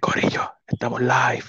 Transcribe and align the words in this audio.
Corillo, 0.00 0.42
estamos 0.66 1.00
live. 1.00 1.44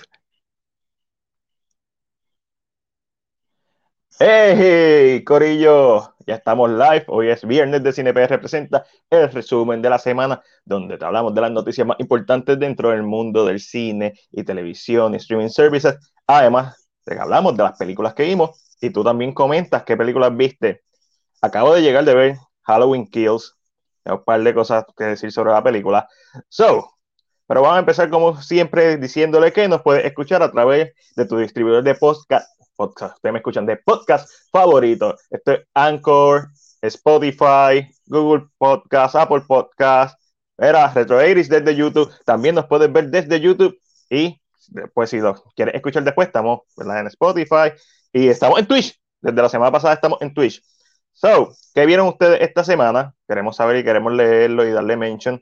¡Hey, 4.19 5.23
Corillo! 5.23 6.13
Ya 6.25 6.35
estamos 6.35 6.69
live. 6.69 7.05
Hoy 7.07 7.29
es 7.29 7.45
viernes 7.45 7.83
de 7.83 7.93
CinePR 7.93 8.29
representa 8.29 8.85
el 9.09 9.31
resumen 9.31 9.81
de 9.81 9.89
la 9.89 9.99
semana, 9.99 10.41
donde 10.63 10.97
te 10.97 11.05
hablamos 11.05 11.33
de 11.35 11.41
las 11.41 11.51
noticias 11.51 11.85
más 11.87 11.99
importantes 11.99 12.59
dentro 12.59 12.89
del 12.89 13.03
mundo 13.03 13.45
del 13.45 13.59
cine 13.59 14.13
y 14.31 14.43
televisión 14.43 15.13
y 15.13 15.17
streaming 15.17 15.49
services. 15.49 15.97
Además, 16.27 16.89
te 17.03 17.19
hablamos 17.19 17.55
de 17.55 17.63
las 17.63 17.77
películas 17.77 18.13
que 18.13 18.23
vimos 18.23 18.75
y 18.81 18.89
tú 18.89 19.03
también 19.03 19.33
comentas 19.33 19.83
qué 19.83 19.95
películas 19.97 20.35
viste. 20.35 20.83
Acabo 21.41 21.73
de 21.73 21.81
llegar 21.81 22.05
de 22.05 22.15
ver 22.15 22.37
Halloween 22.63 23.07
Kills. 23.07 23.57
Tengo 24.03 24.19
un 24.19 24.23
par 24.25 24.41
de 24.43 24.53
cosas 24.53 24.85
que 24.97 25.05
decir 25.05 25.31
sobre 25.31 25.51
la 25.51 25.63
película. 25.63 26.07
So, 26.49 26.94
pero 27.47 27.61
vamos 27.61 27.77
a 27.77 27.79
empezar 27.79 28.09
como 28.09 28.41
siempre 28.41 28.97
diciéndole 28.97 29.53
que 29.53 29.67
nos 29.67 29.81
puedes 29.81 30.05
escuchar 30.05 30.41
a 30.41 30.51
través 30.51 30.93
de 31.15 31.25
tu 31.25 31.37
distribuidor 31.37 31.83
de 31.83 31.95
podcast. 31.95 32.49
podcast 32.75 33.15
ustedes 33.15 33.33
me 33.33 33.39
escuchan 33.39 33.65
de 33.65 33.77
podcast 33.77 34.29
favorito. 34.51 35.15
Esto 35.29 35.51
es 35.51 35.61
Anchor, 35.73 36.49
Spotify, 36.81 37.87
Google 38.05 38.47
Podcast, 38.57 39.15
Apple 39.15 39.41
Podcast. 39.47 40.19
Era 40.57 40.91
Retro 40.91 41.17
desde 41.17 41.75
YouTube. 41.75 42.11
También 42.25 42.55
nos 42.55 42.65
puedes 42.65 42.91
ver 42.91 43.09
desde 43.09 43.39
YouTube. 43.39 43.77
Y 44.09 44.41
después, 44.69 45.09
si 45.09 45.19
lo 45.19 45.35
quieres 45.55 45.75
escuchar 45.75 46.03
después, 46.03 46.27
estamos 46.27 46.61
en 46.77 47.07
Spotify. 47.07 47.73
Y 48.13 48.27
estamos 48.27 48.59
en 48.59 48.65
Twitch. 48.65 48.99
Desde 49.21 49.41
la 49.41 49.49
semana 49.49 49.71
pasada 49.71 49.93
estamos 49.93 50.21
en 50.21 50.33
Twitch. 50.33 50.63
So, 51.13 51.53
¿qué 51.73 51.85
vieron 51.85 52.07
ustedes 52.07 52.41
esta 52.41 52.63
semana? 52.63 53.13
Queremos 53.27 53.55
saber 53.55 53.77
y 53.77 53.83
queremos 53.83 54.13
leerlo 54.13 54.65
y 54.65 54.71
darle 54.71 54.97
mention. 54.97 55.41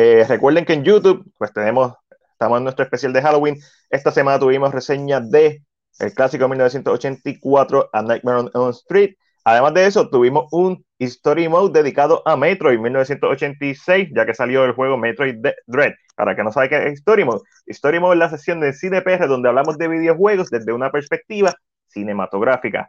Eh, 0.00 0.24
recuerden 0.28 0.64
que 0.64 0.74
en 0.74 0.84
YouTube, 0.84 1.24
pues 1.38 1.52
tenemos, 1.52 1.92
estamos 2.30 2.58
en 2.58 2.62
nuestro 2.62 2.84
especial 2.84 3.12
de 3.12 3.20
Halloween. 3.20 3.56
Esta 3.90 4.12
semana 4.12 4.38
tuvimos 4.38 4.72
reseña 4.72 5.18
de 5.18 5.64
el 5.98 6.14
clásico 6.14 6.46
1984 6.46 7.90
A 7.92 8.02
Nightmare 8.02 8.38
on 8.38 8.50
Elm 8.54 8.70
Street. 8.70 9.16
Además 9.42 9.74
de 9.74 9.86
eso, 9.86 10.08
tuvimos 10.08 10.46
un 10.52 10.84
Story 11.00 11.48
Mode 11.48 11.82
dedicado 11.82 12.22
a 12.26 12.36
Metroid 12.36 12.78
1986, 12.78 14.10
ya 14.14 14.24
que 14.24 14.34
salió 14.34 14.64
el 14.64 14.72
juego 14.72 14.96
Metroid 14.96 15.44
Dread. 15.66 15.94
Para 16.14 16.36
que 16.36 16.44
no 16.44 16.52
sabe 16.52 16.68
qué 16.68 16.76
es 16.76 17.00
Story 17.00 17.24
Mode, 17.24 17.40
Story 17.66 17.98
Mode 17.98 18.14
es 18.14 18.18
la 18.20 18.30
sesión 18.30 18.60
de 18.60 18.74
CinePR 18.74 19.26
donde 19.26 19.48
hablamos 19.48 19.78
de 19.78 19.88
videojuegos 19.88 20.48
desde 20.48 20.72
una 20.72 20.92
perspectiva 20.92 21.56
cinematográfica. 21.88 22.88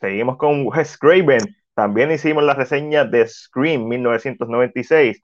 Seguimos 0.00 0.38
con 0.38 0.66
Wes. 0.66 0.98
También 1.74 2.10
hicimos 2.10 2.42
la 2.42 2.54
reseña 2.54 3.04
de 3.04 3.28
Scream 3.28 3.86
1996. 3.86 5.22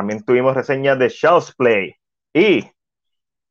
También 0.00 0.24
tuvimos 0.24 0.54
reseñas 0.54 0.98
de 0.98 1.10
Charles 1.10 1.54
Play. 1.54 1.94
Y 2.32 2.64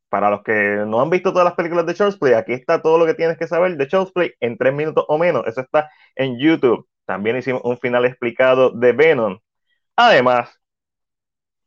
para 0.09 0.31
los 0.31 0.41
que 0.41 0.83
no 0.87 0.99
han 0.99 1.11
visto 1.11 1.31
todas 1.31 1.45
las 1.45 1.53
películas 1.53 1.85
de 1.85 1.93
Charles 1.93 2.17
Play, 2.17 2.33
aquí 2.33 2.53
está 2.53 2.81
todo 2.81 2.97
lo 2.97 3.05
que 3.05 3.13
tienes 3.13 3.37
que 3.37 3.45
saber 3.45 3.77
de 3.77 3.87
Charles 3.87 4.11
Play 4.11 4.33
en 4.39 4.57
tres 4.57 4.73
minutos 4.73 5.05
o 5.09 5.19
menos. 5.19 5.45
Eso 5.45 5.61
está 5.61 5.91
en 6.15 6.39
YouTube. 6.39 6.89
También 7.05 7.37
hicimos 7.37 7.61
un 7.63 7.77
final 7.77 8.03
explicado 8.05 8.71
de 8.71 8.93
Venom. 8.93 9.37
Además, 9.95 10.59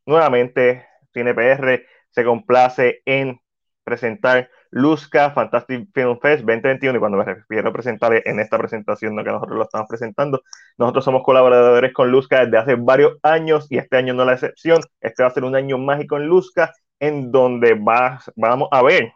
nuevamente, 0.04 0.84
CinePR 1.14 1.84
se 2.10 2.24
complace 2.24 3.02
en 3.04 3.38
presentar 3.84 4.50
Luzca 4.72 5.30
Fantastic 5.32 5.88
Film 5.92 6.18
Fest 6.18 6.44
2021 6.44 6.96
y 6.96 6.98
cuando 6.98 7.18
me 7.18 7.24
refiero 7.24 7.68
a 7.68 7.72
presentar 7.72 8.22
en 8.24 8.40
esta 8.40 8.56
presentación, 8.58 9.14
no 9.14 9.22
que 9.22 9.30
nosotros 9.30 9.58
lo 9.58 9.64
estamos 9.64 9.86
presentando, 9.86 10.42
nosotros 10.78 11.04
somos 11.04 11.22
colaboradores 11.22 11.92
con 11.92 12.10
Luzca 12.10 12.44
desde 12.44 12.56
hace 12.56 12.74
varios 12.76 13.18
años 13.22 13.66
y 13.70 13.76
este 13.76 13.98
año 13.98 14.14
no 14.14 14.22
es 14.22 14.26
la 14.26 14.32
excepción, 14.32 14.80
este 15.00 15.22
va 15.22 15.28
a 15.28 15.32
ser 15.32 15.44
un 15.44 15.54
año 15.54 15.76
mágico 15.76 16.16
en 16.16 16.26
Luzca 16.26 16.72
en 16.98 17.30
donde 17.30 17.74
va, 17.74 18.20
vamos 18.34 18.68
a 18.72 18.82
ver, 18.82 19.12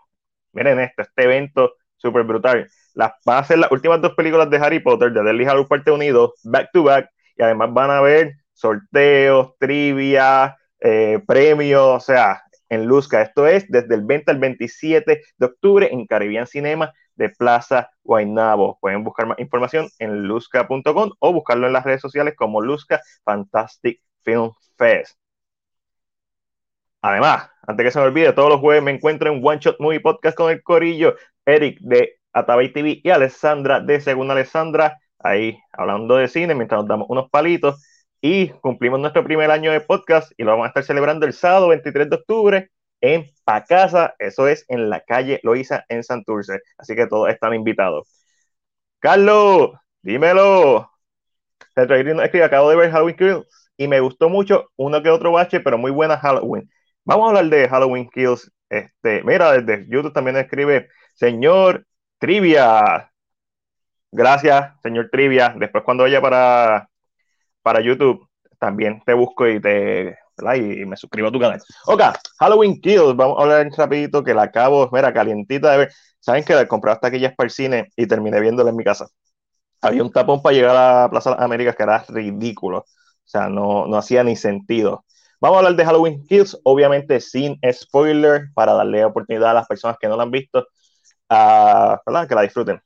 miren 0.53 0.79
esto, 0.79 1.03
este 1.03 1.25
evento 1.25 1.73
súper 1.97 2.25
brutal, 2.25 2.69
las, 2.95 3.13
van 3.25 3.39
a 3.39 3.45
ser 3.45 3.59
las 3.59 3.73
últimas 3.73 4.03
dos 4.03 4.13
películas 4.15 4.51
de 4.51 4.59
Harry 4.59 4.81
Potter, 4.81 5.11
de 5.11 5.23
Deadly 5.23 5.47
Hallows 5.47 5.69
Parte 5.69 5.91
Unido, 5.91 6.35
back 6.45 6.69
to 6.73 6.83
back, 6.83 7.09
y 7.35 7.43
además 7.43 7.73
van 7.73 7.91
a 7.91 8.03
ver 8.03 8.35
sorteos, 8.53 9.57
trivia, 9.59 10.57
eh, 10.81 11.23
premios, 11.27 11.83
o 11.83 12.01
sea, 12.01 12.43
en 12.69 12.87
Luzca. 12.87 13.23
Esto 13.23 13.47
es 13.47 13.69
desde 13.69 13.95
el 13.95 14.03
20 14.05 14.31
al 14.31 14.39
27 14.39 15.23
de 15.37 15.47
octubre 15.47 15.89
en 15.93 16.07
Caribbean 16.07 16.47
Cinema 16.47 16.93
de 17.15 17.31
Plaza 17.31 17.91
Guaynabo. 18.05 18.79
Pueden 18.81 19.05
buscar 19.05 19.27
más 19.27 19.39
información 19.39 19.89
en 19.99 20.25
luzca.com 20.25 21.11
o 21.19 21.33
buscarlo 21.33 21.67
en 21.67 21.73
las 21.73 21.85
redes 21.85 22.01
sociales 22.01 22.35
como 22.37 22.61
Luzca 22.61 23.01
Fantastic 23.25 24.01
Film 24.23 24.51
Fest. 24.77 25.19
Además, 27.03 27.49
antes 27.67 27.85
que 27.85 27.91
se 27.91 27.99
me 28.01 28.07
olvide, 28.07 28.33
todos 28.33 28.49
los 28.49 28.61
jueves 28.61 28.83
me 28.83 28.91
encuentro 28.91 29.33
en 29.33 29.41
One 29.45 29.59
Shot 29.61 29.79
Movie 29.79 30.01
Podcast 30.01 30.37
con 30.37 30.51
el 30.51 30.63
Corillo, 30.63 31.15
Eric 31.45 31.79
de 31.81 32.19
Atabay 32.33 32.73
TV 32.73 33.01
y 33.03 33.11
Alessandra 33.11 33.81
de 33.81 34.01
Segunda 34.01 34.35
Alessandra, 34.35 34.99
ahí 35.19 35.59
hablando 35.73 36.17
de 36.17 36.29
cine 36.29 36.55
mientras 36.55 36.81
nos 36.81 36.89
damos 36.89 37.07
unos 37.09 37.31
palitos 37.31 37.83
y 38.27 38.49
cumplimos 38.61 38.99
nuestro 38.99 39.23
primer 39.23 39.53
año 39.53 39.71
de 39.71 39.81
podcast 39.81 40.33
y 40.37 40.43
lo 40.43 40.51
vamos 40.51 40.65
a 40.65 40.69
estar 40.69 40.83
celebrando 40.83 41.27
el 41.27 41.33
sábado 41.33 41.69
23 41.69 42.11
de 42.11 42.17
octubre 42.17 42.71
en 43.01 43.31
Pacasa, 43.45 44.17
eso 44.19 44.49
es 44.49 44.65
en 44.69 44.91
la 44.91 45.01
calle 45.01 45.39
Loiza 45.45 45.85
en 45.89 46.03
Santurce, 46.03 46.59
así 46.77 46.97
que 46.97 47.07
todos 47.07 47.31
están 47.31 47.55
invitados. 47.55 48.09
Carlos, 48.99 49.71
dímelo. 50.03 50.91
Escribe, 51.77 52.43
acabo 52.43 52.69
de 52.71 52.77
ver 52.77 52.91
Halloween 52.91 53.17
Kills 53.17 53.71
y 53.77 53.87
me 53.87 54.01
gustó 54.01 54.29
mucho 54.29 54.71
uno 54.75 55.01
que 55.05 55.11
otro 55.11 55.31
bache, 55.31 55.61
pero 55.61 55.79
muy 55.79 55.93
buena 55.93 56.19
Halloween. 56.19 56.69
Vamos 57.05 57.27
a 57.27 57.29
hablar 57.29 57.45
de 57.49 57.69
Halloween 57.69 58.09
Kills. 58.11 58.51
Este, 58.69 59.23
mira, 59.23 59.53
desde 59.53 59.87
YouTube 59.89 60.13
también 60.13 60.37
escribe, 60.37 60.89
señor 61.15 61.87
Trivia. 62.19 63.13
Gracias, 64.11 64.73
señor 64.83 65.11
Trivia. 65.13 65.55
Después 65.57 65.85
cuando 65.85 66.03
vaya 66.05 66.21
para 66.21 66.89
para 67.67 67.81
YouTube, 67.81 68.29
también 68.61 69.03
te 69.05 69.13
busco 69.13 69.45
y 69.49 69.61
te 69.61 70.17
y 70.55 70.85
me 70.85 70.97
suscribo 70.97 71.27
a 71.27 71.33
tu 71.33 71.41
canal. 71.41 71.61
Ok, 71.87 72.01
Halloween 72.39 72.81
Kills, 72.81 73.17
vamos 73.17 73.37
a 73.41 73.43
hablar 73.43 73.69
rapidito 73.77 74.23
que 74.23 74.35
la 74.35 74.43
acabo, 74.43 74.89
mira, 74.93 75.13
calientita 75.13 75.73
de 75.73 75.79
ver. 75.79 75.93
Saben 76.21 76.45
que 76.45 76.55
la 76.55 76.69
compré 76.69 76.93
hasta 76.93 77.09
aquellas 77.09 77.35
para 77.35 77.47
el 77.47 77.51
cine 77.51 77.89
y 77.97 78.07
terminé 78.07 78.39
viéndola 78.39 78.71
en 78.71 78.77
mi 78.77 78.85
casa. 78.85 79.09
Había 79.81 80.05
un 80.05 80.13
tapón 80.13 80.43
para 80.43 80.55
llegar 80.55 80.77
a 80.77 81.03
la 81.03 81.11
Plaza 81.11 81.35
de 81.35 81.43
Américas 81.43 81.75
que 81.75 81.83
era 81.83 82.05
ridículo. 82.09 82.79
O 82.79 82.85
sea, 83.25 83.49
no, 83.49 83.89
no 83.89 83.97
hacía 83.97 84.23
ni 84.23 84.37
sentido. 84.37 85.05
Vamos 85.41 85.57
a 85.57 85.59
hablar 85.59 85.75
de 85.75 85.85
Halloween 85.85 86.25
Kills, 86.25 86.57
obviamente 86.63 87.19
sin 87.19 87.59
spoiler, 87.73 88.45
para 88.55 88.75
darle 88.75 89.05
oportunidad 89.05 89.51
a 89.51 89.55
las 89.55 89.67
personas 89.67 89.97
que 90.01 90.07
no 90.07 90.17
la 90.17 90.23
han 90.23 90.31
visto, 90.31 90.69
a 91.29 92.01
¿verdad? 92.07 92.29
que 92.29 92.35
la 92.37 92.43
disfruten. 92.43 92.81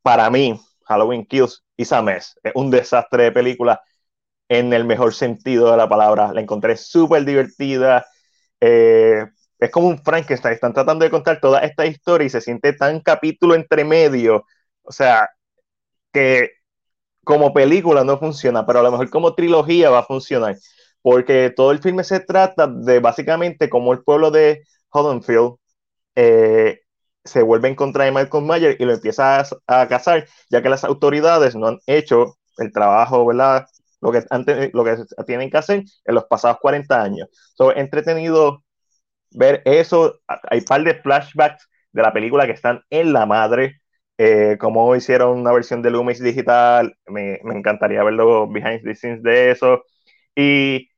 Para 0.00 0.30
mí, 0.30 0.58
Halloween 0.86 1.26
Kills 1.26 1.62
is 1.76 1.92
a 1.92 2.00
mess. 2.00 2.34
Es 2.42 2.52
un 2.54 2.70
desastre 2.70 3.24
de 3.24 3.32
película 3.32 3.78
en 4.48 4.72
el 4.72 4.84
mejor 4.84 5.14
sentido 5.14 5.70
de 5.70 5.76
la 5.76 5.88
palabra. 5.88 6.32
La 6.32 6.40
encontré 6.40 6.76
súper 6.76 7.24
divertida. 7.24 8.06
Eh, 8.60 9.24
es 9.58 9.70
como 9.70 9.88
un 9.88 9.98
Frankenstein. 10.02 10.54
Están 10.54 10.74
tratando 10.74 11.04
de 11.04 11.10
contar 11.10 11.40
toda 11.40 11.60
esta 11.60 11.86
historia 11.86 12.26
y 12.26 12.30
se 12.30 12.40
siente 12.40 12.72
tan 12.74 13.00
capítulo 13.00 13.54
entre 13.54 13.84
medio. 13.84 14.44
O 14.82 14.92
sea, 14.92 15.28
que 16.12 16.50
como 17.24 17.52
película 17.54 18.04
no 18.04 18.18
funciona, 18.18 18.66
pero 18.66 18.80
a 18.80 18.82
lo 18.82 18.90
mejor 18.92 19.10
como 19.10 19.34
trilogía 19.34 19.90
va 19.90 20.00
a 20.00 20.04
funcionar. 20.04 20.56
Porque 21.02 21.50
todo 21.56 21.72
el 21.72 21.80
filme 21.80 22.04
se 22.04 22.20
trata 22.20 22.66
de 22.68 23.00
básicamente 23.00 23.68
como 23.70 23.92
el 23.92 24.02
pueblo 24.04 24.30
de 24.30 24.64
Haddonfield 24.92 25.56
eh, 26.16 26.80
se 27.24 27.42
vuelve 27.42 27.68
en 27.68 27.74
contra 27.76 28.04
de 28.04 28.12
Michael 28.12 28.44
Mayer 28.44 28.76
y 28.80 28.84
lo 28.84 28.94
empieza 28.94 29.40
a, 29.40 29.46
a 29.66 29.88
cazar, 29.88 30.28
ya 30.50 30.62
que 30.62 30.68
las 30.70 30.84
autoridades 30.84 31.56
no 31.56 31.68
han 31.68 31.78
hecho 31.86 32.36
el 32.58 32.72
trabajo, 32.72 33.26
¿verdad? 33.26 33.66
Lo 34.00 34.12
que, 34.12 34.22
antes, 34.30 34.70
lo 34.74 34.84
que 34.84 34.96
tienen 35.26 35.50
que 35.50 35.56
hacer 35.58 35.84
en 36.04 36.14
los 36.14 36.24
pasados 36.24 36.58
40 36.60 37.02
años. 37.02 37.28
So, 37.54 37.74
entretenido 37.74 38.64
ver 39.32 39.62
eso. 39.64 40.20
Hay 40.26 40.60
un 40.60 40.64
par 40.64 40.84
de 40.84 40.94
flashbacks 40.94 41.68
de 41.92 42.02
la 42.02 42.12
película 42.12 42.46
que 42.46 42.52
están 42.52 42.82
en 42.90 43.12
la 43.12 43.26
madre. 43.26 43.80
Eh, 44.18 44.56
como 44.58 44.96
hicieron 44.96 45.38
una 45.38 45.52
versión 45.52 45.82
de 45.82 45.90
Loomis 45.90 46.20
digital, 46.22 46.96
me, 47.06 47.38
me, 47.44 47.54
encantaría 47.54 48.02
ver 48.02 48.14
los 48.14 48.50
behind 48.50 48.82
the 48.82 48.94
scenes 48.94 49.22
de 49.22 49.50
eso. 49.50 49.84
Y 50.34 50.88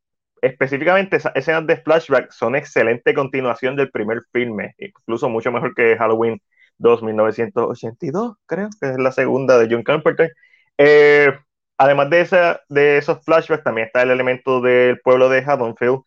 específicamente 0.42 1.16
esas 1.16 1.34
escenas 1.36 1.66
de 1.66 1.76
flashback 1.78 2.30
son 2.32 2.56
excelente 2.56 3.14
continuación 3.14 3.76
del 3.76 3.90
primer 3.90 4.22
filme, 4.32 4.74
incluso 4.78 5.28
mucho 5.28 5.50
mejor 5.52 5.74
que 5.74 5.96
Halloween 5.96 6.40
2, 6.78 7.02
1982, 7.02 8.36
creo 8.46 8.68
que 8.80 8.90
es 8.90 8.98
la 8.98 9.12
segunda 9.12 9.58
de 9.58 9.68
John 9.70 9.82
Carpenter. 9.82 10.32
Eh, 10.78 11.32
además 11.78 12.10
de, 12.10 12.20
esa, 12.22 12.60
de 12.68 12.98
esos 12.98 13.24
flashbacks, 13.24 13.64
también 13.64 13.86
está 13.88 14.02
el 14.02 14.10
elemento 14.10 14.60
del 14.60 15.00
pueblo 15.00 15.28
de 15.28 15.40
Haddonfield 15.44 16.00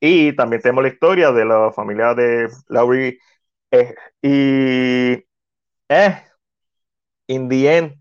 y 0.00 0.34
también 0.36 0.62
tenemos 0.62 0.82
la 0.84 0.90
historia 0.90 1.32
de 1.32 1.44
la 1.44 1.72
familia 1.72 2.14
de 2.14 2.48
Laurie. 2.68 3.18
Eh, 3.72 3.94
y, 4.22 5.24
eh, 5.90 6.22
in 7.26 7.48
the 7.48 7.68
end, 7.68 7.94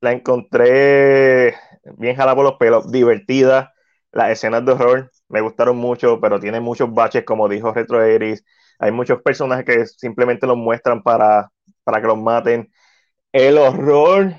la 0.00 0.12
encontré 0.12 1.54
bien 1.98 2.16
jalada 2.16 2.36
por 2.36 2.44
los 2.44 2.54
pelos, 2.58 2.90
divertida, 2.92 3.74
las 4.12 4.30
escenas 4.32 4.64
de 4.66 4.72
horror 4.72 5.12
me 5.28 5.40
gustaron 5.42 5.76
mucho, 5.78 6.20
pero 6.20 6.40
tiene 6.40 6.60
muchos 6.60 6.92
baches, 6.94 7.24
como 7.24 7.48
dijo 7.48 7.72
Retro 7.74 8.02
Eris. 8.04 8.44
Hay 8.78 8.92
muchos 8.92 9.22
personajes 9.22 9.64
que 9.66 9.86
simplemente 9.86 10.46
los 10.46 10.56
muestran 10.58 11.02
para, 11.02 11.50
para 11.84 12.00
que 12.00 12.06
los 12.08 12.18
maten. 12.18 12.70
El 13.32 13.58
horror 13.58 14.34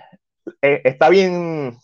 eh, 0.61 0.81
está 0.85 1.09
bien. 1.09 1.77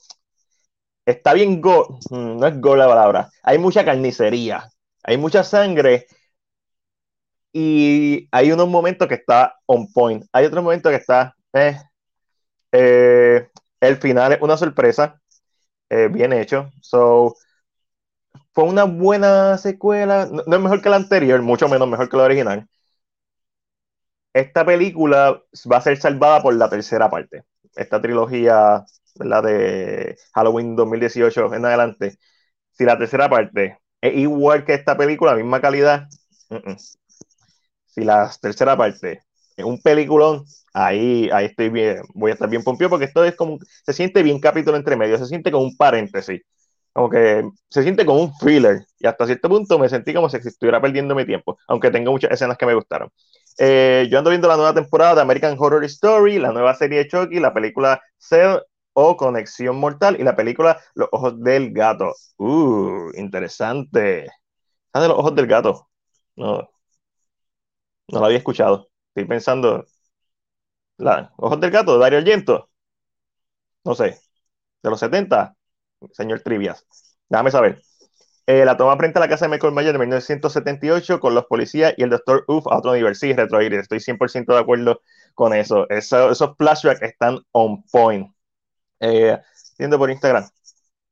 Está 1.05 1.33
bien 1.33 1.61
go. 1.61 2.00
Mm, 2.09 2.38
no 2.39 2.47
es 2.47 2.59
go 2.61 2.75
la 2.75 2.88
palabra. 2.88 3.29
Hay 3.44 3.57
mucha 3.57 3.85
carnicería. 3.85 4.69
Hay 5.03 5.17
mucha 5.17 5.44
sangre. 5.44 6.07
Y 7.51 8.27
hay 8.31 8.51
unos 8.51 8.67
momentos 8.67 9.07
que 9.07 9.15
está 9.15 9.59
on 9.65 9.91
point. 9.91 10.25
Hay 10.31 10.45
otros 10.45 10.63
momentos 10.63 10.91
que 10.91 10.97
está. 10.97 11.35
Eh, 11.53 11.77
eh, 12.71 13.50
el 13.81 13.97
final 13.97 14.33
es 14.33 14.41
una 14.41 14.57
sorpresa. 14.57 15.19
bien 16.11 16.33
hecho. 16.33 16.71
So, 16.81 17.35
fue 18.53 18.63
una 18.65 18.85
buena 18.85 19.57
secuela. 19.57 20.27
No, 20.31 20.56
es 20.56 20.61
mejor 20.61 20.81
que 20.81 20.89
la 20.89 20.95
anterior, 20.97 21.41
mucho 21.41 21.67
menos 21.67 21.88
mejor 21.88 22.09
que 22.09 22.17
la 22.17 22.23
original. 22.23 22.67
Esta 24.33 24.65
película 24.65 25.41
va 25.71 25.77
a 25.77 25.81
ser 25.81 25.97
salvada 25.97 26.41
por 26.41 26.56
la 26.56 26.69
tercera 26.69 27.09
parte. 27.09 27.44
Esta 27.75 28.01
trilogía, 28.01 28.83
la 29.15 29.42
de 29.42 30.18
Halloween 30.33 30.75
2018 30.75 31.54
en 31.54 31.65
adelante. 31.65 32.18
Si 32.71 32.86
la 32.86 32.98
tercera 32.98 33.30
parte 33.30 33.80
es 34.01 34.15
igual 34.18 34.65
que 34.65 34.74
esta 34.74 34.98
película, 34.98 35.36
misma 35.36 35.62
calidad. 35.62 36.07
Si 37.86 38.04
la 38.04 38.31
tercera 38.42 38.75
parte 38.77 39.21
es 39.56 39.65
un 39.65 39.81
peliculón, 39.81 40.45
ahí, 40.74 41.30
ahí 41.31 41.45
estoy 41.45 41.69
bien, 41.69 42.01
voy 42.15 42.31
a 42.31 42.33
estar 42.33 42.50
bien 42.50 42.63
pompido 42.63 42.89
porque 42.89 43.06
esto 43.06 43.24
es 43.24 43.36
como, 43.36 43.60
se 43.86 43.94
siente 43.94 44.24
bien 44.24 44.39
capítulo 44.39 44.77
entre 44.77 44.95
medio, 44.95 45.18
se 45.18 45.27
siente 45.27 45.51
como 45.51 45.63
un 45.66 45.77
paréntesis 45.77 46.42
como 46.94 47.09
que 47.09 47.50
se 47.69 47.83
siente 47.83 48.06
como 48.06 48.21
un 48.21 48.31
thriller 48.38 48.86
y 49.00 49.07
hasta 49.07 49.25
cierto 49.25 49.50
punto 49.50 49.80
me 49.80 49.89
sentí 49.89 50.13
como 50.13 50.30
si 50.30 50.38
estuviera 50.38 50.80
perdiendo 50.80 51.16
mi 51.16 51.25
tiempo, 51.25 51.57
aunque 51.68 51.92
tengo 51.92 52.12
muchas 52.12 52.31
escenas 52.31 52.57
que 52.57 52.66
me 52.68 52.75
gustaron. 52.75 53.09
Eh, 53.57 54.07
yo 54.09 54.19
ando 54.19 54.30
viendo 54.30 54.48
la 54.48 54.56
nueva 54.56 54.74
temporada 54.74 55.16
de 55.16 55.21
American 55.21 55.56
Horror 55.57 55.83
Story, 55.86 56.38
la 56.39 56.51
nueva 56.51 56.75
serie 56.75 57.00
de 57.00 57.07
Chucky, 57.07 57.39
la 57.39 57.54
película 57.54 58.01
Cell 58.18 58.59
o 58.94 59.18
Conexión 59.18 59.78
Mortal 59.78 60.19
y 60.19 60.24
la 60.24 60.36
película 60.36 60.80
Los 60.95 61.10
Ojos 61.12 61.42
del 61.42 61.72
Gato. 61.74 62.13
Uh, 62.38 63.12
interesante. 63.16 64.28
¿Sabes 64.94 65.06
de 65.06 65.10
los 65.10 65.19
Ojos 65.19 65.36
del 65.36 65.48
Gato? 65.48 65.90
No, 66.36 66.69
no 68.07 68.19
lo 68.19 68.25
había 68.25 68.38
escuchado. 68.38 68.90
Estoy 69.10 69.25
pensando. 69.28 69.86
La, 70.98 71.31
Ojos 71.38 71.60
del 71.60 71.69
Gato, 71.69 72.00
Dario 72.00 72.18
Argento. 72.19 72.68
No 73.86 73.95
sé. 73.95 74.19
De 74.84 74.90
los 74.90 75.00
70 75.00 75.56
señor 76.13 76.42
Trivias. 76.42 76.86
Déjame 77.30 77.51
saber. 77.51 77.81
Eh, 78.48 78.66
la 78.66 78.78
toma 78.78 78.98
frente 78.98 79.19
a 79.19 79.22
la 79.22 79.30
casa 79.30 79.45
de 79.45 79.51
Michael 79.51 79.74
Myers 79.74 79.94
de 79.94 80.00
1978 80.00 81.19
con 81.19 81.36
los 81.36 81.45
policías 81.45 81.94
y 81.98 82.04
el 82.04 82.10
doctor 82.12 82.45
Uff 82.48 82.68
a 82.68 82.78
otro 82.78 82.94
nivel. 82.94 83.16
Sí, 83.16 83.34
retroir. 83.34 83.74
Estoy 83.75 84.00
100% 84.01 84.54
de 84.54 84.60
acuerdo 84.60 85.01
con 85.36 85.54
eso. 85.54 85.90
esos 85.90 86.56
flashbacks 86.57 87.01
están 87.04 87.40
on 87.51 87.84
point. 87.92 88.30
Eh, 89.03 89.38
por 89.97 90.09
Instagram. 90.09 90.47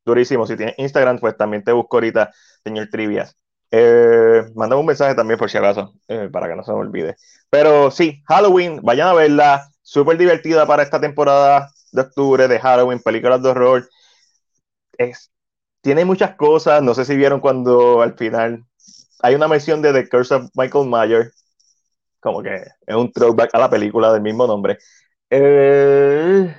Durísimo. 0.05 0.47
Si 0.47 0.55
tienes 0.55 0.75
Instagram, 0.77 1.19
pues 1.19 1.37
también 1.37 1.63
te 1.63 1.71
busco 1.71 1.97
ahorita, 1.97 2.31
señor 2.63 2.87
Trivias. 2.89 3.37
Eh, 3.69 4.43
mandame 4.55 4.81
un 4.81 4.87
mensaje 4.87 5.15
también 5.15 5.39
por 5.39 5.49
si 5.49 5.57
acaso, 5.57 5.93
eh, 6.07 6.29
para 6.31 6.47
que 6.47 6.55
no 6.55 6.63
se 6.63 6.71
me 6.71 6.79
olvide. 6.79 7.15
Pero 7.49 7.91
sí, 7.91 8.21
Halloween, 8.27 8.79
vayan 8.81 9.07
a 9.09 9.13
verla. 9.13 9.67
Súper 9.81 10.17
divertida 10.17 10.65
para 10.65 10.83
esta 10.83 11.01
temporada 11.01 11.69
de 11.91 12.01
octubre 12.01 12.47
de 12.47 12.59
Halloween, 12.59 13.01
películas 13.01 13.41
de 13.43 13.49
horror 13.49 13.89
tiene 15.81 16.05
muchas 16.05 16.35
cosas. 16.35 16.81
No 16.81 16.93
sé 16.93 17.05
si 17.05 17.15
vieron 17.15 17.39
cuando 17.39 18.01
al 18.01 18.17
final 18.17 18.65
hay 19.21 19.35
una 19.35 19.47
mención 19.47 19.81
de 19.81 19.93
The 19.93 20.09
Curse 20.09 20.35
of 20.35 20.49
Michael 20.55 20.87
Myers, 20.87 21.33
como 22.19 22.41
que 22.41 22.55
es 22.85 22.95
un 22.95 23.11
throwback 23.11 23.53
a 23.53 23.59
la 23.59 23.69
película 23.69 24.13
del 24.13 24.21
mismo 24.21 24.47
nombre. 24.47 24.77
Eh, 25.29 26.55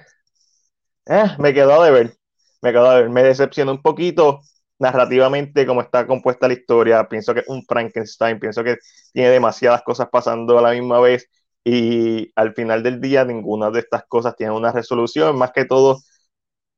eh, 1.07 1.25
me 1.39 1.55
quedó 1.55 1.83
de 1.83 1.91
ver, 1.91 2.15
me 2.63 2.73
quedó 2.73 2.91
de 2.91 3.03
ver, 3.03 3.11
me 3.11 3.23
decepcionó 3.23 3.73
un 3.73 3.83
poquito 3.83 4.41
narrativamente 4.79 5.67
como 5.67 5.81
está 5.83 6.07
compuesta 6.07 6.49
la 6.49 6.55
historia. 6.55 7.09
Pienso 7.09 7.35
que 7.35 7.41
es 7.41 7.49
un 7.49 7.65
Frankenstein, 7.65 8.41
pienso 8.41 8.65
que 8.65 8.79
tiene 9.13 9.31
demasiadas 9.31 9.83
cosas 9.83 10.09
pasando 10.11 10.59
a 10.59 10.63
la 10.63 10.73
misma 10.73 11.01
vez 11.01 11.29
y 11.65 12.33
al 12.37 12.55
final 12.55 12.83
del 12.83 13.01
día 13.01 13.25
ninguna 13.25 13.71
de 13.71 13.81
estas 13.81 14.05
cosas 14.09 14.37
tiene 14.37 14.53
una 14.53 14.73
resolución, 14.73 15.37
más 15.39 15.53
que 15.53 15.65
todo 15.65 16.01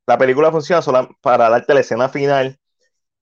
la 0.06 0.18
película 0.18 0.50
funciona 0.52 0.82
solo 0.82 1.08
para 1.22 1.48
darte 1.48 1.74
la 1.74 1.80
escena 1.80 2.08
final 2.08 2.58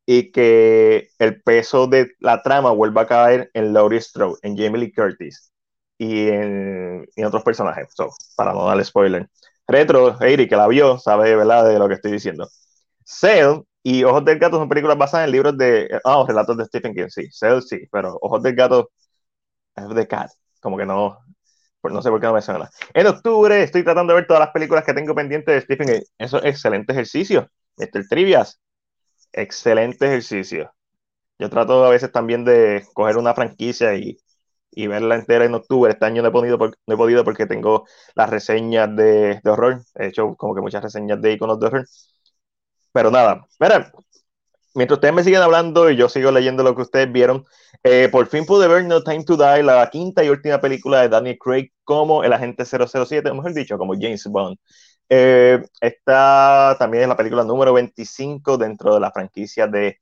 y 0.06 0.32
que 0.32 1.10
el 1.19 1.43
peso 1.43 1.87
de 1.87 2.12
la 2.20 2.43
trama 2.43 2.72
vuelva 2.72 3.02
a 3.02 3.06
caer 3.06 3.50
en 3.54 3.72
Laurie 3.72 4.00
Strode, 4.00 4.38
en 4.43 4.56
Jamie 4.56 4.81
Lee 4.81 4.93
Curtis 4.93 5.52
y 5.99 6.28
en, 6.28 7.06
otros 7.25 7.44
personajes. 7.44 7.88
para 8.37 8.52
no 8.52 8.66
darle 8.66 8.84
spoiler. 8.84 9.28
Retro, 9.67 10.20
Eric, 10.20 10.50
que 10.50 10.56
la 10.56 10.69
vio, 10.69 10.99
sabe 10.99 11.35
¿verdad? 11.37 11.69
de 11.69 11.79
lo 11.79 11.88
que 11.88 11.94
estoy 11.94 12.12
diciendo. 12.12 12.49
Cell 13.05 13.62
y 13.82 14.05
Ojos 14.05 14.25
del 14.25 14.38
Gato 14.38 14.59
son 14.59 14.69
películas 14.69 14.99
basadas 14.99 15.26
en 15.26 15.32
libros 15.32 15.56
de. 15.56 15.88
Ah, 16.05 16.25
relatos 16.26 16.56
de 16.56 16.64
Stephen 16.67 16.94
King, 16.94 17.09
sí. 17.09 17.29
Cell 17.32 17.61
sí, 17.62 17.87
pero 17.91 18.19
Ojos 18.20 18.43
del 18.43 18.55
Gato 18.55 18.91
es 19.76 19.88
de 19.88 20.06
Cat. 20.06 20.31
Como 20.61 20.76
que 20.76 20.87
no, 20.87 21.19
no 21.82 22.03
sé 22.03 22.11
por 22.11 22.20
qué 22.20 22.26
no 22.26 22.35
me. 22.35 22.41
En 22.94 23.06
octubre 23.06 23.62
estoy 23.62 23.85
tratando 23.85 24.12
de 24.12 24.20
ver 24.20 24.26
todas 24.26 24.41
las 24.41 24.50
películas 24.50 24.85
que 24.85 24.94
tengo 24.94 25.14
pendientes 25.14 25.55
de 25.55 25.61
Stephen 25.62 25.88
King. 25.88 26.06
Eso 26.19 26.38
es 26.38 26.44
excelente 26.44 26.93
ejercicio. 26.93 27.49
Mr. 27.76 28.06
Trivias, 28.09 28.61
excelente 29.32 30.06
ejercicio. 30.06 30.73
Yo 31.38 31.50
trato 31.50 31.85
a 31.85 31.91
veces 31.91 32.12
también 32.12 32.44
de 32.44 32.85
coger 32.94 33.17
una 33.17 33.35
franquicia 33.35 33.94
y, 33.94 34.19
y 34.73 34.87
verla 34.89 35.17
entera 35.17 35.45
en 35.45 35.55
octubre. 35.55 35.93
Este 35.93 36.05
año 36.07 36.23
no 36.23 36.29
he 36.29 36.33
podido, 36.33 36.59
no 36.59 36.95
he 36.95 36.97
podido 36.97 37.25
porque 37.25 37.47
tengo 37.47 37.87
las 38.15 38.31
reseñas 38.31 38.95
de, 38.97 39.41
de, 39.43 39.51
horror. 39.51 39.83
He 39.95 40.09
hecho 40.09 40.35
como 40.37 40.55
que 40.55 40.61
muchas 40.63 40.83
reseñas 40.83 41.21
de 41.23 41.33
iconos 41.33 41.61
de 41.61 41.67
horror. 41.67 41.87
Pero 42.93 43.11
nada, 43.11 43.47
mira, 43.59 43.93
mientras 44.75 44.99
ustedes 44.99 45.15
me 45.15 45.25
siguen 45.25 45.43
hablando 45.43 45.91
y 45.91 45.97
yo 45.97 46.09
sigo 46.09 46.31
leyendo 46.31 46.62
lo 46.62 46.75
que 46.75 46.83
ustedes 46.83 47.11
vieron, 47.12 47.45
eh, 47.83 48.09
por 48.11 48.26
fin 48.29 48.45
pude 48.47 48.69
ver 48.69 48.85
No 48.85 49.02
Time 49.02 49.25
to 49.25 49.37
Die, 49.37 49.62
la 49.62 49.88
quinta 49.91 50.25
y 50.25 50.29
última 50.31 50.61
película 50.61 51.00
de 51.02 51.09
Daniel 51.09 51.38
Craig 51.38 51.71
como 51.85 52.25
el 52.25 52.33
agente 52.33 52.64
007, 52.64 53.33
mejor 53.33 53.55
dicho, 53.55 53.79
como 53.79 53.95
James 53.95 54.25
Bond. 54.26 54.59
Eh, 55.09 55.62
esta 55.81 56.76
también 56.79 57.02
es 57.05 57.09
la 57.09 57.17
película 57.17 57.45
número 57.45 57.73
25 57.75 58.57
dentro 58.57 58.95
de 58.95 59.00
la 59.00 59.11
franquicia 59.12 59.67
de 59.67 59.99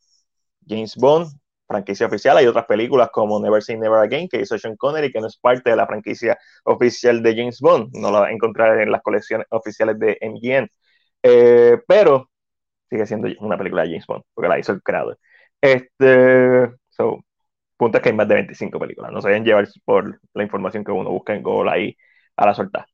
James 0.68 0.96
Bond, 0.96 1.32
franquicia 1.70 2.06
oficial. 2.06 2.36
Hay 2.36 2.46
otras 2.46 2.66
películas 2.66 3.10
como 3.12 3.40
Never 3.40 3.62
Say 3.62 3.78
Never 3.78 4.00
Again, 4.00 4.28
que 4.28 4.40
hizo 4.40 4.58
Sean 4.58 4.76
Connery, 4.76 5.12
que 5.12 5.20
no 5.20 5.28
es 5.28 5.36
parte 5.38 5.70
de 5.70 5.76
la 5.76 5.86
franquicia 5.86 6.38
oficial 6.64 7.22
de 7.22 7.36
James 7.36 7.60
Bond. 7.60 7.94
No 7.96 8.10
la 8.10 8.20
va 8.20 8.26
a 8.28 8.32
encontrar 8.32 8.80
en 8.80 8.90
las 8.90 9.02
colecciones 9.02 9.46
oficiales 9.50 9.98
de 9.98 10.18
MGM. 10.20 10.68
Eh, 11.22 11.78
pero 11.86 12.30
sigue 12.90 13.06
siendo 13.06 13.28
una 13.40 13.58
película 13.58 13.82
de 13.82 13.90
James 13.90 14.06
Bond, 14.06 14.24
porque 14.34 14.48
la 14.48 14.58
hizo 14.58 14.72
el 14.72 14.82
creador. 14.82 15.18
Este, 15.60 16.70
so, 16.90 17.20
punto 17.76 17.98
es 17.98 18.02
que 18.02 18.10
hay 18.10 18.16
más 18.16 18.28
de 18.28 18.34
25 18.36 18.78
películas, 18.78 19.12
no 19.12 19.22
se 19.22 19.28
deben 19.28 19.44
llevar 19.44 19.68
por 19.84 20.20
la 20.34 20.42
información 20.42 20.84
que 20.84 20.92
uno 20.92 21.10
busca 21.10 21.34
en 21.34 21.42
Google 21.42 21.70
ahí 21.70 21.96
a 22.36 22.46
la 22.46 22.54
solta. 22.54 22.86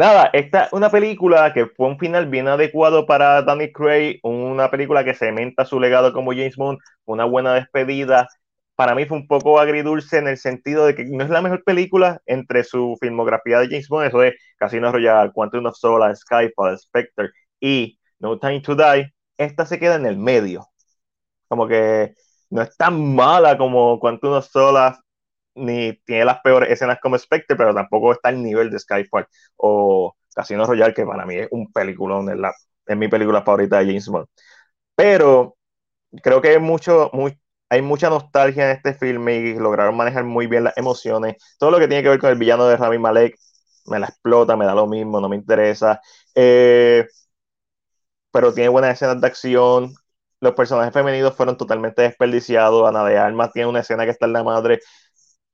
Nada, 0.00 0.30
esta 0.32 0.64
es 0.64 0.72
una 0.72 0.90
película 0.90 1.52
que 1.52 1.66
fue 1.66 1.86
un 1.86 1.98
final 1.98 2.26
bien 2.26 2.48
adecuado 2.48 3.04
para 3.04 3.42
Danny 3.42 3.70
Craig, 3.70 4.18
una 4.22 4.70
película 4.70 5.04
que 5.04 5.12
cementa 5.12 5.66
su 5.66 5.78
legado 5.78 6.14
como 6.14 6.30
James 6.32 6.56
Bond, 6.56 6.78
una 7.04 7.26
buena 7.26 7.52
despedida. 7.52 8.26
Para 8.76 8.94
mí 8.94 9.04
fue 9.04 9.18
un 9.18 9.26
poco 9.26 9.60
agridulce 9.60 10.16
en 10.16 10.28
el 10.28 10.38
sentido 10.38 10.86
de 10.86 10.94
que 10.94 11.04
no 11.04 11.22
es 11.22 11.28
la 11.28 11.42
mejor 11.42 11.62
película 11.64 12.18
entre 12.24 12.64
su 12.64 12.96
filmografía 12.98 13.58
de 13.58 13.66
James 13.66 13.88
Bond, 13.88 14.06
eso 14.08 14.22
es 14.22 14.34
Casino 14.56 14.90
Royale, 14.90 15.32
Quantum 15.34 15.66
of 15.66 15.76
Solace, 15.76 16.22
Skyfall, 16.22 16.78
Spectre 16.78 17.28
y 17.60 17.98
No 18.20 18.38
Time 18.38 18.62
to 18.62 18.74
Die, 18.74 19.12
esta 19.36 19.66
se 19.66 19.78
queda 19.78 19.96
en 19.96 20.06
el 20.06 20.16
medio. 20.16 20.66
Como 21.48 21.68
que 21.68 22.14
no 22.48 22.62
es 22.62 22.74
tan 22.78 23.14
mala 23.14 23.58
como 23.58 24.00
Quantum 24.00 24.40
Solas, 24.40 24.98
ni 25.60 25.94
tiene 26.04 26.24
las 26.24 26.40
peores 26.40 26.70
escenas 26.70 26.98
como 27.00 27.18
Spectre, 27.18 27.56
pero 27.56 27.74
tampoco 27.74 28.12
está 28.12 28.30
al 28.30 28.42
nivel 28.42 28.70
de 28.70 28.78
Skyfall 28.78 29.26
o 29.56 30.14
Casino 30.34 30.66
Royale, 30.66 30.94
que 30.94 31.06
para 31.06 31.26
mí 31.26 31.36
es 31.36 31.48
un 31.50 31.72
peliculón, 31.72 32.30
es, 32.30 32.36
la, 32.38 32.52
es 32.86 32.96
mi 32.96 33.08
película 33.08 33.42
favorita 33.42 33.78
de 33.78 33.86
James 33.86 34.08
Bond. 34.08 34.26
Pero 34.94 35.56
creo 36.22 36.40
que 36.42 36.50
hay, 36.50 36.58
mucho, 36.60 37.10
hay 37.68 37.82
mucha 37.82 38.10
nostalgia 38.10 38.70
en 38.70 38.76
este 38.76 38.94
filme 38.94 39.36
y 39.36 39.54
lograron 39.54 39.96
manejar 39.96 40.24
muy 40.24 40.46
bien 40.46 40.64
las 40.64 40.76
emociones. 40.76 41.36
Todo 41.58 41.70
lo 41.70 41.78
que 41.78 41.88
tiene 41.88 42.02
que 42.02 42.10
ver 42.10 42.18
con 42.20 42.30
el 42.30 42.38
villano 42.38 42.66
de 42.66 42.76
Rami 42.76 42.98
Malek 42.98 43.36
me 43.86 43.98
la 43.98 44.06
explota, 44.06 44.56
me 44.56 44.66
da 44.66 44.74
lo 44.74 44.86
mismo, 44.86 45.20
no 45.20 45.28
me 45.28 45.36
interesa. 45.36 46.00
Eh, 46.34 47.06
pero 48.30 48.52
tiene 48.54 48.68
buenas 48.68 48.94
escenas 48.94 49.20
de 49.20 49.26
acción. 49.26 49.94
Los 50.40 50.54
personajes 50.54 50.92
femeninos 50.94 51.34
fueron 51.36 51.56
totalmente 51.56 52.02
desperdiciados. 52.02 52.88
Ana 52.88 53.04
de 53.04 53.18
Armas 53.18 53.52
tiene 53.52 53.68
una 53.68 53.80
escena 53.80 54.04
que 54.04 54.10
está 54.10 54.26
en 54.26 54.32
la 54.32 54.44
madre 54.44 54.80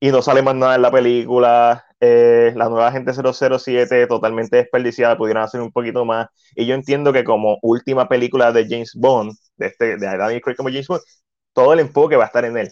y 0.00 0.10
no 0.10 0.22
sale 0.22 0.42
más 0.42 0.54
nada 0.54 0.74
en 0.76 0.82
la 0.82 0.90
película. 0.90 1.84
Eh, 2.00 2.52
la 2.56 2.68
nueva 2.68 2.92
gente 2.92 3.12
007 3.12 4.06
totalmente 4.06 4.56
desperdiciada, 4.56 5.16
pudieron 5.16 5.42
hacer 5.42 5.60
un 5.60 5.72
poquito 5.72 6.04
más. 6.04 6.28
Y 6.54 6.66
yo 6.66 6.74
entiendo 6.74 7.12
que 7.12 7.24
como 7.24 7.58
última 7.62 8.08
película 8.08 8.52
de 8.52 8.66
James 8.68 8.92
Bond, 8.94 9.32
de, 9.56 9.66
este, 9.66 9.96
de 9.96 10.06
Daniel 10.18 10.40
Craig 10.42 10.56
como 10.56 10.68
James 10.68 10.88
Bond, 10.88 11.02
todo 11.52 11.72
el 11.72 11.80
enfoque 11.80 12.16
va 12.16 12.24
a 12.24 12.26
estar 12.26 12.44
en 12.44 12.56
él. 12.58 12.70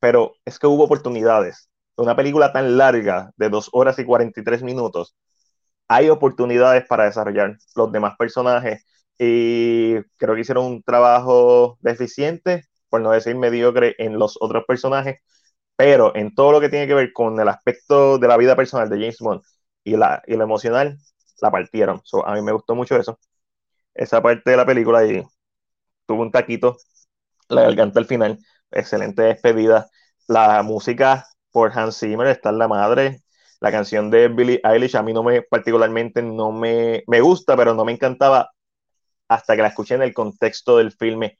Pero 0.00 0.34
es 0.44 0.58
que 0.58 0.66
hubo 0.66 0.84
oportunidades. 0.84 1.68
Una 1.96 2.16
película 2.16 2.52
tan 2.52 2.76
larga, 2.78 3.30
de 3.36 3.48
dos 3.50 3.68
horas 3.72 3.98
y 3.98 4.04
43 4.04 4.62
minutos, 4.62 5.14
hay 5.88 6.08
oportunidades 6.10 6.86
para 6.86 7.04
desarrollar 7.04 7.56
los 7.76 7.92
demás 7.92 8.14
personajes 8.18 8.84
y 9.18 10.00
creo 10.16 10.34
que 10.34 10.40
hicieron 10.40 10.66
un 10.66 10.82
trabajo 10.82 11.78
deficiente, 11.80 12.64
por 12.88 13.00
no 13.02 13.10
decir 13.10 13.36
mediocre, 13.36 13.94
en 13.98 14.18
los 14.18 14.36
otros 14.40 14.64
personajes, 14.66 15.20
pero 15.82 16.14
en 16.14 16.32
todo 16.32 16.52
lo 16.52 16.60
que 16.60 16.68
tiene 16.68 16.86
que 16.86 16.94
ver 16.94 17.12
con 17.12 17.38
el 17.40 17.48
aspecto 17.48 18.16
de 18.16 18.28
la 18.28 18.36
vida 18.36 18.54
personal 18.54 18.88
de 18.88 18.98
James 19.00 19.18
Bond 19.18 19.42
y, 19.82 19.96
la, 19.96 20.22
y 20.28 20.36
lo 20.36 20.44
emocional, 20.44 20.96
la 21.40 21.50
partieron. 21.50 22.00
a 22.24 22.34
mí 22.34 22.42
me 22.42 22.52
gustó 22.52 22.76
mucho 22.76 22.96
eso, 22.96 23.18
esa 23.94 24.22
parte 24.22 24.50
de 24.52 24.56
la 24.58 24.66
película 24.66 25.04
y 25.06 25.22
tuvo 26.06 26.22
un 26.22 26.32
taquito, 26.32 26.78
la 27.48 27.62
garganta 27.62 28.00
al 28.00 28.06
final, 28.06 28.38
excelente 28.72 29.22
despedida. 29.22 29.88
La 30.28 30.62
música 30.62 31.26
por 31.52 31.78
Hans 31.78 31.98
Zimmer 32.00 32.28
está 32.28 32.50
en 32.50 32.58
la 32.58 32.68
madre. 32.68 33.22
La 33.60 33.72
canción 33.72 34.10
de 34.10 34.28
Billie 34.28 34.60
Eilish 34.64 34.96
a 34.96 35.02
mí 35.02 35.12
no 35.12 35.22
me 35.24 35.42
particularmente 35.42 36.22
no 36.22 36.52
me, 36.52 37.04
me 37.08 37.20
gusta, 37.22 37.56
pero 37.56 37.74
no 37.74 37.84
me 37.84 37.92
encantaba 37.92 38.50
hasta 39.28 39.56
que 39.56 39.62
la 39.62 39.68
escuché 39.68 39.94
en 39.96 40.02
el 40.02 40.14
contexto 40.14 40.78
del 40.78 40.92
filme. 40.92 41.38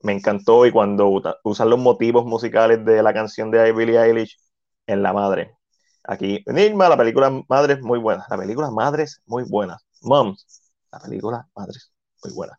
Me 0.00 0.12
encantó 0.12 0.64
y 0.66 0.70
cuando 0.70 1.10
usan 1.42 1.70
los 1.70 1.78
motivos 1.78 2.24
musicales 2.24 2.84
de 2.84 3.02
la 3.02 3.12
canción 3.12 3.50
de 3.50 3.72
Billie 3.72 4.00
Eilish 4.00 4.38
en 4.86 5.02
la 5.02 5.12
madre. 5.12 5.56
Aquí, 6.04 6.42
Enigma, 6.46 6.88
la 6.88 6.96
película 6.96 7.30
Madre 7.48 7.80
muy 7.82 7.98
buena. 7.98 8.24
La 8.30 8.38
película 8.38 8.70
Madres 8.70 9.20
muy 9.26 9.44
buena. 9.44 9.76
Moms, 10.02 10.62
la 10.90 11.00
película 11.00 11.46
Madres 11.54 11.92
muy 12.24 12.32
buena. 12.32 12.58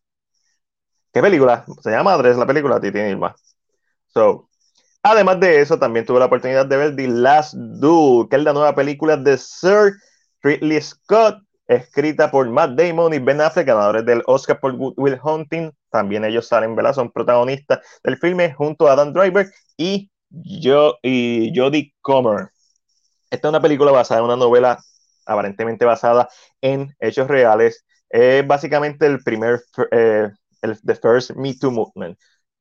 ¿Qué 1.12 1.22
película? 1.22 1.66
Se 1.82 1.90
llama 1.90 2.12
Madres 2.12 2.38
la 2.38 2.46
película, 2.46 2.80
Titi 2.80 3.00
Enigma. 3.00 3.36
So, 4.14 4.50
además 5.02 5.40
de 5.40 5.62
eso, 5.62 5.80
también 5.80 6.06
tuve 6.06 6.20
la 6.20 6.26
oportunidad 6.26 6.66
de 6.66 6.78
ver 6.78 6.96
The 6.96 7.08
Last 7.08 7.56
Duel, 7.56 8.28
que 8.30 8.36
es 8.36 8.44
la 8.44 8.54
nueva 8.54 8.76
película 8.76 9.18
de 9.18 9.38
Sir 9.38 9.94
Ridley 10.44 10.82
Scott, 10.82 11.40
escrita 11.70 12.32
por 12.32 12.50
Matt 12.50 12.72
Damon 12.72 13.14
y 13.14 13.20
Ben 13.20 13.40
Affleck, 13.40 13.68
ganadores 13.68 14.04
del 14.04 14.24
Oscar 14.26 14.60
por 14.60 14.74
Will 14.76 15.20
Hunting. 15.24 15.72
También 15.92 16.26
ellos 16.26 16.48
salen, 16.48 16.76
¿verdad? 16.76 16.94
Son 16.94 17.12
protagonistas 17.12 17.80
del 18.04 18.18
filme 18.18 18.52
junto 18.54 18.88
a 18.88 18.94
Adam 18.94 19.14
Driver 19.14 19.48
y, 19.78 20.10
y 20.32 21.54
Jodie 21.56 21.94
Comer. 22.02 22.50
Esta 23.30 23.48
es 23.48 23.50
una 23.50 23.62
película 23.62 23.92
basada 23.92 24.20
en 24.20 24.26
una 24.26 24.36
novela 24.36 24.80
aparentemente 25.28 25.86
basada 25.86 26.28
en 26.60 26.96
hechos 27.00 27.28
reales. 27.28 27.86
Es 28.10 28.46
básicamente 28.48 29.06
el 29.06 29.24
primer, 29.24 29.62
eh, 29.92 30.30
el 30.64 30.82
the 30.82 30.96
first 30.96 31.32
Me 31.36 31.54
Too 31.54 31.70
movement. 31.70 32.18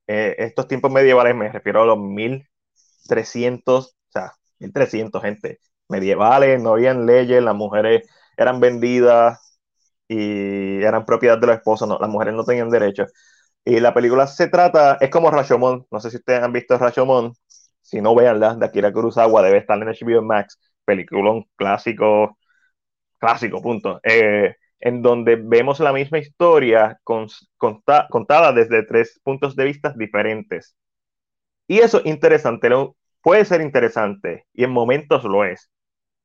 Eh, 0.07 0.35
estos 0.38 0.69
tiempos 0.69 0.93
medievales 0.93 1.35
me 1.35 1.50
refiero 1.50 1.83
a 1.83 1.87
los 1.87 1.99
1300, 1.99 3.87
o 3.87 3.93
sea, 4.11 4.33
1300 4.59 5.23
gente 5.23 5.61
medievales, 5.88 6.61
no 6.61 6.73
habían 6.73 7.07
leyes, 7.07 7.43
las 7.43 7.55
mujeres 7.55 8.07
eran 8.38 8.61
vendidas 8.61 9.59
y 10.09 10.83
eran 10.83 11.04
propiedad 11.04 11.38
de 11.38 11.47
los 11.49 11.57
esposos, 11.57 11.88
no, 11.88 11.99
las 11.99 12.09
mujeres 12.11 12.35
no 12.35 12.45
tenían 12.45 12.71
derechos. 12.71 13.12
Y 13.64 13.80
la 13.80 13.95
película 13.95 14.26
se 14.26 14.49
trata, 14.49 14.99
es 15.00 15.11
como 15.11 15.30
Rashomon, 15.30 15.87
no 15.90 16.00
sé 16.00 16.11
si 16.11 16.16
ustedes 16.18 16.42
han 16.42 16.52
visto 16.52 16.78
Rashomon, 16.78 17.35
si 17.83 18.00
no 18.00 18.14
veanla, 18.14 18.54
de 18.57 18.66
Akira 18.66 18.92
Kurosawa, 18.92 19.42
debe 19.42 19.59
estar 19.59 19.78
en 19.83 19.88
HBO 19.88 20.23
Max, 20.23 20.59
película 20.85 21.42
clásico, 21.57 22.38
clásico, 23.18 23.62
punto. 23.62 24.00
Eh, 24.04 24.54
en 24.80 25.02
donde 25.02 25.37
vemos 25.37 25.80
la 25.80 25.92
misma 25.92 26.18
historia 26.18 27.00
contada 27.04 28.52
desde 28.52 28.85
tres 28.85 29.21
puntos 29.25 29.57
de 29.57 29.64
vista 29.64 29.92
diferentes. 29.97 30.76
Y 31.66 31.80
eso 31.80 32.00
interesante, 32.04 32.68
puede 33.23 33.45
ser 33.45 33.61
interesante 33.61 34.47
y 34.54 34.64
en 34.64 34.71
momentos 34.71 35.25
lo 35.25 35.45
es 35.45 35.71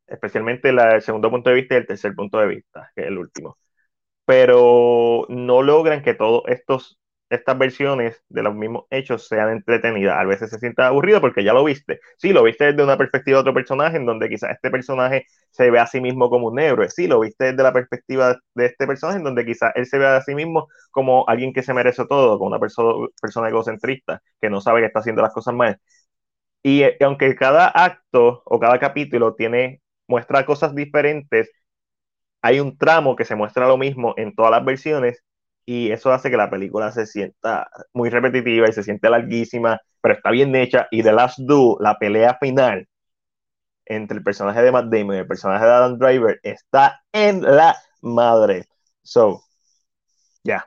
especialmente 0.07 0.69
el 0.69 1.01
segundo 1.01 1.29
punto 1.31 1.49
de 1.49 1.55
vista 1.57 1.75
y 1.75 1.77
el 1.79 1.87
tercer 1.87 2.13
punto 2.15 2.39
de 2.39 2.47
vista, 2.47 2.91
que 2.95 3.01
es 3.03 3.07
el 3.07 3.17
último. 3.17 3.57
Pero 4.25 5.25
no 5.29 5.61
logran 5.63 6.01
que 6.03 6.13
todos 6.13 6.43
estos 6.47 6.99
estas 7.29 7.57
versiones 7.57 8.23
de 8.29 8.43
los 8.43 8.53
mismos 8.53 8.83
hechos 8.91 9.27
sean 9.27 9.49
entretenidas. 9.49 10.17
A 10.19 10.23
veces 10.25 10.51
se 10.51 10.59
siente 10.59 10.83
aburrido 10.83 11.19
porque 11.19 11.43
ya 11.43 11.53
lo 11.53 11.63
viste. 11.63 11.99
Sí, 12.17 12.31
lo 12.31 12.43
viste 12.43 12.65
desde 12.65 12.83
una 12.83 12.97
perspectiva 12.97 13.37
de 13.37 13.41
otro 13.41 13.53
personaje, 13.55 13.97
en 13.97 14.05
donde 14.05 14.29
quizás 14.29 14.51
este 14.51 14.69
personaje 14.69 15.25
se 15.49 15.71
ve 15.71 15.79
a 15.79 15.87
sí 15.87 15.99
mismo 15.99 16.29
como 16.29 16.47
un 16.49 16.59
héroe. 16.59 16.89
Sí, 16.91 17.07
lo 17.07 17.19
viste 17.21 17.45
desde 17.45 17.63
la 17.63 17.73
perspectiva 17.73 18.37
de 18.53 18.65
este 18.67 18.85
personaje, 18.85 19.17
en 19.17 19.23
donde 19.23 19.45
quizás 19.45 19.71
él 19.75 19.87
se 19.87 19.97
ve 19.97 20.05
a 20.05 20.21
sí 20.21 20.35
mismo 20.35 20.67
como 20.91 21.27
alguien 21.27 21.53
que 21.53 21.63
se 21.63 21.73
merece 21.73 22.05
todo, 22.07 22.37
como 22.37 22.49
una 22.49 22.59
persona, 22.59 23.07
persona 23.19 23.49
egocentrista, 23.49 24.21
que 24.39 24.49
no 24.51 24.61
sabe 24.61 24.81
que 24.81 24.87
está 24.87 24.99
haciendo 24.99 25.23
las 25.23 25.33
cosas 25.33 25.55
mal. 25.55 25.79
Y, 26.63 26.83
y 26.85 27.03
aunque 27.03 27.35
cada 27.35 27.67
acto 27.69 28.43
o 28.45 28.59
cada 28.59 28.79
capítulo 28.79 29.35
tiene 29.35 29.82
muestra 30.13 30.45
cosas 30.45 30.75
diferentes, 30.75 31.49
hay 32.41 32.59
un 32.59 32.77
tramo 32.77 33.15
que 33.15 33.25
se 33.25 33.35
muestra 33.35 33.67
lo 33.67 33.77
mismo 33.77 34.13
en 34.17 34.35
todas 34.35 34.51
las 34.51 34.63
versiones 34.65 35.23
y 35.65 35.91
eso 35.91 36.11
hace 36.13 36.29
que 36.29 36.37
la 36.37 36.49
película 36.51 36.91
se 36.91 37.05
sienta 37.07 37.67
muy 37.93 38.09
repetitiva 38.09 38.69
y 38.69 38.73
se 38.73 38.83
siente 38.83 39.09
larguísima, 39.09 39.79
pero 40.01 40.15
está 40.15 40.29
bien 40.31 40.55
hecha. 40.55 40.87
Y 40.91 41.01
The 41.03 41.13
Last 41.13 41.39
Do, 41.39 41.77
la 41.79 41.97
pelea 41.97 42.37
final 42.39 42.87
entre 43.85 44.17
el 44.17 44.23
personaje 44.23 44.61
de 44.61 44.71
Matt 44.71 44.85
Damon 44.91 45.15
y 45.15 45.19
el 45.19 45.27
personaje 45.27 45.65
de 45.65 45.71
Adam 45.71 45.97
Driver, 45.97 46.39
está 46.43 47.01
en 47.11 47.41
la 47.41 47.75
madre. 48.01 48.67
So, 49.03 49.41
ya. 50.43 50.65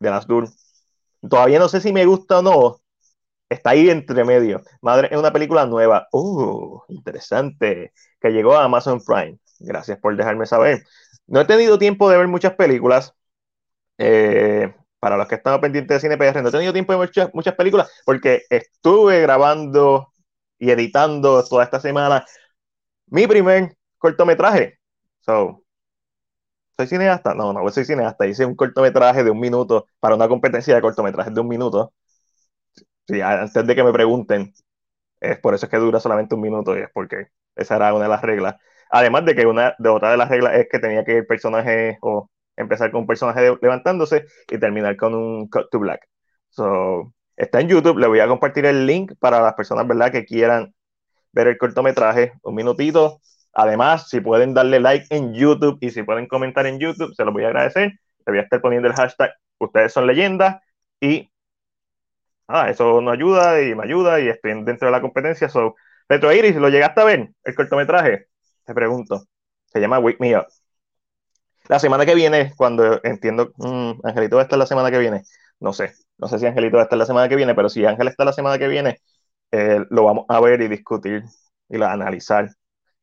The 0.00 0.10
Last 0.10 0.28
Duel. 0.28 0.48
Todavía 1.28 1.58
no 1.58 1.68
sé 1.68 1.80
si 1.80 1.92
me 1.92 2.06
gusta 2.06 2.38
o 2.38 2.42
no, 2.42 2.80
está 3.50 3.70
ahí 3.70 3.90
entre 3.90 4.24
medio. 4.24 4.62
Madre 4.80 5.08
es 5.10 5.18
una 5.18 5.32
película 5.32 5.66
nueva. 5.66 6.08
Uh, 6.12 6.80
interesante. 6.88 7.92
Que 8.20 8.30
llegó 8.30 8.54
a 8.56 8.64
Amazon 8.64 9.00
Prime. 9.04 9.38
Gracias 9.60 9.98
por 9.98 10.16
dejarme 10.16 10.46
saber. 10.46 10.84
No 11.26 11.40
he 11.40 11.44
tenido 11.44 11.78
tiempo 11.78 12.10
de 12.10 12.18
ver 12.18 12.28
muchas 12.28 12.54
películas. 12.54 13.14
Eh, 13.98 14.74
para 15.00 15.16
los 15.16 15.28
que 15.28 15.36
están 15.36 15.60
pendientes 15.60 16.02
de 16.02 16.08
CinePR, 16.08 16.42
no 16.42 16.48
he 16.50 16.52
tenido 16.52 16.72
tiempo 16.72 16.92
de 16.92 16.98
ver 17.00 17.08
muchas, 17.08 17.30
muchas 17.34 17.54
películas 17.54 17.90
porque 18.06 18.42
estuve 18.50 19.20
grabando 19.22 20.12
y 20.58 20.70
editando 20.70 21.44
toda 21.44 21.64
esta 21.64 21.80
semana 21.80 22.24
mi 23.08 23.26
primer 23.26 23.76
cortometraje. 23.98 24.78
So, 25.20 25.64
¿Soy 26.76 26.86
cineasta? 26.88 27.32
No, 27.34 27.52
no 27.52 27.68
soy 27.70 27.84
cineasta. 27.84 28.26
Hice 28.26 28.44
un 28.44 28.56
cortometraje 28.56 29.22
de 29.22 29.30
un 29.30 29.38
minuto 29.38 29.86
para 30.00 30.14
una 30.16 30.26
competencia 30.28 30.74
de 30.74 30.80
cortometrajes 30.80 31.32
de 31.34 31.40
un 31.40 31.48
minuto 31.48 31.92
Sí, 33.06 33.20
antes 33.20 33.66
de 33.66 33.74
que 33.74 33.82
me 33.84 33.92
pregunten, 33.92 34.52
es 35.20 35.38
por 35.40 35.54
eso 35.54 35.66
es 35.66 35.70
que 35.70 35.78
dura 35.78 36.00
solamente 36.00 36.34
un 36.34 36.42
minuto 36.42 36.76
y 36.76 36.82
es 36.82 36.90
porque 36.94 37.28
esa 37.56 37.76
era 37.76 37.94
una 37.94 38.04
de 38.04 38.10
las 38.10 38.22
reglas. 38.22 38.56
Además 38.90 39.24
de 39.24 39.34
que 39.34 39.46
una 39.46 39.74
de 39.78 39.88
otra 39.88 40.10
de 40.10 40.16
las 40.16 40.28
reglas 40.28 40.54
es 40.54 40.68
que 40.70 40.78
tenía 40.78 41.04
que 41.04 41.18
el 41.18 41.26
personaje 41.26 41.98
o 42.02 42.30
empezar 42.56 42.90
con 42.90 43.02
un 43.02 43.06
personaje 43.06 43.56
levantándose 43.62 44.26
y 44.50 44.58
terminar 44.58 44.96
con 44.96 45.14
un 45.14 45.48
cut 45.48 45.70
to 45.70 45.78
black. 45.78 46.08
So, 46.50 47.12
está 47.36 47.60
en 47.60 47.68
YouTube, 47.68 47.98
le 47.98 48.06
voy 48.08 48.20
a 48.20 48.28
compartir 48.28 48.66
el 48.66 48.86
link 48.86 49.12
para 49.18 49.40
las 49.40 49.54
personas 49.54 49.86
¿verdad? 49.86 50.12
que 50.12 50.24
quieran 50.24 50.74
ver 51.32 51.48
el 51.48 51.58
cortometraje, 51.58 52.32
un 52.42 52.54
minutito. 52.54 53.20
Además, 53.52 54.08
si 54.08 54.20
pueden 54.20 54.54
darle 54.54 54.80
like 54.80 55.06
en 55.10 55.34
YouTube 55.34 55.78
y 55.80 55.90
si 55.90 56.02
pueden 56.02 56.26
comentar 56.26 56.66
en 56.66 56.78
YouTube, 56.78 57.14
se 57.14 57.24
los 57.24 57.32
voy 57.34 57.44
a 57.44 57.48
agradecer. 57.48 57.92
Le 58.26 58.32
voy 58.32 58.38
a 58.38 58.42
estar 58.42 58.60
poniendo 58.60 58.88
el 58.88 58.94
hashtag 58.94 59.32
Ustedes 59.60 59.92
son 59.92 60.06
leyendas 60.06 60.62
y 61.00 61.30
ah, 62.48 62.70
eso 62.70 63.00
nos 63.00 63.14
ayuda 63.14 63.62
y 63.62 63.74
me 63.74 63.84
ayuda 63.84 64.20
y 64.20 64.28
estoy 64.28 64.52
dentro 64.64 64.86
de 64.86 64.92
la 64.92 65.00
competencia. 65.00 65.48
So, 65.48 65.76
Retro 66.10 66.32
Iris, 66.32 66.56
¿lo 66.56 66.68
llegaste 66.68 67.00
a 67.00 67.04
ver? 67.04 67.30
El 67.44 67.54
cortometraje, 67.54 68.26
te 68.64 68.74
pregunto. 68.74 69.26
Se 69.66 69.78
llama 69.80 70.00
Wake 70.00 70.16
Me 70.18 70.36
Up. 70.36 70.46
La 71.68 71.78
semana 71.78 72.04
que 72.04 72.16
viene, 72.16 72.52
cuando 72.56 73.00
entiendo, 73.04 73.52
mm, 73.58 74.00
Angelito 74.02 74.34
va 74.34 74.42
a 74.42 74.44
estar 74.44 74.58
la 74.58 74.66
semana 74.66 74.90
que 74.90 74.98
viene, 74.98 75.22
no 75.60 75.72
sé, 75.72 75.92
no 76.18 76.26
sé 76.26 76.40
si 76.40 76.46
Angelito 76.46 76.78
va 76.78 76.82
a 76.82 76.84
estar 76.86 76.98
la 76.98 77.06
semana 77.06 77.28
que 77.28 77.36
viene, 77.36 77.54
pero 77.54 77.68
si 77.68 77.84
Ángel 77.86 78.08
está 78.08 78.24
la 78.24 78.32
semana 78.32 78.58
que 78.58 78.66
viene, 78.66 79.00
eh, 79.52 79.84
lo 79.90 80.04
vamos 80.04 80.26
a 80.28 80.40
ver 80.40 80.60
y 80.62 80.68
discutir 80.68 81.22
y 81.68 81.80
analizar. 81.82 82.50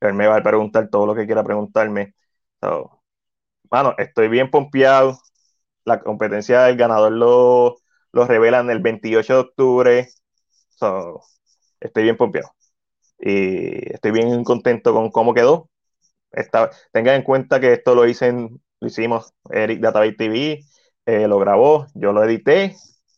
Él 0.01 0.13
me 0.13 0.27
va 0.27 0.37
a 0.37 0.43
preguntar 0.43 0.89
todo 0.89 1.05
lo 1.07 1.15
que 1.15 1.25
quiera 1.25 1.43
preguntarme. 1.45 2.13
So, 2.61 3.01
bueno, 3.71 3.95
estoy 3.97 4.27
bien 4.29 4.51
pompeado. 4.51 5.19
La 5.85 6.01
competencia 6.01 6.63
del 6.63 6.77
ganador 6.77 7.11
lo, 7.13 7.77
revelan 8.27 8.69
el 8.71 8.79
28 8.81 9.33
de 9.33 9.39
octubre. 9.39 10.09
estoy 11.79 12.03
bien 12.03 12.17
pompeado. 12.17 12.56
Y 13.19 13.93
estoy 13.93 14.11
bien 14.11 14.43
contento 14.43 14.93
con 14.93 15.11
cómo 15.11 15.33
quedó. 15.33 15.69
tengan 16.91 17.15
en 17.15 17.23
cuenta 17.23 17.59
que 17.59 17.73
esto 17.73 17.95
lo, 17.95 18.07
hice 18.07 18.31
lo 18.31 18.87
hicimos 18.87 19.33
Eric 19.49 19.79
Database 19.79 20.13
TV, 20.13 20.59
eh, 21.05 21.27
lo 21.27 21.39
grabó, 21.39 21.87
yo 21.93 22.11
lo 22.13 22.23
edité, 22.23 22.75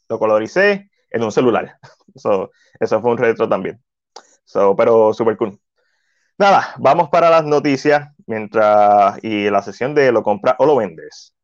lo 0.10 0.20
coloricé 0.20 0.90
en 1.12 1.24
un 1.24 1.32
celular. 1.32 1.78
eso 2.80 3.02
fue 3.02 3.12
un 3.12 3.18
retro 3.18 3.48
también. 3.50 3.82
pero 4.78 5.14
super 5.14 5.38
cool. 5.38 5.60
Nada, 6.38 6.74
vamos 6.78 7.10
para 7.10 7.30
las 7.30 7.46
noticias 7.46 8.10
mientras 8.26 9.22
y 9.24 9.50
la 9.50 9.62
sesión 9.62 9.94
de 9.94 10.12
lo 10.12 10.24
compras 10.24 10.56
o 10.60 10.66
lo 10.66 10.78
vendes. 10.78 11.36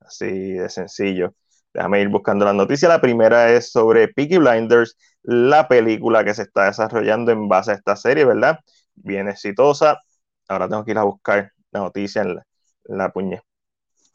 Así 0.00 0.52
de 0.54 0.68
sencillo. 0.68 1.34
Déjame 1.74 2.00
ir 2.00 2.08
buscando 2.08 2.44
las 2.44 2.54
noticias. 2.54 2.88
La 2.88 3.00
primera 3.00 3.50
es 3.52 3.70
sobre 3.72 4.08
Peaky 4.08 4.38
Blinders, 4.38 4.96
la 5.22 5.68
película 5.68 6.24
que 6.24 6.34
se 6.34 6.42
está 6.42 6.66
desarrollando 6.66 7.32
en 7.32 7.48
base 7.48 7.72
a 7.72 7.74
esta 7.74 7.96
serie, 7.96 8.24
¿verdad? 8.24 8.58
Bien 8.94 9.28
exitosa. 9.28 9.98
Ahora 10.48 10.68
tengo 10.68 10.84
que 10.84 10.90
ir 10.90 10.98
a 10.98 11.04
buscar 11.04 11.52
la 11.70 11.80
noticia 11.80 12.22
en 12.22 12.38
la, 12.84 13.12
puñe. 13.12 13.40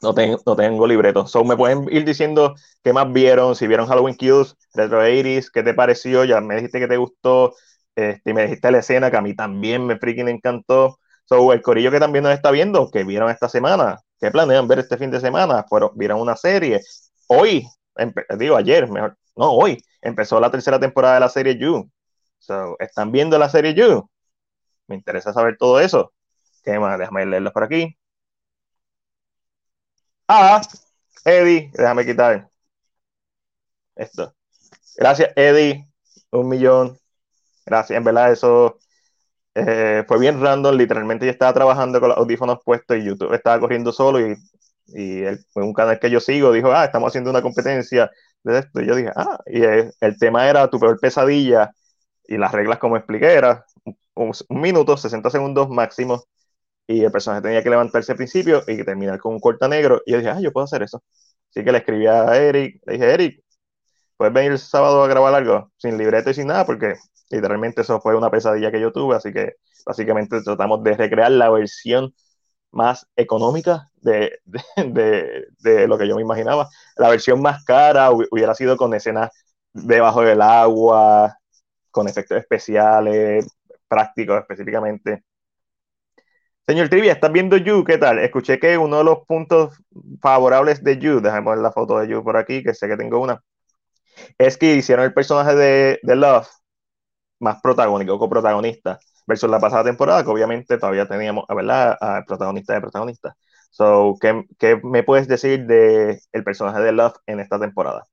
No, 0.00 0.14
tengo, 0.14 0.38
no 0.46 0.54
tengo 0.56 0.86
libreto. 0.86 1.26
So, 1.26 1.44
me 1.44 1.56
pueden 1.56 1.86
ir 1.90 2.04
diciendo 2.04 2.54
qué 2.84 2.92
más 2.92 3.12
vieron, 3.12 3.56
si 3.56 3.66
vieron 3.66 3.88
Halloween 3.88 4.14
Kills, 4.16 4.56
Retro 4.74 5.00
80 5.00 5.48
qué 5.52 5.62
te 5.64 5.74
pareció, 5.74 6.24
ya 6.24 6.40
me 6.40 6.54
dijiste 6.54 6.78
que 6.78 6.86
te 6.86 6.96
gustó, 6.96 7.54
este, 7.96 8.30
y 8.30 8.34
me 8.34 8.42
dijiste 8.42 8.70
la 8.70 8.78
escena 8.78 9.10
que 9.10 9.16
a 9.16 9.20
mí 9.20 9.34
también 9.34 9.84
me 9.86 9.98
freaking 9.98 10.28
encantó. 10.28 10.98
So, 11.24 11.52
el 11.52 11.62
corillo 11.62 11.90
que 11.90 11.98
también 11.98 12.22
nos 12.22 12.32
está 12.32 12.52
viendo, 12.52 12.90
que 12.90 13.02
vieron 13.04 13.28
esta 13.30 13.48
semana, 13.48 13.98
que 14.20 14.30
planean 14.30 14.68
ver 14.68 14.78
este 14.78 14.96
fin 14.96 15.10
de 15.10 15.20
semana, 15.20 15.66
pero 15.68 15.92
vieron 15.96 16.20
una 16.20 16.36
serie, 16.36 16.80
hoy, 17.28 17.68
digo 18.38 18.56
ayer, 18.56 18.88
mejor, 18.90 19.16
no, 19.36 19.52
hoy, 19.52 19.82
empezó 20.02 20.40
la 20.40 20.50
tercera 20.50 20.80
temporada 20.80 21.14
de 21.14 21.20
la 21.20 21.28
serie 21.28 21.58
You. 21.58 21.90
So, 22.38 22.76
¿Están 22.80 23.12
viendo 23.12 23.38
la 23.38 23.48
serie 23.48 23.74
You? 23.74 24.08
Me 24.88 24.96
interesa 24.96 25.32
saber 25.32 25.56
todo 25.58 25.80
eso. 25.80 26.12
¿Qué 26.64 26.78
más? 26.78 26.98
Déjame 26.98 27.26
leerlos 27.26 27.52
por 27.52 27.64
aquí. 27.64 27.96
Ah, 30.28 30.60
Eddie, 31.24 31.70
déjame 31.74 32.04
quitar 32.06 32.50
esto. 33.96 34.34
Gracias, 34.96 35.30
Eddie. 35.36 35.86
Un 36.30 36.48
millón. 36.48 36.98
Gracias. 37.66 37.96
En 37.96 38.04
verdad, 38.04 38.32
eso 38.32 38.78
eh, 39.54 40.04
fue 40.08 40.18
bien 40.18 40.40
random. 40.40 40.76
Literalmente 40.76 41.26
yo 41.26 41.32
estaba 41.32 41.52
trabajando 41.52 42.00
con 42.00 42.10
los 42.10 42.18
audífonos 42.18 42.58
puestos 42.64 42.98
y 42.98 43.04
YouTube 43.04 43.34
estaba 43.34 43.60
corriendo 43.60 43.92
solo 43.92 44.20
y 44.20 44.36
y 44.88 45.22
él, 45.22 45.44
un 45.54 45.72
canal 45.72 45.98
que 45.98 46.10
yo 46.10 46.20
sigo 46.20 46.52
dijo, 46.52 46.72
ah, 46.72 46.84
estamos 46.84 47.08
haciendo 47.08 47.30
una 47.30 47.42
competencia 47.42 48.10
de 48.42 48.58
esto. 48.60 48.80
Y 48.80 48.86
yo 48.86 48.96
dije, 48.96 49.10
ah, 49.16 49.38
y 49.46 49.62
el, 49.62 50.18
tema 50.18 50.48
era 50.48 50.68
tu 50.70 50.78
peor 50.80 50.98
pesadilla 51.00 51.72
y 52.26 52.36
las 52.38 52.52
reglas 52.52 52.78
como 52.78 52.96
expliqué 52.96 53.34
era 53.34 53.64
un, 54.14 54.32
minuto, 54.50 54.96
60 54.96 55.30
segundos 55.30 55.68
máximo 55.70 56.24
y 56.86 57.04
el 57.04 57.12
personaje 57.12 57.42
tenía 57.42 57.62
que 57.62 57.70
levantarse 57.70 58.12
al 58.12 58.16
principio 58.16 58.62
y 58.66 58.84
terminar 58.84 59.18
con 59.20 59.34
un 59.34 59.40
corta 59.40 59.68
negro. 59.68 60.02
Y 60.06 60.12
yo 60.12 60.18
dije, 60.18 60.30
ah, 60.30 60.40
yo 60.40 60.52
puedo 60.52 60.64
hacer 60.64 60.82
eso. 60.82 61.02
Así 61.50 61.64
que 61.64 61.72
le 61.72 61.78
escribí 61.78 62.06
a 62.06 62.36
Eric, 62.36 62.82
le 62.86 62.92
dije, 62.94 63.14
Eric, 63.14 63.44
¿puedes 64.16 64.34
venir 64.34 64.52
el 64.52 64.58
sábado 64.58 65.02
a 65.02 65.08
grabar 65.08 65.34
algo? 65.34 65.72
Sin 65.78 65.98
libreto 65.98 66.30
y 66.30 66.34
sin 66.34 66.48
nada, 66.48 66.66
porque 66.66 66.94
literalmente 67.30 67.82
eso 67.82 68.00
fue 68.00 68.16
una 68.16 68.30
pesadilla 68.30 68.70
que 68.72 68.80
yo 68.80 68.92
tuve, 68.92 69.16
así 69.16 69.32
que 69.32 69.56
básicamente 69.86 70.40
tratamos 70.42 70.82
de 70.82 70.94
recrear 70.94 71.30
la 71.32 71.50
versión 71.50 72.14
más 72.70 73.06
económica 73.16 73.90
de, 74.00 74.40
lo 75.86 75.98
que 75.98 76.08
yo 76.08 76.16
me 76.16 76.22
imaginaba. 76.22 76.68
La 76.96 77.08
versión 77.08 77.40
más 77.42 77.64
cara 77.64 78.10
hubiera 78.10 78.54
sido 78.54 78.76
con 78.76 78.94
escenas 78.94 79.30
debajo 79.72 80.22
del 80.22 80.42
agua, 80.42 81.36
con 81.90 82.08
efectos 82.08 82.38
especiales, 82.38 83.46
prácticos 83.88 84.40
específicamente. 84.40 85.24
Señor 86.66 86.88
Trivia, 86.90 87.12
¿estás 87.12 87.32
viendo 87.32 87.56
You? 87.56 87.82
¿Qué 87.82 87.96
tal? 87.96 88.18
Escuché 88.18 88.58
que 88.58 88.76
uno 88.76 88.98
de 88.98 89.04
los 89.04 89.20
puntos 89.26 89.82
favorables 90.20 90.84
de 90.84 90.98
You, 90.98 91.20
déjame 91.20 91.42
poner 91.42 91.60
la 91.60 91.72
foto 91.72 91.98
de 91.98 92.08
You 92.08 92.22
por 92.22 92.36
aquí, 92.36 92.62
que 92.62 92.74
sé 92.74 92.88
que 92.88 92.96
tengo 92.96 93.20
una, 93.20 93.42
es 94.38 94.58
que 94.58 94.74
hicieron 94.74 95.04
el 95.06 95.14
personaje 95.14 95.54
de, 95.54 96.00
de 96.02 96.16
Love 96.16 96.48
más 97.40 97.60
protagónico, 97.62 98.18
coprotagonista 98.18 98.98
versus 99.28 99.50
la 99.50 99.60
pasada 99.60 99.84
temporada, 99.84 100.24
que 100.24 100.30
obviamente 100.30 100.78
todavía 100.78 101.06
teníamos, 101.06 101.44
¿verdad?, 101.48 101.96
al 102.00 102.24
protagonista 102.24 102.74
de 102.74 102.80
protagonista. 102.80 103.36
So, 103.70 104.16
¿qué, 104.20 104.44
¿qué, 104.58 104.80
me 104.82 105.02
puedes 105.04 105.28
decir 105.28 105.66
de 105.66 106.20
el 106.32 106.44
personaje 106.44 106.80
de 106.80 106.92
Love 106.92 107.16
en 107.26 107.40
esta 107.40 107.60
temporada? 107.60 108.06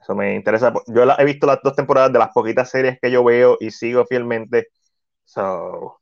Eso 0.00 0.14
me 0.14 0.34
interesa. 0.34 0.72
Yo 0.86 1.04
he 1.18 1.24
visto 1.24 1.46
las 1.46 1.60
dos 1.62 1.76
temporadas 1.76 2.12
de 2.12 2.18
las 2.18 2.30
poquitas 2.30 2.70
series 2.70 2.98
que 3.00 3.10
yo 3.10 3.22
veo 3.24 3.58
y 3.60 3.70
sigo 3.70 4.06
fielmente. 4.06 4.68
So, 5.24 6.00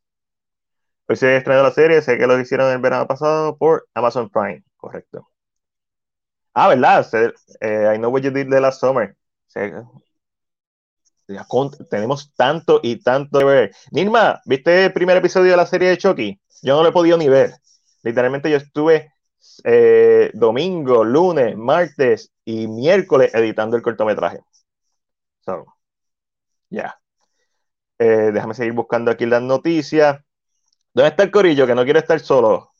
hoy 1.08 1.16
se 1.16 1.36
estrenó 1.36 1.62
la 1.62 1.72
serie, 1.72 2.02
sé 2.02 2.18
que 2.18 2.26
lo 2.26 2.38
hicieron 2.40 2.72
el 2.72 2.78
verano 2.80 3.06
pasado 3.08 3.56
por 3.56 3.88
Amazon 3.94 4.30
Prime, 4.30 4.62
correcto. 4.76 5.28
Ah, 6.54 6.68
¿verdad? 6.68 7.06
Eh, 7.60 7.92
I 7.94 7.98
Know 7.98 8.10
What 8.12 8.22
You 8.22 8.30
Did 8.30 8.48
the 8.50 8.60
Last 8.60 8.80
Summer 8.80 9.16
tenemos 11.90 12.32
tanto 12.34 12.80
y 12.82 13.02
tanto 13.02 13.38
que 13.38 13.44
ver. 13.44 13.76
Nirma, 13.90 14.40
¿viste 14.44 14.86
el 14.86 14.92
primer 14.92 15.16
episodio 15.16 15.50
de 15.50 15.56
la 15.56 15.66
serie 15.66 15.88
de 15.88 15.98
Chucky? 15.98 16.40
Yo 16.62 16.76
no 16.76 16.82
lo 16.82 16.88
he 16.88 16.92
podido 16.92 17.16
ni 17.18 17.28
ver. 17.28 17.54
Literalmente 18.02 18.50
yo 18.50 18.56
estuve 18.56 19.12
eh, 19.64 20.30
domingo, 20.34 21.04
lunes, 21.04 21.56
martes 21.56 22.32
y 22.44 22.68
miércoles 22.68 23.34
editando 23.34 23.76
el 23.76 23.82
cortometraje. 23.82 24.40
Ya. 26.70 26.98
Eh, 27.98 28.30
déjame 28.32 28.54
seguir 28.54 28.72
buscando 28.72 29.10
aquí 29.10 29.26
las 29.26 29.42
noticias. 29.42 30.20
¿Dónde 30.94 31.10
está 31.10 31.22
el 31.24 31.30
corillo? 31.30 31.66
Que 31.66 31.74
no 31.74 31.84
quiere 31.84 32.00
estar 32.00 32.18
solo 32.20 32.72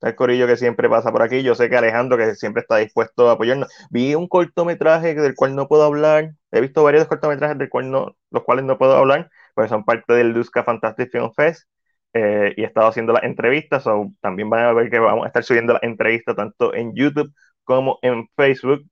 el 0.00 0.14
corillo 0.14 0.46
que 0.46 0.56
siempre 0.56 0.88
pasa 0.88 1.10
por 1.12 1.22
aquí. 1.22 1.42
Yo 1.42 1.54
sé 1.54 1.68
que 1.68 1.76
Alejandro, 1.76 2.16
que 2.16 2.34
siempre 2.34 2.62
está 2.62 2.76
dispuesto 2.76 3.28
a 3.28 3.32
apoyarnos. 3.32 3.68
Vi 3.90 4.14
un 4.14 4.28
cortometraje 4.28 5.14
del 5.14 5.34
cual 5.34 5.54
no 5.56 5.68
puedo 5.68 5.82
hablar. 5.84 6.32
He 6.52 6.60
visto 6.60 6.82
varios 6.84 7.06
cortometrajes 7.08 7.58
del 7.58 7.68
cual 7.68 7.90
no, 7.90 8.16
los 8.30 8.44
cuales 8.44 8.64
no 8.64 8.78
puedo 8.78 8.96
hablar, 8.96 9.30
porque 9.54 9.68
son 9.68 9.84
parte 9.84 10.12
del 10.14 10.30
Luzca 10.32 10.64
Fantastic 10.64 11.10
Film 11.10 11.32
Fest. 11.34 11.68
Eh, 12.14 12.54
y 12.56 12.62
he 12.62 12.66
estado 12.66 12.88
haciendo 12.88 13.12
las 13.12 13.24
entrevistas, 13.24 13.86
o 13.86 14.12
también 14.20 14.48
van 14.50 14.64
a 14.64 14.72
ver 14.72 14.90
que 14.90 14.98
vamos 14.98 15.24
a 15.24 15.28
estar 15.28 15.44
subiendo 15.44 15.74
las 15.74 15.82
entrevistas 15.82 16.36
tanto 16.36 16.74
en 16.74 16.94
YouTube 16.94 17.32
como 17.64 17.98
en 18.02 18.28
Facebook. 18.36 18.82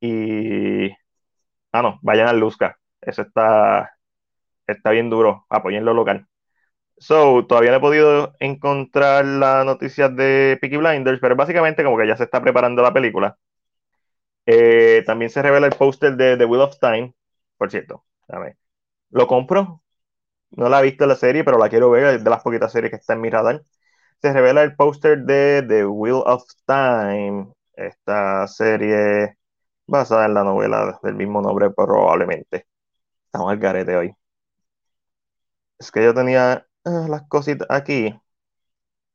Y. 0.00 0.90
Ah, 1.72 1.82
no, 1.82 1.98
vayan 2.02 2.28
al 2.28 2.40
Luzca. 2.40 2.78
Eso 3.00 3.22
está, 3.22 3.92
está 4.66 4.90
bien 4.90 5.10
duro. 5.10 5.46
Apoyen 5.50 5.84
lo 5.84 5.94
local. 5.94 6.26
So, 7.00 7.46
todavía 7.46 7.70
no 7.72 7.78
he 7.78 7.80
podido 7.80 8.34
encontrar 8.40 9.24
las 9.24 9.64
noticias 9.66 10.14
de 10.14 10.56
Peaky 10.60 10.76
Blinders, 10.76 11.18
pero 11.20 11.34
básicamente 11.34 11.82
como 11.82 11.96
que 11.98 12.06
ya 12.06 12.16
se 12.16 12.24
está 12.24 12.40
preparando 12.42 12.82
la 12.82 12.92
película. 12.92 13.38
Eh, 14.46 15.02
también 15.06 15.30
se 15.30 15.42
revela 15.42 15.66
el 15.66 15.74
póster 15.76 16.16
de 16.16 16.36
The 16.36 16.44
Wheel 16.44 16.62
of 16.62 16.78
Time, 16.80 17.14
por 17.56 17.70
cierto. 17.70 18.04
Lo 19.10 19.26
compro. 19.26 19.82
No 20.52 20.68
la 20.68 20.80
he 20.80 20.84
visto 20.84 21.06
la 21.06 21.16
serie, 21.16 21.44
pero 21.44 21.58
la 21.58 21.68
quiero 21.70 21.90
ver, 21.90 22.16
es 22.16 22.24
de 22.24 22.30
las 22.30 22.42
poquitas 22.42 22.72
series 22.72 22.90
que 22.90 22.96
está 22.98 23.14
en 23.14 23.22
mi 23.22 23.30
radar. 23.30 23.62
Se 24.22 24.32
revela 24.32 24.62
el 24.62 24.76
póster 24.76 25.20
de 25.24 25.64
The 25.68 25.86
Wheel 25.86 26.22
of 26.26 26.44
Time, 26.66 27.52
esta 27.74 28.46
serie 28.48 29.38
basada 29.86 30.26
en 30.26 30.34
la 30.34 30.44
novela 30.44 31.00
del 31.02 31.14
mismo 31.16 31.42
nombre 31.42 31.70
probablemente. 31.70 32.66
Estamos 33.26 33.52
al 33.52 33.58
garete 33.58 33.96
hoy. 33.96 34.14
Es 35.78 35.90
que 35.90 36.04
yo 36.04 36.14
tenía 36.14 36.66
Ah, 36.84 37.06
las 37.08 37.22
cositas 37.28 37.66
aquí. 37.70 38.14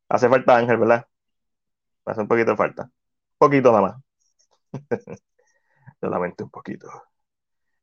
Hace 0.10 0.30
falta 0.30 0.58
Ángel, 0.58 0.78
¿verdad? 0.78 1.06
Hace 2.06 2.22
un 2.22 2.28
poquito 2.28 2.52
de 2.52 2.58
falta. 2.58 2.84
Un 2.86 2.92
poquito 3.40 3.72
nada 3.72 3.82
más. 3.82 3.96
Solamente 6.02 6.44
un 6.44 6.50
poquito. 6.50 6.88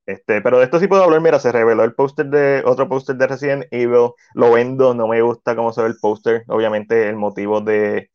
Este, 0.06 0.42
pero 0.42 0.58
de 0.58 0.64
esto 0.64 0.80
sí 0.80 0.88
puedo 0.88 1.04
hablar. 1.04 1.20
Mira, 1.20 1.38
se 1.38 1.52
reveló 1.52 1.84
el 1.84 1.94
póster 1.94 2.26
de 2.26 2.62
otro 2.66 2.88
póster 2.88 3.16
de 3.16 3.26
Resident 3.26 3.64
Evil. 3.70 4.10
Lo 4.34 4.52
vendo, 4.52 4.94
no 4.94 5.06
me 5.08 5.22
gusta 5.22 5.54
cómo 5.56 5.72
se 5.72 5.82
ve 5.82 5.88
el 5.88 5.96
póster. 6.00 6.44
Obviamente, 6.48 7.08
el 7.08 7.16
motivo 7.16 7.60
de, 7.60 8.10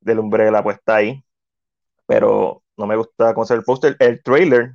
del 0.00 0.20
Umbrella 0.20 0.62
pues 0.62 0.78
está 0.78 0.96
ahí. 0.96 1.24
Pero 2.06 2.62
no 2.76 2.86
me 2.86 2.96
gusta 2.96 3.34
cómo 3.34 3.46
se 3.46 3.54
ve 3.54 3.60
el 3.60 3.64
póster. 3.64 3.96
El 4.00 4.22
trailer 4.22 4.74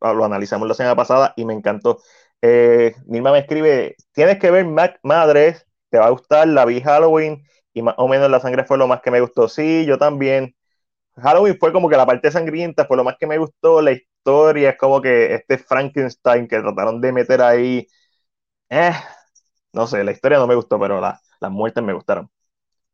ah, 0.00 0.12
lo 0.14 0.24
analizamos 0.24 0.68
la 0.68 0.74
semana 0.74 0.96
pasada 0.96 1.34
y 1.36 1.44
me 1.46 1.54
encantó. 1.54 2.00
Eh, 2.42 2.94
Nilma 3.06 3.32
me 3.32 3.40
escribe: 3.40 3.96
Tienes 4.12 4.38
que 4.40 4.50
ver 4.52 4.66
Mac 4.66 5.00
Madres 5.04 5.65
te 5.90 5.98
va 5.98 6.06
a 6.06 6.10
gustar, 6.10 6.48
la 6.48 6.64
vi 6.64 6.80
Halloween 6.80 7.42
y 7.72 7.82
más 7.82 7.94
o 7.98 8.08
menos 8.08 8.30
la 8.30 8.40
sangre 8.40 8.64
fue 8.64 8.78
lo 8.78 8.86
más 8.88 9.00
que 9.02 9.10
me 9.10 9.20
gustó. 9.20 9.48
Sí, 9.48 9.84
yo 9.86 9.98
también. 9.98 10.54
Halloween 11.16 11.58
fue 11.58 11.72
como 11.72 11.88
que 11.88 11.96
la 11.96 12.06
parte 12.06 12.30
sangrienta 12.30 12.86
fue 12.86 12.96
lo 12.96 13.04
más 13.04 13.16
que 13.18 13.26
me 13.26 13.38
gustó, 13.38 13.82
la 13.82 13.92
historia 13.92 14.70
es 14.70 14.78
como 14.78 15.00
que 15.02 15.34
este 15.34 15.58
Frankenstein 15.58 16.48
que 16.48 16.60
trataron 16.60 17.00
de 17.00 17.12
meter 17.12 17.42
ahí, 17.42 17.86
eh, 18.70 18.92
no 19.72 19.86
sé, 19.86 20.04
la 20.04 20.12
historia 20.12 20.38
no 20.38 20.46
me 20.46 20.54
gustó, 20.54 20.78
pero 20.80 21.00
las 21.00 21.20
muertes 21.50 21.82
me 21.84 21.92
gustaron. 21.92 22.30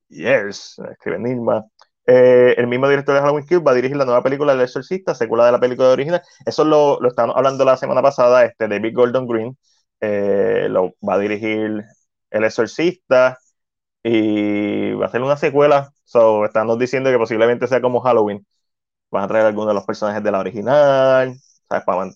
Yes, 0.08 0.78
escribe 0.92 1.18
Nilma. 1.18 1.64
Eh, 2.06 2.54
el 2.58 2.66
mismo 2.66 2.88
director 2.88 3.14
de 3.14 3.20
Halloween 3.22 3.46
Kills 3.46 3.62
va 3.66 3.72
a 3.72 3.74
dirigir 3.74 3.96
la 3.96 4.04
nueva 4.04 4.22
película 4.22 4.52
El 4.52 4.60
Exorcista, 4.60 5.14
secuela 5.14 5.46
de 5.46 5.52
la 5.52 5.60
película 5.60 5.90
original. 5.90 6.22
Eso 6.46 6.64
lo, 6.64 7.00
lo 7.00 7.08
estábamos 7.08 7.36
hablando 7.36 7.64
la 7.64 7.76
semana 7.76 8.02
pasada, 8.02 8.44
este 8.44 8.68
David 8.68 8.94
Gordon 8.94 9.26
Green 9.26 9.56
eh, 10.00 10.66
lo 10.70 10.94
va 11.08 11.14
a 11.14 11.18
dirigir 11.18 11.84
el 12.32 12.44
Exorcista 12.44 13.38
y 14.02 14.92
va 14.94 15.06
a 15.06 15.10
ser 15.10 15.22
una 15.22 15.36
secuela. 15.36 15.92
So, 16.04 16.44
estamos 16.44 16.78
diciendo 16.78 17.10
que 17.10 17.18
posiblemente 17.18 17.66
sea 17.68 17.80
como 17.80 18.00
Halloween. 18.00 18.46
Van 19.10 19.24
a 19.24 19.28
traer 19.28 19.46
algunos 19.46 19.68
de 19.68 19.74
los 19.74 19.84
personajes 19.84 20.22
de 20.24 20.30
la 20.32 20.40
original, 20.40 21.36
¿sabes? 21.68 21.84
Para 21.84 22.10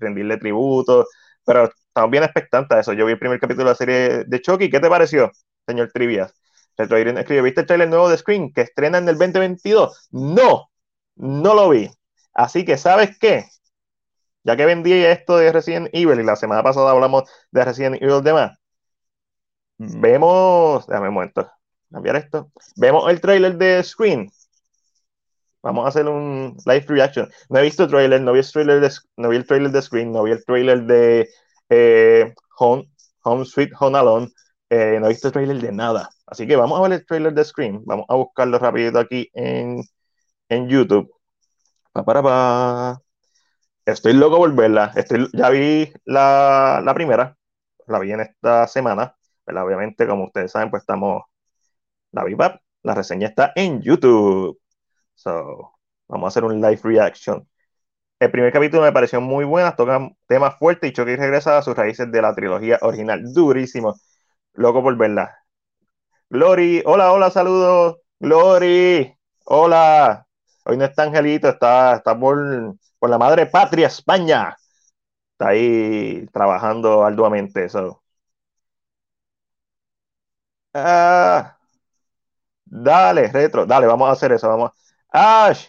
rendirle 0.00 0.38
tributo. 0.38 1.06
Pero 1.44 1.64
estamos 1.64 2.10
bien 2.10 2.24
expectantes 2.24 2.76
a 2.76 2.80
eso. 2.80 2.92
Yo 2.94 3.06
vi 3.06 3.12
el 3.12 3.18
primer 3.18 3.40
capítulo 3.40 3.66
de 3.66 3.70
la 3.72 3.76
serie 3.76 4.24
de 4.24 4.40
Chucky. 4.42 4.70
¿Qué 4.70 4.80
te 4.80 4.88
pareció, 4.88 5.30
señor 5.66 5.90
Trivias? 5.92 6.34
¿viste 6.78 7.60
el 7.62 7.66
trailer 7.66 7.88
nuevo 7.88 8.08
de 8.08 8.18
Screen 8.18 8.52
que 8.52 8.62
estrena 8.62 8.98
en 8.98 9.08
el 9.08 9.18
2022? 9.18 10.08
No, 10.10 10.70
no 11.16 11.54
lo 11.54 11.70
vi. 11.70 11.90
Así 12.34 12.64
que, 12.64 12.76
¿sabes 12.76 13.18
qué? 13.18 13.46
Ya 14.44 14.56
que 14.56 14.66
vendí 14.66 14.92
esto 14.92 15.38
de 15.38 15.52
Resident 15.52 15.88
Evil 15.92 16.20
y 16.20 16.24
la 16.24 16.36
semana 16.36 16.62
pasada 16.62 16.90
hablamos 16.92 17.24
de 17.50 17.64
Resident 17.64 17.96
Evil 18.00 18.22
demás, 18.22 18.58
vemos, 19.78 20.86
déjame 20.86 21.08
un 21.08 21.14
momento, 21.14 21.50
cambiar 21.90 22.16
esto, 22.16 22.50
vemos 22.76 23.10
el 23.10 23.20
trailer 23.20 23.56
de 23.56 23.82
Screen. 23.82 24.30
Vamos 25.62 25.84
a 25.84 25.88
hacer 25.88 26.06
un 26.06 26.56
live 26.64 26.84
reaction. 26.88 27.28
No 27.48 27.58
he 27.58 27.62
visto 27.62 27.88
trailer, 27.88 28.20
no 28.20 28.32
vi 28.32 28.38
el 28.38 28.52
trailer 28.52 28.80
de, 28.80 28.92
no 29.16 29.28
vi 29.30 29.36
el 29.36 29.46
trailer 29.46 29.72
de 29.72 29.82
Screen, 29.82 30.12
no 30.12 30.22
vi 30.22 30.30
el 30.32 30.44
trailer 30.44 30.84
de 30.84 31.28
eh, 31.68 32.34
Home, 32.58 32.88
Home 33.24 33.44
Sweet 33.44 33.72
Home 33.80 33.98
Alone, 33.98 34.28
eh, 34.70 34.98
no 35.00 35.06
he 35.06 35.08
visto 35.10 35.32
trailer 35.32 35.60
de 35.60 35.72
nada. 35.72 36.08
Así 36.26 36.46
que 36.46 36.56
vamos 36.56 36.78
a 36.78 36.82
ver 36.82 36.92
el 36.92 37.06
trailer 37.06 37.32
de 37.34 37.44
Screen. 37.44 37.82
Vamos 37.84 38.06
a 38.08 38.14
buscarlo 38.16 38.58
rapidito 38.58 38.98
aquí 38.98 39.30
en, 39.34 39.82
en 40.48 40.68
YouTube. 40.68 41.10
Pa, 41.92 42.04
para, 42.04 42.22
pa. 42.22 43.00
Estoy 43.86 44.14
loco 44.14 44.38
por 44.38 44.54
verla. 44.54 44.92
Estoy, 44.96 45.28
ya 45.32 45.50
vi 45.50 45.92
la, 46.04 46.82
la 46.84 46.94
primera. 46.94 47.36
La 47.86 47.98
vi 48.00 48.12
en 48.12 48.20
esta 48.20 48.66
semana. 48.68 49.16
Obviamente, 49.46 50.06
como 50.06 50.24
ustedes 50.24 50.52
saben, 50.52 50.70
pues 50.70 50.82
estamos. 50.82 51.22
La 52.12 52.24
vi, 52.24 52.36
la 52.82 52.94
reseña 52.94 53.28
está 53.28 53.52
en 53.56 53.82
YouTube. 53.82 54.58
So, 55.14 55.72
vamos 56.08 56.26
a 56.26 56.28
hacer 56.28 56.44
un 56.44 56.60
live 56.60 56.80
reaction. 56.82 57.48
El 58.20 58.30
primer 58.30 58.52
capítulo 58.52 58.82
me 58.82 58.92
pareció 58.92 59.20
muy 59.20 59.44
bueno, 59.44 59.74
toca 59.76 60.10
temas 60.26 60.58
fuertes 60.58 60.90
y 60.90 60.92
Chucky 60.94 61.16
regresa 61.16 61.58
a 61.58 61.62
sus 61.62 61.76
raíces 61.76 62.10
de 62.12 62.22
la 62.22 62.34
trilogía 62.34 62.78
original. 62.82 63.22
Durísimo. 63.32 63.96
Loco 64.54 64.82
por 64.82 64.96
verla. 64.96 65.36
Glory, 66.30 66.82
hola, 66.86 67.12
hola, 67.12 67.30
saludos. 67.30 67.98
Glory, 68.18 69.16
hola. 69.44 70.26
Hoy 70.64 70.76
no 70.76 70.84
está 70.84 71.04
Angelito, 71.04 71.48
está, 71.48 71.96
está 71.96 72.18
por, 72.18 72.76
por 72.98 73.10
la 73.10 73.18
madre 73.18 73.46
patria, 73.46 73.86
España. 73.88 74.56
Está 75.32 75.48
ahí 75.50 76.26
trabajando 76.32 77.04
arduamente. 77.04 77.64
eso. 77.64 78.02
Ah, 80.78 81.56
dale, 82.64 83.28
retro, 83.32 83.66
dale, 83.66 83.86
vamos 83.86 84.08
a 84.08 84.12
hacer 84.12 84.32
eso. 84.32 84.48
Vamos. 84.48 84.70
Ash, 85.10 85.66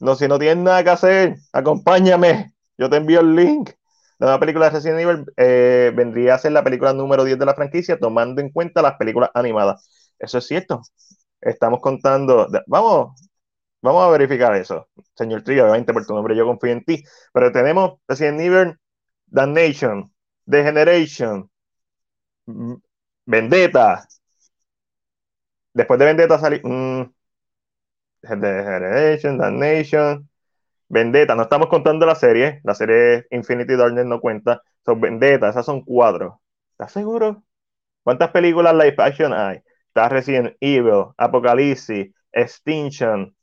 no, 0.00 0.14
si 0.14 0.28
no 0.28 0.38
tienes 0.38 0.58
nada 0.64 0.84
que 0.84 0.90
hacer, 0.90 1.36
acompáñame. 1.52 2.52
Yo 2.76 2.88
te 2.90 2.96
envío 2.96 3.20
el 3.20 3.34
link. 3.34 3.70
La 4.18 4.26
nueva 4.26 4.40
película 4.40 4.66
de 4.66 4.70
Resident 4.72 5.00
Evil 5.00 5.24
eh, 5.36 5.92
vendría 5.94 6.34
a 6.34 6.38
ser 6.38 6.52
la 6.52 6.64
película 6.64 6.92
número 6.92 7.24
10 7.24 7.38
de 7.38 7.46
la 7.46 7.54
franquicia, 7.54 7.98
tomando 7.98 8.40
en 8.40 8.50
cuenta 8.50 8.82
las 8.82 8.96
películas 8.96 9.30
animadas. 9.34 9.88
Eso 10.18 10.38
es 10.38 10.46
cierto. 10.46 10.82
Estamos 11.40 11.80
contando. 11.80 12.48
Vamos, 12.66 13.20
vamos 13.82 14.04
a 14.04 14.10
verificar 14.10 14.54
eso. 14.56 14.88
Señor 15.16 15.42
Trillo, 15.42 15.64
obviamente 15.64 15.92
por 15.92 16.06
tu 16.06 16.14
nombre 16.14 16.36
yo 16.36 16.46
confío 16.46 16.72
en 16.72 16.84
ti. 16.84 17.02
Pero 17.32 17.52
tenemos 17.52 18.00
Resident 18.08 18.40
Evil, 18.40 18.76
Damnation, 19.26 20.12
The 20.48 20.64
Generation, 20.64 21.50
Vendetta. 23.28 24.08
Después 25.72 25.98
de 25.98 26.06
Vendetta 26.06 26.38
salió. 26.38 26.60
Mm, 26.64 27.12
The 28.22 28.36
Generation, 28.36 29.38
Damnation. 29.38 30.28
Vendetta, 30.88 31.34
no 31.36 31.42
estamos 31.44 31.68
contando 31.68 32.06
la 32.06 32.14
serie, 32.16 32.60
la 32.64 32.74
serie 32.74 33.26
Infinity 33.30 33.76
Darkness 33.76 34.06
no 34.06 34.20
cuenta, 34.20 34.62
son 34.84 35.00
Vendetta, 35.00 35.50
esas 35.50 35.66
son 35.66 35.82
cuatro. 35.84 36.42
¿Estás 36.72 36.92
seguro? 36.92 37.44
¿Cuántas 38.04 38.30
películas 38.32 38.74
live 38.74 38.96
action 38.98 39.32
hay? 39.34 39.60
Está 39.88 40.08
Resident 40.10 40.56
Evil, 40.60 41.06
Apocalipsis, 41.18 42.12
Extinction. 42.32 43.34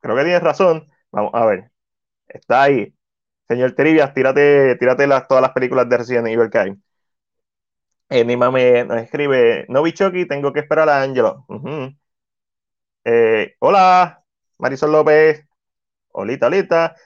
Creo 0.00 0.16
que 0.16 0.22
tienes 0.24 0.42
razón. 0.42 0.86
Vamos 1.10 1.32
a 1.34 1.46
ver. 1.46 1.70
Está 2.28 2.64
ahí. 2.64 2.94
Señor 3.50 3.72
Trivias, 3.72 4.14
tírate, 4.14 4.76
tírate 4.76 5.08
las, 5.08 5.26
todas 5.26 5.42
las 5.42 5.50
películas 5.50 5.88
de 5.88 5.96
Resident 5.96 6.28
Evil 6.28 6.50
que 6.50 6.58
hay. 6.58 6.74
Enima 8.08 8.48
me, 8.52 8.84
nos 8.84 8.98
escribe, 8.98 9.66
no 9.68 9.82
vi 9.82 9.92
Chucky, 9.92 10.24
tengo 10.26 10.52
que 10.52 10.60
esperar 10.60 10.88
a 10.88 11.02
Angelo. 11.02 11.46
Eh, 13.04 13.54
hola, 13.58 14.22
Marisol 14.58 14.92
López. 14.92 15.44
Olita, 16.12 16.46
olita. 16.48 16.96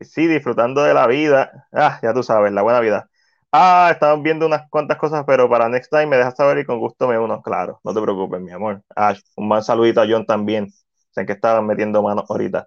Sí, 0.00 0.26
disfrutando 0.26 0.82
de 0.82 0.94
la 0.94 1.06
vida. 1.06 1.68
Ah, 1.72 2.00
ya 2.02 2.12
tú 2.12 2.24
sabes, 2.24 2.52
la 2.52 2.62
buena 2.62 2.80
vida. 2.80 3.08
Ah, 3.52 3.90
estamos 3.92 4.22
viendo 4.24 4.46
unas 4.46 4.68
cuantas 4.70 4.98
cosas, 4.98 5.24
pero 5.26 5.48
para 5.48 5.68
next 5.68 5.90
time 5.90 6.06
me 6.06 6.16
dejas 6.16 6.36
saber 6.36 6.58
y 6.58 6.64
con 6.66 6.80
gusto 6.80 7.08
me 7.08 7.18
uno. 7.18 7.40
Claro, 7.42 7.80
no 7.84 7.94
te 7.94 8.02
preocupes, 8.02 8.40
mi 8.40 8.52
amor. 8.52 8.82
Ah, 8.96 9.14
un 9.36 9.48
buen 9.48 9.62
saludito 9.62 10.00
a 10.00 10.06
John 10.08 10.26
también. 10.26 10.72
Sé 11.10 11.24
que 11.26 11.34
estaban 11.34 11.66
metiendo 11.66 12.02
manos 12.02 12.24
ahorita. 12.28 12.66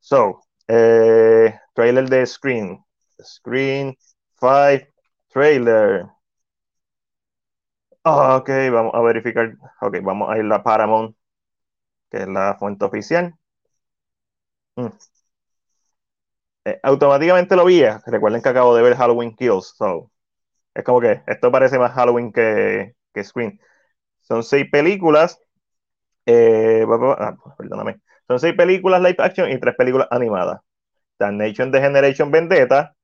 So, 0.00 0.40
eh, 0.68 1.54
trailer 1.74 2.08
de 2.08 2.26
Screen. 2.26 2.84
Screen 3.22 3.96
5 4.40 4.86
trailer. 5.28 6.06
ok, 8.04 8.48
vamos 8.72 8.94
a 8.94 9.00
verificar. 9.00 9.54
Ok, 9.80 9.96
vamos 10.02 10.30
a 10.30 10.38
ir 10.38 10.52
a 10.52 10.62
Paramount 10.62 11.16
que 12.12 12.18
es 12.18 12.28
la 12.28 12.56
fuente 12.58 12.84
oficial. 12.84 13.34
Mm. 14.76 14.88
Eh, 16.64 16.78
automáticamente 16.82 17.56
lo 17.56 17.64
vi. 17.64 17.82
Recuerden 18.06 18.42
que 18.42 18.48
acabo 18.48 18.74
de 18.76 18.82
ver 18.82 18.96
Halloween 18.96 19.34
Kills. 19.34 19.74
So, 19.76 20.10
es 20.74 20.84
como 20.84 21.00
que 21.00 21.22
esto 21.26 21.52
parece 21.52 21.78
más 21.78 21.92
Halloween 21.94 22.32
que, 22.32 22.94
Scream. 23.22 23.58
Son 24.22 24.42
seis 24.44 24.66
películas. 24.70 25.40
Eh, 26.26 26.86
ah, 27.18 27.36
perdóname. 27.58 28.00
Son 28.32 28.40
seis 28.40 28.54
películas 28.54 29.02
live 29.02 29.16
action 29.18 29.50
y 29.50 29.60
tres 29.60 29.74
películas 29.76 30.08
animadas. 30.10 30.62
Nation 31.18 31.70
de 31.70 31.82
Generation 31.82 32.30
Vendetta. 32.30 32.96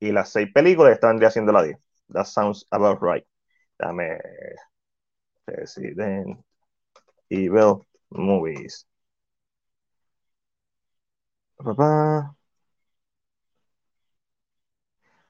Y 0.00 0.12
las 0.12 0.30
seis 0.30 0.48
películas 0.50 0.94
están 0.94 1.22
haciendo 1.22 1.52
la 1.52 1.62
10. 1.62 1.78
That 2.08 2.24
sounds 2.24 2.66
about 2.70 3.00
right. 3.02 3.26
Dame. 3.78 4.18
Resident 5.46 6.40
Evil 7.28 7.86
movies. 8.08 8.86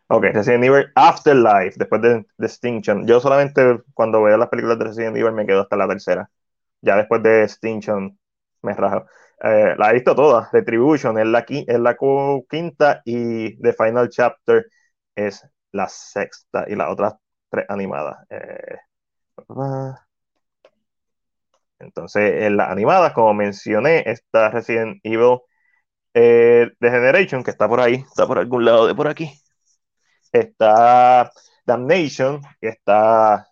Ok, 0.09 0.25
Resident 0.33 0.65
Evil 0.65 0.93
Afterlife, 0.95 1.75
después 1.77 2.01
de 2.03 2.25
Distinction. 2.39 3.09
Yo 3.09 3.19
solamente 3.19 3.81
cuando 3.93 4.23
veo 4.23 4.37
las 4.37 4.49
películas 4.49 4.79
de 4.79 4.85
Resident 4.85 5.17
Evil 5.17 5.33
me 5.33 5.47
quedo 5.47 5.63
hasta 5.63 5.77
la 5.77 5.89
tercera. 5.89 6.31
Ya 6.81 6.97
después 6.97 7.23
de 7.25 7.43
Distinction 7.43 8.17
me 8.67 8.75
rajo. 8.75 9.07
Eh, 9.43 9.75
la 9.79 9.91
he 9.91 9.95
visto 9.95 10.15
todas. 10.15 10.51
Retribution 10.53 11.19
es 11.19 11.27
la, 11.27 11.45
es 11.49 11.79
la 11.81 11.97
quinta 12.49 13.03
y 13.05 13.57
The 13.61 13.73
Final 13.73 14.09
Chapter 14.09 14.67
es 15.15 15.47
la 15.73 15.89
sexta 15.89 16.65
y 16.69 16.75
las 16.77 16.91
otras 16.91 17.15
tres 17.51 17.67
animadas. 17.69 18.19
Eh, 18.31 18.79
entonces, 21.79 22.43
en 22.45 22.57
las 22.57 22.71
animadas, 22.71 23.13
como 23.13 23.35
mencioné, 23.35 24.03
está 24.07 24.51
Resident 24.51 24.99
Evil 25.03 25.41
eh, 26.15 26.71
The 26.81 26.91
Generation, 26.91 27.45
que 27.45 27.51
está 27.51 27.69
por 27.69 27.81
ahí, 27.81 27.95
está 27.97 28.27
por 28.27 28.39
algún 28.39 28.65
lado 28.65 28.87
de 28.87 28.95
por 28.95 29.09
aquí. 29.09 29.31
Está 30.33 31.31
Damnation, 31.67 32.41
que 32.61 32.69
está 32.69 33.49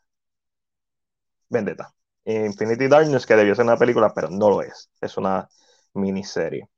Vendetta. 1.48 1.93
Infinity 2.24 2.88
Darkness, 2.88 3.26
que 3.26 3.37
debió 3.37 3.54
ser 3.54 3.64
una 3.64 3.76
película, 3.76 4.12
pero 4.14 4.28
no 4.30 4.50
lo 4.50 4.62
es. 4.62 4.90
Es 5.00 5.16
una 5.16 5.48
miniserie. 5.94 6.68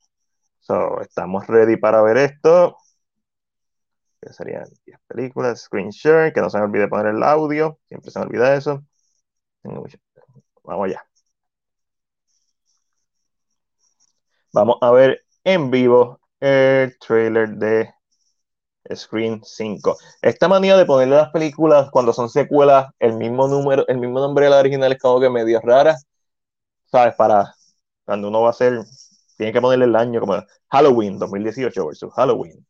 So, 0.61 1.01
estamos 1.01 1.47
ready 1.47 1.77
para 1.77 2.03
ver 2.03 2.17
esto. 2.19 2.77
Que 4.21 4.33
serían 4.33 4.65
10 4.85 4.99
películas, 5.07 5.63
screen 5.63 5.91
share, 5.91 6.33
que 6.33 6.41
no 6.41 6.51
se 6.51 6.59
me 6.59 6.65
olvide 6.65 6.89
poner 6.89 7.15
el 7.15 7.23
audio, 7.23 7.79
siempre 7.89 8.11
se 8.11 8.19
me 8.19 8.27
olvida 8.27 8.55
eso. 8.57 8.85
Vamos 10.65 10.87
allá. 10.87 11.07
Vamos 14.53 14.79
a 14.81 14.91
ver 14.91 15.25
en 15.45 15.71
vivo 15.71 16.21
el 16.41 16.99
trailer 16.99 17.51
de 17.51 17.96
Screen 18.95 19.41
5. 19.45 19.97
Esta 20.23 20.49
manía 20.49 20.77
de 20.77 20.87
ponerle 20.87 21.17
las 21.17 21.31
películas 21.31 21.91
cuando 21.91 22.13
son 22.13 22.29
secuelas 22.29 22.89
el 22.99 23.15
mismo 23.15 23.49
número, 23.49 23.87
el 23.89 23.99
mismo 23.99 24.21
nombre 24.21 24.47
de 24.47 24.51
la 24.51 24.59
original 24.59 24.93
es 24.93 24.99
como 25.01 25.21
que 25.21 25.31
medio 25.31 25.61
rara. 25.61 25.97
¿Sabes? 26.87 27.15
Para 27.17 27.55
cuando 28.05 28.29
uno 28.29 28.43
va 28.43 28.49
a 28.49 28.51
hacer, 28.51 28.85
tiene 29.37 29.53
que 29.53 29.61
ponerle 29.61 29.87
el 29.87 29.97
año 29.97 30.21
como 30.21 30.43
Halloween 30.71 31.19
2018 31.19 31.87
versus 31.87 32.13
Halloween 32.15 32.67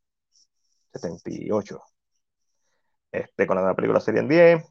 78. 0.92 1.80
Este, 3.12 3.46
con 3.46 3.56
la 3.64 3.74
película 3.74 4.00
serían 4.00 4.28
10. 4.28 4.62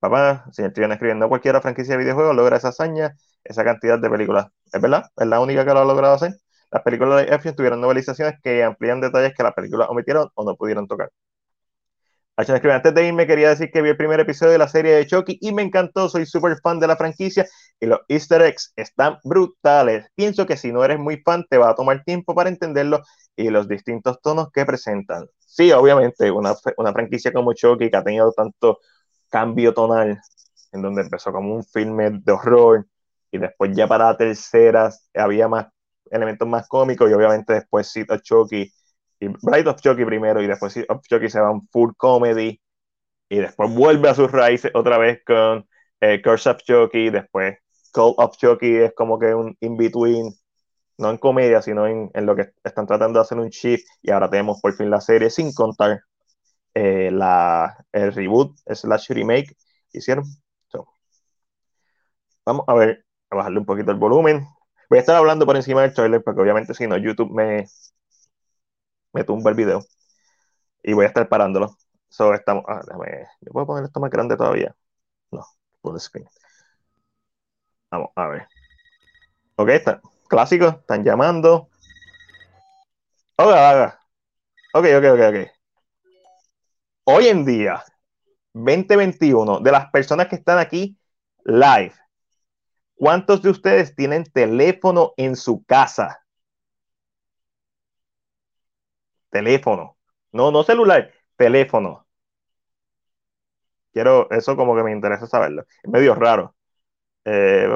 Papá, 0.00 0.44
señor 0.52 0.72
Triana 0.72 0.94
escribiendo 0.94 1.28
cualquier 1.28 1.60
franquicia 1.60 1.94
de 1.96 2.04
videojuegos 2.04 2.36
logra 2.36 2.56
esa 2.56 2.68
hazaña, 2.68 3.16
esa 3.44 3.64
cantidad 3.64 3.98
de 3.98 4.10
películas. 4.10 4.46
¿Es 4.72 4.80
verdad? 4.80 5.10
¿Es 5.16 5.26
la 5.26 5.40
única 5.40 5.64
que 5.64 5.72
lo 5.72 5.80
ha 5.80 5.84
logrado 5.84 6.14
hacer? 6.14 6.34
Las 6.70 6.82
películas 6.82 7.26
de 7.26 7.34
action 7.34 7.54
tuvieron 7.54 7.80
novelizaciones 7.80 8.34
que 8.42 8.62
amplían 8.62 9.00
detalles 9.00 9.34
que 9.34 9.42
las 9.42 9.54
películas 9.54 9.88
omitieron 9.90 10.28
o 10.34 10.44
no 10.44 10.56
pudieron 10.56 10.86
tocar. 10.86 11.10
Antes 12.36 12.94
de 12.94 13.08
irme, 13.08 13.26
quería 13.26 13.48
decir 13.48 13.68
que 13.72 13.82
vi 13.82 13.88
el 13.88 13.96
primer 13.96 14.20
episodio 14.20 14.52
de 14.52 14.58
la 14.58 14.68
serie 14.68 14.94
de 14.94 15.04
Chucky 15.06 15.38
y 15.40 15.52
me 15.52 15.62
encantó. 15.62 16.08
Soy 16.08 16.24
súper 16.24 16.56
fan 16.62 16.78
de 16.78 16.86
la 16.86 16.96
franquicia 16.96 17.44
y 17.80 17.86
los 17.86 17.98
Easter 18.06 18.42
eggs 18.42 18.72
están 18.76 19.18
brutales. 19.24 20.06
Pienso 20.14 20.46
que 20.46 20.56
si 20.56 20.70
no 20.70 20.84
eres 20.84 21.00
muy 21.00 21.16
fan, 21.16 21.44
te 21.50 21.58
va 21.58 21.70
a 21.70 21.74
tomar 21.74 22.04
tiempo 22.04 22.36
para 22.36 22.48
entenderlo 22.48 23.02
y 23.34 23.50
los 23.50 23.66
distintos 23.66 24.20
tonos 24.22 24.52
que 24.52 24.64
presentan. 24.64 25.26
Sí, 25.40 25.72
obviamente, 25.72 26.30
una, 26.30 26.54
una 26.76 26.92
franquicia 26.92 27.32
como 27.32 27.54
Chucky 27.54 27.90
que 27.90 27.96
ha 27.96 28.04
tenido 28.04 28.30
tanto 28.32 28.78
cambio 29.28 29.74
tonal, 29.74 30.20
en 30.70 30.82
donde 30.82 31.02
empezó 31.02 31.32
como 31.32 31.56
un 31.56 31.64
filme 31.64 32.10
de 32.22 32.32
horror 32.32 32.86
y 33.32 33.38
después 33.38 33.72
ya 33.74 33.88
para 33.88 34.06
la 34.06 34.16
tercera 34.16 34.90
había 35.12 35.48
más 35.48 35.66
elementos 36.10 36.48
más 36.48 36.68
cómicos 36.68 37.10
y 37.10 37.14
obviamente 37.14 37.54
después 37.54 37.90
Cito 37.92 38.16
Chucky 38.18 38.72
y 39.20 39.28
Bright 39.28 39.66
of 39.66 39.80
Chucky 39.80 40.04
primero 40.04 40.42
y 40.42 40.46
después 40.46 40.78
of 40.88 41.02
Chucky 41.08 41.28
se 41.28 41.40
va 41.40 41.50
un 41.50 41.68
full 41.68 41.92
comedy 41.96 42.60
y 43.28 43.38
después 43.38 43.74
vuelve 43.74 44.08
a 44.08 44.14
sus 44.14 44.30
raíces 44.30 44.70
otra 44.74 44.98
vez 44.98 45.22
con 45.26 45.66
eh, 46.00 46.22
Curse 46.22 46.50
of 46.50 46.58
Chucky, 46.58 47.10
después 47.10 47.58
Call 47.92 48.14
of 48.16 48.36
Chucky 48.36 48.76
es 48.76 48.94
como 48.94 49.18
que 49.18 49.34
un 49.34 49.56
in-between, 49.60 50.32
no 50.98 51.10
en 51.10 51.18
comedia, 51.18 51.62
sino 51.62 51.86
en, 51.86 52.10
en, 52.14 52.26
lo 52.26 52.36
que 52.36 52.50
están 52.64 52.86
tratando 52.86 53.18
de 53.18 53.22
hacer 53.22 53.38
un 53.38 53.48
shift 53.48 53.86
y 54.02 54.10
ahora 54.10 54.30
tenemos 54.30 54.60
por 54.60 54.74
fin 54.74 54.90
la 54.90 55.00
serie 55.00 55.30
sin 55.30 55.52
contar 55.52 56.00
eh, 56.74 57.10
la, 57.10 57.84
el 57.92 58.12
reboot 58.12 58.56
slash 58.66 59.08
remake 59.10 59.56
hicieron. 59.92 60.24
vamos 62.44 62.64
a 62.66 62.74
ver, 62.74 63.04
a 63.30 63.36
bajarle 63.36 63.58
un 63.58 63.66
poquito 63.66 63.90
el 63.90 63.98
volumen. 63.98 64.46
Voy 64.88 64.98
a 64.98 65.00
estar 65.00 65.16
hablando 65.16 65.46
por 65.46 65.56
encima 65.56 65.82
del 65.82 65.92
trailer 65.94 66.22
porque 66.22 66.40
obviamente 66.40 66.74
si 66.74 66.86
no 66.86 66.96
YouTube 66.96 67.30
me, 67.30 67.66
me 69.12 69.24
tumba 69.24 69.50
el 69.50 69.56
video 69.56 69.84
y 70.82 70.92
voy 70.92 71.04
a 71.04 71.08
estar 71.08 71.28
parándolo. 71.28 71.76
So, 72.08 72.32
estamos, 72.34 72.64
ah, 72.68 72.80
déjame, 72.86 73.26
¿yo 73.40 73.52
puedo 73.52 73.66
poner 73.66 73.84
esto 73.84 74.00
más 74.00 74.10
grande 74.10 74.36
todavía? 74.36 74.74
No, 75.30 75.44
full 75.82 75.98
screen. 75.98 76.28
Vamos 77.90 78.10
a 78.16 78.26
ver. 78.28 78.48
Ok, 79.56 79.68
está. 79.70 80.00
Clásico, 80.28 80.68
están 80.68 81.04
llamando. 81.04 81.68
Ok, 83.36 83.48
ok, 84.74 84.86
ok, 84.98 85.04
ok, 85.14 85.20
ok. 85.28 85.50
Hoy 87.04 87.28
en 87.28 87.44
día, 87.44 87.82
2021, 88.52 89.60
de 89.60 89.72
las 89.72 89.90
personas 89.90 90.28
que 90.28 90.36
están 90.36 90.58
aquí 90.58 90.98
live, 91.44 91.94
¿cuántos 92.98 93.42
de 93.42 93.50
ustedes 93.50 93.94
tienen 93.94 94.24
teléfono 94.24 95.12
en 95.16 95.36
su 95.36 95.64
casa? 95.64 96.20
teléfono. 99.30 99.96
No, 100.32 100.50
no 100.50 100.62
celular, 100.64 101.12
teléfono. 101.36 102.06
Quiero, 103.92 104.30
eso 104.30 104.56
como 104.56 104.76
que 104.76 104.82
me 104.82 104.92
interesa 104.92 105.26
saberlo. 105.26 105.62
Es 105.82 105.90
medio 105.90 106.14
raro. 106.14 106.54
Eh, 107.24 107.68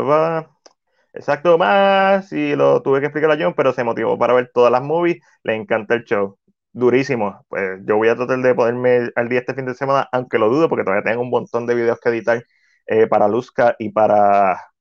exacto, 1.14 1.58
más, 1.58 2.32
y 2.32 2.56
lo 2.56 2.82
tuve 2.82 3.00
que 3.00 3.06
explicar 3.06 3.30
a 3.32 3.36
John, 3.42 3.54
pero 3.54 3.72
se 3.72 3.84
motivó 3.84 4.18
para 4.18 4.34
ver 4.34 4.50
todas 4.52 4.72
las 4.72 4.82
movies. 4.82 5.22
Le 5.44 5.54
encanta 5.56 5.94
el 5.94 6.04
show. 6.04 6.38
Durísimo. 6.72 7.44
Pues 7.48 7.80
yo 7.86 7.96
voy 7.96 8.08
a 8.08 8.16
tratar 8.16 8.38
de 8.40 8.54
ponerme 8.54 9.10
al 9.16 9.28
día 9.28 9.40
este 9.40 9.54
fin 9.54 9.66
de 9.66 9.74
semana, 9.74 10.08
aunque 10.12 10.38
lo 10.38 10.48
dudo, 10.48 10.68
porque 10.68 10.84
todavía 10.84 11.04
tengo 11.10 11.22
un 11.22 11.30
montón 11.30 11.66
de 11.66 11.74
videos 11.74 12.00
que 12.00 12.10
editar 12.10 12.44
eh, 12.86 13.06
para 13.08 13.28
Luzca 13.28 13.76
y 13.78 13.90
para. 13.90 14.71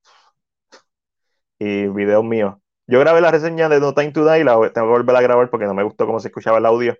Y 1.62 1.88
videos 1.90 2.24
míos. 2.24 2.56
Yo 2.88 3.00
grabé 3.00 3.22
la 3.22 3.32
reseña 3.32 3.70
de 3.70 3.80
No 3.80 3.94
Time 3.94 4.12
to 4.12 4.26
Die 4.26 4.42
y 4.42 4.44
la 4.44 4.54
tengo 4.74 4.88
que 4.88 4.92
volver 4.94 5.16
a 5.16 5.22
grabar 5.22 5.50
porque 5.50 5.66
no 5.68 5.74
me 5.76 5.84
gustó 5.84 6.06
cómo 6.08 6.20
se 6.20 6.30
escuchaba 6.30 6.58
el 6.58 6.66
audio. 6.66 6.98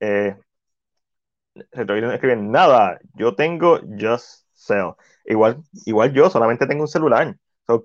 Eh, 0.00 0.36
escriben 1.72 2.50
nada, 2.50 2.98
yo 3.14 3.34
tengo 3.34 3.80
Just 3.98 4.44
Sell. 4.52 4.92
Igual, 5.26 5.62
igual 5.86 6.12
yo 6.12 6.28
solamente 6.30 6.66
tengo 6.66 6.82
un 6.82 6.88
celular. 6.88 7.36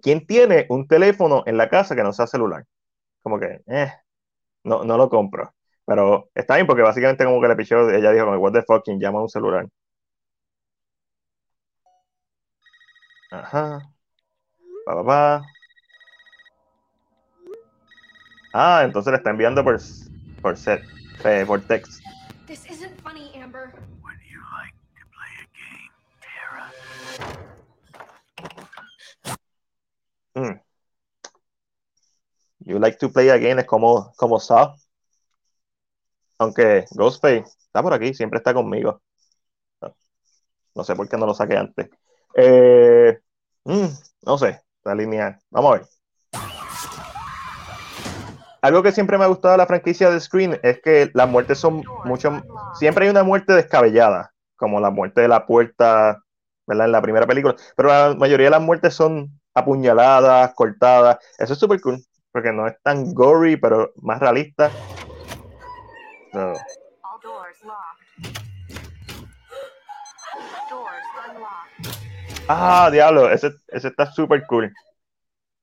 ¿Quién 0.02 0.26
tiene 0.28 0.66
un 0.70 0.88
teléfono 0.88 1.44
en 1.46 1.58
la 1.58 1.70
casa 1.70 1.96
que 1.96 2.04
no 2.04 2.12
sea 2.14 2.28
celular? 2.28 2.66
Como 3.22 3.40
que, 3.40 3.62
eh, 3.68 3.94
no, 4.64 4.84
no 4.86 4.98
lo 4.98 5.10
compro. 5.10 5.54
Pero 5.86 6.30
está 6.36 6.56
bien 6.56 6.68
porque 6.68 6.84
básicamente 6.84 7.26
como 7.26 7.42
que 7.42 7.48
le 7.50 7.58
pichó, 7.58 7.90
ella 7.92 8.12
dijo, 8.12 8.28
what 8.40 8.54
the 8.54 8.64
fuck, 8.64 8.84
¿quién 8.86 9.00
llama 9.00 9.22
un 9.22 9.30
celular? 9.30 9.68
Ajá. 13.32 13.92
Pa, 14.86 14.94
pa, 14.96 15.04
pa. 15.08 15.59
Ah, 18.54 18.82
entonces 18.84 19.12
le 19.12 19.18
está 19.18 19.30
enviando 19.30 19.64
por, 19.64 19.80
por 20.42 20.58
set, 20.58 20.82
eh, 21.24 21.44
por 21.46 21.62
text. 21.62 22.02
This 22.48 22.66
isn't 22.70 23.00
funny, 23.02 23.32
Amber. 23.40 23.72
Would 24.02 24.18
you 24.28 24.42
like 24.58 24.74
to 24.98 25.06
play 25.14 25.30
a 25.38 25.46
game, 25.54 25.92
Tara? 26.20 26.72
Mm. 30.36 30.60
You 32.66 32.80
like 32.80 32.98
to 32.98 33.10
play 33.10 33.30
a 33.30 33.38
game 33.38 33.60
es 33.60 33.68
como, 33.68 34.12
como 34.18 34.40
Saw. 34.40 34.76
Aunque 36.40 36.86
Ghostface 36.92 37.46
está 37.60 37.84
por 37.84 37.94
aquí, 37.94 38.14
siempre 38.14 38.38
está 38.38 38.54
conmigo. 38.54 39.02
No, 40.74 40.84
sé 40.84 40.96
por 40.96 41.08
qué 41.08 41.18
no 41.18 41.26
lo 41.26 41.34
saqué 41.34 41.58
antes. 41.58 41.90
Eh, 42.36 43.20
mm, 43.66 43.88
no 44.24 44.38
sé, 44.38 44.62
la 44.86 44.96
línea. 44.96 45.38
Vamos 45.50 45.72
a 45.72 45.78
ver 45.80 45.99
algo 48.62 48.84
que 48.84 48.92
siempre 48.92 49.18
me 49.18 49.24
ha 49.24 49.28
gustado 49.28 49.54
de 49.54 49.60
la 49.60 49.66
franquicia 49.66 50.10
de 50.10 50.20
Screen 50.20 50.60
es 50.64 50.82
que 50.82 51.10
las 51.14 51.30
muertes 51.30 51.58
son 51.58 51.84
mucho. 52.06 52.42
Siempre 52.76 53.06
hay 53.06 53.12
una 53.12 53.24
muerte 53.24 53.54
descabellada, 53.54 54.34
como 54.56 54.80
la 54.80 54.90
muerte 54.90 55.22
de 55.22 55.28
la 55.28 55.46
puerta, 55.46 56.22
¿verdad? 56.68 56.86
En 56.88 56.92
la 56.92 57.02
primera 57.02 57.26
película. 57.26 57.56
Pero 57.76 57.90
la 57.90 58.16
mayoría 58.16 58.48
de 58.48 58.52
las 58.52 58.62
muertes 58.62 58.94
son 58.94 59.40
apuñaladas, 59.54 60.54
cortadas. 60.56 61.18
Eso 61.38 61.54
es 61.54 61.60
súper 61.60 61.80
cool, 61.82 62.04
porque 62.32 62.52
no 62.52 62.68
es 62.68 62.76
tan 62.84 63.14
gory, 63.14 63.58
pero 63.58 63.92
más 64.02 64.20
realista. 64.20 64.70
Ah, 72.48 72.90
diablo, 72.92 73.30
ese, 73.30 73.52
ese 73.68 73.88
está 73.88 74.12
súper 74.12 74.46
cool. 74.48 74.74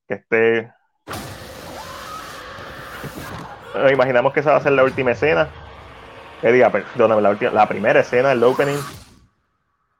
Que 0.07 0.15
esté 0.15 0.71
imaginamos 3.91 4.33
que 4.33 4.39
esa 4.41 4.51
va 4.51 4.57
a 4.57 4.61
ser 4.61 4.73
la 4.73 4.83
última 4.83 5.11
escena. 5.11 5.49
Que 6.41 6.51
diga, 6.51 6.71
perdóname, 6.71 7.21
la, 7.21 7.33
la 7.51 7.67
primera 7.67 7.99
escena, 8.01 8.31
el 8.31 8.43
opening. 8.43 8.77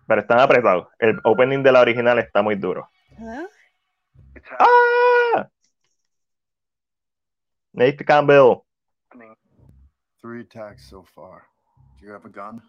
Pero 0.08 0.22
están 0.22 0.40
apretados. 0.40 0.88
El 1.00 1.20
opening 1.24 1.64
de 1.64 1.72
la 1.72 1.82
original 1.82 2.20
está 2.20 2.42
muy 2.42 2.56
duro. 2.56 2.90
¡Ah! 4.60 5.48
Nate 7.74 8.06
Campbell. 8.06 8.64
Three 10.22 10.42
attacks 10.42 10.90
so 10.90 11.04
far. 11.04 11.44
Do 12.00 12.06
you 12.06 12.14
have 12.14 12.26
a 12.26 12.30
gun? 12.30 12.62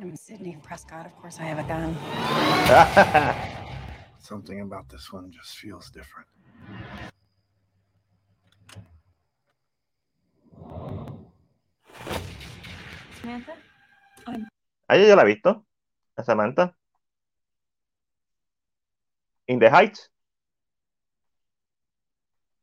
I'm 0.00 0.16
Sydney 0.16 0.56
Prescott. 0.62 1.06
Of 1.06 1.16
course, 1.20 1.38
I 1.40 1.44
have 1.44 1.58
a 1.58 1.64
gun. 1.64 1.96
Something 4.18 4.60
about 4.60 4.88
this 4.88 5.12
one 5.12 5.30
just 5.30 5.56
feels 5.58 5.90
different. 5.90 6.28
Samantha? 13.24 13.54
Ah, 14.86 14.96
yo 14.96 15.06
ya 15.06 15.16
la 15.16 15.22
he 15.22 15.26
visto. 15.26 15.64
A 16.16 16.22
Samantha. 16.24 16.76
In 19.46 19.58
the 19.58 19.70
Heights. 19.70 20.12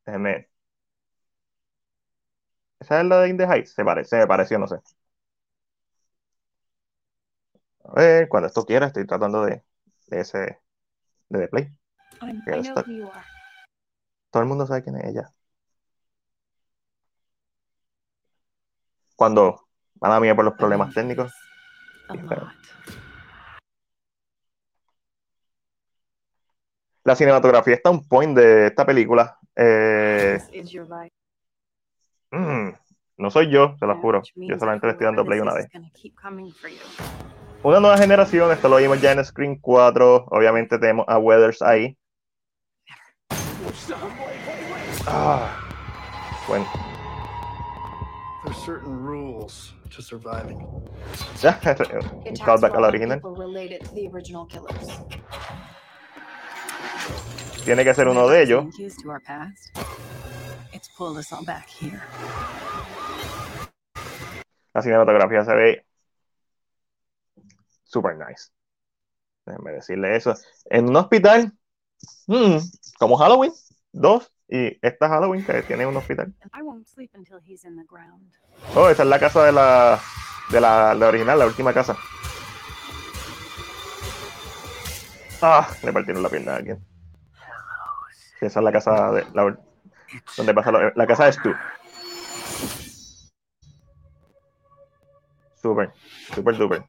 Déjeme. 0.06 0.50
¿Esa 2.80 3.02
es 3.02 3.08
la 3.08 3.22
de 3.22 3.30
In 3.30 3.38
the 3.38 3.46
Heights? 3.46 3.74
Se 3.74 3.84
parece, 3.84 4.18
me 4.18 4.28
pareció, 4.28 4.60
no 4.60 4.68
sé. 4.68 4.78
A 7.84 7.94
ver, 7.94 8.30
cuando 8.30 8.48
esto 8.48 8.66
quiera, 8.66 8.88
estoy 8.88 9.06
tratando 9.08 9.44
de, 9.44 9.64
de 10.08 10.20
ese 10.20 10.60
de 11.30 11.40
The 11.40 11.48
Play. 11.48 11.76
Todo 14.30 14.44
el 14.44 14.50
mundo 14.50 14.66
sabe 14.68 14.84
quién 14.84 14.98
es 14.98 15.06
ella. 15.06 15.34
Cuando 19.16 19.68
Mala 20.02 20.20
mía 20.20 20.36
por 20.36 20.44
los 20.44 20.56
problemas 20.56 20.94
técnicos. 20.94 21.32
La 27.04 27.16
cinematografía 27.16 27.76
está 27.76 27.92
un 27.92 28.08
point 28.08 28.36
de 28.36 28.68
esta 28.68 28.86
película. 28.86 29.38
Eh, 29.56 30.40
mm, 32.32 32.70
no 33.18 33.30
soy 33.30 33.52
yo, 33.52 33.76
se 33.80 33.86
lo 33.86 34.00
juro. 34.00 34.24
Yo 34.36 34.58
solamente 34.58 34.88
le 34.88 34.94
estoy 34.94 35.06
dando 35.06 35.24
play 35.24 35.40
una 35.40 35.54
vez. 35.54 35.68
Una 37.64 37.80
nueva 37.80 37.98
generación, 37.98 38.52
esto 38.52 38.70
lo 38.70 38.78
vimos 38.78 39.00
ya 39.02 39.12
en 39.12 39.24
Screen 39.24 39.60
4. 39.60 40.26
Obviamente 40.32 40.80
tenemos 40.80 41.06
a 41.08 41.20
Weathers 41.20 41.62
ahí. 41.62 41.96
Ah, 45.08 45.60
bueno. 46.48 46.66
surviving. 48.52 49.48
Ya, 49.48 49.81
Callback 52.46 52.76
original. 52.76 53.20
to 53.20 53.34
the 53.94 54.08
original 54.08 54.46
killers. 54.46 54.90
Tiene 57.66 57.84
que 57.84 57.94
ser 57.94 58.08
uno 58.08 58.28
de 58.28 58.42
ellos. 58.42 58.64
Thank 58.64 58.80
yous 58.80 58.96
to 58.98 59.10
our 59.10 59.20
past. 59.20 59.72
It's 60.74 60.88
pulled 60.98 61.18
us 61.18 61.32
all 61.32 61.44
back 61.44 61.70
here. 61.70 62.02
La 64.74 64.82
cinematografía 64.82 65.44
se 65.44 65.54
ve 65.54 65.86
super 67.84 68.18
nice. 68.18 68.52
Déjenme 69.46 69.72
decirle 69.72 70.16
eso. 70.16 70.34
En 70.70 70.90
un 70.90 70.96
hospital, 70.96 71.52
mm, 72.28 72.58
como 72.98 73.18
Halloween, 73.18 73.52
dos, 73.92 74.32
y 74.52 74.78
esta 74.86 75.08
Halloween 75.08 75.46
que 75.46 75.64
tiene 75.64 75.86
un 75.86 75.96
hospital. 75.96 76.34
Oh, 78.76 78.90
esa 78.90 79.04
es 79.04 79.10
la 79.10 79.18
casa 79.18 79.46
de 79.46 79.52
la, 79.54 79.98
de 80.50 80.60
la, 80.62 80.94
la 80.94 81.08
original, 81.08 81.40
la 81.40 81.46
última 81.48 81.74
casa. 81.74 81.96
Ah, 85.42 85.68
le 85.82 85.94
partieron 85.94 86.22
la 86.22 86.30
pierna 86.30 86.52
a 86.54 86.56
alguien. 86.58 86.86
Sí, 88.40 88.46
esa 88.46 88.60
es 88.60 88.64
la 88.64 88.72
casa 88.74 89.12
de 89.14 89.26
la, 89.34 89.58
donde 90.36 90.54
pasa 90.54 90.72
lo- 90.72 90.92
la 90.94 91.08
casa 91.08 91.26
de 91.26 91.32
Stu. 91.32 91.54
Super, 95.62 95.92
super 96.34 96.58
duper. 96.58 96.84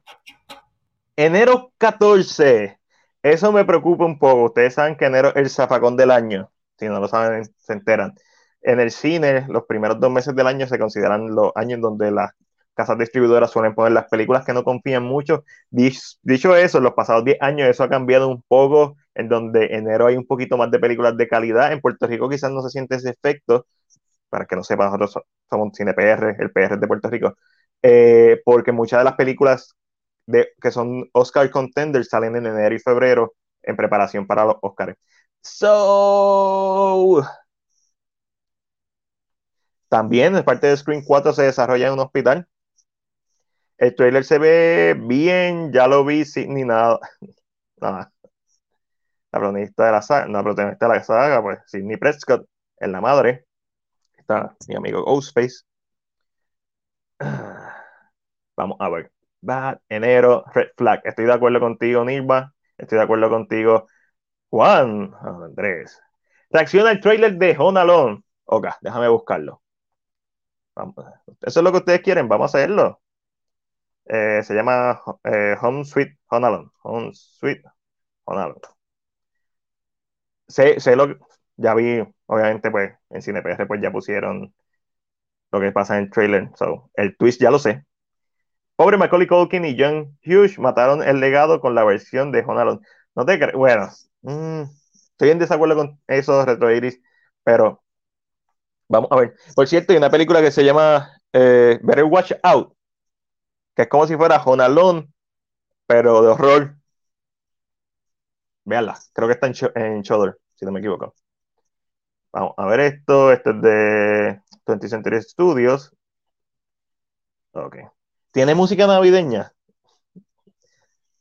Enero 1.15 1.71
14. 1.77 2.79
Eso 3.21 3.51
me 3.51 3.63
preocupa 3.65 4.03
un 4.05 4.19
poco. 4.19 4.45
Ustedes 4.45 4.73
saben 4.73 4.97
que 4.97 5.05
enero 5.05 5.29
es 5.29 5.35
el 5.37 5.49
zafacón 5.49 5.95
del 5.95 6.11
año. 6.11 6.51
Si 6.83 6.89
no 6.89 6.99
lo 6.99 7.07
saben, 7.07 7.43
se 7.57 7.73
enteran. 7.73 8.13
En 8.61 8.79
el 8.79 8.91
cine, 8.91 9.45
los 9.49 9.63
primeros 9.65 9.99
dos 9.99 10.11
meses 10.11 10.35
del 10.35 10.47
año 10.47 10.67
se 10.67 10.79
consideran 10.79 11.33
los 11.35 11.51
años 11.55 11.73
en 11.77 11.81
donde 11.81 12.11
las 12.11 12.31
casas 12.75 12.97
distribuidoras 12.97 13.51
suelen 13.51 13.75
poner 13.75 13.91
las 13.91 14.05
películas 14.09 14.45
que 14.45 14.53
no 14.53 14.63
confían 14.63 15.03
mucho. 15.03 15.43
Dich- 15.71 16.17
Dicho 16.23 16.55
eso, 16.55 16.77
en 16.79 16.85
los 16.85 16.93
pasados 16.93 17.25
10 17.25 17.37
años 17.41 17.67
eso 17.69 17.83
ha 17.83 17.89
cambiado 17.89 18.27
un 18.29 18.41
poco, 18.47 18.95
en 19.15 19.29
donde 19.29 19.65
enero 19.75 20.07
hay 20.07 20.15
un 20.17 20.25
poquito 20.25 20.57
más 20.57 20.71
de 20.71 20.79
películas 20.79 21.17
de 21.17 21.27
calidad. 21.27 21.71
En 21.73 21.81
Puerto 21.81 22.07
Rico 22.07 22.29
quizás 22.29 22.51
no 22.51 22.61
se 22.61 22.69
siente 22.69 22.95
ese 22.95 23.09
efecto. 23.11 23.65
Para 24.29 24.45
que 24.45 24.55
no 24.55 24.63
sepan, 24.63 24.87
nosotros 24.87 25.11
so- 25.13 25.25
somos 25.49 25.71
cine 25.75 25.93
PR, 25.93 26.35
el 26.39 26.51
PR 26.51 26.77
de 26.77 26.87
Puerto 26.87 27.09
Rico. 27.09 27.35
Eh, 27.81 28.41
porque 28.45 28.71
muchas 28.71 28.99
de 28.99 29.03
las 29.05 29.15
películas 29.15 29.75
de, 30.25 30.49
que 30.61 30.71
son 30.71 31.09
Oscar 31.13 31.49
contenders 31.51 32.09
salen 32.09 32.35
en 32.37 32.47
enero 32.47 32.75
y 32.75 32.79
febrero 32.79 33.33
en 33.61 33.75
preparación 33.75 34.25
para 34.27 34.45
los 34.45 34.55
Oscars. 34.61 34.95
So, 35.43 37.21
también, 39.89 40.35
en 40.35 40.43
parte 40.43 40.67
de 40.67 40.75
Screen 40.75 41.03
4 41.05 41.33
se 41.33 41.43
desarrolla 41.43 41.87
en 41.87 41.93
un 41.93 41.99
hospital. 41.99 42.47
El 43.77 43.95
trailer 43.95 44.23
se 44.23 44.39
ve 44.39 44.95
bien, 44.99 45.71
ya 45.71 45.87
lo 45.87 46.03
vi 46.05 46.25
sin 46.25 46.53
ni 46.55 46.63
nada. 46.63 46.99
nada. 47.77 48.11
La 49.31 49.39
protagonista 49.39 49.85
de 49.85 49.91
la 49.91 50.01
saga, 50.01 50.27
la 50.27 50.43
protagonista 50.43 50.87
de 50.87 50.93
la 50.95 51.03
saga, 51.03 51.41
pues 51.41 51.59
Sidney 51.67 51.97
Prescott, 51.97 52.47
es 52.77 52.89
la 52.89 53.01
madre. 53.01 53.45
Está 54.17 54.55
mi 54.67 54.75
amigo 54.75 55.03
Ghostface. 55.03 55.63
Vamos 58.57 58.77
a 58.79 58.89
ver. 58.89 59.11
Bad, 59.41 59.79
enero, 59.89 60.43
Red 60.53 60.69
Flag. 60.77 61.01
Estoy 61.03 61.25
de 61.25 61.33
acuerdo 61.33 61.59
contigo, 61.59 62.05
Nirva. 62.05 62.53
Estoy 62.77 62.97
de 62.97 63.03
acuerdo 63.03 63.29
contigo, 63.29 63.87
Juan 64.53 65.11
Andrés. 65.19 65.99
Reacciona 66.51 66.91
el 66.91 66.99
trailer 67.01 67.33
de 67.37 67.55
Home 67.57 67.79
Alone. 67.79 68.23
Ok, 68.45 68.67
déjame 68.81 69.07
buscarlo. 69.09 69.63
Eso 71.41 71.59
es 71.59 71.63
lo 71.63 71.71
que 71.71 71.79
ustedes 71.79 72.01
quieren, 72.01 72.27
vamos 72.29 72.53
a 72.53 72.57
hacerlo. 72.59 73.01
Eh, 74.05 74.43
se 74.43 74.53
llama 74.53 75.01
eh, 75.23 75.55
Home 75.59 75.83
Sweet 75.85 76.19
Home 76.27 76.45
Alone. 76.47 76.69
Home 76.83 77.11
Sweet 77.13 77.63
Home 78.25 78.41
Alone. 78.41 78.61
Sé, 80.47 80.79
sé 80.79 80.95
lo 80.95 81.07
que, 81.07 81.17
ya 81.57 81.73
vi, 81.73 82.03
obviamente, 82.27 82.69
pues 82.69 82.93
en 83.09 83.21
CinePR 83.23 83.65
pues 83.67 83.81
ya 83.81 83.91
pusieron 83.91 84.53
lo 85.51 85.59
que 85.59 85.71
pasa 85.71 85.97
en 85.97 86.03
el 86.03 86.11
trailer. 86.11 86.51
So, 86.57 86.91
el 86.93 87.17
twist 87.17 87.41
ya 87.41 87.49
lo 87.49 87.57
sé. 87.57 87.85
Pobre 88.75 88.97
Macaulay 88.97 89.27
Culkin 89.27 89.65
y 89.65 89.75
John 89.79 90.19
Hughes 90.25 90.59
mataron 90.59 91.01
el 91.03 91.19
legado 91.19 91.59
con 91.59 91.73
la 91.73 91.83
versión 91.83 92.31
de 92.31 92.41
Home 92.41 92.61
Alone. 92.61 92.81
No 93.15 93.25
te 93.25 93.39
crees. 93.39 93.53
Bueno, 93.55 93.89
mm, 94.23 94.63
estoy 95.11 95.29
en 95.31 95.39
desacuerdo 95.39 95.75
con 95.75 96.01
eso, 96.07 96.45
Retro 96.45 96.71
Iris, 96.71 96.99
pero 97.43 97.83
vamos 98.87 99.09
a 99.11 99.15
ver. 99.17 99.35
Por 99.55 99.67
cierto, 99.67 99.93
hay 99.93 99.97
una 99.97 100.09
película 100.09 100.41
que 100.41 100.51
se 100.51 100.63
llama 100.63 101.09
eh, 101.33 101.79
Watch 102.03 102.33
Out, 102.43 102.73
que 103.75 103.83
es 103.83 103.87
como 103.89 104.07
si 104.07 104.15
fuera 104.15 104.37
Alone, 104.61 105.07
pero 105.87 106.21
de 106.23 106.29
horror. 106.29 106.77
Veanla, 108.65 108.99
creo 109.13 109.27
que 109.29 109.33
está 109.35 109.47
en, 109.47 109.53
en 109.75 110.03
si 110.03 110.65
no 110.65 110.71
me 110.71 110.79
equivoco. 110.79 111.13
Vamos 112.33 112.53
a 112.57 112.65
ver 112.65 112.79
esto. 112.81 113.31
Este 113.31 113.51
es 113.51 113.61
de 113.61 114.41
20th 114.65 114.89
Century 114.89 115.21
Studios. 115.21 115.91
Ok. 117.53 117.77
¿Tiene 118.31 118.53
música 118.55 118.85
navideña? 118.87 119.53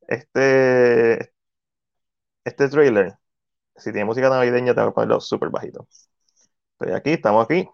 Este, 0.07 1.32
este 2.45 2.69
trailer. 2.69 3.15
Si 3.77 3.91
tiene 3.91 4.05
música 4.05 4.29
navideña, 4.29 4.75
tengo 4.75 4.89
que 4.89 4.95
ponerlo 4.95 5.21
súper 5.21 5.51
bajito. 5.51 5.87
Estoy 6.79 6.95
aquí, 6.95 7.13
estamos 7.13 7.45
aquí. 7.45 7.69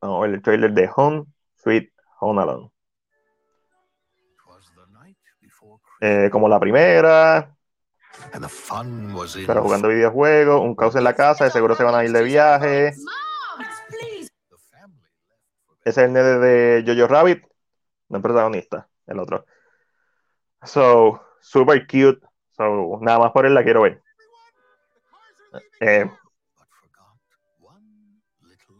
Vamos 0.00 0.18
a 0.18 0.20
ver 0.26 0.34
el 0.34 0.42
trailer 0.42 0.72
de 0.72 0.90
Home 0.94 1.24
Sweet 1.56 1.92
Home 2.20 2.42
Alone. 2.42 2.70
Eh, 6.00 6.28
como 6.30 6.48
la 6.48 6.60
primera, 6.60 7.56
pero 9.46 9.62
jugando 9.62 9.88
videojuegos, 9.88 10.60
un 10.60 10.74
caos 10.74 10.96
en 10.96 11.04
la 11.04 11.14
casa, 11.14 11.44
de 11.44 11.50
seguro 11.50 11.74
se 11.74 11.84
van 11.84 11.94
a 11.94 12.04
ir 12.04 12.12
de 12.12 12.22
viaje. 12.22 12.88
Ese 12.88 13.00
es 15.84 15.98
el 15.98 16.12
nene 16.12 16.38
de 16.38 16.84
Jojo 16.86 17.06
Rabbit, 17.06 17.44
no 18.08 18.16
el 18.16 18.22
protagonista, 18.22 18.88
el 19.06 19.20
otro. 19.20 19.46
So, 20.62 21.22
super 21.40 21.86
cute. 21.86 22.25
So, 22.56 22.98
nada 23.00 23.18
más 23.18 23.32
por 23.32 23.46
él 23.46 23.54
la 23.54 23.62
quiero 23.62 23.82
ver. 23.82 24.02
Eh, 25.80 26.10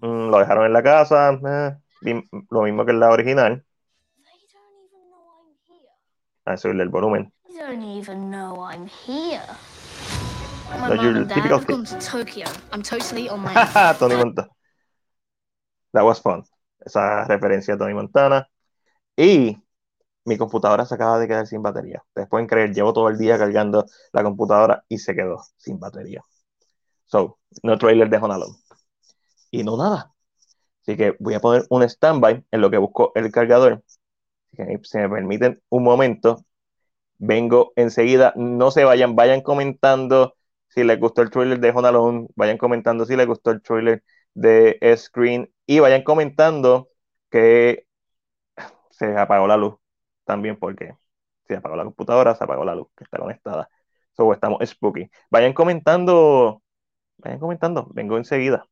mm, 0.01 0.31
lo 0.31 0.39
dejaron 0.39 0.67
en 0.67 0.73
la 0.73 0.83
casa, 0.83 1.33
eh, 1.33 2.23
lo 2.51 2.63
mismo 2.63 2.85
que 2.85 2.93
en 2.93 3.01
la 3.01 3.11
original. 3.11 3.65
A 6.45 6.57
subirle 6.57 6.85
el 6.85 6.89
volumen. 6.89 7.33
Tony 13.99 14.17
Montana. 14.17 14.49
That 15.93 16.05
was 16.05 16.21
fun. 16.21 16.45
Esa 16.81 17.25
referencia 17.25 17.75
a 17.75 17.79
Tony 17.79 17.95
Montana. 17.95 18.49
Y 19.17 19.57
mi 20.27 20.37
computadora 20.37 20.85
se 20.85 20.95
acaba 20.95 21.19
de 21.19 21.29
quedar 21.29 21.47
sin 21.47 21.63
batería. 21.63 22.03
Ustedes 22.09 22.29
pueden 22.29 22.47
creer, 22.49 22.75
llevo 22.75 22.93
todo 22.93 23.09
el 23.09 23.17
día 23.19 23.39
cargando 23.39 23.87
la 24.13 24.23
computadora 24.25 24.85
y 24.89 24.99
se 24.99 25.15
quedó 25.15 25.41
sin 25.57 25.79
batería. 25.79 26.23
So, 27.07 27.39
no 27.63 27.79
trailer 27.79 28.11
de 28.11 28.17
Home 28.19 28.35
Alone. 28.35 28.55
Y 29.51 29.65
no 29.65 29.77
nada. 29.77 30.13
Así 30.83 30.97
que 30.97 31.17
voy 31.21 31.35
a 31.35 31.41
poner 31.41 31.65
un 31.71 31.89
standby 31.89 32.45
en 32.51 32.61
lo 32.61 32.71
que 32.71 32.79
busco 32.79 33.13
el 33.15 33.31
cargador. 33.33 33.85
Si 34.83 34.99
me 34.99 35.09
permiten 35.09 35.63
un 35.69 35.85
momento, 35.85 36.45
vengo 37.19 37.73
enseguida. 37.77 38.33
No 38.37 38.71
se 38.71 38.85
vayan, 38.85 39.17
vayan 39.17 39.43
comentando 39.43 40.37
si 40.69 40.85
les 40.85 40.99
gustó 41.01 41.23
el 41.23 41.31
trailer 41.31 41.61
de 41.61 41.71
Home 41.71 41.89
Alone, 41.89 42.29
vayan 42.37 42.59
comentando 42.59 43.05
si 43.07 43.17
les 43.17 43.27
gustó 43.27 43.53
el 43.53 43.63
trailer 43.63 44.03
de 44.35 44.79
Screen 44.97 45.53
y 45.67 45.81
vayan 45.81 46.03
comentando 46.03 46.89
que 47.31 47.87
se 48.91 49.17
apagó 49.17 49.47
la 49.47 49.57
luz 49.57 49.77
también 50.27 50.59
porque 50.59 50.95
se 51.49 51.57
apagó 51.57 51.77
la 51.77 51.85
computadora, 51.85 52.35
se 52.35 52.45
apagó 52.45 52.65
la 52.67 52.75
luz 52.77 52.89
que 52.97 53.05
está 53.05 53.19
conectada. 53.19 53.71
So, 54.15 54.33
estamos 54.35 54.61
spooky. 54.69 55.11
Vayan 55.31 55.55
comentando, 55.55 56.63
vayan 57.19 57.41
comentando, 57.41 57.89
vengo 57.95 58.19
enseguida. 58.19 58.67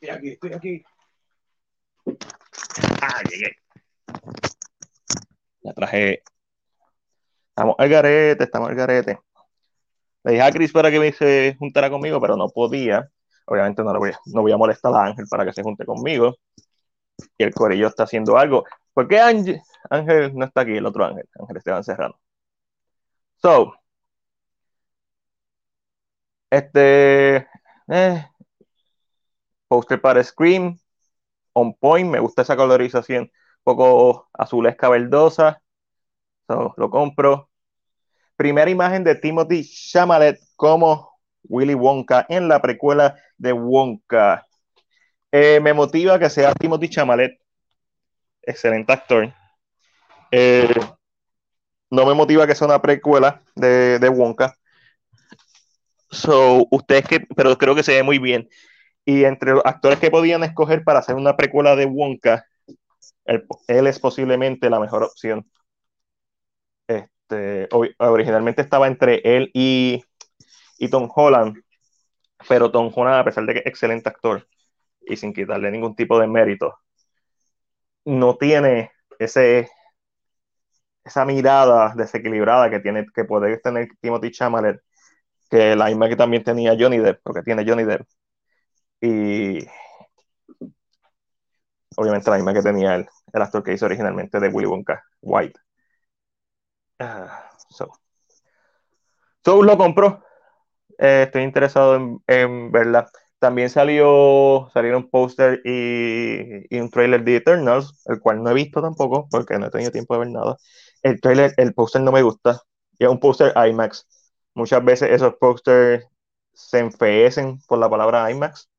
Estoy 0.00 0.16
aquí, 0.16 0.28
estoy 0.30 0.52
aquí. 0.54 0.84
Ah, 3.02 3.22
llegué. 3.30 3.56
Ya 5.62 5.72
traje. 5.74 6.22
Estamos 7.50 7.74
al 7.78 7.88
garete, 7.90 8.44
estamos 8.44 8.70
al 8.70 8.76
garete. 8.76 9.18
Le 10.24 10.32
dije 10.32 10.42
a 10.42 10.50
Chris 10.52 10.72
para 10.72 10.90
que 10.90 10.98
me 10.98 11.12
se 11.12 11.54
juntara 11.58 11.90
conmigo, 11.90 12.18
pero 12.18 12.36
no 12.36 12.48
podía. 12.48 13.10
Obviamente 13.46 13.82
no, 13.84 13.92
le 13.92 13.98
voy, 13.98 14.10
a, 14.10 14.18
no 14.26 14.40
voy 14.42 14.52
a 14.52 14.56
molestar 14.56 14.94
a 14.94 15.04
Ángel 15.04 15.26
para 15.28 15.44
que 15.44 15.52
se 15.52 15.62
junte 15.62 15.84
conmigo. 15.84 16.34
Y 17.36 17.44
el 17.44 17.52
corillo 17.52 17.88
está 17.88 18.04
haciendo 18.04 18.38
algo. 18.38 18.64
¿Por 18.94 19.06
qué 19.06 19.20
Ángel, 19.20 19.60
no 20.34 20.46
está 20.46 20.62
aquí? 20.62 20.76
El 20.76 20.86
otro 20.86 21.04
Ángel, 21.04 21.28
Ángel 21.38 21.56
Esteban 21.58 21.84
Serrano. 21.84 22.18
So, 23.42 23.74
este. 26.50 27.48
Eh, 27.88 28.24
poster 29.70 30.00
para 30.00 30.22
Scream. 30.22 30.78
On 31.52 31.72
point. 31.74 32.10
Me 32.10 32.18
gusta 32.18 32.42
esa 32.42 32.56
colorización. 32.56 33.22
Un 33.22 33.30
poco 33.62 34.28
azulesca 34.32 34.88
verdosa. 34.88 35.62
So, 36.48 36.74
lo 36.76 36.90
compro. 36.90 37.48
Primera 38.36 38.70
imagen 38.70 39.04
de 39.04 39.14
Timothy 39.14 39.64
Chalamet 39.64 40.40
como 40.56 41.20
Willy 41.44 41.74
Wonka 41.74 42.26
en 42.28 42.48
la 42.48 42.60
precuela 42.60 43.16
de 43.38 43.52
Wonka. 43.52 44.46
Eh, 45.30 45.60
me 45.60 45.72
motiva 45.72 46.18
que 46.18 46.30
sea 46.30 46.52
Timothy 46.54 46.88
Chalamet. 46.88 47.38
Excelente 48.42 48.92
actor. 48.92 49.32
Eh, 50.32 50.74
no 51.90 52.06
me 52.06 52.14
motiva 52.14 52.46
que 52.46 52.54
sea 52.56 52.66
una 52.66 52.82
precuela 52.82 53.42
de, 53.54 54.00
de 54.00 54.08
Wonka. 54.08 54.56
So, 56.10 56.66
ustedes 56.72 57.06
que, 57.06 57.20
pero 57.36 57.56
creo 57.56 57.76
que 57.76 57.84
se 57.84 57.94
ve 57.94 58.02
muy 58.02 58.18
bien. 58.18 58.48
Y 59.10 59.24
entre 59.24 59.54
los 59.54 59.66
actores 59.66 59.98
que 59.98 60.08
podían 60.08 60.44
escoger 60.44 60.84
para 60.84 61.00
hacer 61.00 61.16
una 61.16 61.36
precuela 61.36 61.74
de 61.74 61.84
Wonka, 61.84 62.46
él, 63.24 63.86
es 63.88 63.98
posiblemente 63.98 64.70
la 64.70 64.78
mejor 64.78 65.02
opción. 65.02 65.50
Este, 66.86 67.68
originalmente 67.98 68.62
estaba 68.62 68.86
entre 68.86 69.20
él 69.24 69.50
y, 69.52 70.04
y 70.78 70.88
Tom 70.90 71.10
Holland, 71.12 71.60
pero 72.48 72.70
Tom 72.70 72.92
Holland, 72.94 73.18
a 73.18 73.24
pesar 73.24 73.46
de 73.46 73.54
que 73.54 73.58
es 73.60 73.66
excelente 73.66 74.08
actor 74.08 74.46
y 75.00 75.16
sin 75.16 75.32
quitarle 75.32 75.72
ningún 75.72 75.96
tipo 75.96 76.16
de 76.20 76.28
mérito, 76.28 76.78
no 78.04 78.36
tiene 78.36 78.92
ese, 79.18 79.68
esa 81.02 81.24
mirada 81.24 81.94
desequilibrada 81.96 82.70
que 82.70 82.78
tiene 82.78 83.06
que 83.12 83.24
puede 83.24 83.58
tener 83.58 83.88
Timothy 84.00 84.30
Chalamet, 84.30 84.80
que 85.50 85.74
la 85.74 85.86
misma 85.86 86.08
que 86.08 86.16
también 86.16 86.44
tenía 86.44 86.76
Johnny 86.78 86.98
Depp, 86.98 87.20
porque 87.24 87.42
tiene 87.42 87.64
Johnny 87.66 87.82
Depp, 87.82 88.06
y 89.00 89.66
obviamente 91.96 92.30
la 92.30 92.36
misma 92.36 92.52
que 92.54 92.62
tenía 92.62 92.94
el, 92.96 93.06
el 93.32 93.42
actor 93.42 93.62
que 93.62 93.72
hizo 93.72 93.86
originalmente 93.86 94.40
de 94.40 94.48
Willy 94.48 94.66
Wonka, 94.66 95.02
White. 95.20 95.60
Ah, 96.98 97.50
so. 97.70 97.90
Lo 99.44 99.76
compró. 99.78 100.22
Eh, 100.98 101.24
estoy 101.26 101.42
interesado 101.44 101.96
en, 101.96 102.20
en 102.28 102.72
verla. 102.72 103.10
También 103.38 103.70
salió, 103.70 104.70
salieron 104.74 105.10
póster 105.10 105.60
y, 105.64 106.66
y 106.74 106.80
un 106.80 106.90
trailer 106.90 107.24
de 107.24 107.36
Eternals, 107.36 108.02
el 108.06 108.20
cual 108.20 108.42
no 108.42 108.50
he 108.50 108.54
visto 108.54 108.82
tampoco, 108.82 109.28
porque 109.30 109.58
no 109.58 109.66
he 109.66 109.70
tenido 109.70 109.92
tiempo 109.92 110.14
de 110.14 110.20
ver 110.20 110.30
nada. 110.30 110.56
El 111.02 111.20
trailer, 111.20 111.54
el 111.58 111.74
póster 111.74 112.02
no 112.02 112.12
me 112.12 112.22
gusta. 112.22 112.62
Y 112.98 113.04
es 113.04 113.10
un 113.10 113.20
póster 113.20 113.54
IMAX. 113.56 114.06
Muchas 114.54 114.84
veces 114.84 115.10
esos 115.10 115.34
pósters 115.36 116.06
se 116.54 116.80
enfeecen 116.80 117.60
por 117.68 117.78
la 117.78 117.90
palabra 117.90 118.30
IMAX. 118.30 118.70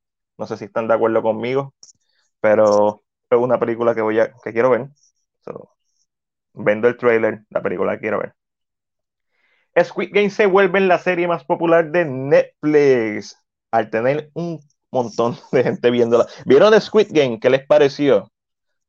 No 0.41 0.47
sé 0.47 0.57
si 0.57 0.65
están 0.65 0.87
de 0.87 0.95
acuerdo 0.95 1.21
conmigo, 1.21 1.75
pero 2.39 3.03
es 3.29 3.37
una 3.37 3.59
película 3.59 3.93
que 3.93 4.01
voy 4.01 4.19
a, 4.19 4.33
que 4.43 4.51
quiero 4.51 4.71
ver. 4.71 4.89
So, 5.45 5.69
vendo 6.53 6.87
el 6.87 6.97
trailer, 6.97 7.43
la 7.51 7.61
película 7.61 7.93
que 7.93 7.99
quiero 7.99 8.17
ver. 8.17 8.33
Squid 9.83 10.09
Game 10.11 10.31
se 10.31 10.47
vuelve 10.47 10.79
la 10.79 10.97
serie 10.97 11.27
más 11.27 11.45
popular 11.45 11.91
de 11.91 12.05
Netflix 12.05 13.37
al 13.69 13.91
tener 13.91 14.31
un 14.33 14.59
montón 14.89 15.37
de 15.51 15.61
gente 15.61 15.91
viéndola. 15.91 16.25
¿Vieron 16.45 16.81
Squid 16.81 17.09
Game? 17.11 17.39
¿Qué 17.39 17.51
les 17.51 17.67
pareció? 17.67 18.31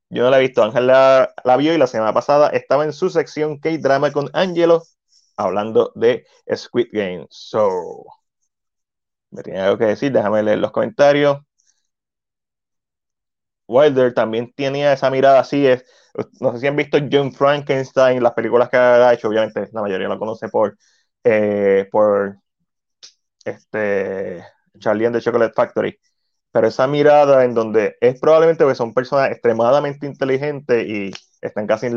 Yo 0.09 0.22
no 0.22 0.30
la 0.30 0.38
he 0.38 0.40
visto. 0.40 0.62
Ángel 0.64 0.86
la, 0.86 1.34
la 1.44 1.57
vio 1.59 1.74
y 1.74 1.78
la 1.78 1.86
semana 1.86 2.14
pasada 2.14 2.48
estaba 2.48 2.84
en 2.84 2.94
su 2.94 3.11
sección 3.11 3.59
K-Drama 3.59 4.11
con 4.11 4.30
Angelo 4.32 4.84
hablando 5.36 5.92
de 5.96 6.24
Squid 6.50 6.88
Game. 6.92 7.26
So, 7.28 8.07
me 9.33 9.43
tiene 9.43 9.61
algo 9.61 9.78
que 9.78 9.87
decir. 9.87 10.12
Déjame 10.12 10.43
leer 10.43 10.59
los 10.59 10.72
comentarios. 10.72 11.39
Wilder 13.66 14.12
también 14.14 14.53
tenía 14.55 14.93
esa 14.93 15.11
mirada 15.11 15.41
así. 15.41 15.66
Es, 15.66 15.85
no 16.41 16.53
sé 16.53 16.59
si 16.61 16.66
han 16.66 16.76
visto 16.76 16.99
John 17.11 17.33
Frankenstein, 17.33 18.22
las 18.22 18.35
películas 18.35 18.68
que 18.68 18.76
ha 18.76 19.12
hecho, 19.12 19.28
obviamente 19.28 19.68
la 19.72 19.83
mayoría 19.83 20.09
lo 20.09 20.18
conoce 20.18 20.49
por, 20.49 20.76
eh, 21.24 21.89
por 21.91 22.37
este, 23.45 24.45
Charlie 24.78 25.07
and 25.07 25.16
the 25.16 25.20
Chocolate 25.22 25.55
Factory. 25.55 25.99
Pero 26.53 26.68
esa 26.68 26.87
mirada 26.87 27.45
en 27.45 27.55
donde 27.55 27.97
es 28.01 28.20
probablemente 28.20 28.66
que 28.66 28.74
son 28.74 28.95
personas 28.95 29.30
extremadamente 29.33 30.07
inteligentes 30.07 30.87
y 30.87 31.11
están 31.41 31.66
casi, 31.66 31.89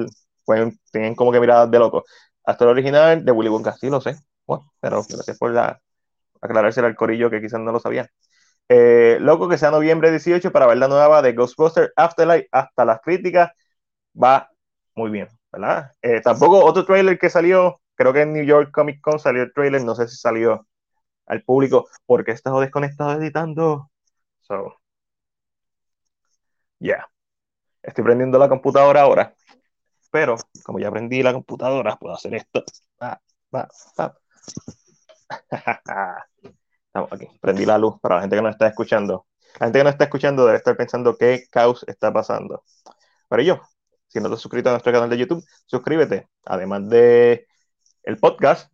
pueden, 0.46 0.80
tienen 0.92 1.16
como 1.16 1.32
que 1.32 1.40
miradas 1.42 1.70
de 1.72 1.80
loco. 1.80 2.06
Hasta 2.46 2.64
el 2.66 2.72
original 2.72 3.26
de 3.26 3.32
Willy 3.32 3.50
Wonka, 3.50 3.74
sí 3.78 3.90
lo 3.90 4.02
sé. 4.02 4.18
Bueno, 4.48 4.72
pero 4.80 5.04
gracias 5.10 5.38
por 5.38 5.52
la, 5.54 5.82
aclararse 6.42 6.80
al 6.82 6.96
corillo 6.96 7.30
que 7.30 7.42
quizás 7.42 7.60
no 7.60 7.72
lo 7.72 7.80
sabían. 7.80 8.08
Eh, 8.70 9.18
loco 9.22 9.48
que 9.48 9.58
sea 9.58 9.72
noviembre 9.72 10.12
18 10.12 10.52
para 10.52 10.68
ver 10.68 10.78
la 10.78 10.88
nueva 10.88 11.22
de 11.22 11.34
Ghostbusters 11.34 11.92
Afterlife 11.96 12.48
hasta 12.52 12.86
las 12.86 13.00
críticas 13.02 13.52
va 14.22 14.50
muy 14.96 15.12
bien, 15.12 15.28
¿verdad? 15.52 15.92
Eh, 16.02 16.22
tampoco 16.22 16.64
otro 16.64 16.86
trailer 16.86 17.20
que 17.20 17.30
salió, 17.30 17.82
creo 17.96 18.14
que 18.14 18.22
en 18.22 18.34
New 18.34 18.46
York 18.46 18.72
Comic 18.72 19.02
Con 19.02 19.20
salió 19.20 19.44
el 19.44 19.54
trailer, 19.54 19.84
no 19.84 19.96
sé 19.96 20.08
si 20.08 20.18
salió 20.18 20.68
al 21.28 21.44
público 21.44 21.88
porque 22.06 22.32
he 22.32 22.34
estado 22.36 22.62
desconectado 22.62 23.14
editando. 23.22 23.92
So, 24.42 24.76
yeah. 26.80 27.08
Estoy 27.84 28.04
prendiendo 28.04 28.40
la 28.40 28.50
computadora 28.50 29.02
ahora, 29.02 29.36
pero 30.12 30.38
como 30.64 30.80
ya 30.80 30.88
aprendí 30.90 31.22
la 31.24 31.34
computadora, 31.34 31.98
puedo 31.98 32.16
hacer 32.16 32.36
esto. 32.36 32.64
Ah, 33.00 33.20
ah, 33.54 33.68
ah. 33.98 34.16
Estamos 36.88 37.12
aquí. 37.12 37.28
Prendí 37.42 37.66
la 37.66 37.78
luz 37.78 38.00
para 38.02 38.16
la 38.16 38.22
gente 38.22 38.36
que 38.36 38.42
no 38.42 38.50
está 38.50 38.68
escuchando. 38.68 39.26
La 39.60 39.68
gente 39.68 39.80
que 39.80 39.84
no 39.84 39.90
está 39.90 40.04
escuchando 40.06 40.46
debe 40.46 40.58
estar 40.58 40.78
pensando 40.78 41.18
qué 41.18 41.46
caos 41.52 41.84
está 41.88 42.12
pasando. 42.14 42.64
Pero 43.30 43.42
yo, 43.44 43.62
si 44.08 44.20
no 44.20 44.30
te 44.30 44.36
has 44.36 44.42
suscrito 44.42 44.70
a 44.70 44.74
nuestro 44.74 44.92
canal 44.94 45.10
de 45.10 45.18
YouTube, 45.18 45.44
suscríbete. 45.66 46.28
Además 46.46 46.88
de 46.90 47.48
el 48.04 48.18
podcast 48.18 48.72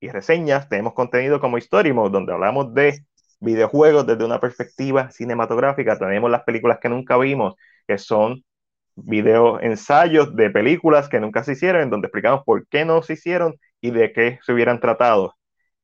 y 0.00 0.08
reseñas, 0.10 0.68
tenemos 0.68 0.94
contenido 0.94 1.40
como 1.40 1.58
Story 1.58 1.90
donde 1.92 2.32
hablamos 2.32 2.74
de 2.74 3.04
videojuegos 3.40 4.06
desde 4.06 4.24
una 4.24 4.40
perspectiva 4.40 5.10
cinematográfica. 5.10 5.98
Tenemos 5.98 6.30
las 6.30 6.44
películas 6.44 6.78
que 6.80 6.88
nunca 6.88 7.16
vimos, 7.18 7.54
que 7.86 7.98
son 7.98 8.44
video 8.96 9.60
ensayos 9.60 10.34
de 10.36 10.50
películas 10.50 11.08
que 11.08 11.20
nunca 11.20 11.42
se 11.44 11.52
hicieron, 11.52 11.90
donde 11.90 12.06
explicamos 12.06 12.42
por 12.44 12.66
qué 12.68 12.84
no 12.84 13.02
se 13.02 13.14
hicieron 13.14 13.56
y 13.80 13.90
de 13.90 14.12
qué 14.12 14.38
se 14.44 14.52
hubieran 14.52 14.80
tratado. 14.80 15.34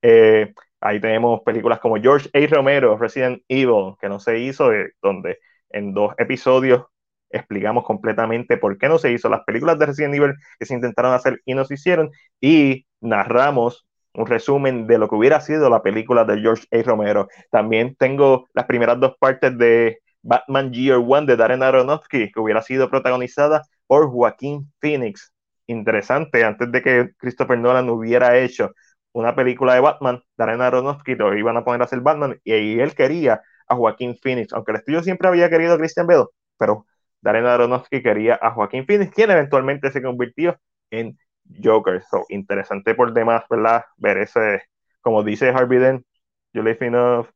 Eh, 0.03 0.53
ahí 0.81 1.01
tenemos 1.01 1.41
películas 1.43 1.81
como 1.81 1.97
George 1.97 2.31
A. 2.33 2.47
Romero, 2.55 2.97
Resident 2.97 3.43
Evil, 3.49 3.95
que 4.01 4.09
no 4.09 4.21
se 4.21 4.39
hizo, 4.39 4.73
eh, 4.73 4.93
donde 5.03 5.39
en 5.71 5.95
dos 5.95 6.15
episodios 6.19 6.85
explicamos 7.31 7.85
completamente 7.85 8.57
por 8.57 8.77
qué 8.77 8.89
no 8.89 8.99
se 8.99 9.13
hizo 9.13 9.29
las 9.29 9.45
películas 9.45 9.79
de 9.79 9.87
Resident 9.87 10.15
Evil 10.15 10.35
que 10.59 10.67
se 10.67 10.75
intentaron 10.75 11.13
hacer 11.13 11.41
y 11.45 11.55
no 11.55 11.65
se 11.65 11.75
hicieron, 11.75 12.11
y 12.41 12.87
narramos 13.01 13.87
un 14.15 14.27
resumen 14.27 14.87
de 14.87 14.99
lo 14.99 15.09
que 15.09 15.15
hubiera 15.15 15.41
sido 15.41 15.71
la 15.71 15.83
película 15.83 16.25
de 16.25 16.41
George 16.41 16.67
A. 16.73 16.83
Romero. 16.83 17.29
También 17.51 17.95
tengo 17.97 18.49
las 18.55 18.67
primeras 18.67 18.99
dos 18.99 19.15
partes 19.19 19.57
de 19.57 19.99
Batman 20.23 20.73
Year 20.73 20.99
One 20.99 21.27
de 21.27 21.37
Darren 21.37 21.63
Aronofsky, 21.63 22.31
que 22.33 22.41
hubiera 22.41 22.63
sido 22.63 22.91
protagonizada 22.91 23.63
por 23.87 24.11
Joaquín 24.11 24.73
Phoenix. 24.81 25.33
Interesante, 25.67 26.45
antes 26.45 26.71
de 26.73 26.83
que 26.83 27.11
Christopher 27.17 27.59
Nolan 27.59 27.89
hubiera 27.89 28.37
hecho 28.39 28.73
una 29.13 29.35
película 29.35 29.75
de 29.75 29.81
Batman, 29.81 30.23
Darren 30.37 30.61
Aronofsky 30.61 31.15
lo 31.15 31.37
iban 31.37 31.57
a 31.57 31.65
poner 31.65 31.83
a 31.83 31.85
hacer 31.85 32.01
Batman 32.01 32.41
y, 32.45 32.81
él 32.81 32.95
quería 32.95 33.43
a 33.69 33.77
Joaquín 33.77 34.17
Phoenix, 34.17 34.53
aunque 34.53 34.73
el 34.73 34.79
estudio 34.79 35.03
siempre 35.03 35.29
había 35.29 35.51
querido 35.51 35.75
a 35.75 35.79
Christian 35.79 36.07
Bale, 36.07 36.27
pero 36.59 36.87
Darren 37.21 37.47
Aronofsky 37.47 38.03
quería 38.03 38.39
a 38.41 38.53
Joaquín 38.53 38.87
Phoenix, 38.87 39.13
quien 39.15 39.31
eventualmente 39.31 39.91
se 39.91 40.03
convirtió 40.03 40.59
en 40.91 41.19
Joker. 41.63 42.03
So, 42.11 42.25
interesante 42.29 42.95
por 42.95 43.13
demás, 43.13 43.45
¿verdad? 43.51 43.85
Ver 43.97 44.19
ese, 44.19 44.63
como 45.01 45.23
dice 45.23 45.51
Harvey 45.51 45.79
Dent, 45.79 46.07
you 46.53 46.63
live 46.63 46.85
enough 46.87 47.29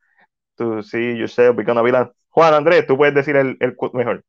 to 0.57 0.83
see 0.83 1.17
yourself 1.17 1.57
become 1.57 1.79
a 1.79 1.83
villain. 1.83 2.11
Juan 2.31 2.55
Andrés, 2.55 2.87
tú 2.87 2.97
puedes 2.97 3.15
decir 3.15 3.37
el, 3.37 3.57
el 3.61 3.77
mejor. 3.93 4.25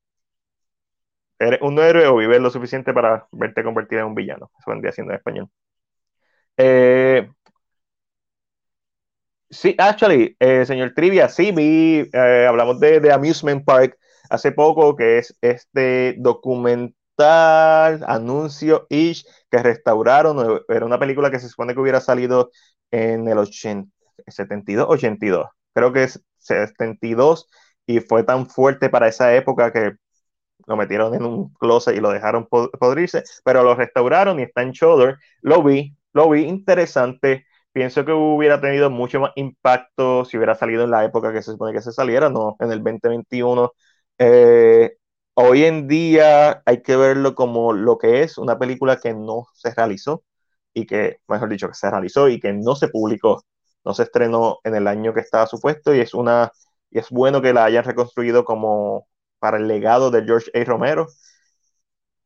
¿Eres 1.40 1.62
un 1.62 1.80
héroe 1.80 2.08
o 2.08 2.18
vives 2.18 2.42
lo 2.42 2.50
suficiente 2.50 2.94
para 2.94 3.28
verte 3.32 3.64
convertido 3.64 4.02
en 4.02 4.08
un 4.08 4.16
villano? 4.16 4.52
Eso 4.60 4.72
vendría 4.72 4.92
siendo 4.92 5.14
en 5.14 5.18
español. 5.18 5.50
Eh, 6.58 7.28
sí, 9.50 9.76
actually, 9.78 10.36
eh, 10.40 10.66
señor 10.66 10.94
Trivia, 10.96 11.30
sí, 11.30 11.52
vi, 11.52 12.10
eh, 12.14 12.46
hablamos 12.48 12.80
de, 12.80 13.00
de 13.00 13.12
Amusement 13.12 13.64
Park 13.66 13.98
hace 14.30 14.52
poco, 14.52 14.96
que 14.96 15.18
es 15.20 15.38
este 15.42 16.16
documental 16.20 16.96
tal 17.18 18.04
anuncio 18.10 18.88
ish 18.90 19.26
que 19.50 19.60
restauraron. 19.64 20.60
Era 20.68 20.86
una 20.86 21.00
película 21.00 21.32
que 21.32 21.40
se 21.40 21.48
supone 21.48 21.74
que 21.74 21.80
hubiera 21.80 22.02
salido 22.02 22.52
en 22.92 23.26
el 23.30 23.38
80, 23.38 23.90
72, 24.28 24.86
82. 24.90 25.48
Creo 25.74 25.94
que 25.94 26.04
es 26.04 26.22
72 26.40 27.48
y 27.86 28.02
fue 28.02 28.24
tan 28.24 28.50
fuerte 28.50 28.90
para 28.90 29.08
esa 29.08 29.34
época 29.34 29.72
que 29.72 29.94
lo 30.68 30.76
metieron 30.78 31.14
en 31.14 31.24
un 31.26 31.54
closet 31.56 31.96
y 31.96 32.00
lo 32.00 32.10
dejaron 32.12 32.48
podrirse, 32.48 33.24
pero 33.44 33.64
lo 33.64 33.76
restauraron 33.76 34.40
y 34.40 34.44
está 34.44 34.62
en 34.64 34.72
Shoulder. 34.72 35.18
Lo 35.42 35.62
vi, 35.64 35.96
lo 36.16 36.30
vi 36.32 36.44
interesante. 36.46 37.46
Pienso 37.74 38.06
que 38.06 38.14
hubiera 38.14 38.62
tenido 38.62 38.90
mucho 38.90 39.20
más 39.20 39.32
impacto 39.36 40.26
si 40.26 40.38
hubiera 40.38 40.56
salido 40.56 40.86
en 40.86 40.92
la 40.92 41.06
época 41.06 41.34
que 41.34 41.42
se 41.44 41.52
supone 41.52 41.74
que 41.74 41.82
se 41.82 41.92
saliera, 41.92 42.30
no 42.30 42.56
en 42.60 42.72
el 42.72 42.84
2021. 42.84 43.74
Eh, 44.18 44.98
hoy 45.36 45.66
en 45.66 45.88
día 45.88 46.64
hay 46.66 46.82
que 46.82 46.96
verlo 46.96 47.36
como 47.36 47.74
lo 47.74 47.98
que 47.98 48.24
es 48.24 48.38
una 48.38 48.58
película 48.60 49.00
que 49.00 49.14
no 49.14 49.48
se 49.54 49.74
realizó 49.74 50.24
y 50.74 50.86
que, 50.88 51.20
mejor 51.28 51.50
dicho, 51.50 51.68
que 51.68 51.76
se 51.76 51.90
realizó 51.92 52.30
y 52.30 52.40
que 52.40 52.54
no 52.54 52.76
se 52.76 52.88
publicó, 52.90 53.44
no 53.84 53.94
se 53.94 54.04
estrenó 54.04 54.60
en 54.64 54.76
el 54.76 54.88
año 54.88 55.14
que 55.14 55.20
estaba 55.22 55.48
supuesto 55.48 55.94
y 55.94 56.00
es 56.00 56.14
una 56.14 56.52
es 56.92 57.10
bueno 57.10 57.42
que 57.42 57.54
la 57.54 57.66
hayan 57.66 57.84
reconstruido 57.84 58.46
como 58.46 59.08
para 59.40 59.58
el 59.58 59.68
legado 59.68 60.12
de 60.12 60.24
George 60.24 60.50
A. 60.56 60.64
Romero, 60.64 61.08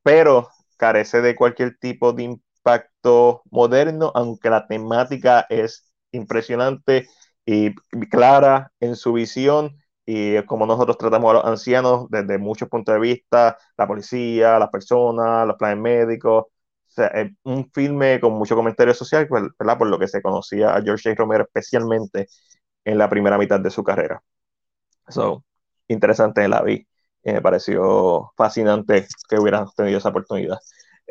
pero 0.03 0.49
carece 0.77 1.21
de 1.21 1.35
cualquier 1.35 1.77
tipo 1.77 2.13
de 2.13 2.23
impacto 2.59 3.43
moderno, 3.51 4.11
aunque 4.15 4.49
la 4.49 4.67
temática 4.67 5.45
es 5.49 5.91
impresionante 6.11 7.07
y 7.45 7.73
clara 8.09 8.71
en 8.79 8.95
su 8.95 9.13
visión 9.13 9.77
y 10.05 10.41
como 10.45 10.65
nosotros 10.65 10.97
tratamos 10.97 11.29
a 11.31 11.33
los 11.35 11.45
ancianos 11.45 12.07
desde 12.09 12.37
muchos 12.39 12.67
puntos 12.69 12.93
de 12.95 12.99
vista, 12.99 13.57
la 13.77 13.87
policía, 13.87 14.57
las 14.59 14.69
personas, 14.69 15.47
los 15.47 15.55
planes 15.57 15.77
médicos. 15.79 16.45
Es 16.97 17.31
un 17.43 17.69
filme 17.71 18.19
con 18.19 18.33
mucho 18.33 18.55
comentario 18.55 18.93
social, 18.93 19.27
pues, 19.27 19.43
¿verdad? 19.57 19.77
Por 19.77 19.87
lo 19.87 19.99
que 19.99 20.07
se 20.07 20.21
conocía 20.21 20.75
a 20.75 20.81
George 20.81 21.11
A. 21.11 21.15
Romero 21.15 21.43
especialmente 21.45 22.27
en 22.85 22.97
la 22.97 23.09
primera 23.09 23.37
mitad 23.37 23.59
de 23.59 23.69
su 23.69 23.83
carrera. 23.83 24.21
So, 25.09 25.45
interesante 25.87 26.47
la 26.47 26.61
vi. 26.63 26.87
Me 27.23 27.41
pareció 27.41 28.31
fascinante 28.37 29.07
que 29.29 29.39
hubieran 29.39 29.67
tenido 29.75 29.97
esa 29.99 30.09
oportunidad. 30.09 30.57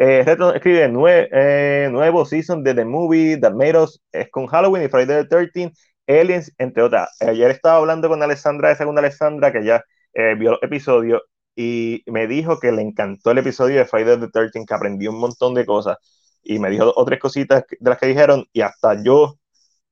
Eh, 0.01 0.23
Reto 0.25 0.55
escribe 0.55 0.85
eh, 1.33 1.89
nuevo 1.91 2.25
season 2.25 2.63
de 2.63 2.73
The 2.75 2.85
Movie 2.85 3.37
That 3.39 3.55
Made 3.55 3.79
Us 3.81 4.01
es 4.13 4.31
con 4.31 4.47
Halloween 4.47 4.85
y 4.85 4.89
Friday 4.89 5.25
the 5.25 5.29
13 5.29 5.73
Aliens, 6.07 6.53
entre 6.59 6.85
otras. 6.85 7.17
Ayer 7.21 7.51
estaba 7.51 7.79
hablando 7.79 8.09
con 8.09 8.23
Alessandra 8.23 8.69
de 8.69 8.77
Segunda 8.77 9.01
Alessandra, 9.01 9.53
que 9.53 9.65
ya 9.65 9.83
eh, 10.15 10.37
vio 10.39 10.53
el 10.53 10.59
episodio, 10.63 11.23
y 11.57 12.05
me 12.07 12.29
dijo 12.29 12.61
que 12.61 12.71
le 12.71 12.83
encantó 12.83 13.33
el 13.33 13.39
episodio 13.39 13.77
de 13.79 13.85
Friday 13.87 14.21
the 14.21 14.29
13 14.29 14.65
que 14.65 14.75
aprendió 14.75 15.11
un 15.11 15.19
montón 15.19 15.55
de 15.55 15.67
cosas. 15.67 15.97
Y 16.45 16.59
me 16.61 16.71
dijo 16.71 16.93
otras 16.97 17.19
cositas 17.19 17.65
de 17.69 17.91
las 17.91 17.99
que 17.99 18.07
dijeron, 18.07 18.47
y 18.53 18.61
hasta 18.61 19.03
yo, 19.03 19.35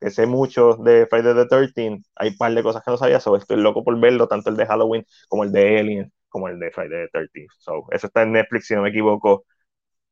que 0.01 0.11
sé 0.11 0.27
mucho 0.27 0.75
de 0.77 1.07
Friday 1.09 1.35
the 1.35 1.47
13 1.47 2.01
hay 2.17 2.29
un 2.31 2.37
par 2.37 2.55
de 2.55 2.63
cosas 2.63 2.83
que 2.85 2.91
no 2.93 2.97
sabía, 2.99 3.21
so 3.21 3.37
estoy 3.37 3.57
loco 3.59 3.83
por 3.85 3.99
verlo, 4.01 4.29
tanto 4.29 4.51
el 4.51 4.57
de 4.57 4.67
Halloween 4.67 5.05
como 5.29 5.45
el 5.45 5.53
de 5.53 5.79
Aliens, 5.81 6.13
como 6.29 6.49
el 6.49 6.59
de 6.61 6.71
Friday 6.71 7.07
the 7.07 7.09
13 7.13 7.47
So, 7.59 7.87
eso 7.91 8.07
está 8.07 8.23
en 8.23 8.33
Netflix, 8.33 8.67
si 8.69 8.75
no 8.75 8.83
me 8.83 8.91
equivoco. 8.91 9.45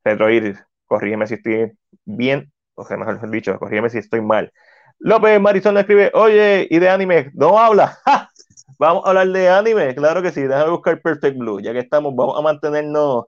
Retroir, 0.05 0.59
corrígeme 0.87 1.27
si 1.27 1.35
estoy 1.35 1.73
bien, 2.05 2.53
o 2.75 2.85
sea, 2.85 2.97
mejor 2.97 3.31
dicho, 3.31 3.59
corrígeme 3.59 3.91
si 3.91 3.99
estoy 3.99 4.21
mal. 4.21 4.53
López 4.99 5.41
Marisol 5.41 5.77
escribe, 5.79 6.11
oye, 6.15 6.67
¿y 6.71 6.79
de 6.79 6.89
anime? 6.89 7.31
¿No 7.35 7.59
habla? 7.59 7.99
Vamos 8.79 9.05
a 9.05 9.09
hablar 9.11 9.29
de 9.29 9.49
anime, 9.49 9.95
claro 9.95 10.23
que 10.23 10.33
sí, 10.33 10.43
déjame 10.43 10.71
buscar 10.71 11.01
Perfect 11.01 11.39
Blue, 11.39 11.61
ya 11.61 11.73
que 11.73 11.79
estamos, 11.81 12.15
vamos 12.17 12.39
a 12.39 12.43
mantenernos. 12.43 13.27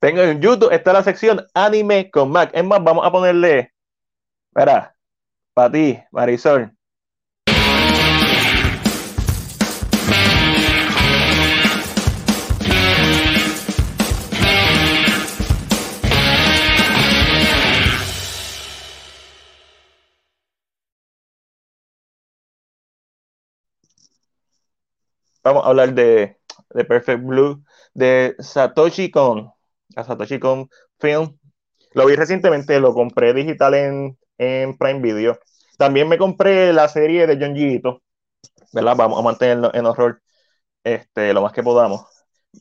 Tengo 0.00 0.22
en 0.22 0.40
YouTube, 0.40 0.72
está 0.72 0.92
la 0.92 1.02
sección 1.02 1.44
anime 1.54 2.10
con 2.10 2.30
Mac. 2.30 2.50
Es 2.54 2.64
más, 2.64 2.82
vamos 2.82 3.06
a 3.06 3.12
ponerle, 3.12 3.72
espera, 4.50 4.94
para 5.54 5.72
ti, 5.72 6.00
Marisol. 6.12 6.77
Vamos 25.48 25.64
a 25.64 25.68
hablar 25.68 25.94
de, 25.94 26.38
de 26.70 26.84
Perfect 26.84 27.22
Blue, 27.24 27.62
de 27.94 28.36
Satoshi 28.38 29.10
Kon, 29.10 29.50
a 29.96 30.04
Satoshi 30.04 30.38
Kon 30.38 30.68
Film. 30.98 31.38
Lo 31.94 32.06
vi 32.06 32.16
recientemente, 32.16 32.78
lo 32.80 32.94
compré 32.94 33.32
digital 33.34 33.74
en, 33.74 34.18
en 34.38 34.76
Prime 34.78 35.00
Video. 35.00 35.38
También 35.78 36.08
me 36.08 36.18
compré 36.18 36.72
la 36.72 36.88
serie 36.88 37.26
de 37.26 37.38
John 37.40 37.56
Gito, 37.56 38.02
¿verdad? 38.72 38.96
Vamos 38.96 39.18
a 39.18 39.22
mantenerlo 39.22 39.74
en 39.74 39.86
horror 39.86 40.20
este, 40.84 41.32
lo 41.32 41.42
más 41.42 41.52
que 41.52 41.62
podamos. 41.62 42.06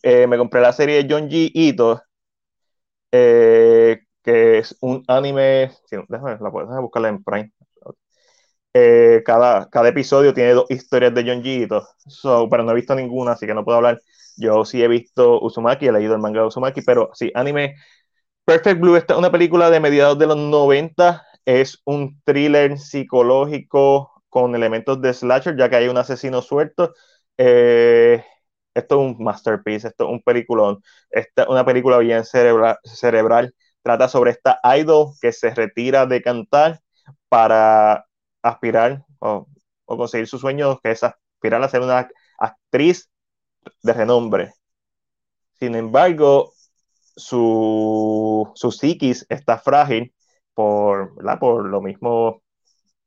Eh, 0.03 0.27
me 0.27 0.37
compré 0.37 0.61
la 0.61 0.73
serie 0.73 1.03
de 1.03 1.13
John 1.13 1.29
G. 1.29 1.51
Ito, 1.53 2.01
eh, 3.11 3.99
que 4.23 4.59
es 4.59 4.77
un 4.81 5.03
anime. 5.07 5.71
Sí, 5.89 5.97
déjame, 6.07 6.37
la 6.39 6.51
puedes 6.51 6.69
buscarla 6.81 7.09
en 7.09 7.23
Prime. 7.23 7.51
Eh, 8.73 9.23
cada, 9.25 9.69
cada 9.69 9.89
episodio 9.89 10.33
tiene 10.33 10.51
dos 10.53 10.65
historias 10.69 11.13
de 11.13 11.23
John 11.25 11.41
Gito, 11.43 11.87
so, 12.07 12.47
pero 12.49 12.63
no 12.63 12.71
he 12.71 12.75
visto 12.75 12.93
ninguna, 12.95 13.31
así 13.33 13.47
que 13.47 13.53
no 13.53 13.63
puedo 13.65 13.77
hablar. 13.77 13.99
Yo 14.37 14.65
sí 14.65 14.83
he 14.83 14.87
visto 14.87 15.39
Uzumaki, 15.41 15.87
he 15.87 15.91
leído 15.91 16.13
el 16.13 16.21
manga 16.21 16.41
de 16.41 16.47
Uzumaki, 16.47 16.81
pero 16.81 17.09
sí, 17.13 17.31
anime. 17.33 17.75
Perfect 18.45 18.79
Blue 18.79 18.95
es 18.95 19.05
una 19.17 19.31
película 19.31 19.69
de 19.69 19.79
mediados 19.79 20.17
de 20.19 20.27
los 20.27 20.37
90, 20.37 21.25
es 21.45 21.81
un 21.85 22.21
thriller 22.25 22.77
psicológico 22.79 24.11
con 24.29 24.55
elementos 24.55 25.01
de 25.01 25.13
slasher, 25.13 25.57
ya 25.57 25.69
que 25.69 25.75
hay 25.77 25.87
un 25.89 25.97
asesino 25.97 26.41
suelto. 26.41 26.93
Eh, 27.37 28.23
esto 28.73 28.95
es 28.95 29.17
un 29.17 29.23
masterpiece, 29.23 29.87
esto 29.89 30.05
es 30.05 30.11
un 30.11 30.21
peliculón. 30.21 30.81
Esta 31.09 31.43
es 31.43 31.49
una 31.49 31.65
película 31.65 31.97
bien 31.99 32.23
cerebral, 32.25 32.77
cerebral. 32.83 33.53
Trata 33.81 34.07
sobre 34.07 34.31
esta 34.31 34.59
idol 34.77 35.13
que 35.21 35.31
se 35.33 35.53
retira 35.53 36.05
de 36.05 36.21
cantar 36.21 36.79
para 37.29 38.05
aspirar 38.41 39.05
o, 39.19 39.47
conseguir 39.85 40.27
su 40.27 40.39
sueño, 40.39 40.79
que 40.79 40.91
es 40.91 41.03
aspirar 41.03 41.63
a 41.63 41.69
ser 41.69 41.81
una 41.81 42.09
actriz 42.39 43.09
de 43.83 43.93
renombre. 43.93 44.53
Sin 45.59 45.75
embargo, 45.75 46.53
su, 47.15 48.51
su 48.55 48.71
psiquis 48.71 49.25
está 49.29 49.57
frágil 49.57 50.13
por, 50.53 51.15
por 51.39 51.65
lo 51.65 51.81
mismo, 51.81 52.43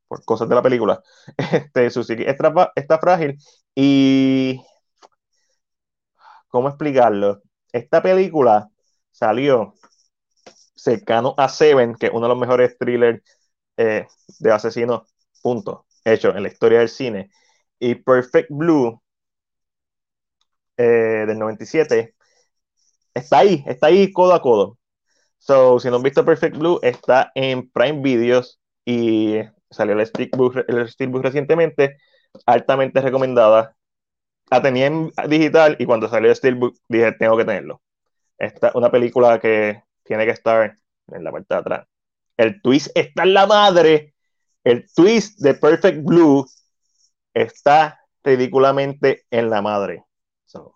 por 0.09 0.25
cosas 0.25 0.49
de 0.49 0.55
la 0.55 0.63
película. 0.63 1.03
Este, 1.53 1.91
su 1.91 2.05
psiquis 2.05 2.27
está, 2.27 2.73
está 2.77 2.99
frágil 2.99 3.39
y... 3.75 4.61
¿Cómo 6.49 6.69
explicarlo? 6.69 7.43
Esta 7.73 8.03
película 8.03 8.69
salió 9.13 9.75
cercano 10.75 11.35
a 11.37 11.49
Seven, 11.49 11.95
que 11.95 12.07
es 12.07 12.13
uno 12.13 12.23
de 12.23 12.29
los 12.29 12.39
mejores 12.39 12.77
thrillers 12.79 13.23
eh, 13.77 14.07
de 14.39 14.53
asesinos 14.53 15.10
punto, 15.41 15.87
hecho 16.05 16.35
en 16.37 16.43
la 16.43 16.49
historia 16.49 16.81
del 16.81 16.89
cine. 16.89 17.31
Y 17.79 17.95
Perfect 17.97 18.49
Blue 18.51 19.01
eh, 20.77 21.25
del 21.27 21.39
97 21.39 22.15
está 23.15 23.39
ahí, 23.39 23.65
está 23.67 23.89
ahí 23.89 24.13
codo 24.13 24.35
a 24.35 24.43
codo. 24.43 24.79
So, 25.39 25.81
si 25.81 25.89
no 25.89 25.97
han 25.97 26.03
visto 26.03 26.25
Perfect 26.25 26.57
Blue, 26.57 26.81
está 26.83 27.33
en 27.35 27.71
Prime 27.71 28.03
Videos 28.03 28.61
y 28.85 29.39
salió 29.71 29.95
el 29.99 30.07
Steelbook, 30.07 30.57
el 30.69 30.89
Steelbook 30.89 31.23
recientemente, 31.23 31.97
altamente 32.47 33.01
recomendada. 33.01 33.77
La 34.51 34.63
tenía 34.63 34.87
en 34.87 35.13
digital 35.29 35.77
y 35.79 35.87
cuando 35.87 36.09
salió 36.09 36.31
el 36.31 36.37
Steelbook 36.37 36.77
dije, 36.89 37.13
tengo 37.13 37.37
que 37.37 37.45
tenerlo. 37.45 37.83
Esta 38.39 38.73
una 38.75 38.91
película 38.91 39.39
que 39.41 39.83
tiene 40.05 40.27
que 40.27 40.33
estar 40.33 40.77
en 41.09 41.25
la 41.25 41.33
parte 41.33 41.55
de 41.55 41.61
atrás. 41.61 41.87
El 42.37 42.61
twist 42.63 42.89
está 42.95 43.23
en 43.25 43.35
la 43.35 43.47
madre 43.47 44.15
el 44.65 44.87
twist 44.95 45.39
de 45.41 45.55
Perfect 45.55 46.05
Blue 46.05 46.47
está 47.35 48.01
ridículamente 48.23 49.25
en 49.31 49.51
la 49.51 49.63
madre. 49.63 50.05
So, 50.45 50.75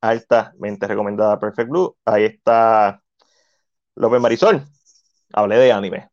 altamente 0.00 0.86
recomendada 0.86 1.38
Perfect 1.38 1.68
Blue. 1.70 1.96
Ahí 2.04 2.24
está 2.24 3.00
López 3.94 4.20
Marisol. 4.20 4.62
Hablé 5.32 5.56
de 5.56 5.72
anime, 5.72 6.08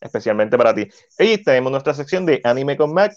especialmente 0.00 0.56
para 0.56 0.74
ti. 0.74 0.88
Y 1.18 1.42
tenemos 1.42 1.70
nuestra 1.70 1.94
sección 1.94 2.26
de 2.26 2.40
anime 2.44 2.76
con 2.76 2.92
Mac 2.92 3.12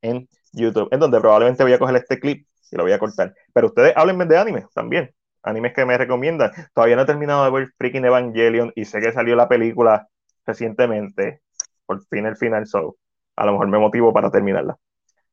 en 0.00 0.28
YouTube, 0.52 0.88
en 0.90 1.00
donde 1.00 1.20
probablemente 1.20 1.62
voy 1.62 1.72
a 1.72 1.78
coger 1.78 1.96
este 1.96 2.18
clip 2.18 2.46
y 2.70 2.76
lo 2.76 2.84
voy 2.84 2.92
a 2.92 2.98
cortar. 2.98 3.34
Pero 3.52 3.68
ustedes 3.68 3.92
háblenme 3.96 4.26
de 4.26 4.38
anime 4.38 4.66
también. 4.74 5.14
Animes 5.44 5.74
que 5.74 5.84
me 5.84 5.98
recomiendan. 5.98 6.52
Todavía 6.72 6.96
no 6.96 7.02
he 7.02 7.06
terminado 7.06 7.44
de 7.44 7.50
ver 7.50 7.72
Freaking 7.76 8.04
Evangelion 8.04 8.72
y 8.76 8.84
sé 8.84 9.00
que 9.00 9.12
salió 9.12 9.34
la 9.34 9.48
película 9.48 10.08
recientemente 10.46 11.42
por 11.86 12.04
fin 12.06 12.26
el 12.26 12.36
final, 12.36 12.66
so 12.66 12.96
a 13.36 13.46
lo 13.46 13.52
mejor 13.52 13.68
me 13.68 13.78
motivo 13.78 14.12
para 14.12 14.30
terminarla. 14.30 14.76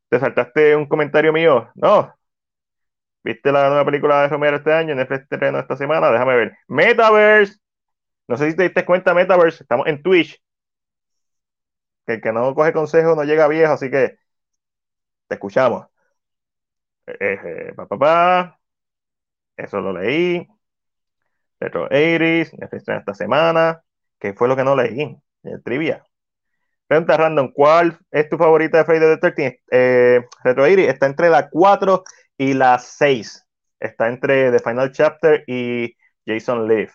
¿Te 0.09 0.19
saltaste 0.19 0.75
un 0.75 0.87
comentario 0.87 1.33
mío? 1.33 1.69
No. 1.75 2.13
¿Viste 3.23 3.51
la 3.51 3.67
nueva 3.69 3.85
película 3.85 4.21
de 4.21 4.27
Romero 4.29 4.57
este 4.57 4.73
año? 4.73 4.95
Netflix 4.95 5.23
estreno 5.23 5.59
esta 5.59 5.75
semana. 5.75 6.11
Déjame 6.11 6.35
ver. 6.35 6.57
Metaverse. 6.67 7.57
No 8.27 8.37
sé 8.37 8.51
si 8.51 8.57
te 8.57 8.63
diste 8.63 8.85
cuenta, 8.85 9.13
Metaverse. 9.13 9.63
Estamos 9.63 9.87
en 9.87 10.01
Twitch. 10.03 10.41
Que 12.05 12.13
el 12.15 12.21
que 12.21 12.33
no 12.33 12.53
coge 12.55 12.73
consejo 12.73 13.15
no 13.15 13.23
llega 13.23 13.47
viejo, 13.47 13.71
así 13.73 13.89
que 13.89 14.17
te 15.27 15.35
escuchamos. 15.35 15.87
Eh, 17.07 17.17
eh, 17.19 17.73
pa, 17.75 17.87
pa, 17.87 17.97
pa. 17.97 18.59
Eso 19.57 19.81
lo 19.81 19.93
leí. 19.93 20.47
Retro 21.59 21.87
80s. 21.89 22.53
Netflix 22.57 22.87
esta 22.87 23.13
semana. 23.13 23.81
¿Qué 24.19 24.33
fue 24.33 24.47
lo 24.47 24.55
que 24.55 24.63
no 24.63 24.75
leí? 24.75 25.17
El 25.43 25.63
trivia. 25.63 26.03
Pregunta 26.89 27.17
random, 27.17 27.51
¿cuál 27.53 27.99
es 28.09 28.27
tu 28.29 28.37
favorita 28.39 28.79
de 28.79 28.83
Friday 28.83 29.15
the 29.15 29.21
13th? 29.21 29.59
Eh, 29.69 30.21
Retro 30.43 30.63
80 30.63 30.91
está 30.91 31.05
entre 31.05 31.29
la 31.29 31.47
4 31.47 32.03
y 32.35 32.53
la 32.55 32.79
6. 32.79 33.45
Está 33.79 34.07
entre 34.07 34.51
The 34.51 34.57
Final 34.57 34.91
Chapter 34.91 35.43
y 35.45 35.95
Jason 36.25 36.67
Leaf. 36.67 36.91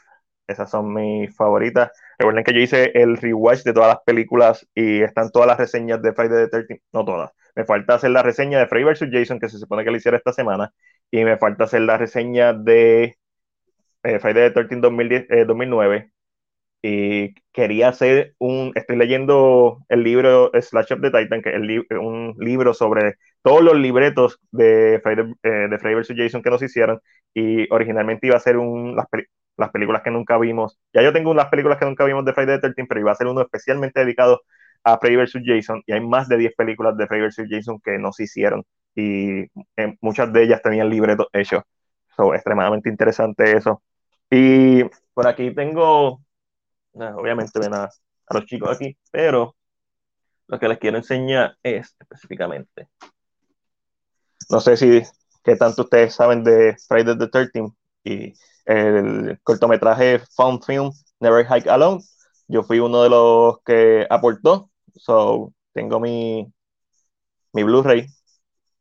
Esas 0.49 0.69
son 0.69 0.93
mis 0.93 1.33
favoritas. 1.37 1.93
Recuerden 2.19 2.43
que 2.43 2.53
yo 2.53 2.59
hice 2.59 2.91
el 3.01 3.19
rewatch 3.19 3.63
de 3.63 3.73
todas 3.73 3.91
las 3.91 4.01
películas 4.05 4.67
y 4.75 5.01
están 5.03 5.31
todas 5.31 5.47
las 5.47 5.59
reseñas 5.59 6.03
de 6.03 6.13
Friday 6.13 6.49
the 6.49 6.51
13th. 6.51 6.83
No 6.93 7.05
todas. 7.05 7.31
Me 7.55 7.65
falta 7.65 7.95
hacer 7.95 8.11
la 8.11 8.25
reseña 8.25 8.59
de 8.59 8.67
Freddy 8.67 8.85
vs. 8.87 9.09
Jason, 9.13 9.39
que 9.39 9.49
se 9.49 9.59
supone 9.59 9.85
que 9.85 9.93
la 9.93 9.99
hiciera 9.99 10.17
esta 10.17 10.33
semana. 10.33 10.73
Y 11.13 11.23
me 11.25 11.39
falta 11.39 11.65
hacer 11.65 11.83
la 11.83 11.99
reseña 11.99 12.53
de 12.53 13.17
eh, 14.03 14.19
Friday 14.19 14.53
the 14.53 14.61
13th 14.61 14.81
2010, 14.81 15.27
eh, 15.31 15.45
2009 15.45 16.14
y 16.87 17.35
quería 17.53 17.89
hacer 17.89 18.35
un, 18.39 18.73
estoy 18.75 18.97
leyendo 18.97 19.79
el 19.89 20.03
libro 20.05 20.51
Slash 20.53 20.93
of 20.93 21.01
the 21.01 21.11
Titan, 21.11 21.41
que 21.43 21.51
es 21.57 21.61
li- 21.61 21.87
un 21.99 22.35
libro 22.39 22.75
sobre 22.75 23.15
todos 23.43 23.63
los 23.63 23.77
libretos 23.77 24.39
de 24.53 25.01
Friday, 25.03 25.33
eh, 25.43 25.69
de 25.71 25.79
Freddy 25.79 25.95
vs. 25.97 26.15
Jason 26.17 26.43
que 26.43 26.51
nos 26.51 26.63
hicieron, 26.63 27.01
y 27.33 27.73
originalmente 27.73 28.27
iba 28.27 28.37
a 28.37 28.41
ser 28.41 28.59
un, 28.59 28.95
las, 28.97 29.07
las 29.57 29.71
películas 29.71 30.03
que 30.03 30.11
nunca 30.11 30.37
vimos, 30.39 30.79
ya 30.93 31.03
yo 31.03 31.13
tengo 31.13 31.31
unas 31.31 31.47
películas 31.49 31.79
que 31.79 31.87
nunca 31.87 32.05
vimos 32.05 32.25
de 32.25 32.33
Friday 32.35 32.57
the 32.61 32.69
13, 32.73 32.85
pero 32.89 33.01
iba 33.01 33.13
a 33.13 33.15
ser 33.15 33.29
uno 33.29 33.41
especialmente 33.43 34.01
dedicado 34.01 34.43
a 34.83 34.99
Freddy 34.99 35.17
vs. 35.17 35.43
Jason, 35.47 35.83
y 35.87 35.93
hay 35.93 36.01
más 36.01 36.29
de 36.29 36.37
10 36.39 36.55
películas 36.55 36.97
de 36.97 37.07
Freddy 37.07 37.23
vs. 37.25 37.47
Jason 37.51 37.81
que 37.83 37.99
no 37.99 38.13
se 38.13 38.25
hicieron, 38.25 38.65
y 38.95 39.43
eh, 39.77 39.97
muchas 40.01 40.33
de 40.33 40.43
ellas 40.43 40.61
tenían 40.63 40.91
libretos 40.91 41.29
hechos, 41.33 41.63
so, 42.17 42.35
extremadamente 42.35 42.89
interesante 42.91 43.57
eso. 43.57 43.83
Y 44.31 44.83
por 45.15 45.27
aquí 45.29 45.55
tengo 45.55 46.21
Obviamente 46.95 47.59
ven 47.59 47.75
a, 47.75 47.89
los 48.31 48.47
chicos 48.47 48.71
aquí, 48.71 48.97
pero 49.11 49.57
lo 50.47 50.59
que 50.59 50.69
les 50.69 50.79
quiero 50.79 50.97
enseñar 50.97 51.57
es 51.63 51.95
específicamente. 51.99 52.89
No 54.49 54.61
sé 54.61 54.77
si 54.77 55.03
qué 55.43 55.57
tanto 55.57 55.83
ustedes 55.83 56.15
saben 56.15 56.45
de 56.45 56.77
Friday 56.89 57.19
the 57.19 57.29
13 57.29 57.67
y 58.05 58.35
el 58.65 59.39
cortometraje 59.43 60.21
Found 60.37 60.65
Film 60.65 60.91
Never 61.21 61.47
Hike 61.47 61.69
Alone. 61.69 62.03
Yo 62.49 62.63
fui 62.63 62.79
uno 62.79 63.03
de 63.03 63.11
los 63.11 63.61
que 63.65 64.07
aportó, 64.11 64.71
so 64.95 65.53
tengo 65.73 66.01
mi, 66.01 66.53
mi 67.53 67.63
Blu-ray, 67.63 68.07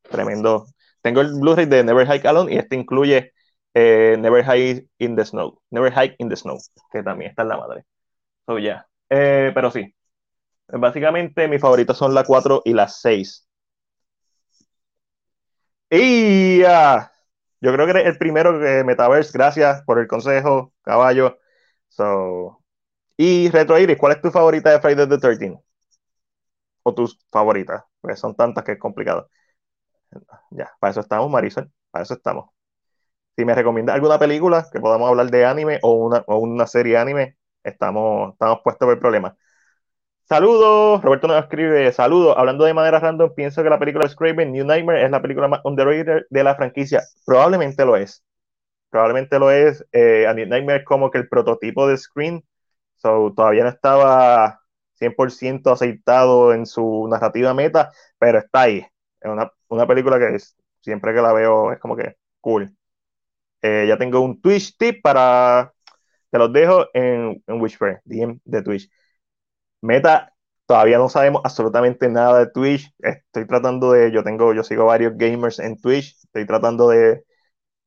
tremendo. 0.04 0.68
Tengo 1.02 1.22
el 1.22 1.34
Blu-ray 1.34 1.66
de 1.66 1.84
Never 1.84 2.08
Hike 2.08 2.28
Alone 2.28 2.54
y 2.54 2.58
este 2.58 2.76
incluye 2.76 3.34
eh, 3.74 4.18
Never 4.20 4.44
Hike 4.44 4.88
in 5.00 5.16
the 5.16 5.26
Snow, 5.26 5.62
Never 5.72 5.92
Hike 5.92 6.16
in 6.20 6.30
the 6.30 6.36
Snow, 6.36 6.58
que 6.92 7.04
también 7.04 7.32
está 7.32 7.44
en 7.44 7.50
la 7.50 7.58
madre. 7.58 7.86
So, 8.46 8.58
yeah. 8.60 8.86
Eh, 9.10 9.52
pero 9.54 9.72
sí, 9.72 9.94
básicamente 10.70 11.48
mis 11.48 11.62
favoritos 11.62 11.98
son 11.98 12.14
la 12.16 12.24
4 12.26 12.62
y 12.66 12.74
la 12.74 12.88
6. 12.88 13.48
Y 15.90 16.64
ah, 16.66 17.12
yo 17.62 17.72
creo 17.74 17.86
que 17.86 17.92
eres 17.92 18.08
el 18.08 18.18
primero 18.18 18.60
que 18.60 18.84
Metaverse, 18.84 19.32
gracias 19.34 19.84
por 19.84 20.00
el 20.00 20.08
consejo, 20.08 20.74
caballo. 20.82 21.38
So, 21.90 22.64
y 23.18 23.50
Retro 23.52 23.80
Iris, 23.80 23.98
¿cuál 23.98 24.14
es 24.14 24.22
tu 24.22 24.32
favorita 24.32 24.72
de 24.72 24.82
Friday 24.82 25.08
the 25.10 25.18
13? 25.20 25.60
O 26.84 26.94
tus 26.94 27.20
favoritas, 27.32 27.84
porque 28.02 28.16
son 28.18 28.36
tantas 28.36 28.64
que 28.64 28.74
es 28.74 28.80
complicado. 28.80 29.30
Ya, 30.52 30.72
para 30.80 30.92
eso 30.92 31.00
estamos, 31.02 31.30
Marisol, 31.30 31.72
para 31.92 32.04
eso 32.04 32.14
estamos. 32.14 32.50
Si 33.36 33.46
me 33.46 33.56
recomiendas 33.56 33.96
alguna 33.96 34.20
película 34.20 34.68
que 34.72 34.80
podamos 34.80 35.10
hablar 35.10 35.32
de 35.32 35.46
anime 35.46 35.80
o 35.84 35.94
una, 35.94 36.24
o 36.28 36.38
una 36.38 36.68
serie 36.68 36.98
anime, 36.98 37.38
estamos, 37.64 38.34
estamos 38.34 38.60
puestos 38.64 38.86
por 38.86 38.94
el 38.94 39.00
problema. 39.00 39.36
Saludos, 40.24 41.02
Roberto 41.04 41.28
nos 41.28 41.44
escribe, 41.44 41.92
saludos, 41.92 42.36
hablando 42.38 42.66
de 42.66 42.74
manera 42.74 43.00
random, 43.00 43.34
pienso 43.36 43.62
que 43.64 43.70
la 43.70 43.78
película 43.80 44.08
Scraven 44.08 44.52
New 44.52 44.66
Nightmare 44.66 45.04
es 45.06 45.12
la 45.12 45.22
película 45.22 45.48
más 45.48 45.62
underrated 45.64 46.24
de 46.30 46.44
la 46.44 46.56
franquicia. 46.56 47.04
Probablemente 47.26 47.86
lo 47.86 47.98
es. 47.98 48.24
Probablemente 48.90 49.40
lo 49.40 49.52
es. 49.52 49.86
Eh, 49.92 50.32
New 50.36 50.48
Nightmare 50.48 50.80
es 50.80 50.86
como 50.86 51.12
que 51.12 51.18
el 51.20 51.30
prototipo 51.30 51.88
de 51.88 51.98
Screen. 51.98 52.44
So, 52.98 53.34
todavía 53.36 53.64
no 53.64 53.70
estaba 53.70 54.62
100% 54.96 55.72
aceitado 55.72 56.54
en 56.54 56.66
su 56.66 57.08
narrativa 57.10 57.54
meta, 57.54 57.92
pero 58.20 58.40
está 58.40 58.62
ahí. 58.62 58.80
Es 59.20 59.32
una, 59.32 59.52
una 59.70 59.88
película 59.88 60.20
que 60.20 60.38
siempre 60.82 61.14
que 61.14 61.22
la 61.22 61.34
veo 61.34 61.72
es 61.74 61.80
como 61.80 61.96
que 61.96 62.18
cool. 62.42 62.76
Eh, 63.62 63.86
ya 63.88 63.98
tengo 63.98 64.22
un 64.22 64.42
Twitch 64.42 64.78
tip 64.78 65.02
para. 65.02 65.73
Te 66.34 66.40
los 66.40 66.54
dejo 66.54 66.88
en, 66.96 67.44
en 67.48 67.62
DM 68.06 68.42
de 68.46 68.64
Twitch. 68.64 68.92
Meta, 69.82 70.34
todavía 70.66 70.98
no 70.98 71.10
sabemos 71.10 71.42
absolutamente 71.46 72.10
nada 72.10 72.40
de 72.40 72.48
Twitch. 72.52 72.94
Estoy 73.00 73.48
tratando 73.48 73.92
de. 73.94 74.12
Yo 74.12 74.24
tengo, 74.24 74.54
yo 74.54 74.64
sigo 74.64 74.86
varios 74.86 75.14
gamers 75.18 75.60
en 75.60 75.78
Twitch. 75.80 76.16
Estoy 76.26 76.46
tratando 76.48 76.90
de, 76.90 77.24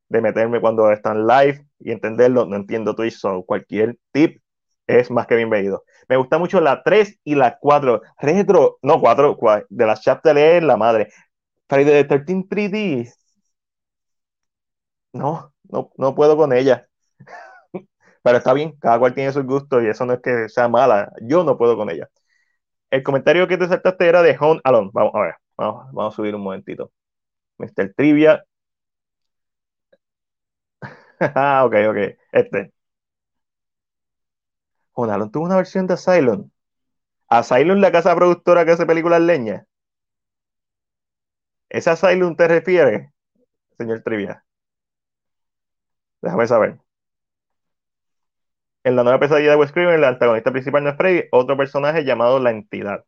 de 0.09 0.20
meterme 0.22 0.61
cuando 0.61 0.92
están 0.92 1.26
live 1.26 1.66
y 1.80 1.92
entenderlo. 1.92 2.47
No 2.47 2.57
entiendo 2.57 2.94
Twitch, 2.97 3.16
so 3.18 3.44
cualquier 3.44 3.99
tip 4.12 4.42
es 4.86 5.11
más 5.11 5.26
que 5.28 5.36
bienvenido. 5.36 5.84
Me 6.09 6.16
gusta 6.16 6.38
mucho 6.38 6.61
la 6.61 6.82
3 6.84 7.18
y 7.24 7.34
la 7.36 7.59
4. 7.61 8.03
Retro, 8.20 8.78
no 8.82 9.01
4, 9.01 9.36
cua- 9.38 9.66
de 9.70 9.86
las 9.86 10.03
chapter 10.03 10.36
es 10.38 10.62
la 10.64 10.76
madre. 10.76 11.09
Friday 11.68 12.05
the 12.05 12.05
13 12.18 12.44
3D. 12.51 13.09
No, 15.12 15.53
no, 15.64 15.90
no 15.97 16.14
puedo 16.14 16.36
con 16.36 16.53
ella. 16.53 16.88
Pero 18.27 18.39
está 18.39 18.53
bien, 18.55 18.72
cada 18.81 18.99
cual 18.99 19.14
tiene 19.14 19.31
sus 19.33 19.45
gustos 19.45 19.85
y 19.85 19.87
eso 19.87 20.05
no 20.05 20.14
es 20.14 20.20
que 20.20 20.49
sea 20.49 20.66
mala. 20.68 21.12
Yo 21.22 21.45
no 21.45 21.57
puedo 21.57 21.77
con 21.77 21.91
ella. 21.91 22.09
El 22.91 23.03
comentario 23.05 23.49
que 23.49 23.59
te 23.59 23.68
saltaste 23.68 24.09
era 24.09 24.22
de 24.22 24.37
Home 24.41 24.61
Alone. 24.64 24.91
Vamos 24.95 25.12
a 25.14 25.20
ver, 25.22 25.37
vamos, 25.57 25.87
vamos 25.93 26.14
a 26.14 26.16
subir 26.16 26.35
un 26.35 26.43
momentito. 26.43 26.93
Mr. 27.59 27.95
Trivia. 27.97 28.45
Ok, 31.64 31.74
ok. 31.89 32.18
Este. 32.33 32.72
Home 34.97 35.12
Alone 35.12 35.31
tuvo 35.31 35.45
una 35.45 35.55
versión 35.55 35.87
de 35.87 35.95
Asylum. 35.95 36.51
Asylum, 37.29 37.81
la 37.81 37.93
casa 37.93 38.16
productora 38.16 38.64
que 38.64 38.72
hace 38.72 38.87
películas 38.87 39.22
leña. 39.22 39.66
¿Ese 41.68 41.91
Asylum 41.91 42.35
te 42.35 42.49
refiere, 42.49 43.12
señor 43.79 44.03
Trivia? 44.03 44.45
Déjame 46.22 46.47
saber. 46.47 46.79
En 48.87 48.95
la 48.95 49.03
nueva 49.03 49.18
pesadilla 49.18 49.51
de 49.51 49.57
Wes 49.57 49.72
Craven, 49.72 49.97
el 49.97 50.05
antagonista 50.05 50.53
principal 50.53 50.84
no 50.84 50.91
es 50.91 50.97
Freddy, 50.97 51.24
otro 51.32 51.57
personaje 51.57 52.05
llamado 52.05 52.39
La 52.39 52.53
Entidad. 52.53 53.05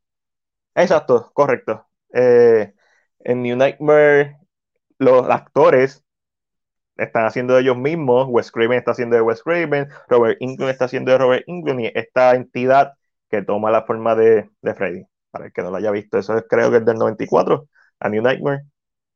Exacto, 0.74 1.30
correcto. 1.34 1.86
Eh, 2.12 2.74
en 3.20 3.42
New 3.44 3.56
Nightmare, 3.56 4.38
los 4.98 5.30
actores 5.30 6.04
están 6.96 7.26
haciendo 7.26 7.54
de 7.54 7.62
ellos 7.62 7.76
mismos. 7.76 8.26
Wes 8.28 8.50
Craven 8.50 8.78
está 8.78 8.90
haciendo 8.90 9.14
de 9.14 9.22
Wes 9.22 9.44
Craven, 9.44 9.88
Robert 10.08 10.38
Englund 10.40 10.70
está 10.70 10.86
haciendo 10.86 11.12
de 11.12 11.18
Robert 11.18 11.44
Englund, 11.46 11.80
y 11.82 11.92
esta 11.94 12.34
entidad 12.34 12.94
que 13.30 13.42
toma 13.42 13.70
la 13.70 13.84
forma 13.84 14.16
de, 14.16 14.50
de 14.62 14.74
Freddy. 14.74 15.06
Para 15.30 15.46
el 15.46 15.52
que 15.52 15.62
no 15.62 15.70
lo 15.70 15.76
haya 15.76 15.92
visto, 15.92 16.18
eso 16.18 16.36
es, 16.36 16.44
creo 16.50 16.72
que 16.72 16.78
es 16.78 16.84
del 16.86 16.96
94, 16.98 17.68
a 18.00 18.08
New 18.08 18.22
Nightmare, 18.22 18.64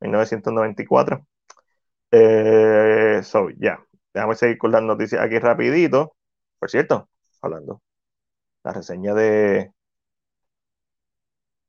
1994. 0.00 1.26
Eh, 2.12 3.20
so, 3.24 3.50
ya. 3.50 3.80
Déjame 4.14 4.36
seguir 4.36 4.58
con 4.58 4.72
las 4.72 4.82
noticias 4.82 5.20
aquí 5.22 5.40
rapidito. 5.40 6.14
Por 6.62 6.70
cierto, 6.70 7.08
hablando, 7.40 7.82
la 8.62 8.72
reseña 8.72 9.14
de 9.14 9.72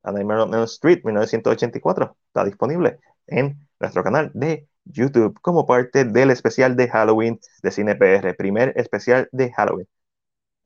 A 0.04 0.12
Nightmare 0.12 0.42
on 0.42 0.54
Elm 0.54 0.62
Street 0.62 1.00
1984 1.02 2.16
está 2.28 2.44
disponible 2.44 3.00
en 3.26 3.58
nuestro 3.80 4.04
canal 4.04 4.30
de 4.34 4.68
YouTube 4.84 5.36
como 5.40 5.66
parte 5.66 6.04
del 6.04 6.30
especial 6.30 6.76
de 6.76 6.88
Halloween 6.88 7.40
de 7.64 7.72
Cine 7.72 7.96
PR, 7.96 8.34
primer 8.34 8.72
especial 8.76 9.28
de 9.32 9.52
Halloween. 9.52 9.88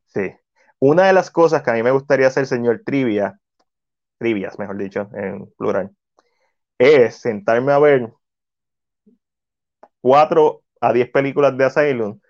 Sí. 0.09 0.35
Una 0.79 1.07
de 1.07 1.14
las 1.14 1.31
cosas 1.31 1.62
que 1.62 1.70
a 1.70 1.74
mí 1.74 1.83
me 1.83 1.91
gustaría 1.91 2.26
hacer, 2.26 2.47
señor 2.47 2.83
Trivia, 2.85 3.41
trivias, 4.18 4.59
mejor 4.59 4.76
dicho, 4.76 5.09
en 5.14 5.51
plural, 5.57 5.97
es 6.76 7.16
sentarme 7.16 7.72
a 7.72 7.79
ver 7.79 8.12
4 10.03 10.62
a 10.83 10.93
10 10.93 11.11
películas 11.12 11.57
de 11.57 11.64
Asylum 11.64 12.20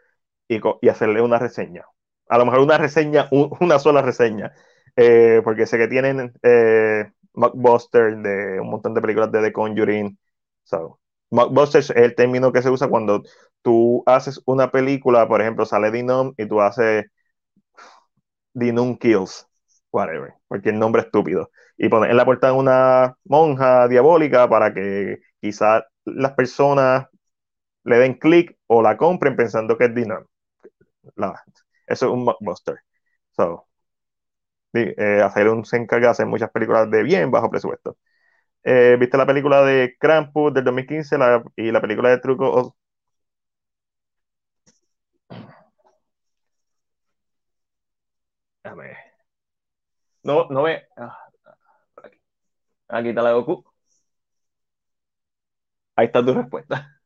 y, 0.48 0.88
hacerle 0.88 1.22
una 1.22 1.38
reseña. 1.38 1.84
A 2.28 2.38
lo 2.38 2.44
mejor 2.46 2.60
una 2.60 2.78
reseña, 2.78 3.28
un- 3.30 3.50
una 3.60 3.78
sola 3.78 4.02
reseña, 4.02 4.52
eh, 4.96 5.40
porque 5.44 5.66
sé 5.66 5.78
que 5.78 5.88
tienen 5.88 6.32
eh, 6.42 7.10
Mockbuster 7.34 8.16
de 8.18 8.60
un 8.60 8.70
montón 8.70 8.94
de 8.94 9.00
películas 9.00 9.30
de 9.32 9.42
The 9.42 9.52
Conjuring. 9.52 10.18
So, 10.64 11.00
Mockbuster 11.30 11.80
es 11.80 11.90
el 11.90 12.14
término 12.14 12.52
que 12.52 12.62
se 12.62 12.70
usa 12.70 12.88
cuando 12.88 13.22
tú 13.62 14.02
haces 14.06 14.40
una 14.46 14.70
película, 14.70 15.28
por 15.28 15.40
ejemplo, 15.40 15.64
sale 15.66 15.90
Dinom 15.90 16.34
y 16.36 16.46
tú 16.46 16.60
haces 16.60 17.04
Dinum 18.54 18.96
Kills, 18.98 19.46
whatever, 19.92 20.34
cualquier 20.48 20.74
nombre 20.74 21.02
estúpido. 21.02 21.50
Y 21.76 21.88
pones 21.88 22.10
en 22.10 22.16
la 22.16 22.24
portada 22.24 22.52
una 22.54 23.16
monja 23.24 23.86
diabólica 23.88 24.48
para 24.48 24.74
que 24.74 25.18
quizás 25.40 25.84
las 26.04 26.32
personas 26.32 27.06
le 27.84 27.98
den 27.98 28.14
clic 28.14 28.58
o 28.68 28.82
la 28.82 28.96
compren 28.96 29.36
pensando 29.36 29.78
que 29.78 29.86
es 29.86 29.94
Dinom. 29.96 30.24
Eso 31.86 32.06
es 32.06 32.12
un 32.12 32.24
mockbuster. 32.24 32.78
So, 33.36 33.68
eh, 34.74 35.22
se 35.64 35.76
encarga 35.76 36.08
de 36.08 36.10
hacer 36.12 36.26
muchas 36.26 36.50
películas 36.50 36.90
de 36.90 37.02
bien 37.02 37.30
bajo 37.30 37.50
presupuesto. 37.50 37.96
Eh, 38.64 38.96
¿viste 39.00 39.18
la 39.18 39.26
película 39.26 39.62
de 39.64 39.96
Krampus 40.00 40.54
del 40.54 40.64
2015 40.64 41.18
la- 41.18 41.44
y 41.56 41.72
la 41.72 41.80
película 41.80 42.10
de 42.10 42.18
Truco? 42.20 42.76
No, 50.22 50.46
no 50.50 50.62
ve. 50.64 50.86
ah, 50.96 51.18
por 51.94 52.06
aquí. 52.06 52.18
Aquí 52.88 53.10
está 53.10 53.22
la 53.22 53.32
Goku. 53.34 53.64
Ahí 55.96 56.06
está 56.06 56.24
tu 56.24 56.32
respuesta. 56.34 56.97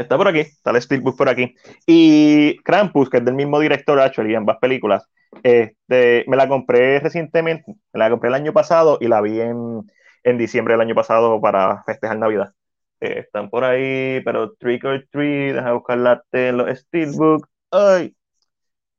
Está 0.00 0.16
por 0.16 0.28
aquí, 0.28 0.40
está 0.40 0.70
el 0.70 0.80
Steelbook 0.80 1.16
por 1.16 1.28
aquí. 1.28 1.54
Y 1.86 2.56
Krampus, 2.62 3.10
que 3.10 3.18
es 3.18 3.24
del 3.24 3.34
mismo 3.34 3.60
director, 3.60 4.00
actually, 4.00 4.34
ambas 4.34 4.56
películas, 4.58 5.06
este, 5.42 6.24
me 6.26 6.36
la 6.38 6.48
compré 6.48 7.00
recientemente, 7.00 7.74
me 7.92 7.98
la 7.98 8.08
compré 8.08 8.28
el 8.28 8.34
año 8.34 8.52
pasado 8.54 8.96
y 9.00 9.08
la 9.08 9.20
vi 9.20 9.40
en, 9.40 9.82
en 10.24 10.38
diciembre 10.38 10.72
del 10.74 10.80
año 10.80 10.94
pasado 10.94 11.38
para 11.40 11.82
festejar 11.84 12.18
Navidad. 12.18 12.54
Eh, 13.00 13.20
están 13.20 13.50
por 13.50 13.64
ahí, 13.64 14.22
pero 14.24 14.54
Trick 14.54 14.84
or 14.84 15.06
Treat, 15.10 15.56
deja 15.56 15.72
buscarla 15.72 16.24
en 16.32 16.56
los 16.56 16.78
Steelbook. 16.78 17.48
Ay, 17.70 18.16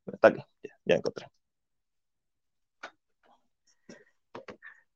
está 0.06 0.28
aquí, 0.28 0.44
ya, 0.62 0.70
ya 0.84 0.94
encontré. 0.96 1.26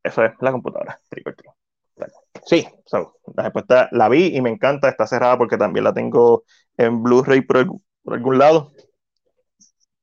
Eso 0.02 0.24
es 0.24 0.32
la 0.40 0.52
computadora, 0.52 0.98
Trick 1.10 1.26
or 1.26 1.34
Treat. 1.34 1.55
Sí, 2.46 2.66
so, 2.86 3.16
la 3.36 3.42
respuesta 3.44 3.88
la 3.92 4.08
vi 4.08 4.36
y 4.36 4.40
me 4.40 4.50
encanta, 4.50 4.88
está 4.88 5.06
cerrada 5.06 5.36
porque 5.36 5.58
también 5.58 5.84
la 5.84 5.92
tengo 5.92 6.44
en 6.76 7.02
Blu-ray 7.02 7.40
por, 7.42 7.56
algún- 7.58 8.38
lado. 8.38 8.72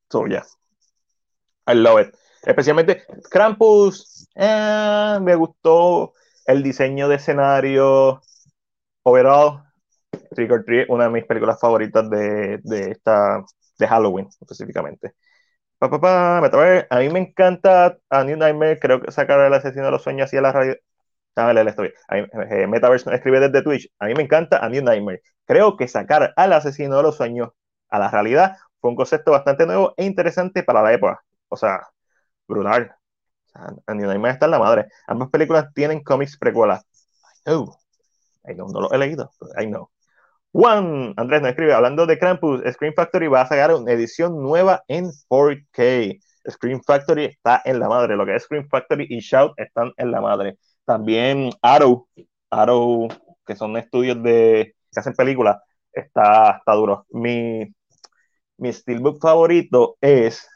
So, 0.09 0.27
yeah. 0.27 0.43
I 1.67 1.73
love 1.75 2.01
it. 2.01 2.15
Especialmente 2.45 3.03
Krampus, 3.31 4.27
eh, 4.35 5.17
me 5.21 5.35
gustó 5.35 6.13
el 6.45 6.61
diseño 6.61 7.07
de 7.07 7.15
escenario 7.15 8.21
overall. 9.03 9.63
Trick 10.35 10.51
or 10.51 10.65
Treat, 10.65 10.89
una 10.89 11.05
de 11.05 11.09
mis 11.11 11.25
películas 11.25 11.59
favoritas 11.59 12.09
de, 12.09 12.59
de 12.63 12.91
esta 12.91 13.43
de 13.79 13.87
Halloween 13.87 14.27
específicamente. 14.41 15.13
Pa, 15.79 15.89
pa, 15.89 15.99
pa, 16.01 16.87
a 16.89 16.99
mí 16.99 17.09
me 17.09 17.19
encanta 17.19 17.97
a 18.09 18.23
New 18.23 18.37
Nightmare, 18.37 18.79
creo 18.79 19.01
que 19.01 19.11
sacar 19.11 19.39
el 19.41 19.53
asesino 19.53 19.85
de 19.85 19.91
los 19.91 20.03
sueños 20.03 20.25
así 20.25 20.37
a 20.37 20.41
la 20.41 20.51
radio. 20.51 20.75
Déjame 21.35 21.53
leer 21.53 21.65
la 21.65 21.69
historia. 21.71 21.91
A 22.07 22.15
mí- 22.15 22.27
eh, 22.51 22.67
Metaverse 22.67 23.13
escribe 23.13 23.39
desde 23.39 23.61
Twitch. 23.63 23.89
A 23.99 24.05
mí 24.05 24.13
me 24.15 24.23
encanta 24.23 24.57
a 24.59 24.69
New 24.69 24.83
Nightmare. 24.83 25.21
Creo 25.45 25.77
que 25.77 25.87
sacar 25.87 26.33
al 26.35 26.53
asesino 26.53 26.97
de 26.97 27.03
los 27.03 27.17
sueños 27.17 27.49
a 27.89 27.99
la 27.99 28.09
realidad 28.09 28.55
fue 28.79 28.89
un 28.91 28.95
concepto 28.95 29.31
bastante 29.31 29.65
nuevo 29.65 29.93
e 29.97 30.05
interesante 30.05 30.63
para 30.63 30.81
la 30.83 30.93
época. 30.93 31.23
O 31.49 31.57
sea, 31.57 31.81
brutal. 32.47 32.95
O 33.55 33.59
a 33.87 33.93
Nightmare 33.93 34.33
está 34.33 34.45
en 34.45 34.51
la 34.51 34.59
madre. 34.59 34.87
Ambas 35.07 35.29
películas 35.29 35.67
tienen 35.73 36.03
cómics 36.03 36.37
precuelas. 36.37 36.83
I 37.45 37.51
know. 37.51 37.75
I 38.47 38.53
know, 38.55 38.67
no 38.69 38.81
lo 38.81 38.91
he 38.93 38.97
leído. 38.97 39.31
I 39.59 39.65
know. 39.67 39.89
Juan 40.51 41.13
Andrés 41.17 41.41
nos 41.41 41.49
escribe, 41.51 41.73
hablando 41.73 42.05
de 42.05 42.19
Krampus, 42.19 42.61
Scream 42.73 42.93
Factory 42.95 43.27
va 43.27 43.41
a 43.41 43.47
sacar 43.47 43.73
una 43.73 43.91
edición 43.91 44.41
nueva 44.41 44.83
en 44.87 45.11
4K. 45.27 46.19
Scream 46.49 46.81
Factory 46.85 47.25
está 47.25 47.61
en 47.65 47.79
la 47.79 47.87
madre. 47.89 48.15
Lo 48.15 48.25
que 48.25 48.35
es 48.35 48.43
Scream 48.43 48.67
Factory 48.69 49.07
y 49.09 49.19
Shout 49.19 49.53
están 49.57 49.91
en 49.97 50.11
la 50.11 50.21
madre. 50.21 50.57
También 50.85 51.51
Arrow, 51.61 52.07
Arrow, 52.49 53.07
que 53.45 53.55
son 53.55 53.77
estudios 53.77 54.21
de 54.23 54.75
que 54.91 54.99
hacen 54.99 55.13
películas, 55.13 55.57
está, 55.91 56.57
está 56.57 56.73
duro. 56.73 57.05
Mi, 57.11 57.63
mi 58.57 58.73
steelbook 58.73 59.19
favorito 59.21 59.97
es, 60.01 60.47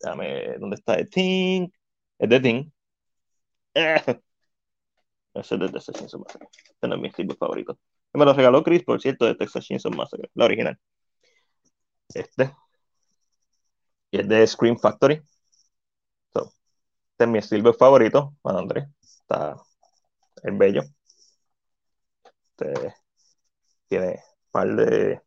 déjame, 0.00 0.58
¿dónde 0.58 0.76
está? 0.76 0.96
The 0.96 1.06
Thing, 1.06 1.68
es 2.18 2.28
The 2.28 2.40
Thing. 2.40 2.70
Eh, 3.74 3.96
ese 5.34 5.54
es 5.54 5.60
de 5.60 5.68
Texas 5.68 5.94
Chainsaw 5.96 6.20
Massacre. 6.20 6.48
Este 6.70 6.88
no 6.88 6.94
es 6.94 7.00
mi 7.00 7.10
steelbook 7.10 7.38
favorito. 7.38 7.78
Me 8.12 8.24
lo 8.24 8.32
regaló 8.32 8.62
Chris, 8.62 8.84
por 8.84 9.00
cierto, 9.00 9.24
de 9.26 9.34
Texas 9.34 9.64
Chainsaw 9.66 9.92
Massacre, 9.92 10.30
la 10.34 10.44
original. 10.46 10.78
Este. 12.14 12.54
Y 14.10 14.20
es 14.20 14.28
de 14.28 14.46
Scream 14.46 14.78
Factory. 14.78 15.20
So, 16.32 16.52
este 17.12 17.24
es 17.24 17.28
mi 17.28 17.42
steelbook 17.42 17.76
favorito, 17.78 18.34
Juan 18.42 18.56
Andrés. 18.56 18.86
Está 19.28 19.56
es 20.42 20.58
bello. 20.58 20.82
Este, 22.56 22.94
tiene 23.88 24.20
par 24.50 24.68
de. 24.76 25.20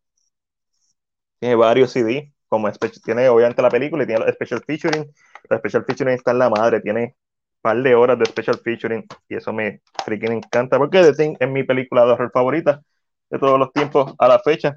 Tiene 1.39 1.55
varios 1.55 1.91
CD, 1.91 2.33
como 2.47 2.71
tiene 3.03 3.29
obviamente 3.29 3.61
la 3.61 3.69
película 3.69 4.03
y 4.03 4.07
tiene 4.07 4.25
los 4.25 4.33
special 4.35 4.63
featuring. 4.65 5.05
Los 5.49 5.59
special 5.59 5.85
featuring 5.85 6.15
está 6.15 6.31
en 6.31 6.39
la 6.39 6.49
madre, 6.49 6.81
tiene 6.81 7.15
par 7.61 7.81
de 7.81 7.95
horas 7.95 8.17
de 8.19 8.25
special 8.25 8.59
featuring 8.63 9.05
y 9.29 9.35
eso 9.35 9.53
me 9.53 9.81
freaking 10.05 10.33
encanta 10.33 10.77
porque 10.77 11.01
The 11.01 11.13
Thing 11.13 11.35
es 11.39 11.49
mi 11.49 11.63
película 11.63 12.05
de 12.05 12.11
horror 12.11 12.31
favorita 12.31 12.81
de 13.29 13.39
todos 13.39 13.59
los 13.59 13.71
tiempos 13.73 14.13
a 14.19 14.27
la 14.27 14.39
fecha. 14.39 14.75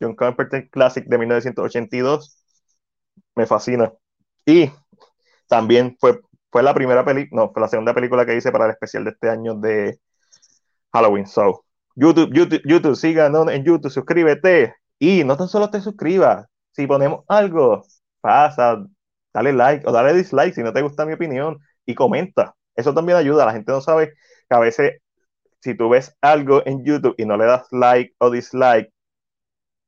John 0.00 0.14
Carpenter 0.14 0.68
Classic 0.70 1.04
de 1.04 1.18
1982. 1.18 2.44
Me 3.34 3.46
fascina. 3.46 3.92
Y 4.46 4.70
también 5.48 5.96
fue, 6.00 6.20
fue 6.50 6.62
la 6.62 6.74
primera 6.74 7.04
película, 7.04 7.42
no, 7.42 7.52
fue 7.52 7.62
la 7.62 7.68
segunda 7.68 7.94
película 7.94 8.26
que 8.26 8.36
hice 8.36 8.52
para 8.52 8.66
el 8.66 8.72
especial 8.72 9.04
de 9.04 9.10
este 9.10 9.28
año 9.30 9.54
de 9.54 9.98
Halloween. 10.92 11.26
So, 11.26 11.64
YouTube, 11.94 12.30
YouTube, 12.32 12.62
YouTube, 12.64 12.96
síganos 12.96 13.50
en 13.50 13.64
YouTube, 13.64 13.90
suscríbete. 13.90 14.74
Y 14.98 15.24
no 15.24 15.36
tan 15.36 15.48
solo 15.48 15.70
te 15.70 15.80
suscribas, 15.80 16.46
si 16.72 16.86
ponemos 16.86 17.24
algo, 17.28 17.82
pasa, 18.20 18.84
dale 19.32 19.52
like 19.52 19.86
o 19.86 19.92
dale 19.92 20.14
dislike 20.14 20.54
si 20.54 20.62
no 20.62 20.72
te 20.72 20.82
gusta 20.82 21.06
mi 21.06 21.12
opinión 21.14 21.58
y 21.86 21.94
comenta. 21.94 22.54
Eso 22.76 22.94
también 22.94 23.18
ayuda. 23.18 23.46
La 23.46 23.52
gente 23.52 23.72
no 23.72 23.80
sabe 23.80 24.14
que 24.48 24.56
a 24.56 24.58
veces 24.60 25.00
si 25.60 25.74
tú 25.76 25.88
ves 25.88 26.16
algo 26.20 26.62
en 26.66 26.84
YouTube 26.84 27.14
y 27.18 27.26
no 27.26 27.36
le 27.36 27.44
das 27.46 27.66
like 27.72 28.14
o 28.18 28.30
dislike, 28.30 28.92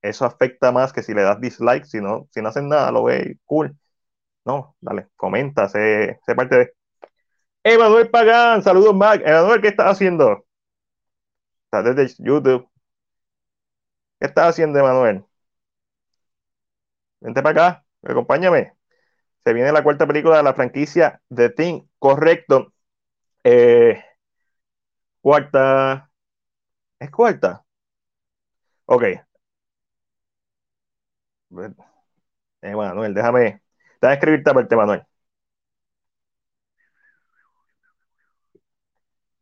eso 0.02 0.24
afecta 0.24 0.72
más 0.72 0.92
que 0.92 1.02
si 1.02 1.14
le 1.14 1.22
das 1.22 1.40
dislike, 1.40 1.84
si 1.84 2.00
no, 2.00 2.28
si 2.32 2.42
no 2.42 2.48
haces 2.48 2.62
nada, 2.64 2.90
lo 2.92 3.04
ves 3.04 3.36
cool. 3.44 3.76
No, 4.44 4.76
dale, 4.80 5.08
comenta, 5.16 5.68
sé, 5.68 6.18
sé 6.26 6.34
parte 6.34 6.56
de. 6.56 6.72
Emanuel 7.64 8.10
Pagán, 8.10 8.62
saludos 8.62 8.94
Mac. 8.96 9.22
Emanuel, 9.24 9.60
¿qué 9.62 9.68
estás 9.68 9.92
haciendo? 9.92 10.46
Estás 11.64 11.96
desde 11.96 12.22
YouTube. 12.22 12.68
¿Qué 14.18 14.26
estás 14.26 14.48
haciendo, 14.50 14.78
Emanuel? 14.78 15.24
Vente 17.20 17.42
para 17.42 17.50
acá, 17.70 17.84
acompáñame. 18.02 18.74
Se 19.44 19.52
viene 19.54 19.72
la 19.72 19.82
cuarta 19.84 20.06
película 20.08 20.38
de 20.38 20.42
la 20.44 20.54
franquicia 20.54 21.22
The 21.34 21.50
Thing, 21.50 21.82
correcto. 21.98 22.74
Eh, 23.44 24.02
cuarta. 25.22 26.10
¿Es 27.00 27.10
cuarta? 27.10 27.64
Ok. 28.86 29.04
Eh, 34.02 34.06
Manuel, 34.06 34.12
déjame, 34.12 34.14
déjame 34.14 34.14
escribirte 34.14 34.50
aparte, 34.50 34.76
Manuel. 34.76 35.02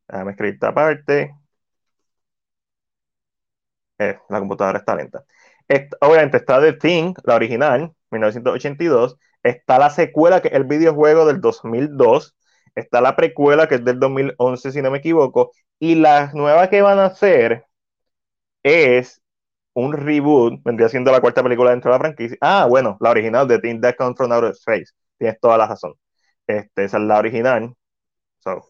Déjame 0.07 0.31
escribirte 0.33 0.67
aparte. 0.67 1.35
Eh, 3.99 4.17
la 4.29 4.39
computadora 4.39 4.79
está 4.79 4.95
lenta. 4.95 5.25
Obviamente 6.01 6.39
está 6.39 6.61
The 6.61 6.75
Thing, 6.75 7.15
la 7.25 7.35
original, 7.37 7.93
1982. 8.11 9.17
Está 9.43 9.79
la 9.79 9.91
secuela, 9.91 10.41
que 10.41 10.49
es 10.49 10.55
el 10.55 10.65
videojuego 10.65 11.27
del 11.27 11.41
2002. 11.41 12.37
Está 12.75 13.01
la 13.01 13.17
precuela, 13.17 13.69
que 13.69 13.77
es 13.77 13.85
del 13.85 13.99
2011, 14.01 14.73
si 14.73 14.83
no 14.83 14.91
me 14.91 14.99
equivoco. 14.99 15.53
Y 15.79 15.97
la 15.97 16.31
nueva 16.35 16.69
que 16.71 16.83
van 16.83 16.99
a 16.99 17.07
hacer 17.07 17.65
es 18.63 19.21
un 19.79 19.93
reboot, 19.93 20.63
vendría 20.65 20.89
siendo 20.89 21.13
la 21.13 21.21
cuarta 21.21 21.43
película 21.43 21.71
dentro 21.71 21.91
de 21.91 21.99
la 21.99 22.01
franquicia. 22.01 22.37
Ah, 22.41 22.67
bueno, 22.69 22.97
la 23.01 23.11
original 23.11 23.47
de 23.49 23.59
Thing 23.61 23.81
That 23.81 23.95
Comes 23.97 24.17
From 24.17 24.33
Outer 24.33 24.51
Space. 24.53 24.93
Tienes 25.19 25.39
toda 25.41 25.59
la 25.59 25.67
razón. 25.69 25.95
Este, 26.47 26.85
esa 26.85 26.99
es 26.99 27.05
la 27.05 27.19
original. 27.19 27.75
So. 28.41 28.63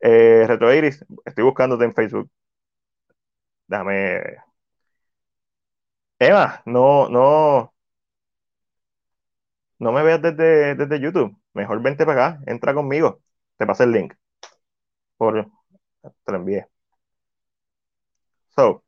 Eh, 0.00 0.44
Retro 0.46 0.72
Iris, 0.74 1.04
estoy 1.24 1.44
buscándote 1.44 1.84
en 1.84 1.94
Facebook. 1.94 2.30
Déjame. 3.66 4.38
Emma, 6.20 6.62
no, 6.66 7.08
no, 7.08 7.72
no 9.78 9.92
me 9.92 10.02
veas 10.02 10.20
desde, 10.22 10.74
desde 10.74 11.00
YouTube. 11.00 11.36
Mejor 11.54 11.82
vente 11.82 12.04
para 12.06 12.28
acá, 12.28 12.42
entra 12.46 12.74
conmigo. 12.74 13.20
Te 13.56 13.66
pasé 13.66 13.84
el 13.84 13.92
link. 13.92 14.14
Por, 15.16 15.48
te 16.24 16.32
lo 16.32 16.38
envié. 16.38 16.66
So, 18.56 18.82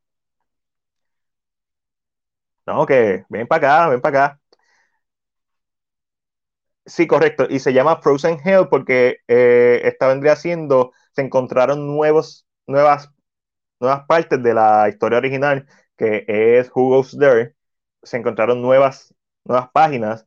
no, 2.74 2.86
que 2.86 3.24
ven 3.28 3.46
para 3.46 3.68
acá, 3.84 3.88
ven 3.90 4.00
para 4.00 4.24
acá. 4.26 4.40
Sí, 6.86 7.06
correcto. 7.06 7.46
Y 7.48 7.60
se 7.60 7.72
llama 7.72 8.00
Frozen 8.00 8.38
Hell 8.44 8.68
porque 8.68 9.18
eh, 9.28 9.80
esta 9.84 10.08
vendría 10.08 10.34
siendo, 10.36 10.92
se 11.12 11.22
encontraron 11.22 11.86
nuevos, 11.86 12.46
nuevas, 12.66 13.10
nuevas 13.80 14.06
partes 14.06 14.42
de 14.42 14.54
la 14.54 14.88
historia 14.90 15.18
original, 15.18 15.66
que 15.96 16.24
es 16.28 16.70
Who 16.74 16.90
Goes 16.90 17.16
There. 17.18 17.54
Se 18.02 18.18
encontraron 18.18 18.62
nuevas, 18.62 19.14
nuevas 19.44 19.70
páginas 19.72 20.26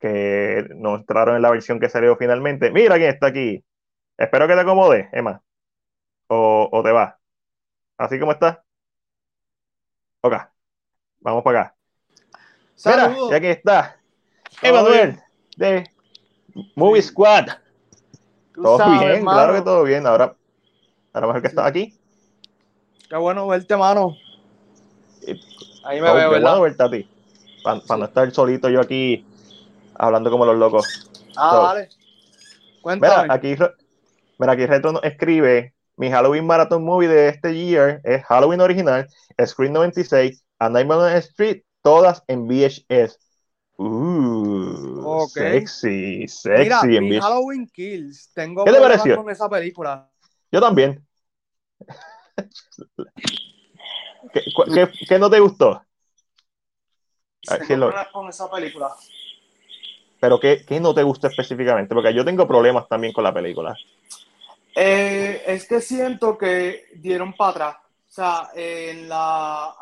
que 0.00 0.66
no 0.76 0.96
entraron 0.96 1.36
en 1.36 1.42
la 1.42 1.50
versión 1.50 1.80
que 1.80 1.90
salió 1.90 2.16
finalmente. 2.16 2.70
Mira 2.72 2.96
quién 2.96 3.10
está 3.10 3.28
aquí. 3.28 3.64
Espero 4.18 4.48
que 4.48 4.54
te 4.54 4.60
acomode, 4.60 5.10
Emma. 5.12 5.42
O, 6.28 6.68
o 6.72 6.82
te 6.82 6.92
va. 6.92 7.20
Así 7.98 8.18
como 8.20 8.32
está. 8.32 8.64
Ok. 10.22 10.34
Vamos 11.20 11.42
para 11.44 11.60
acá. 11.62 11.73
Mira, 12.84 12.98
Saludos. 13.04 13.32
y 13.32 13.34
aquí 13.34 13.46
está. 13.46 13.96
Emanuel 14.62 15.18
de 15.56 15.90
Movie 16.74 17.02
Sí. 17.02 17.08
Squad. 17.08 17.46
Tú 18.54 18.62
Todo 18.62 18.78
sabes, 18.78 19.00
bien, 19.00 19.12
hermano. 19.16 19.36
claro 19.38 19.54
que 19.54 19.62
todo 19.62 19.82
bien. 19.84 20.06
Ahora, 20.06 20.34
ahora 21.12 21.26
mejor 21.26 21.42
que 21.42 21.48
estás 21.48 21.66
aquí. 21.66 21.98
Qué 23.08 23.16
bueno 23.16 23.46
verte, 23.48 23.76
mano. 23.76 24.16
Ahí 25.84 26.00
me 26.00 26.08
Oh, 26.10 26.14
veo, 26.14 26.28
qué 26.30 26.34
¿verdad? 26.36 26.50
bueno 26.52 26.60
verte 26.62 26.82
a 26.82 26.90
ti. 26.90 27.08
Para 27.62 27.80
Sí. 27.80 27.86
no 27.98 28.04
estar 28.04 28.30
solito 28.32 28.68
yo 28.68 28.80
aquí 28.80 29.24
hablando 29.94 30.30
como 30.30 30.44
los 30.46 30.56
locos. 30.56 31.10
Ah, 31.36 31.50
So, 31.50 31.62
dale. 31.62 31.88
Cuéntame. 32.82 33.22
Mira, 33.22 33.34
aquí, 33.34 33.56
mira, 34.38 34.52
aquí 34.52 34.66
Retro 34.66 34.92
nos 34.92 35.02
escribe: 35.04 35.74
Mi 35.96 36.10
Halloween 36.10 36.46
Marathon 36.46 36.84
Movie 36.84 37.08
de 37.08 37.28
este 37.28 37.54
year 37.54 38.00
es 38.04 38.22
Halloween 38.24 38.60
original, 38.60 39.08
Screen 39.44 39.72
96, 39.72 40.44
A 40.58 40.68
Nightmare 40.68 41.00
on 41.00 41.08
Elm 41.10 41.18
Street, 41.18 41.62
todas 41.84 42.24
en 42.26 42.48
VHS. 42.48 43.18
Uh, 43.76 45.02
Ok. 45.04 45.30
sexy, 45.30 46.20
Mira, 46.20 46.28
sexy 46.28 46.96
en 46.96 47.08
VHS. 47.10 47.22
Halloween 47.22 47.68
Kills. 47.68 48.32
Tengo 48.34 48.64
¿Qué 48.64 48.70
te 48.70 48.76
problemas 48.78 48.98
pareció? 48.98 49.22
con 49.22 49.30
esa 49.30 49.48
película. 49.48 50.10
Yo 50.50 50.60
también. 50.60 51.06
¿Qué, 54.32 54.42
qué- 54.74 55.06
qué 55.08 55.18
no 55.18 55.28
te 55.30 55.38
gustó? 55.40 55.82
Tengo 57.42 57.58
problemas 57.68 58.08
con 58.12 58.28
esa 58.28 58.50
película. 58.50 58.94
Pero 60.20 60.40
¿qué, 60.40 60.64
qué 60.66 60.80
no 60.80 60.94
te 60.94 61.02
gustó 61.02 61.26
específicamente? 61.26 61.94
Porque 61.94 62.14
yo 62.14 62.24
tengo 62.24 62.48
problemas 62.48 62.88
también 62.88 63.12
con 63.12 63.24
la 63.24 63.34
película. 63.34 63.76
Eh, 64.74 65.42
es 65.46 65.68
que 65.68 65.80
siento 65.82 66.38
que 66.38 66.86
dieron 66.96 67.34
para 67.34 67.50
atrás. 67.50 67.76
O 68.08 68.12
sea, 68.14 68.48
en 68.54 69.08
la, 69.08 69.74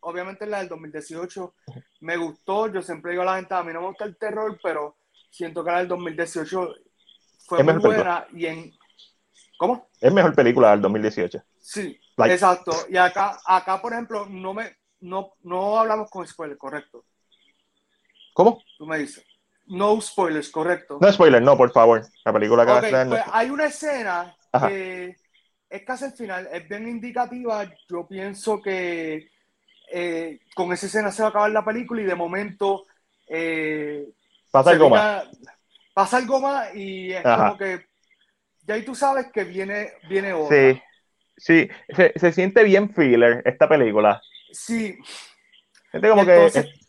obviamente 0.00 0.44
en 0.44 0.50
la 0.50 0.58
del 0.58 0.68
2018 0.68 1.54
me 2.00 2.16
gustó. 2.16 2.72
Yo 2.72 2.82
siempre 2.82 3.12
digo 3.12 3.22
a 3.22 3.26
la 3.26 3.36
gente, 3.36 3.54
a 3.54 3.62
mí 3.62 3.72
no 3.72 3.80
me 3.80 3.88
gusta 3.88 4.04
el 4.04 4.16
terror, 4.16 4.58
pero 4.62 4.96
siento 5.30 5.64
que 5.64 5.70
la 5.70 5.78
del 5.78 5.88
2018 5.88 6.74
fue 7.46 7.58
Es 7.60 7.64
muy 7.64 7.74
buena. 7.74 8.26
Y 8.32 8.46
en, 8.46 8.72
¿cómo? 9.58 9.88
Es 10.00 10.12
mejor 10.12 10.34
película 10.34 10.70
del 10.70 10.80
2018. 10.80 11.42
Sí, 11.58 12.00
Like- 12.16 12.34
exacto. 12.34 12.72
Y 12.88 12.96
acá, 12.96 13.38
acá, 13.44 13.80
por 13.80 13.92
ejemplo, 13.92 14.26
no 14.26 14.54
me, 14.54 14.76
no, 15.00 15.34
no 15.42 15.78
hablamos 15.78 16.10
con 16.10 16.26
spoilers, 16.26 16.58
correcto. 16.58 17.04
¿Cómo? 18.34 18.62
Tú 18.78 18.86
me 18.86 18.98
dices. 18.98 19.24
No 19.66 20.00
spoilers, 20.00 20.50
correcto. 20.50 20.98
No 21.00 21.12
spoiler, 21.12 21.40
no, 21.40 21.56
por 21.56 21.70
favor. 21.70 22.02
La 22.24 22.32
película 22.32 22.64
que 22.66 22.72
vas 22.72 22.84
a 22.92 23.06
pues 23.06 23.22
hay 23.32 23.50
una 23.50 23.66
escena 23.66 24.36
Ajá. 24.50 24.68
que 24.68 25.16
es 25.68 25.82
casi 25.84 26.06
el 26.06 26.12
final, 26.12 26.48
es 26.52 26.68
bien 26.68 26.88
indicativa. 26.88 27.70
Yo 27.88 28.06
pienso 28.08 28.60
que 28.60 29.30
eh, 29.92 30.40
con 30.54 30.72
esa 30.72 30.86
escena 30.86 31.12
se 31.12 31.22
va 31.22 31.28
a 31.28 31.30
acabar 31.30 31.50
la 31.50 31.64
película 31.64 32.00
y 32.02 32.04
de 32.04 32.14
momento 32.14 32.86
eh, 33.28 34.08
pasa 34.50 34.70
algo 34.70 34.90
más. 34.90 35.28
pasa 35.94 36.16
algo 36.18 36.40
más 36.40 36.74
y 36.74 37.12
es 37.12 37.24
Ajá. 37.24 37.44
como 37.44 37.58
que 37.58 37.86
ya 38.66 38.74
ahí 38.74 38.84
tú 38.84 38.94
sabes 38.94 39.26
que 39.32 39.44
viene, 39.44 39.92
viene 40.08 40.32
otra. 40.32 40.56
Sí, 40.56 40.80
sí. 41.36 41.68
Se, 41.94 42.12
se 42.16 42.32
siente 42.32 42.62
bien 42.64 42.92
filler 42.94 43.42
esta 43.44 43.68
película. 43.68 44.20
Sí, 44.52 44.98
Siente 45.90 46.08
como 46.08 46.24
que 46.24 46.34
entonces, 46.34 46.66
es- 46.66 46.80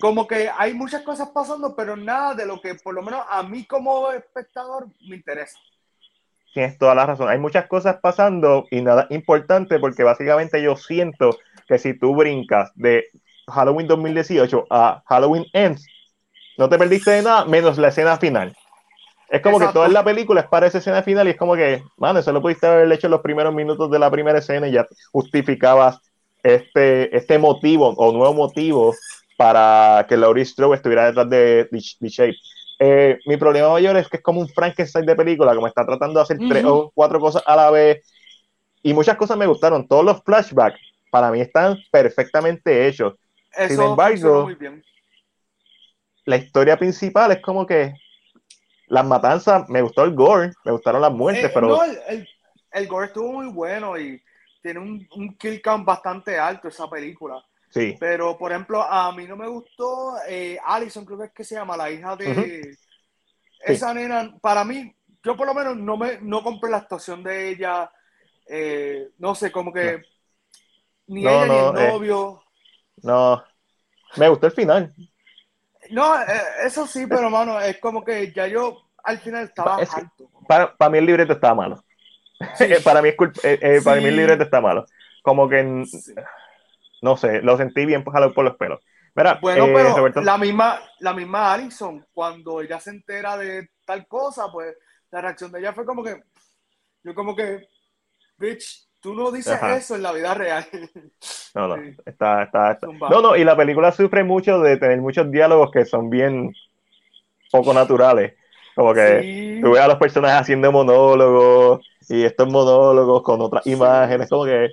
como 0.00 0.26
que 0.26 0.50
hay 0.56 0.74
muchas 0.74 1.02
cosas 1.02 1.28
pasando, 1.30 1.76
pero 1.76 1.96
nada 1.96 2.34
de 2.34 2.44
lo 2.46 2.60
que 2.60 2.74
por 2.74 2.94
lo 2.94 3.02
menos 3.02 3.24
a 3.28 3.42
mí 3.42 3.64
como 3.66 4.10
espectador 4.10 4.88
me 5.08 5.16
interesa. 5.16 5.58
tienes 6.52 6.76
toda 6.78 6.94
la 6.94 7.06
razón. 7.06 7.28
Hay 7.28 7.38
muchas 7.38 7.66
cosas 7.66 7.96
pasando 8.02 8.66
y 8.70 8.82
nada 8.82 9.06
importante 9.10 9.78
porque 9.78 10.02
básicamente 10.02 10.62
yo 10.62 10.76
siento 10.76 11.38
que 11.72 11.78
si 11.78 11.98
tú 11.98 12.14
brincas 12.14 12.70
de 12.74 13.06
Halloween 13.48 13.86
2018 13.86 14.66
a 14.68 15.02
Halloween 15.06 15.46
Ends, 15.54 15.86
no 16.58 16.68
te 16.68 16.76
perdiste 16.76 17.10
de 17.12 17.22
nada 17.22 17.46
menos 17.46 17.78
la 17.78 17.88
escena 17.88 18.18
final. 18.18 18.54
Es 19.30 19.40
como 19.40 19.56
Exacto. 19.56 19.72
que 19.72 19.74
toda 19.78 19.88
la 19.88 20.04
película 20.04 20.42
es 20.42 20.46
para 20.48 20.66
esa 20.66 20.78
escena 20.78 21.02
final 21.02 21.26
y 21.26 21.30
es 21.30 21.38
como 21.38 21.56
que, 21.56 21.82
mano, 21.96 22.18
eso 22.18 22.30
lo 22.30 22.42
pudiste 22.42 22.66
haber 22.66 22.92
hecho 22.92 23.06
en 23.06 23.12
los 23.12 23.22
primeros 23.22 23.54
minutos 23.54 23.90
de 23.90 23.98
la 23.98 24.10
primera 24.10 24.38
escena 24.38 24.68
y 24.68 24.72
ya 24.72 24.86
justificabas 25.12 25.98
este, 26.42 27.16
este 27.16 27.38
motivo 27.38 27.88
o 27.96 28.12
nuevo 28.12 28.34
motivo 28.34 28.94
para 29.38 30.04
que 30.06 30.18
Laurie 30.18 30.44
Strode 30.44 30.76
estuviera 30.76 31.06
detrás 31.06 31.30
de 31.30 31.68
The 31.70 32.08
Shape. 32.08 32.36
Eh, 32.80 33.18
mi 33.24 33.38
problema 33.38 33.70
mayor 33.70 33.96
es 33.96 34.08
que 34.08 34.18
es 34.18 34.22
como 34.22 34.40
un 34.40 34.48
Frankenstein 34.50 35.06
de 35.06 35.16
película, 35.16 35.54
como 35.54 35.66
está 35.66 35.86
tratando 35.86 36.18
de 36.18 36.24
hacer 36.24 36.38
tres 36.50 36.64
Ujú. 36.64 36.74
o 36.74 36.90
cuatro 36.94 37.18
cosas 37.18 37.42
a 37.46 37.56
la 37.56 37.70
vez. 37.70 38.06
Y 38.82 38.92
muchas 38.92 39.16
cosas 39.16 39.38
me 39.38 39.46
gustaron. 39.46 39.88
Todos 39.88 40.04
los 40.04 40.22
flashbacks 40.22 40.91
para 41.12 41.30
mí 41.30 41.40
están 41.40 41.78
perfectamente 41.92 42.88
hechos. 42.88 43.14
Eso 43.56 43.86
embargo, 43.92 44.44
muy 44.44 44.54
bien. 44.56 44.82
La 46.24 46.36
historia 46.36 46.76
principal 46.76 47.30
es 47.32 47.40
como 47.40 47.64
que 47.66 47.94
las 48.88 49.06
matanzas, 49.06 49.68
me 49.68 49.82
gustó 49.82 50.04
el 50.04 50.14
gore, 50.14 50.52
me 50.64 50.72
gustaron 50.72 51.02
las 51.02 51.12
muertes, 51.12 51.50
Eh, 51.50 51.54
pero 51.54 51.68
no, 51.68 51.84
el, 51.84 51.98
el, 52.08 52.28
el 52.72 52.88
gore 52.88 53.06
estuvo 53.06 53.32
muy 53.32 53.46
bueno 53.48 53.98
y 53.98 54.22
tiene 54.62 54.80
un, 54.80 55.06
un 55.16 55.36
kill 55.36 55.60
count 55.62 55.84
bastante 55.84 56.38
alto 56.38 56.68
esa 56.68 56.88
película. 56.88 57.42
sí, 57.70 57.98
Pero, 57.98 58.38
por 58.38 58.52
ejemplo, 58.52 58.82
a 58.82 59.12
mí 59.14 59.26
no 59.26 59.36
me 59.36 59.48
gustó 59.48 60.16
eh, 60.28 60.58
Allison, 60.64 61.04
creo 61.04 61.18
que 61.18 61.24
es 61.26 61.32
que 61.32 61.44
se 61.44 61.54
llama, 61.56 61.76
la 61.76 61.90
hija 61.90 62.16
de 62.16 62.78
esa 63.60 63.94
nena. 63.94 64.34
Para 64.40 64.64
mí, 64.64 64.94
yo 65.24 65.36
por 65.36 65.46
lo 65.46 65.54
menos 65.54 65.76
no 65.76 65.96
me 65.96 66.20
no 66.20 66.42
compré 66.42 66.70
la 66.70 66.78
actuación 66.78 67.22
de 67.22 67.50
ella. 67.50 67.90
eh, 68.48 69.10
no 69.18 69.34
sé, 69.34 69.52
como 69.52 69.72
que 69.72 70.02
ni 71.12 71.22
No, 71.22 71.30
ella 71.30 71.46
no, 71.46 71.72
ni 71.72 71.80
el 71.80 71.86
eh. 71.86 71.92
novio. 71.92 72.42
no, 73.02 73.44
me 74.16 74.28
gustó 74.28 74.46
el 74.46 74.52
final. 74.52 74.94
No, 75.90 76.20
eh, 76.22 76.26
eso 76.64 76.86
sí, 76.86 77.06
pero 77.06 77.28
mano, 77.30 77.60
es 77.60 77.78
como 77.78 78.04
que 78.04 78.32
ya 78.32 78.46
yo 78.46 78.88
al 79.04 79.18
final 79.18 79.44
estaba 79.44 79.82
Es 79.82 79.92
alto. 79.94 80.30
Para, 80.48 80.76
para 80.76 80.90
mí 80.90 80.98
el 80.98 81.06
libreto 81.06 81.32
está 81.34 81.54
malo. 81.54 81.82
Sí. 82.54 82.66
para 82.84 83.02
mí, 83.02 83.10
es 83.10 83.44
eh, 83.44 83.58
eh, 83.62 83.80
para 83.84 84.00
mí 84.00 84.06
el 84.08 84.16
libreto 84.16 84.44
está 84.44 84.60
malo. 84.60 84.84
Como 85.22 85.48
que, 85.48 85.84
Sí. 85.86 86.14
no 87.02 87.16
sé, 87.16 87.42
lo 87.42 87.56
sentí 87.56 87.84
bien 87.86 88.04
jalado 88.04 88.32
por 88.32 88.44
los 88.44 88.56
pelos. 88.56 88.80
Mira, 89.14 89.38
Bueno, 89.42 89.66
pero 89.66 89.94
Roberto, 89.94 90.22
la 90.22 90.38
misma, 90.38 90.80
la 91.00 91.12
misma 91.12 91.52
Alison, 91.52 92.06
cuando 92.14 92.62
ella 92.62 92.80
se 92.80 92.90
entera 92.90 93.36
de 93.36 93.68
tal 93.84 94.06
cosa, 94.06 94.50
pues 94.50 94.74
la 95.10 95.20
reacción 95.20 95.52
de 95.52 95.60
ella 95.60 95.74
fue 95.74 95.84
como 95.84 96.02
que, 96.02 96.22
yo 97.04 97.14
como 97.14 97.36
que, 97.36 97.68
bitch, 98.38 98.88
tú 99.02 99.14
no 99.14 99.30
dices 99.32 99.54
Ajá. 99.54 99.76
eso 99.76 99.96
en 99.96 100.02
la 100.02 100.12
vida 100.12 100.32
real. 100.34 100.64
no, 101.54 101.68
no, 101.68 101.76
Sí. 101.76 101.96
está, 102.06 102.44
está, 102.44 102.72
está-. 102.72 102.86
No, 103.10 103.20
no, 103.20 103.36
y 103.36 103.44
la 103.44 103.56
película 103.56 103.92
sufre 103.92 104.24
mucho 104.24 104.60
de 104.60 104.76
tener 104.78 105.00
muchos 105.00 105.30
diálogos 105.30 105.70
que 105.70 105.84
son 105.84 106.08
bien 106.08 106.52
poco 107.50 107.74
naturales. 107.74 108.34
Como 108.74 108.94
que 108.94 109.20
Sí. 109.20 109.60
tú 109.62 109.72
ves 109.72 109.80
a 109.82 109.88
los 109.88 109.98
personajes 109.98 110.40
haciendo 110.40 110.72
monólogos 110.72 111.86
y 112.08 112.24
estos 112.24 112.48
monólogos 112.48 113.22
con 113.22 113.40
otras 113.42 113.64
Sí. 113.64 113.72
imágenes, 113.72 114.30
como 114.30 114.44
que, 114.46 114.70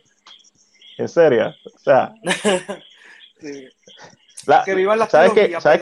en 0.97 1.09
serio, 1.09 1.53
o 1.75 1.80
sea, 1.80 2.13
Sí. 3.41 3.67
la, 4.47 4.63
Que 4.63 4.75
vivan 4.75 4.99
las 4.99 5.09
¿sabes 5.11 5.34
trilogías, 5.34 5.63
¿Sabes 5.63 5.82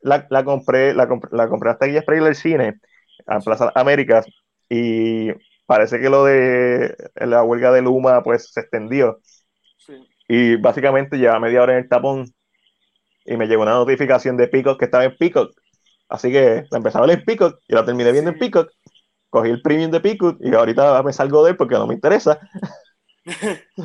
la, 0.00 0.26
la 0.30 0.44
compré, 0.44 0.94
la 0.94 1.06
compré, 1.08 1.30
la 1.32 1.48
compré 1.48 1.70
hasta 1.70 1.86
aquí 1.86 1.98
Sprague 1.98 2.22
del 2.22 2.34
cine, 2.34 2.80
en 3.26 3.40
Plaza 3.42 3.70
Américas, 3.74 4.26
y 4.68 5.30
parece 5.72 6.00
que 6.00 6.10
lo 6.10 6.24
de 6.24 6.96
la 7.16 7.42
huelga 7.44 7.72
de 7.72 7.82
Luma 7.82 8.22
pues 8.22 8.50
se 8.52 8.60
extendió. 8.60 9.20
Sí. 9.76 9.94
Y 10.28 10.56
básicamente 10.56 11.18
lleva 11.18 11.40
media 11.40 11.62
hora 11.62 11.74
en 11.74 11.80
el 11.84 11.88
tapón 11.88 12.26
y 13.24 13.36
me 13.36 13.46
llegó 13.46 13.62
una 13.62 13.72
notificación 13.74 14.36
de 14.36 14.48
Peacock 14.48 14.78
que 14.78 14.86
estaba 14.86 15.04
en 15.04 15.16
Peacock. 15.16 15.52
Así 16.08 16.32
que 16.32 16.64
la 16.70 16.78
empecé 16.78 16.98
a 16.98 17.02
ver 17.02 17.10
en 17.18 17.24
Peacock 17.24 17.60
y 17.68 17.74
la 17.74 17.84
terminé 17.84 18.12
viendo 18.12 18.30
Sí. 18.30 18.32
en 18.32 18.38
Peacock. 18.38 18.70
Cogí 19.30 19.50
el 19.50 19.62
premium 19.62 19.90
de 19.92 20.00
Peacock 20.00 20.38
y 20.40 20.54
ahorita 20.54 21.02
me 21.04 21.12
salgo 21.14 21.44
de 21.44 21.52
él 21.52 21.58
porque 21.58 21.76
no 21.76 21.86
me 21.88 21.94
interesa. 21.94 22.40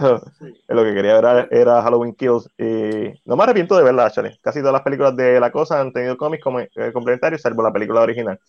Lo 0.68 0.84
que 0.84 0.94
quería 0.94 1.14
ver 1.20 1.26
era, 1.26 1.48
era 1.52 1.82
Halloween 1.82 2.16
Kills. 2.16 2.50
Y 2.58 3.14
no 3.26 3.36
me 3.36 3.44
arrepiento 3.44 3.78
de 3.78 3.84
verla, 3.84 4.06
actually. 4.06 4.38
Casi 4.42 4.60
todas 4.60 4.74
las 4.74 4.82
películas 4.84 5.16
de 5.16 5.40
la 5.40 5.52
cosa 5.52 5.80
han 5.80 5.92
tenido 5.94 6.18
cómics 6.18 6.44
como, 6.44 6.60
eh, 6.60 6.70
complementarios, 6.94 7.42
salvo 7.42 7.64
la 7.64 7.74
película 7.74 8.02
original. 8.02 8.40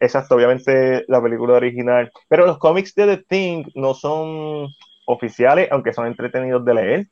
Exacto, 0.00 0.34
obviamente 0.34 1.04
la 1.08 1.22
película 1.22 1.54
original. 1.54 2.10
Pero 2.28 2.46
los 2.46 2.58
cómics 2.58 2.94
de 2.94 3.16
The 3.16 3.24
Thing 3.28 3.64
no 3.74 3.94
son 3.94 4.68
oficiales, 5.06 5.68
aunque 5.70 5.92
son 5.92 6.06
entretenidos 6.06 6.64
de 6.64 6.74
leer. 6.74 7.06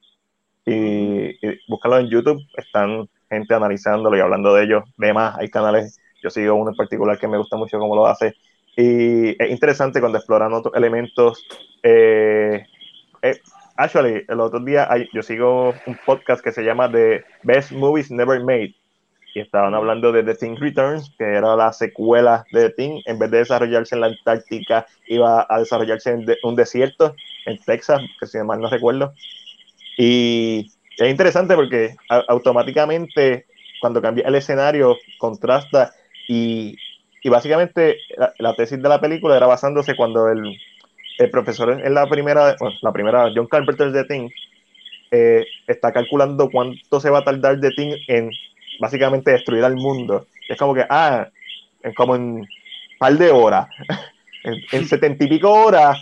Y, 0.65 1.47
y 1.47 1.61
búscalo 1.69 1.99
en 1.99 2.09
YouTube, 2.09 2.41
están 2.57 3.09
gente 3.31 3.55
analizándolo 3.55 4.17
y 4.17 4.21
hablando 4.21 4.55
de 4.55 4.65
ellos. 4.65 4.85
Demás, 4.97 5.37
hay 5.39 5.49
canales, 5.49 5.99
yo 6.23 6.31
sigo 6.31 6.55
uno 6.55 6.71
en 6.71 6.77
particular 6.77 7.19
que 7.19 7.29
me 7.29 7.39
gusta 7.39 7.57
mucho 7.57 7.79
cómo 7.79 7.97
lo 7.97 8.07
hace. 8.07 8.35
Y 8.77 9.43
es 9.43 9.51
interesante 9.51 10.01
cuando 10.01 10.19
exploran 10.19 10.53
otros 10.53 10.75
elementos. 10.75 11.45
Eh, 11.83 12.65
eh, 13.23 13.41
actually, 13.77 14.25
el 14.29 14.41
otro 14.41 14.61
día 14.61 14.89
yo 15.13 15.23
sigo 15.23 15.75
un 15.87 15.99
podcast 16.05 16.45
que 16.45 16.53
se 16.53 16.63
llama 16.63 16.91
The 16.91 17.25
Best 17.43 17.73
Movies 17.73 18.11
Never 18.11 18.41
Made. 18.45 18.75
Estaban 19.41 19.75
hablando 19.75 20.13
de 20.13 20.23
The 20.23 20.35
Thing 20.35 20.57
Returns, 20.57 21.13
que 21.19 21.25
era 21.25 21.57
la 21.57 21.73
secuela 21.73 22.45
de 22.53 22.69
The 22.69 22.75
Thing. 22.75 23.03
En 23.07 23.19
vez 23.19 23.31
de 23.31 23.39
desarrollarse 23.39 23.95
en 23.95 24.01
la 24.01 24.07
Antártica, 24.09 24.87
iba 25.07 25.47
a 25.49 25.59
desarrollarse 25.59 26.11
en 26.11 26.27
un 26.43 26.57
desierto 26.57 27.15
en 27.45 27.59
Texas, 27.59 28.01
que 28.19 28.27
si 28.27 28.39
mal 28.39 28.61
no 28.61 28.69
recuerdo. 28.69 29.13
Y 29.99 30.73
es 30.99 31.11
interesante 31.11 31.55
porque 31.55 31.97
automáticamente, 32.09 33.47
cuando 33.81 34.01
cambia 34.01 34.27
el 34.27 34.35
escenario, 34.35 34.97
contrasta 35.19 35.93
y, 36.29 36.77
y 37.23 37.29
básicamente 37.29 37.99
la, 38.39 38.55
tesis 38.55 38.81
de 38.81 38.89
la 38.89 39.01
película 39.01 39.37
era 39.37 39.47
basándose 39.47 39.97
cuando 39.97 40.29
el, 40.29 40.57
el 41.19 41.31
profesor 41.31 41.81
en 41.85 41.95
la 41.95 42.07
primera, 42.07 42.57
la 42.83 42.93
primera, 42.93 43.31
John 43.35 43.47
Carpenter 43.47 43.91
de 43.93 44.05
Thing, 44.05 44.29
eh, 45.11 45.45
está 45.67 45.93
calculando 45.93 46.51
cuánto 46.51 47.01
se 47.01 47.11
va 47.11 47.19
a 47.19 47.25
tardar 47.25 47.59
de 47.59 47.71
Thing 47.71 47.95
en 48.09 48.31
básicamente 48.81 49.31
destruir 49.31 49.65
al 49.65 49.77
mundo. 49.77 50.27
Es 50.49 50.59
como 50.59 50.75
que, 50.75 50.85
ah, 50.89 51.29
es 51.83 51.95
como 51.95 52.17
en 52.17 52.23
un 52.23 52.49
par 52.99 53.17
de 53.17 53.31
horas, 53.31 53.69
en, 54.45 54.57
en 54.73 54.87
setenta 54.87 55.25
y 55.25 55.29
pico 55.29 55.53
horas, 55.53 55.99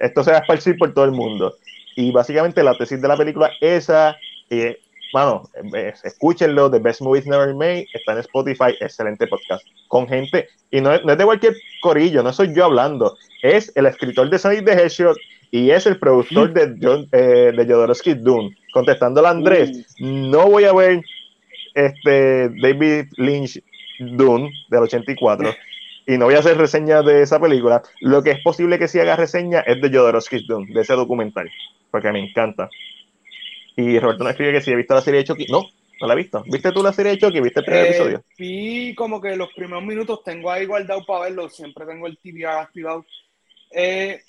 esto 0.00 0.24
se 0.24 0.32
va 0.32 0.38
a 0.38 0.40
esparcir 0.40 0.76
por 0.76 0.92
todo 0.92 1.04
el 1.04 1.12
mundo. 1.12 1.54
Y 1.96 2.10
básicamente 2.10 2.62
la 2.62 2.76
tesis 2.76 3.00
de 3.00 3.08
la 3.08 3.16
película 3.16 3.50
esa, 3.60 4.16
eh, 4.50 4.78
bueno, 5.12 5.48
eh, 5.74 5.92
escúchenlo, 6.04 6.70
The 6.70 6.78
Best 6.78 7.02
Movies 7.02 7.26
Never 7.26 7.54
Made, 7.54 7.86
está 7.92 8.12
en 8.12 8.18
Spotify, 8.18 8.74
excelente 8.80 9.26
podcast, 9.26 9.64
con 9.88 10.08
gente, 10.08 10.48
y 10.70 10.80
no 10.80 10.92
es, 10.92 11.04
no 11.04 11.12
es 11.12 11.18
de 11.18 11.24
cualquier 11.24 11.54
corillo, 11.82 12.22
no 12.22 12.32
soy 12.32 12.54
yo 12.54 12.64
hablando, 12.64 13.16
es 13.42 13.70
el 13.76 13.86
escritor 13.86 14.30
de 14.30 14.38
Sonic 14.38 14.64
the 14.64 14.72
Hedgehog 14.72 15.16
y 15.50 15.70
es 15.70 15.86
el 15.86 15.98
productor 15.98 16.52
de, 16.54 16.74
John, 16.80 17.06
eh, 17.12 17.52
de 17.54 17.66
Jodorowsky 17.66 18.14
Dune, 18.14 18.56
contestándole 18.72 19.28
a 19.28 19.32
Andrés, 19.32 19.86
no 19.98 20.48
voy 20.48 20.64
a 20.64 20.72
ver 20.72 21.02
este 21.74 22.48
David 22.50 23.06
Lynch 23.16 23.62
Dune 23.98 24.50
del 24.68 24.82
84 24.82 25.54
y 26.06 26.18
no 26.18 26.24
voy 26.26 26.34
a 26.34 26.38
hacer 26.40 26.56
reseña 26.56 27.02
de 27.02 27.22
esa 27.22 27.38
película. 27.40 27.82
Lo 28.00 28.22
que 28.22 28.30
es 28.32 28.40
posible 28.40 28.78
que 28.78 28.88
sí 28.88 28.98
haga 28.98 29.16
reseña 29.16 29.60
es 29.60 29.80
de 29.80 29.88
Jodorowsky's 29.88 30.46
Dune, 30.46 30.72
de 30.72 30.80
ese 30.80 30.94
documental, 30.94 31.50
porque 31.90 32.10
me 32.10 32.18
encanta. 32.18 32.68
Y 33.76 33.98
Roberto 33.98 34.24
nos 34.24 34.32
escribe 34.32 34.52
que 34.52 34.60
si 34.60 34.70
he 34.72 34.76
visto 34.76 34.94
la 34.94 35.00
serie 35.00 35.18
de 35.20 35.24
Chucky. 35.24 35.46
No, 35.46 35.62
no 36.00 36.06
la 36.06 36.14
he 36.14 36.16
visto. 36.16 36.42
¿Viste 36.46 36.72
tú 36.72 36.82
la 36.82 36.92
serie 36.92 37.12
de 37.12 37.18
Chucky? 37.18 37.40
¿Viste 37.40 37.60
el 37.60 37.66
primer 37.66 37.84
Eh, 37.84 37.88
episodio? 37.88 38.24
Vi 38.36 38.94
como 38.94 39.20
que 39.20 39.36
los 39.36 39.52
primeros 39.54 39.84
minutos 39.84 40.22
tengo 40.24 40.50
ahí 40.50 40.66
guardado 40.66 41.04
para 41.06 41.24
verlo, 41.24 41.48
siempre 41.48 41.86
tengo 41.86 42.06
el 42.06 42.18
TVR 42.18 42.58
activado. 42.60 43.06
Eh, 43.70 44.20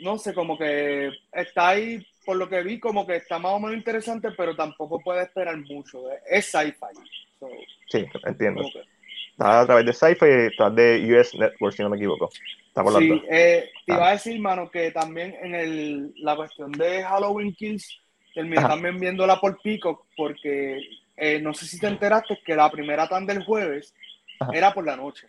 no 0.00 0.18
sé, 0.18 0.34
como 0.34 0.58
que 0.58 1.10
está 1.32 1.68
ahí, 1.68 2.04
por 2.28 2.36
lo 2.36 2.46
que 2.46 2.62
vi, 2.62 2.78
como 2.78 3.06
que 3.06 3.16
está 3.16 3.38
más 3.38 3.52
o 3.52 3.58
menos 3.58 3.74
interesante, 3.74 4.28
pero 4.36 4.54
tampoco 4.54 5.00
puede 5.00 5.22
esperar 5.22 5.56
mucho. 5.56 6.02
Es 6.28 6.44
sci-fi. 6.44 6.94
So, 7.40 7.48
Sí, 7.88 8.04
entiendo. 8.26 8.60
como 8.60 8.72
que- 8.74 8.82
Está 9.30 9.60
a 9.60 9.64
través 9.66 9.86
de 9.86 9.92
Sci-Fi 9.94 10.26
y 10.26 10.46
está 10.52 10.68
de 10.68 11.06
US 11.10 11.32
Network, 11.38 11.74
si 11.74 11.82
no 11.82 11.88
me 11.88 11.96
equivoco. 11.96 12.28
Está 12.66 12.82
por 12.82 12.98
Sí, 12.98 13.22
eh, 13.30 13.70
te 13.86 13.92
Ah. 13.92 13.96
iba 13.96 14.08
a 14.08 14.12
decir, 14.12 14.38
mano, 14.40 14.70
que 14.70 14.90
también 14.90 15.34
en 15.42 15.54
el, 15.54 16.12
la 16.16 16.36
cuestión 16.36 16.70
de 16.72 17.02
Halloween 17.02 17.54
Kills, 17.54 17.98
terminé 18.34 18.58
Ajá. 18.58 18.68
también 18.68 18.98
viéndola 19.00 19.40
por 19.40 19.58
Peacock, 19.62 20.04
porque 20.14 20.80
eh, 21.16 21.40
no 21.40 21.54
sé 21.54 21.64
si 21.66 21.80
te 21.80 21.86
enteraste 21.86 22.38
que 22.44 22.54
la 22.54 22.70
primera 22.70 23.08
tan 23.08 23.24
del 23.24 23.42
jueves 23.42 23.94
Ajá. 24.38 24.50
era 24.54 24.74
por 24.74 24.84
la 24.84 24.96
noche. 24.98 25.26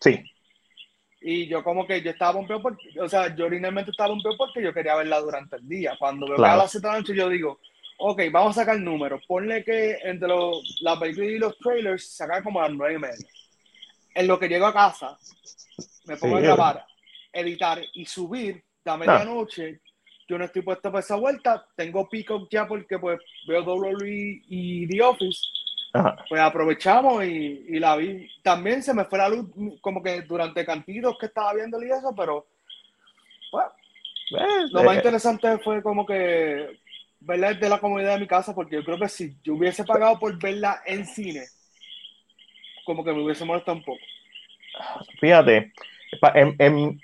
Sí, 0.00 0.18
Y 1.22 1.46
yo 1.48 1.62
como 1.62 1.86
que 1.86 2.00
yo 2.02 2.10
estaba 2.10 2.32
pompeado 2.34 2.62
porque, 2.62 2.88
o 2.98 3.08
sea, 3.08 3.34
yo 3.36 3.46
originalmente 3.46 3.90
estaba 3.90 4.08
pompeado 4.10 4.36
porque 4.38 4.62
yo 4.62 4.72
quería 4.72 4.94
verla 4.96 5.20
durante 5.20 5.56
el 5.56 5.68
día. 5.68 5.94
Cuando 5.98 6.26
veo 6.26 6.36
Claro. 6.36 6.54
a 6.54 6.56
las 6.64 6.70
7 6.72 6.86
de 6.86 6.92
la 6.92 6.98
noche 6.98 7.14
yo 7.14 7.28
digo, 7.28 7.60
ok, 7.98 8.22
vamos 8.32 8.56
a 8.56 8.60
sacar 8.62 8.78
números. 8.78 9.22
Ponle 9.26 9.62
que 9.62 9.98
entre 10.02 10.28
los, 10.28 10.78
la 10.80 10.98
película 10.98 11.26
y 11.26 11.38
los 11.38 11.58
trailers 11.58 12.04
se 12.10 12.16
saca 12.24 12.42
como 12.42 12.60
a 12.60 12.68
las 12.68 12.76
9 12.76 12.94
y 12.94 12.98
media. 12.98 13.28
En 14.14 14.26
lo 14.26 14.38
que 14.38 14.48
llego 14.48 14.66
a 14.66 14.72
casa, 14.72 15.18
me 16.06 16.16
pongo 16.16 16.38
Sí. 16.38 16.42
a 16.44 16.46
grabar, 16.46 16.86
editar 17.32 17.80
y 17.92 18.06
subir 18.06 18.64
a 18.86 18.96
medianoche. 18.96 19.80
Yo 20.26 20.38
no 20.38 20.44
estoy 20.44 20.62
puesto 20.62 20.90
para 20.90 21.00
esa 21.00 21.16
vuelta. 21.16 21.66
Tengo 21.76 22.08
Peacock 22.08 22.48
ya 22.50 22.66
porque 22.66 22.98
pues 22.98 23.20
veo 23.46 23.62
WWE 23.62 24.42
y 24.48 24.86
The 24.86 25.02
Office 25.02 25.40
Ajá. 25.92 26.16
pues 26.28 26.40
aprovechamos 26.40 27.24
y, 27.24 27.64
y 27.68 27.78
la 27.80 27.96
vi. 27.96 28.28
También 28.42 28.82
se 28.82 28.94
me 28.94 29.04
fue 29.04 29.18
la 29.18 29.28
luz 29.28 29.48
como 29.80 30.02
que 30.02 30.22
durante 30.22 30.64
cantidos 30.64 31.16
que 31.18 31.26
estaba 31.26 31.52
viendo 31.54 31.82
y 31.82 31.90
eso, 31.90 32.14
pero 32.16 32.46
bueno, 33.52 33.70
Eh, 34.38 34.66
lo 34.70 34.84
más 34.84 34.94
eh, 34.94 34.98
interesante 34.98 35.58
fue 35.58 35.82
como 35.82 36.06
que 36.06 36.78
verla 37.20 37.52
desde 37.52 37.68
la 37.68 37.80
comodidad 37.80 38.14
de 38.14 38.20
mi 38.20 38.26
casa, 38.28 38.54
porque 38.54 38.76
yo 38.76 38.84
creo 38.84 38.98
que 38.98 39.08
si 39.08 39.36
yo 39.42 39.54
hubiese 39.54 39.84
pagado 39.84 40.18
por 40.18 40.38
verla 40.40 40.80
en 40.86 41.04
cine, 41.04 41.44
como 42.84 43.04
que 43.04 43.12
me 43.12 43.22
hubiese 43.22 43.44
molestado 43.44 43.76
un 43.78 43.84
poco. 43.84 44.00
Fíjate, 45.20 45.72
em, 46.34 46.98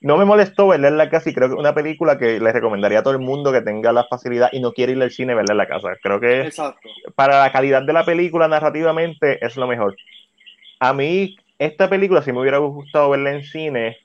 no 0.00 0.16
me 0.16 0.24
molestó 0.24 0.68
verla 0.68 0.88
en 0.88 0.96
la 0.96 1.10
casa 1.10 1.28
y 1.30 1.34
creo 1.34 1.48
que 1.48 1.54
es 1.54 1.60
una 1.60 1.74
película 1.74 2.18
que 2.18 2.38
le 2.38 2.52
recomendaría 2.52 3.00
a 3.00 3.02
todo 3.02 3.14
el 3.14 3.18
mundo 3.20 3.52
que 3.52 3.62
tenga 3.62 3.92
la 3.92 4.04
facilidad 4.04 4.48
y 4.52 4.60
no 4.60 4.72
quiere 4.72 4.92
ir 4.92 5.02
al 5.02 5.10
cine 5.10 5.34
verla 5.34 5.52
en 5.54 5.58
la 5.58 5.66
casa. 5.66 5.88
Creo 6.02 6.20
que 6.20 6.42
Exacto. 6.42 6.88
para 7.16 7.40
la 7.40 7.50
calidad 7.52 7.82
de 7.82 7.92
la 7.92 8.04
película 8.04 8.46
narrativamente 8.48 9.44
es 9.44 9.56
lo 9.56 9.66
mejor. 9.66 9.96
A 10.78 10.92
mí 10.92 11.36
esta 11.58 11.88
película 11.90 12.22
sí 12.22 12.32
me 12.32 12.40
hubiera 12.40 12.58
gustado 12.58 13.10
verla 13.10 13.32
en 13.32 13.42
cine 13.42 13.96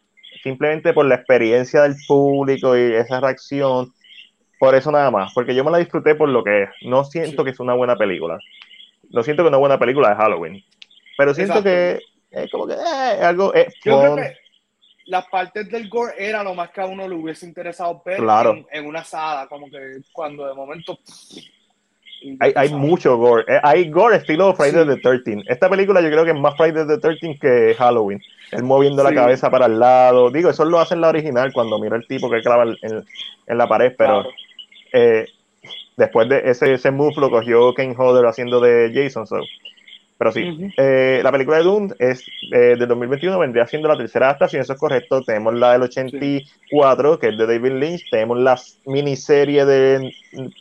simplemente 0.41 0.93
por 0.93 1.05
la 1.05 1.15
experiencia 1.15 1.83
del 1.83 1.95
público 2.07 2.75
y 2.75 2.93
esa 2.95 3.19
reacción, 3.21 3.93
por 4.59 4.73
eso 4.75 4.91
nada 4.91 5.11
más, 5.11 5.31
porque 5.33 5.53
yo 5.53 5.63
me 5.63 5.69
la 5.71 5.77
disfruté 5.77 6.15
por 6.15 6.27
lo 6.29 6.43
que 6.43 6.63
es. 6.63 6.69
No 6.81 7.03
siento 7.05 7.43
Sí. 7.43 7.45
que 7.45 7.51
es 7.51 7.59
una 7.59 7.75
buena 7.75 7.95
película. 7.95 8.39
No 9.11 9.21
siento 9.21 9.43
que 9.43 9.47
es 9.47 9.51
una 9.51 9.57
buena 9.59 9.77
película 9.77 10.09
de 10.09 10.15
Halloween, 10.15 10.63
pero 11.17 11.33
siento 11.35 11.59
Exacto. 11.59 11.69
que 11.69 11.99
es 12.43 12.51
como 12.51 12.65
que 12.65 12.73
eh, 12.73 13.23
algo 13.23 13.53
es 13.53 13.65
fun. 13.83 14.15
que 14.15 14.33
las 15.05 15.27
partes 15.27 15.69
del 15.69 15.89
gore 15.89 16.13
era 16.17 16.43
lo 16.43 16.53
más 16.53 16.69
que 16.71 16.81
a 16.81 16.85
uno 16.85 17.07
le 17.07 17.15
hubiese 17.15 17.45
interesado 17.45 18.01
ver 18.05 18.17
Claro. 18.17 18.51
en, 18.53 18.65
en 18.71 18.85
una 18.85 19.03
sala, 19.03 19.47
como 19.47 19.69
que 19.69 19.97
cuando 20.11 20.47
de 20.47 20.53
momento... 20.53 20.97
Hay, 22.39 22.53
hay 22.55 22.69
mucho 22.73 23.17
gore. 23.17 23.43
Eh, 23.53 23.59
Hay 23.63 23.89
gore 23.89 24.15
estilo 24.15 24.53
Friday 24.55 24.83
Sí. 24.85 24.89
the 24.95 24.97
13. 25.01 25.43
Esta 25.49 25.69
película 25.69 25.99
yo 25.99 26.09
creo 26.09 26.23
que 26.23 26.31
es 26.31 26.39
más 26.39 26.55
Friday 26.55 26.87
the 26.87 26.97
13 26.97 27.37
que 27.37 27.75
Halloween. 27.77 28.21
Él 28.51 28.63
moviendo 28.63 29.03
la 29.03 29.13
cabeza 29.13 29.49
para 29.49 29.65
el 29.65 29.77
lado. 29.77 30.31
Digo, 30.31 30.49
eso 30.49 30.63
lo 30.63 30.79
hace 30.79 30.93
en 30.93 31.01
la 31.01 31.09
original 31.09 31.51
cuando 31.51 31.77
mira 31.79 31.97
el 31.97 32.07
tipo 32.07 32.29
que 32.29 32.41
clava 32.41 32.63
en, 32.81 33.03
en 33.47 33.57
la 33.57 33.67
pared, 33.67 33.93
pero 33.97 34.21
Claro. 34.21 34.29
eh, 34.93 35.27
después 35.97 36.29
de 36.29 36.43
ese, 36.49 36.71
ese 36.73 36.91
move 36.91 37.15
lo 37.17 37.29
cogió 37.29 37.73
Kane 37.73 37.93
Hodder 37.97 38.25
haciendo 38.25 38.61
de 38.61 38.91
Jason. 38.93 39.27
so. 39.27 39.41
Pero 40.17 40.31
sí, 40.31 40.71
eh, 40.77 41.21
la 41.23 41.31
película 41.31 41.57
de 41.57 41.63
Dune 41.63 41.93
es 41.99 42.23
eh, 42.51 42.75
del 42.77 42.87
2021, 42.87 43.37
vendría 43.39 43.67
siendo 43.67 43.87
la 43.87 43.97
tercera 43.97 44.27
adaptación, 44.27 44.61
eso 44.61 44.73
es 44.73 44.79
correcto. 44.79 45.21
Tenemos 45.23 45.55
la 45.55 45.73
del 45.73 45.83
84, 45.83 47.19
que 47.19 47.29
es 47.29 47.37
de 47.37 47.47
David 47.47 47.71
Lynch. 47.73 48.09
Tenemos 48.09 48.39
la 48.39 48.59
miniserie 48.85 49.65
de 49.65 50.13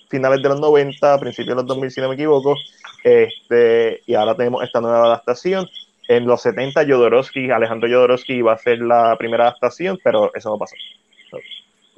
finales 0.08 0.42
de 0.42 0.48
los 0.48 0.60
90, 0.60 1.18
principios 1.18 1.48
de 1.50 1.54
los 1.62 1.66
2000, 1.66 1.90
si 1.90 2.00
no 2.00 2.08
me 2.08 2.14
equivoco. 2.14 2.56
Este, 3.04 4.02
y 4.06 4.14
ahora 4.14 4.34
tenemos 4.34 4.64
esta 4.64 4.80
nueva 4.80 5.04
adaptación. 5.04 5.68
En 6.08 6.26
los 6.26 6.42
70, 6.42 6.84
Jodorowsky, 6.84 7.50
Alejandro 7.50 7.88
Jodorowsky 7.88 8.34
iba 8.34 8.52
a 8.52 8.58
ser 8.58 8.78
la 8.80 9.16
primera 9.16 9.44
adaptación, 9.44 9.98
pero 10.02 10.34
eso 10.34 10.50
no 10.50 10.58
pasó. 10.58 10.74
Eh, 11.34 11.40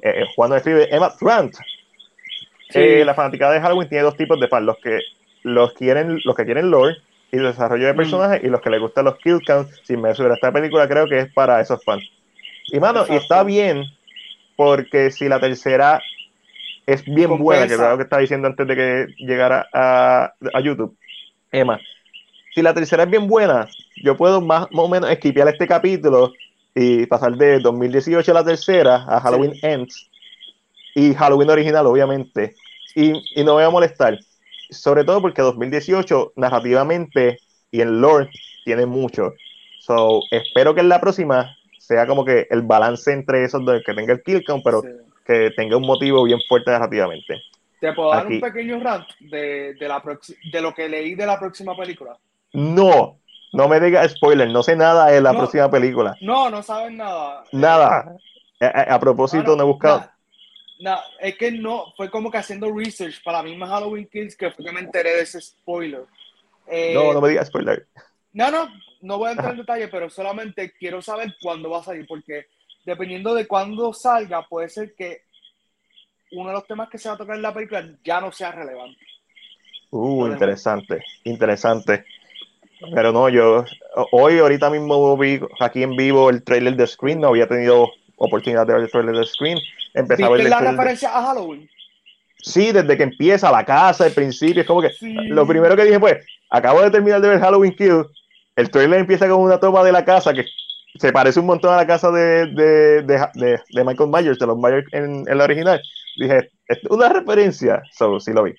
eh, 0.01 0.25
Juan 0.35 0.49
nos 0.51 0.57
escribe 0.57 0.93
Emma 0.93 1.13
Grant. 1.19 1.55
Sí. 2.69 3.03
La 3.03 3.13
fanática 3.13 3.49
de 3.51 3.61
Halloween 3.61 3.89
tiene 3.89 4.03
dos 4.03 4.17
tipos 4.17 4.39
de 4.39 4.47
fans, 4.47 4.65
los 4.65 4.77
que 4.77 4.99
los 5.43 5.73
quieren, 5.73 6.19
los 6.23 6.35
que 6.35 6.45
quieren 6.45 6.69
lore 6.69 6.97
y 7.31 7.37
desarrollo 7.37 7.87
de 7.87 7.93
Mm. 7.93 7.97
personajes 7.97 8.43
y 8.43 8.47
los 8.47 8.61
que 8.61 8.69
les 8.69 8.79
gustan 8.79 9.05
los 9.05 9.17
kill 9.17 9.39
counts 9.45 9.81
sin 9.83 10.01
medir 10.01 10.31
esta 10.31 10.51
película 10.51 10.87
creo 10.87 11.07
que 11.07 11.19
es 11.19 11.33
para 11.33 11.59
esos 11.61 11.83
fans. 11.83 12.03
Y 12.71 12.79
mano, 12.79 13.05
y 13.09 13.15
está 13.15 13.43
bien 13.43 13.83
porque 14.55 15.11
si 15.11 15.27
la 15.27 15.39
tercera 15.39 16.01
es 16.85 17.03
bien 17.05 17.29
Compensa. 17.29 17.43
buena, 17.43 17.67
que 17.67 17.73
es 17.73 17.79
lo 17.79 17.97
que 17.97 18.03
estaba 18.03 18.21
diciendo 18.21 18.47
antes 18.47 18.67
de 18.67 18.75
que 18.75 19.07
llegara 19.17 19.67
a, 19.73 20.33
a 20.53 20.59
YouTube, 20.61 20.97
Emma, 21.51 21.79
si 22.53 22.61
la 22.61 22.73
tercera 22.73 23.03
es 23.03 23.09
bien 23.09 23.27
buena, 23.27 23.67
yo 24.03 24.15
puedo 24.17 24.41
más, 24.41 24.61
más 24.71 24.85
o 24.85 24.87
menos 24.89 25.09
esquipear 25.09 25.47
este 25.47 25.67
capítulo 25.67 26.31
y 26.73 27.05
pasar 27.07 27.33
de 27.35 27.59
2018 27.59 28.31
a 28.31 28.33
la 28.35 28.43
tercera 28.45 29.05
a 29.07 29.19
Halloween 29.19 29.53
Ends 29.61 30.09
y 30.95 31.13
Halloween 31.13 31.49
original, 31.49 31.85
obviamente, 31.87 32.55
y, 32.95 33.11
y 33.39 33.43
no 33.43 33.55
me 33.55 33.61
va 33.63 33.67
a 33.67 33.71
molestar. 33.71 34.17
Sobre 34.69 35.03
todo 35.03 35.21
porque 35.21 35.41
2018, 35.41 36.33
narrativamente 36.35 37.39
y 37.71 37.81
en 37.81 38.01
lore, 38.01 38.29
tiene 38.63 38.85
mucho. 38.85 39.33
So, 39.79 40.21
espero 40.31 40.73
que 40.73 40.81
en 40.81 40.89
la 40.89 40.99
próxima 40.99 41.55
sea 41.77 42.07
como 42.07 42.25
que 42.25 42.47
el 42.49 42.63
balance 42.63 43.11
entre 43.13 43.43
esos 43.43 43.63
dos, 43.63 43.81
que 43.85 43.93
tenga 43.93 44.13
el 44.13 44.23
kill 44.23 44.43
count, 44.43 44.63
pero 44.63 44.81
Sí. 44.81 44.87
que 45.25 45.51
tenga 45.55 45.77
un 45.77 45.85
motivo 45.85 46.23
bien 46.23 46.39
fuerte 46.47 46.71
narrativamente. 46.71 47.41
Te 47.79 47.93
puedo 47.93 48.09
dar 48.11 48.25
Aquí. 48.25 48.35
un 48.35 48.41
pequeño 48.41 48.79
rant 48.79 49.05
de, 49.19 49.75
de, 49.75 49.87
la 49.87 50.01
de 50.51 50.61
lo 50.61 50.73
que 50.73 50.89
leí 50.89 51.13
de 51.13 51.25
la 51.25 51.37
próxima 51.39 51.75
película. 51.77 52.17
No, 52.53 53.17
no 53.53 53.67
me 53.67 53.79
digas 53.79 54.11
spoiler, 54.13 54.49
no 54.49 54.63
sé 54.63 54.75
nada 54.75 55.07
de 55.07 55.21
la 55.21 55.33
No. 55.33 55.39
próxima 55.39 55.69
película. 55.69 56.15
No, 56.21 56.49
no 56.49 56.63
saben 56.63 56.97
nada. 56.97 57.43
Nada. 57.51 58.15
A, 58.61 58.65
a- 58.65 58.95
a 58.95 58.99
propósito, 58.99 59.55
no 59.55 59.63
he 59.63 59.65
buscado. 59.65 60.05
Nada, 60.79 61.03
es 61.19 61.37
que 61.37 61.51
no, 61.51 61.93
fue 61.95 62.09
como 62.09 62.29
que 62.29 62.37
haciendo 62.37 62.71
research 62.71 63.23
para 63.23 63.39
la 63.39 63.43
misma 63.45 63.67
Halloween 63.67 64.07
Kills 64.07 64.35
que 64.35 64.51
fue 64.51 64.65
que 64.65 64.71
me 64.71 64.81
enteré 64.81 65.15
de 65.15 65.21
ese 65.21 65.39
spoiler. 65.39 66.03
Eh, 66.67 66.93
No, 66.93 67.13
no 67.13 67.21
me 67.21 67.29
digas 67.29 67.47
spoiler. 67.47 67.87
No, 68.33 68.51
no, 68.51 68.67
no 69.01 69.17
voy 69.17 69.29
a 69.29 69.31
entrar 69.31 69.51
en 69.51 69.57
detalle, 69.57 69.87
pero 69.87 70.09
solamente 70.09 70.73
quiero 70.73 71.01
saber 71.01 71.35
cuándo 71.41 71.69
va 71.69 71.79
a 71.79 71.83
salir, 71.83 72.05
porque 72.05 72.47
dependiendo 72.85 73.33
de 73.33 73.47
cuándo 73.47 73.93
salga, 73.93 74.45
puede 74.47 74.67
ser 74.67 74.93
que 74.95 75.21
uno 76.31 76.49
de 76.49 76.55
los 76.55 76.67
temas 76.67 76.89
que 76.89 76.97
se 76.97 77.07
va 77.07 77.15
a 77.15 77.17
tocar 77.17 77.35
en 77.35 77.41
la 77.41 77.53
película 77.53 77.87
ya 78.03 78.19
no 78.19 78.31
sea 78.31 78.51
relevante. 78.51 78.99
Uh, 79.91 80.27
interesante, 80.27 81.01
interesante. 81.23 82.05
Pero 82.93 83.13
no, 83.13 83.29
yo 83.29 83.63
hoy, 84.11 84.39
ahorita 84.39 84.69
mismo 84.69 85.15
vi 85.17 85.39
aquí 85.61 85.83
en 85.83 85.95
vivo 85.95 86.29
el 86.29 86.43
trailer 86.43 86.75
de 86.75 86.85
Screen, 86.87 87.21
no 87.21 87.29
había 87.29 87.47
tenido 87.47 87.89
oportunidad 88.17 88.65
de 88.67 88.73
ver 88.73 88.83
el 88.83 88.91
trailer 88.91 89.15
de 89.15 89.25
Screen. 89.25 89.57
Empecé 89.93 90.23
a 90.23 90.29
ver 90.29 90.39
¿Viste 90.39 90.53
el 90.55 90.63
la 90.63 90.69
de- 90.71 90.71
referencia 90.77 91.09
a 91.17 91.21
Halloween? 91.27 91.69
Sí, 92.37 92.71
desde 92.71 92.95
que 92.97 93.03
empieza 93.03 93.51
la 93.51 93.65
casa, 93.65 94.05
el 94.05 94.13
principio, 94.13 94.61
es 94.61 94.67
como 94.67 94.81
que 94.81 94.91
Sí. 94.91 95.13
lo 95.29 95.47
primero 95.47 95.75
que 95.75 95.83
dije 95.83 95.99
fue, 95.99 96.21
acabo 96.49 96.81
de 96.81 96.91
terminar 96.91 97.19
de 97.21 97.29
ver 97.29 97.39
Halloween 97.39 97.75
Kill, 97.75 98.03
el 98.55 98.69
trailer 98.69 98.99
empieza 98.99 99.27
con 99.27 99.39
una 99.41 99.59
toma 99.59 99.83
de 99.83 99.91
la 99.91 100.05
casa 100.05 100.33
que 100.33 100.45
se 100.97 101.11
parece 101.11 101.39
un 101.39 101.47
montón 101.47 101.73
a 101.73 101.77
la 101.77 101.87
casa 101.87 102.09
de, 102.11 102.45
de, 102.53 103.01
de, 103.01 103.27
de- 103.33 103.83
Michael 103.83 104.09
Myers, 104.09 104.39
de 104.39 104.45
los 104.47 104.57
Myers 104.57 104.85
en, 104.93 105.25
en 105.27 105.37
la 105.37 105.43
original. 105.43 105.81
Dije, 106.17 106.49
es 106.67 106.79
una 106.89 107.09
referencia, 107.09 107.81
so 107.91 108.19
sí 108.19 108.31
lo 108.31 108.43
vi. 108.43 108.53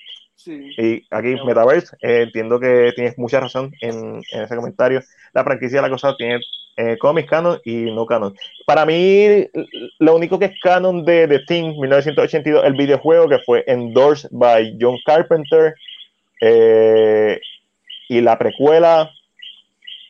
Sí. 0.47 0.71
Y 0.79 1.05
aquí. 1.11 1.35
Metaverse, 1.45 1.97
eh, 2.03 2.23
entiendo 2.23 2.61
que 2.61 2.93
tienes 2.95 3.19
mucha 3.19 3.41
razón 3.41 3.73
en, 3.81 4.23
en 4.31 4.43
ese 4.43 4.55
comentario. 4.55 5.03
La 5.33 5.43
franquicia 5.43 5.79
de 5.79 5.83
la 5.83 5.91
cosa 5.91 6.15
tiene 6.17 6.39
eh, 6.77 6.97
cómics 6.99 7.29
canon 7.29 7.59
y 7.65 7.91
no 7.91 8.07
canon. 8.07 8.37
Para 8.65 8.87
mí, 8.87 9.45
lo 9.99 10.15
único 10.15 10.39
que 10.39 10.45
es 10.45 10.61
canon 10.63 11.05
de 11.05 11.27
The 11.27 11.41
Thing 11.41 11.81
1982, 11.81 12.65
el 12.65 12.75
videojuego 12.75 13.29
que 13.29 13.41
fue 13.41 13.65
endorsed 13.67 14.31
by 14.31 14.77
John 14.81 14.99
Carpenter 15.05 15.75
eh, 16.41 17.41
y 18.09 18.21
la 18.21 18.39
precuela. 18.39 19.11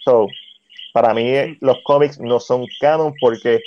So, 0.05 0.29
para 0.93 1.15
mí, 1.15 1.57
los 1.63 1.79
cómics 1.83 2.21
no 2.21 2.41
son 2.41 2.67
canon 2.79 3.15
porque 3.19 3.63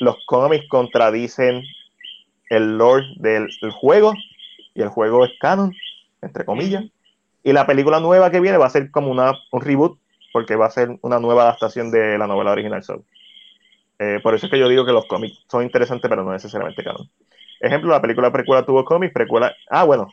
los 0.00 0.16
cómics 0.26 0.68
contradicen 0.68 1.62
el 2.50 2.76
lore 2.76 3.06
del 3.16 3.48
del 3.62 3.70
juego 3.70 4.12
y 4.74 4.82
el 4.82 4.88
juego 4.88 5.24
es 5.24 5.32
canon, 5.40 5.74
entre 6.22 6.44
comillas. 6.44 6.84
Y 7.42 7.52
la 7.52 7.66
película 7.66 8.00
nueva 8.00 8.30
que 8.30 8.40
viene 8.40 8.58
va 8.58 8.66
a 8.66 8.70
ser 8.70 8.90
como 8.90 9.10
una, 9.10 9.32
un 9.50 9.60
reboot, 9.60 9.98
porque 10.32 10.56
va 10.56 10.66
a 10.66 10.70
ser 10.70 10.98
una 11.02 11.18
nueva 11.18 11.42
adaptación 11.42 11.90
de 11.90 12.18
la 12.18 12.26
novela 12.26 12.52
original. 12.52 12.82
So, 12.82 13.04
eh, 13.98 14.20
por 14.22 14.34
eso 14.34 14.46
es 14.46 14.52
que 14.52 14.58
yo 14.58 14.68
digo 14.68 14.84
que 14.84 14.92
los 14.92 15.06
cómics 15.06 15.44
son 15.48 15.62
interesantes, 15.62 16.08
pero 16.08 16.24
no 16.24 16.32
necesariamente 16.32 16.84
canon. 16.84 17.08
Ejemplo, 17.60 17.90
la 17.90 18.00
película 18.00 18.32
precuela 18.32 18.64
tuvo 18.64 18.84
cómics, 18.84 19.12
precuela. 19.12 19.54
Ah, 19.68 19.84
bueno, 19.84 20.08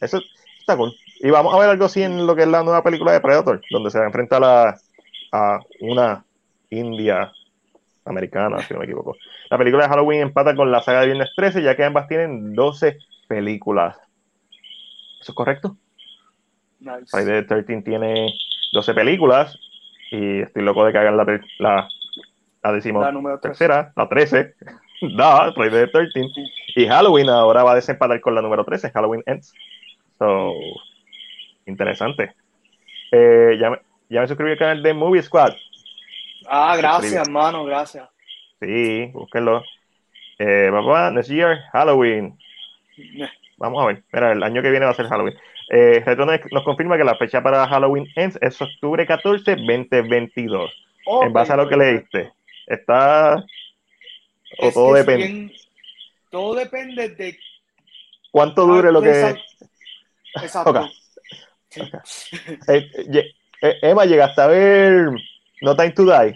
eso 0.00 0.20
está 0.58 0.76
cool. 0.76 0.92
Y 1.20 1.30
vamos 1.30 1.54
a 1.54 1.58
ver 1.58 1.70
algo 1.70 1.84
así 1.84 2.02
en 2.02 2.26
lo 2.26 2.34
que 2.34 2.42
es 2.42 2.48
la 2.48 2.62
nueva 2.62 2.82
película 2.82 3.12
de 3.12 3.20
Predator, 3.20 3.60
donde 3.70 3.90
se 3.90 3.98
va 3.98 4.04
a 4.04 4.08
enfrentar 4.08 4.42
a, 4.44 4.76
a 5.32 5.60
una 5.80 6.24
India 6.70 7.32
americana, 8.04 8.60
si 8.62 8.72
no 8.72 8.80
me 8.80 8.86
equivoco. 8.86 9.16
La 9.50 9.58
película 9.58 9.84
de 9.84 9.90
Halloween 9.90 10.20
empata 10.20 10.54
con 10.54 10.70
la 10.70 10.82
saga 10.82 11.00
de 11.00 11.06
Viernes 11.06 11.30
13, 11.36 11.62
ya 11.62 11.76
que 11.76 11.84
ambas 11.84 12.08
tienen 12.08 12.54
12 12.54 12.98
películas. 13.28 13.96
¿Eso 15.20 15.32
es 15.32 15.34
correcto? 15.34 15.76
Nice. 16.80 17.06
Friday 17.10 17.42
the 17.42 17.62
13 17.62 17.82
tiene 17.82 18.32
12 18.72 18.94
películas 18.94 19.58
y 20.10 20.40
estoy 20.40 20.62
loco 20.62 20.84
de 20.84 20.92
que 20.92 20.98
hagan 20.98 21.16
la, 21.16 21.24
la, 21.58 21.88
la 22.62 22.72
decimo 22.72 23.00
La 23.00 23.40
tercera, 23.40 23.92
la 23.96 24.08
13. 24.08 24.54
da, 25.16 25.52
Friday 25.52 25.86
the 25.86 25.88
13. 25.88 26.20
Y 26.76 26.86
Halloween 26.86 27.28
ahora 27.28 27.64
va 27.64 27.72
a 27.72 27.76
desempatar 27.76 28.20
con 28.20 28.34
la 28.34 28.42
número 28.42 28.64
13, 28.64 28.90
Halloween 28.90 29.22
Ends. 29.26 29.52
So, 30.18 30.52
interesante. 31.66 32.34
Eh, 33.12 33.56
ya, 33.60 33.70
me, 33.70 33.78
ya 34.08 34.20
me 34.20 34.28
suscribí 34.28 34.52
al 34.52 34.58
canal 34.58 34.82
de 34.82 34.94
Movie 34.94 35.22
Squad. 35.22 35.54
Ah, 36.48 36.76
gracias, 36.76 37.26
hermano, 37.26 37.64
gracias. 37.64 38.08
Sí, 38.60 39.10
búsquenlo. 39.12 39.62
Eh, 40.38 40.68
papá, 40.70 41.10
next 41.10 41.30
year, 41.30 41.58
Halloween. 41.72 42.38
Vamos 43.58 43.82
a 43.82 43.86
ver. 43.88 44.02
Mira, 44.12 44.32
el 44.32 44.42
año 44.42 44.62
que 44.62 44.70
viene 44.70 44.86
va 44.86 44.92
a 44.92 44.94
ser 44.94 45.06
Halloween. 45.06 45.36
Eh, 45.70 46.02
nos 46.50 46.62
confirma 46.64 46.96
que 46.96 47.04
la 47.04 47.16
fecha 47.16 47.42
para 47.42 47.66
Halloween 47.68 48.06
Ends 48.16 48.38
es 48.40 48.60
octubre 48.62 49.06
14, 49.06 49.56
2022. 49.56 50.70
Ok, 51.06 51.26
en 51.26 51.32
base 51.32 51.52
a 51.52 51.56
lo 51.56 51.68
que 51.68 51.76
leíste. 51.76 52.32
Está. 52.66 53.44
O 54.60 54.68
Es 54.68 54.74
todo 54.74 54.94
depende. 54.94 55.26
bien- 55.26 55.52
todo 56.30 56.54
depende 56.54 57.08
de 57.10 57.38
¿Cuánto 58.30 58.66
dure 58.66 58.92
lo 58.92 59.00
que. 59.02 59.34
Exacto. 60.34 60.88
Exacto. 61.70 61.98
Eh, 62.68 62.90
eh, 63.62 63.78
Emma, 63.82 64.04
llegaste 64.04 64.40
a 64.40 64.46
ver 64.46 65.10
No 65.62 65.74
Time 65.76 65.90
to 65.92 66.04
Die. 66.04 66.34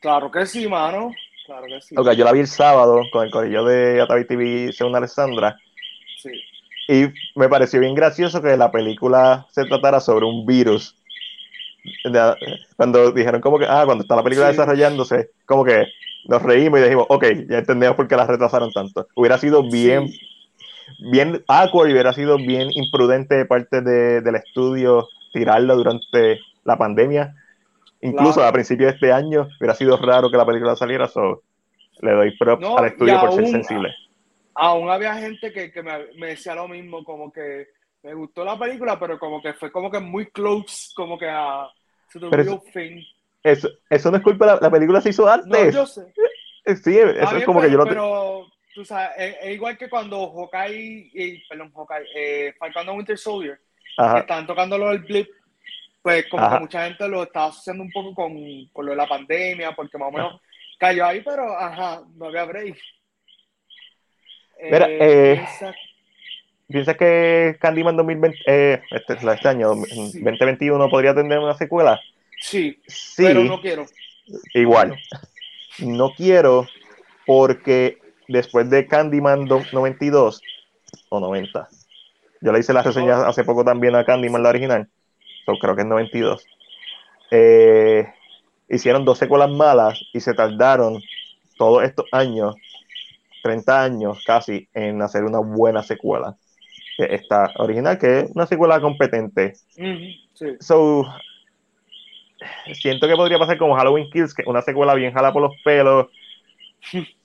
Claro 0.00 0.30
que 0.30 0.44
sí, 0.46 0.66
mano. 0.68 1.12
Claro 1.46 1.66
que 1.66 1.80
sí. 1.80 1.94
Ok, 1.96 2.12
yo 2.12 2.24
la 2.24 2.32
vi 2.32 2.40
el 2.40 2.46
sábado 2.46 3.02
con 3.12 3.24
el 3.24 3.30
corillo 3.30 3.64
de 3.64 4.00
Atavi 4.00 4.26
TV 4.26 4.72
según 4.72 4.96
Alessandra. 4.96 5.56
Sí. 6.24 6.40
Y 6.88 7.38
me 7.38 7.48
pareció 7.48 7.80
bien 7.80 7.94
gracioso 7.94 8.42
que 8.42 8.56
la 8.56 8.70
película 8.70 9.46
se 9.50 9.64
tratara 9.64 10.00
sobre 10.00 10.26
un 10.26 10.44
virus. 10.46 10.96
Cuando 12.76 13.12
dijeron 13.12 13.40
como 13.40 13.58
que, 13.58 13.66
ah, 13.66 13.82
cuando 13.84 14.02
está 14.02 14.16
la 14.16 14.22
película 14.22 14.46
Sí. 14.48 14.52
desarrollándose, 14.52 15.30
como 15.46 15.64
que 15.64 15.86
nos 16.26 16.42
reímos 16.42 16.80
y 16.80 16.82
dijimos, 16.84 17.06
ok, 17.08 17.24
ya 17.48 17.58
entendemos 17.58 17.96
por 17.96 18.08
qué 18.08 18.16
la 18.16 18.26
retrasaron 18.26 18.72
tanto. 18.72 19.06
Hubiera 19.14 19.38
sido 19.38 19.62
bien, 19.70 20.08
Sí. 20.08 20.20
bien 21.10 21.42
awkward 21.48 21.88
y 21.88 21.92
hubiera 21.92 22.12
sido 22.12 22.36
bien 22.36 22.68
imprudente 22.72 23.34
de 23.36 23.44
parte 23.44 23.80
de- 23.82 24.20
del 24.22 24.34
estudio 24.36 25.08
tirarla 25.32 25.74
durante 25.74 26.40
la 26.64 26.76
pandemia. 26.78 27.34
Incluso 28.00 28.34
Claro. 28.34 28.48
a 28.48 28.52
principios 28.52 28.88
de 28.90 28.94
este 28.94 29.12
año 29.12 29.48
hubiera 29.58 29.74
sido 29.74 29.96
raro 29.98 30.30
que 30.30 30.36
la 30.36 30.46
película 30.46 30.76
saliera, 30.76 31.08
so 31.08 31.42
le 32.00 32.12
doy 32.12 32.36
props 32.38 32.60
No, 32.62 32.78
al 32.78 32.86
estudio 32.86 33.20
por 33.20 33.32
ser 33.34 33.46
sensible. 33.48 33.94
Aún 34.54 34.90
había 34.90 35.14
gente 35.16 35.52
que, 35.52 35.72
que 35.72 35.82
me, 35.82 36.12
me 36.18 36.28
decía 36.28 36.54
lo 36.54 36.68
mismo, 36.68 37.02
como 37.04 37.32
que 37.32 37.68
me 38.02 38.14
gustó 38.14 38.44
la 38.44 38.58
película, 38.58 38.98
pero 38.98 39.18
como 39.18 39.42
que 39.42 39.54
fue 39.54 39.72
como 39.72 39.90
que 39.90 39.98
muy 40.00 40.26
close, 40.26 40.92
como 40.94 41.18
que 41.18 41.28
a 41.28 41.66
Pero 42.12 42.30
real 42.30 42.60
thing. 42.72 43.02
Eso, 43.42 43.68
eso 43.90 44.10
no 44.10 44.16
es 44.18 44.22
culpa, 44.22 44.46
la, 44.46 44.58
la 44.60 44.70
película 44.70 45.00
se 45.00 45.10
hizo 45.10 45.24
No, 45.26 45.32
antes. 45.32 45.74
yo 45.74 45.86
sé. 45.86 46.12
Sí, 46.82 46.96
eso 46.96 47.08
Está 47.10 47.36
es 47.38 47.44
como 47.44 47.60
que 47.60 47.70
yo 47.70 47.84
pero, 47.84 47.84
lo 47.84 47.88
pero, 48.46 48.46
tú 48.74 48.84
sabes, 48.86 49.10
es, 49.18 49.36
es 49.42 49.54
igual 49.54 49.76
que 49.76 49.90
cuando 49.90 50.30
Hawkeye, 50.32 51.10
y, 51.12 51.46
perdón, 51.46 51.70
Hawkeye, 51.74 52.06
eh, 52.16 52.54
Falcon 52.58 52.88
and 52.88 52.96
Winter 52.96 53.18
Soldier, 53.18 53.60
que 53.98 54.18
estaban 54.20 54.46
tocando 54.46 54.78
lo 54.78 54.88
del 54.88 55.00
blip, 55.00 55.28
pues 56.00 56.26
como 56.30 56.42
Ajá. 56.42 56.54
que 56.56 56.60
mucha 56.60 56.84
gente 56.86 57.06
lo 57.06 57.22
estaba 57.24 57.46
asociando 57.48 57.82
un 57.82 57.92
poco 57.92 58.14
con, 58.14 58.34
con 58.72 58.86
lo 58.86 58.92
de 58.92 58.96
la 58.96 59.06
pandemia, 59.06 59.72
porque 59.72 59.98
más 59.98 60.08
o 60.08 60.12
menos 60.12 60.40
cayó 60.78 61.04
ahí, 61.04 61.20
pero 61.22 61.54
ajá, 61.54 62.02
no 62.14 62.26
había 62.26 62.44
break. 62.46 62.78
Mira, 64.62 64.86
eh, 64.88 65.36
piensa- 65.36 65.74
¿Piensas 66.66 66.96
que 66.96 67.56
Candyman 67.60 67.96
2020, 67.96 68.38
eh, 68.46 68.82
este, 68.90 69.14
este 69.14 69.48
año, 69.48 69.74
Sí. 69.84 70.20
2021, 70.22 70.88
podría 70.88 71.14
tener 71.14 71.38
una 71.38 71.54
secuela? 71.54 72.00
sí, 72.40 72.78
Sí, 72.86 73.22
pero 73.24 73.44
no 73.44 73.60
quiero. 73.60 73.86
igual. 74.54 74.98
No 75.78 76.12
quiero 76.14 76.66
porque 77.26 77.98
después 78.28 78.68
de 78.70 78.86
Candyman 78.86 79.46
do- 79.46 79.62
92 79.72 80.40
o 81.10 81.20
90, 81.20 81.68
yo 82.40 82.52
le 82.52 82.58
hice 82.60 82.72
la 82.72 82.82
reseña 82.82 83.26
hace 83.26 83.44
poco 83.44 83.64
también 83.64 83.94
a 83.94 84.04
Candyman, 84.04 84.42
la 84.42 84.48
original, 84.50 84.88
so, 85.46 85.52
creo 85.58 85.74
que 85.76 85.82
es 85.82 85.86
92. 85.88 86.46
Eh, 87.30 88.06
hicieron 88.68 89.04
dos 89.04 89.18
secuelas 89.18 89.50
malas 89.50 90.00
y 90.12 90.20
se 90.20 90.32
tardaron 90.34 91.00
todos 91.56 91.84
estos 91.84 92.06
años, 92.12 92.54
30 93.44 93.82
años 93.84 94.24
casi, 94.26 94.66
en 94.74 95.00
hacer 95.02 95.22
una 95.24 95.38
buena 95.38 95.82
secuela. 95.82 96.34
Que 96.96 97.14
esta 97.14 97.52
original, 97.58 97.98
que 97.98 98.20
es 98.20 98.30
una 98.34 98.46
secuela 98.46 98.80
competente. 98.80 99.54
Sí. 100.34 100.46
So, 100.60 101.04
siento 102.72 103.06
que 103.06 103.14
podría 103.16 103.38
pasar 103.38 103.58
como 103.58 103.74
Halloween 103.76 104.10
Kills, 104.10 104.34
que 104.34 104.42
una 104.46 104.62
secuela 104.62 104.94
bien 104.94 105.12
jala 105.12 105.32
por 105.32 105.42
los 105.42 105.52
pelos. 105.64 106.06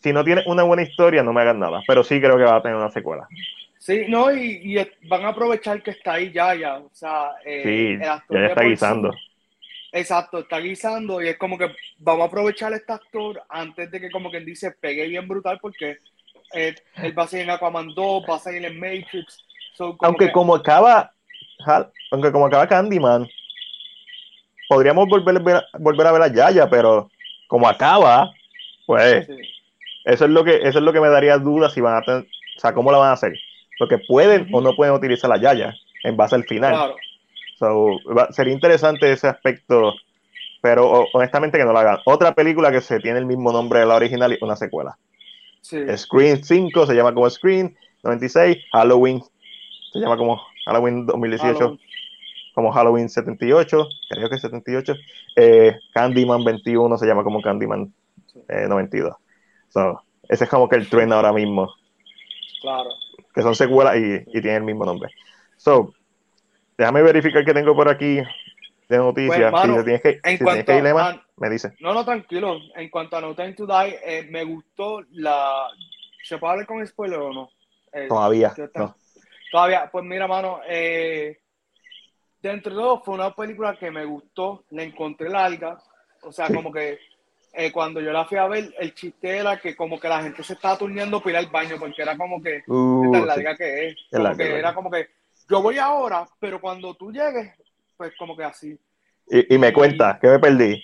Si 0.02 0.14
no 0.14 0.24
tiene 0.24 0.42
una 0.46 0.64
buena 0.64 0.84
historia, 0.84 1.22
no 1.22 1.34
me 1.34 1.42
hagan 1.42 1.60
nada. 1.60 1.82
Pero 1.86 2.02
sí 2.06 2.22
creo 2.22 2.38
que 2.38 2.44
va 2.44 2.56
a 2.56 2.62
tener 2.62 2.78
una 2.78 2.90
secuela. 2.90 3.28
Sí, 3.78 4.06
no, 4.08 4.32
y, 4.34 4.62
y 4.64 5.08
van 5.10 5.26
a 5.26 5.30
aprovechar 5.30 5.84
que 5.84 5.92
está 5.92 6.14
ahí 6.14 6.32
ya, 6.32 6.56
ya. 6.56 6.78
O 6.78 6.90
sea, 6.94 7.32
eh, 7.46 7.62
Sí, 7.66 7.88
el 8.02 8.10
actor 8.10 8.40
ya 8.40 8.48
está 8.48 8.62
sí- 8.62 8.68
guisando. 8.70 9.12
Exacto, 9.92 10.40
está 10.40 10.60
guisando 10.60 11.22
y 11.22 11.30
es 11.30 11.38
como 11.38 11.58
que 11.58 11.72
vamos 11.98 12.24
a 12.24 12.26
aprovechar 12.28 12.72
este 12.74 12.94
actor 12.94 13.42
antes 13.50 13.90
de 13.90 14.00
que, 14.00 14.12
como 14.12 14.30
quien 14.30 14.46
dice, 14.46 14.72
pegue 14.72 15.08
bien 15.08 15.28
brutal 15.28 15.58
porque 15.60 15.98
eh, 16.54 16.76
él 16.98 17.18
va 17.18 17.24
a 17.24 17.28
seguir 17.28 17.46
en 17.46 17.52
Aquaman 17.52 17.94
2, 17.96 18.24
va 18.30 18.36
a 18.36 18.40
seguir 18.40 18.66
en 18.66 18.80
Matrix. 18.80 19.44
So, 19.76 19.98
como 19.98 20.08
Aunque 20.10 20.28
que- 20.28 20.32
como 20.32 20.56
acaba, 20.56 21.12
Hal- 21.66 21.92
aunque 22.12 22.32
como 22.32 22.46
acaba 22.46 22.68
Candyman, 22.68 23.28
podríamos 24.68 25.08
volver, 25.08 25.36
a 25.38 25.40
ver- 25.40 25.64
volver 25.80 26.08
a 26.08 26.12
ver 26.12 26.22
a 26.22 26.28
Yaya, 26.28 26.70
pero 26.70 27.10
como 27.48 27.68
acaba, 27.68 28.32
pues 28.86 29.26
Sí, 29.26 29.34
eso 30.06 30.26
es 30.26 30.32
lo 30.32 30.44
que, 30.44 30.56
eso 30.58 30.78
es 30.80 30.84
lo 30.84 30.94
que 30.94 31.02
me 31.02 31.10
daría 31.10 31.38
dudas 31.38 31.74
si 31.74 31.82
van 31.82 31.98
a 31.98 32.02
tener, 32.02 32.22
o 32.24 32.60
sea, 32.60 32.74
cómo 32.74 32.92
la 32.92 33.00
van 33.00 33.10
a 33.10 33.14
hacer. 33.14 33.34
Porque 33.78 33.98
pueden 33.98 34.48
o 34.54 34.62
no 34.62 34.76
pueden 34.76 34.94
utilizar 34.94 35.30
la 35.30 35.38
Yaya 35.38 35.74
en 36.04 36.16
base 36.18 36.36
al 36.36 36.44
final. 36.46 36.74
claro. 36.74 36.96
So, 37.60 38.00
va- 38.18 38.32
sería 38.32 38.54
interesante 38.54 39.12
ese 39.12 39.28
aspecto, 39.28 39.94
pero 40.62 41.06
honestamente 41.14 41.58
que 41.58 41.66
no 41.66 41.74
lo 41.74 41.80
hagan. 41.80 41.98
Otra 42.06 42.34
película 42.34 42.72
que 42.72 42.80
se 42.82 43.00
tiene 43.00 43.20
el 43.20 43.26
mismo 43.26 43.52
nombre 43.52 43.82
de 43.82 43.86
la 43.86 43.96
original 43.96 44.32
y 44.34 44.38
una 44.42 44.56
secuela. 44.56 44.98
Sí. 45.62 45.78
Screen 45.98 46.42
5 46.44 46.86
se 46.86 46.94
llama 46.96 47.14
como 47.14 47.30
Screen 47.30 47.76
96, 48.04 48.58
Halloween 48.72 49.22
se 49.92 50.00
llama 50.00 50.16
como 50.18 50.40
Halloween 50.66 51.06
2018, 51.06 51.54
Halloween. 51.58 51.80
como 52.56 52.72
Halloween 52.72 53.10
78, 53.10 53.88
creo 54.10 54.30
que 54.30 54.36
es 54.36 54.42
78. 54.42 54.96
Eh, 55.36 55.78
Candyman 55.94 56.44
21 56.46 56.98
se 56.98 57.06
llama 57.08 57.24
como 57.24 57.42
Candyman 57.42 57.94
eh, 58.48 58.68
92. 58.70 59.14
So, 59.70 60.02
ese 60.30 60.46
es 60.46 60.50
como 60.50 60.70
que 60.70 60.78
el 60.78 60.88
trend 60.90 61.12
ahora 61.12 61.34
mismo, 61.34 61.74
Claro. 62.62 62.90
que 63.34 63.42
son 63.42 63.56
secuelas 63.56 63.98
y, 63.98 64.16
y 64.28 64.42
tienen 64.42 64.56
el 64.58 64.64
mismo 64.64 64.86
nombre. 64.86 65.10
So, 65.58 65.94
déjame 66.80 67.02
verificar 67.04 67.44
que 67.46 67.54
tengo 67.54 67.76
por 67.76 67.90
aquí 67.90 68.22
de 68.88 68.98
noticias. 68.98 69.52
Pues, 69.52 69.64
si 69.64 69.84
tienes 69.84 70.02
que, 70.02 70.10
en 70.24 70.38
si 70.38 70.44
tienes 70.44 70.66
que 70.66 70.78
ir, 70.78 70.88
a- 70.88 71.22
me 71.38 71.50
dice. 71.50 71.74
No, 71.80 71.94
no, 71.94 72.04
tranquilo. 72.04 72.58
En 72.76 72.90
cuanto 72.90 73.18
a 73.18 73.22
No 73.22 73.36
Time 73.36 73.54
to 73.54 73.66
Die, 73.68 74.00
eh, 74.04 74.28
me 74.30 74.44
gustó 74.46 75.02
la. 75.12 75.68
¿Se 76.24 76.38
puede 76.38 76.52
hablar 76.54 76.66
con 76.68 76.86
spoiler 76.88 77.20
o 77.20 77.32
no? 77.34 77.50
Eh, 77.94 78.08
Todavía. 78.08 78.54
Todavía, 79.52 79.90
pues 79.92 80.06
mira, 80.06 80.28
mano, 80.28 80.60
eh, 80.68 81.40
dentro 82.42 82.74
de 82.74 82.82
todo 82.82 83.02
fue 83.02 83.16
una 83.16 83.34
película 83.36 83.76
que 83.78 83.92
me 83.92 84.06
gustó, 84.06 84.64
la 84.72 84.84
encontré 84.84 85.30
larga, 85.30 85.78
o 86.22 86.32
sea, 86.32 86.48
Sí. 86.48 86.54
como 86.54 86.72
que 86.72 86.98
eh, 87.54 87.72
cuando 87.72 88.00
yo 88.00 88.12
la 88.12 88.26
fui 88.26 88.38
a 88.38 88.48
ver, 88.48 88.72
el 88.78 88.94
chiste 88.94 89.38
era 89.38 89.60
que 89.60 89.76
como 89.76 90.00
que 90.00 90.08
la 90.08 90.22
gente 90.22 90.44
se 90.44 90.54
estaba 90.54 90.78
turneando 90.78 91.20
para 91.20 91.32
ir 91.32 91.38
al 91.38 91.48
baño, 91.52 91.78
porque 91.80 92.04
era 92.04 92.16
como 92.16 92.40
que, 92.44 92.62
Uh, 92.68 93.12
tan 93.12 93.22
sí. 93.22 93.28
larga 93.28 93.56
que 93.58 93.88
es, 93.88 93.96
como 94.12 94.24
larga, 94.24 94.38
que 94.38 94.52
es 94.52 94.60
era 94.60 94.74
como 94.76 94.92
que, 94.92 95.08
yo 95.50 95.62
voy 95.62 95.78
ahora, 95.78 96.26
pero 96.40 96.62
cuando 96.62 96.94
tú 96.94 97.12
llegues, 97.12 97.54
pues 97.98 98.14
como 98.18 98.38
que 98.38 98.44
así. 98.44 98.78
Y, 99.28 99.56
y 99.56 99.58
me 99.58 99.74
cuenta 99.74 100.18
que 100.20 100.28
me 100.28 100.40
perdí. 100.40 100.84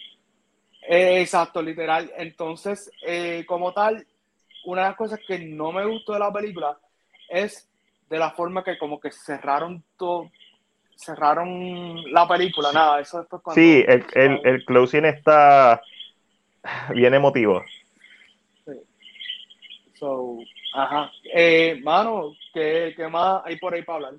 Eh, 0.88 1.22
exacto, 1.22 1.62
literal. 1.62 2.12
Entonces, 2.18 2.92
eh, 3.06 3.44
como 3.48 3.74
tal, 3.74 4.06
una 4.66 4.82
de 4.82 4.88
las 4.90 4.98
cosas 4.98 5.20
que 5.28 5.40
no 5.40 5.72
me 5.72 5.86
gustó 5.86 6.14
de 6.14 6.20
la 6.20 6.34
película 6.34 6.78
es 7.30 7.70
de 8.10 8.20
la 8.20 8.32
forma 8.32 8.64
que 8.64 8.78
como 8.78 9.00
que 9.00 9.12
cerraron 9.12 9.84
todo, 9.98 10.30
cerraron 10.96 12.12
la 12.12 12.28
película, 12.28 12.72
nada, 12.72 13.00
eso 13.00 13.20
después 13.20 13.42
cuando... 13.42 13.62
Sí, 13.62 13.84
el, 13.88 14.06
el, 14.14 14.42
el 14.44 14.66
closing 14.66 15.06
está 15.06 15.82
bien 16.94 17.14
emotivo. 17.14 17.64
So, 19.96 20.38
ajá. 20.74 21.12
Eh, 21.34 21.80
mano, 21.84 22.34
¿qué, 22.54 22.94
qué 22.96 23.08
más 23.08 23.42
hay 23.46 23.58
por 23.58 23.74
ahí 23.74 23.82
para 23.82 24.08
hablar? 24.08 24.14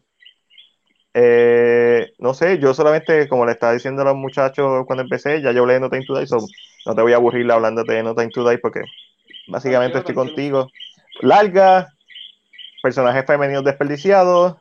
Eh, 1.18 2.12
no 2.18 2.34
sé, 2.34 2.58
yo 2.58 2.74
solamente, 2.74 3.26
como 3.26 3.46
le 3.46 3.52
estaba 3.52 3.72
diciendo 3.72 4.02
a 4.02 4.04
los 4.04 4.16
muchachos 4.16 4.84
cuando 4.86 5.02
empecé, 5.02 5.40
ya 5.40 5.50
yo 5.50 5.62
hablé 5.62 5.74
de 5.74 5.80
No 5.80 5.88
Time 5.88 6.04
to 6.04 6.18
Die, 6.18 6.26
so 6.26 6.36
no 6.84 6.94
te 6.94 7.00
voy 7.00 7.14
a 7.14 7.16
aburrir 7.16 7.50
hablándote 7.50 7.94
de 7.94 8.02
No 8.02 8.14
Time 8.14 8.28
to 8.28 8.46
Die 8.46 8.58
porque 8.58 8.82
básicamente 9.48 9.96
estoy 9.96 10.14
contigo. 10.14 10.68
Larga, 11.22 11.88
personajes 12.82 13.24
femeninos 13.26 13.64
desperdiciados, 13.64 14.56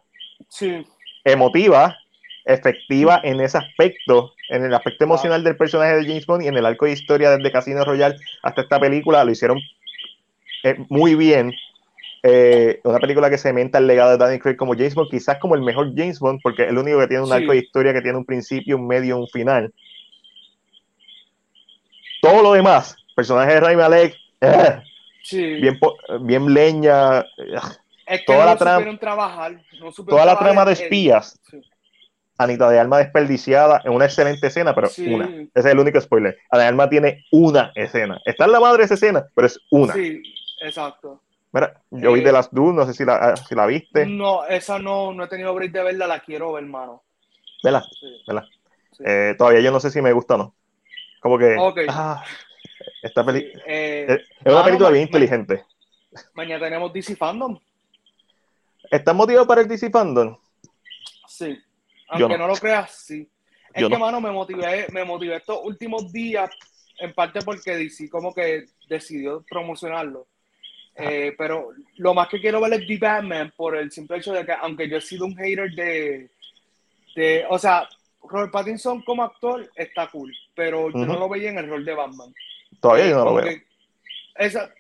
Sí, 0.48 0.88
emotiva, 1.26 1.98
efectiva 2.46 3.20
en 3.22 3.42
ese 3.42 3.58
aspecto, 3.58 4.32
en 4.48 4.64
el 4.64 4.74
aspecto 4.74 5.04
emocional 5.04 5.44
del 5.44 5.58
personaje 5.58 5.98
de 5.98 6.06
James 6.06 6.26
Bond 6.26 6.44
y 6.44 6.48
en 6.48 6.56
el 6.56 6.66
arco 6.66 6.86
de 6.86 6.94
historia 6.94 7.32
desde 7.32 7.52
Casino 7.52 7.84
Royale 7.84 8.16
hasta 8.44 8.62
esta 8.62 8.80
película, 8.80 9.26
lo 9.26 9.32
hicieron 9.32 9.60
eh, 10.64 10.78
muy 10.88 11.16
bien. 11.16 11.52
Eh, 12.28 12.80
una 12.84 12.98
película 12.98 13.30
que 13.30 13.38
cementa 13.38 13.78
el 13.78 13.86
legado 13.86 14.10
de 14.12 14.18
Daniel 14.18 14.42
Craig 14.42 14.56
como 14.56 14.74
James 14.74 14.96
Bond, 14.96 15.12
quizás 15.12 15.38
como 15.38 15.54
el 15.54 15.62
mejor 15.62 15.94
James 15.96 16.20
Bond, 16.20 16.40
porque 16.42 16.64
es 16.64 16.70
el 16.70 16.78
único 16.80 17.00
que 17.00 17.08
tiene 17.08 17.22
un 17.22 17.30
Sí. 17.30 17.36
arco 17.36 17.52
de 17.52 17.60
historia 17.60 17.94
que 17.94 18.02
tiene 18.02 18.18
un 18.18 18.26
principio, 18.26 18.78
un 18.78 18.88
medio, 18.88 19.18
un 19.18 19.28
final. 19.28 19.72
Todo 22.22 22.42
lo 22.42 22.54
demás, 22.54 22.96
personaje 23.16 23.54
de 23.54 23.60
Ray 23.60 23.76
Malek, 23.76 24.16
eh, 24.42 24.82
sí. 25.24 25.44
bien, 25.62 25.80
bien 26.22 26.52
leña, 26.54 27.20
eh, 27.20 27.56
es 28.08 28.20
que 28.22 28.26
toda 28.26 28.40
no 28.40 28.46
la 28.46 28.58
trama- 28.58 29.00
trabajar. 29.00 29.62
No 29.80 29.92
toda 29.92 30.26
la 30.26 30.38
trama 30.40 30.66
de 30.66 30.74
espías. 30.74 31.40
sí. 31.50 31.62
Anita 32.38 32.70
de 32.70 32.78
Alma 32.78 32.98
desperdiciada 32.98 33.82
en 33.86 33.94
una 33.94 34.06
excelente 34.06 34.48
escena, 34.48 34.76
pero 34.76 34.88
Sí. 34.90 35.08
una. 35.08 35.24
Ese 35.26 35.50
es 35.54 35.66
el 35.68 35.80
único 35.80 36.02
spoiler. 36.02 36.38
Ana 36.50 36.64
de 36.64 36.68
Alma 36.68 36.90
tiene 36.90 37.24
una 37.32 37.72
escena. 37.76 38.20
Está 38.26 38.44
en 38.44 38.52
la 38.52 38.60
madre 38.60 38.84
esa 38.84 38.96
escena, 38.96 39.26
pero 39.34 39.48
es 39.48 39.58
una. 39.72 39.94
Sí, 39.94 40.22
exacto. 40.62 41.22
Mira, 41.56 41.82
yo 41.90 42.12
vi 42.12 42.20
Eh, 42.20 42.24
de 42.26 42.32
las 42.34 42.52
Dunes, 42.52 42.76
no 42.76 42.86
sé 42.86 42.94
si 42.94 43.06
la, 43.06 43.16
ah, 43.16 43.36
si 43.38 43.56
la 43.56 43.66
viste. 43.66 44.06
No, 44.06 44.46
esa 44.46 44.78
no, 44.78 45.14
no 45.14 45.24
he 45.24 45.28
tenido 45.30 45.54
break 45.56 45.72
de 45.72 45.84
verla, 45.84 46.06
la 46.06 46.20
quiero 46.20 46.52
ver, 46.52 46.66
hermano. 46.66 47.02
Vela, 47.64 47.82
Sí. 47.82 48.22
vela. 48.28 48.46
Sí. 48.92 49.04
Eh, 49.06 49.36
todavía 49.38 49.62
yo 49.62 49.72
no 49.72 49.80
sé 49.80 49.90
si 49.90 50.02
me 50.02 50.12
gusta 50.12 50.36
o 50.36 50.38
no. 50.38 50.56
Como 51.22 51.38
que. 51.38 51.56
Ok. 51.58 51.80
ah, 51.88 52.22
esta 53.02 53.26
peli 53.26 53.40
Sí, 53.54 53.60
eh, 53.68 54.06
es, 54.44 54.52
una 54.54 54.66
película 54.66 54.90
bien 54.90 55.04
ma- 55.04 55.08
inteligente. 55.08 55.66
mañana 56.34 56.66
tenemos 56.66 56.92
DC 56.92 57.16
Fandom. 57.16 57.58
¿Estás 58.92 59.16
motivado 59.16 59.48
para 59.48 59.62
el 59.62 59.68
DC 59.70 59.90
Fandom? 59.90 60.38
Sí. 61.28 61.58
Aunque 62.10 62.38
no. 62.38 62.48
no. 62.48 62.48
lo 62.54 62.56
creas, 62.56 62.92
sí. 62.92 63.30
Es 63.74 63.82
Yo 63.82 63.88
que, 63.88 63.94
no. 63.96 64.00
mano, 64.00 64.20
me 64.22 64.30
motivé, 64.32 64.88
me 64.92 65.04
motivé 65.06 65.38
estos 65.38 65.60
últimos 65.64 66.12
días, 66.12 66.50
en 67.00 67.14
parte 67.14 67.40
porque 67.44 67.76
DC 67.78 68.10
como 68.10 68.34
que 68.34 68.66
decidió 68.90 69.44
promocionarlo. 69.50 70.28
Eh, 70.98 71.34
pero 71.38 71.72
lo 71.98 72.14
más 72.14 72.30
que 72.30 72.40
quiero 72.40 72.62
ver 72.62 72.74
es 72.74 72.88
The 72.88 72.98
Batman 72.98 73.54
por 73.56 73.76
el 73.76 73.92
simple 73.92 74.18
hecho 74.18 74.34
de 74.34 74.46
que, 74.46 74.54
aunque 74.54 74.88
yo 74.88 74.98
he 74.98 75.02
sido 75.02 75.26
un 75.26 75.36
hater 75.36 75.72
de. 75.72 76.30
de 77.16 77.46
o 77.50 77.60
sea, 77.60 77.88
Robert 78.24 78.52
Pattinson 78.52 79.02
como 79.02 79.24
actor 79.24 79.70
está 79.76 80.08
cool, 80.08 80.34
pero 80.56 80.90
yo 80.92 81.06
no 81.06 81.20
lo 81.20 81.30
veía 81.30 81.50
en 81.50 81.58
el 81.58 81.70
rol 81.70 81.84
de 81.84 81.94
Batman. 81.94 82.34
Todavía 82.80 83.10
yo 83.10 83.18
no 83.18 83.26
lo 83.26 83.34
veo. 83.36 83.58
esa, 84.36 84.74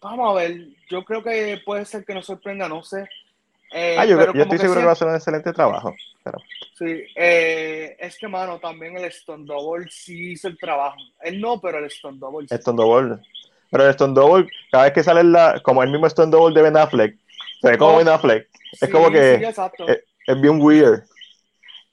vamos 0.00 0.30
a 0.30 0.34
ver, 0.40 0.68
yo 0.88 1.04
creo 1.04 1.22
que 1.22 1.60
puede 1.64 1.84
ser 1.84 2.04
que 2.04 2.14
nos 2.14 2.26
sorprenda, 2.26 2.68
no 2.68 2.82
sé. 2.82 3.08
Eh, 3.72 3.96
Ah, 3.98 4.04
yo, 4.04 4.18
pero 4.18 4.34
yo 4.34 4.42
estoy 4.42 4.58
seguro 4.58 4.80
que 4.80 4.86
va 4.86 4.92
a 4.92 4.96
ser 4.96 5.08
un 5.08 5.14
excelente 5.14 5.52
trabajo. 5.52 5.94
Pero, 6.22 6.38
Sí, 6.74 7.04
eh, 7.14 7.96
es 7.98 8.18
que, 8.18 8.28
mano, 8.28 8.58
también 8.58 8.96
el 8.96 9.04
Stone 9.04 9.44
Double 9.46 9.86
sí 9.90 10.32
hizo 10.32 10.48
el 10.48 10.58
trabajo. 10.58 10.96
Él 11.20 11.40
no, 11.40 11.60
pero 11.60 11.78
el 11.78 11.84
Stone 11.84 12.18
Double 12.18 12.48
sí. 12.48 12.54
Stone 12.54 12.76
Double. 12.76 13.18
Pero 13.72 13.84
el 13.84 13.90
Stone 13.90 14.12
Double, 14.14 14.46
cada 14.70 14.84
vez 14.84 14.92
que 14.92 15.02
sale 15.02 15.24
la, 15.24 15.58
como 15.62 15.82
el 15.82 15.90
mismo 15.90 16.06
Stone 16.06 16.30
Double 16.30 16.54
de 16.54 16.62
Ben 16.62 16.76
Affleck, 16.76 17.16
se 17.62 17.70
ve 17.70 17.78
como 17.78 17.94
Oh, 17.94 17.96
Ben 17.96 18.08
Affleck. 18.08 18.46
Es 18.72 18.80
Sí, 18.80 18.90
como 18.90 19.10
que 19.10 19.38
sí, 19.38 19.44
exacto. 19.44 19.88
eh, 19.88 20.04
es 20.26 20.40
bien 20.40 20.60
weird. 20.60 21.02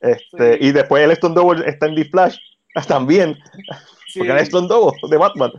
Este, 0.01 0.53
Sí. 0.53 0.67
Y 0.67 0.71
después 0.73 1.03
el 1.03 1.11
Stone 1.11 1.35
Double 1.35 1.67
está 1.67 1.87
en 1.87 1.95
The 1.95 2.05
Flash 2.05 2.37
también, 2.87 3.37
porque 4.17 4.35
es 4.35 4.41
Stone 4.43 4.67
Double 4.67 4.99
de 5.09 5.17
Batman. 5.17 5.51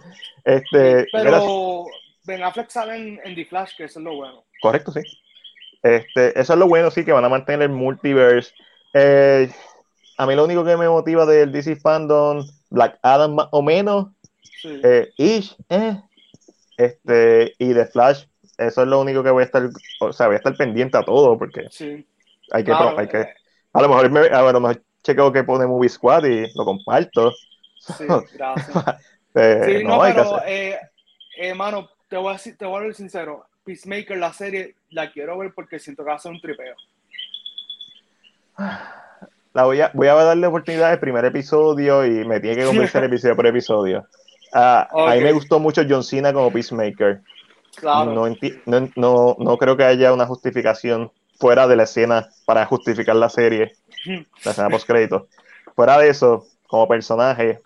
Este, 0.44 1.06
pero 1.10 1.86
Ben 2.24 2.42
Affleck 2.42 2.68
sale 2.70 2.96
en, 2.96 3.20
en 3.24 3.34
The 3.34 3.46
Flash, 3.46 3.76
que 3.76 3.84
eso 3.84 3.98
es 3.98 4.04
lo 4.04 4.14
bueno. 4.16 4.44
correcto, 4.60 4.92
sí. 4.92 5.00
Este, 5.82 6.38
eso 6.38 6.52
es 6.52 6.58
lo 6.58 6.68
bueno, 6.68 6.90
sí, 6.90 7.04
que 7.04 7.12
van 7.12 7.24
a 7.24 7.30
mantener 7.30 7.62
el 7.62 7.68
multiverse. 7.70 8.52
Eh, 8.92 9.50
a 10.18 10.26
mí 10.26 10.34
lo 10.34 10.44
único 10.44 10.64
que 10.66 10.76
me 10.76 10.86
motiva 10.88 11.24
del 11.24 11.50
DC 11.50 11.76
Fandom, 11.76 12.44
Black 12.68 12.98
Adam 13.02 13.34
más 13.36 13.48
o 13.52 13.62
menos, 13.62 14.08
Sí, 14.60 14.78
eh, 14.84 15.10
Ish, 15.16 15.56
eh, 15.70 15.96
este, 16.84 17.54
y 17.58 17.74
The 17.74 17.86
Flash, 17.86 18.24
eso 18.58 18.82
es 18.82 18.88
lo 18.88 19.00
único 19.00 19.22
que 19.22 19.30
voy 19.30 19.42
a 19.42 19.46
estar, 19.46 19.68
o 20.00 20.12
sea, 20.12 20.26
voy 20.26 20.34
a 20.34 20.38
estar 20.38 20.56
pendiente 20.56 20.98
a 20.98 21.02
todo, 21.02 21.38
porque 21.38 21.66
sí. 21.70 22.06
hay 22.52 22.64
que, 22.64 22.72
Claro, 22.72 22.90
pro- 22.90 22.98
hay 23.00 23.08
que, 23.08 23.20
eh, 23.20 23.34
a 23.72 23.82
lo 23.82 23.88
mejor 23.88 24.10
me, 24.10 24.20
a 24.20 24.52
lo 24.52 24.60
mejor 24.60 24.82
chequeo 25.02 25.32
que 25.32 25.44
pone 25.44 25.66
Movie 25.66 25.88
Squad 25.88 26.24
y 26.24 26.52
lo 26.54 26.64
comparto. 26.64 27.32
sí, 27.78 28.04
gracias. 28.34 28.76
Eh, 29.34 29.60
Sí, 29.64 29.84
no, 29.84 29.96
no, 29.96 30.02
hay 30.02 30.12
que 30.14 30.20
pero, 30.20 30.36
hacer. 30.36 30.48
eh, 30.48 30.78
eh, 31.38 31.54
mano, 31.54 31.88
te 32.08 32.16
voy, 32.16 32.30
a 32.30 32.32
decir, 32.34 32.56
te 32.56 32.66
voy 32.66 32.80
a 32.80 32.82
ser 32.86 32.94
sincero. 32.94 33.46
Peacemaker, 33.64 34.18
la 34.18 34.32
serie, 34.32 34.74
la 34.90 35.12
quiero 35.12 35.38
ver 35.38 35.52
porque 35.54 35.78
siento 35.78 36.02
que 36.02 36.10
va 36.10 36.16
a 36.16 36.18
ser 36.18 36.32
un 36.32 36.40
tripeo. 36.40 36.74
La 39.52 39.64
voy 39.64 39.80
a, 39.80 39.90
voy 39.94 40.06
a 40.08 40.14
darle 40.14 40.46
oportunidad 40.46 40.90
al 40.90 41.00
primer 41.00 41.24
episodio 41.24 42.04
y 42.06 42.24
me 42.24 42.40
tiene 42.40 42.56
que 42.56 42.66
convencer 42.66 43.04
episodio 43.04 43.36
por 43.36 43.46
episodio. 43.46 44.06
Ah, 44.52 44.88
A 44.92 45.14
mí 45.14 45.20
me 45.20 45.32
gustó 45.32 45.58
mucho 45.58 45.82
John 45.88 46.02
Cena 46.04 46.32
como 46.32 46.52
Peacemaker. 46.52 47.20
Claro. 47.76 48.12
No, 48.14 48.26
no, 48.66 48.88
no, 48.96 49.36
no 49.38 49.56
creo 49.58 49.76
que 49.76 49.84
haya 49.84 50.12
una 50.12 50.26
justificación 50.26 51.10
fuera 51.38 51.66
de 51.66 51.76
la 51.76 51.84
escena 51.84 52.28
para 52.44 52.66
justificar 52.66 53.16
la 53.16 53.28
serie, 53.30 53.72
la 54.44 54.50
escena 54.50 54.68
post 54.68 54.86
crédito. 54.86 55.28
Fuera 55.74 55.98
de 55.98 56.08
eso, 56.08 56.46
como 56.66 56.86
personaje, 56.88 57.60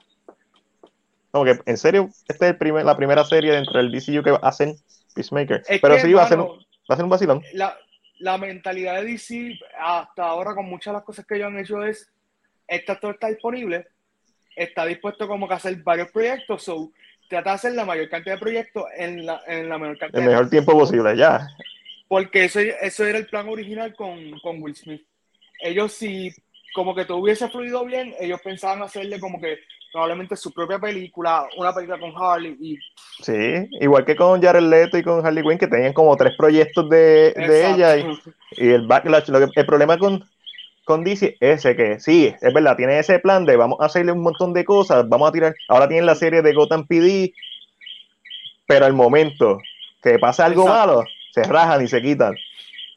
como 1.30 1.44
que 1.44 1.58
en 1.66 1.76
serio, 1.76 2.10
esta 2.28 2.46
es 2.46 2.52
el 2.52 2.58
primer, 2.58 2.84
la 2.84 2.96
primera 2.96 3.24
serie 3.24 3.52
dentro 3.52 3.78
del 3.78 3.90
DCU 3.90 4.22
que 4.22 4.38
hacen 4.42 4.76
Peacemaker. 5.14 5.62
Es 5.66 5.80
Pero 5.80 5.96
que, 5.96 6.00
sí, 6.02 6.12
va 6.12 6.22
a, 6.22 6.28
ser, 6.28 6.38
un- 6.38 6.46
va 6.48 6.94
a 6.94 6.96
ser 6.96 7.04
un 7.04 7.10
vacilón. 7.10 7.42
la, 7.54 7.76
la 8.20 8.38
mentalidad 8.38 8.96
de 8.96 9.04
DC 9.04 9.58
hasta 9.80 10.24
ahora 10.26 10.54
con 10.54 10.66
muchas 10.66 10.92
de 10.92 10.98
las 10.98 11.02
cosas 11.04 11.26
que 11.26 11.34
ellos 11.36 11.48
han 11.48 11.58
hecho 11.58 11.82
es 11.82 12.08
este 12.68 12.92
actor 12.92 13.14
está 13.14 13.28
disponible, 13.28 13.88
está 14.56 14.86
dispuesto 14.86 15.26
como 15.26 15.46
que 15.48 15.54
a 15.54 15.56
hacer 15.58 15.76
varios 15.82 16.10
proyectos, 16.10 16.62
so 16.62 16.90
trata 17.28 17.50
de 17.50 17.54
hacer 17.56 17.72
la 17.72 17.84
mayor 17.84 18.08
cantidad 18.08 18.34
de 18.34 18.40
proyectos 18.40 18.84
en 18.96 19.24
la, 19.26 19.40
en 19.46 19.68
la 19.68 19.78
menor 19.78 19.98
cantidad 19.98 20.20
El 20.22 20.28
de 20.28 20.34
mejor 20.34 20.50
tiempo 20.50 20.72
posible, 20.72 21.16
ya. 21.16 21.46
Porque 22.08 22.44
eso, 22.44 22.60
eso 22.60 23.04
era 23.04 23.18
el 23.18 23.26
plan 23.26 23.48
original 23.48 23.94
con, 23.94 24.38
con 24.40 24.62
Will 24.62 24.76
Smith. 24.76 25.02
Ellos 25.60 25.92
si 25.92 26.30
como 26.74 26.94
que 26.94 27.04
todo 27.04 27.18
hubiese 27.18 27.48
fluido 27.48 27.84
bien, 27.84 28.14
ellos 28.20 28.40
pensaban 28.42 28.82
hacerle 28.82 29.18
como 29.20 29.40
que 29.40 29.58
probablemente 29.92 30.36
su 30.36 30.52
propia 30.52 30.78
película, 30.80 31.46
una 31.56 31.72
película 31.72 31.98
con 32.00 32.12
Harley 32.20 32.56
y 32.60 32.76
Sí, 33.22 33.68
igual 33.80 34.04
que 34.04 34.16
con 34.16 34.42
Jared 34.42 34.60
Leto 34.62 34.98
y 34.98 35.04
con 35.04 35.24
Harley 35.24 35.44
Quinn, 35.44 35.56
que 35.56 35.68
tenían 35.68 35.92
como 35.92 36.16
tres 36.16 36.34
proyectos 36.36 36.90
de, 36.90 37.32
de 37.32 37.70
ella 37.70 37.96
y, 37.96 38.04
y 38.56 38.70
el 38.70 38.88
backlash. 38.88 39.28
Lo 39.28 39.38
que- 39.38 39.60
el 39.60 39.66
problema 39.66 39.96
con, 39.96 40.24
con 40.84 41.02
DC 41.04 41.36
es 41.40 41.60
ese 41.64 41.76
que 41.76 41.98
sí, 42.00 42.34
es 42.40 42.52
verdad, 42.54 42.76
tiene 42.76 42.98
ese 42.98 43.18
plan 43.18 43.44
de 43.46 43.56
vamos 43.56 43.78
a 43.80 43.86
hacerle 43.86 44.12
un 44.12 44.22
montón 44.22 44.52
de 44.52 44.64
cosas, 44.64 45.08
vamos 45.08 45.28
a 45.28 45.32
tirar. 45.32 45.54
Ahora 45.68 45.88
tienen 45.88 46.06
la 46.06 46.14
serie 46.14 46.42
de 46.42 46.52
Gotham 46.52 46.86
PD, 46.86 47.32
pero 48.66 48.86
al 48.86 48.92
momento 48.92 49.58
que 50.02 50.18
pasa 50.18 50.46
algo 50.46 50.62
Exacto. 50.62 50.86
malo, 50.94 51.04
se 51.32 51.42
rajan 51.44 51.82
y 51.82 51.88
se 51.88 52.00
quitan. 52.02 52.34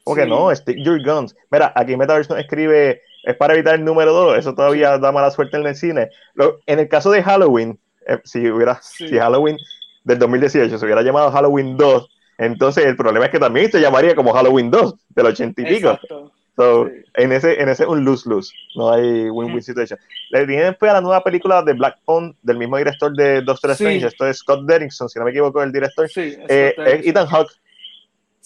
Porque 0.03 0.23
Sí. 0.23 0.29
no, 0.29 0.53
stick 0.55 0.77
your 0.83 1.01
guns. 1.03 1.35
Mira, 1.51 1.71
aquí 1.75 1.97
Metaverse 1.97 2.29
nos 2.31 2.39
escribe, 2.41 3.01
es 3.23 3.35
para 3.35 3.53
evitar 3.53 3.75
el 3.75 3.83
número 3.83 4.13
2, 4.13 4.37
eso 4.37 4.53
todavía 4.55 4.97
da 4.97 5.11
mala 5.11 5.31
suerte 5.31 5.57
en 5.57 5.67
el 5.67 5.75
cine. 5.75 6.09
Lo- 6.33 6.59
en 6.65 6.79
el 6.79 6.87
caso 6.87 7.11
de 7.11 7.21
Halloween, 7.23 7.77
eh, 8.07 8.19
si 8.23 8.49
hubiera, 8.49 8.79
Sí. 8.81 9.07
si 9.09 9.17
Halloween 9.17 9.57
del 10.03 10.17
2018 10.19 10.77
se 10.77 10.85
hubiera 10.85 11.01
llamado 11.01 11.29
Halloween 11.31 11.75
2, 11.75 12.09
entonces 12.37 12.85
el 12.85 12.95
problema 12.95 13.25
es 13.25 13.31
que 13.31 13.39
también 13.39 13.69
se 13.69 13.81
llamaría 13.81 14.15
como 14.15 14.31
Halloween 14.33 14.71
2, 14.71 14.95
del 15.09 15.25
80 15.25 15.61
y 15.61 15.65
pico. 15.65 15.89
Exacto. 15.91 16.31
So, 16.57 16.87
Sí. 16.87 16.91
en 17.13 17.31
ese, 17.31 17.61
en 17.61 17.69
ese 17.69 17.83
es 17.83 17.89
un 17.89 18.03
lose-lose, 18.03 18.51
no 18.75 18.91
hay 18.91 19.29
win-win 19.29 19.61
situation. 19.61 19.99
Le 20.31 20.45
tienen 20.47 20.75
fe 20.75 20.89
a 20.89 20.93
la 20.93 21.01
nueva 21.01 21.23
película 21.23 21.61
de 21.61 21.73
Black 21.73 21.99
Phone, 22.03 22.35
del 22.41 22.57
mismo 22.57 22.77
director 22.77 23.15
de 23.15 23.41
Doctor 23.43 23.75
Sí. 23.75 23.83
Strange, 23.83 24.07
esto 24.07 24.25
es 24.27 24.37
Scott 24.39 24.65
Derrickson, 24.65 25.07
si 25.07 25.19
no 25.19 25.25
me 25.25 25.31
equivoco, 25.31 25.61
el 25.61 25.71
director. 25.71 26.09
Sí, 26.09 26.35
Eh, 26.49 26.73
exacto. 26.75 26.83
es 26.91 27.05
Ethan 27.07 27.27
Hawke, 27.27 27.51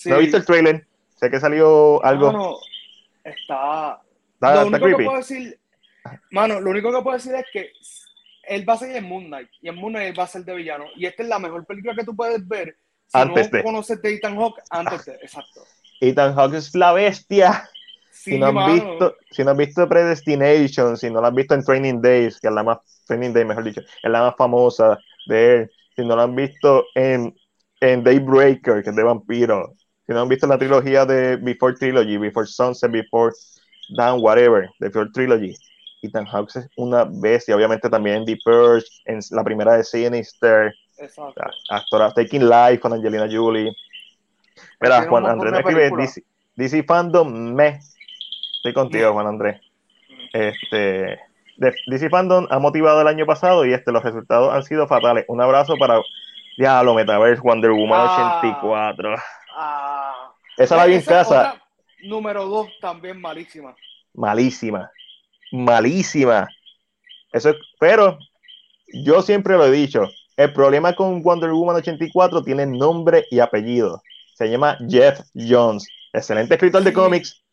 no 0.05 0.15
he 0.15 0.19
visto 0.19 0.35
el 0.37 0.45
trailer, 0.45 0.85
sé 1.15 1.29
que 1.31 1.39
salió 1.39 2.03
algo, 2.03 2.27
Mano, 2.33 2.55
está. 3.23 4.01
está, 4.33 4.55
lo 4.55 4.61
está 4.61 4.61
único 4.65 4.73
que 4.77 4.79
creepy. 4.93 5.05
puedo 5.05 5.17
decir, 5.17 5.59
mano, 6.31 6.59
lo 6.59 6.69
único 6.71 6.91
que 6.91 7.01
puedo 7.01 7.15
decir 7.17 7.33
es 7.35 7.45
que 7.53 7.71
él 8.43 8.67
va 8.67 8.73
a 8.73 8.77
salir 8.77 8.97
en 8.97 9.05
Moon 9.05 9.25
Knight 9.27 9.49
y 9.61 9.69
en 9.69 9.75
Moon 9.75 9.93
Knight 9.93 10.09
él 10.09 10.19
va 10.19 10.23
a 10.23 10.27
ser 10.27 10.43
de 10.43 10.53
villano. 10.55 10.83
Y 10.97 11.05
esta 11.05 11.23
es 11.23 11.29
la 11.29 11.39
mejor 11.39 11.65
película 11.65 11.95
que 11.95 12.03
tú 12.03 12.13
puedes 12.15 12.45
ver 12.45 12.75
si 13.07 13.17
Antes 13.17 13.49
no 13.51 13.57
de. 13.57 13.63
conoces 13.63 14.01
de 14.01 14.15
Ethan 14.15 14.35
Hawke 14.37 14.61
antes 14.69 15.05
de. 15.05 15.13
Exacto. 15.13 15.61
Ethan 16.01 16.33
Hawke 16.35 16.55
es 16.55 16.75
la 16.75 16.91
bestia. 16.93 17.69
Sí, 18.21 18.33
si 18.33 18.37
no 18.37 18.47
has 18.47 18.73
visto, 18.73 19.15
si 19.31 19.43
no 19.43 19.49
has 19.49 19.57
visto 19.57 19.89
Predestination, 19.89 20.95
si 20.95 21.09
no 21.09 21.21
lo 21.21 21.27
has 21.27 21.33
visto 21.33 21.55
en 21.55 21.63
Training 21.63 22.01
Days, 22.01 22.39
que 22.39 22.49
es 22.49 22.53
la 22.53 22.61
más 22.61 22.77
Training 23.07 23.33
Day, 23.33 23.45
mejor 23.45 23.63
dicho, 23.63 23.81
es 23.81 24.11
la 24.11 24.21
más 24.21 24.35
famosa 24.37 24.99
de 25.25 25.55
él, 25.55 25.71
si 25.95 26.05
no 26.05 26.15
lo 26.15 26.21
han 26.21 26.35
visto 26.35 26.85
en, 26.93 27.35
en 27.79 28.03
Daybreaker, 28.03 28.83
que 28.83 28.91
es 28.91 28.95
de 28.95 29.01
vampiro, 29.01 29.73
si 30.05 30.13
no 30.13 30.21
han 30.21 30.29
visto 30.29 30.45
la 30.45 30.59
trilogía 30.59 31.03
de 31.03 31.37
Before 31.37 31.73
Trilogy, 31.73 32.17
Before 32.17 32.45
Sunset, 32.45 32.91
Before 32.91 33.33
Dawn, 33.97 34.21
whatever, 34.21 34.69
Before 34.79 35.09
Trilogy, 35.11 35.55
Ethan 36.03 36.27
Hawke 36.27 36.55
es 36.59 36.69
una 36.77 37.05
bestia, 37.05 37.55
obviamente 37.55 37.89
también 37.89 38.17
en 38.17 38.25
The 38.25 38.37
Purge, 38.45 38.85
en 39.05 39.19
la 39.31 39.43
primera 39.43 39.77
de 39.77 39.83
Sinister, 39.83 40.71
Exacto. 40.99 41.41
actora 41.69 42.13
Taking 42.13 42.47
Life 42.47 42.81
con 42.81 42.93
Angelina 42.93 43.27
Jolie. 43.31 43.71
Mira, 44.79 45.07
Juan 45.07 45.25
Andrés 45.25 45.53
me 45.53 45.59
escribe. 45.59 45.91
DC, 45.97 46.23
DC 46.55 46.83
Fandom 46.83 47.55
me. 47.55 47.79
Estoy 48.61 48.73
contigo. 48.73 49.11
Juan 49.13 49.25
Andrés. 49.25 49.59
Este, 50.33 51.19
DC 51.87 52.09
Fandom 52.09 52.45
ha 52.51 52.59
motivado 52.59 53.01
el 53.01 53.07
año 53.07 53.25
pasado 53.25 53.65
y 53.65 53.73
este, 53.73 53.91
los 53.91 54.03
resultados 54.03 54.53
han 54.53 54.63
sido 54.63 54.87
fatales. 54.87 55.25
Un 55.27 55.41
abrazo 55.41 55.77
para 55.77 55.99
Diablo 56.57 56.93
Metaverse 56.93 57.41
Wonder 57.41 57.71
Woman 57.71 57.99
Ah. 58.07 58.37
84. 58.43 59.15
Ah, 59.55 60.31
Esa 60.57 60.77
la 60.77 60.85
vi 60.85 60.93
en 60.95 61.01
casa, 61.01 61.53
otra, 61.53 61.63
número 62.03 62.45
dos 62.45 62.67
también 62.79 63.19
malísima. 63.19 63.75
malísima. 64.13 64.91
Malísima. 65.51 66.47
Eso 67.33 67.49
es- 67.49 67.55
pero 67.79 68.17
yo 68.93 69.21
siempre 69.21 69.57
lo 69.57 69.65
he 69.65 69.71
dicho. 69.71 70.07
El 70.37 70.53
problema 70.53 70.93
con 70.93 71.21
Wonder 71.23 71.49
Woman 71.51 71.77
84 71.77 72.43
tiene 72.43 72.65
nombre 72.65 73.25
y 73.31 73.39
apellido. 73.39 74.01
Se 74.35 74.49
llama 74.49 74.77
Jeff 74.87 75.19
Jones. 75.35 75.87
Excelente 76.13 76.53
escritor 76.55 76.83
de 76.83 76.93
cómics. 76.93 77.43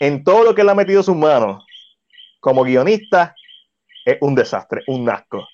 En 0.00 0.24
todo 0.24 0.44
lo 0.44 0.54
que 0.54 0.64
le 0.64 0.70
ha 0.70 0.74
metido 0.74 1.02
sus 1.02 1.16
manos 1.16 1.64
como 2.40 2.62
guionista, 2.64 3.34
es 4.04 4.18
un 4.20 4.34
desastre, 4.34 4.82
un 4.86 5.08
asco. 5.08 5.46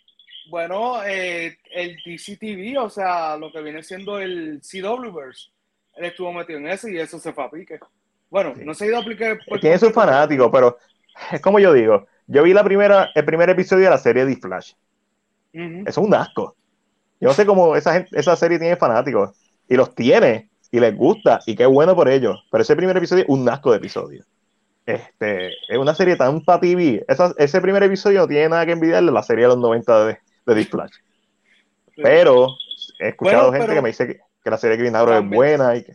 Bueno, 0.48 1.04
eh, 1.04 1.56
el 1.72 1.96
DCTV, 2.04 2.78
o 2.82 2.90
sea, 2.90 3.36
lo 3.36 3.52
que 3.52 3.62
viene 3.62 3.82
siendo 3.84 4.18
el 4.18 4.60
CWverse, 4.60 5.50
él 5.96 6.04
estuvo 6.06 6.32
metido 6.32 6.58
en 6.58 6.66
eso 6.68 6.88
y 6.88 6.98
eso 6.98 7.18
se 7.20 7.32
fue 7.32 7.44
a 7.44 7.50
pique. 7.50 7.78
Bueno, 8.28 8.54
Sí. 8.56 8.62
no 8.64 8.74
se 8.74 8.84
ha 8.84 8.88
ido 8.88 8.98
a 8.98 9.04
pique. 9.04 9.38
Tiene 9.60 9.78
sus 9.78 9.92
fanáticos, 9.92 10.50
pero 10.52 10.78
es 11.30 11.40
como 11.40 11.60
yo 11.60 11.72
digo. 11.72 12.06
Yo 12.26 12.42
vi 12.42 12.52
la 12.52 12.64
primera, 12.64 13.10
el 13.14 13.24
primer 13.24 13.50
episodio 13.50 13.84
de 13.84 13.90
la 13.90 13.98
serie 13.98 14.24
de 14.24 14.36
Flash. 14.36 14.72
Eso 15.52 15.82
es 15.86 15.98
un 15.98 16.14
asco. 16.14 16.56
Yo 17.20 17.28
no 17.28 17.34
sé 17.34 17.44
cómo 17.46 17.76
esa, 17.76 17.92
gente- 17.94 18.18
esa 18.18 18.34
serie 18.36 18.58
tiene 18.58 18.76
fanáticos. 18.76 19.30
Y 19.68 19.76
los 19.76 19.94
tiene. 19.94 20.49
Y 20.72 20.78
les 20.80 20.96
gusta. 20.96 21.40
Y 21.46 21.56
qué 21.56 21.66
bueno 21.66 21.94
por 21.96 22.08
ellos. 22.08 22.44
Pero 22.50 22.62
ese 22.62 22.76
primer 22.76 22.96
episodio 22.96 23.24
es 23.24 23.28
un 23.28 23.48
asco 23.48 23.70
de 23.72 23.78
episodio. 23.78 24.24
Este, 24.86 25.48
es 25.68 25.78
una 25.78 25.94
serie 25.94 26.16
tan 26.16 26.42
pa' 26.44 26.60
TV. 26.60 27.04
Esa- 27.08 27.34
ese 27.38 27.60
primer 27.60 27.82
episodio 27.82 28.20
no 28.20 28.28
tiene 28.28 28.48
nada 28.48 28.66
que 28.66 28.72
envidiarle 28.72 29.10
a 29.10 29.14
la 29.14 29.22
serie 29.22 29.44
de 29.44 29.48
los 29.48 29.58
90 29.58 30.06
de, 30.06 30.18
de. 30.46 30.64
Sí. 30.64 30.70
Pero 32.02 32.48
he 32.98 33.08
escuchado 33.08 33.48
Bueno, 33.48 33.58
gente 33.58 33.74
que 33.74 33.82
me 33.82 33.88
dice 33.90 34.06
que, 34.06 34.20
que 34.42 34.50
la 34.50 34.58
serie 34.58 34.76
de 34.76 34.82
Green 34.82 34.96
Arrow 34.96 35.14
es 35.22 35.28
buena 35.28 35.76
y 35.76 35.84
que, 35.84 35.92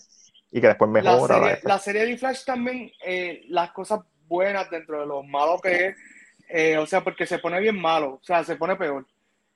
y 0.52 0.62
que 0.62 0.68
después 0.68 0.90
la 0.92 1.02
mejora. 1.02 1.36
serie, 1.36 1.60
la 1.64 1.74
la 1.74 1.80
serie 1.80 2.06
de 2.06 2.18
Flash 2.18 2.44
también, 2.46 2.92
eh, 3.06 3.44
las 3.50 3.72
cosas 3.72 4.02
buenas 4.28 4.70
dentro 4.70 5.00
de 5.02 5.06
lo 5.08 5.24
malo 5.24 5.60
que 5.62 5.88
es, 5.88 5.96
eh, 6.50 6.78
o 6.78 6.86
sea, 6.86 7.04
porque 7.04 7.26
se 7.26 7.40
pone 7.40 7.60
bien 7.60 7.80
malo, 7.80 8.20
o 8.22 8.24
sea, 8.24 8.44
se 8.44 8.56
pone 8.56 8.76
peor. 8.76 9.06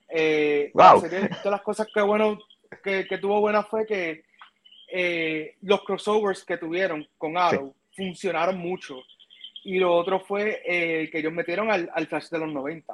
Eh, 0.09 0.71
la 0.73 0.93
Wow. 0.93 1.01
serie, 1.01 1.29
todas 1.29 1.45
las 1.51 1.61
cosas 1.61 1.87
que 1.93 2.01
bueno 2.01 2.39
que, 2.83 3.05
que 3.07 3.17
tuvo 3.19 3.39
buenas 3.41 3.67
fue 3.67 3.85
que 3.85 4.23
eh, 4.91 5.55
los 5.61 5.83
crossovers 5.83 6.43
que 6.43 6.57
tuvieron 6.57 7.07
con 7.17 7.37
Arrow 7.37 7.73
funcionaron 7.95 8.57
mucho. 8.57 8.95
Y 9.63 9.77
lo 9.79 9.93
otro 9.93 10.19
fue 10.21 10.61
eh, 10.65 11.09
que 11.11 11.19
ellos 11.19 11.33
metieron 11.33 11.69
al, 11.71 11.89
al 11.93 12.07
Flash 12.07 12.29
de 12.29 12.39
los 12.39 12.51
90. 12.51 12.93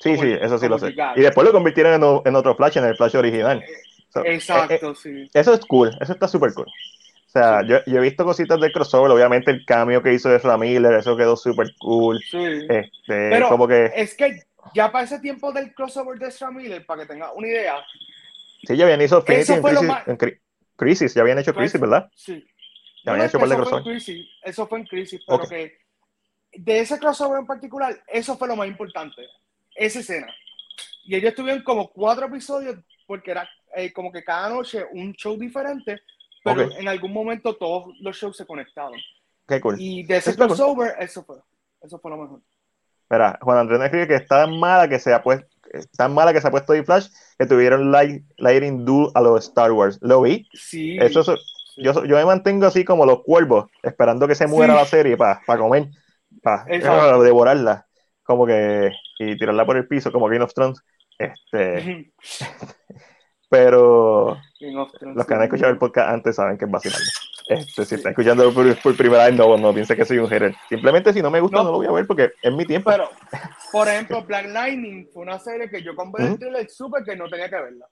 Sí, 0.00 0.16
sí, 0.16 0.32
el- 0.32 0.42
eso 0.42 0.58
sí 0.58 0.68
lo 0.68 0.78
sé. 0.78 0.94
Y 1.16 1.20
después 1.20 1.46
lo 1.46 1.52
convirtieron 1.52 1.94
en, 1.94 2.20
en 2.24 2.36
otro 2.36 2.54
Flash, 2.56 2.78
en 2.78 2.84
el 2.84 2.96
Flash 2.96 3.16
original. 3.16 3.64
So, 4.10 4.20
eh, 4.24 4.30
eh, 4.30 4.34
Exacto, 4.34 4.94
sí. 4.94 5.30
Eso 5.32 5.54
es 5.54 5.60
cool, 5.66 5.90
eso 6.00 6.12
está 6.12 6.28
súper 6.28 6.52
cool. 6.52 6.66
O 6.66 7.30
sea, 7.30 7.60
Sí. 7.62 7.68
yo, 7.68 7.78
yo 7.86 7.98
he 7.98 8.02
visto 8.02 8.24
cositas 8.24 8.60
del 8.60 8.70
crossover, 8.72 9.10
obviamente 9.10 9.50
el 9.50 9.64
cambio 9.64 10.02
que 10.02 10.12
hizo 10.12 10.28
de 10.28 10.40
Miller, 10.58 10.94
eso 10.94 11.16
quedó 11.16 11.36
súper 11.36 11.74
cool. 11.78 12.20
sí. 12.30 12.38
Este, 12.68 12.92
Pero 13.06 13.48
como 13.48 13.66
que, 13.66 13.90
es 13.94 14.14
que 14.16 14.40
ya 14.74 14.90
para 14.92 15.04
ese 15.04 15.18
tiempo 15.20 15.52
del 15.52 15.74
crossover 15.74 16.18
de 16.18 16.32
Miller, 16.52 16.84
para 16.86 17.02
que 17.02 17.08
tengas 17.08 17.30
una 17.34 17.46
idea, 17.48 17.76
sí, 18.66 18.76
ya 18.76 18.84
habían 18.84 19.00
hecho 19.00 19.18
Infinity 19.18 19.42
eso 19.42 19.54
en 19.54 19.62
Crisis, 19.62 19.88
más- 19.88 20.08
en 20.08 20.16
Crisis, 20.76 21.14
ya 21.14 21.22
habían 21.22 21.38
hecho 21.38 21.52
Pues, 21.54 21.70
Crisis, 21.70 21.80
¿verdad? 21.80 22.10
Sí. 22.14 22.44
Ya 23.04 23.12
habían 23.12 23.24
no, 23.26 23.28
hecho 23.28 23.38
un 23.38 23.40
par 23.42 23.48
de 23.50 23.56
crossover. 23.56 23.82
crisis, 23.84 24.26
eso 24.42 24.66
fue 24.66 24.78
en 24.80 24.86
crisis, 24.86 25.20
pero 25.26 25.42
Ok. 25.42 25.48
que 25.48 25.78
de 26.56 26.80
ese 26.80 26.98
crossover 26.98 27.40
en 27.40 27.46
particular, 27.46 28.02
eso 28.06 28.36
fue 28.36 28.48
lo 28.48 28.56
más 28.56 28.66
importante, 28.68 29.26
esa 29.74 30.00
escena. 30.00 30.32
Y 31.04 31.14
ellos 31.16 31.34
tuvieron 31.34 31.62
como 31.62 31.90
cuatro 31.90 32.26
episodios, 32.26 32.78
porque 33.06 33.32
era 33.32 33.48
eh, 33.76 33.92
como 33.92 34.10
que 34.10 34.24
cada 34.24 34.48
noche 34.48 34.84
un 34.92 35.12
show 35.14 35.36
diferente, 35.36 36.00
pero 36.42 36.62
en 36.72 36.88
algún 36.88 37.12
momento 37.12 37.56
todos 37.56 37.94
los 38.00 38.16
shows 38.16 38.36
se 38.36 38.46
conectaban. 38.46 38.98
Qué 39.46 39.60
cool. 39.60 39.76
Y 39.78 40.04
de 40.04 40.16
ese 40.16 40.30
Está 40.30 40.46
cool. 40.46 40.56
crossover, 40.56 40.94
eso 40.98 41.24
fue, 41.24 41.36
eso 41.82 41.98
fue 41.98 42.10
lo 42.10 42.16
mejor. 42.16 42.40
Mira, 43.10 43.38
Juan 43.42 43.58
Andrés 43.58 43.80
escribe 43.82 44.08
que 44.08 44.14
es 44.14 44.26
tan 44.26 44.58
mala 44.58 44.88
que 44.88 44.98
se 44.98 45.12
ha 45.12 45.22
puesto, 45.22 45.46
tan 45.96 46.14
mala 46.14 46.32
que 46.32 46.40
se 46.40 46.48
ha 46.48 46.50
puesto 46.50 46.72
de 46.72 46.82
Flash 46.84 47.08
que 47.38 47.46
tuvieron 47.46 47.90
light, 47.92 48.24
lighting 48.38 48.84
duel 48.84 49.08
a 49.14 49.20
los 49.20 49.44
Star 49.48 49.72
Wars. 49.72 49.98
Lo 50.00 50.22
vi. 50.22 50.46
Sí. 50.52 50.96
Eso 51.00 51.20
es- 51.20 51.26
sí. 51.74 51.82
yo, 51.82 52.04
yo 52.04 52.16
me 52.16 52.24
mantengo 52.24 52.66
así 52.66 52.84
como 52.84 53.04
los 53.06 53.22
cuervos, 53.22 53.66
esperando 53.82 54.28
que 54.28 54.34
se 54.34 54.46
muera 54.46 54.74
Sí. 54.74 54.78
la 54.80 54.86
serie 54.86 55.16
para 55.16 55.40
comer, 55.58 55.88
para 56.42 56.64
Exacto. 56.68 57.22
devorarla, 57.22 57.86
como 58.22 58.46
que, 58.46 58.90
y 59.18 59.36
tirarla 59.36 59.66
por 59.66 59.76
el 59.76 59.86
piso, 59.88 60.12
como 60.12 60.28
Game 60.28 60.44
of 60.44 60.54
Thrones. 60.54 60.80
Este, 61.18 62.12
pero 63.48 64.36
los 64.60 65.26
que 65.26 65.34
han 65.34 65.42
escuchado 65.42 65.70
el 65.72 65.78
podcast 65.78 66.10
antes 66.10 66.36
saben 66.36 66.58
que 66.58 66.64
es 66.64 66.70
vacilando. 66.70 67.04
Este, 67.46 67.84
si 67.84 67.94
están 67.96 68.12
escuchando 68.12 68.52
por, 68.54 68.80
por 68.80 68.96
primera 68.96 69.26
vez, 69.26 69.34
no, 69.34 69.56
no 69.58 69.74
piense 69.74 69.94
que 69.94 70.04
soy 70.04 70.18
un 70.18 70.28
hater. 70.28 70.54
Simplemente 70.68 71.12
si 71.12 71.20
no 71.20 71.30
me 71.30 71.40
gusta, 71.40 71.58
No. 71.58 71.64
no, 71.64 71.70
lo 71.72 71.76
voy 71.78 71.86
a 71.86 71.92
ver 71.92 72.06
porque 72.06 72.32
es 72.42 72.52
mi 72.52 72.64
tiempo. 72.64 72.90
Pero, 72.90 73.10
por 73.72 73.88
ejemplo, 73.88 74.22
Black 74.24 74.46
Lightning 74.46 75.08
fue 75.12 75.22
una 75.22 75.38
serie 75.38 75.68
que 75.68 75.82
yo 75.82 75.92
ver 75.94 76.30
el 76.30 76.38
trailer 76.38 76.70
supe 76.70 77.02
que 77.04 77.16
no 77.16 77.28
tenía 77.28 77.48
que 77.50 77.56
verla. 77.56 77.86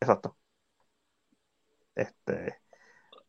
Exacto. 0.00 0.36
Este, 1.94 2.56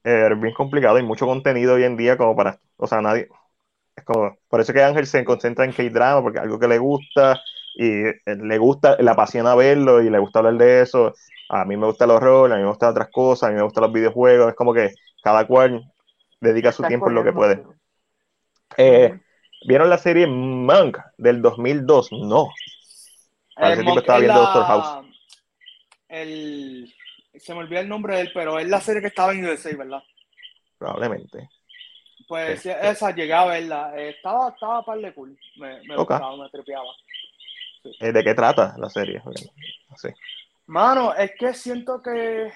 eh, 0.04 0.30
es 0.32 0.40
bien 0.40 0.54
complicado 0.54 0.98
y 0.98 1.04
mucho 1.04 1.26
contenido 1.26 1.76
hoy 1.76 1.84
en 1.84 1.98
día 1.98 2.18
como 2.18 2.36
para, 2.36 2.60
o 2.78 2.88
sea, 2.88 3.02
nadie, 3.02 3.28
es 3.96 4.04
como, 4.04 4.38
por 4.48 4.62
eso 4.62 4.74
que 4.74 4.84
Ángel 4.84 5.08
se 5.08 5.24
concentra 5.26 5.66
en 5.66 5.72
K-drama, 5.72 6.22
porque 6.22 6.38
es 6.38 6.44
algo 6.44 6.60
que 6.60 6.68
le 6.68 6.78
gusta 6.78 7.42
y 7.76 8.08
eh, 8.08 8.22
le 8.26 8.58
gusta, 8.58 8.98
le 8.98 9.10
apasiona 9.10 9.56
verlo 9.56 10.02
y 10.02 10.10
le 10.10 10.20
gusta 10.20 10.40
hablar 10.40 10.56
de 10.56 10.82
eso. 10.82 11.14
A 11.50 11.64
mí 11.66 11.78
me 11.78 11.86
gusta 11.86 12.06
el 12.06 12.12
horror, 12.12 12.52
a 12.52 12.56
mí 12.56 12.62
me 12.64 12.68
gustan 12.70 12.90
otras 12.92 13.10
cosas, 13.12 13.50
a 13.50 13.52
mí 13.52 13.58
me 13.58 13.64
gustan 13.64 13.84
los 13.84 13.94
videojuegos, 13.94 14.50
es 14.50 14.56
como 14.56 14.74
que 14.74 14.90
cada 15.22 15.46
cual 15.46 15.84
dedica 16.42 16.72
su 16.72 16.84
tiempo 16.84 17.10
en 17.10 17.16
lo 17.16 17.24
que 17.24 17.34
puede. 17.34 17.64
Eh, 18.78 19.20
¿Vieron 19.68 19.90
la 19.90 19.98
serie 19.98 20.28
Monk 20.28 20.98
del 21.18 21.42
2002? 21.42 22.12
No. 22.12 22.50
A 23.56 23.72
ese 23.74 23.84
tipo 23.84 24.00
estaba 24.00 24.20
es 24.20 24.24
viendo 24.26 24.42
la- 24.42 24.46
Doctor 24.48 24.66
House. 24.66 25.06
El, 26.10 26.94
se 27.36 27.54
me 27.54 27.60
olvidó 27.62 27.80
el 27.82 27.90
nombre 27.90 28.16
de 28.16 28.22
él, 28.22 28.32
pero 28.34 28.60
es 28.60 28.68
la 28.68 28.82
serie 28.82 29.02
que 29.02 29.08
estaba 29.08 29.32
en 29.34 29.46
USA, 29.46 29.76
¿verdad? 29.76 30.04
Probablemente. 30.78 31.50
Pues 32.28 32.62
Sí. 32.62 32.70
esa 32.70 33.12
llegué 33.12 33.34
a 33.34 33.46
verla. 33.46 33.94
Eh, 33.96 34.10
estaba, 34.10 34.50
estaba 34.50 34.84
par 34.84 35.00
de 35.00 35.14
cool. 35.14 35.38
Me, 35.58 35.82
me 35.88 35.96
gustaba, 35.96 36.36
me 36.38 36.50
trepeaba. 36.50 36.90
Eh, 38.00 38.12
¿De 38.12 38.24
qué 38.24 38.34
trata 38.34 38.76
la 38.78 38.90
serie? 38.90 39.22
Sí. 39.96 40.10
Mano, 40.68 41.14
es 41.16 41.32
que 41.38 41.54
siento 41.54 42.02
que, 42.02 42.52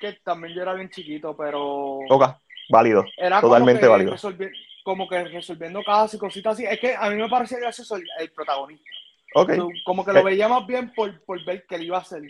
que 0.00 0.14
también 0.24 0.54
yo 0.54 0.62
era 0.62 0.74
bien 0.74 0.90
chiquito, 0.90 1.36
pero 1.36 1.98
Ok, 2.10 2.24
válido. 2.68 3.04
era 3.16 3.40
totalmente 3.40 3.80
como 3.82 3.92
válido. 3.92 4.14
resolvi- 4.14 4.50
como 4.84 5.08
que 5.08 5.22
resolviendo 5.24 5.82
casos 5.84 6.14
y 6.14 6.18
cositas 6.18 6.54
así. 6.54 6.64
Es 6.64 6.80
que 6.80 6.94
a 6.96 7.08
mí 7.10 7.16
me 7.16 7.28
parecía 7.28 7.58
gracioso 7.60 7.96
el, 7.96 8.04
el 8.18 8.30
protagonista. 8.32 8.90
Ok. 9.34 9.52
So, 9.54 9.68
como 9.84 10.04
que 10.04 10.10
Eh. 10.10 10.14
lo 10.14 10.24
veía 10.24 10.48
más 10.48 10.66
bien 10.66 10.92
por, 10.94 11.24
por 11.24 11.44
ver 11.44 11.64
que 11.66 11.76
él 11.76 11.84
iba 11.84 11.98
a 11.98 12.00
hacer. 12.00 12.22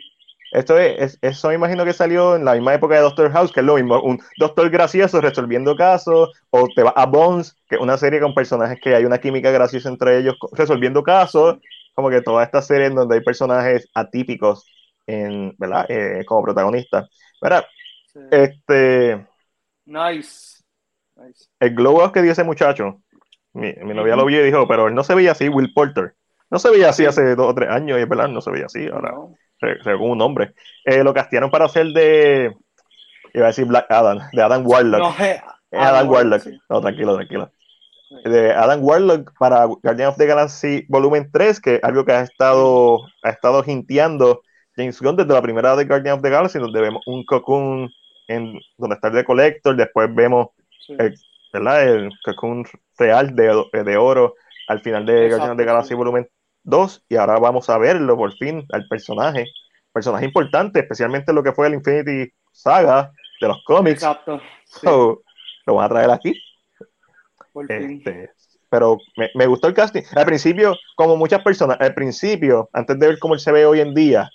Esto 0.52 0.78
es, 0.78 1.01
es- 1.01 1.19
eso 1.23 1.48
me 1.48 1.55
imagino 1.55 1.85
que 1.86 1.94
salió 1.94 2.36
en 2.36 2.44
la 2.44 2.52
misma 2.52 2.74
época 2.74 2.94
de 2.97 3.01
Doctor 3.01 3.32
House, 3.32 3.51
que 3.52 3.60
es 3.60 3.66
lo 3.66 3.77
mismo, 3.77 3.98
un 4.02 4.20
doctor 4.36 4.69
gracioso 4.69 5.20
resolviendo 5.23 5.74
casos, 5.74 6.31
o 6.51 6.69
te 6.77 6.82
vas 6.82 6.93
a 6.94 7.06
Bones, 7.06 7.56
que 7.70 7.77
es 7.77 7.81
una 7.81 7.97
serie 7.97 8.20
con 8.20 8.35
personajes 8.35 8.78
que 8.82 8.94
hay 8.94 9.06
una 9.06 9.19
química 9.19 9.51
graciosa 9.51 9.89
entre 9.89 10.19
ellos 10.19 10.36
resolviendo 10.52 11.02
casos, 11.02 11.56
como 11.94 12.10
que 12.10 12.20
toda 12.20 12.44
esta 12.44 12.60
serie 12.60 12.89
en 12.89 12.94
donde 12.94 13.14
hay 13.16 13.23
personajes 13.23 13.89
atípicos 13.94 14.66
en, 15.06 15.54
¿verdad? 15.58 15.86
Eh, 15.88 16.24
como 16.26 16.42
protagonistas. 16.42 17.08
Mira, 17.40 17.64
Sí. 18.12 18.20
este, 18.30 19.26
Nice. 19.86 20.62
Nice. 21.16 21.46
el 21.60 21.74
glow 21.74 22.04
up 22.04 22.12
que 22.12 22.22
dio 22.22 22.32
ese 22.32 22.44
muchacho, 22.44 23.00
mi, 23.54 23.72
mi 23.82 23.94
novia 23.94 24.16
lo 24.16 24.24
vio 24.26 24.40
y 24.40 24.44
dijo, 24.44 24.66
pero 24.68 24.88
él 24.88 24.94
no 24.94 25.02
se 25.04 25.14
veía 25.14 25.32
así, 25.32 25.48
Will 25.48 25.72
Porter. 25.74 26.14
No 26.50 26.58
se 26.58 26.70
veía 26.70 26.90
así 26.90 27.02
Sí. 27.02 27.08
hace 27.08 27.34
dos 27.34 27.50
o 27.50 27.54
tres 27.54 27.70
años, 27.70 27.98
y 27.98 28.02
es 28.02 28.08
verdad, 28.08 28.28
no 28.28 28.40
se 28.42 28.50
veía 28.50 28.66
así. 28.66 28.86
Ahora, 28.88 29.12
¿no? 29.12 29.34
se, 29.60 29.82
se 29.82 29.90
ve 29.92 29.96
como 29.98 30.12
un 30.12 30.20
hombre. 30.20 30.54
Eh, 30.84 31.02
lo 31.02 31.14
castearon 31.14 31.50
para 31.50 31.64
hacer 31.66 31.86
de. 31.88 32.54
Iba 33.34 33.44
a 33.46 33.48
decir 33.48 33.64
Black 33.64 33.86
Adam, 33.90 34.18
de 34.32 34.42
Adam 34.42 34.62
Warlock. 34.66 35.00
No, 35.00 35.24
eh, 35.24 35.40
Adam 35.72 36.10
Warlock. 36.10 36.40
sí. 36.42 36.58
No, 36.68 36.80
tranquilo, 36.82 37.14
tranquilo. 37.16 37.50
De 38.24 38.52
Adam 38.52 38.84
Warlock 38.84 39.32
para 39.38 39.64
Guardian 39.64 40.08
of 40.10 40.18
the 40.18 40.26
Galaxy 40.26 40.84
Volumen 40.88 41.30
3, 41.32 41.60
que 41.62 41.74
es 41.76 41.84
algo 41.84 42.04
que 42.04 42.12
ha 42.12 42.20
estado, 42.20 42.98
ha 43.22 43.30
estado 43.30 43.64
hinteando 43.66 44.42
James 44.77 45.01
Gunn 45.01 45.16
desde 45.16 45.32
la 45.35 45.43
primera 45.43 45.77
de 45.77 45.85
Guardian 45.85 46.16
of 46.16 46.23
the 46.23 46.31
Galaxy, 46.31 46.59
donde 46.59 46.81
vemos 46.81 47.03
un 47.07 47.24
cocoon 47.24 47.90
en 48.28 48.59
donde 48.78 48.94
está 48.94 49.09
el 49.09 49.15
de 49.15 49.24
Collector, 49.24 49.77
después 49.77 50.15
vemos 50.15 50.49
Sí. 50.86 50.94
el- 50.99 51.15
¿verdad? 51.53 51.86
el 51.89 52.11
cocoon 52.24 52.65
real 52.99 53.36
de, 53.36 53.65
de 53.85 53.97
oro 53.97 54.35
al 54.69 54.81
final 54.81 55.05
de 55.05 55.27
Exacto, 55.27 55.36
Guardian 55.36 55.51
of 55.53 55.59
the 55.59 55.65
Galaxy. 55.65 55.94
Volumen 55.94 56.28
2, 56.65 57.05
y 57.09 57.16
ahora 57.16 57.39
vamos 57.39 57.69
a 57.69 57.77
verlo 57.78 58.16
por 58.16 58.32
fin, 58.36 58.65
al 58.73 58.86
personaje, 58.89 59.47
personaje 59.93 60.24
importante, 60.24 60.81
especialmente 60.81 61.32
lo 61.32 61.43
que 61.43 61.53
fue 61.53 61.66
el 61.66 61.74
Infinity 61.74 62.32
Saga 62.53 63.12
de 63.40 63.49
los 63.49 63.62
cómics. 63.65 64.03
Exacto. 64.03 64.40
Sí, 64.65 64.81
So, 64.82 65.23
lo 65.66 65.74
van 65.74 65.86
a 65.86 65.89
traer 65.89 66.11
aquí. 66.11 66.35
por 67.53 67.66
fin. 67.66 68.03
Este, 68.07 68.31
pero 68.70 68.97
me, 69.16 69.28
me 69.35 69.47
gustó 69.47 69.69
el 69.69 69.74
casting. 69.74 70.03
Al 70.16 70.24
principio, 70.24 70.74
como 70.97 71.16
muchas 71.16 71.43
personas, 71.43 71.77
al 71.81 71.94
principio, 71.94 72.70
antes 72.73 72.99
de 72.99 73.07
ver 73.09 73.19
cómo 73.19 73.35
él 73.35 73.40
se 73.40 73.53
ve 73.53 73.66
hoy 73.66 73.81
en 73.81 73.93
día, 73.94 74.31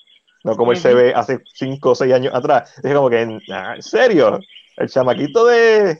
no 0.48 0.56
como 0.57 0.72
él 0.72 0.78
se 0.78 0.94
ve 0.94 1.14
hace 1.15 1.40
5 1.53 1.91
o 1.91 1.95
6 1.95 2.14
años 2.14 2.34
atrás, 2.34 2.74
dije 2.82 2.95
como 2.95 3.10
que, 3.10 3.40
"Ah, 3.52 3.74
¿en 3.76 3.82
serio? 3.82 4.40
El 4.78 4.90
chamaquito 4.90 5.45
de, 5.45 5.98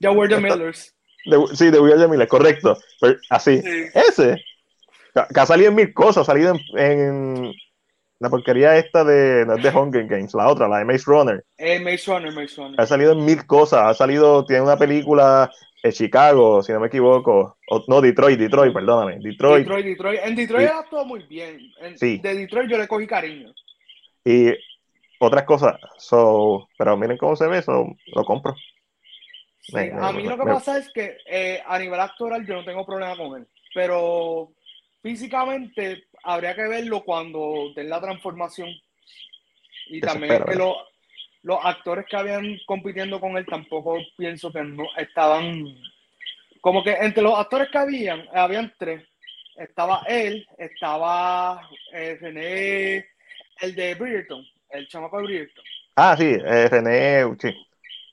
Ya 0.00 0.10
were 0.12 0.28
the 0.28 0.40
Esto- 0.40 0.56
Millers. 0.56 0.94
de- 1.24 1.56
sí, 1.56 1.70
de 1.70 1.80
Will 1.80 2.08
Miller, 2.08 2.28
correcto. 2.28 2.78
Pero 3.00 3.16
así, 3.30 3.60
Sí. 3.60 3.84
ese, 3.94 4.36
que, 5.14 5.22
que 5.34 5.40
ha 5.40 5.46
salido 5.46 5.70
en 5.70 5.74
mil 5.76 5.92
cosas, 5.92 6.22
ha 6.22 6.24
salido 6.32 6.54
en, 6.76 6.78
en 6.78 7.52
la 8.20 8.30
porquería 8.30 8.76
esta 8.76 9.04
de, 9.04 9.44
no 9.46 9.54
es 9.56 9.62
de 9.62 9.70
Hunger 9.70 10.06
Games, 10.06 10.34
la 10.34 10.48
otra, 10.48 10.68
la 10.68 10.78
de 10.78 10.84
Maze 10.84 11.04
Runner. 11.06 11.44
Eh, 11.56 11.78
Maze 11.80 12.04
Runner, 12.12 12.32
Maze 12.32 12.54
Runner. 12.56 12.80
Ha 12.80 12.86
salido 12.86 13.12
en 13.12 13.24
mil 13.24 13.46
cosas. 13.46 13.80
Ha 13.86 13.94
salido, 13.94 14.44
tiene 14.44 14.62
una 14.62 14.76
película 14.76 15.50
en 15.82 15.92
Chicago, 15.92 16.62
si 16.62 16.72
no 16.72 16.80
me 16.80 16.88
equivoco. 16.88 17.56
O- 17.70 17.84
no, 17.86 18.00
Detroit, 18.00 18.38
Detroit, 18.38 18.72
perdóname. 18.72 19.18
Detroit. 19.20 19.64
Detroit, 19.66 19.86
Detroit. 19.86 20.20
En 20.24 20.34
Detroit 20.36 20.68
Sí. 20.68 20.74
actuó 20.76 21.04
muy 21.04 21.22
bien. 21.24 21.60
En- 21.80 21.98
Sí. 21.98 22.18
De 22.18 22.34
Detroit 22.34 22.68
yo 22.70 22.78
le 22.78 22.88
cogí 22.88 23.06
cariño. 23.06 23.52
Y 24.24 24.48
otras 25.20 25.44
cosas. 25.44 25.76
So, 25.98 26.68
pero 26.76 26.96
miren 26.96 27.16
cómo 27.16 27.36
se 27.36 27.46
ve, 27.46 27.62
so, 27.62 27.86
lo 28.14 28.24
compro. 28.24 28.54
Sí, 29.60 29.74
Me- 29.76 29.90
me- 29.92 30.06
a 30.06 30.12
mí 30.12 30.22
lo 30.24 30.36
que 30.38 30.44
me- 30.44 30.52
pasa 30.54 30.78
es 30.78 30.90
que 30.92 31.18
eh, 31.26 31.62
a 31.66 31.78
nivel 31.78 32.00
actoral 32.00 32.46
yo 32.46 32.54
no 32.54 32.64
tengo 32.64 32.84
problema 32.86 33.16
con 33.16 33.40
él, 33.40 33.46
pero 33.74 34.50
físicamente 35.02 36.04
habría 36.24 36.54
que 36.54 36.66
verlo 36.68 37.04
cuando 37.04 37.72
den 37.76 37.88
la 37.88 38.00
transformación. 38.00 38.68
Y 39.90 40.00
también 40.00 40.32
es 40.32 40.38
que 40.40 40.44
¿verdad? 40.44 40.58
los, 40.64 40.76
los 41.42 41.58
actores 41.62 42.06
que 42.06 42.16
habían 42.16 42.58
compitiendo 42.66 43.20
con 43.20 43.36
él 43.36 43.46
tampoco 43.46 43.98
pienso 44.16 44.52
que 44.52 44.62
no 44.62 44.84
estaban 44.96 45.64
como 46.60 46.82
que 46.82 46.90
entre 46.92 47.22
los 47.22 47.38
actores 47.38 47.68
que 47.70 47.78
habían, 47.78 48.24
habían 48.34 48.72
tres. 48.78 49.04
Estaba 49.56 50.02
él, 50.06 50.46
estaba 50.58 51.68
eh, 51.92 52.18
René, 52.20 53.06
el 53.60 53.74
de 53.74 53.94
Bridgerton, 53.94 54.44
el 54.70 54.86
chamaco 54.88 55.18
de 55.18 55.22
Bridgerton. 55.24 55.64
Ah, 55.96 56.16
sí, 56.16 56.26
eh, 56.26 56.68
René, 56.68 57.24
sí. 57.40 57.66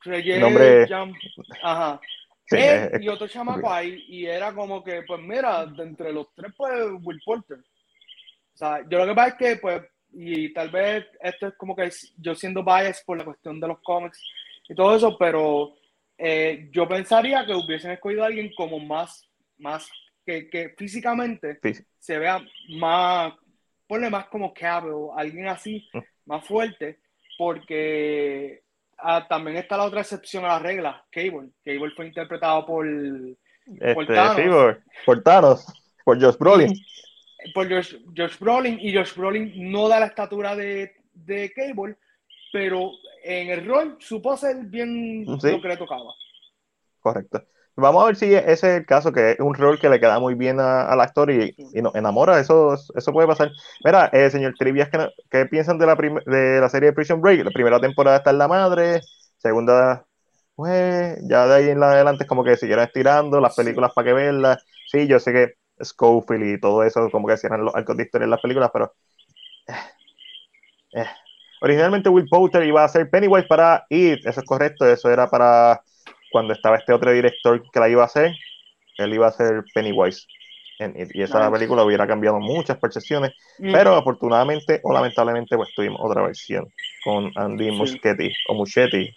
René 0.04 0.40
Nombre- 0.40 0.88
Jam- 0.88 1.16
Ajá. 1.62 2.00
sí, 2.48 2.56
Él 2.58 2.62
eh, 2.64 2.90
eh, 2.94 3.00
y 3.02 3.10
otro 3.10 3.28
chamaco 3.28 3.72
ahí, 3.72 4.04
y 4.08 4.26
era 4.26 4.54
como 4.54 4.84
que, 4.84 5.04
pues 5.04 5.22
mira, 5.22 5.66
de 5.66 5.84
entre 5.84 6.12
los 6.14 6.34
tres, 6.36 6.52
pues 6.58 6.74
Will 7.04 7.22
Porter. 7.24 7.58
O 7.58 8.58
sea, 8.58 8.82
yo 8.90 9.00
lo 9.00 9.08
que 9.08 9.14
pasa 9.16 9.28
es 9.30 9.36
que, 9.36 9.56
pues, 9.58 9.82
y 10.18 10.54
tal 10.54 10.70
vez 10.70 11.06
esto 11.22 11.48
es 11.48 11.54
como 11.56 11.76
que 11.76 11.90
yo 12.18 12.34
siendo 12.36 12.64
biased 12.64 13.04
por 13.06 13.18
la 13.18 13.26
cuestión 13.26 13.60
de 13.60 13.68
los 13.68 13.80
cómics 13.82 14.22
y 14.70 14.74
todo 14.74 14.96
eso, 14.96 15.18
pero 15.18 15.74
eh, 16.18 16.70
yo 16.72 16.88
pensaría 16.88 17.46
que 17.46 17.54
hubiesen 17.54 17.92
escogido 17.92 18.24
a 18.24 18.28
alguien 18.28 18.52
como 18.56 18.80
más, 18.80 19.28
más, 19.58 19.90
que, 20.26 20.50
que 20.50 20.70
físicamente 20.78 21.60
sí, 21.62 21.74
se 22.00 22.18
vea 22.18 22.42
más, 22.80 23.34
ponle 23.88 24.10
más 24.10 24.28
como 24.28 24.54
Cavill, 24.54 25.10
alguien 25.16 25.48
así, 25.48 25.88
Mm. 25.94 26.00
más 26.26 26.46
fuerte, 26.46 27.00
porque 27.38 28.64
ah, 28.98 29.28
también 29.28 29.58
está 29.58 29.78
la 29.78 29.84
otra 29.84 30.02
excepción 30.02 30.46
a 30.46 30.50
la 30.50 30.60
regla, 30.60 31.06
Cable. 31.12 31.50
Cable 31.64 31.92
fue 31.96 32.08
interpretado 32.08 32.66
por, 32.66 32.88
este, 32.88 34.06
Thanos. 34.14 34.36
sí, 34.38 34.44
por, 34.50 34.84
por 35.06 35.24
Thanos, 35.24 35.66
por 36.04 36.22
Josh 36.22 36.38
Brolin. 36.38 36.74
por 37.54 37.70
Josh, 37.70 37.96
Josh 38.16 38.38
Brolin, 38.40 38.80
y 38.80 38.96
Josh 38.96 39.16
Brolin 39.16 39.72
no 39.72 39.88
da 39.88 40.00
la 40.00 40.08
estatura 40.08 40.56
de, 40.56 40.94
de 41.14 41.52
Cable, 41.54 41.96
pero 42.52 42.92
en 43.24 43.50
el 43.50 43.66
rol 43.66 43.98
supo 44.00 44.36
ser 44.38 44.58
bien 44.66 45.26
Sí. 45.40 45.52
lo 45.52 45.62
que 45.62 45.68
le 45.68 45.78
tocaba. 45.78 46.14
Correcto. 47.00 47.44
Vamos 47.78 48.04
a 48.04 48.06
ver 48.08 48.16
si 48.16 48.34
ese 48.34 48.52
es 48.54 48.64
el 48.64 48.86
caso, 48.86 49.12
que 49.12 49.32
es 49.32 49.40
un 49.40 49.54
rol 49.54 49.78
que 49.80 49.90
le 49.90 50.00
queda 50.00 50.18
muy 50.20 50.34
bien 50.34 50.60
a- 50.62 50.84
al 50.88 51.02
actor 51.02 51.30
y, 51.30 51.54
y 51.58 51.82
nos 51.82 51.94
enamora, 51.96 52.40
eso, 52.40 52.74
eso 52.74 53.12
puede 53.12 53.28
pasar. 53.28 53.52
Mira, 53.84 54.10
eh, 54.14 54.30
señor 54.30 54.54
Trivias, 54.58 54.90
¿qué, 54.90 55.10
qué 55.30 55.46
piensan 55.46 55.78
de 55.78 55.86
la, 55.86 55.96
de 55.96 56.62
la 56.62 56.70
serie 56.70 56.90
de 56.90 56.94
Prison 56.94 57.20
Break? 57.22 57.44
La 57.44 57.52
primera 57.52 57.80
temporada 57.82 58.18
está 58.18 58.30
en 58.32 58.38
la 58.38 58.48
madre, 58.48 59.02
segunda, 59.38 60.06
pues, 60.56 61.18
ya 61.30 61.48
de 61.48 61.56
ahí 61.56 61.70
en 61.70 61.82
la 61.82 61.92
adelante 61.92 62.24
es 62.24 62.30
como 62.30 62.46
que 62.46 62.56
siguieron 62.56 62.86
estirando 62.86 63.42
las 63.42 63.56
Sí. 63.56 63.62
películas 63.62 63.92
para 63.94 64.06
que 64.06 64.14
verlas. 64.14 64.64
Sí, 64.90 65.06
yo 65.08 65.20
sé 65.20 65.34
que 65.34 65.54
Schofield 65.82 66.46
y 66.58 66.60
todo 66.60 66.84
eso, 66.84 67.10
como 67.12 67.28
que 67.28 67.38
cierran 67.38 67.66
los 67.66 67.76
arcos 67.76 67.98
de 67.98 68.04
historia 68.04 68.26
en 68.26 68.32
las 68.32 68.42
películas, 68.42 68.70
pero... 68.74 68.94
eh, 69.68 69.74
eh. 71.02 71.06
Originalmente 71.62 72.10
Will 72.10 72.28
Poulter 72.30 72.64
iba 72.66 72.84
a 72.84 72.88
ser 72.90 73.10
Pennywise 73.10 73.48
para 73.48 73.86
It, 73.90 74.26
eso 74.26 74.40
es 74.42 74.46
correcto, 74.46 74.86
eso 74.88 75.10
era 75.10 75.28
para 75.30 75.82
cuando 76.32 76.54
estaba 76.54 76.76
este 76.78 76.94
otro 76.94 77.12
director 77.12 77.62
que 77.72 77.80
la 77.80 77.90
iba 77.90 78.04
a 78.04 78.06
hacer, 78.06 78.34
él 78.98 79.14
iba 79.14 79.28
a 79.28 79.32
ser 79.32 79.64
Pennywise. 79.74 80.28
en 80.78 80.92
It, 81.00 81.10
y 81.16 81.22
esa 81.22 81.50
película 81.50 81.84
hubiera 81.84 82.06
cambiado 82.06 82.38
muchas 82.42 82.78
percepciones, 82.78 83.32
Mm. 83.60 83.72
pero 83.72 83.96
afortunadamente 83.96 84.82
o 84.84 84.92
lamentablemente 84.92 85.56
pues 85.56 85.70
tuvimos 85.74 86.02
otra 86.04 86.24
versión 86.24 86.68
con 87.06 87.32
Andy 87.36 87.70
Sí. 87.70 87.72
Muschietti 87.72 88.34
o 88.50 88.54
Muschietti, 88.56 89.16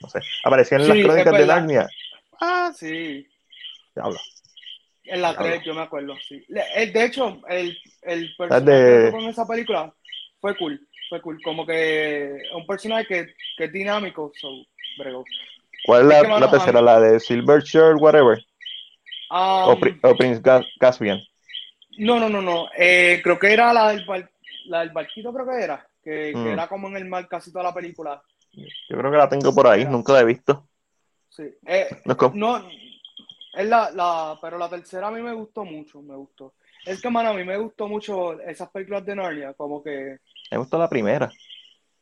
no 0.00 0.08
sé, 0.08 0.18
apareció 0.44 0.78
en 0.78 0.82
Sí, 0.82 0.88
las 0.88 0.98
crónicas 1.06 1.38
de. 1.38 1.46
Narnia. 1.46 1.88
Ah, 2.40 2.72
Sí, 2.74 3.24
diablo. 3.94 4.18
En 5.08 5.22
la 5.22 5.30
Diablo. 5.32 5.48
3 5.52 5.64
yo 5.64 5.74
me 5.74 5.82
acuerdo, 5.82 6.14
sí. 6.26 6.44
Eh, 6.74 6.90
De 6.92 7.04
hecho, 7.04 7.40
el, 7.48 7.76
el 8.02 8.34
personaje 8.36 9.08
en 9.08 9.28
esa 9.28 9.46
película 9.46 9.92
fue 10.40 10.56
cool. 10.56 10.80
fue 11.08 11.20
cool. 11.20 11.40
Como 11.42 11.64
que 11.66 12.42
un 12.54 12.66
personaje 12.66 13.06
que, 13.06 13.34
que 13.56 13.64
es 13.64 13.72
dinámico, 13.72 14.32
so, 14.40 14.48
bregó. 14.98 15.24
¿Cuál 15.84 16.02
es 16.02 16.08
la, 16.22 16.28
mano, 16.28 16.46
la 16.46 16.50
tercera? 16.50 16.80
¿La 16.82 17.00
de 17.00 17.20
Silver 17.20 17.62
Shirt, 17.62 17.96
whatever? 18.00 18.38
Um, 19.30 19.70
o, 19.70 19.78
Pri- 19.80 19.98
o 20.02 20.16
Prince 20.16 20.40
Ga- 20.42 20.66
Caspian. 20.78 21.20
no, 21.98 22.18
no, 22.20 22.28
no, 22.28 22.40
no. 22.42 22.68
Eh, 22.76 23.20
creo 23.22 23.38
que 23.38 23.52
era 23.52 23.72
la 23.72 23.88
del, 23.90 24.04
bar- 24.04 24.30
la 24.66 24.80
del 24.80 24.90
barquito, 24.90 25.32
creo 25.32 25.46
que 25.46 25.64
era. 25.64 25.86
Que, 26.02 26.30
que 26.32 26.36
Mm. 26.38 26.46
era 26.48 26.68
como 26.68 26.88
en 26.88 26.96
el 26.96 27.04
mar 27.06 27.26
casi 27.28 27.50
toda 27.52 27.64
la 27.64 27.74
película. 27.74 28.22
Yo 28.52 28.96
creo 28.96 29.10
que 29.10 29.16
la 29.18 29.28
tengo 29.28 29.54
por 29.54 29.66
ahí, 29.66 29.84
nunca 29.84 30.12
la 30.12 30.20
he 30.20 30.24
visto. 30.24 30.68
Sí. 31.28 31.42
Eh, 31.66 31.88
No 32.32 32.68
es 33.56 33.66
la, 33.68 33.90
la, 33.90 34.38
pero 34.40 34.58
la 34.58 34.68
tercera 34.68 35.08
a 35.08 35.10
mí 35.10 35.20
me 35.22 35.32
gustó 35.32 35.64
mucho, 35.64 36.02
me 36.02 36.14
gustó. 36.14 36.54
Es 36.84 37.00
que, 37.00 37.10
mano, 37.10 37.30
a 37.30 37.34
mí 37.34 37.42
me 37.44 37.56
gustó 37.56 37.88
mucho 37.88 38.40
esas 38.40 38.70
películas 38.70 39.04
de 39.04 39.16
Narnia, 39.16 39.54
como 39.54 39.82
que, 39.82 40.18
Me 40.50 40.58
gustó 40.58 40.78
la 40.78 40.88
primera. 40.88 41.30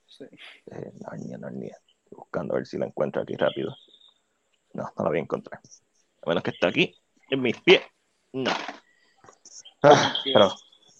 sí. 0.06 0.24
Eh, 0.70 0.92
Narnia, 1.00 1.38
Narnia. 1.38 1.76
Estoy 2.04 2.16
buscando 2.18 2.54
a 2.54 2.56
ver 2.58 2.66
si 2.66 2.76
la 2.76 2.86
encuentro 2.86 3.22
aquí 3.22 3.34
rápido. 3.36 3.74
No, 4.74 4.82
no 4.96 5.04
la 5.04 5.08
voy 5.10 5.18
a 5.18 5.22
encontrar. 5.22 5.60
A 6.22 6.28
menos 6.28 6.42
que 6.42 6.50
esté 6.50 6.66
aquí, 6.66 6.94
en 7.30 7.40
mis 7.40 7.58
pies. 7.60 7.82
No. 8.32 8.50
Ah, 9.82 10.14
pero, 10.24 10.50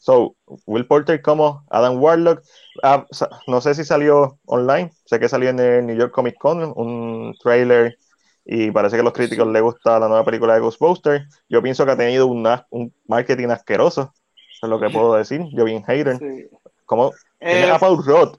so, 0.01 0.37
Will 0.67 0.87
Porter 0.87 1.21
como 1.21 1.65
Adam 1.71 2.01
Warlock. 2.01 2.43
Ah, 2.83 3.07
no 3.47 3.61
sé 3.61 3.75
si 3.75 3.85
salió 3.85 4.39
online. 4.47 4.93
Sé 5.07 5.19
que 5.19 5.29
salió 5.29 5.51
en 5.51 5.59
el 5.59 5.87
New 5.87 5.97
York 5.97 6.13
Comic 6.13 6.37
Con 6.39 6.63
un 6.77 7.35
trailer 7.43 7.99
y 8.45 8.71
parece 8.71 8.97
que 8.97 9.01
a 9.01 9.05
los 9.05 9.13
críticos 9.13 9.47
les 9.49 9.63
gusta 9.63 9.99
la 9.99 10.09
nueva 10.09 10.25
película 10.25 10.55
de 10.55 10.61
Ghostbusters. 10.61 11.27
Yo 11.49 11.63
pienso 11.63 11.85
que 11.85 11.93
ha 11.93 11.97
tenido 11.97 12.27
una- 12.27 12.67
un 12.71 12.93
marketing 13.09 13.49
asqueroso. 13.49 14.13
Eso 14.53 14.67
es 14.67 14.71
lo 14.71 14.79
que 14.81 14.91
puedo 14.91 15.15
decir. 15.15 15.43
Yo 15.53 15.65
bien 15.65 15.83
hater. 15.85 16.19
sí. 16.19 16.47
Como 16.87 17.13
Tienes 17.39 17.69
Eh, 17.69 17.71
a 17.73 17.79
Paul 17.79 18.05
Rudd. 18.05 18.37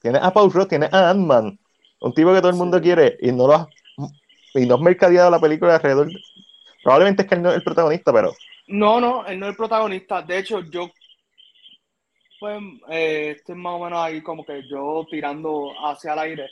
Tienes 0.00 0.22
a 0.22 0.32
Paul 0.32 0.52
Rudd, 0.52 0.66
tienes 0.68 0.92
a 0.92 1.10
Ant-Man. 1.10 1.58
Un 2.00 2.12
tipo 2.14 2.32
que 2.32 2.40
todo 2.40 2.50
el 2.50 2.56
mundo 2.56 2.76
Sí. 2.78 2.82
quiere 2.84 3.16
y 3.20 3.32
no 3.32 3.46
lo 3.46 3.54
has, 3.54 3.66
y 4.54 4.66
no 4.66 4.74
has 4.76 4.80
mercadeado 4.80 5.30
la 5.30 5.40
película 5.40 5.74
alrededor. 5.76 6.08
Probablemente 6.82 7.22
es 7.22 7.28
que 7.28 7.34
él 7.36 7.42
no 7.42 7.50
es 7.50 7.56
el 7.56 7.62
protagonista, 7.64 8.12
pero 8.12 8.32
no, 8.68 9.00
no, 9.00 9.24
él 9.26 9.38
no 9.40 9.46
es 9.46 9.50
el 9.50 9.56
protagonista. 9.56 10.22
De 10.22 10.38
hecho, 10.38 10.60
yo, 10.60 10.90
pues, 12.38 12.60
eh, 12.90 13.34
estoy 13.36 13.54
más 13.54 13.74
o 13.74 13.84
menos 13.84 13.98
ahí 13.98 14.22
como 14.22 14.44
que 14.44 14.62
yo 14.68 15.04
tirando 15.10 15.70
hacia 15.84 16.12
el 16.12 16.18
aire. 16.18 16.48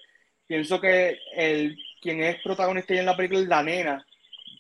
Pienso 0.47 0.81
que 0.81 1.19
el, 1.37 1.77
quien 2.05 2.23
es 2.23 2.37
protagonista 2.43 2.95
en 2.95 3.07
la 3.07 3.17
película 3.17 3.41
es 3.41 3.49
la 3.49 3.63
nena 3.63 4.07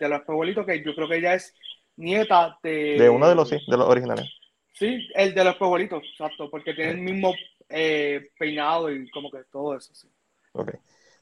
de 0.00 0.08
los 0.08 0.22
abuelitos, 0.26 0.64
que 0.66 0.82
yo 0.82 0.94
creo 0.94 1.08
que 1.08 1.18
ella 1.18 1.34
es 1.34 1.54
nieta 1.96 2.58
de... 2.62 2.96
de 2.98 3.08
uno 3.10 3.28
de 3.28 3.34
los 3.34 3.48
sí, 3.50 3.58
de 3.68 3.76
los 3.76 3.86
originales. 3.86 4.24
Sí, 4.72 5.06
el 5.14 5.34
de 5.34 5.44
los 5.44 5.60
abuelitos, 5.60 6.02
exacto, 6.10 6.50
porque 6.50 6.72
tiene 6.74 6.92
el 6.92 6.98
mismo 6.98 7.34
eh, 7.68 8.30
peinado 8.38 8.90
y 8.90 9.08
como 9.10 9.30
que 9.30 9.44
todo 9.52 9.76
eso, 9.76 9.94
sí. 9.94 10.08
Ok. 10.52 10.72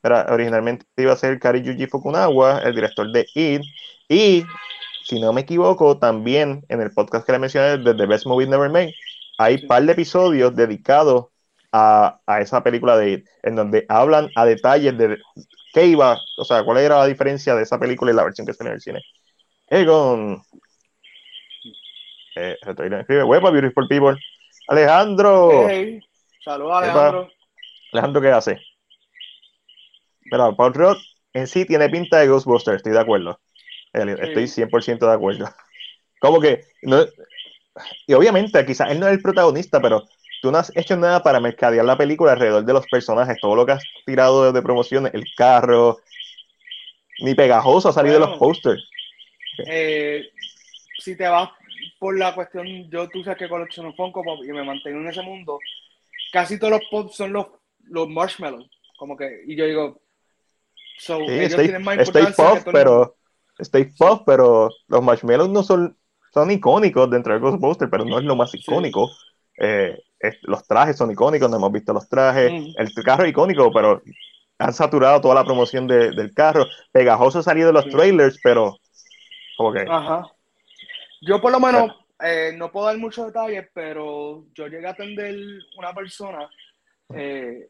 Era, 0.03 0.27
originalmente 0.31 0.87
iba 0.97 1.13
a 1.13 1.17
ser 1.17 1.39
Kari 1.39 1.63
Yuji 1.63 1.87
Fukunawa, 1.87 2.61
el 2.61 2.75
director 2.75 3.11
de 3.13 3.27
It, 3.35 3.63
y 4.09 4.45
si 5.05 5.21
no 5.21 5.33
me 5.33 5.43
equivoco, 5.43 5.99
también 5.99 6.65
en 6.69 6.81
el 6.81 6.93
podcast 6.93 7.27
que 7.27 7.33
le 7.33 7.39
mencioné 7.41 7.79
de 7.79 7.95
The 7.95 8.07
Best 8.07 8.27
Movie 8.27 8.47
Never 8.47 8.71
Made, 8.71 8.95
hay 9.39 9.59
Sí. 9.59 9.67
par 9.67 9.83
de 9.83 9.93
episodios 9.93 10.55
dedicados 10.55 11.27
a, 11.73 12.21
a 12.27 12.41
esa 12.41 12.63
película 12.63 12.97
de 12.97 13.13
It, 13.13 13.27
en 13.43 13.57
donde 13.57 13.85
hablan 13.89 14.31
a 14.35 14.45
detalles 14.45 14.97
de 14.97 15.19
qué 15.73 15.87
iba, 15.87 16.21
o 16.37 16.45
sea, 16.45 16.63
cuál 16.65 16.79
era 16.79 16.99
la 16.99 17.07
diferencia 17.07 17.55
de 17.55 17.63
esa 17.63 17.79
película 17.79 18.13
y 18.13 18.15
la 18.15 18.25
versión 18.25 18.47
que 18.47 18.53
salió 18.53 18.71
en 18.71 18.75
el 18.75 18.81
cine. 18.81 19.01
Egon. 19.69 20.43
Eh, 22.37 22.57
escribe, 22.61 23.25
Huepa, 23.25 23.51
Beautiful 23.51 23.89
People. 23.89 24.19
Alejandro. 24.69 25.69
Hey, 25.69 26.01
saludos 26.45 26.77
Alejandro. 26.77 27.31
Alejandro, 27.93 28.23
¿qué 28.23 28.29
hace? 28.29 28.61
Mira, 30.31 30.53
Paul 30.53 30.75
Rudd 30.75 30.99
en 31.35 31.47
sí 31.47 31.65
tiene 31.65 31.89
pinta 31.89 32.19
de 32.19 32.29
Ghostbusters, 32.29 32.77
estoy 32.77 32.93
de 32.93 33.01
acuerdo. 33.01 33.41
Estoy 33.93 34.47
100% 34.47 35.07
de 35.07 35.13
acuerdo. 35.13 35.47
Como 36.21 36.41
que, 36.41 36.65
no, 36.83 37.05
y 38.07 38.15
obviamente 38.15 38.65
quizás 38.65 38.91
él 38.91 39.01
no 39.01 39.07
es 39.07 39.15
el 39.15 39.23
protagonista, 39.23 39.81
pero 39.81 40.05
tú 40.43 40.51
no 40.51 40.59
has 40.59 40.77
hecho 40.77 40.97
nada 40.97 41.23
para 41.23 41.39
mercadear 41.39 41.85
la 41.85 41.97
película 41.97 42.33
alrededor 42.33 42.65
de 42.65 42.73
los 42.73 42.87
personajes, 42.89 43.39
todo 43.41 43.55
lo 43.55 43.65
que 43.65 43.73
has 43.73 43.85
tirado 44.05 44.45
de, 44.45 44.53
de 44.53 44.61
promociones, 44.61 45.15
el 45.15 45.25
carro, 45.37 45.99
ni 47.21 47.35
pegajoso 47.35 47.89
ha 47.89 47.93
salido 47.93 48.15
de 48.15 48.21
los 48.27 48.39
posters. 48.39 48.83
Eh, 49.67 50.29
si 50.99 51.17
te 51.17 51.29
vas 51.29 51.51
por 52.01 52.19
la 52.19 52.35
cuestión, 52.35 52.67
yo 52.91 53.09
tú 53.09 53.23
sabes 53.23 53.39
que 53.39 53.49
colecciono 53.49 53.95
Funko 53.95 54.25
Pop 54.25 54.41
y 54.45 54.53
me 54.53 54.65
mantengo 54.65 54.99
en 54.99 55.09
ese 55.09 55.23
mundo, 55.23 55.61
casi 56.33 56.59
todos 56.59 56.73
los 56.73 56.83
pop 56.91 57.13
son 57.13 57.33
los, 57.33 57.47
los 57.85 58.09
marshmallows, 58.09 58.69
como 58.99 59.17
que, 59.17 59.45
y 59.47 59.55
yo 59.55 59.65
digo, 59.65 60.03
so, 60.99 61.19
Sí, 61.19 61.35
ellos 61.35 61.53
Stay, 61.53 61.67
tienen 61.67 61.85
más 61.85 61.99
importancia 61.99 62.35
que 62.35 62.43
el 62.43 62.57
mundo. 62.57 62.73
pero 62.73 63.17
Stay 63.61 63.85
Puft, 63.97 64.23
pero 64.27 64.71
los 64.89 65.03
marshmallows 65.03 65.51
no 65.51 65.63
son, 65.63 65.97
son 66.35 66.51
icónicos 66.51 67.09
dentro 67.09 67.33
de 67.33 67.39
Ghostbusters, 67.39 67.91
pero 67.93 68.05
no 68.05 68.19
es 68.19 68.25
lo 68.25 68.35
más 68.35 68.53
icónico. 68.57 69.09
Eh, 69.59 69.97
es- 70.23 70.39
los 70.43 70.67
trajes 70.67 70.97
son 70.97 71.11
icónicos, 71.11 71.51
no 71.51 71.57
hemos 71.57 71.73
visto 71.73 71.93
los 71.93 72.09
trajes. 72.09 72.51
Mm. 72.53 72.67
El 72.79 72.93
carro 73.05 73.25
es 73.25 73.31
icónico, 73.31 73.71
pero 73.73 74.03
han 74.59 74.73
saturado 74.73 75.21
toda 75.21 75.35
la 75.35 75.45
promoción 75.45 75.87
de- 75.87 76.13
del 76.13 76.33
carro. 76.33 76.67
Pegajoso 76.93 77.41
ha 77.41 77.43
salido 77.43 77.67
de 77.69 77.73
los 77.75 77.85
Sí. 77.85 77.91
trailers, 77.91 78.39
pero 78.43 78.79
como 79.57 79.73
que 79.73 79.85
Ajá. 79.89 80.27
Yo 81.21 81.41
por 81.41 81.53
lo 81.53 81.61
menos 81.61 81.93
eh, 82.25 82.53
no 82.57 82.71
puedo 82.71 82.87
dar 82.87 82.97
muchos 82.99 83.27
detalles, 83.27 83.69
pero 83.75 84.45
yo 84.55 84.69
llegué 84.69 84.87
a 84.87 84.91
atender 84.91 85.35
una 85.77 85.93
persona 85.93 86.49
eh, 87.15 87.69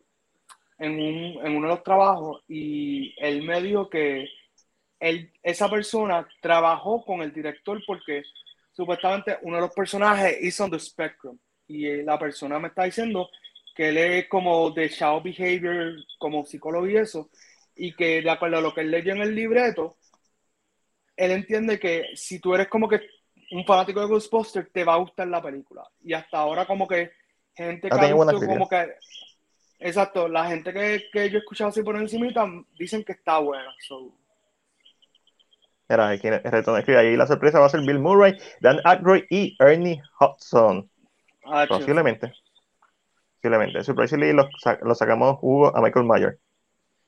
en, 0.79 0.93
un, 0.93 1.47
en 1.47 1.57
uno 1.57 1.69
de 1.69 1.74
los 1.74 1.83
trabajos 1.83 2.43
y 2.49 3.15
él 3.19 3.43
me 3.43 3.61
dijo 3.62 3.89
que 3.89 4.29
él, 5.01 5.33
esa 5.43 5.69
persona 5.70 6.29
trabajó 6.41 7.05
con 7.05 7.23
el 7.23 7.33
director 7.33 7.83
porque 7.87 8.23
supuestamente 8.73 9.39
uno 9.43 9.57
de 9.57 9.62
los 9.62 9.73
personajes 9.74 10.37
is 10.43 10.61
on 10.61 10.70
the 10.70 10.79
spectrum 10.79 11.39
y 11.73 11.86
eh, 11.86 12.03
la 12.05 12.19
persona 12.19 12.59
me 12.59 12.69
está 12.69 12.85
diciendo 12.85 13.28
que 13.74 13.89
él 13.89 13.99
es 13.99 14.28
como 14.28 14.70
de 14.70 14.90
child 14.90 15.23
behavior, 15.23 15.94
como 16.19 16.44
psicólogo 16.44 16.86
y 16.86 16.97
eso, 16.97 17.31
y 17.74 17.94
que 17.94 18.20
de 18.20 18.31
acuerdo 18.31 18.59
a 18.59 18.61
lo 18.61 18.74
que 18.74 18.82
él 18.82 18.90
leyó 18.90 19.12
en 19.12 19.23
el 19.23 19.35
libreto, 19.35 19.97
él 21.16 21.31
entiende 21.31 21.78
que 21.78 22.11
si 22.15 22.39
tú 22.39 22.55
eres 22.55 22.69
como 22.69 22.89
que 22.89 23.01
un 23.53 23.65
fanático 23.65 24.01
de 24.01 24.07
Ghostbusters, 24.07 24.70
te 24.73 24.85
va 24.85 24.94
a 24.94 24.99
gustar 24.99 25.28
la 25.28 25.43
película. 25.43 25.82
Y 26.03 26.12
hasta 26.12 26.39
ahora 26.39 26.66
como 26.66 26.86
que 26.86 27.11
gente 27.55 27.89
que 27.89 28.12
visto 28.15 28.47
como 28.47 28.69
que... 28.69 28.94
Exacto, 29.78 30.28
la 30.28 30.47
gente 30.47 30.73
que, 30.73 31.05
que 31.12 31.28
yo 31.28 31.39
he 31.39 31.40
escuchado 31.40 31.70
así 31.70 31.82
por 31.82 31.97
encimita 31.97 32.47
dicen 32.78 33.05
que 33.05 33.12
está 33.12 33.39
buena. 33.39 33.74
so. 33.81 34.15
Era 35.89 36.09
aquí 36.09 36.28
ahí 36.28 37.16
la 37.16 37.27
sorpresa 37.27 37.59
va 37.59 37.66
a 37.66 37.69
ser 37.69 37.81
Bill 37.81 37.99
Murray, 37.99 38.39
Dan 38.61 38.81
Aykroyd 38.85 39.24
y 39.28 39.57
Ernie 39.59 40.01
Hudson. 40.19 40.89
Ah. 41.44 41.66
Posiblemente. 41.69 42.32
Posiblemente. 43.40 43.85
Surprisingly 43.85 44.32
lo, 44.32 44.48
lo 44.82 44.94
sacamos 44.94 45.39
Hugo 45.43 45.77
a 45.77 45.81
Michael 45.81 46.06
Myers. 46.06 46.39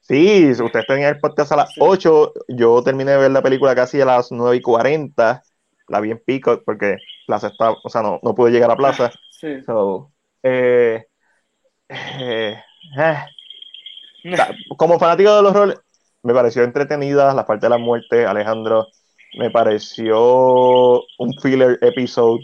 Sí, 0.00 0.50
ustedes 0.50 0.86
tenían 0.86 1.14
el 1.14 1.20
podcast 1.20 1.52
a 1.52 1.56
las 1.56 1.72
Sí. 1.72 1.80
8. 1.80 2.32
Yo 2.48 2.82
terminé 2.82 3.12
de 3.12 3.18
ver 3.18 3.30
la 3.30 3.42
película 3.42 3.74
casi 3.74 4.00
a 4.00 4.04
las 4.04 4.30
9 4.30 4.56
y 4.56 4.60
40. 4.60 5.42
La 5.88 6.00
vi 6.00 6.10
en 6.10 6.18
pico 6.18 6.60
porque 6.64 6.96
Plaza 7.26 7.48
está, 7.48 7.70
o 7.70 7.88
sea, 7.88 8.02
no, 8.02 8.20
no 8.22 8.34
pude 8.34 8.50
llegar 8.50 8.70
a 8.70 8.76
Plaza. 8.76 9.10
Sí. 9.34 9.62
So, 9.66 10.10
eh, 10.42 11.04
eh, 11.88 12.56
eh, 12.96 13.16
como 14.78 14.98
fanático 14.98 15.36
de 15.36 15.42
los 15.42 15.52
roles, 15.52 15.76
me 16.22 16.32
pareció 16.32 16.62
entretenida 16.62 17.34
la 17.34 17.44
parte 17.44 17.66
de 17.66 17.70
la 17.70 17.78
muerte, 17.78 18.24
Alejandro. 18.24 18.86
Me 19.36 19.50
pareció 19.50 21.02
un 21.18 21.34
filler 21.42 21.78
episode 21.82 22.40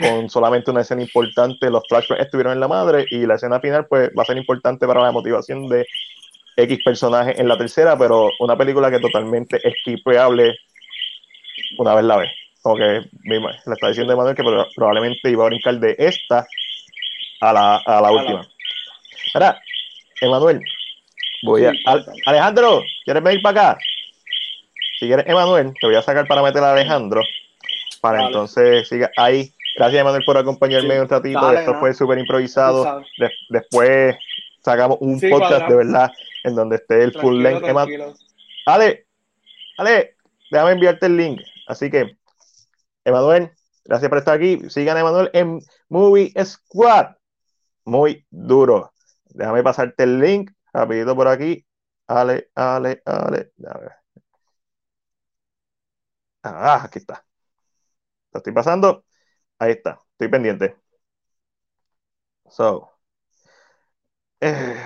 con 0.00 0.28
solamente 0.30 0.70
una 0.70 0.80
escena 0.82 1.02
importante. 1.02 1.70
Los 1.70 1.82
flashbacks 1.88 2.22
estuvieron 2.22 2.52
en 2.54 2.60
la 2.60 2.68
madre 2.68 3.04
y 3.10 3.26
la 3.26 3.34
escena 3.34 3.60
final, 3.60 3.86
pues, 3.86 4.10
va 4.18 4.22
a 4.22 4.26
ser 4.26 4.36
importante 4.36 4.86
para 4.86 5.02
la 5.02 5.12
motivación 5.12 5.68
de 5.68 5.86
X 6.56 6.78
personaje 6.84 7.40
en 7.40 7.48
la 7.48 7.56
tercera, 7.58 7.96
pero 7.96 8.30
una 8.40 8.56
película 8.56 8.90
que 8.90 8.98
totalmente 9.00 9.60
es 9.62 9.74
skipeable 9.80 10.56
una 11.78 11.94
vez 11.94 12.04
la 12.04 12.16
ve. 12.18 12.30
Como 12.62 12.76
que 12.76 13.00
le 13.24 13.40
está 13.66 13.88
diciendo 13.88 14.12
Emanuel 14.12 14.36
que 14.36 14.42
proba- 14.42 14.68
probablemente 14.74 15.30
iba 15.30 15.44
a 15.44 15.48
brincar 15.48 15.74
de 15.80 15.96
esta 15.98 16.46
a 17.40 17.52
la, 17.52 17.76
a 17.78 17.94
la 17.94 18.00
la- 18.02 18.12
última. 18.12 18.48
Ahora, 19.34 19.60
Emanuel, 20.20 20.60
voy 21.42 21.64
a. 21.64 21.72
Alejandro, 22.26 22.82
¿quieres 23.04 23.22
venir 23.22 23.42
para 23.42 23.70
acá? 23.72 23.78
Si 25.00 25.06
quieres, 25.06 25.26
Emanuel, 25.26 25.72
te 25.80 25.86
voy 25.88 25.96
a 25.96 26.02
sacar 26.02 26.26
para 26.28 26.42
meter 26.42 26.62
a 26.62 26.72
Alejandro. 26.72 27.22
Para 28.00 28.26
entonces 28.26 28.88
siga 28.88 29.10
ahí. 29.16 29.50
Gracias, 29.76 30.00
Emanuel, 30.00 30.22
por 30.24 30.36
acompañarme 30.36 30.94
Sí, 30.94 31.00
un 31.00 31.08
ratito. 31.08 31.40
dale, 31.40 31.60
Esto 31.60 31.74
fue 31.80 31.94
súper 31.94 32.18
improvisado. 32.18 33.00
De- 33.18 33.30
después 33.48 34.16
sacamos 34.62 34.98
un 35.00 35.18
Sí, 35.18 35.30
podcast 35.30 35.66
de 35.68 35.74
verdad 35.74 36.10
en 36.44 36.54
donde 36.54 36.76
esté 36.76 37.02
el 37.02 37.12
full 37.12 37.42
length. 37.42 37.64
Tranquilo. 37.64 38.14
Ale, 38.66 39.06
Ale, 39.78 40.16
déjame 40.50 40.72
enviarte 40.72 41.06
el 41.06 41.16
link. 41.16 41.40
Así 41.66 41.90
que, 41.90 42.16
Emanuel, 43.04 43.50
gracias 43.84 44.08
por 44.08 44.18
estar 44.18 44.34
aquí. 44.36 44.60
Sigan 44.68 44.96
a 44.96 45.00
Emanuel 45.00 45.30
en 45.32 45.60
Movie 45.88 46.32
Squad. 46.44 47.16
muy 47.84 48.24
duro. 48.30 48.92
Déjame 49.24 49.62
pasarte 49.62 50.04
el 50.04 50.20
link 50.20 50.52
rapidito 50.72 51.16
por 51.16 51.26
aquí. 51.28 51.64
Ale, 52.06 52.50
ale, 52.54 53.02
ale. 53.06 53.50
Ah, 56.42 56.82
aquí 56.84 56.98
está. 56.98 57.24
Lo 58.32 58.38
estoy 58.38 58.52
pasando. 58.52 59.04
Ahí 59.62 59.72
está. 59.72 59.98
Estoy 60.12 60.28
pendiente. 60.28 60.76
So. 62.48 62.92
eh, 64.40 64.76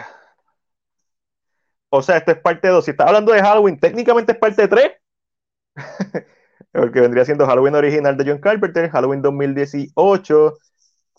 O 1.90 2.02
sea, 2.02 2.16
esto 2.18 2.32
es 2.32 2.38
parte 2.40 2.68
2. 2.68 2.84
Si 2.84 2.90
estás 2.90 3.06
hablando 3.06 3.32
de 3.32 3.40
Halloween, 3.42 3.78
técnicamente 3.78 4.32
es 4.32 4.38
parte 4.38 4.68
3. 4.68 4.92
Porque 6.72 7.00
vendría 7.00 7.24
siendo 7.24 7.46
Halloween 7.46 7.74
original 7.74 8.16
de 8.16 8.24
John 8.26 8.40
Carpenter, 8.40 8.90
Halloween 8.90 9.22
2018. 9.22 10.54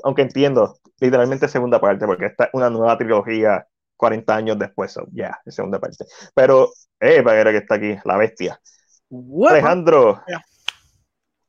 Aunque 0.04 0.22
entiendo, 0.24 0.78
literalmente 1.00 1.48
segunda 1.48 1.82
parte, 1.82 2.06
porque 2.06 2.28
esta 2.28 2.46
es 2.46 2.50
una 2.54 2.70
nueva 2.70 2.98
trilogía 2.98 3.68
40 3.98 4.36
años 4.36 4.60
después. 4.60 4.92
so, 4.92 5.06
ya, 5.12 5.40
es 5.46 5.56
segunda 5.56 5.80
parte. 5.80 6.06
Pero, 6.36 6.70
eh, 7.00 7.24
para 7.24 7.52
que 7.52 7.58
está 7.58 7.76
aquí, 7.76 7.96
la 8.06 8.18
bestia. 8.18 8.62
Alejandro. 9.46 10.22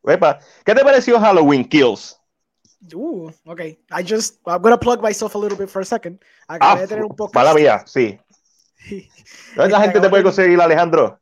Epa, 0.05 0.39
¿qué 0.65 0.75
te 0.75 0.83
pareció 0.85 1.19
Halloween 1.21 1.65
Kills? 1.69 2.19
Ooh, 2.95 3.33
okay. 3.45 3.79
I 3.91 4.03
just 4.05 4.37
I'm 4.47 4.63
gonna 4.63 4.79
plug 4.79 5.03
myself 5.03 5.35
a 5.35 5.39
little 5.39 5.59
bit 5.59 5.69
for 5.69 5.83
a 5.83 5.85
second. 5.85 6.23
Ah, 6.49 6.55
Acabé 6.55 6.81
de 6.83 6.89
tener 6.89 7.05
un 7.05 7.17
poco 7.17 7.33
mala 7.35 7.53
mía, 7.55 7.83
sí. 7.87 8.19
¿Dónde 9.57 9.73
la 9.73 9.81
gente 9.81 10.01
te 10.01 10.09
puede 10.09 10.23
de- 10.23 10.25
conseguir, 10.29 10.61
Alejandro? 10.61 11.21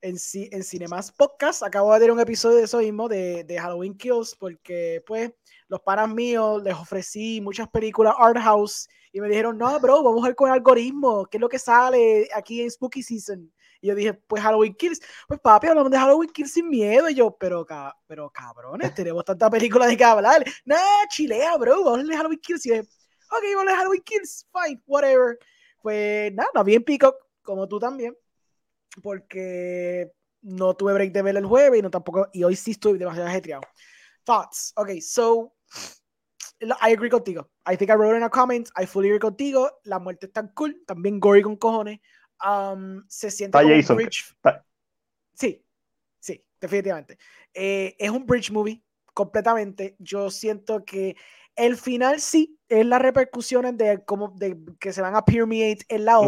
en, 0.00 0.16
en 0.52 0.62
Cinemas 0.62 1.10
Podcast 1.10 1.64
acabo 1.64 1.92
de 1.92 1.98
tener 1.98 2.12
un 2.12 2.20
episodio 2.20 2.58
de 2.58 2.62
eso 2.64 2.78
mismo 2.78 3.08
de, 3.08 3.42
de 3.42 3.58
Halloween 3.58 3.96
Kills 3.96 4.36
porque 4.36 5.02
pues 5.04 5.32
los 5.66 5.80
panas 5.80 6.08
míos 6.08 6.62
les 6.62 6.74
ofrecí 6.74 7.40
muchas 7.40 7.66
películas 7.68 8.14
art 8.16 8.38
house 8.38 8.88
y 9.12 9.20
me 9.20 9.26
dijeron 9.28 9.58
no 9.58 9.80
bro 9.80 10.04
vamos 10.04 10.22
a 10.22 10.28
ver 10.28 10.36
con 10.36 10.52
algoritmo 10.52 11.26
qué 11.26 11.38
es 11.38 11.40
lo 11.40 11.48
que 11.48 11.58
sale 11.58 12.28
aquí 12.32 12.62
en 12.62 12.70
Spooky 12.70 13.02
Season 13.02 13.52
y 13.80 13.88
yo 13.88 13.94
dije 13.94 14.14
pues 14.14 14.42
Halloween 14.42 14.74
Kills 14.74 15.00
pues 15.26 15.40
papi 15.40 15.68
hablamos 15.68 15.90
de 15.90 15.98
Halloween 15.98 16.30
Kills 16.30 16.52
sin 16.52 16.68
miedo 16.68 17.08
y 17.08 17.14
yo 17.14 17.36
pero 17.38 17.64
ca- 17.64 17.96
pero 18.06 18.30
cabrones 18.30 18.94
tenemos 18.94 19.24
tanta 19.24 19.48
película 19.50 19.86
de 19.86 19.96
que 19.96 20.04
hablar 20.04 20.44
nah 20.64 21.06
chilea 21.10 21.56
bro 21.56 21.84
vamos 21.84 21.88
a 21.88 21.92
hablar 21.92 22.06
de 22.06 22.16
Halloween 22.16 22.40
Kills 22.40 22.66
y 22.66 22.70
yo 22.70 22.80
ok 22.80 23.44
vamos 23.56 23.72
a 23.72 23.76
Halloween 23.76 24.02
Kills 24.02 24.46
fine 24.52 24.82
whatever 24.86 25.38
pues 25.82 26.32
nada 26.32 26.62
bien 26.64 26.82
Peacock 26.82 27.16
como 27.42 27.68
tú 27.68 27.78
también 27.78 28.16
porque 29.02 30.10
no 30.42 30.74
tuve 30.74 30.94
break 30.94 31.12
de 31.12 31.22
ver 31.22 31.36
el 31.36 31.46
jueves 31.46 31.78
y 31.78 31.82
no 31.82 31.90
tampoco 31.90 32.28
y 32.32 32.44
hoy 32.44 32.56
sí 32.56 32.72
estoy 32.72 32.98
demasiado 32.98 33.28
ajetreado. 33.28 33.62
Thoughts. 34.24 34.72
Okay, 34.76 35.00
so 35.00 35.52
I 36.80 36.92
agree 36.92 37.10
contigo. 37.10 37.48
I 37.66 37.76
think 37.76 37.90
I 37.90 37.94
wrote 37.94 38.16
in 38.16 38.22
a 38.22 38.30
comment. 38.30 38.68
I 38.76 38.86
fully 38.86 39.08
agree 39.08 39.20
contigo. 39.20 39.70
La 39.84 39.98
muerte 39.98 40.26
es 40.26 40.32
tan 40.32 40.48
cool, 40.54 40.82
también 40.86 41.20
gory 41.20 41.42
con 41.42 41.56
cojones. 41.56 42.00
Um, 42.46 43.04
se 43.08 43.30
siente 43.30 43.58
como 43.58 43.68
un 43.72 43.80
Jason. 43.80 43.96
bridge. 43.96 44.24
Está- 44.36 44.64
Sí, 45.34 45.64
sí, 46.18 46.44
definitivamente. 46.60 47.18
Eh, 47.54 47.94
es 47.98 48.10
un 48.10 48.26
bridge 48.26 48.50
movie 48.50 48.82
completamente. 49.14 49.96
Yo 49.98 50.30
siento 50.30 50.84
que 50.84 51.16
el 51.56 51.76
final 51.76 52.20
sí 52.20 52.58
es 52.68 52.84
las 52.86 53.00
repercusiones 53.02 53.76
de 53.76 54.04
cómo 54.04 54.28
de 54.36 54.56
que 54.78 54.92
se 54.92 55.00
van 55.02 55.16
a 55.16 55.24
permeate 55.24 55.84
en 55.88 56.04
la. 56.04 56.20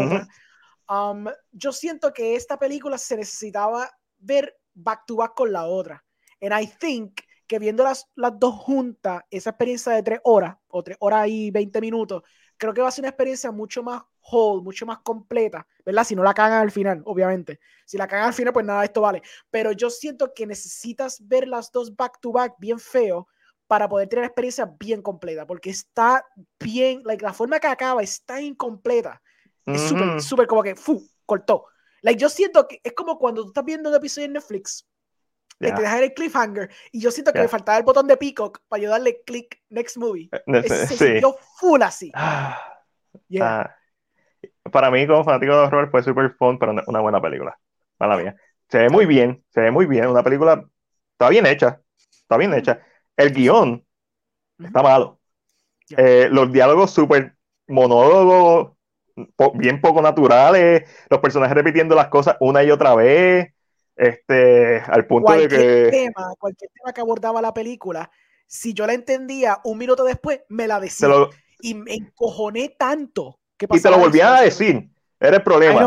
Um, 0.89 1.27
yo 1.53 1.73
siento 1.73 2.12
que 2.12 2.35
esta 2.35 2.59
película 2.59 2.99
se 2.99 3.16
necesitaba 3.16 3.89
ver 4.19 4.57
back 4.74 5.05
to 5.07 5.16
back 5.16 5.35
con 5.35 5.53
la 5.53 5.66
otra. 5.66 6.05
And 6.41 6.53
I 6.59 6.66
think 6.66 7.20
que 7.47 7.59
viendo 7.59 7.82
las, 7.85 8.09
las 8.15 8.39
dos 8.39 8.55
juntas, 8.55 9.23
esa 9.31 9.51
experiencia 9.51 9.93
de 9.93 10.03
tres 10.03 10.20
horas 10.24 10.57
o 10.69 10.82
tres 10.82 10.97
horas 11.01 11.27
y 11.28 11.51
20 11.51 11.81
minutos, 11.81 12.23
creo 12.57 12.73
que 12.73 12.81
va 12.81 12.89
a 12.89 12.91
ser 12.93 13.03
una 13.03 13.09
experiencia 13.11 13.51
mucho 13.51 13.82
más 13.82 14.03
whole, 14.31 14.63
mucho 14.63 14.87
más 14.87 14.99
completa, 14.99 15.67
¿verdad? 15.85 16.05
Si 16.05 16.15
no 16.15 16.23
la 16.23 16.35
cagan 16.35 16.61
al 16.63 16.71
final, 16.71 17.03
obviamente. 17.05 17.61
Si 17.87 17.97
la 17.97 18.07
cagan 18.07 18.29
al 18.29 18.35
final, 18.35 18.53
pues 18.53 18.67
nada, 18.67 18.85
esto 18.85 19.01
vale. 19.01 19.23
Pero 19.51 19.73
yo 19.73 19.91
siento 19.91 20.33
que 20.35 20.47
necesitas 20.47 21.27
ver 21.27 21.49
las 21.49 21.71
dos 21.73 21.95
back 21.97 22.19
to 22.21 22.33
back 22.33 22.55
bien 22.59 22.79
feo 22.79 23.29
para 23.67 23.89
poder 23.89 24.09
tener 24.09 24.23
la 24.25 24.27
experiencia 24.29 24.71
bien 24.79 25.01
completa, 25.01 25.47
porque 25.47 25.71
está 25.71 26.25
bien, 26.59 27.03
like, 27.05 27.25
la 27.25 27.33
forma 27.33 27.61
que 27.61 27.69
acaba 27.69 28.03
está 28.03 28.41
incompleta. 28.41 29.23
Es 29.67 29.83
súper, 29.83 30.09
Ujú. 30.09 30.21
súper 30.21 30.47
como 30.49 30.63
que, 30.63 30.75
fu, 30.75 31.01
cortó. 31.25 31.67
Like, 32.03 32.21
yo 32.21 32.29
siento 32.29 32.67
que 32.67 32.81
es 32.83 32.93
como 32.95 33.19
cuando 33.19 33.43
tú 33.43 33.49
estás 33.49 33.65
viendo 33.65 33.89
un 33.89 33.95
episodio 33.95 34.27
en 34.27 34.33
Netflix 34.33 34.87
Ya. 35.61 35.75
te 35.75 35.83
dejan 35.83 36.03
el 36.03 36.15
cliffhanger 36.15 36.71
y 36.91 37.01
yo 37.01 37.11
siento 37.11 37.33
que 37.33 37.39
Ya. 37.39 37.43
me 37.43 37.49
faltaba 37.49 37.77
el 37.79 37.85
botón 37.85 38.07
de 38.07 38.17
Peacock 38.17 38.61
para 38.67 38.81
ayudarle 38.81 39.23
click 39.25 39.63
next 39.69 39.99
movie. 39.99 40.31
Eh, 40.33 40.63
Ese 40.65 40.87
se 40.87 40.97
Sí. 40.97 41.05
sintió 41.05 41.37
full 41.59 41.83
así. 41.83 42.11
Ah, 42.15 42.59
Yeah. 43.29 43.61
ah. 43.61 43.77
Para 44.73 44.91
mí, 44.91 45.07
como 45.07 45.24
fanático 45.24 45.53
de 45.53 45.59
horror, 45.61 45.91
fue 45.91 46.03
super 46.03 46.32
fun, 46.39 46.59
pero 46.59 46.73
no- 46.73 46.82
una 46.87 47.01
buena 47.01 47.20
película. 47.20 47.59
Mala 47.99 48.16
mía. 48.16 48.37
Se 48.69 48.78
ve 48.78 48.89
muy 48.91 49.07
bien, 49.07 49.45
se 49.51 49.61
ve 49.61 49.70
muy 49.70 49.87
bien. 49.87 50.07
Una 50.09 50.23
película 50.23 50.65
está 51.12 51.28
bien 51.28 51.47
hecha. 51.47 51.81
Está 52.23 52.37
bien 52.37 52.55
hecha. 52.55 52.81
El 53.16 53.32
guion 53.32 53.85
está 54.65 54.82
malo. 54.82 55.20
Eh, 55.97 56.28
los 56.32 56.53
diálogos 56.53 56.93
súper 56.93 57.37
monólogos, 57.69 58.77
po- 59.37 59.53
bien 59.57 59.81
poco 59.81 60.03
naturales. 60.03 60.89
Los 61.11 61.20
personajes 61.20 61.55
repitiendo 61.57 61.95
las 61.97 62.09
cosas 62.09 62.37
una 62.41 62.65
y 62.65 62.70
otra 62.70 62.95
vez. 62.97 63.55
Este, 63.97 64.81
al 64.87 65.07
punto 65.07 65.37
de 65.37 65.49
cualquier 65.49 65.51
que. 65.51 65.91
tema, 65.91 66.35
cualquier 66.39 66.70
tema 66.73 66.93
que 66.93 67.01
abordaba 67.01 67.43
la 67.43 67.53
película, 67.55 68.11
si 68.47 68.74
yo 68.74 68.87
la 68.87 68.95
entendía 68.95 69.61
un 69.65 69.78
minuto 69.78 70.05
después, 70.05 70.41
me 70.49 70.66
la 70.66 70.81
decía. 70.81 71.09
lo, 71.09 71.31
Y 71.61 71.74
me 71.74 71.95
encojoné 71.95 72.70
tanto. 72.78 73.40
Y 73.61 73.81
te 73.81 73.91
lo 73.91 73.99
volvían 73.99 74.35
a 74.35 74.41
decir. 74.43 74.89
Era 75.19 75.37
el 75.37 75.43
problema. 75.43 75.87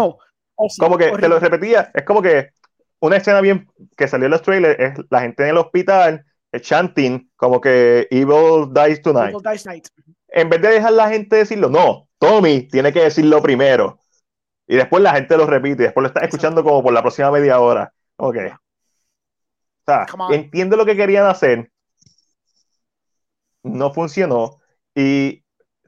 Oh, 0.55 0.67
como 0.77 0.97
que 0.97 1.11
te 1.11 1.27
lo 1.27 1.39
repetía, 1.39 1.91
es 1.93 2.03
como 2.03 2.21
que 2.21 2.51
una 2.99 3.17
escena 3.17 3.41
bien 3.41 3.67
que 3.97 4.07
salió 4.07 4.25
en 4.25 4.31
los 4.31 4.43
trailers 4.43 4.79
es 4.79 5.05
la 5.09 5.21
gente 5.21 5.43
en 5.43 5.49
el 5.49 5.57
hospital 5.57 6.25
chanting 6.61 7.29
como 7.35 7.59
que 7.59 8.07
Evil 8.11 8.71
Dies 8.73 9.01
Tonight. 9.01 9.31
Evil 9.31 9.41
Dies 9.43 9.65
Night. 9.65 9.87
En 10.29 10.49
vez 10.49 10.61
de 10.61 10.69
dejar 10.69 10.93
la 10.93 11.09
gente 11.09 11.35
decirlo, 11.35 11.69
no, 11.69 12.07
Tommy 12.17 12.67
tiene 12.67 12.93
que 12.93 13.01
decirlo 13.01 13.41
primero. 13.41 13.99
Y 14.67 14.75
después 14.75 15.03
la 15.03 15.13
gente 15.13 15.37
lo 15.37 15.45
repite 15.45 15.83
y 15.83 15.85
después 15.85 16.01
lo 16.03 16.07
está 16.07 16.21
Exacto. 16.21 16.37
escuchando 16.37 16.63
como 16.63 16.81
por 16.81 16.93
la 16.93 17.01
próxima 17.01 17.31
media 17.31 17.59
hora. 17.59 17.93
Ok. 18.17 18.37
O 19.85 19.85
sea, 19.85 20.05
entiendo 20.31 20.77
lo 20.77 20.85
que 20.85 20.95
querían 20.95 21.25
hacer. 21.25 21.69
No 23.63 23.93
funcionó. 23.93 24.59
Y 24.95 25.42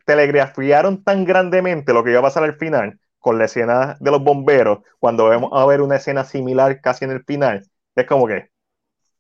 telegrafiaron 0.06 1.04
tan 1.04 1.26
grandemente 1.26 1.94
lo 1.94 2.04
que 2.04 2.12
iba 2.12 2.20
a 2.20 2.24
pasar 2.24 2.44
al 2.44 2.58
final 2.58 3.00
con 3.20 3.38
la 3.40 3.46
escena 3.46 3.98
de 4.00 4.12
los 4.12 4.24
bomberos, 4.24 4.80
cuando 5.00 5.28
vemos 5.30 5.50
a 5.54 5.66
ver 5.66 5.82
una 5.82 5.96
escena 5.98 6.24
similar 6.26 6.80
casi 6.82 7.06
en 7.06 7.12
el 7.12 7.24
final. 7.24 7.68
Es 7.96 8.06
como 8.06 8.28
que, 8.28 8.50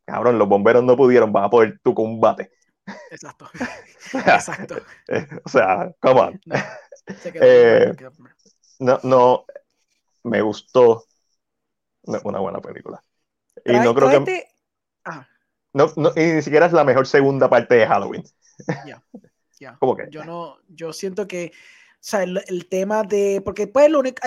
cabrón, 0.05 0.37
los 0.37 0.47
bomberos 0.47 0.83
no 0.83 0.95
pudieron, 0.95 1.31
vas 1.33 1.45
a 1.45 1.49
poder 1.49 1.79
tu 1.83 1.93
combate. 1.95 2.51
Exacto. 3.11 3.45
O 3.45 3.57
sea, 4.11 4.35
Exacto. 4.35 4.75
o 5.43 5.49
sea, 5.49 5.91
come 5.99 6.21
on. 6.21 6.41
No, 6.45 6.55
se 7.21 7.31
quedó 7.33 7.43
Eh, 7.45 7.95
no, 8.79 8.99
no, 9.03 9.45
me 10.23 10.41
gustó 10.41 11.05
No, 12.03 12.19
una 12.25 12.39
buena 12.39 12.59
película. 12.61 13.01
Y 13.63 13.71
Trae- 13.71 13.83
no 13.83 13.95
creo 13.95 14.09
que, 14.09 14.17
tráete- 14.17 14.47
Ah, 15.05 15.27
no, 15.73 15.87
no, 15.97 16.11
y 16.15 16.33
ni 16.33 16.41
siquiera 16.41 16.65
es 16.67 16.73
la 16.73 16.83
mejor 16.83 17.07
segunda 17.07 17.49
parte 17.49 17.75
de 17.75 17.87
Halloween. 17.87 18.23
Ya. 19.59 19.77
¿Cómo 19.79 19.95
que? 19.95 20.07
Yo 20.09 20.23
no, 20.25 20.57
yo 20.67 20.91
siento 20.93 21.27
que, 21.27 21.51
o 21.53 21.97
sea, 21.99 22.23
el, 22.23 22.41
el 22.47 22.67
tema 22.67 23.03
de, 23.03 23.41
porque 23.43 23.67
pues 23.67 23.89
lo 23.89 23.99
único, 23.99 24.21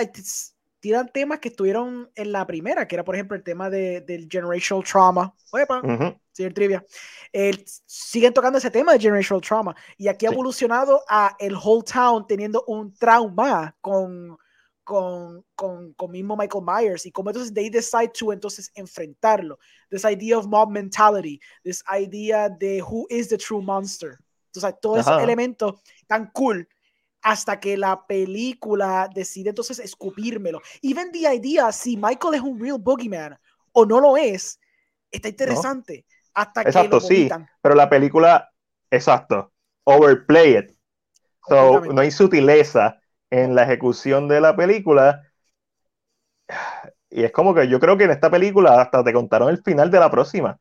tiran 0.79 1.09
temas 1.11 1.39
que 1.39 1.49
estuvieron 1.49 2.09
en 2.15 2.31
la 2.31 2.47
primera, 2.47 2.87
que 2.87 2.95
era 2.95 3.03
por 3.03 3.13
ejemplo 3.15 3.35
el 3.35 3.43
tema 3.43 3.69
de, 3.69 4.01
del 4.01 4.27
generational 4.31 4.83
trauma. 4.83 5.35
Oepa, 5.51 5.81
Ujú. 5.81 6.17
señor 6.31 6.53
Trivia. 6.53 6.85
El- 7.33 7.63
siguen 7.85 8.33
tocando 8.33 8.57
ese 8.57 8.71
tema 8.71 8.93
de 8.93 8.99
generational 8.99 9.41
trauma 9.41 9.75
y 9.97 10.07
aquí 10.07 10.25
ha 10.25 10.29
Sí. 10.29 10.33
evolucionado 10.35 11.03
a 11.09 11.35
el 11.39 11.53
whole 11.55 11.83
town 11.83 12.25
teniendo 12.27 12.63
un 12.67 12.93
trauma 12.93 13.75
con, 13.81 14.37
con, 14.85 15.45
con, 15.53 15.93
con 15.93 16.11
mismo 16.11 16.35
Michael 16.37 16.63
Myers 16.65 17.05
y 17.05 17.11
como 17.11 17.29
entonces 17.29 17.53
they 17.53 17.69
decide 17.69 18.09
to 18.17 18.31
entonces 18.31 18.71
enfrentarlo. 18.73 19.59
This 19.89 20.05
idea 20.05 20.37
of 20.37 20.47
mob 20.47 20.71
mentality, 20.71 21.39
this 21.63 21.83
idea 21.93 22.47
de 22.49 22.81
who 22.81 23.05
is 23.09 23.27
the 23.27 23.37
true 23.37 23.61
monster. 23.61 24.17
Entonces, 24.63 24.81
todos 24.81 24.99
esos 24.99 25.21
elementos 25.21 25.81
tan 26.07 26.29
cool 26.31 26.67
hasta 27.21 27.59
que 27.59 27.77
la 27.77 28.05
película 28.07 29.09
decide 29.13 29.49
entonces 29.49 29.79
escupírmelo. 29.79 30.61
Even 30.81 31.11
the 31.11 31.33
idea, 31.33 31.71
si 31.71 31.97
Michael 31.97 32.35
es 32.35 32.41
un 32.41 32.59
real 32.59 32.77
boogeyman 32.79 33.37
o 33.73 33.85
no 33.85 33.99
lo 33.99 34.17
es, 34.17 34.59
está 35.11 35.29
interesante. 35.29 36.05
Hasta 36.33 36.63
que 36.63 36.69
Exacto, 36.69 36.97
lo 36.97 37.01
sí. 37.01 37.29
Pero 37.61 37.75
la 37.75 37.89
película, 37.89 38.49
exacto, 38.89 39.51
overplay 39.83 40.57
it. 40.57 40.71
So, 41.47 41.81
no 41.81 42.01
hay 42.01 42.11
sutileza 42.11 42.99
en 43.29 43.55
la 43.55 43.63
ejecución 43.63 44.27
de 44.27 44.41
la 44.41 44.55
película. 44.55 45.23
Y 47.09 47.23
es 47.23 47.31
como 47.31 47.55
que 47.55 47.67
yo 47.67 47.79
creo 47.79 47.97
que 47.97 48.03
en 48.03 48.11
esta 48.11 48.29
película 48.29 48.81
hasta 48.81 49.03
te 49.03 49.13
contaron 49.13 49.49
el 49.49 49.61
final 49.63 49.89
de 49.89 49.99
la 49.99 50.11
próxima. 50.11 50.59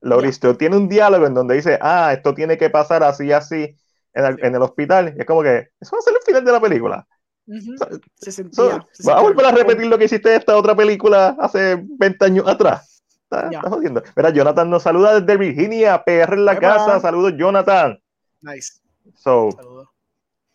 Laurie 0.00 0.30
Ya. 0.30 0.34
Strode 0.36 0.56
tiene 0.58 0.76
un 0.76 0.88
diálogo 0.88 1.26
en 1.26 1.34
donde 1.34 1.54
dice, 1.56 1.78
ah, 1.80 2.12
esto 2.12 2.34
tiene 2.34 2.56
que 2.58 2.70
pasar 2.70 3.02
así, 3.02 3.32
así. 3.32 3.76
en 4.12 4.24
el, 4.24 4.44
en 4.44 4.54
el 4.56 4.62
hospital. 4.62 5.14
Y 5.16 5.20
es 5.20 5.26
como 5.26 5.42
que, 5.42 5.68
eso 5.80 5.94
va 5.94 5.98
a 5.98 6.02
ser 6.02 6.14
el 6.14 6.22
final 6.26 6.44
de 6.44 6.52
la 6.52 6.60
película. 6.60 7.06
Ujú. 7.46 7.76
So- 7.78 8.00
Se 8.16 8.32
So, 8.32 8.42
sentía. 8.42 8.86
se 8.92 9.06
¿Vas 9.06 9.16
a 9.18 9.20
volver 9.20 9.46
a 9.46 9.52
repetir 9.52 9.86
lo 9.86 9.96
que 9.98 10.06
hiciste 10.06 10.30
en 10.34 10.40
esta 10.40 10.56
otra 10.56 10.74
película 10.74 11.36
hace 11.38 11.76
20 11.98 12.24
años 12.24 12.48
atrás? 12.48 13.02
Está, 13.22 13.48
Ya. 13.50 13.58
está 13.58 13.70
jodiendo. 13.70 14.02
Mira, 14.16 14.30
Jonathan 14.30 14.68
nos 14.68 14.82
saluda 14.82 15.20
desde 15.20 15.36
Virginia, 15.38 16.02
PR 16.04 16.34
en 16.34 16.44
la 16.44 16.52
Bye, 16.54 16.60
casa. 16.60 16.92
bye. 16.94 17.00
Saludos, 17.00 17.34
Jonathan. 17.36 18.00
Nice. 18.40 18.80
So, 19.14 19.50
Saludos. 19.52 19.88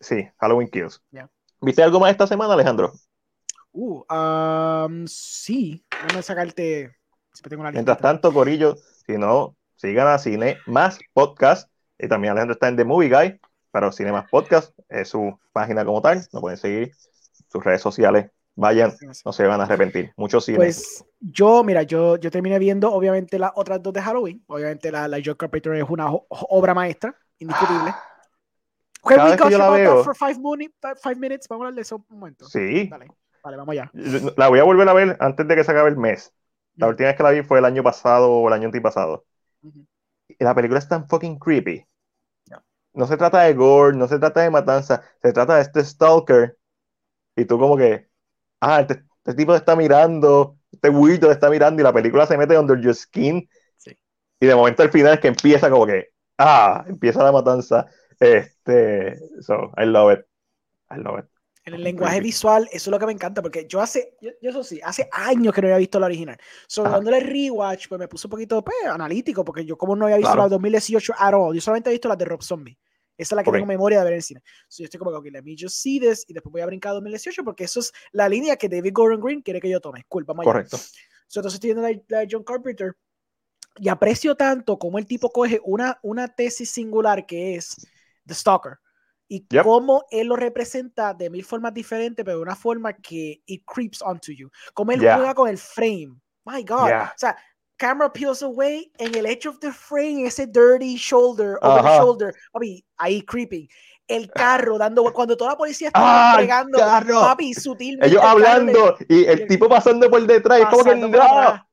sí, 0.00 0.28
Halloween 0.38 0.68
Kills. 0.68 1.02
Ya. 1.10 1.30
¿Viste 1.62 1.82
algo 1.82 1.98
más 2.00 2.10
esta 2.10 2.26
semana, 2.26 2.52
Alejandro? 2.52 2.92
Uh, 3.72 4.02
um, 4.12 5.06
sí. 5.06 5.82
Déjame 6.02 6.22
sacarte. 6.22 6.94
Siempre 7.32 7.50
tengo 7.50 7.62
una 7.62 7.72
Mientras 7.72 7.98
tanto, 7.98 8.32
Corillo, 8.32 8.76
si 9.06 9.18
no, 9.18 9.56
sigan 9.76 10.08
a 10.08 10.18
Cine 10.18 10.58
Más 10.66 10.98
Podcast. 11.12 11.70
Y 11.98 12.08
también 12.08 12.32
Alejandro 12.32 12.54
está 12.54 12.68
en 12.68 12.76
The 12.76 12.84
Movie 12.84 13.08
Guy, 13.08 13.40
pero 13.72 13.92
Cine 13.92 14.12
Más 14.12 14.28
Podcast 14.30 14.76
es 14.88 15.08
su 15.08 15.38
página 15.52 15.84
como 15.84 16.02
tal. 16.02 16.26
Lo 16.32 16.40
pueden 16.40 16.58
seguir, 16.58 16.92
sus 17.50 17.64
redes 17.64 17.80
sociales. 17.80 18.30
Vayan, 18.58 18.94
no 19.24 19.32
se 19.34 19.46
van 19.46 19.60
a 19.60 19.64
arrepentir. 19.64 20.12
Mucho 20.16 20.40
cine. 20.40 20.56
Pues 20.56 21.04
yo, 21.20 21.62
mira, 21.62 21.82
yo, 21.82 22.16
yo 22.16 22.30
terminé 22.30 22.58
viendo 22.58 22.90
obviamente 22.90 23.38
las 23.38 23.52
otras 23.54 23.82
dos 23.82 23.92
de 23.92 24.00
Halloween. 24.00 24.42
Obviamente 24.46 24.90
la, 24.90 25.06
la 25.08 25.18
John 25.22 25.34
Carpenter 25.34 25.74
es 25.74 25.84
una 25.88 26.08
obra 26.10 26.72
maestra, 26.72 27.14
indiscutible. 27.38 27.94
Can 29.04 29.16
Cada 29.18 29.30
vez 29.30 29.42
que 29.42 29.50
yo 29.50 29.58
la 29.58 29.70
veo- 29.70 30.02
for 30.02 30.16
five, 30.16 30.38
minutes? 30.38 31.46
Vamos 31.48 31.64
a 31.64 31.68
hablar 31.68 31.74
de 31.74 31.82
eso 31.82 31.96
un 31.96 32.18
momento. 32.18 32.46
sí, 32.46 32.88
Dale, 32.88 33.08
vale, 33.44 33.56
vamos 33.58 33.72
allá. 33.72 33.90
La 34.36 34.48
voy 34.48 34.58
a 34.58 34.64
volver 34.64 34.88
a 34.88 34.94
ver 34.94 35.16
antes 35.20 35.46
de 35.46 35.54
que 35.54 35.62
se 35.62 35.70
acabe 35.70 35.90
el 35.90 35.98
mes. 35.98 36.32
La 36.76 36.88
última 36.88 37.08
vez 37.08 37.16
que 37.16 37.22
la 37.22 37.30
vi 37.30 37.42
fue 37.42 37.58
el 37.58 37.64
año 37.64 37.82
pasado 37.82 38.30
o 38.30 38.48
el 38.48 38.54
año 38.54 38.66
antipasado. 38.66 39.24
Ujú. 39.62 39.86
Y 40.28 40.44
la 40.44 40.54
película 40.54 40.78
es 40.78 40.88
tan 40.88 41.08
fucking 41.08 41.38
creepy. 41.38 41.86
No 42.94 43.06
se 43.06 43.18
trata 43.18 43.42
de 43.42 43.52
gore, 43.52 43.94
no 43.94 44.08
se 44.08 44.18
trata 44.18 44.40
de 44.40 44.50
matanza, 44.50 45.02
se 45.20 45.32
trata 45.32 45.56
de 45.56 45.62
este 45.62 45.84
stalker. 45.84 46.56
Y 47.36 47.44
tú 47.44 47.58
como 47.58 47.76
que, 47.76 48.08
ah, 48.60 48.80
este, 48.80 49.04
este 49.18 49.34
tipo 49.34 49.52
te 49.52 49.58
está 49.58 49.76
mirando, 49.76 50.58
este 50.72 50.88
weirdo 50.88 51.28
te 51.28 51.34
está 51.34 51.50
mirando 51.50 51.82
y 51.82 51.84
la 51.84 51.92
película 51.92 52.26
se 52.26 52.38
mete 52.38 52.58
under 52.58 52.80
your 52.80 52.94
skin. 52.94 53.48
Sí. 53.76 53.98
Y 54.40 54.46
de 54.46 54.54
momento 54.54 54.82
al 54.82 54.90
final 54.90 55.14
es 55.14 55.20
que 55.20 55.28
empieza 55.28 55.70
como 55.70 55.86
que, 55.86 56.08
ah, 56.38 56.84
empieza 56.88 57.22
la 57.22 57.32
matanza. 57.32 57.86
Este, 58.18 59.18
so, 59.42 59.72
I 59.76 59.84
love 59.84 60.18
it. 60.18 60.24
I 60.90 60.98
love 60.98 61.18
it. 61.18 61.35
En 61.66 61.74
el 61.74 61.82
lenguaje 61.82 62.20
visual, 62.20 62.68
eso 62.70 62.76
es 62.76 62.86
lo 62.92 62.98
que 62.98 63.06
me 63.06 63.12
encanta, 63.12 63.42
porque 63.42 63.66
yo 63.68 63.80
hace, 63.80 64.16
yo, 64.20 64.30
yo 64.40 64.50
eso 64.50 64.62
sí, 64.62 64.80
hace 64.84 65.08
años 65.10 65.52
que 65.52 65.60
no 65.60 65.66
había 65.66 65.78
visto 65.78 65.98
la 65.98 66.06
original. 66.06 66.38
So, 66.68 66.82
Ajá. 66.82 66.92
dándole 66.92 67.18
rewatch, 67.18 67.88
pues 67.88 67.98
me 67.98 68.06
puse 68.06 68.28
un 68.28 68.30
poquito 68.30 68.62
pues, 68.62 68.76
analítico, 68.88 69.44
porque 69.44 69.64
yo 69.64 69.76
como 69.76 69.96
no 69.96 70.04
había 70.04 70.18
visto 70.18 70.30
Claro. 70.30 70.44
la 70.44 70.48
2018 70.48 71.14
at 71.18 71.34
all, 71.34 71.52
yo 71.52 71.60
solamente 71.60 71.90
he 71.90 71.92
visto 71.92 72.08
las 72.08 72.18
de 72.18 72.24
Rob 72.24 72.40
Zombie. 72.40 72.78
Esa 73.18 73.34
es 73.34 73.36
la 73.36 73.42
que 73.42 73.50
Ok. 73.50 73.56
tengo 73.56 73.66
memoria 73.66 73.98
de 73.98 74.04
ver 74.04 74.14
en 74.14 74.22
cine. 74.22 74.42
So, 74.68 74.82
yo 74.82 74.84
estoy 74.84 74.98
como 74.98 75.10
ok, 75.10 75.26
let 75.32 75.42
me 75.42 75.56
just 75.58 75.76
see 75.78 75.98
this, 75.98 76.24
y 76.28 76.34
después 76.34 76.52
voy 76.52 76.60
a 76.60 76.66
brincar 76.66 76.90
a 76.90 76.94
2018, 76.94 77.42
porque 77.42 77.64
eso 77.64 77.80
es 77.80 77.92
la 78.12 78.28
línea 78.28 78.56
que 78.56 78.68
David 78.68 78.92
Gordon 78.92 79.20
Green 79.20 79.42
quiere 79.42 79.60
que 79.60 79.68
yo 79.68 79.80
tome. 79.80 80.04
Cool, 80.06 80.22
vamos 80.22 80.44
allá. 80.44 80.52
Correcto. 80.52 80.76
So, 81.26 81.40
entonces 81.40 81.54
estoy 81.54 81.74
viendo 81.74 81.82
la, 81.82 82.00
la 82.06 82.18
de 82.20 82.28
John 82.30 82.44
Carpenter 82.44 82.96
y 83.78 83.88
aprecio 83.88 84.36
tanto 84.36 84.78
cómo 84.78 84.98
el 84.98 85.06
tipo 85.06 85.30
coge 85.30 85.60
una, 85.64 85.98
una 86.02 86.28
tesis 86.28 86.70
singular 86.70 87.26
que 87.26 87.56
es 87.56 87.74
The 88.24 88.34
Stalker 88.34 88.78
y 89.28 89.44
Yep. 89.50 89.62
cómo 89.64 90.04
él 90.10 90.28
lo 90.28 90.36
representa 90.36 91.12
de 91.14 91.28
mil 91.30 91.44
formas 91.44 91.74
diferentes, 91.74 92.24
pero 92.24 92.36
de 92.38 92.42
una 92.42 92.56
forma 92.56 92.92
que 92.92 93.42
it 93.46 93.64
creeps 93.66 94.00
onto 94.02 94.32
you. 94.32 94.48
Cómo 94.74 94.92
él 94.92 95.00
Yeah. 95.00 95.16
juega 95.16 95.34
con 95.34 95.48
el 95.48 95.58
frame. 95.58 96.14
My 96.44 96.62
God. 96.62 96.86
Yeah. 96.86 97.12
O 97.14 97.18
sea, 97.18 97.36
camera 97.76 98.12
peels 98.12 98.42
away 98.42 98.90
en 98.98 99.14
el 99.14 99.26
edge 99.26 99.46
of 99.46 99.58
the 99.58 99.72
frame, 99.72 100.24
ese 100.26 100.46
dirty 100.46 100.96
shoulder, 100.96 101.58
over 101.60 101.82
the 101.82 101.88
Ajá. 101.88 101.98
shoulder. 101.98 102.34
Papi, 102.52 102.84
ahí 102.98 103.22
creeping. 103.22 103.68
El 104.08 104.30
carro 104.30 104.78
dando, 104.78 105.02
cuando 105.12 105.36
toda 105.36 105.50
la 105.50 105.56
policía 105.56 105.88
está 105.88 106.00
¡Ah, 106.00 106.34
el 106.36 106.42
pegando, 106.46 106.78
carro! 106.78 107.20
papi, 107.22 107.52
sutilmente. 107.52 108.06
Ellos 108.06 108.22
el 108.22 108.28
hablando 108.28 108.96
y 109.08 109.24
el 109.24 109.38
le- 109.40 109.46
tipo 109.46 109.68
pasando 109.68 110.08
por 110.08 110.24
detrás 110.24 110.60
como 110.70 110.84
que 110.84 110.94
no. 110.94 111.66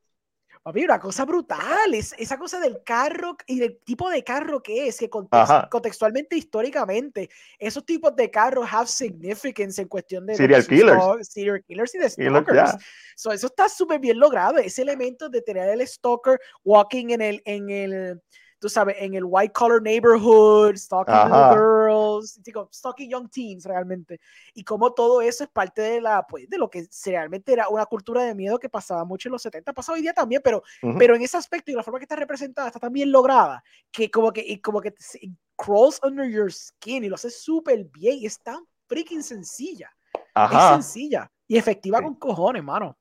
Papi, 0.64 0.82
una 0.82 0.98
cosa 0.98 1.26
brutal, 1.26 1.92
es, 1.92 2.14
esa 2.16 2.38
cosa 2.38 2.58
del 2.58 2.82
carro 2.82 3.36
y 3.46 3.58
del 3.58 3.76
tipo 3.84 4.08
de 4.08 4.24
carro 4.24 4.62
que 4.62 4.88
es, 4.88 4.98
que 4.98 5.10
context- 5.10 5.68
contextualmente, 5.68 6.36
históricamente, 6.36 7.28
esos 7.58 7.84
tipos 7.84 8.16
de 8.16 8.30
carros 8.30 8.66
have 8.72 8.86
significance 8.86 9.82
en 9.82 9.88
cuestión 9.88 10.24
de 10.24 10.34
Serial 10.36 10.66
killers. 10.66 10.92
stalk- 10.96 11.22
serial 11.22 11.62
killers 11.64 11.94
y 11.94 11.98
de 11.98 12.08
Killers, 12.10 12.30
stalkers. 12.32 12.72
ya. 12.72 12.78
So, 13.14 13.30
eso 13.32 13.46
está 13.48 13.68
súper 13.68 14.00
bien 14.00 14.18
logrado, 14.18 14.56
ese 14.56 14.80
elemento 14.80 15.28
de 15.28 15.42
tener 15.42 15.68
el 15.68 15.86
stalker 15.86 16.40
walking 16.64 17.10
en 17.10 17.20
el, 17.20 17.42
en 17.44 17.68
el, 17.68 18.22
tú 18.64 18.70
sabes, 18.70 18.96
en 18.98 19.12
el 19.12 19.24
white 19.26 19.52
collar 19.52 19.82
neighborhood, 19.82 20.74
stalking 20.76 21.14
Ajá. 21.14 21.28
little 21.28 21.54
girls, 21.54 22.42
digo, 22.42 22.66
stalking 22.72 23.10
young 23.10 23.28
teens 23.28 23.66
realmente, 23.66 24.18
y 24.54 24.64
como 24.64 24.94
todo 24.94 25.20
eso 25.20 25.44
es 25.44 25.50
parte 25.50 25.82
de 25.82 26.00
la, 26.00 26.26
pues, 26.26 26.48
de 26.48 26.56
lo 26.56 26.70
que 26.70 26.88
realmente 27.04 27.52
era 27.52 27.68
una 27.68 27.84
cultura 27.84 28.22
de 28.22 28.34
miedo 28.34 28.58
que 28.58 28.70
pasaba 28.70 29.04
mucho 29.04 29.28
en 29.28 29.32
los 29.32 29.42
70, 29.42 29.74
pasa 29.74 29.92
hoy 29.92 30.00
día 30.00 30.14
también, 30.14 30.40
pero, 30.42 30.62
Ujú. 30.82 30.96
pero 30.98 31.14
en 31.14 31.20
ese 31.20 31.36
aspecto 31.36 31.70
y 31.70 31.74
la 31.74 31.82
forma 31.82 31.98
que 31.98 32.04
está 32.04 32.16
representada 32.16 32.68
está 32.68 32.80
tan 32.80 32.90
bien 32.90 33.12
lograda, 33.12 33.62
que 33.92 34.10
como 34.10 34.32
que, 34.32 34.40
y 34.40 34.58
como 34.62 34.80
que 34.80 34.94
crawls 35.56 36.00
under 36.02 36.26
your 36.26 36.50
skin 36.50 37.04
y 37.04 37.08
lo 37.10 37.16
hace 37.16 37.28
súper 37.28 37.84
bien 37.84 38.16
y 38.18 38.24
es 38.24 38.40
tan 38.42 38.64
freaking 38.86 39.22
sencilla, 39.22 39.90
es 40.14 40.22
Ajá. 40.32 40.72
sencilla 40.72 41.30
y 41.46 41.58
efectiva 41.58 41.98
Sí. 41.98 42.04
con 42.04 42.14
cojones, 42.14 42.64
mano. 42.64 42.96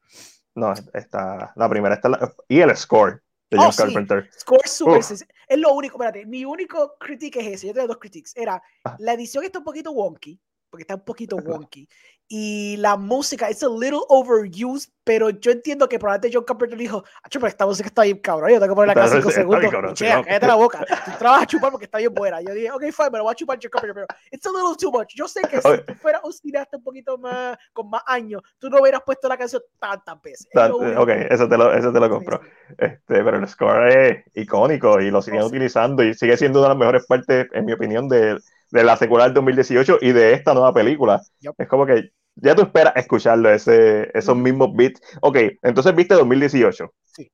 No, 0.55 0.73
está 0.93 1.53
la 1.55 1.69
primera 1.69 1.95
está 1.95 2.09
la- 2.09 2.33
y 2.49 2.59
el 2.59 2.75
score 2.75 3.23
de 3.53 3.59
Oh, 3.59 3.63
John 3.65 3.71
sí. 3.73 3.81
Carpenter. 3.83 4.29
Score 4.37 4.67
super. 4.67 4.99
Es 4.99 5.25
lo 5.57 5.73
único, 5.73 5.95
espérate, 5.97 6.25
mi 6.25 6.45
único 6.45 6.95
critique 6.99 7.39
es 7.39 7.47
ese. 7.47 7.67
Yo 7.67 7.73
tengo 7.73 7.87
dos 7.87 7.97
critiques. 7.97 8.33
Era 8.35 8.61
Ah. 8.83 8.95
la 8.99 9.13
edición 9.13 9.43
está 9.43 9.59
un 9.59 9.65
poquito 9.65 9.91
wonky, 9.91 10.39
porque 10.69 10.83
está 10.83 10.95
un 10.95 11.05
poquito 11.05 11.35
wonky. 11.69 11.87
Y 12.35 12.77
la 12.77 12.97
música 12.97 13.47
es 13.47 13.61
a 13.61 13.67
little 13.67 13.99
overused, 14.09 14.89
pero 15.03 15.29
yo 15.29 15.51
entiendo 15.51 15.87
que 15.87 15.99
probablemente 15.99 16.35
John 16.35 16.45
Carpenter 16.45 16.75
dijo, 16.79 17.03
"Acho, 17.21 17.39
pero 17.39 17.47
esta 17.47 17.67
música 17.67 17.85
está 17.87 18.01
bien 18.01 18.17
cabrón, 18.17 18.49
yo 18.49 18.59
tengo 18.59 18.73
que 18.73 18.75
ponerla 18.75 18.95
cada 18.95 19.07
cinco 19.09 19.27
bien 19.27 19.35
segundos. 19.35 19.71
cabrón, 19.71 19.93
Chea, 19.93 20.17
sí, 20.17 20.23
cállate 20.25 20.47
la 20.47 20.55
boca. 20.55 20.83
Tú 21.05 21.11
trabajas 21.19 21.43
a 21.43 21.45
chupar 21.45 21.69
porque 21.69 21.85
está 21.85 21.99
bien 21.99 22.11
buena. 22.11 22.41
Yo 22.41 22.55
dije, 22.55 22.71
ok, 22.71 22.81
fine, 22.91 23.09
me 23.11 23.17
lo 23.19 23.25
voy 23.25 23.33
a 23.33 23.35
chupar 23.35 23.59
John 23.61 23.69
Carpenter, 23.69 23.93
pero 23.93 24.07
it's 24.31 24.45
a 24.47 24.49
little 24.49 24.75
too 24.79 24.91
much. 24.91 25.09
Yo 25.13 25.27
sé 25.27 25.41
que 25.43 25.61
si 25.61 25.67
Oye. 25.67 25.77
tú 25.83 25.93
fueras 25.93 26.21
un 26.23 26.33
cineasta 26.33 26.77
un 26.77 26.83
poquito 26.83 27.19
más, 27.19 27.55
con 27.71 27.87
más 27.87 28.01
años, 28.07 28.41
tú 28.57 28.67
no 28.67 28.81
hubieras 28.81 29.03
puesto 29.05 29.27
la 29.29 29.37
canción 29.37 29.61
tantas 29.77 30.19
veces. 30.23 30.47
Es 30.51 30.97
ok, 30.97 31.09
eso 31.29 31.47
te 31.47 31.55
lo, 31.55 31.71
eso 31.71 31.93
te 31.93 31.99
lo 31.99 32.09
compro. 32.09 32.41
Este, 32.79 33.23
pero 33.23 33.37
el 33.37 33.47
score 33.47 33.89
es 33.95 34.23
icónico 34.33 34.99
y 34.99 35.11
lo 35.11 35.21
siguen 35.21 35.41
Oh, 35.41 35.49
sí. 35.49 35.49
utilizando 35.49 36.01
y 36.03 36.15
sigue 36.15 36.35
siendo 36.37 36.57
una 36.61 36.69
de 36.69 36.73
las 36.73 36.79
mejores 36.79 37.05
partes, 37.05 37.45
en 37.53 37.65
mi 37.65 37.73
opinión, 37.73 38.09
de, 38.09 38.39
de 38.71 38.83
la 38.83 38.97
secuela 38.97 39.25
del 39.25 39.35
2018 39.35 39.99
y 40.01 40.13
de 40.13 40.33
esta 40.33 40.55
nueva 40.55 40.73
película. 40.73 41.21
Yup. 41.41 41.53
Es 41.59 41.67
como 41.67 41.85
que 41.85 42.11
ya 42.35 42.55
tú 42.55 42.63
esperas 42.63 42.93
escucharlo, 42.95 43.49
ese, 43.49 44.09
esos 44.17 44.35
mismos 44.35 44.69
beats. 44.75 45.01
Ok, 45.21 45.37
entonces 45.61 45.95
viste 45.95 46.15
2018. 46.15 46.93
Sí. 47.05 47.31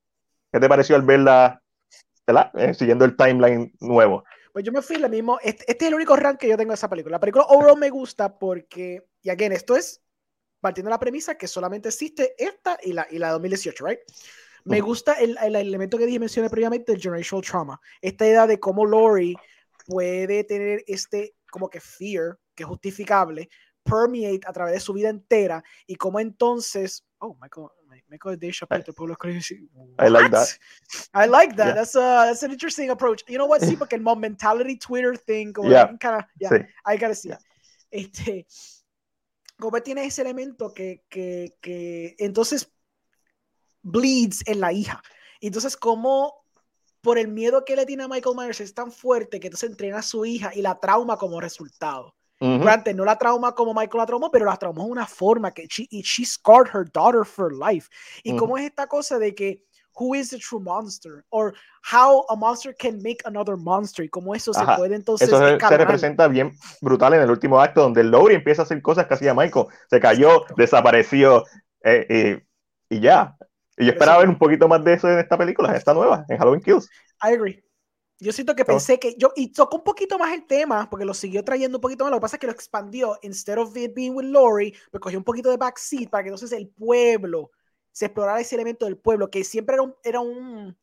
¿Qué 0.52 0.60
te 0.60 0.68
pareció 0.68 0.96
al 0.96 1.02
verla, 1.02 1.62
¿verdad? 2.26 2.50
Eh, 2.54 2.74
siguiendo 2.74 3.04
el 3.04 3.16
timeline 3.16 3.72
nuevo? 3.80 4.24
Pues 4.52 4.64
yo 4.64 4.72
me 4.72 4.82
fui 4.82 4.96
la 4.96 5.08
mismo. 5.08 5.38
Este, 5.42 5.64
este 5.68 5.84
es 5.84 5.88
el 5.88 5.94
único 5.94 6.16
rank 6.16 6.38
que 6.38 6.48
yo 6.48 6.56
tengo 6.56 6.70
de 6.70 6.74
esa 6.74 6.90
película. 6.90 7.14
La 7.14 7.20
película 7.20 7.46
overall 7.48 7.78
me 7.78 7.90
gusta 7.90 8.38
porque, 8.38 9.06
y 9.22 9.30
again, 9.30 9.52
esto 9.52 9.76
es 9.76 10.02
partiendo 10.60 10.88
de 10.88 10.94
la 10.94 10.98
premisa 10.98 11.36
que 11.36 11.46
solamente 11.46 11.88
existe 11.88 12.34
esta 12.36 12.78
y 12.82 12.92
la, 12.92 13.06
y 13.10 13.18
la 13.18 13.30
2018, 13.30 13.86
¿right? 13.86 14.00
Me 14.64 14.80
gusta 14.80 15.14
el, 15.14 15.38
el 15.42 15.56
elemento 15.56 15.96
que 15.96 16.04
dije, 16.04 16.18
mencioné 16.18 16.50
previamente, 16.50 16.92
el 16.92 17.00
generational 17.00 17.44
trauma. 17.44 17.80
Esta 18.02 18.26
idea 18.26 18.46
de 18.46 18.60
cómo 18.60 18.84
Lori 18.84 19.34
puede 19.86 20.44
tener 20.44 20.84
este, 20.86 21.34
como 21.50 21.70
que 21.70 21.80
fear, 21.80 22.38
que 22.54 22.64
es 22.64 22.68
justificable, 22.68 23.48
permeate 23.82 24.46
a 24.46 24.52
través 24.52 24.74
de 24.74 24.80
su 24.80 24.92
vida 24.92 25.08
entera 25.08 25.62
y 25.86 25.94
cómo 25.96 26.20
entonces, 26.20 27.04
oh, 27.18 27.36
Michael, 27.40 27.68
Michael 28.08 28.38
Dave 28.38 28.52
Chappelle, 28.52 28.92
puedo 28.92 29.12
escribir 29.12 29.38
así, 29.38 29.54
I 29.98 30.08
like 30.08 30.30
that. 30.30 30.48
I 31.14 31.28
like 31.28 31.54
that. 31.56 31.66
Yeah. 31.66 31.74
That's 31.74 31.96
a 31.96 32.26
that's 32.26 32.42
an 32.42 32.52
interesting 32.52 32.90
approach. 32.90 33.22
You 33.28 33.36
know 33.36 33.46
what? 33.46 33.60
Sí, 33.60 33.76
porque 33.78 33.96
el 33.96 34.02
mom 34.02 34.20
mentality 34.20 34.76
Twitter 34.76 35.16
thing, 35.16 35.52
como 35.52 35.68
Yeah. 35.70 35.88
kind 35.98 36.16
of, 36.16 36.24
yeah, 36.38 36.50
Sí. 36.50 36.66
I 36.86 36.96
gotta 36.96 37.14
see. 37.14 37.28
Yeah. 37.28 37.38
Este, 37.90 38.46
como 39.58 39.80
tiene 39.82 40.04
ese 40.04 40.22
elemento 40.22 40.72
que, 40.72 41.04
que, 41.08 41.56
que 41.60 42.14
entonces 42.18 42.72
bleeds 43.82 44.42
en 44.46 44.60
la 44.60 44.72
hija. 44.72 45.02
Entonces, 45.40 45.76
como 45.76 46.44
por 47.00 47.18
el 47.18 47.28
miedo 47.28 47.64
que 47.64 47.76
le 47.76 47.86
tiene 47.86 48.04
a 48.04 48.08
Michael 48.08 48.36
Myers 48.36 48.60
es 48.60 48.74
tan 48.74 48.92
fuerte 48.92 49.40
que 49.40 49.48
entonces 49.48 49.70
entrena 49.70 49.98
a 49.98 50.02
su 50.02 50.24
hija 50.24 50.52
y 50.54 50.62
la 50.62 50.78
trauma 50.78 51.16
como 51.16 51.40
resultado. 51.40 52.14
Ujú. 52.40 52.64
Granted, 52.64 52.94
no 52.94 53.04
la 53.04 53.16
trauma 53.16 53.52
como 53.54 53.74
Michael 53.74 53.98
la 53.98 54.06
traumó, 54.06 54.30
pero 54.30 54.46
la 54.46 54.56
traumó 54.56 54.86
de 54.86 54.92
una 54.92 55.06
forma 55.06 55.52
que 55.52 55.66
she, 55.66 55.86
y 55.90 56.02
she 56.02 56.24
scarred 56.24 56.68
her 56.74 56.90
daughter 56.90 57.24
for 57.24 57.52
life. 57.52 57.88
Y 58.22 58.30
Ujú. 58.30 58.38
cómo 58.38 58.58
es 58.58 58.64
esta 58.64 58.86
cosa 58.86 59.18
de 59.18 59.34
que 59.34 59.64
who 59.92 60.14
is 60.14 60.30
the 60.30 60.38
true 60.38 60.60
monster 60.60 61.24
or 61.30 61.52
how 61.82 62.24
a 62.30 62.36
monster 62.36 62.74
can 62.74 63.02
make 63.02 63.18
another 63.24 63.56
monster 63.56 64.04
y 64.04 64.08
cómo 64.08 64.34
eso 64.34 64.52
Ajá. 64.54 64.74
se 64.74 64.78
puede 64.78 64.94
entonces 64.94 65.28
Eso 65.28 65.38
se, 65.38 65.58
se 65.58 65.76
representa 65.76 66.28
bien 66.28 66.52
brutal 66.80 67.12
en 67.14 67.20
el 67.20 67.30
último 67.30 67.60
acto, 67.60 67.82
donde 67.82 68.04
Lowry 68.04 68.36
empieza 68.36 68.62
a 68.62 68.64
hacer 68.64 68.80
cosas 68.80 69.06
que 69.06 69.14
hacía 69.14 69.34
Michael. 69.34 69.66
Se 69.90 70.00
cayó, 70.00 70.32
Exacto. 70.32 70.54
desapareció 70.56 71.44
eh, 71.84 72.40
y, 72.88 72.96
y 72.96 73.00
ya. 73.00 73.36
Y 73.76 73.86
yo 73.86 73.92
esperaba 73.92 74.18
sí. 74.18 74.26
ver 74.26 74.28
un 74.30 74.38
poquito 74.38 74.68
más 74.68 74.82
de 74.84 74.94
eso 74.94 75.10
en 75.10 75.18
esta 75.18 75.36
película, 75.36 75.70
en 75.70 75.76
esta 75.76 75.92
nueva, 75.92 76.24
en 76.28 76.38
Halloween 76.38 76.62
Kills. 76.62 76.88
I 77.22 77.34
agree. 77.34 77.62
Yo 78.20 78.32
siento 78.32 78.54
que 78.54 78.64
pensé 78.66 78.98
que 78.98 79.14
yo, 79.18 79.32
y 79.34 79.50
tocó 79.52 79.78
un 79.78 79.84
poquito 79.84 80.18
más 80.18 80.32
el 80.34 80.46
tema, 80.46 80.88
porque 80.90 81.06
lo 81.06 81.14
siguió 81.14 81.42
trayendo 81.42 81.78
un 81.78 81.82
poquito 81.82 82.04
más. 82.04 82.10
Lo 82.10 82.18
que 82.18 82.22
pasa 82.22 82.36
es 82.36 82.40
que 82.40 82.46
lo 82.46 82.52
expandió. 82.52 83.18
Instead 83.22 83.58
of 83.58 83.74
it 83.76 83.94
being 83.94 84.14
with 84.14 84.26
Lori, 84.26 84.74
pues 84.90 85.00
cogió 85.00 85.18
un 85.18 85.24
poquito 85.24 85.50
de 85.50 85.56
backseat 85.56 86.10
para 86.10 86.22
que 86.24 86.28
entonces 86.28 86.52
el 86.52 86.68
pueblo 86.68 87.50
se 87.90 88.06
explorara 88.06 88.40
ese 88.40 88.54
elemento 88.54 88.84
del 88.84 88.98
pueblo, 88.98 89.30
que 89.30 89.42
siempre 89.42 89.74
era 89.74 89.82
un, 89.82 89.94
era 90.04 90.20
un, 90.20 90.76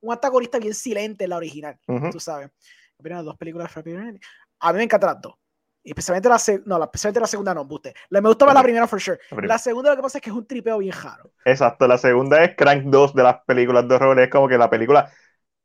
un 0.00 0.12
antagonista 0.12 0.58
bien 0.58 0.74
silente 0.74 1.24
en 1.24 1.30
la 1.30 1.36
original, 1.36 1.78
tú 2.10 2.18
sabes. 2.20 2.50
Las 2.98 3.24
dos 3.24 3.36
películas 3.36 3.72
de. 3.74 4.20
A 4.60 4.72
mí 4.72 4.76
me 4.78 4.84
encantan 4.84 5.14
las 5.14 5.22
dos. 5.22 5.34
Especialmente 5.82 6.28
la, 6.28 6.38
no, 6.66 6.78
la, 6.78 6.84
especialmente 6.84 7.20
la 7.20 7.26
segunda 7.26 7.54
no, 7.54 7.64
buste. 7.64 7.94
La, 8.10 8.20
me 8.20 8.28
gusta 8.28 8.44
más 8.44 8.54
la 8.54 8.62
primera 8.62 8.86
for 8.86 9.00
sure. 9.00 9.18
La 9.42 9.56
segunda 9.58 9.90
lo 9.90 9.96
que 9.96 10.02
pasa 10.02 10.18
es 10.18 10.22
que 10.22 10.28
es 10.28 10.36
un 10.36 10.46
tripeo 10.46 10.76
bien 10.78 10.92
raro. 10.92 11.32
Exacto, 11.44 11.88
la 11.88 11.96
segunda 11.96 12.44
es 12.44 12.54
Crank 12.56 12.84
2 12.84 13.14
de 13.14 13.22
las 13.22 13.42
películas 13.46 13.88
de 13.88 13.94
horror. 13.94 14.20
Es 14.20 14.28
como 14.28 14.46
que 14.46 14.58
la 14.58 14.68
película 14.68 15.10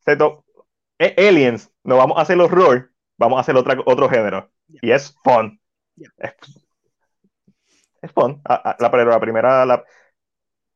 se 0.05 0.15
to- 0.15 0.45
Aliens, 0.99 1.71
no 1.83 1.97
vamos 1.97 2.17
a 2.17 2.21
hacer 2.21 2.39
horror, 2.39 2.91
vamos 3.17 3.37
a 3.37 3.41
hacer 3.41 3.55
otra, 3.55 3.77
otro 3.85 4.09
género. 4.09 4.51
Ya. 4.67 4.79
Y 4.81 4.91
es 4.91 5.15
fun. 5.23 5.59
Ya. 5.95 6.09
Es, 6.17 6.33
es 8.01 8.11
fun. 8.11 8.41
Ah, 8.45 8.61
ah, 8.63 8.75
la, 8.79 8.91
pero 8.91 9.09
la 9.09 9.19
primera, 9.19 9.65
la... 9.65 9.83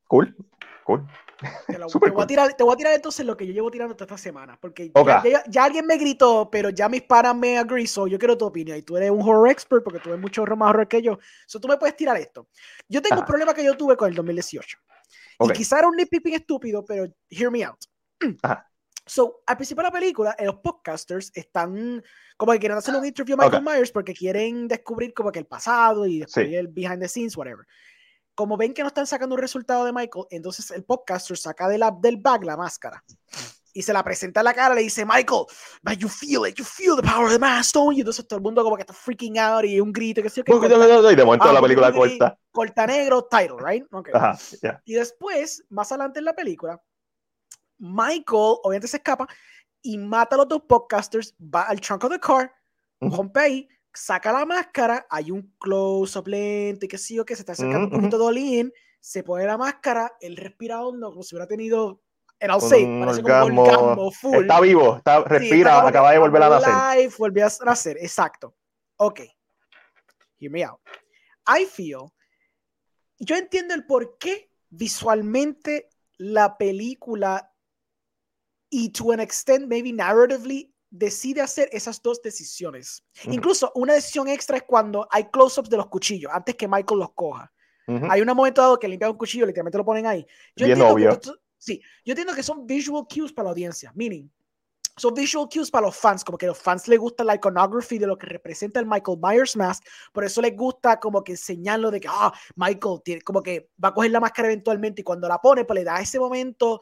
cool, 0.07 0.35
cool. 0.85 1.05
Te, 1.67 1.77
la- 1.77 1.87
te 2.01 2.09
voy 2.09 2.23
a 2.23 2.27
tirar, 2.27 2.53
te 2.53 2.63
voy 2.63 2.73
a 2.73 2.77
tirar 2.77 2.93
entonces 2.93 3.25
lo 3.25 3.37
que 3.37 3.47
yo 3.47 3.53
llevo 3.53 3.71
tirando 3.71 3.95
toda 3.95 4.05
esta 4.05 4.17
semana. 4.17 4.57
Porque 4.59 4.91
Ok. 4.93 5.07
ya, 5.07 5.23
ya- 5.23 5.43
ya 5.47 5.63
alguien 5.63 5.85
me 5.85 5.97
gritó, 5.97 6.49
pero 6.51 6.69
ya 6.69 6.89
mis 6.89 7.03
panas 7.03 7.35
me 7.35 7.57
agree, 7.57 7.87
so 7.87 8.07
yo 8.07 8.17
quiero 8.19 8.37
tu 8.37 8.45
opinión. 8.45 8.77
Y 8.77 8.81
tú 8.81 8.97
eres 8.97 9.11
un 9.11 9.21
horror 9.21 9.49
expert 9.49 9.83
porque 9.83 9.99
tú 9.99 10.09
ves 10.09 10.19
mucho 10.19 10.41
horror 10.41 10.57
más 10.57 10.71
horror 10.71 10.87
que 10.87 11.01
yo. 11.01 11.19
So 11.47 11.59
tú 11.59 11.67
me 11.67 11.77
puedes 11.77 11.95
tirar 11.95 12.17
esto. 12.17 12.49
Yo 12.87 13.01
tengo 13.01 13.19
un 13.21 13.25
problema 13.25 13.53
que 13.53 13.63
yo 13.63 13.77
tuve 13.77 13.95
con 13.95 14.09
el 14.09 14.15
2018. 14.15 14.77
Ok. 15.37 15.51
Y 15.51 15.53
quizá 15.53 15.79
era 15.79 15.87
un 15.87 15.95
nitpicking 15.95 16.33
estúpido, 16.33 16.83
pero 16.83 17.05
hear 17.29 17.51
me 17.51 17.63
out. 17.63 17.79
Ajá. 18.43 18.68
So, 19.09 19.41
al 19.47 19.57
principio 19.57 19.81
de 19.83 19.87
la 19.89 19.91
película, 19.91 20.35
eh, 20.37 20.45
los 20.45 20.57
podcasters 20.57 21.31
están 21.33 22.03
como 22.37 22.51
que 22.51 22.59
quieren 22.59 22.77
hacer 22.77 22.93
un 22.95 23.03
interview 23.05 23.35
a 23.39 23.43
Michael 23.43 23.63
Ok. 23.65 23.71
Myers 23.73 23.91
porque 23.91 24.13
quieren 24.13 24.67
descubrir 24.67 25.13
como 25.15 25.31
que 25.31 25.39
el 25.39 25.47
pasado 25.47 26.05
y 26.05 26.19
descubrir 26.19 26.49
Sí. 26.51 26.55
el 26.55 26.67
behind 26.67 27.01
the 27.01 27.07
scenes, 27.07 27.35
whatever. 27.35 27.65
Como 28.35 28.55
ven 28.55 28.73
que 28.73 28.83
no 28.83 28.87
están 28.87 29.07
sacando 29.07 29.33
un 29.35 29.41
resultado 29.41 29.83
de 29.83 29.91
Michael, 29.91 30.25
entonces 30.29 30.69
el 30.71 30.83
podcaster 30.83 31.37
saca 31.37 31.67
de 31.67 31.77
la, 31.79 31.91
del 31.91 32.17
bag 32.17 32.45
la 32.45 32.55
máscara 32.55 33.03
y 33.73 33.81
se 33.81 33.91
la 33.93 34.03
presenta 34.03 34.39
en 34.41 34.45
la 34.45 34.53
cara, 34.53 34.73
le 34.75 34.81
dice, 34.81 35.05
Michael, 35.05 35.45
but 35.81 35.97
you 35.97 36.07
feel 36.07 36.47
it, 36.47 36.55
you 36.55 36.63
feel 36.63 36.95
the 36.95 37.01
power 37.01 37.25
of 37.25 37.31
the 37.31 37.39
mask, 37.39 37.73
don't 37.73 37.91
you? 37.93 37.97
Y 37.97 38.01
entonces 38.01 38.27
todo 38.27 38.37
el 38.37 38.43
mundo 38.43 38.63
como 38.63 38.75
que 38.75 38.83
está 38.83 38.93
freaking 38.93 39.37
out 39.39 39.65
y 39.65 39.79
un 39.81 39.91
grito, 39.91 40.21
que 40.21 40.29
sé 40.29 40.43
yo, 40.45 40.55
Y 40.55 41.15
de 41.15 41.25
momento 41.25 41.45
Ah, 41.49 41.53
la 41.53 41.61
película 41.61 41.91
corta. 41.91 42.37
corta 42.51 42.87
negro, 42.87 43.27
title, 43.29 43.57
right? 43.59 43.83
Okay. 43.91 44.13
Ajá, 44.15 44.37
ya. 44.61 44.81
Y 44.85 44.93
después, 44.93 45.63
más 45.69 45.91
adelante 45.91 46.19
en 46.19 46.25
la 46.25 46.33
película, 46.35 46.81
Michael 47.79 48.57
obviamente 48.63 48.87
se 48.87 48.97
escapa 48.97 49.27
y 49.81 49.97
mata 49.97 50.35
a 50.35 50.39
los 50.39 50.47
dos 50.47 50.61
podcasters, 50.67 51.35
va 51.39 51.63
al 51.63 51.79
trunk 51.79 52.03
of 52.03 52.11
the 52.11 52.19
car, 52.19 52.53
rompe 52.99 53.39
ahí, 53.39 53.69
saca 53.93 54.31
la 54.31 54.45
máscara, 54.45 55.07
hay 55.09 55.31
un 55.31 55.53
close-up 55.59 56.27
lento 56.27 56.85
y 56.85 56.89
que 56.89 56.97
sí 56.97 57.17
o 57.17 57.25
que 57.25 57.35
se 57.35 57.41
está 57.41 57.53
acercando 57.53 57.87
un 57.87 57.91
poquito 57.91 58.17
de 58.17 58.23
Olin, 58.25 58.73
se 58.99 59.23
pone 59.23 59.45
la 59.45 59.57
máscara, 59.57 60.11
él 60.19 60.35
respira 60.35 60.83
hondo 60.85 61.09
como 61.11 61.23
si 61.23 61.33
hubiera 61.35 61.47
tenido, 61.47 62.01
Un 62.41 62.61
say, 62.61 62.85
parece 62.99 63.21
como 63.21 63.45
un 63.45 63.57
orgasmo. 63.59 64.11
full. 64.11 64.41
Está 64.41 64.59
vivo, 64.59 64.97
está, 64.97 65.17
Sí, 65.17 65.21
está 65.23 65.29
respira, 65.29 65.87
acaba 65.87 66.11
de 66.11 66.19
volver 66.19 66.43
a 66.43 66.49
nacer. 66.49 67.09
volvió 67.17 67.45
a 67.45 67.65
nacer, 67.65 67.97
exacto. 68.01 68.55
Ok. 68.97 69.21
Hear 70.37 70.51
me 70.51 70.63
out. 70.63 70.79
I 71.47 71.65
feel. 71.65 72.11
Yo 73.17 73.35
entiendo 73.35 73.73
el 73.73 73.85
por 73.85 74.17
qué 74.17 74.51
visualmente 74.69 75.89
la 76.17 76.57
película 76.57 77.51
y 78.69 78.89
to 78.89 79.11
an 79.11 79.19
extent, 79.19 79.67
maybe 79.67 79.91
narratively, 79.91 80.73
decide 80.89 81.41
hacer 81.41 81.69
esas 81.71 82.01
dos 82.01 82.21
decisiones. 82.21 83.03
Ujú. 83.23 83.33
Incluso 83.33 83.71
una 83.75 83.93
decisión 83.93 84.27
extra 84.27 84.57
es 84.57 84.63
cuando 84.63 85.07
hay 85.11 85.25
close-ups 85.25 85.69
de 85.69 85.77
los 85.77 85.87
cuchillos 85.87 86.31
antes 86.33 86.55
que 86.55 86.67
Michael 86.67 86.99
los 86.99 87.13
coja. 87.13 87.51
Ujú. 87.87 88.07
Hay 88.09 88.21
un 88.21 88.27
momento 88.27 88.61
dado 88.61 88.79
que 88.79 88.87
limpian 88.87 89.11
un 89.11 89.17
cuchillo, 89.17 89.45
literalmente 89.45 89.77
lo 89.77 89.85
ponen 89.85 90.05
ahí. 90.05 90.25
Yo 90.55 90.65
Bien 90.65 90.77
que 90.77 90.83
obvio. 90.83 91.19
sí, 91.57 91.81
yo 92.05 92.11
entiendo 92.11 92.33
que 92.33 92.43
son 92.43 92.65
visual 92.65 93.05
cues 93.07 93.33
para 93.33 93.45
la 93.45 93.49
audiencia, 93.51 93.91
meaning 93.95 94.29
son 94.99 95.13
visual 95.13 95.47
cues 95.51 95.71
para 95.71 95.87
los 95.87 95.95
fans, 95.95 96.23
como 96.23 96.37
que 96.37 96.45
a 96.45 96.49
los 96.49 96.57
fans 96.57 96.87
les 96.87 96.99
gusta 96.99 97.23
la 97.23 97.35
iconography 97.35 97.97
de 97.97 98.05
lo 98.05 98.17
que 98.17 98.27
representa 98.27 98.79
el 98.79 98.85
Michael 98.85 99.17
Myers 99.21 99.55
mask, 99.55 99.83
por 100.11 100.23
eso 100.25 100.41
les 100.41 100.55
gusta 100.55 100.99
como 100.99 101.23
que 101.23 101.31
enseñarlo 101.33 101.89
de 101.89 102.01
que, 102.01 102.07
ah, 102.09 102.33
Michael 102.55 102.99
tiene, 103.03 103.21
como 103.21 103.41
que 103.41 103.71
va 103.83 103.89
a 103.89 103.93
coger 103.93 104.11
la 104.11 104.19
máscara 104.19 104.49
eventualmente 104.49 105.01
y 105.01 105.03
cuando 105.03 105.27
la 105.27 105.39
pone, 105.39 105.63
pues 105.65 105.79
le 105.79 105.83
da 105.85 106.01
ese 106.01 106.19
momento 106.19 106.81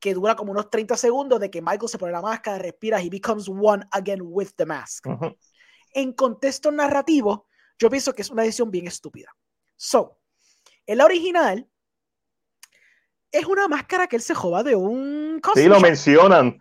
que 0.00 0.14
dura 0.14 0.34
como 0.34 0.52
unos 0.52 0.70
30 0.70 0.96
segundos 0.96 1.38
de 1.40 1.50
que 1.50 1.60
Michael 1.62 1.88
se 1.88 1.98
pone 1.98 2.10
la 2.12 2.22
máscara, 2.22 2.58
respira, 2.58 3.00
he 3.02 3.10
becomes 3.10 3.48
one 3.48 3.84
again 3.92 4.20
with 4.22 4.48
the 4.56 4.64
mask 4.66 5.06
Ujú. 5.06 5.36
en 5.92 6.12
contexto 6.14 6.70
narrativo, 6.72 7.46
yo 7.78 7.90
pienso 7.90 8.12
que 8.14 8.22
es 8.22 8.30
una 8.30 8.42
decisión 8.42 8.70
bien 8.70 8.86
estúpida. 8.86 9.28
So, 9.76 10.18
en 10.86 10.98
la 10.98 11.04
original, 11.04 11.68
es 13.32 13.44
una 13.46 13.68
máscara 13.68 14.06
que 14.08 14.16
él 14.16 14.22
se 14.22 14.34
joba 14.34 14.62
de 14.62 14.74
un 14.74 15.40
Sí, 15.54 15.66
lo 15.66 15.80
mencionan. 15.80 16.58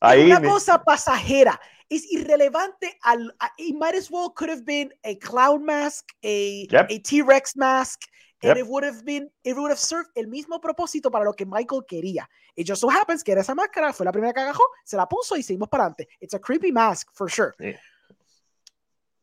Ahí. 0.00 0.26
una 0.26 0.40
ni- 0.40 0.48
cosa 0.48 0.82
pasajera. 0.82 1.60
Es 1.88 2.10
irrelevante 2.12 2.98
al. 3.02 3.34
a- 3.40 3.52
it 3.58 3.74
might 3.74 3.94
as 3.96 4.10
well 4.10 4.30
could 4.34 4.50
have 4.50 4.62
been 4.62 4.92
a 5.02 5.16
clown 5.18 5.64
mask, 5.64 6.06
a, 6.22 6.66
Yep. 6.70 6.86
a 6.90 7.02
T-Rex 7.02 7.56
mask, 7.56 8.02
and 8.42 8.56
Yep. 8.56 8.58
it 8.58 8.66
would 8.66 8.84
have 8.84 9.04
been, 9.04 9.30
it 9.44 9.54
would 9.54 9.70
have 9.70 9.78
served 9.78 10.10
el 10.14 10.26
mismo 10.26 10.60
propósito 10.60 11.10
para 11.10 11.24
lo 11.24 11.32
que 11.34 11.44
Michael 11.44 11.84
quería. 11.86 12.28
It 12.56 12.66
just 12.66 12.80
so 12.80 12.88
happens 12.90 13.22
que 13.22 13.32
era 13.32 13.42
esa 13.42 13.54
máscara, 13.54 13.92
fue 13.92 14.04
la 14.04 14.12
primera 14.12 14.32
que 14.32 14.40
agajó, 14.40 14.62
se 14.84 14.96
la 14.96 15.06
puso 15.06 15.36
y 15.36 15.42
seguimos 15.42 15.68
para 15.68 15.84
adelante. 15.84 16.08
It's 16.20 16.34
a 16.34 16.38
creepy 16.38 16.72
mask, 16.72 17.08
for 17.12 17.30
sure. 17.30 17.52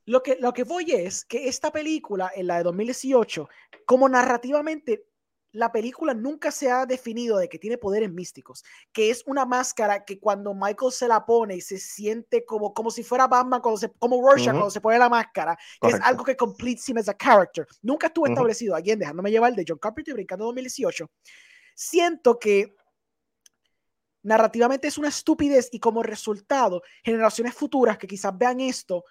Lo 0.06 0.24
que, 0.24 0.38
lo 0.40 0.54
que 0.54 0.64
voy 0.64 0.92
es 0.92 1.26
que 1.26 1.50
esta 1.50 1.72
película, 1.72 2.32
en 2.34 2.48
la 2.48 2.58
de 2.58 2.64
2018, 2.64 3.50
como 3.86 4.08
narrativamente, 4.08 5.06
la 5.54 5.72
película 5.72 6.14
nunca 6.14 6.52
se 6.52 6.70
ha 6.70 6.86
definido 6.86 7.38
de 7.38 7.48
que 7.50 7.58
tiene 7.58 7.78
poderes 7.78 8.12
místicos, 8.12 8.64
que 8.92 9.10
es 9.10 9.24
una 9.26 9.46
máscara 9.46 10.04
que 10.04 10.20
cuando 10.20 10.54
Michael 10.54 10.92
se 10.92 11.08
la 11.08 11.26
pone 11.26 11.56
y 11.56 11.62
se 11.62 11.78
siente 11.80 12.46
como, 12.46 12.74
como 12.74 12.92
si 12.92 13.04
fuera 13.04 13.28
Batman, 13.28 13.62
cuando 13.62 13.78
se, 13.80 13.92
como 13.94 14.22
Rorschach 14.22 14.50
Ujú. 14.50 14.58
cuando 14.58 14.72
se 14.72 14.82
pone 14.82 15.00
la 15.00 15.10
máscara, 15.10 15.58
que 15.82 15.88
es 15.90 16.00
algo 16.02 16.24
que 16.24 16.36
completes 16.36 16.88
him 16.90 16.98
as 16.98 17.10
a 17.10 17.16
character. 17.16 17.66
Nunca 17.82 18.08
estuvo 18.08 18.26
Ujú. 18.26 18.34
establecido. 18.34 18.76
Alguien 18.76 19.00
dejándome 19.00 19.32
llevar 19.32 19.54
de 19.56 19.66
John 19.68 19.80
Carpenter 19.80 20.14
brincando 20.14 20.46
2018. 20.46 21.10
Siento 21.76 22.38
que 22.38 22.76
narrativamente 24.24 24.88
es 24.88 24.98
una 24.98 25.08
estupidez 25.08 25.70
y 25.72 25.80
como 25.80 26.04
resultado, 26.04 26.82
generaciones 27.04 27.54
futuras 27.54 27.98
que 27.98 28.08
quizás 28.08 28.38
vean 28.38 28.60
esto 28.60 29.06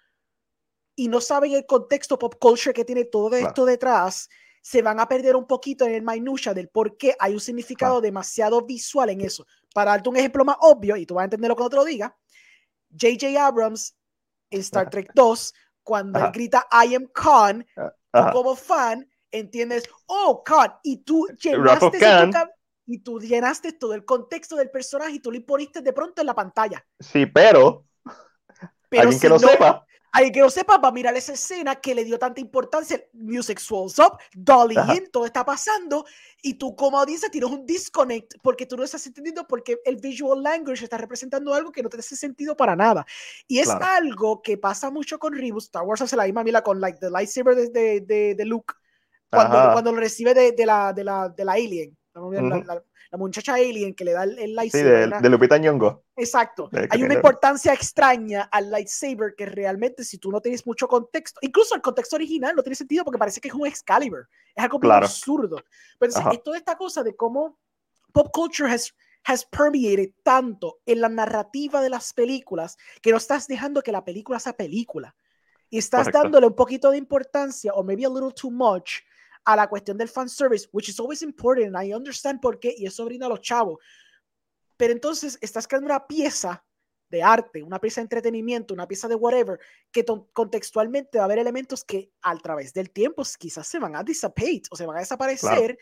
y 0.95 1.09
no 1.09 1.21
saben 1.21 1.53
el 1.53 1.65
contexto 1.65 2.19
pop 2.19 2.35
culture 2.39 2.75
que 2.75 2.85
tiene 2.85 3.05
todo 3.05 3.31
Claro. 3.31 3.47
esto 3.49 3.65
detrás, 3.65 4.29
se 4.68 4.82
van 4.82 4.98
a 4.98 5.06
perder 5.06 5.36
un 5.36 5.47
poquito 5.47 5.84
en 5.84 5.94
el 5.94 6.02
minutia 6.02 6.52
del 6.52 6.68
por 6.68 6.97
qué 6.97 7.14
hay 7.20 7.34
un 7.34 7.38
significado 7.38 8.01
demasiado 8.01 8.62
visual 8.66 9.10
en 9.10 9.20
eso. 9.20 9.47
Para 9.72 9.93
darte 9.93 10.09
un 10.09 10.16
ejemplo 10.16 10.44
más 10.44 10.56
obvio, 10.59 10.97
y 10.97 11.06
tú 11.06 11.14
vas 11.14 11.22
a 11.22 11.24
entenderlo 11.26 11.55
cuando 11.55 11.70
te 11.70 11.76
lo 11.76 11.84
diga, 11.84 12.16
J.J. 12.90 13.47
Abrams 13.47 13.94
en 14.51 14.60
Star. 14.62 14.90
Trek 14.90 15.12
2, 15.14 15.55
cuando 15.84 16.18
él 16.18 16.32
grita 16.32 16.66
I 16.72 16.97
am 16.97 17.06
Khan, 17.14 17.64
tú 17.76 17.82
Ajá. 18.12 18.32
como 18.32 18.56
fan 18.56 19.09
entiendes, 19.30 19.84
oh, 20.06 20.43
Khan, 20.43 20.72
y 20.82 20.97
tú 21.05 21.28
llenaste, 21.40 21.90
tu 21.93 21.98
Khan. 22.01 22.32
cab- 22.32 22.51
y 22.86 22.98
tú 22.98 23.20
llenaste 23.20 23.72
todo 23.72 23.94
el 23.94 24.05
contexto 24.05 24.56
del 24.56 24.70
personaje 24.72 25.12
y 25.12 25.20
tú 25.20 25.30
lo 25.30 25.36
imponiste 25.36 25.80
de 25.80 25.93
pronto 25.93 26.22
en 26.22 26.26
la 26.26 26.34
pantalla. 26.34 26.84
Sí, 26.98 27.24
pero, 27.26 27.84
Pero 28.88 29.02
alguien 29.02 29.20
que 29.20 29.26
si 29.26 29.32
lo 29.32 29.38
no- 29.38 29.47
sepa. 29.48 29.86
Alguien 30.16 30.32
que 30.32 30.40
lo 30.40 30.51
sepa 30.51 30.78
va 30.78 30.88
a 30.88 30.93
mirar 30.93 31.14
esa 31.16 31.34
escena 31.34 31.74
que 31.76 31.94
le 31.94 32.05
dio 32.05 32.18
tanta 32.18 32.40
importancia. 32.40 33.01
Music 33.12 33.59
swells 33.59 33.98
up, 33.98 34.18
Dolly 34.34 34.76
Ajá. 34.76 34.94
in, 34.97 35.10
todo 35.10 35.26
está 35.26 35.44
pasando. 35.44 36.06
Y 36.43 36.55
tú, 36.55 36.74
como 36.74 36.98
audiencia, 36.98 37.28
tienes 37.28 37.51
un 37.51 37.66
disconnect 37.66 38.34
porque 38.43 38.64
tú 38.66 38.76
no 38.76 38.84
estás 38.84 39.06
entendiendo 39.06 39.47
porque 39.47 39.78
el 39.84 39.97
visual 39.97 40.43
language 40.43 40.84
está 40.84 40.97
representando 40.97 41.52
algo 41.52 41.70
que 41.70 41.82
no 41.82 41.88
te 41.90 41.98
hace 41.98 42.16
sentido 42.16 42.56
para 42.56 42.74
nada. 42.74 43.05
Y 43.47 43.59
es 43.59 43.66
Claro. 43.66 43.84
algo 43.84 44.40
que 44.43 44.56
pasa 44.56 44.90
mucho 44.90 45.18
con 45.18 45.34
Rebus. 45.34 45.64
Star 45.64 45.82
Wars 45.82 46.01
hace 46.01 46.16
la 46.16 46.24
misma 46.24 46.43
mila 46.44 46.62
con 46.62 46.80
like, 46.80 46.98
the 46.98 47.10
lightsaber 47.10 47.55
de, 47.55 47.68
de, 47.68 48.01
de, 48.01 48.34
de 48.34 48.44
Luke 48.47 48.74
cuando, 49.30 49.72
cuando 49.72 49.93
lo 49.93 49.98
recibe 49.98 50.32
de, 50.32 50.55
la, 50.64 50.93
de, 50.94 51.05
la, 51.05 51.28
de 51.28 51.44
la 51.44 51.52
alien. 51.52 51.97
La- 52.14 52.82
la 53.11 53.19
muchacha 53.19 53.55
alien 53.55 53.95
que 53.95 54.05
le 54.05 54.12
da 54.12 54.24
el, 54.24 54.39
el 54.39 54.49
Sí, 54.51 54.55
lightsaber. 54.55 54.99
de, 55.01 55.07
una- 55.07 55.20
de 55.20 55.28
Lupita 55.31 55.59
Nyong'o. 55.59 56.05
Exacto. 56.16 56.69
De 56.73 56.89
Hay 56.91 57.03
una 57.03 57.15
importancia 57.15 57.73
extraña 57.73 58.43
al 58.51 58.70
lightsaber 58.70 59.35
que 59.37 59.47
realmente 59.47 60.05
si 60.05 60.19
tú 60.19 60.31
no 60.31 60.41
tienes 60.41 60.66
mucho 60.66 60.89
contexto, 60.89 61.39
incluso 61.43 61.74
el 61.74 61.83
contexto 61.83 62.16
original 62.16 62.55
no 62.57 62.62
tiene 62.62 62.74
sentido 62.77 63.05
porque 63.05 63.19
parece 63.19 63.41
que 63.41 63.49
es 63.49 63.55
un 63.55 63.66
Excalibur. 63.66 64.28
Es 64.55 64.65
algo 64.65 64.81
Claro. 64.81 65.07
absurdo. 65.07 65.57
Pero 65.99 66.11
entonces, 66.12 66.39
es 66.39 66.43
toda 66.43 66.57
esta 66.57 66.77
cosa 66.77 67.03
de 67.03 67.15
cómo 67.15 67.59
pop 68.12 68.28
culture 68.33 68.70
has, 68.73 68.95
has 69.24 69.45
permeated 69.45 70.11
tanto 70.23 70.78
en 70.87 71.01
la 71.01 71.09
narrativa 71.09 71.81
de 71.83 71.91
las 71.91 72.12
películas 72.12 72.77
que 73.03 73.11
no 73.11 73.16
estás 73.19 73.47
dejando 73.47 73.83
que 73.83 73.93
la 73.93 74.05
película 74.05 74.39
sea 74.39 74.55
película. 74.57 75.15
Y 75.69 75.78
estás 75.78 76.03
Correcto. 76.05 76.23
dándole 76.23 76.47
un 76.47 76.55
poquito 76.55 76.91
de 76.91 76.99
importancia 76.99 77.73
o 77.74 77.83
maybe 77.83 78.05
a 78.07 78.09
little 78.09 78.33
too 78.33 78.51
much 78.51 79.01
a 79.47 79.56
la 79.56 79.68
cuestión 79.68 79.97
del 79.97 80.09
fan 80.09 80.28
service, 80.28 80.68
which 80.73 80.89
is 80.89 81.01
always 81.01 81.23
important. 81.23 81.74
and 81.74 81.82
I 81.82 81.94
understand 81.94 82.40
por 82.40 82.59
qué 82.59 82.74
y 82.77 82.85
eso 82.85 83.05
brinda 83.05 83.27
a 83.27 83.28
los 83.28 83.40
chavos. 83.40 83.78
Pero 84.77 84.93
entonces 84.93 85.39
estás 85.40 85.66
creando 85.66 85.86
una 85.86 86.06
pieza 86.06 86.64
de 87.09 87.23
arte, 87.23 87.62
una 87.62 87.81
pieza 87.81 88.01
de 88.01 88.06
entretenimiento, 88.06 88.74
una 88.74 88.89
pieza 88.89 89.06
de 89.06 89.14
whatever, 89.14 89.60
que 89.93 90.05
contextualmente 90.32 91.18
va 91.18 91.24
a 91.24 91.27
haber 91.27 91.39
elementos 91.39 91.85
que 91.85 92.10
a 92.20 92.36
través 92.36 92.74
del 92.74 92.90
tiempo 92.90 93.23
quizás 93.39 93.66
se 93.68 93.78
van 93.78 93.94
a 93.94 94.02
dissipate 94.02 94.62
o 94.70 94.77
se 94.77 94.85
van 94.85 94.97
a 94.97 95.01
desaparecer. 95.01 95.78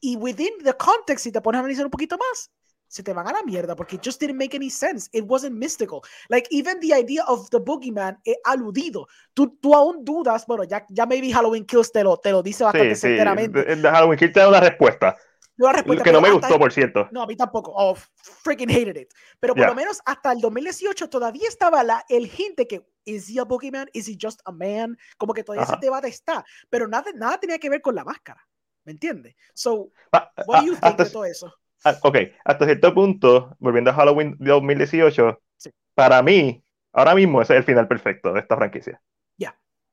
Y 0.00 0.16
within 0.16 0.58
the 0.62 0.74
context, 0.74 1.24
si 1.24 1.32
te 1.32 1.40
pones 1.40 1.58
a 1.58 1.60
analizar 1.60 1.84
un 1.84 1.90
poquito 1.92 2.18
más, 2.18 2.50
se 2.94 3.02
te 3.02 3.12
van 3.12 3.26
a 3.26 3.32
la 3.32 3.42
mierda 3.42 3.74
porque 3.74 3.96
it 3.96 4.02
just 4.04 4.20
didn't 4.20 4.36
make 4.38 4.54
any 4.56 4.70
sense. 4.70 5.08
It 5.12 5.24
wasn't 5.26 5.56
mystical. 5.56 6.00
Like 6.28 6.46
even 6.52 6.78
the 6.78 6.94
idea 6.96 7.24
of 7.24 7.50
the 7.50 7.58
boogeyman 7.58 8.20
es 8.22 8.36
aludido. 8.44 9.08
Tú, 9.34 9.58
tú 9.60 9.74
aún 9.74 10.04
dudas, 10.04 10.46
bueno, 10.46 10.62
ya, 10.62 10.86
ya 10.88 11.04
maybe 11.04 11.32
Halloween 11.32 11.66
Kills 11.66 11.90
te 11.90 12.04
lo, 12.04 12.16
te 12.18 12.30
lo 12.30 12.40
dice 12.40 12.62
bastante 12.62 12.94
Sí, 12.94 13.00
sí. 13.00 13.08
certeramente. 13.08 13.64
De, 13.64 13.74
de 13.76 13.90
Halloween 13.90 14.16
Kills 14.16 14.32
te 14.32 14.38
da 14.38 14.48
una 14.48 14.60
respuesta. 14.60 15.16
No 15.56 15.72
respuesta, 15.72 16.04
que 16.04 16.12
no 16.12 16.20
me 16.20 16.30
gustó, 16.30 16.56
por 16.56 16.72
cierto. 16.72 17.08
No, 17.10 17.22
a 17.22 17.26
mí 17.26 17.34
tampoco. 17.34 17.72
Oh, 17.74 17.96
freaking 18.44 18.70
hated 18.70 18.96
it. 18.96 19.08
Pero 19.40 19.54
por 19.54 19.62
Ya. 19.64 19.68
lo 19.70 19.74
menos 19.74 20.00
hasta 20.04 20.30
el 20.30 20.40
2018 20.40 21.08
todavía 21.10 21.48
estaba 21.48 21.82
la, 21.82 22.04
el 22.08 22.26
hint 22.26 22.56
de 22.58 22.68
que 22.68 22.86
¿is 23.04 23.28
he 23.28 23.40
a 23.40 23.44
boogeyman? 23.44 23.88
¿Is 23.92 24.06
he 24.08 24.16
just 24.20 24.40
a 24.44 24.52
man? 24.52 24.96
Como 25.18 25.34
que 25.34 25.42
todavía 25.42 25.64
Ajá. 25.64 25.74
ese 25.74 25.80
debate 25.86 26.06
está. 26.08 26.44
Pero 26.70 26.86
nada, 26.86 27.10
nada 27.16 27.38
tenía 27.38 27.58
que 27.58 27.70
ver 27.70 27.80
con 27.82 27.96
la 27.96 28.04
máscara. 28.04 28.40
¿Me 28.84 28.92
entiendes? 28.92 29.34
So, 29.52 29.90
Pa- 30.10 30.30
what 30.46 30.60
do 30.60 30.66
you 30.66 30.74
ah, 30.74 30.80
think 30.80 30.92
hasta- 31.00 31.04
de 31.04 31.10
todo 31.10 31.24
eso? 31.24 31.52
Ah, 31.84 31.96
ok, 32.02 32.16
hasta 32.44 32.64
cierto 32.66 32.94
punto, 32.94 33.56
volviendo 33.58 33.90
a 33.90 33.94
Halloween 33.94 34.36
de 34.38 34.50
2018, 34.50 35.40
Sí. 35.56 35.70
para 35.94 36.22
mí, 36.22 36.62
ahora 36.92 37.14
mismo 37.14 37.40
ese 37.42 37.54
es 37.54 37.58
el 37.58 37.64
final 37.64 37.88
perfecto 37.88 38.32
de 38.32 38.40
esta 38.40 38.56
franquicia. 38.56 39.00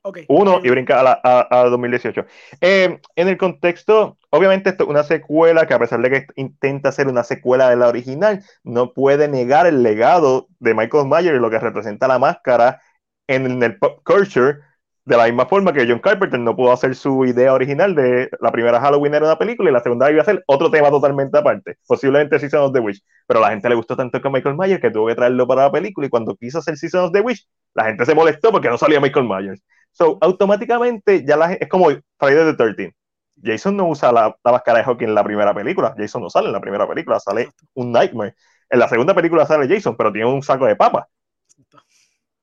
Ok. 0.04 0.20
Uno 0.30 0.58
el- 0.58 0.66
y 0.66 0.70
brinca 0.72 1.00
a, 1.00 1.04
la, 1.04 1.22
a, 1.24 1.62
a 1.62 1.66
2018. 1.70 2.26
Eh, 2.60 3.00
en 3.16 3.28
el 3.28 3.38
contexto, 3.38 4.18
obviamente, 4.32 4.72
esto 4.72 4.84
es 4.86 4.90
una 4.90 5.04
secuela 5.04 5.68
que, 5.68 5.76
a 5.76 5.80
pesar 5.80 6.02
de 6.02 6.10
que 6.10 6.26
intenta 6.38 6.92
ser 6.92 7.08
una 7.08 7.24
secuela 7.24 7.70
de 7.70 7.76
la 7.76 7.88
original, 7.88 8.44
no 8.64 8.94
puede 8.94 9.28
negar 9.28 9.68
el 9.68 9.84
legado 9.84 10.48
de 10.60 10.74
Michael 10.74 11.06
Myers 11.08 11.38
y 11.38 11.40
lo 11.40 11.52
que 11.52 11.60
representa 11.60 12.08
la 12.08 12.18
máscara 12.18 12.82
en 13.28 13.62
el 13.62 13.78
pop 13.78 14.02
culture. 14.04 14.60
De 15.04 15.18
la 15.18 15.26
misma 15.26 15.48
forma 15.48 15.74
que 15.74 15.88
John 15.88 16.00
Carpenter 16.00 16.40
no 16.40 16.56
pudo 16.56 16.72
hacer 16.72 16.96
su 16.96 17.26
idea 17.26 17.54
original 17.54 17.96
de 17.96 18.30
la 18.40 18.52
primera 18.52 18.80
Halloween 18.80 19.16
era 19.16 19.26
una 19.26 19.38
película 19.38 19.70
y 19.70 19.74
la 19.74 19.82
segunda 19.82 20.12
iba 20.12 20.22
a 20.22 20.26
ser 20.26 20.44
otro 20.46 20.70
tema 20.70 20.92
totalmente 20.92 21.40
aparte, 21.40 21.78
posiblemente 21.88 22.38
Season 22.38 22.62
of 22.62 22.74
the 22.74 22.80
Witch. 22.80 23.04
Pero 23.26 23.40
a 23.40 23.44
la 23.44 23.50
gente 23.50 23.68
le 23.68 23.76
gustó 23.76 23.96
tanto 23.96 24.22
con 24.22 24.32
Michael 24.32 24.56
Myers 24.56 24.80
que 24.80 24.92
tuvo 24.92 25.08
que 25.08 25.16
traerlo 25.16 25.48
para 25.48 25.64
la 25.64 25.72
película 25.72 26.06
y 26.06 26.10
cuando 26.12 26.36
quiso 26.36 26.60
hacer 26.60 26.78
Season 26.78 27.06
of 27.06 27.12
the 27.14 27.22
Witch, 27.22 27.48
la 27.74 27.86
gente 27.86 28.06
se 28.06 28.14
molestó 28.14 28.52
porque 28.52 28.70
no 28.70 28.78
salía 28.78 29.00
Michael 29.00 29.28
Myers. 29.28 29.64
So, 29.92 30.20
automáticamente 30.22 31.26
ya 31.26 31.36
la 31.36 31.54
es 31.54 31.68
como 31.68 31.88
Friday 32.20 32.46
the 32.46 32.54
13 32.54 32.96
Jason 33.44 33.76
no 33.76 33.88
usa 33.88 34.12
la, 34.12 34.36
la 34.44 34.52
máscara 34.52 34.80
de 34.80 34.84
hockey 34.86 35.08
en 35.08 35.16
la 35.16 35.24
primera 35.24 35.54
película. 35.54 35.96
Jason 35.98 36.22
no 36.22 36.30
sale 36.30 36.48
en 36.48 36.54
la 36.54 36.62
primera 36.62 36.88
película, 36.88 37.20
sale 37.20 37.50
un 37.74 37.92
Nightmare. 37.92 38.36
En 38.70 38.80
la 38.80 38.88
segunda 38.88 39.16
película 39.16 39.46
sale 39.46 39.68
Jason, 39.68 39.96
pero 39.98 40.12
tiene 40.12 40.30
un 40.30 40.44
saco 40.44 40.66
de 40.66 40.76
papa. 40.76 41.08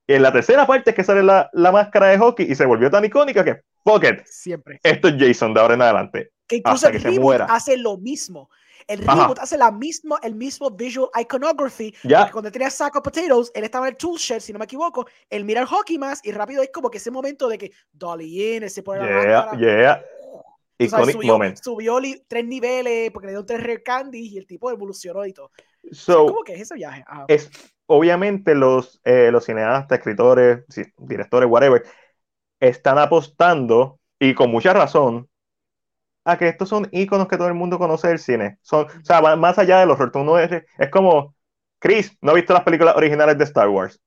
Y 0.09 0.13
en 0.15 0.23
la 0.23 0.31
tercera 0.33 0.65
parte 0.65 0.89
es 0.89 0.95
que 0.95 1.03
sale 1.03 1.21
la, 1.21 1.51
la 1.53 1.71
máscara 1.71 2.07
de 2.07 2.17
hockey 2.17 2.51
y 2.51 2.55
se 2.55 2.65
volvió 2.65 2.89
tan 2.89 3.05
icónica 3.05 3.43
que, 3.45 3.61
fuck 3.83 4.03
it, 4.05 4.25
Siempre. 4.25 4.79
esto 4.81 5.07
es 5.07 5.15
Jason 5.19 5.53
de 5.53 5.61
ahora 5.61 5.75
en 5.75 5.83
adelante. 5.83 6.31
Que 6.47 6.55
incluso 6.55 6.87
hasta 6.87 6.97
el 6.97 7.03
que 7.03 7.11
se 7.13 7.19
muera. 7.19 7.45
hace 7.45 7.77
lo 7.77 7.95
mismo. 7.97 8.49
El 8.87 9.07
Ajá. 9.07 9.21
reboot 9.21 9.37
hace 9.37 9.55
la 9.55 9.69
misma, 9.71 10.17
el 10.23 10.33
mismo 10.33 10.71
visual 10.71 11.09
iconography. 11.21 11.93
Ya. 12.03 12.31
Cuando 12.31 12.51
tenía 12.51 12.71
Sack 12.71 12.95
of 12.95 13.03
Potatoes, 13.03 13.51
él 13.53 13.63
estaba 13.65 13.85
en 13.87 13.91
el 13.91 13.97
tool 13.97 14.17
shed, 14.17 14.39
si 14.39 14.51
no 14.51 14.57
me 14.57 14.65
equivoco. 14.65 15.05
Él 15.29 15.45
mira 15.45 15.61
el 15.61 15.67
hockey 15.67 15.99
más 15.99 16.21
y 16.25 16.31
rápido 16.31 16.63
es 16.63 16.71
como 16.73 16.89
que 16.89 16.97
ese 16.97 17.11
momento 17.11 17.47
de 17.47 17.59
que 17.59 17.71
Dolly 17.91 18.55
in, 18.55 18.67
se 18.67 18.81
pone 18.81 19.01
la 19.01 19.05
Yeah, 19.07 19.41
máscara. 19.45 19.57
yeah. 19.59 19.95
Sabes, 20.89 20.91
Iconic 20.91 21.15
subió, 21.17 21.33
moment. 21.33 21.57
subió 21.61 21.99
li- 21.99 22.23
tres 22.27 22.45
niveles 22.45 23.11
porque 23.11 23.27
le 23.27 23.33
dio 23.33 23.45
tres 23.45 23.59
rare 23.61 23.83
candies 23.83 24.31
y 24.31 24.37
el 24.39 24.47
tipo 24.47 24.71
evolucionó 24.71 25.23
y 25.27 25.33
todo. 25.33 25.51
So, 25.91 26.25
¿Cómo 26.25 26.41
que 26.41 26.53
es 26.55 26.61
ese 26.61 26.73
viaje? 26.73 27.03
Ah, 27.05 27.25
es 27.27 27.51
obviamente 27.89 28.55
los, 28.55 29.01
eh, 29.03 29.29
los 29.31 29.45
cineastas, 29.45 29.97
escritores, 29.97 30.63
directores, 30.97 31.49
whatever, 31.49 31.83
están 32.59 32.99
apostando, 32.99 33.99
y 34.19 34.35
con 34.35 34.51
mucha 34.51 34.73
razón, 34.73 35.27
a 36.23 36.37
que 36.37 36.47
estos 36.47 36.69
son 36.69 36.87
íconos 36.91 37.27
que 37.27 37.37
todo 37.37 37.47
el 37.47 37.55
mundo 37.55 37.79
conoce 37.79 38.09
del 38.09 38.19
cine. 38.19 38.59
Son, 38.61 38.85
o 38.85 39.05
sea, 39.05 39.21
más 39.35 39.57
allá 39.57 39.79
del 39.79 39.89
horror. 39.89 40.11
Tú 40.11 40.23
no 40.23 40.37
es, 40.37 40.63
es 40.77 40.89
como, 40.89 41.35
Chris, 41.79 42.15
no 42.21 42.31
ha 42.31 42.35
visto 42.35 42.53
las 42.53 42.63
películas 42.63 42.95
originales 42.95 43.37
de 43.37 43.43
Star 43.45 43.69
Wars. 43.69 43.99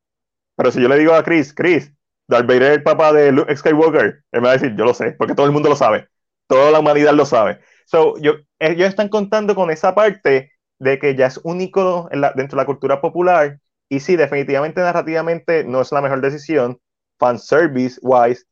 Pero 0.56 0.70
si 0.70 0.80
yo 0.80 0.88
le 0.88 0.98
digo 0.98 1.14
a 1.14 1.24
Chris, 1.24 1.52
Chris, 1.52 1.92
Darth 2.28 2.46
Vader 2.46 2.62
es 2.62 2.76
el 2.78 2.82
papá 2.84 3.12
de 3.12 3.32
Luke 3.32 3.54
Skywalker, 3.56 4.24
él 4.30 4.40
me 4.40 4.46
va 4.46 4.50
a 4.50 4.58
decir, 4.58 4.76
yo 4.76 4.84
lo 4.84 4.94
sé, 4.94 5.12
porque 5.12 5.34
todo 5.34 5.46
el 5.46 5.52
mundo 5.52 5.68
lo 5.68 5.76
sabe. 5.76 6.08
Toda 6.46 6.70
la 6.70 6.78
humanidad 6.80 7.14
lo 7.14 7.26
sabe. 7.26 7.60
So, 7.86 8.16
yo, 8.18 8.34
ellos 8.60 8.88
están 8.88 9.08
contando 9.08 9.56
con 9.56 9.70
esa 9.70 9.94
parte 9.94 10.52
de 10.78 10.98
que 10.98 11.16
ya 11.16 11.26
es 11.26 11.40
un 11.42 11.58
dentro 11.58 12.08
de 12.10 12.56
la 12.56 12.66
cultura 12.66 13.00
popular. 13.00 13.58
Y 13.92 14.00
sí, 14.00 14.16
definitivamente 14.16 14.80
narrativamente 14.80 15.64
no 15.64 15.82
es 15.82 15.92
la 15.92 16.00
mejor 16.00 16.22
decisión. 16.22 16.80
Fanservice 17.18 18.00
wise, 18.00 18.44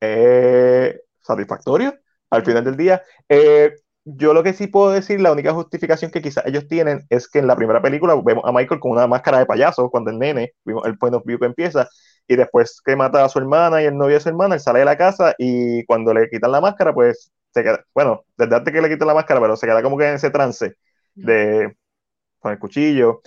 eh, 0.00 0.96
satisfactorio 1.20 1.94
al 2.30 2.44
final 2.44 2.64
del 2.64 2.76
día. 2.76 3.02
Eh, 3.28 3.74
yo 4.04 4.32
lo 4.32 4.44
que 4.44 4.52
sí 4.52 4.68
puedo 4.68 4.92
decir, 4.92 5.20
la 5.20 5.32
única 5.32 5.52
justificación 5.52 6.12
que 6.12 6.22
quizás 6.22 6.46
ellos 6.46 6.68
tienen 6.68 7.04
es 7.10 7.28
que 7.28 7.40
en 7.40 7.48
la 7.48 7.56
primera 7.56 7.82
película 7.82 8.14
vemos 8.24 8.44
a 8.46 8.52
Michael 8.52 8.78
con 8.80 8.92
una 8.92 9.08
máscara 9.08 9.40
de 9.40 9.46
payaso 9.46 9.90
cuando 9.90 10.12
el 10.12 10.20
nene, 10.20 10.52
el 10.84 10.98
point 10.98 11.16
of 11.16 11.24
view 11.26 11.40
que 11.40 11.46
empieza, 11.46 11.88
y 12.28 12.36
después 12.36 12.80
que 12.84 12.94
mata 12.94 13.24
a 13.24 13.28
su 13.28 13.40
hermana 13.40 13.82
y 13.82 13.86
el 13.86 13.98
novio 13.98 14.14
de 14.14 14.20
su 14.20 14.28
hermana, 14.28 14.54
él 14.54 14.60
sale 14.60 14.78
de 14.78 14.84
la 14.84 14.96
casa 14.96 15.34
y 15.36 15.84
cuando 15.86 16.14
le 16.14 16.30
quitan 16.30 16.52
la 16.52 16.60
máscara, 16.60 16.94
pues 16.94 17.32
se 17.52 17.64
queda, 17.64 17.84
bueno, 17.92 18.24
desde 18.38 18.54
antes 18.54 18.72
que 18.72 18.80
le 18.80 18.88
quitan 18.88 19.08
la 19.08 19.14
máscara, 19.14 19.40
pero 19.40 19.56
se 19.56 19.66
queda 19.66 19.82
como 19.82 19.98
que 19.98 20.06
en 20.08 20.14
ese 20.14 20.30
trance 20.30 20.76
de 21.16 21.76
con 22.40 22.52
el 22.52 22.58
cuchillo. 22.58 23.20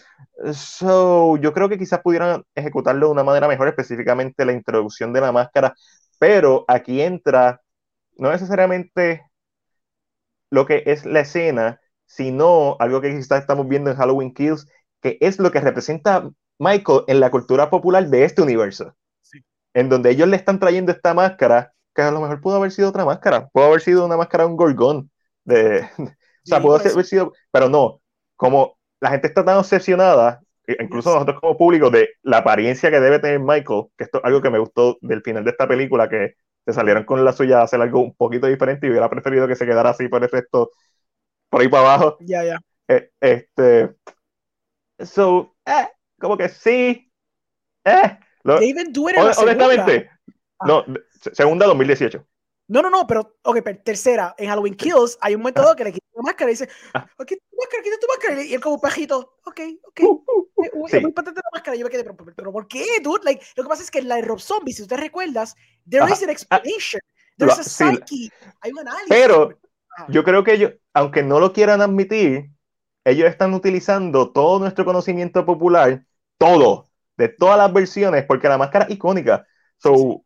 So, 0.53 1.37
yo 1.37 1.53
creo 1.53 1.69
que 1.69 1.77
quizás 1.77 2.01
pudieran 2.01 2.43
ejecutarlo 2.55 3.07
de 3.07 3.11
una 3.13 3.23
manera 3.23 3.47
mejor, 3.47 3.67
específicamente 3.67 4.45
la 4.45 4.51
introducción 4.51 5.13
de 5.13 5.21
la 5.21 5.31
máscara, 5.31 5.73
pero 6.19 6.65
aquí 6.67 7.01
entra 7.01 7.61
no 8.17 8.31
necesariamente 8.31 9.23
lo 10.49 10.65
que 10.65 10.83
es 10.85 11.05
la 11.05 11.21
escena, 11.21 11.79
sino 12.05 12.75
algo 12.79 13.01
que 13.01 13.15
quizás 13.15 13.41
estamos 13.41 13.67
viendo 13.67 13.89
en 13.89 13.97
Halloween 13.97 14.33
Kills, 14.33 14.67
que 15.01 15.17
es 15.21 15.39
lo 15.39 15.51
que 15.51 15.59
representa 15.61 16.29
Michael 16.59 17.01
en 17.07 17.19
la 17.19 17.31
cultura 17.31 17.69
popular 17.69 18.07
de 18.07 18.25
este 18.25 18.41
universo. 18.41 18.95
Sí. 19.21 19.39
En 19.73 19.89
donde 19.89 20.11
ellos 20.11 20.27
le 20.27 20.37
están 20.37 20.59
trayendo 20.59 20.91
esta 20.91 21.13
máscara, 21.13 21.73
que 21.93 22.01
a 22.01 22.11
lo 22.11 22.21
mejor 22.21 22.41
pudo 22.41 22.57
haber 22.57 22.71
sido 22.71 22.89
otra 22.89 23.05
máscara, 23.05 23.47
pudo 23.49 23.65
haber 23.65 23.81
sido 23.81 24.05
una 24.05 24.17
máscara 24.17 24.43
de 24.43 24.51
un 24.51 24.57
gorgón, 24.57 25.11
de, 25.43 25.81
o 25.97 26.11
sea, 26.43 26.61
pudo 26.61 26.75
haber 26.75 27.05
sido, 27.05 27.33
pero 27.51 27.69
no, 27.69 28.01
como 28.35 28.77
la 29.03 29.09
gente 29.11 29.27
está 29.27 29.45
tan 29.45 29.57
obsesionada, 29.57 30.41
e- 30.67 30.77
incluso 30.81 31.13
nosotros 31.13 31.39
como 31.41 31.57
público, 31.57 31.89
de 31.89 32.09
la 32.23 32.37
apariencia 32.39 32.89
que 32.89 32.99
debe 33.01 33.19
tener 33.19 33.39
Michael, 33.39 33.85
que 33.97 34.05
esto 34.05 34.19
es 34.19 34.25
algo 34.25 34.41
que 34.41 34.49
me 34.49 34.59
gustó 34.59 34.97
del 35.01 35.21
final 35.21 35.43
de 35.43 35.51
esta 35.51 35.67
película, 35.67 36.09
que 36.09 36.35
se 36.65 36.73
salieron 36.73 37.03
con 37.03 37.23
la 37.25 37.33
suya 37.33 37.59
a 37.59 37.63
hacer 37.63 37.81
algo 37.81 37.99
un 38.01 38.15
poquito 38.15 38.47
diferente 38.47 38.87
y 38.87 38.89
hubiera 38.91 39.09
preferido 39.09 39.47
que 39.47 39.55
se 39.55 39.65
quedara 39.65 39.89
así 39.91 40.07
por 40.07 40.23
el 40.23 40.29
resto, 40.31 40.71
por 41.49 41.61
ahí 41.61 41.67
para 41.67 41.83
abajo. 41.95 42.17
Ya, 42.21 42.43
ya. 42.43 42.59
Eh, 42.87 43.09
este, 43.21 43.95
so, 45.05 45.55
eh, 45.65 45.87
como 46.19 46.37
que 46.37 46.49
sí, 46.49 47.11
eh, 47.85 48.19
lo- 48.43 48.57
honestamente, 48.57 49.75
segunda. 49.75 50.19
no, 50.65 50.85
se- 51.21 51.35
segunda 51.35 51.65
2018. 51.65 52.25
No, 52.73 52.81
no, 52.81 52.89
no, 52.89 53.05
pero, 53.05 53.37
ok, 53.43 53.59
pero 53.63 53.77
tercera, 53.83 54.33
en 54.35 54.49
Halloween 54.49 54.73
Kills 54.73 55.15
hay 55.21 55.35
un 55.35 55.41
momento 55.41 55.61
dado 55.61 55.75
que 55.75 55.83
le 55.83 55.93
quita 55.93 56.07
la 56.15 56.23
máscara 56.23 56.49
y 56.49 56.53
dice, 56.55 56.67
Ah. 56.95 57.05
ok, 57.19 57.27
tu 57.27 57.55
máscara, 57.55 57.83
quita 57.83 57.99
tu 58.01 58.07
máscara, 58.07 58.43
y 58.43 58.53
él 58.55 58.61
como 58.61 58.75
un 58.75 58.81
pajito, 58.81 59.37
ok, 59.45 59.59
ok, 59.83 59.99
Uh, 60.01 60.23
uh, 60.25 60.47
uh, 60.55 60.83
uy, 60.83 60.89
sí. 60.89 60.99
muy 60.99 61.11
patente 61.11 61.39
la 61.43 61.49
máscara, 61.53 61.77
yo 61.77 61.83
me 61.85 61.91
quedé, 61.91 62.03
pero, 62.03 62.15
pero, 62.35 62.51
¿por 62.51 62.67
qué, 62.67 62.83
dude? 63.03 63.23
Like, 63.25 63.45
lo 63.57 63.61
que 63.63 63.69
pasa 63.69 63.83
es 63.83 63.91
que 63.91 63.99
en 63.99 64.07
la 64.07 64.15
de 64.15 64.23
Rob 64.23 64.39
Zombie, 64.39 64.73
si 64.73 64.87
te 64.87 64.97
recuerdas, 64.97 65.55
there 65.87 66.03
Ajá. 66.03 66.15
is 66.15 66.23
an 66.23 66.31
explanation, 66.31 66.99
there's 67.37 67.59
a 67.59 67.63
sí, 67.63 67.69
psyche, 67.69 68.31
hay 68.61 68.71
un 68.71 68.79
análisis. 68.79 69.07
Pero 69.07 69.51
Ajá. 69.95 70.07
yo 70.09 70.23
creo 70.23 70.43
que 70.43 70.53
ellos, 70.53 70.73
aunque 70.95 71.21
no 71.21 71.39
lo 71.39 71.53
quieran 71.53 71.79
admitir, 71.81 72.49
ellos 73.05 73.29
están 73.29 73.53
utilizando 73.53 74.31
todo 74.31 74.57
nuestro 74.57 74.83
conocimiento 74.83 75.45
popular, 75.45 76.03
todo, 76.39 76.89
de 77.17 77.29
todas 77.29 77.59
las 77.59 77.71
versiones, 77.71 78.25
porque 78.25 78.49
la 78.49 78.57
máscara 78.57 78.85
es 78.85 78.95
icónica. 78.95 79.45
So, 79.77 80.22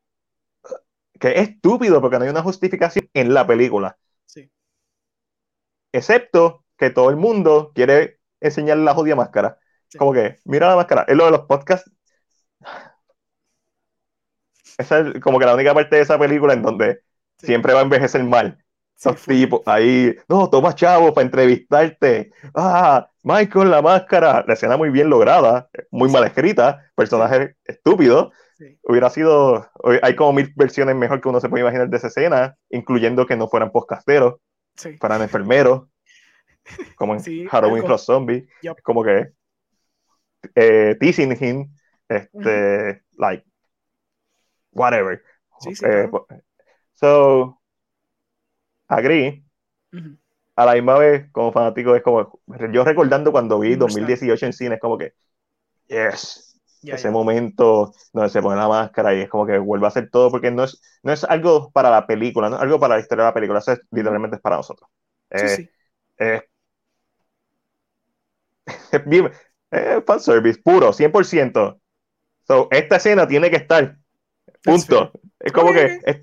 que 1.20 1.30
es 1.40 1.50
estúpido 1.50 2.02
porque 2.02 2.18
no 2.20 2.26
hay 2.26 2.30
una 2.32 2.44
justificación 2.44 3.10
en 3.14 3.34
la 3.34 3.46
película. 3.48 3.98
Sí. 4.26 4.50
Excepto 5.92 6.66
que 6.78 6.90
todo 6.90 7.10
el 7.10 7.16
mundo 7.16 7.72
quiere 7.74 8.20
enseñarle 8.40 8.84
la 8.84 8.94
jodida 8.94 9.16
máscara. 9.16 9.60
Sí. 9.88 9.98
Como 9.98 10.14
que, 10.14 10.38
mira 10.46 10.68
la 10.70 10.76
máscara. 10.76 11.06
Es 11.08 11.16
lo 11.16 11.26
de 11.26 11.32
los 11.32 11.42
podcasts. 11.42 11.92
Esa 14.78 15.00
es 15.00 15.20
como 15.22 15.40
que 15.40 15.46
la 15.46 15.56
única 15.56 15.74
parte 15.74 15.96
de 15.96 16.02
esa 16.04 16.20
película 16.20 16.54
en 16.54 16.62
donde 16.62 17.02
Sí. 17.40 17.48
siempre 17.48 17.74
va 17.74 17.80
a 17.80 17.84
envejecer 17.84 18.24
mal. 18.24 18.64
Esos 18.98 19.22
tipos 19.24 19.62
ahí, 19.68 20.16
no, 20.28 20.50
toma 20.50 20.74
chavo 20.74 21.14
para 21.14 21.26
entrevistarte. 21.26 22.32
Ah, 22.56 23.10
Michael, 23.24 23.70
la 23.70 23.82
máscara. 23.84 24.44
La 24.48 24.54
escena 24.56 24.76
muy 24.76 24.90
bien 24.90 25.10
lograda, 25.10 25.70
muy 25.92 26.10
mal 26.10 26.24
escrita, 26.24 26.92
personaje 26.96 27.56
estúpido. 27.66 28.32
Sí. 28.58 28.80
Hubiera 28.84 29.10
sido, 29.12 29.70
hay 30.02 30.16
como 30.16 30.34
mil 30.34 30.52
versiones 30.56 30.96
mejor 30.96 31.22
que 31.22 31.30
uno 31.30 31.40
se 31.40 31.48
puede 31.50 31.62
imaginar 31.62 31.90
de 31.90 31.98
esa 31.98 32.08
escena, 32.08 32.56
incluyendo 32.70 33.26
que 33.28 33.36
no 33.36 33.48
fueran 33.48 33.72
podcasteros, 33.72 34.36
Sí. 34.76 34.98
fueran 34.98 35.22
enfermeros, 35.22 35.88
como 36.96 37.14
en 37.14 37.20
Sí, 37.20 37.46
Halloween. 37.48 37.84
Cross 37.84 38.06
Zombie. 38.06 38.48
Yup. 38.64 38.82
Como 38.82 39.04
que 39.04 39.30
eh, 40.56 40.96
teasing 41.00 41.32
him, 41.40 41.72
este, 42.10 43.04
like, 43.18 43.46
whatever. 44.72 45.22
Sí, 45.60 45.76
sí, 45.76 45.86
Eh, 45.86 45.90
claro. 45.90 46.12
po- 46.12 46.28
so, 46.94 47.62
agree. 48.88 49.44
A 50.56 50.66
la 50.66 50.74
misma 50.74 50.98
vez, 50.98 51.32
como 51.32 51.52
fanático, 51.52 51.96
es 51.96 52.02
como, 52.02 52.40
yo 52.72 52.84
recordando 52.84 53.32
cuando 53.32 53.60
vi 53.60 53.74
Understand. 53.74 54.08
2018 54.08 54.46
en 54.48 54.54
cine, 54.54 54.76
es 54.76 54.82
como 54.82 54.98
que, 54.98 55.14
yes, 55.88 56.47
Ese 56.90 57.12
momento 57.12 57.92
donde 58.14 58.30
se 58.30 58.42
pone 58.42 58.58
la 58.58 58.68
máscara 58.68 59.14
y 59.16 59.22
es 59.22 59.30
como 59.30 59.46
que 59.46 59.58
vuelve 59.58 59.86
a 59.86 59.90
hacer 59.90 60.10
todo, 60.10 60.32
porque 60.32 60.52
no 60.52 60.64
es, 60.64 60.82
no 61.04 61.12
es 61.14 61.24
algo 61.26 61.72
para 61.72 61.90
la 61.92 62.08
película, 62.08 62.50
no 62.50 62.56
es 62.58 62.62
algo 62.62 62.80
para 62.80 62.96
la 62.96 63.02
historia 63.02 63.26
de 63.26 63.30
la 63.30 63.34
película, 63.34 63.60
eso 63.60 63.74
es, 63.74 63.82
literalmente 63.92 64.38
es 64.38 64.42
para 64.42 64.58
nosotros. 64.58 64.90
Sí, 65.36 65.48
Eh, 65.48 65.50
sí. 65.50 65.70
eh, 66.20 66.44
es 68.92 69.06
bien, 69.06 69.32
eh, 69.72 70.02
fanservice 70.06 70.60
puro, 70.62 70.94
100%. 70.94 71.80
So, 72.48 72.68
esta 72.72 72.98
escena 72.98 73.28
tiene 73.28 73.50
que 73.50 73.58
estar. 73.58 73.98
Punto. 74.64 75.14
Es 75.40 75.54
como 75.54 75.74
que 75.74 75.98
es- 76.04 76.22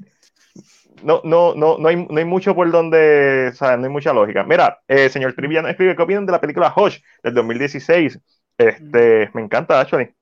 no, 1.03 1.21
no, 1.25 1.55
no, 1.55 1.79
no, 1.79 1.89
hay, 1.89 1.97
no 1.97 2.19
hay 2.19 2.25
mucho 2.25 2.55
por 2.55 2.71
donde, 2.71 3.49
o 3.53 3.55
sea, 3.55 3.77
no 3.77 3.85
hay 3.85 3.91
mucha 3.93 4.13
lógica. 4.13 4.45
Mira, 4.45 4.81
eh, 4.89 5.09
señor 5.09 5.35
Trivian 5.35 5.67
escribe, 5.67 5.97
¿qué 5.97 6.03
opinan 6.03 6.27
de 6.27 6.33
la 6.33 6.41
película 6.41 6.73
Hush 6.77 6.99
del 7.23 7.35
2016? 7.35 8.19
Este, 8.59 9.31
me 9.35 9.43
encanta, 9.43 9.81
actually. 9.81 10.15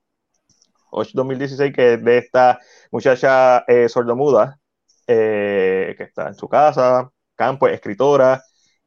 Hush 0.93 1.13
2016, 1.15 1.73
que 1.73 1.95
es 1.95 2.05
de 2.05 2.19
esta 2.19 2.61
muchacha 2.91 3.65
eh, 3.67 3.89
sordomuda, 3.89 4.61
eh, 5.07 5.95
que 5.97 6.05
está 6.05 6.29
en 6.29 6.35
su 6.35 6.49
casa, 6.49 7.11
campo, 7.35 7.67
es 7.67 7.75
escritora, 7.75 8.43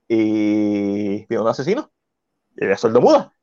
y 0.07 1.25
viene 1.25 1.41
un 1.41 1.47
asesino, 1.47 1.91
y 2.55 2.65
ella 2.65 2.75
es 2.75 2.79
sordomuda. 2.79 3.33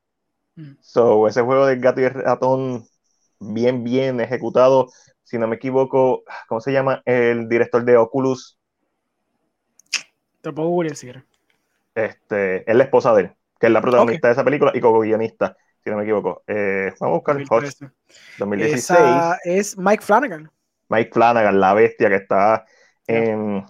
Mm. 0.54 0.72
So, 0.80 1.26
ese 1.26 1.42
juego 1.42 1.66
del 1.66 1.80
gato 1.80 2.00
y 2.00 2.04
el 2.04 2.14
ratón, 2.14 2.84
bien, 3.40 3.82
bien 3.84 4.20
ejecutado. 4.20 4.88
Si 5.24 5.38
no 5.38 5.48
me 5.48 5.56
equivoco, 5.56 6.22
¿cómo 6.48 6.60
se 6.60 6.72
llama? 6.72 7.02
El 7.04 7.48
director 7.48 7.84
de 7.84 7.96
Oculus, 7.96 8.58
Te 10.40 10.50
si 10.94 11.06
quieres. 11.06 11.22
este, 11.94 12.70
es 12.70 12.76
la 12.76 12.84
esposa 12.84 13.14
de 13.14 13.22
él, 13.22 13.32
que 13.58 13.66
es 13.66 13.72
la 13.72 13.80
protagonista 13.80 14.28
de 14.28 14.32
esa 14.32 14.44
película 14.44 14.72
y 14.74 14.80
co-guionista, 14.80 15.56
si 15.82 15.90
no 15.90 15.96
me 15.96 16.02
equivoco. 16.04 16.42
Eh, 16.46 16.92
vamos 17.00 17.14
a 17.14 17.18
buscar 17.18 17.36
Hush 17.36 17.46
2013. 17.48 17.90
2016. 18.38 18.80
Esa 18.84 19.38
es 19.44 19.78
Mike 19.78 20.02
Flanagan. 20.02 20.50
Mike 20.88 21.10
Flanagan, 21.12 21.60
la 21.60 21.74
bestia 21.74 22.08
que 22.08 22.16
está 22.16 22.64
en- 23.06 23.64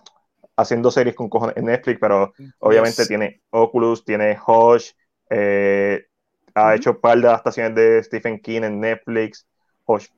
haciendo 0.57 0.91
series 0.91 1.15
con 1.15 1.29
cojones 1.29 1.57
en 1.57 1.67
Netflix, 1.67 1.99
pero 2.01 2.33
obviamente 2.59 3.03
Yes. 3.03 3.09
tiene 3.09 3.43
Oculus, 3.51 4.05
tiene 4.05 4.39
Hush, 4.47 4.91
eh, 5.31 6.05
ha 6.55 6.75
hecho 6.75 6.91
un 6.93 7.01
par 7.01 7.19
de 7.19 7.29
adaptaciones 7.29 7.75
de 7.75 8.03
Stephen 8.03 8.41
King 8.41 8.63
en 8.63 8.81
Netflix. 8.81 9.47
Hush, 9.87 10.09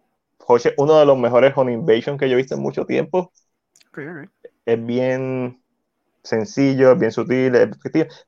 Hush 0.46 0.66
es 0.66 0.74
uno 0.78 0.98
de 0.98 1.06
los 1.06 1.16
mejores 1.18 1.52
Home 1.56 1.72
Invasion 1.72 2.18
que 2.18 2.28
yo 2.28 2.34
he 2.34 2.36
visto 2.38 2.54
en 2.54 2.62
mucho 2.62 2.84
tiempo. 2.84 3.32
Es 4.64 4.84
bien 4.84 5.62
sencillo, 6.22 6.92
es 6.92 6.98
bien 6.98 7.12
sutil. 7.12 7.54
es- 7.54 7.70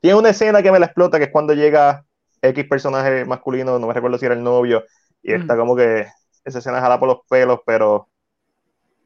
tiene 0.01 0.17
una 0.17 0.29
escena 0.29 0.63
que 0.63 0.71
me 0.71 0.79
la 0.79 0.87
explota, 0.87 1.19
que 1.19 1.25
es 1.25 1.31
cuando 1.31 1.53
llega 1.53 2.05
X 2.41 2.65
personaje 2.67 3.25
masculino, 3.25 3.79
no 3.79 3.87
me 3.87 3.93
recuerdo 3.93 4.17
si 4.17 4.25
era 4.25 4.35
el 4.35 4.43
novio, 4.43 4.83
y 5.21 5.33
está 5.33 5.57
como 5.57 5.75
que 5.75 6.07
esa 6.45 6.59
escena 6.59 6.81
jala 6.81 6.99
por 6.99 7.09
los 7.09 7.19
pelos, 7.29 7.59
pero 7.65 8.09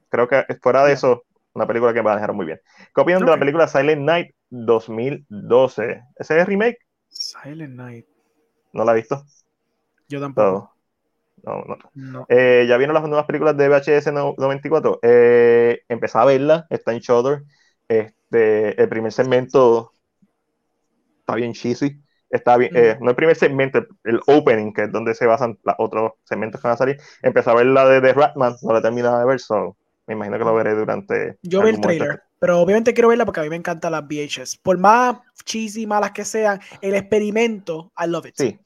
creo 0.10 0.28
que 0.28 0.46
fuera 0.62 0.86
de 0.86 0.94
eso, 0.94 1.24
una 1.54 1.68
película 1.68 1.94
que 1.94 2.00
me 2.00 2.10
manejaron 2.10 2.36
muy 2.36 2.46
bien. 2.46 2.60
¿Qué 2.94 3.02
opinan 3.02 3.26
de 3.26 3.32
la 3.32 3.40
película 3.40 3.68
Silent 3.68 4.02
Night 4.02 4.32
2012? 4.50 6.04
¿Ese 6.18 6.36
es 6.36 6.42
el 6.42 6.46
remake? 6.48 6.78
Silent 7.10 7.76
Night. 7.76 8.08
No 8.74 8.84
la 8.86 8.94
he 8.94 8.96
visto. 8.96 9.24
Yo 10.10 10.20
tampoco. 10.20 10.68
No, 11.44 11.64
no, 11.66 11.66
no. 11.68 11.78
No. 11.94 12.28
Eh, 12.28 12.66
ya 12.68 12.78
vieron 12.78 12.94
las 12.94 13.04
nuevas 13.04 13.26
películas 13.26 13.58
de 13.58 13.68
VHS 13.68 14.12
no- 14.12 14.36
94. 14.38 15.00
Eh, 15.02 15.82
empecé 15.90 16.18
a 16.18 16.26
verla, 16.26 16.66
está 16.70 16.94
en 16.94 17.00
Shudder. 17.00 17.44
Este, 17.88 18.82
el 18.82 18.90
primer 18.90 19.12
segmento 19.12 19.92
está 21.20 21.36
bien 21.36 21.54
cheesy. 21.54 22.02
Está 22.32 22.58
bien, 22.58 22.72
eh, 22.76 22.98
no 23.02 23.10
el 23.10 23.16
primer 23.16 23.36
segmento, 23.36 23.86
el, 24.04 24.22
opening, 24.26 24.72
que 24.74 24.84
es 24.84 24.92
donde 24.92 25.14
se 25.14 25.26
basan 25.26 25.60
los 25.64 25.76
otros 25.78 26.14
segmentos 26.24 26.62
que 26.62 26.68
van 26.68 26.76
a 26.76 26.78
salir. 26.78 26.98
Empecé 27.22 27.50
a 27.50 27.56
ver 27.56 27.66
la 27.66 27.86
de 27.88 28.02
The 28.02 28.14
Ratman, 28.14 28.56
no 28.62 28.74
la 28.74 28.80
he 28.80 28.82
terminado 28.82 29.20
de 29.20 29.26
ver, 29.26 29.40
so 29.40 29.76
me 30.08 30.14
imagino 30.14 30.38
que 30.38 30.46
lo 30.46 30.56
veré 30.56 30.74
durante. 30.74 31.38
Yo 31.44 31.62
vi 31.62 31.70
el 31.70 31.76
algún 31.76 31.82
momento. 31.82 32.06
trailer, 32.06 32.24
pero 32.40 32.60
obviamente 32.60 32.94
quiero 32.94 33.10
verla 33.10 33.26
porque 33.26 33.42
a 33.42 33.44
mí 33.44 33.50
me 33.50 33.56
encantan 33.56 33.92
las 33.92 34.04
VHS. 34.08 34.58
Por 34.58 34.78
más 34.78 35.18
cheesy, 35.46 35.86
malas 35.86 36.12
que 36.12 36.26
sean, 36.26 36.60
el 36.82 36.96
experimento, 36.96 37.92
I 37.98 38.08
love 38.08 38.26
it. 38.26 38.36
Sí. 38.38 38.60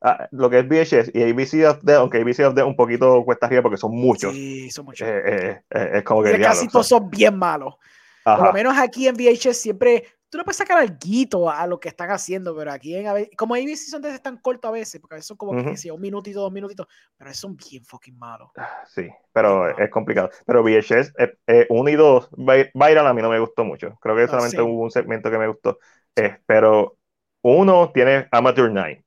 Ah, 0.00 0.28
lo 0.30 0.48
que 0.48 0.60
es 0.60 0.68
VHS 0.68 1.10
y 1.12 1.22
ABC 1.22 1.68
of 1.68 1.84
the, 1.84 1.94
aunque 1.94 2.18
ABC 2.18 2.40
of 2.46 2.54
the 2.54 2.62
un 2.62 2.76
poquito 2.76 3.24
cuesta 3.24 3.46
arriba 3.46 3.62
porque 3.62 3.76
son 3.76 3.92
muchos. 3.96 4.32
Sí, 4.32 4.70
son 4.70 4.84
muchos. 4.84 5.08
Eh, 5.08 5.22
eh, 5.26 5.60
eh, 5.70 5.90
es 5.94 6.02
como 6.04 6.22
que 6.22 6.30
diablo, 6.30 6.46
casi 6.46 6.68
todos 6.68 6.86
son 6.86 7.10
bien 7.10 7.36
malos. 7.36 7.74
Por 8.22 8.32
ajá. 8.32 8.46
lo 8.46 8.52
menos 8.52 8.78
aquí 8.78 9.08
en 9.08 9.16
VHS 9.16 9.56
siempre, 9.56 10.04
tú 10.30 10.38
le 10.38 10.44
puedes 10.44 10.56
sacar 10.58 10.78
algo 10.78 11.50
a 11.50 11.66
lo 11.66 11.80
que 11.80 11.88
están 11.88 12.10
haciendo, 12.10 12.56
pero 12.56 12.72
aquí 12.72 12.94
en 12.94 13.28
como 13.36 13.54
ABC 13.54 13.76
son 13.90 14.02
de 14.02 14.18
tan 14.18 14.38
cortos 14.38 14.68
a 14.68 14.72
veces, 14.72 15.00
porque 15.00 15.14
a 15.14 15.18
veces 15.18 15.28
son 15.28 15.36
como 15.36 15.56
que, 15.56 15.66
qué 15.66 15.76
sé 15.76 15.88
yo, 15.88 15.94
un 15.94 16.00
minutito, 16.00 16.40
dos 16.40 16.52
minutitos, 16.52 16.86
pero 17.16 17.30
esos 17.30 17.40
son 17.42 17.56
bien 17.56 17.84
fucking 17.84 18.18
malos. 18.18 18.50
Sí, 18.86 19.08
pero 19.32 19.68
es 19.78 19.90
complicado. 19.90 20.30
Pero 20.46 20.62
VHS 20.62 21.12
eh, 21.18 21.36
eh, 21.46 21.66
1 21.70 21.90
y 21.90 21.94
2, 21.94 22.28
Vi- 22.36 22.70
Viral 22.74 23.06
a 23.06 23.14
mí 23.14 23.22
no 23.22 23.30
me 23.30 23.38
gustó 23.38 23.64
mucho. 23.64 23.96
Creo 24.00 24.16
que 24.16 24.26
Ah, 24.26 24.28
solamente 24.28 24.62
sí. 24.62 24.62
hubo 24.62 24.82
un 24.82 24.90
segmento 24.90 25.30
que 25.30 25.38
me 25.38 25.46
gustó. 25.46 25.78
Eh, 26.16 26.38
pero 26.46 26.96
uno 27.42 27.92
tiene 27.92 28.26
Amateur 28.32 28.70
Night, 28.72 29.04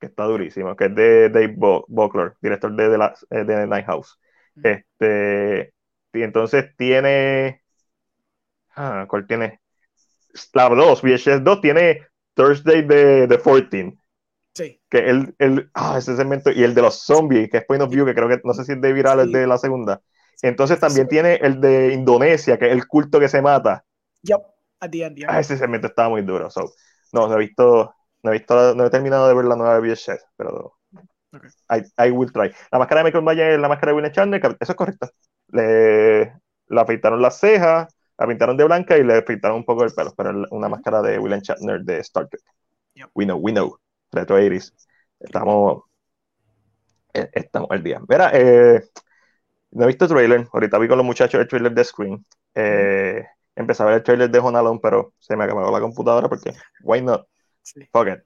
que 0.00 0.06
está 0.08 0.24
durísimo, 0.24 0.76
que 0.76 0.86
es 0.86 0.94
de 0.96 1.30
Dave 1.30 1.54
Buckler, 1.88 2.34
director 2.42 2.74
de, 2.76 2.88
de, 2.90 2.98
la, 2.98 3.14
eh, 3.30 3.44
de 3.44 3.66
Night 3.68 3.86
House. 3.86 4.18
Ujú. 4.56 4.82
Este, 5.00 5.74
y 6.14 6.22
entonces 6.22 6.76
tiene. 6.76 7.62
Ah, 8.76 9.06
¿cuál 9.08 9.26
tiene? 9.26 9.60
La 10.52 10.68
2, 10.68 11.02
VHS 11.02 11.44
2 11.44 11.60
tiene 11.60 12.06
Thursday 12.34 12.82
de, 12.82 13.26
de 13.26 13.38
14 13.38 13.98
Sí, 14.54 14.80
que 14.90 14.98
el, 14.98 15.34
el 15.38 15.70
ah, 15.74 15.96
ese 15.98 16.16
segmento 16.16 16.50
y 16.50 16.64
el 16.64 16.74
de 16.74 16.82
los 16.82 17.02
zombies, 17.04 17.50
que 17.50 17.58
es 17.58 17.64
Point 17.64 17.82
of 17.82 17.90
View, 17.90 18.06
que 18.06 18.14
creo 18.14 18.28
que 18.28 18.40
no 18.44 18.54
sé 18.54 18.64
si 18.64 18.72
es 18.72 18.80
de 18.80 18.92
viral 18.92 19.20
el 19.20 19.28
Sí. 19.28 19.32
de 19.32 19.46
la 19.46 19.58
segunda. 19.58 20.00
Entonces 20.42 20.80
también 20.80 21.06
Sí. 21.06 21.10
tiene 21.10 21.34
el 21.36 21.60
de 21.60 21.92
Indonesia, 21.92 22.58
que 22.58 22.66
es 22.66 22.72
el 22.72 22.86
culto 22.86 23.20
que 23.20 23.28
se 23.28 23.42
mata. 23.42 23.84
yep, 24.22 24.42
at 24.80 24.90
the 24.90 25.04
end, 25.04 25.16
yeah. 25.16 25.28
Ah, 25.30 25.40
ese 25.40 25.56
segmento 25.56 25.86
estaba 25.88 26.08
muy 26.08 26.22
duro. 26.22 26.50
So, 26.50 26.72
no, 27.12 27.28
no 27.28 27.34
he 27.34 27.38
visto, 27.38 27.94
no 28.22 28.30
he 28.30 28.38
visto, 28.38 28.74
no 28.74 28.86
he 28.86 28.90
terminado 28.90 29.28
de 29.28 29.34
ver 29.34 29.44
la 29.44 29.56
nueva 29.56 29.78
VHS, 29.80 30.24
pero 30.36 30.74
Ok. 31.34 31.44
I, 31.70 31.82
I 32.08 32.10
will 32.10 32.32
try. 32.32 32.50
La 32.70 32.78
máscara 32.78 33.00
de 33.02 33.04
Michael 33.04 33.24
Myers 33.24 33.54
es 33.54 33.60
la 33.60 33.68
máscara 33.68 33.92
de 33.92 33.96
William 33.96 34.30
que 34.40 34.56
eso 34.60 34.72
es 34.72 34.76
correcto. 34.76 35.08
Le, 35.48 36.34
le 36.68 36.80
afeitaron 36.80 37.20
las 37.22 37.38
cejas, 37.38 37.88
la 38.18 38.26
pintaron 38.26 38.56
de 38.56 38.64
blanca 38.64 38.98
y 38.98 39.04
le 39.04 39.22
pintaron 39.22 39.58
un 39.58 39.64
poco 39.64 39.84
el 39.84 39.94
pelo, 39.94 40.12
pero 40.16 40.44
una 40.50 40.68
máscara 40.68 41.00
de 41.02 41.18
William 41.18 41.40
Shatner 41.40 41.82
de 41.82 41.98
Star 42.00 42.28
Trek. 42.28 42.42
Yep. 42.94 43.10
We 43.14 43.24
know, 43.24 43.38
we 43.38 43.52
know. 43.52 43.78
Retro 44.10 44.38
80s. 44.38 44.74
Estamos, 45.20 45.84
eh, 47.14 47.30
estamos 47.32 47.70
al 47.70 47.82
día. 47.82 48.00
Mira, 48.08 48.30
eh, 48.34 48.82
no 49.70 49.84
he 49.84 49.86
visto 49.86 50.06
el 50.06 50.10
trailer. 50.10 50.48
Ahorita 50.52 50.78
vi 50.78 50.88
con 50.88 50.98
los 50.98 51.06
muchachos 51.06 51.40
el 51.40 51.48
trailer 51.48 51.72
de 51.72 51.84
Scream. 51.84 52.24
Eh, 52.54 53.24
Empecé 53.58 53.82
a 53.82 53.86
ver 53.86 53.94
el 53.96 54.02
trailer 54.04 54.30
de 54.30 54.38
Home 54.38 54.56
Alone, 54.56 54.78
pero 54.80 55.14
se 55.18 55.36
me 55.36 55.42
acabó 55.42 55.68
la 55.72 55.80
computadora 55.80 56.28
porque, 56.28 56.54
why 56.80 57.02
not? 57.02 57.26
Sí. 57.60 57.80
Fuck 57.90 58.06
it. 58.06 58.20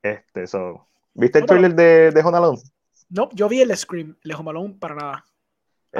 Este, 0.00 0.46
so, 0.46 0.86
¿Viste 1.14 1.40
el 1.40 1.46
trailer 1.46 1.74
de, 1.74 2.12
de? 2.12 2.22
No, 3.08 3.28
yo 3.32 3.48
vi 3.48 3.60
el 3.60 3.76
Scream, 3.76 4.16
el 4.22 4.34
Home 4.34 4.50
Alone, 4.50 4.76
para 4.78 4.94
nada. 4.94 5.24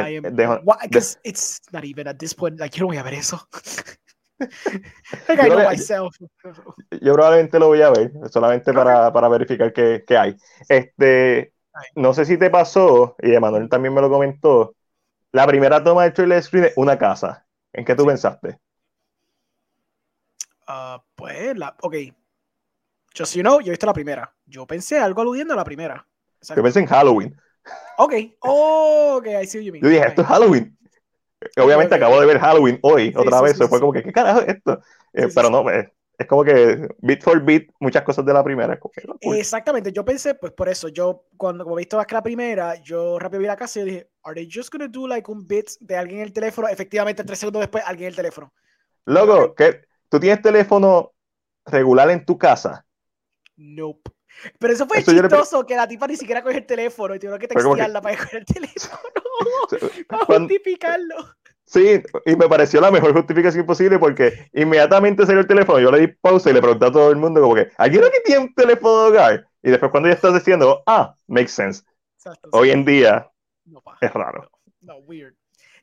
I 0.00 0.14
Eh, 0.14 0.18
am- 0.18 0.34
de 0.36 0.46
Home- 0.46 0.60
Why- 0.64 0.88
de- 0.88 0.90
'cause 0.90 1.18
it's 1.24 1.60
not 1.72 1.84
even 1.84 2.08
at 2.08 2.16
this 2.18 2.34
point, 2.34 2.58
like, 2.58 2.76
yo 2.76 2.82
no 2.82 2.88
voy 2.88 2.96
a 2.98 3.02
ver 3.02 3.14
eso. 3.14 3.48
like, 5.28 5.36
Yo 5.36 5.46
I 5.46 5.48
know 5.48 5.58
a- 5.58 5.70
myself. 5.70 6.16
Yo 7.02 7.12
probablemente 7.14 7.58
lo 7.58 7.68
voy 7.68 7.82
a 7.82 7.90
ver, 7.90 8.12
solamente 8.30 8.72
para, 8.72 9.12
para 9.12 9.28
verificar 9.28 9.72
qué, 9.72 10.04
qué 10.06 10.16
hay. 10.16 10.36
Este, 10.68 11.52
no 11.94 12.12
sé 12.14 12.24
si 12.24 12.38
te 12.38 12.50
pasó, 12.50 13.16
y 13.20 13.34
Emanuel 13.34 13.68
también 13.68 13.94
me 13.94 14.00
lo 14.00 14.08
comentó, 14.10 14.74
la 15.32 15.46
primera 15.46 15.82
toma 15.82 16.04
del 16.04 16.12
trailer 16.12 16.38
de 16.38 16.42
Scream 16.42 16.64
es 16.66 16.72
una 16.76 16.98
casa. 16.98 17.46
¿En 17.72 17.84
qué 17.84 17.94
tú 17.94 18.02
Sí. 18.02 18.08
pensaste? 18.08 18.58
Ah, 20.66 21.02
pues, 21.14 21.56
la, 21.56 21.74
ok. 21.82 21.94
Just 23.16 23.34
you 23.34 23.42
know, 23.42 23.60
yo 23.60 23.68
he 23.68 23.70
visto 23.70 23.86
la 23.86 23.92
primera. 23.92 24.34
Yo 24.46 24.66
pensé 24.66 24.98
algo 24.98 25.22
aludiendo 25.22 25.54
a 25.54 25.56
la 25.56 25.64
primera. 25.64 26.06
Exacto. 26.40 26.60
Yo 26.60 26.62
pensé 26.62 26.80
en 26.80 26.86
Halloween. 26.86 27.36
Ok, 27.99 28.15
oh, 28.40 29.16
ok, 29.19 29.27
I 29.43 29.47
see 29.47 29.59
what 29.59 29.65
you 29.66 29.73
mean. 29.73 29.82
Yo 29.82 29.89
dije, 29.90 30.07
esto 30.07 30.23
es 30.23 30.28
Halloween. 30.28 30.77
Obviamente 31.57 31.95
ok. 31.95 31.99
acabo 32.03 32.20
de 32.20 32.27
ver 32.27 32.39
Halloween 32.39 32.78
hoy, 32.82 33.12
Sí, 33.12 33.15
otra 33.16 33.39
sí, 33.39 33.45
vez. 33.45 33.57
sí, 33.59 33.65
fue 33.69 33.81
como 33.81 33.93
que, 33.93 34.03
¿qué 34.03 34.12
carajo 34.12 34.40
es 34.40 34.49
esto? 34.49 34.81
Eh, 35.12 35.28
pero 35.35 35.51
no, 35.51 35.69
eh, 35.70 35.93
es 36.19 36.27
como 36.27 36.45
que 36.45 36.89
bit 36.99 37.23
for 37.23 37.40
bit, 37.43 37.70
muchas 37.81 38.03
cosas 38.03 38.24
de 38.24 38.32
la 38.32 38.43
primera. 38.43 38.78
cool. 38.78 39.36
Exactamente, 39.36 39.93
yo 39.93 40.05
pensé, 40.05 40.35
pues 40.35 40.53
por 40.53 40.69
eso, 40.69 40.89
yo 40.89 41.27
cuando 41.36 41.65
como 41.65 41.78
he 41.78 41.82
visto 41.82 41.97
más 41.97 42.07
que 42.07 42.15
la 42.15 42.23
primera, 42.23 42.74
yo 42.82 43.19
rápido 43.19 43.40
vi 43.40 43.47
la 43.47 43.57
casa 43.57 43.81
y 43.81 43.85
dije, 43.85 44.11
¿Are 44.24 44.35
they 44.35 44.49
just 44.53 44.73
gonna 44.73 44.89
do 44.89 45.07
like 45.07 45.31
un 45.31 45.47
bit 45.47 45.70
de 45.81 45.97
alguien 45.97 46.19
en 46.20 46.27
el 46.27 46.32
teléfono? 46.32 46.69
Efectivamente, 46.69 47.23
tres 47.24 47.39
segundos 47.39 47.61
después, 47.61 47.85
alguien 47.86 48.07
en 48.07 48.11
el 48.11 48.16
teléfono. 48.16 48.53
Loco. 49.07 49.55
¿tú 50.09 50.20
tienes 50.20 50.43
teléfono 50.43 51.12
regular 51.65 52.11
en 52.11 52.24
tu 52.24 52.36
casa? 52.36 52.85
Nope. 53.57 54.11
Pero 54.59 54.73
eso 54.73 54.86
fue 54.86 54.98
Eso 54.98 55.12
le 55.12 55.20
chistoso, 55.23 55.66
que 55.66 55.74
la 55.77 55.89
tipa 55.89 56.06
ni 56.06 56.16
siquiera 56.16 56.43
coge 56.43 56.59
el 56.59 56.66
teléfono 56.66 57.15
y 57.15 57.19
tuvieron 57.19 57.39
que 57.40 57.48
textearla 57.48 58.01
para 58.01 58.16
coger 58.16 58.40
el 58.40 58.44
teléfono. 58.47 58.98
para 60.09 60.27
Cuando- 60.27 60.48
justificarlo. 60.48 61.16
Sí, 61.65 62.02
y 62.24 62.35
me 62.35 62.48
pareció 62.48 62.81
la 62.81 62.90
mejor 62.90 63.12
justificación 63.12 63.66
posible 63.66 63.98
porque 63.98 64.48
inmediatamente 64.55 65.27
salió 65.27 65.40
el 65.40 65.47
teléfono, 65.47 65.78
yo 65.78 65.90
le 65.90 66.01
di 66.01 66.06
pausa 66.06 66.48
y 66.48 66.55
le 66.55 66.62
pregunté 66.62 66.86
a 66.86 66.90
todo 66.93 67.10
el 67.10 67.16
mundo 67.16 67.43
como 67.43 67.55
que, 67.55 67.69
¿alguien 67.77 68.05
aquí 68.05 68.16
tiene 68.24 68.40
un 68.40 68.55
teléfono 68.55 69.02
de 69.02 69.09
hogar? 69.10 69.48
Y 69.62 69.70
después 69.70 69.90
cuando 69.90 70.09
ya 70.09 70.15
estás 70.15 70.32
diciendo, 70.32 70.82
ah, 70.86 71.15
makes 71.27 71.48
sense. 71.51 71.82
Exacto, 72.16 72.48
Hoy 72.52 72.69
sí. 72.69 72.73
en 72.73 72.85
día 72.86 73.31
No, 73.66 73.82
es 74.01 74.10
raro. 74.15 74.51
No, 74.81 74.97
weird. 75.01 75.35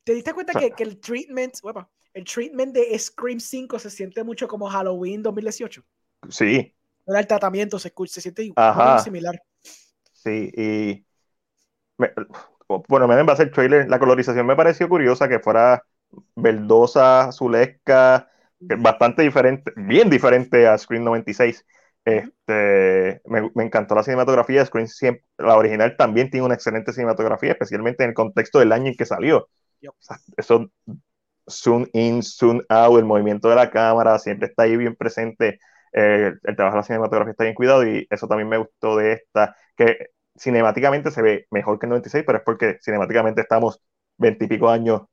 ¿Te 0.03 0.15
diste 0.15 0.33
cuenta 0.33 0.53
O 0.55 0.59
sea- 0.59 0.69
que, 0.69 0.75
que 0.75 0.83
el 0.83 0.99
treatment, 0.99 1.53
uepa, 1.61 1.87
el 2.15 2.23
treatment 2.25 2.73
de 2.73 2.97
Scream 2.97 3.39
5 3.39 3.77
se 3.77 3.91
siente 3.91 4.23
mucho 4.23 4.47
como 4.47 4.67
Halloween 4.67 5.21
2018? 5.21 5.83
Sí, 6.29 6.73
Ahora 7.07 7.19
el 7.21 7.27
tratamiento 7.27 7.79
se, 7.79 7.87
escucha, 7.89 8.13
se 8.15 8.21
siente 8.21 8.43
igual, 8.43 8.99
similar. 8.99 9.41
sí, 10.13 10.51
y 10.55 11.05
me- 11.97 12.11
bueno, 12.89 13.07
me 13.07 13.19
en 13.19 13.25
base 13.25 13.43
al 13.43 13.51
trailer, 13.51 13.89
la 13.89 13.99
colorización 13.99 14.45
me 14.47 14.55
pareció 14.55 14.89
curiosa, 14.89 15.29
que 15.29 15.39
fuera 15.39 15.83
verdosa, 16.35 17.25
azulesca, 17.29 18.29
bastante 18.59 19.23
diferente, 19.23 19.71
bien 19.77 20.09
diferente 20.09 20.67
a 20.67 20.77
Scream 20.77 21.03
96. 21.03 21.65
Este, 22.05 23.21
me, 23.25 23.51
me 23.55 23.63
encantó 23.65 23.95
la 23.95 24.03
cinematografía 24.03 24.61
de 24.61 24.65
Scream 24.67 24.87
siempre, 24.87 25.25
la 25.37 25.57
original 25.57 25.97
también 25.97 26.29
tiene 26.31 26.45
una 26.45 26.55
excelente 26.55 26.93
cinematografía, 26.93 27.51
especialmente 27.53 28.03
en 28.03 28.09
el 28.11 28.15
contexto 28.15 28.59
del 28.59 28.71
año 28.73 28.87
en 28.89 28.95
que 28.97 29.05
salió. 29.05 29.49
Yep. 29.81 29.95
O 29.99 30.03
sea, 30.03 30.17
eso 30.37 30.71
zoom 31.49 31.85
in, 31.93 32.21
zoom 32.23 32.61
out, 32.69 32.97
el 32.99 33.05
movimiento 33.05 33.49
de 33.49 33.55
la 33.55 33.69
cámara 33.71 34.17
siempre 34.19 34.47
está 34.47 34.63
ahí 34.63 34.77
bien 34.77 34.95
presente. 34.95 35.59
Eh, 35.95 36.33
el 36.43 36.57
trabajo 36.57 36.77
de 36.77 36.81
la 36.81 36.83
cinematografía 36.85 37.31
está 37.33 37.45
bien 37.45 37.55
cuidado 37.55 37.87
y 37.87 38.07
eso 38.11 38.27
también 38.29 38.49
me 38.49 38.57
gustó 38.59 38.97
de 38.97 39.13
esta, 39.13 39.57
que 39.77 40.09
cinemáticamente 40.37 41.11
se 41.11 41.23
ve 41.23 41.47
mejor 41.51 41.79
que 41.79 41.87
el 41.87 41.91
96, 41.91 42.25
pero 42.27 42.39
es 42.39 42.45
porque 42.45 42.79
cinemáticamente 42.83 43.41
estamos 43.41 43.81
veintipico 44.17 44.69
años, 44.69 45.03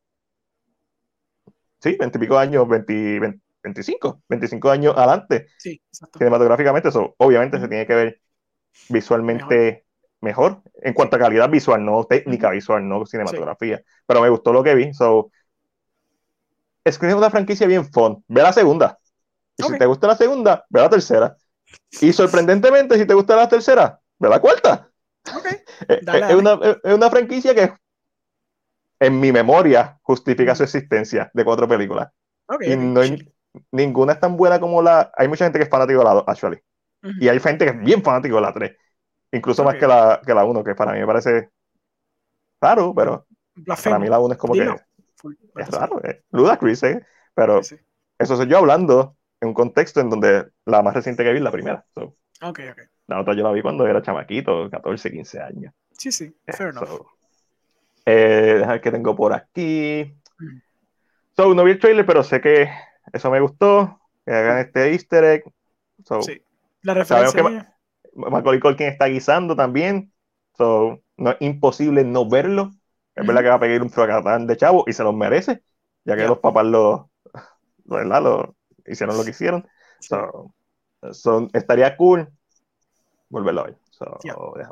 sí, 1.80 1.96
veintipico 1.98 2.38
años, 2.38 2.68
20, 2.68 3.20
20 3.20 3.40
25, 3.62 4.22
25 4.28 4.70
años 4.70 4.96
adelante 4.96 5.46
Sí, 5.56 5.80
exacto. 5.88 6.18
cinematográficamente, 6.18 6.88
eso 6.90 7.14
obviamente 7.18 7.60
se 7.60 7.68
tiene 7.68 7.86
que 7.86 7.94
ver 7.94 8.20
visualmente 8.90 9.86
mejor, 10.20 10.62
en 10.82 10.94
cuanto 10.94 11.16
a 11.16 11.20
calidad 11.20 11.50
visual, 11.50 11.84
no 11.84 12.04
técnica 12.04 12.50
visual, 12.50 12.88
no 12.88 13.06
cinematografía. 13.06 13.82
Pero 14.06 14.22
me 14.22 14.30
gustó 14.30 14.52
lo 14.52 14.62
que 14.64 14.74
vi. 14.74 14.94
So, 14.94 15.30
Scream 16.90 17.10
es 17.12 17.16
una 17.18 17.30
franquicia 17.30 17.66
bien 17.66 17.84
fun. 17.92 18.24
Ve 18.28 18.42
la 18.42 18.52
segunda. 18.52 18.98
Y 19.56 19.62
si 19.62 19.78
te 19.78 19.86
gusta 19.86 20.06
la 20.06 20.16
segunda, 20.16 20.64
ve 20.70 20.80
la 20.80 20.90
tercera. 20.90 21.36
Y 22.00 22.12
sorprendentemente, 22.12 22.98
si 22.98 23.06
te 23.06 23.14
gusta 23.14 23.36
la 23.36 23.48
tercera, 23.48 24.00
ve 24.18 24.28
la 24.28 24.40
cuarta. 24.40 24.88
Eh, 25.88 25.98
Dale, 26.02 26.26
eh. 26.26 26.28
Es, 26.30 26.34
una, 26.36 26.52
es- 26.62 26.76
es 26.84 26.94
una 26.94 27.10
franquicia 27.10 27.54
que 27.54 27.72
en 29.00 29.18
mi 29.18 29.32
memoria 29.32 29.98
justifica 30.02 30.54
su 30.54 30.62
existencia 30.62 31.30
de 31.34 31.44
cuatro 31.44 31.66
películas. 31.66 32.08
Y 32.60 32.76
no 32.76 33.00
hay- 33.00 33.32
ninguna 33.72 34.12
es 34.14 34.20
tan 34.20 34.36
buena 34.36 34.60
como 34.60 34.80
la. 34.82 35.10
Hay 35.16 35.28
mucha 35.28 35.44
gente 35.44 35.58
que 35.58 35.64
es 35.64 35.70
fanático 35.70 35.98
de 36.00 36.04
la 36.04 36.14
2, 36.14 36.24
actually. 36.26 36.58
Y 37.20 37.28
hay 37.28 37.40
gente 37.40 37.64
que 37.64 37.70
es 37.72 37.78
bien 37.80 38.02
fanático 38.02 38.36
de 38.36 38.42
la 38.42 38.52
3. 38.52 38.76
Incluso 39.32 39.64
más 39.64 39.74
que 39.76 39.86
la, 39.86 40.20
que 40.24 40.34
la 40.34 40.44
1, 40.44 40.62
que 40.62 40.74
para 40.74 40.92
mí 40.92 41.00
me 41.00 41.06
parece 41.06 41.50
raro, 42.60 42.94
pero 42.94 43.26
Blasfemo. 43.54 43.94
para 43.94 44.04
mí 44.04 44.08
la 44.10 44.20
1 44.20 44.32
es 44.34 44.38
como 44.38 44.54
Dilo. 44.54 44.76
que 45.56 45.62
es 45.62 45.68
raro. 45.70 46.00
Es 46.02 46.18
ludacris, 46.30 46.82
¿eh? 46.84 47.04
Pero 47.34 47.62
Sí, 47.62 47.76
sí. 47.76 47.82
eso 48.18 48.36
soy 48.36 48.46
yo 48.48 48.58
hablando 48.58 49.16
en 49.42 49.48
un 49.48 49.54
contexto 49.54 50.00
en 50.00 50.08
donde 50.08 50.46
la 50.64 50.82
más 50.82 50.94
reciente 50.94 51.22
que 51.24 51.30
vi 51.32 51.38
es 51.38 51.42
la 51.44 51.50
primera. 51.50 51.84
So, 51.94 52.14
la 53.08 53.20
otra 53.20 53.34
yo 53.34 53.42
la 53.42 53.52
vi 53.52 53.60
cuando 53.62 53.86
era 53.86 54.00
chamaquito, 54.02 54.70
14, 54.70 55.10
15 55.10 55.40
años. 55.40 55.74
Sí, 55.98 56.10
sí. 56.12 56.34
Eh, 56.46 56.52
Fair 56.52 56.70
enough. 56.70 56.86
so, 56.88 57.06
eh, 58.06 58.54
déjame 58.54 58.72
ver 58.72 58.80
qué 58.80 58.90
tengo 58.90 59.14
por 59.14 59.32
aquí. 59.32 60.14
Mm. 60.38 60.58
So, 61.36 61.54
no 61.54 61.64
vi 61.64 61.72
el 61.72 61.78
trailer, 61.78 62.06
pero 62.06 62.22
sé 62.22 62.40
que 62.40 62.68
eso 63.12 63.30
me 63.30 63.40
gustó. 63.40 64.00
Que 64.24 64.32
hagan 64.32 64.58
este 64.58 64.92
easter 64.92 65.24
egg. 65.24 65.44
So, 66.04 66.22
Sí. 66.22 66.40
La 66.82 67.04
sabemos 67.04 67.34
referencia. 67.34 67.74
que 68.04 68.10
Macaulay 68.14 68.60
Culkin 68.60 68.86
está 68.88 69.06
guisando 69.06 69.54
también. 69.56 70.12
So, 70.56 71.00
no 71.16 71.30
es 71.30 71.36
imposible 71.40 72.04
no 72.04 72.28
verlo. 72.28 72.70
Es 73.14 73.26
verdad 73.26 73.42
que 73.42 73.48
va 73.48 73.54
a 73.56 73.60
pedir 73.60 73.82
un 73.82 73.90
fracatán 73.90 74.46
de 74.46 74.56
chavo 74.56 74.84
y 74.86 74.92
se 74.94 75.02
los 75.04 75.14
merece, 75.14 75.62
ya 76.04 76.14
que 76.16 76.22
Ya. 76.22 76.28
los 76.28 76.38
papás 76.38 76.64
lo- 76.66 77.10
¿verdad? 77.84 78.22
lo 78.22 78.56
hicieron 78.86 79.16
lo 79.16 79.24
que 79.24 79.30
hicieron. 79.30 79.66
So, 80.00 80.52
so, 81.12 81.48
estaría 81.52 81.96
cool 81.96 82.28
volverlo 83.28 83.62
a 83.62 83.64
ver. 83.64 83.76
So, 83.90 84.18
ver. 84.54 84.66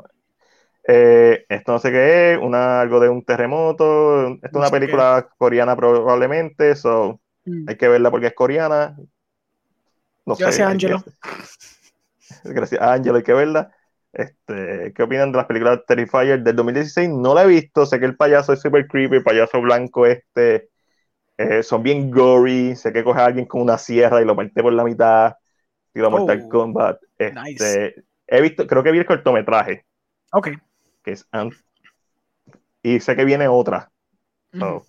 Eh, 0.87 1.45
esto 1.49 1.71
no 1.73 1.79
sé 1.79 1.91
qué 1.91 2.33
es, 2.33 2.39
una, 2.39 2.81
algo 2.81 2.99
de 2.99 3.09
un 3.09 3.23
terremoto. 3.23 4.27
Esto 4.27 4.47
es 4.47 4.53
No 4.53 4.59
una 4.59 4.67
sé 4.67 4.73
qué. 4.73 4.79
película 4.79 5.29
coreana 5.37 5.75
probablemente. 5.75 6.75
So, 6.75 7.19
Mm. 7.43 7.69
hay 7.69 7.75
que 7.75 7.87
verla 7.87 8.11
porque 8.11 8.27
es 8.27 8.33
coreana. 8.35 8.95
No 10.27 10.35
sé, 10.35 10.43
Gracias, 10.43 10.67
hay 10.67 10.73
Angelo. 10.73 11.03
que- 11.03 11.11
Gracias 12.43 12.81
a 12.81 12.93
Angelo, 12.93 13.17
hay 13.17 13.23
que 13.23 13.33
verla. 13.33 13.71
Este, 14.13 14.93
¿qué 14.93 15.03
opinan 15.03 15.31
de 15.31 15.37
las 15.37 15.47
películas 15.47 15.79
Terrifier 15.87 16.43
del 16.43 16.55
2016? 16.55 17.09
No 17.09 17.33
la 17.33 17.43
he 17.43 17.47
visto, 17.47 17.85
sé 17.85 17.99
que 17.99 18.05
el 18.05 18.15
payaso 18.17 18.53
es 18.53 18.61
super 18.61 18.87
creepy, 18.87 19.17
el 19.17 19.23
payaso 19.23 19.61
blanco 19.61 20.05
este, 20.05 20.69
eh, 21.43 21.63
son 21.63 21.83
bien 21.83 22.11
gory, 22.11 22.75
sé 22.75 22.91
que 22.93 23.03
coge 23.03 23.21
a 23.21 23.25
alguien 23.25 23.45
con 23.45 23.61
una 23.61 23.77
sierra 23.77 24.21
y 24.21 24.25
lo 24.25 24.35
parte 24.35 24.61
por 24.61 24.73
la 24.73 24.83
mitad, 24.83 25.35
Mortal 26.11 26.45
Oh, 26.45 26.49
Kombat. 26.49 27.01
Este, 27.17 27.41
nice. 27.41 28.03
He 28.27 28.41
visto, 28.41 28.67
creo 28.67 28.83
que 28.83 28.91
vi 28.91 28.99
el 28.99 29.05
cortometraje, 29.05 29.85
Ok. 30.33 30.47
que 31.03 31.11
es 31.11 31.27
Ant, 31.31 31.53
y 32.83 32.99
sé 32.99 33.15
que 33.15 33.25
viene 33.25 33.47
otra, 33.47 33.91
so, 34.59 34.77
Ujú. 34.77 34.85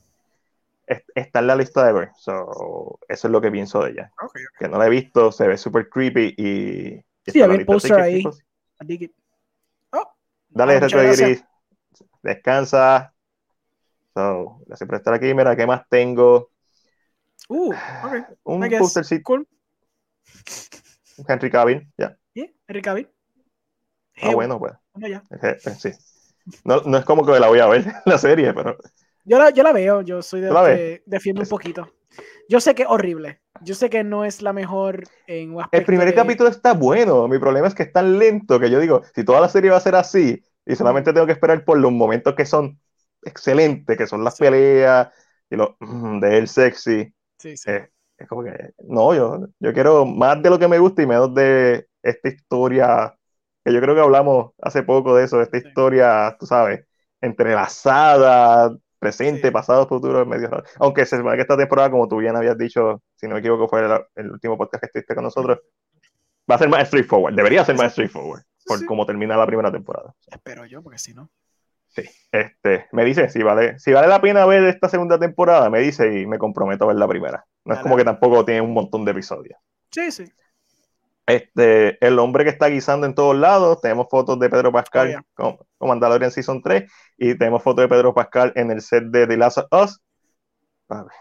es- 0.86 1.04
está 1.14 1.40
en 1.40 1.46
la 1.46 1.56
lista 1.56 1.86
de 1.86 1.92
ver, 1.92 2.10
so, 2.16 2.98
eso 3.08 3.28
es 3.28 3.32
lo 3.32 3.40
que 3.40 3.50
pienso 3.50 3.82
de 3.84 3.92
ella. 3.92 4.12
Que 4.58 4.68
no 4.68 4.78
la 4.78 4.86
he 4.86 4.90
visto, 4.90 5.32
se 5.32 5.48
ve 5.48 5.56
super 5.56 5.88
creepy 5.88 6.34
y... 6.36 6.96
y 6.96 7.02
Sí, 7.26 7.40
había 7.42 7.56
el 7.56 7.66
que, 7.66 8.02
ahí. 8.02 8.20
it. 9.02 9.12
Oh, 9.92 10.06
Dale, 10.50 10.74
Ah, 10.76 10.80
Retro. 10.80 10.98
Descansa. 12.22 13.11
So, 14.14 14.60
gracias 14.66 14.86
por 14.86 14.96
estar 14.96 15.14
aquí. 15.14 15.32
Mira, 15.34 15.56
¿qué 15.56 15.66
más 15.66 15.88
tengo? 15.88 16.50
Uh, 17.48 17.72
ok. 17.72 18.14
Un 18.44 18.64
I 18.64 18.68
guess. 18.68 18.80
postercito. 18.80 19.22
Cool. 19.24 19.48
Henry 21.28 21.50
Cavill. 21.50 21.88
Ya. 21.98 22.16
Yeah, 22.34 22.46
Henry 22.68 22.82
Cavill. 22.82 23.08
Ah, 24.22 24.34
bueno, 24.34 24.58
pues. 24.58 24.72
bueno, 24.94 25.08
ya. 25.08 25.22
Eh, 25.42 25.56
eh, 25.64 25.70
sí. 25.78 25.90
No, 26.64 26.80
no 26.82 26.98
es 26.98 27.04
como 27.04 27.24
que 27.24 27.38
la 27.38 27.48
voy 27.48 27.60
a 27.60 27.66
ver 27.66 27.84
la 28.04 28.18
serie, 28.18 28.52
pero 28.52 28.76
Yo 29.24 29.38
la, 29.38 29.50
yo 29.50 29.62
la 29.62 29.72
veo, 29.72 30.02
yo 30.02 30.22
soy 30.22 30.40
de 30.40 30.48
¿Tú 30.48 30.54
los 30.54 30.62
la 30.62 30.74
que 30.74 31.02
defiende 31.06 31.42
un 31.42 31.48
poquito. 31.48 31.88
Yo 32.48 32.60
sé 32.60 32.74
que 32.74 32.82
es 32.82 32.88
horrible. 32.88 33.40
Yo 33.62 33.74
sé 33.74 33.88
que 33.88 34.04
no 34.04 34.24
es 34.24 34.42
la 34.42 34.52
mejor 34.52 35.04
en 35.26 35.54
un 35.54 35.64
el 35.72 35.84
primer 35.84 36.08
de- 36.08 36.14
capítulo 36.14 36.50
está 36.50 36.74
bueno. 36.74 37.26
Mi 37.28 37.38
problema 37.38 37.68
es 37.68 37.74
que 37.74 37.84
es 37.84 37.92
tan 37.92 38.18
lento 38.18 38.60
que 38.60 38.70
yo 38.70 38.80
digo, 38.80 39.02
si 39.14 39.24
toda 39.24 39.40
la 39.40 39.48
serie 39.48 39.70
va 39.70 39.76
a 39.78 39.80
ser 39.80 39.94
así 39.94 40.42
y 40.66 40.76
solamente 40.76 41.12
tengo 41.12 41.26
que 41.26 41.32
esperar 41.32 41.64
por 41.64 41.78
los 41.78 41.90
momentos 41.92 42.34
que 42.34 42.44
son 42.44 42.78
excelentes, 43.22 43.96
que 43.96 44.06
son 44.06 44.24
las 44.24 44.36
Sí. 44.36 44.44
peleas 44.44 45.08
y 45.50 45.56
mm, 45.56 46.20
de 46.20 46.38
él 46.38 46.48
sexy, 46.48 47.14
Sí, 47.38 47.56
sí. 47.56 47.70
eh, 47.70 47.88
es 48.16 48.28
como 48.28 48.44
que, 48.44 48.72
no, 48.84 49.14
yo, 49.14 49.46
yo 49.58 49.72
quiero 49.72 50.04
más 50.06 50.42
de 50.42 50.50
lo 50.50 50.58
que 50.58 50.68
me 50.68 50.78
gusta 50.78 51.02
y 51.02 51.06
menos 51.06 51.34
de 51.34 51.86
esta 52.02 52.28
historia, 52.28 53.14
que 53.64 53.72
yo 53.72 53.80
creo 53.80 53.94
que 53.94 54.00
hablamos 54.00 54.52
hace 54.60 54.82
poco 54.82 55.14
de 55.16 55.24
eso, 55.24 55.38
de 55.38 55.44
esta 55.44 55.60
Sí. 55.60 55.66
historia, 55.68 56.36
tú 56.38 56.46
sabes, 56.46 56.84
entrelazada, 57.20 58.76
presente, 58.98 59.48
Sí. 59.48 59.52
pasado, 59.52 59.86
futuro, 59.88 60.24
medio 60.26 60.48
raro. 60.48 60.64
Aunque 60.78 61.04
se 61.06 61.16
supone 61.16 61.36
que 61.36 61.42
esta 61.42 61.56
temporada, 61.56 61.90
como 61.90 62.08
tú 62.08 62.18
bien 62.18 62.36
habías 62.36 62.56
dicho, 62.56 63.02
si 63.16 63.26
no 63.26 63.34
me 63.34 63.40
equivoco, 63.40 63.68
fue 63.68 63.84
el, 63.84 64.00
el 64.16 64.30
último 64.32 64.56
podcast 64.56 64.80
que 64.80 64.86
estuviste 64.86 65.14
con 65.14 65.24
nosotros, 65.24 65.58
va 66.50 66.54
a 66.54 66.58
ser 66.58 66.68
más 66.68 66.86
straightforward, 66.88 67.34
debería 67.34 67.64
ser 67.64 67.76
más 67.76 67.92
straightforward, 67.92 68.42
por 68.66 68.84
cómo 68.86 69.06
termina 69.06 69.36
la 69.36 69.46
primera 69.46 69.70
temporada. 69.72 70.14
Espero 70.28 70.66
yo, 70.66 70.82
porque 70.82 70.98
si 70.98 71.14
no. 71.14 71.30
Sí, 71.94 72.02
este, 72.30 72.86
me 72.92 73.04
dice 73.04 73.28
si 73.28 73.42
vale, 73.42 73.78
si 73.78 73.92
vale 73.92 74.08
la 74.08 74.20
pena 74.20 74.46
ver 74.46 74.64
esta 74.64 74.88
segunda 74.88 75.18
temporada, 75.18 75.68
me 75.68 75.80
dice 75.80 76.20
y 76.20 76.26
me 76.26 76.38
comprometo 76.38 76.84
a 76.84 76.88
ver 76.88 76.96
la 76.96 77.06
primera. 77.06 77.44
No 77.64 77.74
es 77.74 77.80
como 77.80 77.96
que 77.96 78.04
tampoco 78.04 78.44
tiene 78.44 78.62
un 78.62 78.72
montón 78.72 79.04
de 79.04 79.10
episodios. 79.12 79.58
Sí, 79.90 80.10
sí. 80.10 80.24
Este, 81.26 82.04
el 82.04 82.18
hombre 82.18 82.44
que 82.44 82.50
está 82.50 82.66
guisando 82.68 83.06
en 83.06 83.14
todos 83.14 83.36
lados, 83.36 83.80
tenemos 83.80 84.08
fotos 84.10 84.38
de 84.40 84.50
Pedro 84.50 84.72
Pascal 84.72 85.06
Oh, 85.06 85.10
yeah. 85.10 85.22
con, 85.34 85.56
con 85.78 85.88
Mandalorian 85.88 86.30
Season 86.32 86.60
3 86.62 86.90
y 87.16 87.36
tenemos 87.38 87.62
fotos 87.62 87.84
de 87.84 87.88
Pedro 87.88 88.12
Pascal 88.12 88.52
en 88.56 88.70
el 88.70 88.80
set 88.80 89.04
de 89.04 89.26
The 89.26 89.36
Last 89.36 89.58
of 89.58 89.66
Us. 89.70 90.00
A 90.88 91.04
ver, 91.04 91.12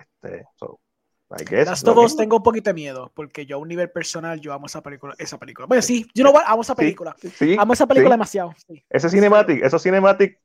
Este, 0.00 0.44
so, 0.56 0.78
I 1.40 1.44
guess, 1.44 1.66
Last 1.66 1.86
lo 1.86 1.92
of 1.92 1.98
Us 1.98 2.04
mismo. 2.12 2.18
tengo 2.22 2.36
un 2.36 2.42
poquito 2.42 2.70
de 2.70 2.74
miedo, 2.74 3.10
porque 3.14 3.46
yo 3.46 3.56
a 3.56 3.58
un 3.58 3.68
nivel 3.68 3.90
personal 3.90 4.40
yo 4.40 4.52
amo 4.52 4.66
esa 4.66 4.82
película. 4.82 5.14
Esa 5.18 5.38
película. 5.38 5.66
Bueno, 5.66 5.82
sí, 5.82 6.06
yo 6.14 6.24
no 6.24 6.32
amo 6.46 6.62
esa 6.62 6.74
Sí, 6.74 6.76
película. 6.76 7.16
sí, 7.20 7.56
Amo 7.58 7.72
esa 7.72 7.86
película 7.86 8.10
sí. 8.10 8.14
demasiado. 8.14 8.54
sí. 8.66 8.84
Ese 8.90 9.08
cinematic, 9.10 9.62
esos 9.64 9.82
cinematic 9.82 10.38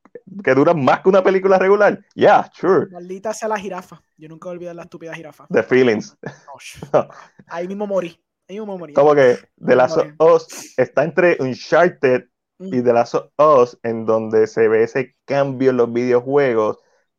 que 0.43 0.53
duran 0.55 0.83
más 0.83 1.01
que 1.01 1.09
una 1.09 1.23
película 1.23 1.57
regular. 1.59 1.99
Yeah, 2.15 2.49
sure. 2.53 2.87
Maldita 2.91 3.33
sea 3.33 3.47
la 3.49 3.57
jirafa. 3.59 4.01
Yo 4.17 4.27
nunca 4.29 4.49
olvidar 4.49 4.75
la 4.75 4.83
estúpida 4.83 5.13
jirafa. 5.13 5.45
The 5.49 5.63
feelings. 5.63 6.17
No, 6.93 7.07
ahí 7.47 7.67
mismo 7.67 7.85
morí. 7.87 8.19
Ahí 8.49 8.59
me 8.59 8.65
morí. 8.65 8.93
Como 8.93 9.13
que 9.13 9.37
of 9.91 9.97
Morir. 9.97 10.15
Us 10.19 10.73
está 10.77 11.03
entre 11.03 11.37
Uncharted 11.41 12.25
y 12.59 12.81
The 12.81 12.93
Last 12.93 13.15
of 13.15 13.25
Us, 13.37 13.77
en 13.83 14.05
donde 14.05 14.47
se 14.47 14.67
ve 14.67 14.83
ese 14.83 15.15
cambio 15.25 15.71
en 15.71 15.77
los 15.77 15.91
videojuegos 15.91 16.77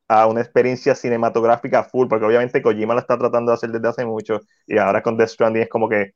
a 0.08 0.26
una 0.26 0.40
experiencia 0.40 0.94
cinematográfica 0.94 1.84
full, 1.84 2.08
porque 2.08 2.24
obviamente 2.24 2.62
Kojima 2.62 2.94
lo 2.94 3.00
está 3.00 3.18
tratando 3.18 3.52
de 3.52 3.56
hacer 3.56 3.70
desde 3.70 3.88
hace 3.88 4.06
mucho, 4.06 4.40
y 4.66 4.78
ahora 4.78 5.02
con 5.02 5.16
Death 5.16 5.28
Stranding 5.30 5.62
es 5.62 5.68
como 5.68 5.88
que 5.88 6.12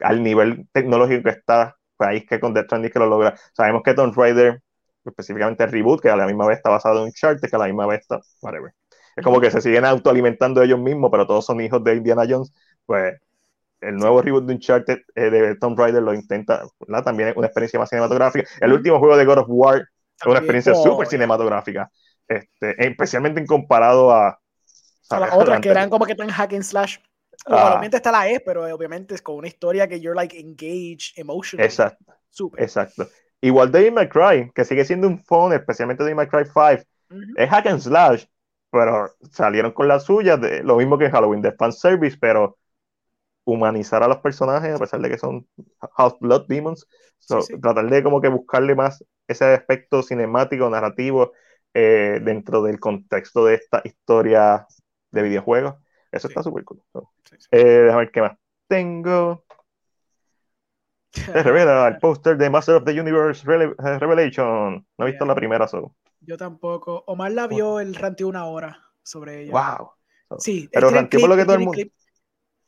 al 0.00 0.22
nivel 0.22 0.66
tecnológico 0.72 1.24
que 1.24 1.30
está, 1.30 1.76
pues 1.96 2.10
ahí 2.10 2.16
es 2.18 2.26
que 2.26 2.40
con 2.40 2.54
Death 2.54 2.66
Stranding 2.66 2.90
que 2.90 2.98
lo 2.98 3.06
logra. 3.06 3.36
Sabemos 3.52 3.82
que 3.84 3.94
Tomb 3.94 4.16
Raider, 4.16 4.60
específicamente 5.04 5.64
el 5.64 5.70
reboot, 5.72 6.00
que 6.00 6.10
a 6.10 6.16
la 6.16 6.26
misma 6.26 6.46
vez 6.46 6.58
está 6.58 6.70
basado 6.70 7.00
en 7.00 7.04
Uncharted, 7.06 7.48
que 7.48 7.56
a 7.56 7.58
la 7.58 7.66
misma 7.66 7.86
vez 7.86 8.00
está, 8.00 8.20
whatever. 8.42 8.72
Es 9.16 9.24
como 9.24 9.40
que 9.40 9.50
se 9.50 9.60
siguen 9.60 9.84
autoalimentando 9.84 10.62
ellos 10.62 10.78
mismos, 10.78 11.10
pero 11.10 11.26
todos 11.26 11.44
son 11.44 11.60
hijos 11.60 11.82
de 11.84 11.94
Indiana 11.94 12.24
Jones, 12.28 12.52
pues 12.86 13.18
el 13.80 13.96
nuevo 13.96 14.22
reboot 14.22 14.44
de 14.44 14.54
Uncharted 14.54 14.98
eh, 15.14 15.30
de 15.30 15.56
Tomb 15.56 15.78
Raider 15.78 16.02
lo 16.02 16.14
intenta, 16.14 16.62
¿verdad? 16.80 17.04
También 17.04 17.30
es 17.30 17.36
una 17.36 17.46
experiencia 17.46 17.78
más 17.78 17.88
cinematográfica. 17.88 18.48
El 18.60 18.72
último 18.72 18.98
juego 18.98 19.16
de 19.16 19.24
God 19.24 19.38
of 19.38 19.46
War 19.48 19.78
es 19.78 20.26
una 20.26 20.38
experiencia 20.38 20.74
súper 20.74 21.06
cinematográfica, 21.06 21.90
este, 22.30 22.86
especialmente 22.86 23.40
en 23.40 23.46
comparado 23.46 24.12
a... 24.12 24.28
A 24.28 24.38
¿sabes? 25.02 25.28
las 25.28 25.36
otras 25.36 25.60
que 25.60 25.68
eran 25.68 25.90
como 25.90 26.06
que 26.06 26.14
tan 26.14 26.28
hack 26.28 26.52
and 26.52 26.62
slash. 26.62 26.98
Ah. 27.46 27.70
Obviamente 27.70 27.96
está 27.96 28.12
la 28.12 28.28
E, 28.28 28.38
pero 28.38 28.62
obviamente 28.72 29.14
es 29.14 29.22
con 29.22 29.36
una 29.36 29.48
historia 29.48 29.88
que 29.88 30.00
you're 30.00 30.14
like 30.14 30.38
engaged 30.38 31.12
emotionally. 31.16 31.66
Exacto, 31.66 32.04
Súper. 32.28 32.62
exacto. 32.62 33.08
Igual 33.40 33.72
Devil 33.72 33.92
May 33.92 34.08
Cry, 34.08 34.52
que 34.54 34.64
sigue 34.64 34.84
siendo 34.84 35.08
un 35.08 35.24
phone, 35.24 35.54
especialmente 35.54 36.04
Devil 36.04 36.16
May 36.16 36.28
Cry 36.28 36.44
5, 36.44 36.84
Ujú. 37.10 37.20
es 37.36 37.50
hack 37.50 37.66
and 37.66 37.80
slash, 37.80 38.24
pero 38.70 39.10
salieron 39.32 39.72
con 39.72 39.88
la 39.88 39.98
suya, 39.98 40.36
de, 40.36 40.62
lo 40.62 40.76
mismo 40.76 40.96
que 40.96 41.06
en 41.06 41.10
Halloween, 41.10 41.42
de 41.42 41.52
fanservice, 41.52 42.16
pero 42.20 42.58
humanizar 43.44 44.02
a 44.02 44.08
los 44.08 44.18
personajes, 44.18 44.74
a 44.74 44.78
pesar 44.78 45.00
de 45.00 45.08
que 45.08 45.18
son 45.18 45.48
House 45.96 46.16
Blood 46.20 46.46
Demons, 46.46 46.86
so, 47.18 47.40
Sí, 47.40 47.54
sí. 47.54 47.60
tratar 47.60 47.88
de 47.88 48.02
como 48.02 48.20
que 48.20 48.28
buscarle 48.28 48.76
más 48.76 49.04
ese 49.26 49.44
aspecto 49.46 50.02
cinemático, 50.02 50.68
narrativo, 50.70 51.32
eh, 51.74 52.20
dentro 52.22 52.62
del 52.62 52.80
contexto 52.80 53.44
de 53.44 53.54
esta 53.54 53.80
historia 53.84 54.66
de 55.10 55.22
videojuegos. 55.22 55.76
Eso 56.12 56.28
Sí. 56.28 56.32
está 56.32 56.42
súper 56.42 56.64
cool. 56.64 56.82
So, 56.92 57.10
Sí, 57.28 57.36
sí. 57.38 57.48
eh, 57.52 57.64
déjame 57.64 58.04
ver 58.04 58.10
qué 58.10 58.20
más. 58.22 58.32
Tengo. 58.68 59.44
Se 61.12 61.42
revela 61.42 61.88
el 61.88 61.98
póster 61.98 62.36
de 62.36 62.50
Master 62.50 62.76
of 62.76 62.84
the 62.84 63.00
Universe 63.00 63.44
eh, 63.50 63.98
Revelation. 63.98 64.86
No 64.98 65.04
he 65.06 65.10
visto 65.10 65.24
Yeah. 65.24 65.28
la 65.28 65.34
primera, 65.34 65.68
so. 65.68 65.94
Yo 66.20 66.36
tampoco. 66.36 67.02
Omar 67.06 67.32
la 67.32 67.46
vio, 67.46 67.80
el 67.80 67.94
ranteó 67.94 68.28
una 68.28 68.44
hora 68.46 68.78
sobre 69.02 69.42
ella. 69.42 69.52
Wow. 69.52 69.90
Sí, 70.38 70.68
Pero 70.72 70.90
ranteó 70.90 71.18
por 71.20 71.28
lo 71.30 71.36
que 71.36 71.44
todo 71.44 71.54
el 71.54 71.60
mundo- 71.60 71.72
clip. 71.72 71.92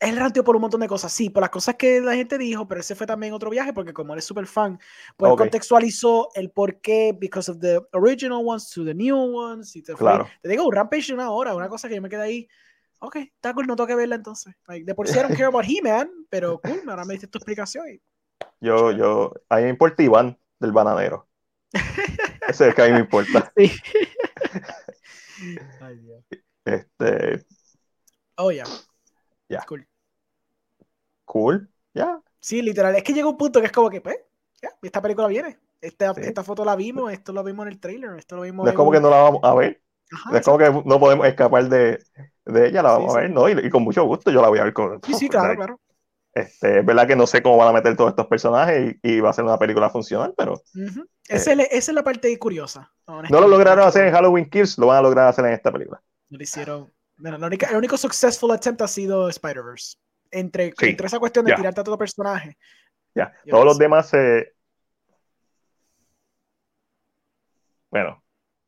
Él 0.02 0.16
ranteó 0.16 0.42
por 0.42 0.56
un 0.56 0.62
montón 0.62 0.80
de 0.80 0.88
cosas, 0.88 1.12
sí, 1.12 1.30
por 1.30 1.40
las 1.42 1.50
cosas 1.50 1.76
que 1.76 2.00
la 2.00 2.14
gente 2.14 2.36
dijo, 2.36 2.66
pero 2.66 2.80
ese 2.80 2.94
fue 2.96 3.06
también 3.06 3.32
otro 3.32 3.48
viaje, 3.50 3.72
porque 3.72 3.92
como 3.92 4.12
él 4.12 4.18
es 4.18 4.24
súper 4.24 4.46
fan, 4.46 4.78
pues 5.16 5.28
él 5.28 5.32
Ok. 5.34 5.38
contextualizó 5.38 6.28
el 6.34 6.50
por 6.50 6.80
qué, 6.80 7.16
because 7.18 7.48
of 7.50 7.58
the 7.60 7.80
original 7.92 8.42
ones 8.44 8.68
to 8.70 8.84
the 8.84 8.94
new 8.94 9.16
ones, 9.16 9.76
y 9.76 9.82
te 9.82 9.92
fue- 9.92 10.00
Claro. 10.06 10.28
te 10.42 10.48
digo, 10.48 10.66
un 10.66 10.72
rampage 10.74 11.06
de 11.08 11.14
una 11.14 11.30
hora, 11.30 11.54
una 11.54 11.68
cosa 11.68 11.88
que 11.88 11.94
yo 11.94 12.02
me 12.02 12.08
quedé 12.08 12.22
ahí, 12.22 12.48
ok, 12.98 13.16
está 13.16 13.54
cool, 13.54 13.66
no 13.66 13.76
tengo 13.76 13.86
que 13.86 13.94
verla 13.94 14.16
entonces. 14.16 14.54
Like, 14.66 14.84
de 14.84 14.94
por 14.94 15.06
sí 15.06 15.16
I 15.18 15.22
don't 15.22 15.34
care 15.44 15.46
about 15.46 15.64
He-Man, 15.66 16.10
pero 16.28 16.60
cool, 16.60 16.82
ahora 16.88 17.04
me 17.04 17.14
diste 17.14 17.28
tu 17.28 17.38
explicación. 17.38 17.88
y- 17.88 18.02
Yo, 18.60 18.90
yo, 18.92 19.32
a 19.48 19.56
mí 19.56 19.62
me 19.62 19.68
importa 19.70 20.02
Iván 20.02 20.36
del 20.58 20.72
bananero. 20.72 21.28
Ese 22.48 22.50
es 22.50 22.60
el 22.60 22.74
que 22.74 22.82
a 22.82 22.86
mí 22.86 22.92
me 22.92 22.98
importa. 23.00 23.52
Sí. 23.56 23.70
Ay, 25.80 25.96
Dios. 25.98 26.24
Este, 26.64 27.44
Oh, 28.36 28.50
ya. 28.50 28.64
Ya. 29.48 29.64
Cool. 29.66 29.86
Cool. 31.32 31.68
Ya. 31.94 32.20
Sí, 32.40 32.62
literal. 32.62 32.94
Es 32.96 33.02
que 33.02 33.12
llega 33.12 33.28
un 33.28 33.36
punto 33.36 33.60
que 33.60 33.66
es 33.66 33.72
como 33.72 33.88
que, 33.90 34.00
pues, 34.00 34.16
ya, 34.60 34.70
esta 34.82 35.00
película 35.00 35.28
viene. 35.28 35.58
Esta, 35.80 36.14
Sí. 36.14 36.20
esta 36.24 36.44
foto 36.44 36.64
la 36.64 36.76
vimos, 36.76 37.12
esto 37.12 37.32
lo 37.32 37.42
vimos 37.42 37.66
en 37.66 37.72
el 37.72 37.80
trailer, 37.80 38.16
esto 38.18 38.36
lo 38.36 38.42
vimos 38.42 38.64
No 38.64 38.70
es 38.70 38.76
como 38.76 38.92
que 38.92 39.00
no 39.00 39.10
la 39.10 39.16
vamos 39.22 39.40
a 39.42 39.54
ver. 39.54 39.80
Ajá, 40.12 40.38
es 40.38 40.44
como 40.44 40.58
que 40.58 40.70
no 40.84 41.00
podemos 41.00 41.26
escapar 41.26 41.68
de, 41.68 41.98
de 42.44 42.68
ella, 42.68 42.82
la 42.82 42.90
Sí, 42.90 42.94
vamos 42.96 43.12
sí. 43.12 43.18
a 43.18 43.20
ver, 43.22 43.30
¿no? 43.30 43.48
Y, 43.48 43.66
y 43.66 43.70
con 43.70 43.82
mucho 43.82 44.04
gusto 44.04 44.30
yo 44.30 44.42
la 44.42 44.48
voy 44.48 44.58
a 44.60 44.64
ver 44.64 44.72
con. 44.72 45.00
Sí, 45.04 45.14
sí, 45.14 45.28
claro, 45.30 45.56
claro. 45.56 45.80
Este, 46.34 46.78
es 46.78 46.86
verdad 46.86 47.06
que 47.06 47.16
no 47.16 47.26
sé 47.26 47.42
cómo 47.42 47.56
van 47.58 47.68
a 47.68 47.72
meter 47.72 47.96
todos 47.96 48.10
estos 48.10 48.26
personajes 48.26 48.96
y, 49.02 49.16
y 49.16 49.20
va 49.20 49.30
a 49.30 49.32
ser 49.32 49.44
una 49.44 49.58
película 49.58 49.90
funcional, 49.90 50.32
pero 50.36 50.54
Ujú. 50.74 51.06
Esa, 51.28 51.50
es, 51.52 51.56
la- 51.56 51.62
esa 51.64 51.90
es 51.90 51.94
la 51.94 52.02
parte 52.04 52.38
curiosa. 52.38 52.90
Eh. 53.08 53.28
no 53.30 53.40
lo 53.40 53.48
lograron 53.48 53.86
hacer 53.86 54.06
en 54.06 54.14
Halloween 54.14 54.48
Kills, 54.48 54.78
lo 54.78 54.86
van 54.86 54.98
a 54.98 55.02
lograr 55.02 55.28
hacer 55.28 55.44
en 55.46 55.52
esta 55.52 55.70
película. 55.72 56.02
No 56.30 56.38
lo 56.38 56.42
hicieron. 56.44 56.92
Bueno, 57.16 57.36
el 57.46 57.76
único 57.76 57.96
successful 57.96 58.50
attempt 58.50 58.80
ha 58.82 58.88
sido 58.88 59.28
Spider-Verse. 59.28 59.96
Entre, 60.32 60.72
Sí, 60.78 60.88
entre 60.88 61.06
esa 61.06 61.18
cuestión 61.20 61.44
de 61.44 61.50
ya. 61.52 61.56
tirarte 61.56 61.80
a 61.82 61.84
todo 61.84 61.96
personaje. 61.98 62.56
Ya, 63.14 63.32
todos 63.48 63.64
los 63.66 63.78
demás. 63.78 64.10
Bueno, 67.90 68.22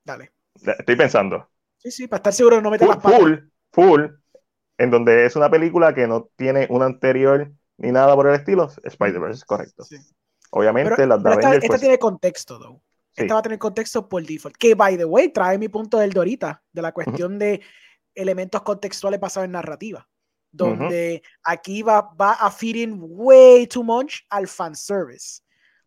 Dale. 0.05 0.33
estoy 0.55 0.97
pensando. 0.97 1.49
Sí, 1.79 1.91
sí, 1.91 2.07
para 2.09 2.19
estar 2.19 2.33
seguro 2.33 2.57
de 2.57 2.63
no 2.63 2.71
meter 2.71 2.87
Full, 2.87 2.95
las 2.95 3.03
patas. 3.03 3.19
full, 3.21 3.35
full, 3.73 4.03
en 4.79 4.91
donde 4.91 5.25
es 5.27 5.37
una 5.37 5.51
película 5.51 5.95
que 5.95 6.07
no 6.07 6.29
tiene 6.37 6.67
una 6.71 6.87
anterior 6.87 7.51
ni 7.79 7.91
nada 7.91 8.15
por 8.15 8.29
el 8.29 8.35
estilo, 8.35 8.71
Spider-Verse 8.83 9.45
correcto. 9.47 9.85
Sí. 9.85 9.97
Obviamente, 10.51 10.93
Pero, 10.97 11.09
las 11.09 11.23
pero 11.23 11.35
esta, 11.35 11.55
esta 11.57 11.67
pues, 11.67 11.81
tiene 11.81 11.99
contexto, 11.99 12.59
though. 12.61 12.81
sí. 13.13 13.23
Esta 13.23 13.35
va 13.35 13.41
a 13.41 13.43
tener 13.43 13.59
contexto 13.59 14.09
por 14.09 14.23
default. 14.25 14.57
Que, 14.57 14.75
by 14.75 14.97
the 14.97 15.05
way, 15.05 15.31
trae 15.33 15.59
mi 15.59 15.69
punto 15.69 15.99
del 15.99 16.13
de 16.13 16.21
ahorita, 16.21 16.63
de 16.73 16.83
la 16.83 16.93
cuestión 16.93 17.39
de 17.39 17.61
elementos 18.15 18.63
contextuales 18.63 19.19
basados 19.19 19.47
en 19.47 19.53
narrativa. 19.53 20.07
Donde 20.57 21.23
aquí 21.43 21.83
va, 21.83 22.01
va 22.21 22.33
a 22.35 22.51
fit 22.51 22.77
in 22.77 22.97
way 23.01 23.67
too 23.67 23.83
much 23.83 24.21
al 24.31 24.47
fanservice. 24.47 25.41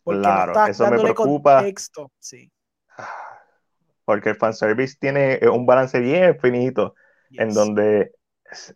Porque 0.04 0.22
Claro, 0.22 0.54
no 0.54 0.66
eso 0.68 0.90
me 0.90 1.00
preocupa. 1.00 1.58
contexto. 1.58 2.12
Sí. 2.20 2.52
porque 4.06 4.30
el 4.30 4.36
fanservice 4.38 4.96
tiene 5.00 5.34
eh, 5.42 5.50
un 5.50 5.66
balance 5.66 6.00
bien 6.00 6.38
finito, 6.40 6.96
en 7.32 7.54
donde 7.54 8.12
es, 8.50 8.76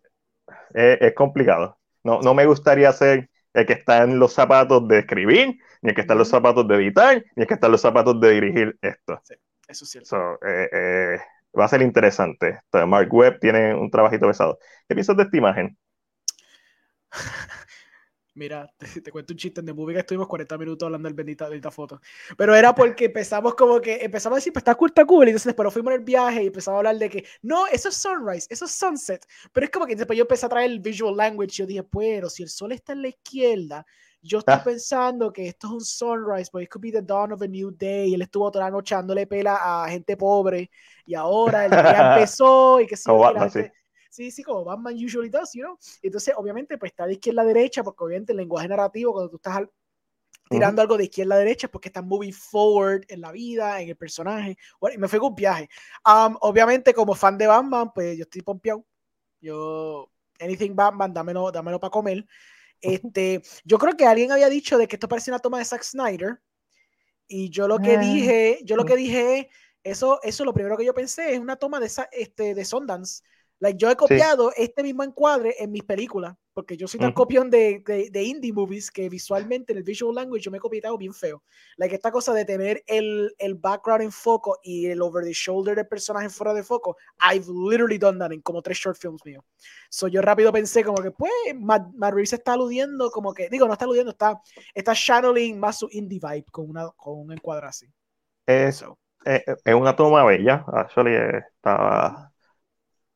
es- 0.73 0.97
es 1.01 1.13
complicado. 1.13 1.77
No, 2.03 2.19
no 2.21 2.33
me 2.33 2.45
gustaría 2.45 2.91
ser 2.91 3.29
el 3.53 3.65
que 3.65 3.73
está 3.73 4.03
en 4.03 4.19
los 4.19 4.33
zapatos 4.33 4.87
de 4.87 4.99
escribir, 4.99 5.57
ni 5.81 5.89
el 5.89 5.95
que 5.95 6.01
está 6.01 6.13
en 6.13 6.19
los 6.19 6.29
zapatos 6.29 6.67
de 6.67 6.75
editar, 6.75 7.23
ni 7.35 7.43
el 7.43 7.47
que 7.47 7.53
está 7.53 7.67
en 7.67 7.71
los 7.73 7.81
zapatos 7.81 8.19
de 8.19 8.29
dirigir 8.31 8.77
esto. 8.81 9.21
Eso 9.67 9.85
es 9.85 9.89
cierto. 9.91 10.09
So, 10.09 10.33
eh, 10.45 10.69
eh, 10.73 11.19
va 11.57 11.65
a 11.65 11.67
ser 11.67 11.81
interesante. 11.81 12.59
Entonces, 12.65 12.87
Mark 12.87 13.13
Webb 13.13 13.39
tiene 13.39 13.73
un 13.75 13.89
trabajito 13.91 14.27
pesado. 14.27 14.59
¿Qué 14.87 14.95
piensas 14.95 15.17
de 15.17 15.23
esta 15.23 15.37
imagen? 15.37 15.77
Mira, 18.33 18.73
te, 18.77 19.01
te 19.01 19.11
cuento 19.11 19.33
un 19.33 19.37
chiste 19.37 19.59
en 19.59 19.65
The 19.65 19.73
Movie 19.73 19.93
que 19.95 19.99
estuvimos 19.99 20.27
40 20.27 20.57
minutos 20.57 20.85
hablando 20.85 21.09
del 21.09 21.15
bendita, 21.15 21.53
esta 21.53 21.69
foto. 21.69 21.99
Pero 22.37 22.55
era 22.55 22.73
porque 22.73 23.05
empezamos 23.05 23.55
como 23.55 23.81
que, 23.81 23.97
empezamos 24.01 24.37
a 24.37 24.39
decir, 24.39 24.53
pues 24.53 24.61
está 24.61 24.71
está 24.71 25.05
cool. 25.05 25.25
Y 25.27 25.31
entonces 25.31 25.47
después 25.47 25.73
fuimos 25.73 25.93
en 25.93 25.99
el 25.99 26.05
viaje 26.05 26.43
y 26.43 26.47
empezamos 26.47 26.77
a 26.77 26.79
hablar 26.79 26.97
de 26.97 27.09
que, 27.09 27.25
no, 27.41 27.67
eso 27.67 27.89
es 27.89 27.95
sunrise, 27.95 28.47
eso 28.49 28.65
es 28.65 28.71
sunset. 28.71 29.25
Pero 29.51 29.65
es 29.65 29.69
como 29.69 29.85
que 29.85 29.97
después 29.97 30.15
yo 30.17 30.23
empecé 30.23 30.45
a 30.45 30.49
traer 30.49 30.71
el 30.71 30.79
visual 30.79 31.17
language. 31.17 31.51
Yo 31.51 31.65
dije, 31.65 31.83
pero 31.83 32.29
si 32.29 32.43
el 32.43 32.49
sol 32.49 32.71
está 32.71 32.93
en 32.93 33.01
la 33.01 33.09
izquierda, 33.09 33.85
yo 34.21 34.39
estoy 34.39 34.55
Ah. 34.55 34.63
pensando 34.63 35.31
que 35.33 35.47
esto 35.47 35.67
es 35.67 35.73
un 35.73 35.81
sunrise, 35.81 36.49
but 36.51 36.61
it 36.63 36.69
could 36.69 36.81
be 36.81 36.91
the 36.91 37.01
dawn 37.01 37.31
of 37.31 37.41
a 37.41 37.47
new 37.47 37.71
day. 37.71 38.13
Él 38.13 38.21
estuvo 38.21 38.51
toda 38.51 38.65
la 38.65 38.71
noche 38.71 38.95
dándole 38.95 39.25
pela 39.27 39.83
a 39.83 39.89
gente 39.89 40.15
pobre. 40.17 40.69
Y 41.05 41.15
ahora 41.15 41.65
el 41.65 41.71
día 41.71 41.81
empezó 42.29 42.79
y 42.79 42.87
que 42.87 42.95
sí, 42.97 43.03
sí. 44.09 44.31
Sí, 44.31 44.43
como 44.43 44.65
Batman 44.65 44.93
usually 44.95 45.29
does, 45.29 45.53
you 45.53 45.63
know. 45.63 45.77
Entonces, 46.01 46.33
obviamente, 46.37 46.77
pues 46.77 46.91
está 46.91 47.05
de 47.05 47.13
izquierda 47.13 47.41
a 47.43 47.45
derecha, 47.45 47.83
porque 47.83 48.03
obviamente 48.03 48.33
el 48.33 48.37
lenguaje 48.37 48.67
narrativo, 48.67 49.13
cuando 49.13 49.29
tú 49.29 49.37
estás 49.37 49.55
al- 49.55 49.71
tirando 50.49 50.81
algo 50.81 50.97
de 50.97 51.05
izquierda 51.05 51.35
a 51.35 51.37
derecha, 51.39 51.67
es 51.67 51.71
porque 51.71 51.87
estás 51.89 52.03
moving 52.03 52.33
forward 52.33 53.03
en 53.07 53.21
la 53.21 53.31
vida, 53.31 53.81
en 53.81 53.89
el 53.89 53.95
personaje. 53.95 54.57
Bueno, 54.81 54.95
y 54.95 54.97
me 54.97 55.07
fue 55.07 55.17
con 55.19 55.29
un 55.29 55.35
viaje. 55.35 55.69
Um, 56.05 56.35
obviamente, 56.41 56.93
como 56.93 57.15
fan 57.15 57.37
de 57.37 57.47
Batman, 57.47 57.91
pues 57.93 58.17
yo 58.17 58.23
estoy 58.23 58.41
pompeado. 58.41 58.85
Yo, 59.39 60.11
anything 60.41 60.75
Batman, 60.75 61.13
dámelo, 61.13 61.51
dámelo 61.51 61.79
para 61.79 61.91
comer. 61.91 62.25
Este, 62.81 63.41
yo 63.63 63.77
creo 63.77 63.95
que 63.95 64.05
alguien 64.05 64.31
había 64.31 64.49
dicho 64.49 64.77
de 64.77 64.87
que 64.87 64.95
esto 64.95 65.07
parece 65.07 65.31
una 65.31 65.39
toma 65.39 65.59
de 65.59 65.65
Zack 65.65 65.83
Snyder. 65.83 66.39
Y 67.27 67.49
yo 67.49 67.67
lo 67.67 67.77
que 67.79 67.95
Ah. 67.95 67.99
dije, 67.99 68.59
yo 68.63 68.75
lo 68.75 68.83
que 68.85 68.95
dije, 68.95 69.49
eso, 69.83 70.19
eso 70.23 70.43
lo 70.45 70.53
primero 70.53 70.77
que 70.77 70.85
yo 70.85 70.93
pensé 70.93 71.33
es 71.33 71.39
una 71.39 71.55
toma 71.55 71.79
de, 71.79 71.85
esa- 71.87 72.09
este, 72.11 72.53
de 72.53 72.65
Sundance. 72.65 73.23
Like, 73.59 73.77
yo 73.77 73.89
he 73.89 73.95
copiado 73.95 74.51
este 74.57 74.83
mismo 74.83 75.03
encuadre 75.03 75.55
en 75.59 75.71
mis 75.71 75.83
películas, 75.83 76.35
porque 76.53 76.77
yo 76.77 76.87
soy 76.87 76.99
tan 76.99 77.11
Ujú. 77.11 77.13
copión 77.13 77.49
de, 77.49 77.83
de, 77.85 78.09
de 78.09 78.23
indie 78.23 78.53
movies 78.53 78.91
que 78.91 79.09
visualmente 79.09 79.71
en 79.73 79.77
el 79.79 79.83
visual 79.83 80.15
language 80.15 80.43
yo 80.43 80.51
me 80.51 80.57
he 80.57 80.61
copiado 80.61 80.97
bien 80.97 81.13
feo. 81.13 81.43
Like, 81.77 81.95
esta 81.95 82.11
cosa 82.11 82.33
de 82.33 82.45
tener 82.45 82.83
el, 82.87 83.33
el 83.37 83.55
background 83.55 84.03
en 84.03 84.11
foco 84.11 84.57
y 84.63 84.87
el 84.87 85.01
over 85.01 85.23
the 85.23 85.33
shoulder 85.33 85.75
del 85.75 85.87
personaje 85.87 86.29
fuera 86.29 86.53
de 86.53 86.63
foco, 86.63 86.97
I've 87.21 87.47
literally 87.49 87.97
done 87.97 88.19
that 88.19 88.31
en 88.31 88.41
como 88.41 88.61
tres 88.61 88.77
short 88.77 88.97
films 88.97 89.21
míos. 89.25 89.43
So 89.89 90.07
yo 90.07 90.21
rápido 90.21 90.51
pensé 90.51 90.83
como 90.83 91.01
que, 91.01 91.11
pues, 91.11 91.31
Matt, 91.59 91.93
Matt 91.95 92.13
Reeves 92.13 92.33
está 92.33 92.53
aludiendo 92.53 93.11
como 93.11 93.33
que, 93.33 93.49
digo, 93.49 93.67
no 93.67 93.73
está 93.73 93.85
aludiendo, 93.85 94.11
está, 94.11 94.41
está 94.73 94.93
channeling 94.93 95.59
más 95.59 95.79
su 95.79 95.87
indie 95.91 96.19
vibe 96.19 96.45
con, 96.51 96.69
una, 96.69 96.89
con 96.91 97.19
un 97.19 97.31
encuadre 97.33 97.67
así. 97.67 97.87
Es, 98.45 98.75
So, 98.77 98.97
es, 99.23 99.43
es 99.65 99.75
una 99.75 99.95
toma 99.95 100.23
bella. 100.25 100.65
Actually, 100.73 101.11
eh, 101.15 101.37
estaba. 101.55 102.31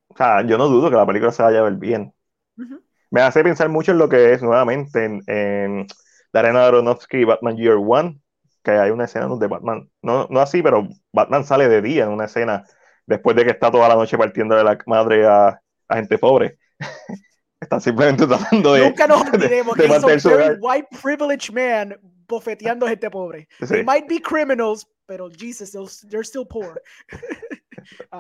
O 0.07 0.17
sea, 0.17 0.43
yo 0.47 0.57
no 0.57 0.67
dudo 0.69 0.89
que 0.89 0.97
la 0.97 1.05
película 1.05 1.31
se 1.31 1.43
vaya 1.43 1.59
a 1.59 1.63
ver 1.63 1.75
bien. 1.75 2.13
ujú. 2.57 2.84
Me 3.11 3.21
hace 3.21 3.43
pensar 3.43 3.69
mucho 3.69 3.91
en 3.91 3.97
lo 3.97 4.09
que 4.09 4.33
es 4.33 4.41
nuevamente 4.41 5.03
en, 5.03 5.21
en 5.27 5.87
Darren 6.33 6.55
Aronofsky 6.55 7.23
Batman 7.23 7.57
Year 7.57 7.77
One, 7.77 8.19
que 8.63 8.71
hay 8.71 8.91
una 8.91 9.05
escena 9.05 9.25
donde 9.25 9.47
Batman, 9.47 9.89
no, 10.01 10.27
no 10.29 10.39
así, 10.39 10.61
pero 10.61 10.87
Batman 11.13 11.45
sale 11.45 11.69
de 11.69 11.81
día 11.81 12.03
en 12.03 12.09
una 12.09 12.25
escena 12.25 12.65
después 13.05 13.35
de 13.35 13.45
que 13.45 13.51
está 13.51 13.71
toda 13.71 13.87
la 13.87 13.95
noche 13.95 14.17
partiendo 14.17 14.55
de 14.55 14.63
la 14.63 14.77
madre 14.87 15.25
a, 15.25 15.61
a 15.87 15.95
gente 15.95 16.17
pobre. 16.17 16.57
Están 17.61 17.81
simplemente 17.81 18.27
tratando 18.27 18.73
de. 18.73 18.81
Nunca 18.81 19.07
nos 19.07 19.21
olvidemos 19.33 19.77
de 19.77 19.87
que 19.87 20.19
su 20.19 20.29
a 20.29 20.35
very 20.35 20.57
white 20.59 20.87
privileged 21.01 21.53
man 21.53 21.97
bofeteando 22.27 22.87
gente 22.87 23.09
pobre. 23.09 23.47
Sí. 23.59 23.67
They 23.67 23.83
might 23.83 24.07
be 24.07 24.19
criminals, 24.19 24.87
pero 25.07 25.29
Jesus, 25.29 25.71
they're 26.09 26.25
still 26.25 26.45
poor. 26.45 26.81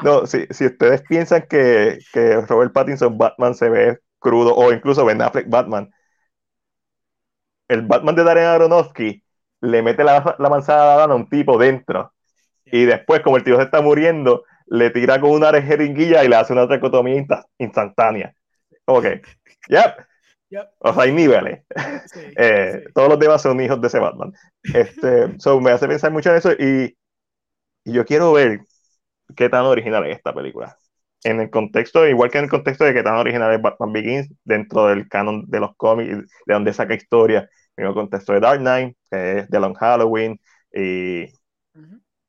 No, 0.03 0.27
si, 0.27 0.45
si 0.51 0.67
ustedes 0.67 1.01
piensan 1.09 1.47
que, 1.49 1.97
que 2.13 2.41
Robert 2.41 2.71
Pattinson 2.71 3.17
Batman 3.17 3.55
se 3.55 3.69
ve 3.69 3.99
crudo, 4.25 4.55
o 4.55 4.71
incluso 4.73 5.05
Ben 5.05 5.21
Affleck 5.21 5.49
Batman, 5.49 5.91
el 7.67 7.81
Batman 7.83 8.15
de 8.15 8.23
Darren 8.23 8.45
Aronofsky 8.45 9.23
le 9.61 9.81
mete 9.81 10.03
la, 10.03 10.35
la 10.37 10.49
manzana 10.49 11.03
a 11.03 11.15
un 11.15 11.29
tipo 11.29 11.57
dentro. 11.57 12.13
Y 12.65 12.85
después, 12.85 13.21
como 13.21 13.37
el 13.37 13.43
tío 13.43 13.57
se 13.57 13.63
está 13.63 13.81
muriendo, 13.81 14.43
le 14.67 14.91
tira 14.91 15.21
con 15.21 15.31
una 15.31 15.51
jeringuilla 15.61 16.23
y 16.23 16.29
le 16.29 16.35
hace 16.35 16.53
una 16.53 16.67
tracotomía 16.67 17.15
insta- 17.15 17.45
instantánea. 17.59 18.35
Que, 18.85 19.21
yep. 19.69 19.95
Yep. 20.49 20.67
O 20.79 20.93
sea, 20.93 21.03
hay 21.03 21.13
niveles. 21.13 21.63
Sí, 22.13 22.19
Eh, 22.37 22.83
sí. 22.85 22.93
Todos 22.93 23.09
los 23.09 23.19
demás 23.19 23.41
son 23.41 23.59
hijos 23.61 23.81
de 23.81 23.87
ese 23.87 23.99
Batman. 23.99 24.33
Este, 24.73 25.39
so, 25.39 25.59
me 25.61 25.71
hace 25.71 25.87
pensar 25.87 26.11
mucho 26.11 26.31
en 26.31 26.37
eso 26.37 26.51
y, 26.53 26.97
y 27.85 27.93
yo 27.93 28.05
quiero 28.05 28.33
ver 28.33 28.61
qué 29.35 29.49
tan 29.49 29.65
original 29.65 30.05
es 30.07 30.17
esta 30.17 30.33
película. 30.33 30.77
En 31.25 31.41
el 31.41 31.49
contexto, 31.49 32.07
igual 32.07 32.29
que 32.29 32.37
en 32.37 32.43
el 32.45 32.49
contexto 32.51 32.83
de 32.85 32.93
qué 32.93 33.01
tan 33.03 33.15
original 33.15 33.51
es 33.51 33.61
Batman 33.61 33.91
Begins 33.91 34.31
dentro 34.43 34.87
del 34.87 35.09
canon 35.09 35.43
de 35.47 35.59
los 35.59 35.75
cómics, 35.75 36.29
de 36.45 36.53
donde 36.53 36.71
saca 36.71 36.93
historia, 36.93 37.49
en 37.75 37.85
el 37.87 37.93
contexto 37.93 38.31
de 38.33 38.39
Dark 38.39 38.59
Knight, 38.59 38.95
que 39.09 39.39
es 39.39 39.49
The 39.49 39.59
Long 39.59 39.73
Halloween 39.75 40.39
y 40.71 41.25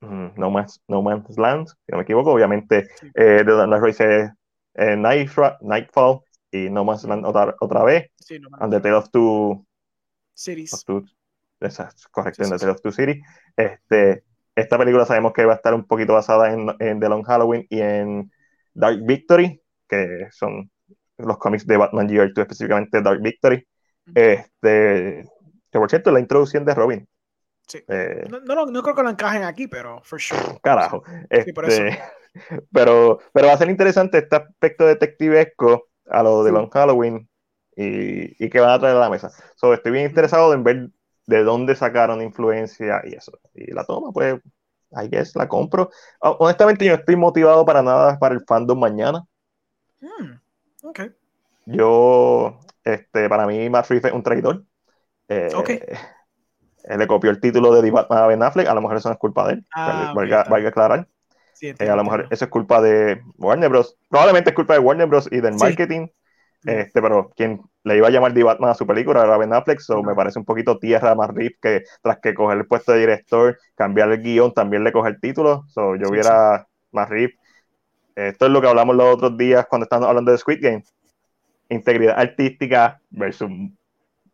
mm, 0.01 0.28
no, 0.36 0.51
Man's, 0.51 0.81
no 0.89 1.02
Man's 1.02 1.36
Land, 1.39 1.68
si 1.68 1.74
no 1.89 1.98
me 1.98 2.02
equivoco, 2.05 2.32
obviamente 2.32 2.89
Sí. 3.01 3.09
eh, 3.14 3.43
The 3.44 3.52
Dark 3.52 3.68
Knight 3.68 4.01
es 4.01 4.31
eh, 4.74 4.97
Night- 4.97 5.31
Nightfall 5.60 6.20
y 6.51 6.70
No 6.70 6.85
Man's 6.85 7.05
Land 7.05 7.27
otra, 7.27 7.55
otra 7.60 7.85
vez, 7.85 8.10
Sí, 8.18 8.39
no, 8.39 8.48
and 8.59 8.73
The 8.73 8.81
Tale 8.81 8.94
of 8.94 9.10
Two 9.10 9.66
Cities. 10.35 10.73
of 10.73 10.85
Two- 10.85 11.05
esa 11.60 11.89
es 11.94 12.09
correcto, 12.09 12.44
Sí, 12.44 12.51
The 12.51 12.59
Tale 12.59 12.73
of 12.73 12.81
Two 12.81 12.93
City. 12.93 13.20
Este, 13.56 14.24
esta 14.55 14.78
película 14.78 15.05
sabemos 15.05 15.32
que 15.32 15.44
va 15.44 15.52
a 15.52 15.56
estar 15.56 15.74
un 15.74 15.86
poquito 15.86 16.14
basada 16.14 16.52
en, 16.52 16.74
en 16.78 16.98
The 16.98 17.09
Long 17.09 17.24
Halloween 17.24 17.66
y 17.68 17.81
en 17.81 18.31
Dark 18.77 19.01
Victory, 19.05 19.62
que 19.89 20.28
son 20.32 20.70
los 21.19 21.39
cómics 21.39 21.66
de 21.66 21.77
Batman 21.77 22.09
Year 22.09 22.32
2, 22.35 22.43
específicamente 22.44 23.03
Dark 23.03 23.20
Victory. 23.23 23.66
Este, 24.15 25.24
que 25.70 25.78
por 25.78 25.90
cierto, 25.90 26.11
la 26.12 26.20
introducción 26.20 26.65
de 26.65 26.74
Robin. 26.74 27.09
Sí. 27.66 27.81
Eh, 27.89 28.24
No, 28.28 28.40
no, 28.40 28.66
no 28.66 28.82
creo 28.82 28.94
que 28.94 29.03
lo 29.03 29.11
encajen 29.11 29.43
aquí, 29.44 29.66
pero 29.69 30.01
for 30.03 30.20
sure. 30.20 30.43
carajo. 30.62 31.03
Sí, 31.44 31.53
por 31.53 31.66
Este, 31.66 31.98
pero, 32.73 33.19
pero 33.32 33.48
va 33.48 33.55
a 33.55 33.59
ser 33.59 33.70
interesante 33.70 34.19
este 34.19 34.36
aspecto 34.36 34.86
detectivesco 34.86 35.89
a 36.07 36.23
lo 36.23 36.44
de 36.44 36.51
Sí. 36.51 36.55
Long 36.55 36.70
Halloween 36.70 37.28
y, 37.77 38.44
y 38.44 38.51
que 38.51 38.61
van 38.61 38.70
a 38.70 38.78
traer 38.78 38.97
a 38.97 39.01
la 39.01 39.11
mesa. 39.11 39.31
So, 39.57 39.74
estoy 39.74 39.93
bien 39.93 40.07
interesado 40.07 40.55
en 40.55 40.65
ver 40.65 40.90
de 41.27 41.43
dónde 41.44 41.74
sacaron 41.77 42.23
influencia 42.23 43.03
y 43.05 43.15
eso. 43.15 43.32
Y 43.55 43.73
la 43.73 43.85
toma, 43.85 44.12
pues, 44.12 44.36
I 45.02 45.09
guess, 45.09 45.35
la 45.36 45.48
compro. 45.48 45.90
Ho- 46.20 46.36
Honestamente, 46.40 46.85
yo 46.85 46.93
no 46.93 46.98
estoy 46.98 47.16
motivado 47.16 47.64
para 47.64 47.82
nada 47.82 48.18
para 48.18 48.35
el 48.35 48.44
fandom 48.47 48.78
mañana. 48.78 49.24
Hmm, 50.01 50.35
Ok. 50.82 51.01
Yo, 51.66 52.60
este, 52.85 53.28
para 53.28 53.47
mí, 53.47 53.68
Matt 53.70 53.89
Reeves 53.89 54.05
es 54.10 54.12
un 54.12 54.23
traidor. 54.23 54.64
Eh, 55.28 55.48
Ok. 55.55 55.70
Él 56.85 56.98
le 57.01 57.06
copió 57.09 57.31
el 57.31 57.40
título 57.40 57.74
de 57.74 57.82
The 57.82 57.90
Batman 57.90 58.18
a 58.23 58.27
Ben 58.28 58.43
Affleck. 58.43 58.68
A 58.68 58.74
lo 58.74 58.81
mejor 58.81 58.97
eso 58.97 59.09
no 59.09 59.14
es 59.14 59.18
culpa 59.18 59.47
de 59.48 59.55
él. 59.55 59.66
Ah, 59.74 60.12
valga, 60.14 60.39
está 60.40 60.51
valga 60.51 60.68
aclarar. 60.68 61.09
Sí, 61.52 61.74
Eh, 61.77 61.89
a 61.89 61.97
lo 61.97 62.05
mejor 62.05 62.28
eso 62.31 62.44
es 62.44 62.51
culpa 62.51 62.81
de 62.81 63.20
Warner 63.39 63.68
Bros. 63.70 63.97
Probablemente 64.09 64.51
es 64.51 64.56
culpa 64.56 64.74
de 64.74 64.81
Warner 64.81 65.09
Bros. 65.09 65.28
y 65.32 65.40
del 65.40 65.55
Sí. 65.55 65.59
marketing. 65.59 66.06
Este, 66.64 67.02
pero 67.02 67.31
quien 67.36 67.60
le 67.86 67.96
iba 67.98 68.08
a 68.08 68.10
llamar 68.10 68.34
The 68.34 68.42
Batman 68.44 68.70
a 68.70 68.74
su 68.74 68.86
película 68.86 69.22
era 69.24 69.38
Ben 69.38 69.54
Affleck, 69.54 69.80
so 69.80 70.02
me 70.04 70.14
parece 70.14 70.38
un 70.40 70.44
poquito 70.46 70.78
tierra 70.78 71.14
más 71.16 71.30
rip 71.34 71.56
que 71.62 71.84
tras 72.02 72.18
que 72.20 72.34
coger 72.34 72.58
el 72.58 72.66
puesto 72.66 72.92
de 72.92 73.00
director, 73.00 73.58
cambiar 73.76 74.12
el 74.12 74.22
guion, 74.22 74.52
también 74.54 74.84
le 74.84 74.92
coge 74.92 75.10
el 75.10 75.20
título. 75.20 75.64
So 75.68 75.96
yo 75.96 76.10
Sí, 76.10 76.10
hubiera 76.10 76.66
más 76.92 77.08
rip. 77.10 77.32
Esto 78.16 78.46
es 78.46 78.52
lo 78.52 78.60
que 78.62 78.68
hablamos 78.68 78.96
los 78.96 79.14
otros 79.14 79.36
días 79.38 79.66
cuando 79.68 79.84
estábamos 79.84 80.08
hablando 80.10 80.32
de 80.32 80.38
Squid 80.38 80.60
Game. 80.62 80.84
Integridad 81.70 82.18
artística 82.18 83.00
versus 83.10 83.50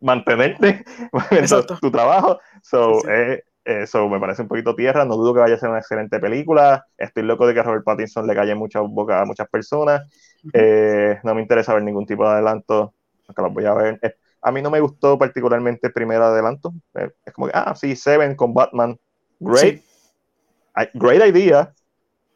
mantenerte 0.01 0.83
tu 1.81 1.91
trabajo. 1.91 2.39
So, 2.61 3.03
Sí, 3.03 3.09
sí. 3.09 3.09
eh, 3.09 3.43
eh, 3.65 3.87
so, 3.87 4.09
me 4.09 4.19
parece 4.19 4.43
un 4.43 4.47
poquito 4.47 4.75
tierra. 4.75 5.05
No 5.05 5.15
dudo 5.15 5.33
que 5.33 5.39
vaya 5.41 5.55
a 5.55 5.59
ser 5.59 5.69
una 5.69 5.79
excelente 5.79 6.19
película. 6.19 6.85
Estoy 6.97 7.23
loco 7.23 7.47
de 7.47 7.53
que 7.53 7.63
Robert 7.63 7.83
Pattinson 7.85 8.27
le 8.27 8.35
calle 8.35 8.55
mucha 8.55 8.81
boca 8.81 9.21
a 9.21 9.25
muchas 9.25 9.47
personas. 9.49 10.01
Eh, 10.53 11.19
no 11.23 11.35
me 11.35 11.41
interesa 11.41 11.73
ver 11.73 11.83
ningún 11.83 12.05
tipo 12.05 12.23
de 12.25 12.31
adelanto, 12.33 12.93
aunque 13.27 13.41
los 13.41 13.53
voy 13.53 13.65
a 13.65 13.73
ver. 13.73 13.99
Eh, 14.01 14.15
a 14.41 14.51
mí 14.51 14.61
no 14.61 14.69
me 14.69 14.79
gustó 14.79 15.17
particularmente 15.17 15.87
el 15.87 15.93
primer 15.93 16.21
adelanto. 16.21 16.73
Eh, 16.95 17.09
es 17.25 17.33
como 17.33 17.47
que, 17.47 17.53
ah, 17.55 17.73
sí, 17.75 17.95
Seven 17.95 18.35
con 18.35 18.53
Batman. 18.53 18.99
Great. 19.39 19.59
Sí. 19.81 19.83
I- 20.75 20.89
Great 20.97 21.27
idea. 21.35 21.73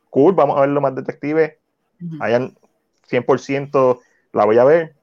Cool, 0.09 0.33
vamos 0.33 0.57
a 0.57 0.61
verlo 0.61 0.79
más 0.81 0.95
detective. 0.95 1.59
Ujú. 2.01 2.23
Hayan 2.23 2.55
100% 3.09 3.99
la 4.33 4.45
voy 4.45 4.57
a 4.57 4.63
ver, 4.63 4.95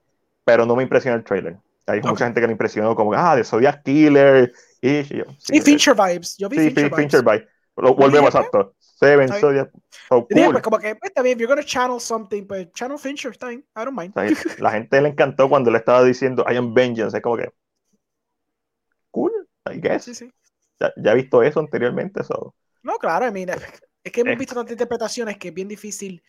pero 0.45 0.67
no 0.67 0.77
me 0.77 0.83
impresiona 0.83 1.17
el 1.17 1.25
trailer. 1.25 1.57
Hay 1.87 1.99
Ok. 1.99 2.07
mucha 2.07 2.25
gente 2.25 2.41
que 2.41 2.47
le 2.47 2.53
impresionó 2.53 2.95
como, 2.95 3.13
ah, 3.15 3.37
de 3.37 3.45
Zodiac 3.45 3.83
Killer. 3.83 4.53
Y 4.81 5.03
yo, 5.03 5.25
Sí, 5.39 5.61
Fincher 5.61 5.95
vibes. 5.95 6.37
Yo 6.39 6.49
vi 6.49 6.57
Sí, 6.57 6.63
Fincher 6.67 6.75
Fin- 6.85 6.91
vibes. 6.91 6.97
Fincher 6.97 7.23
by. 7.23 7.47
Lo- 7.77 7.95
Volvemos 7.95 8.35
a 8.35 8.41
esto. 8.43 8.75
Seven, 8.95 9.25
Está. 9.25 9.41
Zodiac. 9.41 9.71
Cool. 10.09 10.27
pues, 10.29 10.63
como 10.63 10.79
que, 10.79 10.97
está 11.03 11.23
bien, 11.23 11.37
if 11.37 11.41
you're 11.41 11.53
gonna 11.55 11.67
channel 11.67 12.01
something, 12.01 12.47
pues 12.47 12.71
channel 12.73 12.99
Fincher, 12.99 13.33
está 13.33 13.49
bien, 13.49 13.61
I 13.77 13.85
don't 13.85 13.99
mind. 13.99 14.15
La 14.61 14.71
gente 14.71 15.01
le 15.01 15.09
encantó 15.09 15.49
cuando 15.49 15.71
le 15.71 15.79
estaba 15.79 16.05
diciendo 16.05 16.45
I 16.49 16.57
am 16.57 16.73
vengeance. 16.73 17.17
Es 17.17 17.23
como 17.23 17.37
que, 17.37 17.51
cool, 19.11 19.33
I 19.71 19.81
guess. 19.81 20.05
Sí, 20.05 20.15
sí. 20.15 20.33
Ya, 20.81 20.93
ya 20.97 21.13
he 21.13 21.15
visto 21.17 21.43
eso 21.43 21.61
anteriormente. 21.61 22.23
So. 22.25 22.55
No, 22.83 22.99
claro, 22.99 23.27
I 23.27 23.33
mean, 23.33 23.49
es 24.03 24.13
que 24.13 24.21
hemos 24.21 24.35
Eh. 24.35 24.37
visto 24.37 24.55
tantas 24.55 24.73
interpretaciones 24.73 25.39
que 25.39 25.49
es 25.49 25.55
bien 25.55 25.69
difícil, 25.69 26.23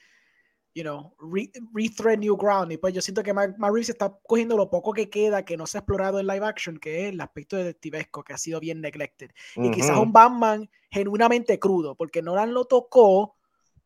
you 0.76 0.84
know, 0.84 1.16
re- 1.20 1.52
rethread 1.74 2.20
new 2.20 2.38
ground. 2.38 2.72
Y 2.72 2.78
pues 2.78 2.94
yo 2.94 3.02
siento 3.02 3.24
que 3.24 3.34
Matt 3.34 3.58
Matt 3.58 3.72
Reeves 3.74 3.90
está 3.90 4.16
cogiendo 4.28 4.58
lo 4.58 4.70
poco 4.70 4.94
que 4.94 5.10
queda 5.10 5.44
que 5.46 5.58
no 5.58 5.66
se 5.66 5.78
ha 5.78 5.80
explorado 5.80 6.20
en 6.20 6.28
live 6.28 6.46
action, 6.46 6.78
que 6.78 7.08
es 7.08 7.14
el 7.14 7.22
aspecto 7.22 7.58
detectivesco, 7.58 8.24
que 8.24 8.34
ha 8.34 8.38
sido 8.38 8.60
bien 8.60 8.82
neglected. 8.82 9.32
Y 9.56 9.72
quizás 9.72 9.98
un 9.98 10.14
Batman 10.14 10.70
genuinamente 10.92 11.58
crudo, 11.60 11.96
porque 11.96 12.22
Nolan 12.22 12.54
lo 12.54 12.66
tocó, 12.66 13.38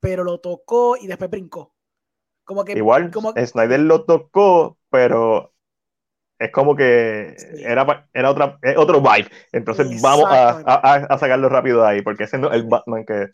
pero 0.01 0.23
lo 0.25 0.39
tocó 0.39 0.97
y 0.97 1.07
después 1.07 1.29
brincó. 1.29 1.73
Como 2.43 2.65
que, 2.65 2.73
Igual, 2.73 3.11
como, 3.11 3.33
Snyder 3.33 3.79
lo 3.81 4.05
tocó, 4.05 4.77
pero 4.89 5.53
es 6.39 6.51
como 6.51 6.75
que 6.75 7.35
Sí. 7.37 7.63
era, 7.63 8.09
era 8.13 8.31
otra, 8.31 8.59
otro 8.77 9.01
vibe. 9.01 9.29
Entonces 9.51 10.01
vamos 10.01 10.25
a, 10.29 10.49
a- 10.65 10.95
a 11.09 11.17
sacarlo 11.17 11.49
rápido 11.49 11.81
de 11.81 11.87
ahí, 11.87 12.01
porque 12.01 12.23
ese 12.23 12.37
no 12.37 12.49
es 12.49 12.55
el 12.55 12.63
Batman 12.67 13.05
que. 13.05 13.27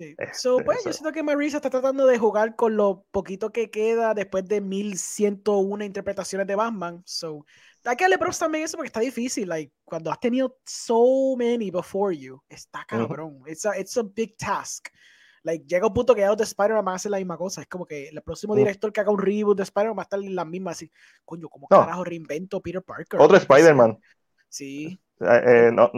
Sí. 0.00 0.14
Este, 0.16 0.34
So, 0.34 0.58
pues, 0.64 0.82
yo 0.82 0.92
siento 0.94 1.12
que 1.12 1.22
Maurice 1.22 1.56
está 1.58 1.68
tratando 1.68 2.06
de 2.06 2.16
jugar 2.16 2.56
con 2.56 2.74
lo 2.74 3.04
poquito 3.10 3.50
que 3.52 3.70
queda 3.70 4.14
después 4.14 4.46
de 4.46 4.62
1101 4.62 5.84
interpretaciones 5.84 6.46
de 6.46 6.56
Batman. 6.56 7.02
So, 7.04 7.44
hay 7.84 7.96
que 7.96 8.04
darle 8.04 8.16
props 8.16 8.38
también 8.38 8.64
eso 8.64 8.78
porque 8.78 8.86
está 8.86 9.00
difícil. 9.00 9.46
Like, 9.46 9.74
cuando 9.84 10.10
has 10.10 10.18
tenido 10.18 10.56
so 10.64 11.36
many 11.36 11.70
before 11.70 12.16
you, 12.16 12.42
está 12.48 12.84
cabrón. 12.86 13.42
it's, 13.46 13.66
a, 13.66 13.78
it's 13.78 13.96
a 13.98 14.02
big 14.02 14.38
task. 14.38 14.88
Like, 15.42 15.66
llega 15.66 15.86
un 15.86 15.92
punto 15.92 16.14
que 16.14 16.22
ya 16.22 16.28
los 16.28 16.36
de 16.38 16.44
Spider-Man 16.44 16.84
van 16.84 16.92
a 16.94 16.96
hacer 16.96 17.10
la 17.10 17.18
misma 17.18 17.36
cosa. 17.36 17.60
Es 17.60 17.66
como 17.66 17.84
que 17.84 18.08
el 18.08 18.22
próximo 18.22 18.54
director 18.54 18.92
que 18.92 19.00
haga 19.00 19.10
un 19.10 19.18
reboot 19.18 19.56
de 19.58 19.64
Spider-Man 19.64 19.98
va 19.98 20.02
a 20.02 20.04
estar 20.04 20.18
en 20.18 20.34
la 20.34 20.46
misma. 20.46 20.70
Así, 20.70 20.90
coño, 21.26 21.48
¿cómo 21.50 21.66
No. 21.70 21.80
carajo 21.80 22.04
reinvento 22.04 22.60
Peter 22.62 22.82
Parker? 22.82 23.20
Otro. 23.20 23.36
Spider-Man. 23.36 23.98
Sí. 24.48 24.98
Eh, 25.20 25.42
eh, 25.68 25.70
no, 25.72 25.90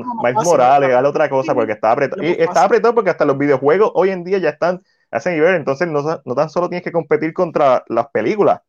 Morales, 0.45 0.95
haz 0.95 1.05
otra 1.05 1.29
cosa 1.31 1.55
porque 1.55 1.73
está 1.73 1.93
apretado. 1.93 2.23
Y 2.23 2.31
está 2.33 2.65
apretado 2.65 2.95
porque 2.95 3.11
hasta 3.11 3.25
los 3.25 3.39
videojuegos 3.39 3.93
hoy 3.95 4.11
en 4.11 4.25
día 4.25 4.39
ya 4.39 4.51
están 4.51 4.83
a 5.11 5.19
ese 5.19 5.33
nivel. 5.33 5.55
Entonces, 5.55 5.87
no, 5.89 6.03
no 6.25 6.35
tan 6.35 6.51
solo 6.51 6.69
tienes 6.69 6.83
que 6.85 6.93
competir 6.93 7.33
contra 7.33 7.85
las 7.89 8.09
películas. 8.11 8.61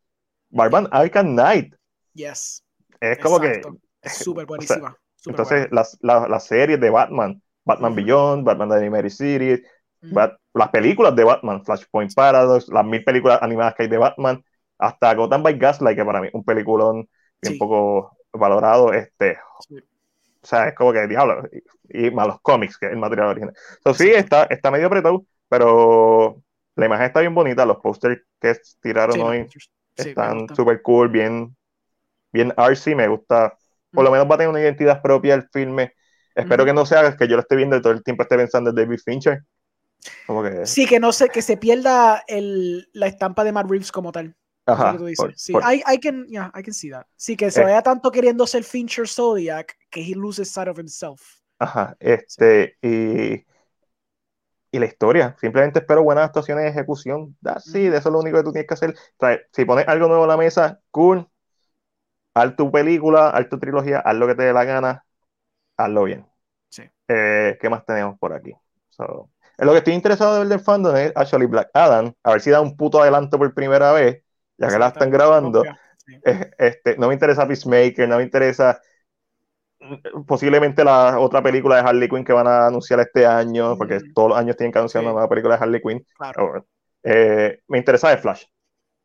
Batman 0.50 0.88
Arkham 0.90 1.32
Knight 1.34 1.74
Yes. 2.14 2.62
es 3.00 3.18
como 3.18 3.42
Exacto. 3.42 3.76
que. 4.02 4.08
Súper 4.08 4.46
buenísima. 4.46 4.96
Entonces, 5.26 5.60
buena. 5.62 5.74
las, 5.74 5.98
las, 6.02 6.28
las 6.28 6.44
series 6.46 6.78
de 6.80 6.90
Batman, 6.90 7.42
Batman. 7.64 7.94
Beyond, 7.94 8.44
Batman 8.44 8.68
The 8.68 8.74
Animated 8.76 9.08
Series. 9.10 9.62
Bat- 10.02 10.36
las 10.52 10.68
películas 10.68 11.16
de 11.16 11.24
Batman, 11.24 11.64
Flashpoint 11.64 12.14
Paradox, 12.14 12.68
las 12.68 12.84
mil 12.84 13.02
películas 13.02 13.38
animadas 13.42 13.74
que 13.74 13.84
hay 13.84 13.88
de 13.88 13.96
Batman, 13.98 14.44
hasta 14.78 15.14
Gotham 15.14 15.42
by 15.42 15.58
Gaslight, 15.58 15.96
que 15.96 16.04
para 16.04 16.20
mí 16.20 16.28
es 16.28 16.34
un 16.34 16.44
peliculón 16.44 17.08
bien 17.40 17.54
Sí. 17.54 17.58
poco 17.58 18.16
valorado. 18.32 18.92
Este, 18.92 19.38
Sí. 19.66 19.76
O 20.44 20.46
sea, 20.46 20.68
es 20.68 20.74
como 20.74 20.92
que 20.92 21.06
diablo. 21.08 21.48
Y, 21.88 22.08
y 22.08 22.10
más 22.12 22.26
los 22.28 22.40
cómics, 22.42 22.78
que 22.78 22.86
es 22.86 22.92
el 22.92 22.98
material 22.98 23.28
original. 23.30 23.54
Entonces, 23.78 24.06
sí, 24.08 24.12
está, 24.14 24.44
está 24.44 24.70
medio 24.70 24.86
apretado, 24.88 25.26
pero 25.48 26.42
la 26.76 26.86
imagen 26.86 27.06
está 27.06 27.20
bien 27.20 27.34
bonita. 27.34 27.66
Los 27.66 27.78
pósters 27.78 28.22
que 28.40 28.54
tiraron 28.80 29.20
Sí, 29.20 29.22
hoy 29.22 29.52
sí, 29.96 30.14
están 30.14 30.48
súper 30.54 30.82
cool, 30.82 31.08
bien 31.10 31.56
bien 32.32 32.52
artsy, 32.56 32.94
me 32.94 33.08
gusta, 33.08 33.56
por 33.92 34.04
lo 34.04 34.10
menos 34.10 34.28
va 34.30 34.34
a 34.34 34.38
tener 34.38 34.50
una 34.50 34.60
identidad 34.60 35.02
propia 35.02 35.34
el 35.34 35.48
filme. 35.52 35.92
Espero 36.34 36.64
Ujú. 36.64 36.66
que 36.66 36.72
no 36.72 36.86
sea 36.86 37.16
que 37.16 37.28
yo 37.28 37.36
lo 37.36 37.42
esté 37.42 37.56
viendo 37.56 37.76
y 37.76 37.82
todo 37.82 37.92
el 37.92 38.02
tiempo 38.02 38.22
esté 38.24 38.36
pensando 38.36 38.70
en 38.70 38.76
David 38.76 39.00
Fincher. 39.04 39.42
Como 40.26 40.42
que, 40.42 40.50
Sí, 40.62 40.86
que 40.86 40.98
no 41.00 41.12
sé, 41.12 41.28
que 41.28 41.42
se 41.42 41.56
pierda 41.56 42.24
el, 42.26 42.88
la 42.92 43.06
estampa 43.06 43.44
de 43.44 43.52
Matt 43.52 43.68
Reeves 43.70 43.92
como 43.92 44.12
tal. 44.12 44.36
Ajá, 44.66 44.96
tú 44.96 45.06
dices. 45.06 45.24
por- 45.24 45.36
sí, 45.36 45.52
por- 45.52 45.62
I, 45.62 45.82
I 45.86 45.98
can, 45.98 46.26
yeah, 46.26 46.50
I 46.54 46.62
can 46.62 46.72
see 46.74 46.90
that. 46.90 47.06
Sí, 47.16 47.36
que 47.36 47.50
se 47.50 47.60
Eh. 47.60 47.64
vaya 47.64 47.82
tanto 47.82 48.10
queriendo 48.10 48.46
ser 48.46 48.64
Fincher 48.64 49.06
Zodiac 49.06 49.76
que 49.90 50.00
he 50.00 50.14
loses 50.14 50.50
sight 50.50 50.68
of 50.68 50.78
himself. 50.78 51.20
Ajá, 51.58 51.96
este, 52.00 52.76
y, 52.82 53.44
y 54.70 54.78
la 54.78 54.86
historia. 54.86 55.36
Simplemente 55.40 55.78
espero 55.80 56.02
buenas 56.02 56.24
actuaciones 56.26 56.64
y 56.66 56.68
ejecución. 56.68 57.36
It, 57.42 57.48
Ujú. 57.48 57.78
eso 57.78 57.96
es 57.96 58.04
lo 58.06 58.18
único 58.20 58.38
que 58.38 58.42
tú 58.44 58.52
tienes 58.52 58.66
que 58.68 58.74
hacer. 58.74 58.94
Trae- 59.18 59.46
si 59.52 59.64
pones 59.64 59.86
algo 59.88 60.08
nuevo 60.08 60.24
a 60.24 60.26
la 60.26 60.36
mesa, 60.36 60.80
cool. 60.90 61.28
Haz 62.34 62.56
tu 62.56 62.70
película, 62.70 63.30
haz 63.30 63.48
tu 63.48 63.58
trilogía, 63.58 64.00
haz 64.00 64.16
lo 64.16 64.26
que 64.26 64.34
te 64.34 64.42
dé 64.44 64.52
la 64.52 64.64
gana, 64.64 65.04
hazlo 65.76 66.04
bien. 66.04 66.26
Sí. 66.70 66.82
Eh, 67.08 67.58
¿qué 67.60 67.68
más 67.70 67.84
tenemos 67.84 68.18
por 68.18 68.32
aquí? 68.32 68.52
So, 68.90 69.30
en 69.58 69.66
lo 69.66 69.72
que 69.72 69.78
estoy 69.78 69.94
interesado 69.94 70.34
de 70.34 70.40
ver 70.40 70.48
del 70.48 70.60
fandom 70.60 70.96
es 70.96 71.12
actually 71.14 71.46
Black 71.46 71.70
Adam, 71.74 72.12
a 72.24 72.32
ver 72.32 72.40
si 72.40 72.50
da 72.50 72.60
un 72.60 72.76
puto 72.76 73.00
adelanto 73.02 73.38
por 73.38 73.54
primera 73.54 73.92
vez, 73.92 74.22
ya 74.58 74.68
que 74.68 74.78
la 74.78 74.88
está- 74.88 75.00
están 75.00 75.10
grabando. 75.10 75.62
sí. 75.62 76.12
Eh, 76.24 76.50
Este, 76.58 76.96
no 76.98 77.08
me 77.08 77.14
interesa 77.14 77.46
Peacemaker, 77.48 78.08
no 78.08 78.18
me 78.18 78.24
interesa 78.24 78.80
mm, 79.80 80.22
posiblemente 80.26 80.84
la 80.84 81.18
otra 81.18 81.42
película 81.42 81.76
de 81.76 81.82
Harley 81.88 82.08
Quinn 82.08 82.24
que 82.24 82.32
van 82.32 82.46
a 82.46 82.66
anunciar 82.66 83.00
este 83.00 83.26
año, 83.26 83.76
porque 83.76 83.96
Mm. 83.96 84.12
todos 84.14 84.28
los 84.30 84.38
años 84.38 84.56
tienen 84.56 84.72
que 84.72 84.78
anunciar 84.78 85.02
Sí. 85.02 85.06
una 85.06 85.12
nueva 85.14 85.28
película 85.28 85.56
de 85.56 85.62
Harley 85.62 85.80
Quinn. 85.82 86.06
Claro. 86.16 86.66
Eh, 87.02 87.60
me 87.68 87.78
interesa 87.78 88.10
The 88.14 88.18
Flash. 88.22 88.44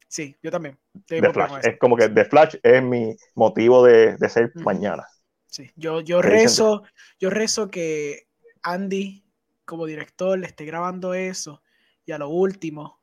Sí, 0.08 0.36
yo 0.42 0.50
también. 0.52 0.78
The 1.08 1.32
Flash. 1.32 1.52
Es 1.64 1.78
como 1.80 1.96
que 1.96 2.10
The 2.10 2.26
Flash 2.26 2.56
es 2.64 2.82
mi 2.82 3.16
motivo 3.36 3.84
de, 3.84 4.16
de 4.18 4.30
ser 4.30 4.52
mañana. 4.56 5.06
Sí, 5.48 5.70
yo, 5.76 6.02
yo 6.02 6.22
rezo, 6.22 6.84
yo 7.20 7.30
rezo 7.30 7.70
que 7.70 8.28
Andy, 8.64 9.24
como 9.66 9.86
director, 9.86 10.38
le 10.40 10.48
esté 10.48 10.66
grabando 10.66 11.14
eso 11.14 11.62
y 12.06 12.12
a 12.12 12.18
lo 12.18 12.30
último 12.30 12.99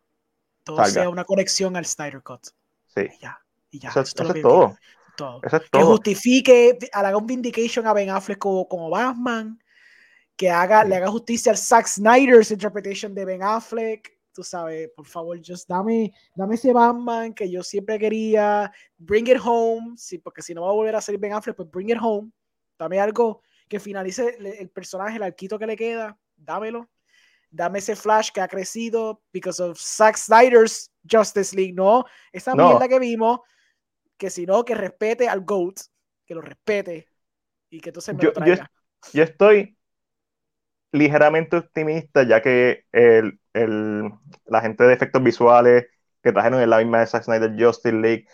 todo 0.66 0.76
Salga. 0.78 0.90
sea 0.90 1.08
una 1.08 1.24
conexión 1.24 1.76
al 1.76 1.86
Snyder 1.86 2.22
Cut. 2.22 2.44
Sí. 2.86 3.02
Y 3.02 3.22
ya, 3.22 3.38
y 3.70 3.78
ya. 3.78 3.90
Eso, 3.90 4.00
eso 4.00 4.00
es 4.00 4.08
eso 4.08 4.16
todo 4.16 4.28
lo 4.28 4.34
es 4.34 4.42
todo. 5.16 5.40
Eso 5.44 5.56
es 5.58 5.70
Que 5.70 5.82
justifique, 5.82 6.78
haga 6.92 7.16
un 7.16 7.26
vindication 7.26 7.86
a 7.86 7.92
Ben 7.92 8.10
Affleck 8.10 8.38
como, 8.38 8.66
como 8.68 8.90
Batman, 8.90 9.58
que 10.36 10.50
haga, 10.50 10.82
Sí. 10.82 10.88
le 10.88 10.96
haga 10.96 11.08
justicia 11.08 11.52
al 11.52 11.56
Zack 11.58 11.86
Snyder's 11.86 12.50
interpretation 12.50 13.14
de 13.14 13.24
Ben 13.24 13.42
Affleck. 13.42 14.12
Tú 14.32 14.42
sabes, 14.42 14.90
por 14.94 15.06
favor, 15.06 15.38
just 15.38 15.66
dame, 15.68 16.12
dame 16.34 16.56
ese 16.56 16.72
Batman 16.72 17.32
que 17.32 17.48
yo 17.50 17.62
siempre 17.62 17.98
quería. 17.98 18.70
Bring 18.98 19.28
it 19.28 19.38
home. 19.42 19.94
Sí, 19.96 20.18
porque 20.18 20.42
si 20.42 20.52
no 20.52 20.62
va 20.62 20.70
a 20.70 20.74
volver 20.74 20.96
a 20.96 21.00
ser 21.00 21.16
Ben 21.16 21.32
Affleck, 21.32 21.56
pues 21.56 21.70
bring 21.70 21.90
it 21.90 21.98
home. 22.02 22.30
Dame 22.78 22.98
algo 23.00 23.40
que 23.68 23.78
finalice 23.80 24.36
el, 24.38 24.46
el 24.46 24.68
personaje, 24.68 25.16
el 25.16 25.22
arquito 25.22 25.58
que 25.58 25.66
le 25.66 25.76
queda. 25.76 26.18
Dámelo. 26.36 26.90
Dame 27.56 27.78
ese 27.78 27.96
Flash 27.96 28.30
que 28.32 28.40
ha 28.42 28.48
crecido 28.48 29.22
because 29.32 29.62
of 29.62 29.78
Zack 29.80 30.16
Snyder's 30.18 30.92
Justice 31.10 31.56
League. 31.56 31.72
No, 31.72 32.04
esa 32.30 32.54
No. 32.54 32.68
mierda 32.68 32.86
que 32.86 32.98
vimos, 32.98 33.40
que 34.18 34.28
si 34.28 34.44
no, 34.44 34.64
que 34.64 34.74
respete 34.74 35.26
al 35.28 35.40
GOAT, 35.40 35.80
que 36.26 36.34
lo 36.34 36.42
respete 36.42 37.08
y 37.70 37.80
que 37.80 37.88
entonces 37.90 38.14
me 38.14 38.22
Yo- 38.22 38.28
lo 38.28 38.34
yo 38.34 38.40
traiga. 38.44 38.70
Yo 39.12 39.22
estoy 39.22 39.76
ligeramente 40.92 41.56
optimista, 41.56 42.22
ya 42.24 42.42
que 42.42 42.84
el, 42.92 43.40
el- 43.54 44.10
la 44.46 44.60
gente 44.60 44.84
de 44.84 44.92
efectos 44.94 45.22
visuales 45.22 45.86
que 46.22 46.32
trajeron 46.32 46.60
en 46.60 46.70
la 46.70 46.78
misma 46.78 47.00
de 47.00 47.06
Zack 47.06 47.24
Snyder 47.24 47.54
Justice 47.58 47.94
League. 47.94 48.26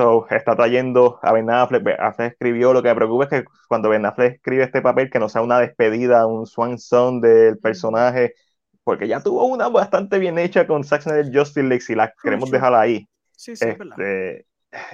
So, 0.00 0.26
está 0.30 0.56
trayendo 0.56 1.18
a 1.22 1.32
Ben 1.32 1.50
Affleck. 1.50 1.82
Ben 1.82 2.00
Affleck 2.00 2.32
escribió, 2.32 2.72
lo 2.72 2.82
que 2.82 2.88
me 2.88 2.94
preocupa 2.94 3.24
es 3.24 3.30
que 3.30 3.44
cuando 3.68 3.90
Ben 3.90 4.06
Affleck 4.06 4.36
escribe 4.36 4.64
este 4.64 4.80
papel, 4.80 5.10
que 5.10 5.18
no 5.18 5.28
sea 5.28 5.42
una 5.42 5.58
despedida, 5.58 6.26
un 6.26 6.46
swan 6.46 6.78
song 6.78 7.20
del 7.20 7.58
personaje, 7.58 8.34
porque 8.82 9.06
ya 9.06 9.20
tuvo 9.20 9.44
una 9.44 9.68
bastante 9.68 10.18
bien 10.18 10.38
hecha 10.38 10.66
con 10.66 10.84
Zack 10.84 11.02
Snyder 11.02 11.30
Justice 11.36 11.62
League, 11.62 11.82
si 11.82 11.94
la 11.94 12.14
queremos 12.22 12.50
dejar 12.50 12.74
ahí. 12.74 13.06
Sí, 13.36 13.54
sí, 13.56 13.66
es 13.68 13.78
verdad. 13.78 14.00
Este, 14.00 14.46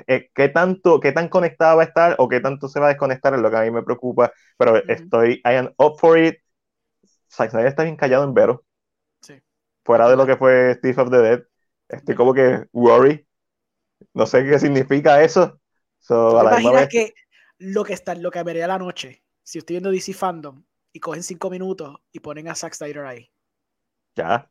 eh, 0.09 0.31
¿qué 0.35 0.49
tanto, 0.49 0.99
qué 0.99 1.13
tan 1.13 1.29
conectada 1.29 1.77
va 1.77 1.83
a 1.83 1.87
estar 1.87 2.17
o 2.19 2.29
qué 2.29 2.41
tanto 2.41 2.67
se 2.67 2.81
va 2.81 2.87
a 2.87 2.89
desconectar 2.91 3.35
es 3.35 3.41
lo 3.41 3.51
que 3.51 3.57
a 3.57 3.63
mí 3.63 3.71
me 3.71 3.83
preocupa, 3.83 4.33
pero 4.59 4.75
Ujú. 4.75 4.85
estoy, 4.89 5.35
I 5.45 5.55
am 5.55 5.73
up 5.79 5.99
for 5.99 6.19
it. 6.19 6.37
Zack 7.31 7.51
Snyder 7.51 7.69
está 7.69 7.85
bien 7.85 7.97
callado 7.97 8.25
en 8.25 8.35
Vero, 8.35 8.65
Sí. 9.21 9.41
fuera 9.85 10.09
de 10.09 10.17
lo 10.17 10.27
que 10.27 10.37
fue 10.37 10.75
Steve 10.75 11.01
of 11.01 11.11
the 11.11 11.19
Dead. 11.19 11.43
Estoy 11.89 12.15
como 12.17 12.35
que 12.35 12.65
worry. 12.73 13.26
No 14.15 14.27
sé 14.27 14.45
qué 14.45 14.59
significa 14.59 15.23
eso. 15.23 15.61
So, 15.99 16.31
¿Tú 16.31 16.39
a 16.39 16.41
te 16.41 16.45
la 16.51 16.57
misma 16.57 16.71
imaginas 16.71 16.89
que 16.89 17.15
lo 17.59 17.85
que 17.85 17.93
está, 17.95 18.15
lo 18.15 18.31
que 18.31 18.43
vería 18.43 18.67
la 18.67 18.79
noche, 18.79 19.23
si 19.43 19.59
estoy 19.59 19.75
viendo 19.75 19.91
DC 19.91 20.13
Fandom 20.13 20.63
y 20.93 21.01
cogen 21.01 21.23
cinco 21.23 21.51
minutos 21.51 21.97
y 22.13 22.21
ponen 22.21 22.49
a 22.49 22.55
Zack 22.55 22.75
Snyder 22.75 23.05
ahí? 23.07 23.31
ya, 24.17 24.49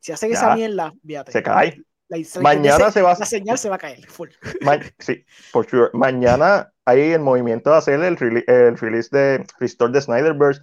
Si 0.00 0.12
hacen 0.12 0.30
Ya. 0.30 0.36
esa 0.36 0.54
mierda, 0.54 0.92
fíjate. 1.06 1.32
se 1.32 1.42
cae. 1.42 1.82
La, 2.08 2.18
la- 2.18 2.40
Mañana 2.42 2.78
la- 2.86 2.90
se 2.92 3.00
va 3.02 3.12
a- 3.12 3.18
La 3.18 3.24
señal 3.26 3.56
se 3.58 3.68
va 3.70 3.76
a 3.76 3.78
caer, 3.78 4.06
full. 4.06 4.28
Ma- 4.60 4.78
sí, 4.98 5.24
for 5.50 5.66
sure. 5.68 5.90
Mañana 5.94 6.70
hay 6.84 7.12
el 7.12 7.20
movimiento 7.20 7.70
de 7.70 7.76
hacer 7.76 8.00
el, 8.02 8.16
rele- 8.18 8.44
el 8.46 8.76
release 8.76 9.08
de 9.10 9.44
Restore 9.58 9.92
the 9.92 10.02
Snyderverse. 10.02 10.60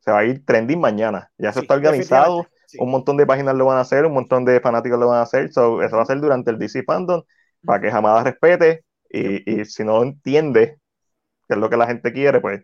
Se 0.00 0.10
va 0.10 0.20
a 0.20 0.24
ir 0.24 0.44
trending 0.46 0.80
mañana. 0.80 1.30
Ya 1.36 1.50
eso 1.50 1.60
Sí, 1.60 1.64
está 1.64 1.74
organizado. 1.74 2.46
sí. 2.66 2.78
Un 2.80 2.90
montón 2.90 3.18
de 3.18 3.26
páginas 3.26 3.54
lo 3.54 3.66
van 3.66 3.76
a 3.78 3.82
hacer, 3.82 4.06
un 4.06 4.14
montón 4.14 4.44
de 4.46 4.60
fanáticos 4.60 4.98
lo 4.98 5.08
van 5.08 5.18
a 5.18 5.22
hacer. 5.22 5.52
So, 5.52 5.82
eso 5.82 5.96
va 5.96 6.02
a 6.02 6.06
ser 6.06 6.20
durante 6.20 6.50
el 6.50 6.58
DC 6.58 6.82
Fandom 6.84 7.22
para 7.64 7.80
que 7.80 7.90
Hamada 7.90 8.24
respete. 8.24 8.84
Y, 9.10 9.60
y 9.60 9.64
si 9.64 9.84
no 9.84 10.02
entiende 10.02 10.78
qué 11.48 11.54
es 11.54 11.58
lo 11.58 11.70
que 11.70 11.76
la 11.76 11.86
gente 11.86 12.12
quiere, 12.12 12.40
pues 12.40 12.62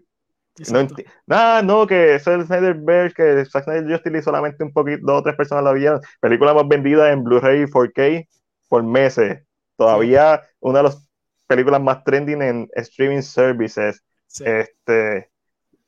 no 0.70 0.80
Exacto. 0.80 0.94
enti- 0.96 1.06
Ah, 1.28 1.62
no, 1.64 1.86
que 1.86 2.14
es 2.16 2.26
el 2.26 2.44
Snyderverse, 2.46 3.14
que 3.14 3.44
Zack 3.46 3.64
Snyder 3.64 3.90
Justice 3.90 4.22
solamente 4.22 4.62
un 4.64 4.72
poquito, 4.72 5.00
dos 5.04 5.20
o 5.20 5.22
tres 5.22 5.36
personas 5.36 5.64
la 5.64 5.72
vieron. 5.72 6.00
Película 6.20 6.54
más 6.54 6.68
vendida 6.68 7.10
en 7.12 7.24
Blu-ray 7.24 7.66
4K 7.66 8.28
por 8.68 8.82
meses. 8.84 9.42
Todavía 9.76 10.42
una 10.60 10.78
de 10.78 10.84
las 10.84 11.08
películas 11.46 11.80
más 11.80 12.04
trending 12.04 12.42
en 12.42 12.68
streaming 12.74 13.22
services. 13.22 14.02
Sí. 14.26 14.44
Este, 14.46 15.30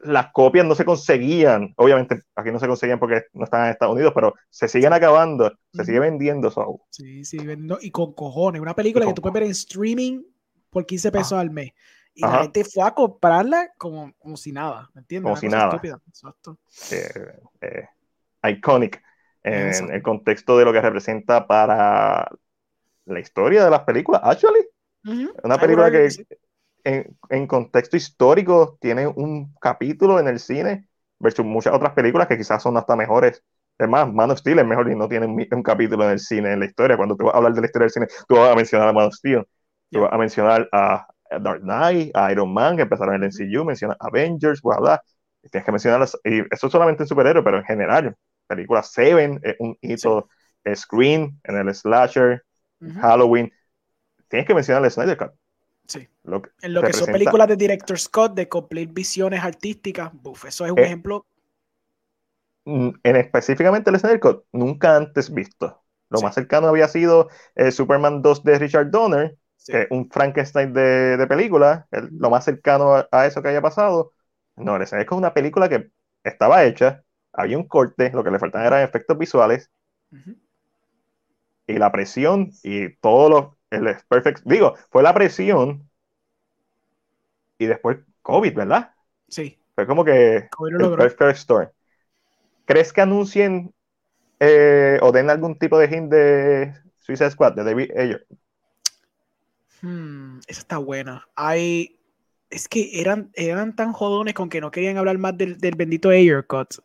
las 0.06 0.32
copias 0.32 0.66
no 0.66 0.74
se 0.74 0.84
conseguían. 0.84 1.74
Obviamente, 1.76 2.22
aquí 2.34 2.50
no 2.50 2.58
se 2.58 2.66
conseguían 2.66 2.98
porque 2.98 3.24
no 3.32 3.44
están 3.44 3.64
en 3.64 3.70
Estados 3.72 3.94
Unidos, 3.94 4.12
pero 4.14 4.34
se 4.50 4.68
siguen 4.68 4.92
acabando, 4.92 5.52
se 5.72 5.84
sigue 5.84 6.00
vendiendo. 6.00 6.50
So. 6.50 6.80
Sí, 6.90 7.24
sí, 7.24 7.38
no, 7.38 7.78
y 7.80 7.90
con 7.90 8.14
cojones. 8.14 8.60
Una 8.62 8.74
película 8.74 9.06
que 9.06 9.12
tú 9.12 9.22
puedes 9.22 9.34
ver 9.34 9.42
en 9.44 9.50
streaming 9.50 10.22
por 10.70 10.86
15 10.86 11.12
pesos 11.12 11.32
al 11.32 11.50
mes. 11.50 11.72
Y 12.14 12.24
Ajá. 12.24 12.36
la 12.36 12.42
gente 12.44 12.64
fue 12.64 12.82
a 12.84 12.92
comprarla 12.92 13.70
como, 13.76 14.12
como 14.18 14.36
si 14.38 14.50
nada, 14.50 14.90
¿me 14.94 15.00
entiendes? 15.02 15.24
Como 15.24 15.32
Una 15.34 15.40
si 15.40 15.48
nada. 15.48 15.68
estúpida. 15.68 16.00
Exacto. 16.08 16.58
eh, 16.90 17.40
eh, 17.60 17.88
iconic 18.50 19.02
en 19.42 19.68
Eso. 19.68 19.84
el 19.90 20.02
contexto 20.02 20.56
de 20.56 20.64
lo 20.64 20.72
que 20.72 20.80
representa 20.80 21.46
para 21.46 22.28
la 23.04 23.20
historia 23.20 23.64
de 23.64 23.70
las 23.70 23.80
películas. 23.80 24.22
Actually, 24.24 24.66
una 25.44 25.58
película 25.58 25.90
que. 25.90 26.08
En, 26.86 27.18
en 27.30 27.46
contexto 27.46 27.96
histórico 27.96 28.78
tiene 28.80 29.06
un 29.06 29.54
capítulo 29.60 30.20
en 30.20 30.28
el 30.28 30.40
cine 30.40 30.88
versus 31.18 31.44
muchas 31.44 31.74
otras 31.74 31.92
películas 31.94 32.28
que 32.28 32.38
quizás 32.38 32.62
son 32.62 32.76
hasta 32.76 32.96
mejores. 32.96 33.42
Es 33.78 33.88
más, 33.88 34.12
Man 34.12 34.30
of 34.30 34.38
Steel 34.38 34.58
es 34.60 34.66
mejor 34.66 34.90
y 34.90 34.96
no 34.96 35.08
tiene 35.08 35.26
un, 35.26 35.46
un 35.50 35.62
capítulo 35.62 36.04
en 36.04 36.10
el 36.12 36.20
cine, 36.20 36.52
en 36.52 36.60
la 36.60 36.66
historia. 36.66 36.96
Cuando 36.96 37.16
tú 37.16 37.26
vas 37.26 37.34
a 37.34 37.38
hablar 37.38 37.54
de 37.54 37.60
la 37.62 37.66
historia 37.66 37.84
del 37.84 37.92
cine, 37.92 38.06
tú 38.28 38.36
vas 38.36 38.52
a 38.52 38.56
mencionar 38.56 38.88
a 38.88 38.92
Man 38.92 39.06
of 39.06 39.14
Steel, 39.14 39.44
tú 39.90 40.00
vas 40.00 40.12
a 40.12 40.18
mencionar 40.18 40.68
a, 40.72 41.06
a 41.30 41.38
Dark 41.40 41.60
Knight, 41.62 42.16
a 42.16 42.32
Iron 42.32 42.52
Man, 42.52 42.76
que 42.76 42.82
empezaron 42.82 43.14
en 43.16 43.22
el 43.22 43.26
MCU, 43.26 43.64
mencionas 43.64 43.96
Avengers, 44.00 44.62
bla, 44.62 44.78
bla. 44.78 45.02
Y 45.42 45.48
tienes 45.50 45.66
que 45.66 45.72
mencionar, 45.72 46.08
y 46.24 46.42
eso 46.54 46.70
solamente 46.70 47.02
en 47.04 47.08
superhéroes, 47.08 47.44
pero 47.44 47.58
en 47.58 47.64
general, 47.64 48.16
película 48.46 48.82
Seven 48.82 49.40
es 49.42 49.56
un 49.58 49.76
hito, 49.80 50.28
Scream 50.74 51.38
en 51.44 51.56
el 51.56 51.74
slasher, 51.74 52.42
Ujú. 52.80 53.02
Halloween, 53.02 53.52
tienes 54.28 54.46
que 54.46 54.54
mencionar 54.54 54.84
el 54.84 54.90
Snyder 54.90 55.16
Cut. 55.18 55.32
Sí. 55.88 56.08
Lo 56.24 56.42
que 56.42 56.50
En 56.62 56.74
lo 56.74 56.82
que 56.84 56.92
son 56.92 57.10
películas 57.10 57.48
de 57.48 57.56
Director 57.56 57.98
Scott, 57.98 58.34
de 58.34 58.48
cumplir 58.48 58.88
visiones 58.88 59.42
artísticas, 59.42 60.10
buf, 60.12 60.44
eso 60.46 60.64
es 60.66 60.72
un 60.72 60.78
Eh, 60.78 60.84
ejemplo. 60.84 61.26
mm, 62.64 62.90
en 63.02 63.16
específicamente 63.16 63.90
el 63.90 63.98
Snyder 63.98 64.20
Cut, 64.20 64.44
nunca 64.52 64.96
antes 64.96 65.32
visto. 65.32 65.82
Lo 66.10 66.20
Sí. 66.20 66.24
más 66.26 66.34
cercano 66.34 66.68
había 66.68 66.88
sido 66.88 67.28
eh, 67.54 67.70
Superman 67.72 68.22
2 68.22 68.42
de 68.44 68.58
Richard 68.58 68.90
Donner, 68.90 69.36
Sí. 69.56 69.72
que 69.72 69.82
es 69.82 69.88
un 69.90 70.08
Frankenstein 70.10 70.72
de, 70.72 71.16
de 71.16 71.26
película, 71.26 71.86
el- 71.90 72.10
lo 72.18 72.30
más 72.30 72.44
cercano 72.44 72.94
a, 72.94 73.08
a 73.10 73.26
eso 73.26 73.42
que 73.42 73.48
haya 73.48 73.62
pasado. 73.62 74.12
No, 74.56 74.76
el 74.76 74.86
Snyder 74.86 75.06
Cut 75.06 75.16
es 75.16 75.18
una 75.18 75.34
película 75.34 75.68
que 75.68 75.90
estaba 76.24 76.64
hecha, 76.64 77.02
había 77.32 77.58
un 77.58 77.66
corte, 77.68 78.10
lo 78.12 78.24
que 78.24 78.30
le 78.30 78.38
faltaban 78.38 78.66
eran 78.66 78.82
efectos 78.82 79.18
visuales 79.18 79.70
y 81.66 81.74
la 81.78 81.90
presión 81.92 82.50
y 82.62 82.94
todo 82.96 83.28
lo, 83.28 83.55
el 83.70 83.96
perfect, 84.08 84.42
digo, 84.44 84.76
fue 84.90 85.02
la 85.02 85.14
presión 85.14 85.88
y 87.58 87.66
después 87.66 87.98
COVID, 88.22 88.54
¿verdad? 88.54 88.94
Sí, 89.28 89.58
Fue 89.74 89.86
como 89.86 90.04
que 90.04 90.50
el 90.78 90.78
logró. 90.78 90.96
Perfect 90.96 91.38
Storm. 91.38 91.70
¿Crees 92.66 92.92
que 92.92 93.02
anuncien 93.02 93.74
eh, 94.40 94.98
o 95.02 95.12
den 95.12 95.30
algún 95.30 95.58
tipo 95.58 95.78
de 95.78 95.86
hint 95.88 96.12
de 96.12 96.74
Suicide 96.98 97.32
Squad, 97.32 97.54
de 97.54 97.64
David 97.64 97.92
Ayer? 97.98 98.26
Hmm, 99.80 100.38
esa 100.46 100.60
está 100.60 100.78
buena. 100.78 101.28
Hay. 101.34 101.98
Es 102.50 102.68
que 102.68 103.00
eran, 103.00 103.30
eran 103.34 103.74
tan 103.74 103.92
jodones 103.92 104.34
con 104.34 104.48
que 104.48 104.60
no 104.60 104.70
querían 104.70 104.96
hablar 104.98 105.18
más 105.18 105.36
del, 105.36 105.58
del 105.58 105.74
bendito 105.74 106.10
Ayer 106.10 106.46
Cut. 106.46 106.76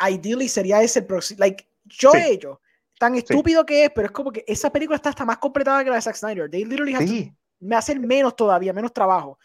Ideally 0.00 0.48
sería 0.48 0.82
ese 0.82 1.02
próximo. 1.02 1.38
Like, 1.40 1.66
yo 1.84 2.12
Sí. 2.12 2.18
ellos, 2.18 2.58
tan 2.98 3.14
estúpido 3.14 3.64
que 3.66 3.84
es, 3.86 3.90
pero 3.94 4.06
es 4.06 4.12
como 4.12 4.30
que 4.32 4.44
esa 4.46 4.70
película 4.70 4.96
está 4.96 5.10
hasta 5.10 5.24
más 5.24 5.38
completada 5.38 5.82
que 5.84 5.90
la 5.90 5.96
de 5.96 6.02
Zack 6.02 6.16
Snyder. 6.16 6.50
They 6.50 6.64
literally 6.64 6.94
have 6.94 7.04
to- 7.04 7.10
Sí, 7.10 7.32
me 7.60 7.76
hacen 7.76 8.00
menos 8.06 8.36
todavía, 8.36 8.72
menos 8.72 8.92
trabajo. 8.92 9.38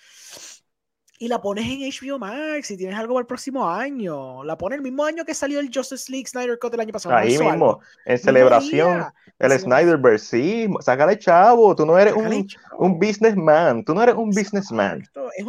Y 1.22 1.28
la 1.28 1.42
pones 1.42 1.66
en 1.66 1.82
HBO 1.82 2.18
Max 2.18 2.72
y 2.72 2.78
tienes 2.78 2.98
algo 2.98 3.16
para 3.16 3.22
el 3.24 3.28
próximo 3.28 3.70
año. 3.70 4.42
La 4.46 4.58
pones 4.58 4.78
el 4.78 4.84
mismo 4.84 5.04
año 5.04 5.26
que 5.26 5.34
salió 5.34 5.60
el 5.60 5.70
Justice 5.74 6.10
League 6.10 6.28
Snyder 6.28 6.58
Cut 6.58 6.72
del 6.72 6.80
año 6.80 6.94
pasado. 6.94 7.14
¿no 7.14 7.20
ahí 7.20 7.34
hizo 7.34 7.44
mismo, 7.44 7.66
algo? 7.72 7.82
en 8.06 8.18
celebración, 8.18 9.06
el 9.38 9.52
En 9.52 9.60
Snyderverse, 9.60 10.26
sí, 10.26 10.70
sácale 10.80 11.20
chavo, 11.20 11.76
tú 11.76 11.86
no 11.86 11.98
eres 12.00 12.14
un, 12.14 12.48
un 12.78 13.00
businessman, 13.00 13.84
tú 13.84 13.94
no 13.94 14.02
eres 14.02 14.16
un 14.16 14.30
businessman. 14.30 15.04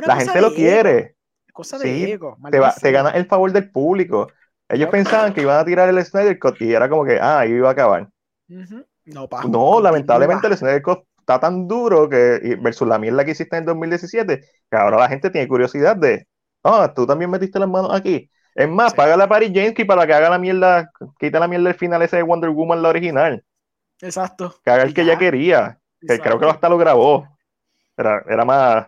La 0.07 0.17
gente 0.17 0.41
lo 0.41 0.49
ego, 0.49 0.57
quiere, 0.57 1.17
Cosa 1.53 1.79
de 1.79 1.85
Sí, 1.85 2.13
ego. 2.13 2.37
te, 2.51 2.59
va, 2.59 2.75
te 2.75 2.91
gana 2.91 3.11
el 3.11 3.27
favor 3.27 3.53
del 3.53 3.71
público. 3.71 4.27
Ellos 4.71 4.89
pensaban 4.91 5.35
que 5.35 5.43
iban 5.43 5.59
a 5.59 5.65
tirar 5.65 5.89
el 5.89 6.05
Snyder 6.05 6.39
Cut 6.39 6.61
y 6.63 6.73
era 6.73 6.89
como 6.89 7.05
que, 7.05 7.19
ah, 7.21 7.41
ahí 7.41 7.53
iba 7.53 7.69
a 7.69 7.73
acabar. 7.73 8.09
No, 9.05 9.29
pa, 9.29 9.45
No, 9.45 9.81
lamentablemente 9.81 10.47
el 10.47 10.57
Snyder 10.57 10.83
Cut 10.83 11.01
está 11.19 11.41
tan 11.41 11.67
duro 11.69 12.09
que 12.09 12.57
versus 12.61 12.87
la 12.89 12.99
mierda 12.99 13.25
que 13.25 13.33
hiciste 13.33 13.57
en 13.57 13.65
2017, 13.65 14.41
que 14.71 14.77
ahora 14.77 14.99
la 14.99 15.09
gente 15.09 15.31
tiene 15.31 15.49
curiosidad 15.49 15.97
de, 15.97 16.27
ah, 16.65 16.93
tú 16.95 17.07
también 17.07 17.31
metiste 17.31 17.59
las 17.59 17.69
manos 17.69 17.93
aquí. 17.95 18.31
Es 18.55 18.69
más, 18.69 18.93
Sí. 18.93 18.97
págale 18.97 19.23
a 19.25 19.29
Patty 19.29 19.53
Jenkins 19.53 19.87
para 19.87 20.07
que 20.07 20.15
haga 20.15 20.31
la 20.31 20.39
mierda, 20.39 20.91
quita 21.19 21.39
la 21.41 21.49
mierda 21.49 21.69
del 21.69 21.79
final 21.79 22.03
ese 22.03 22.17
de 22.17 22.23
Wonder 22.23 22.51
Woman, 22.51 22.83
la 22.83 22.89
original, 22.91 23.45
Exacto. 24.03 24.55
que 24.65 24.71
haga 24.71 24.83
el 24.83 24.95
que 24.95 25.05
ya, 25.05 25.13
ella 25.13 25.19
quería, 25.19 25.79
que 26.07 26.19
creo 26.21 26.39
que 26.39 26.47
hasta 26.47 26.69
lo 26.69 26.79
grabó. 26.79 27.27
Era, 27.97 28.23
era 28.29 28.45
más, 28.45 28.87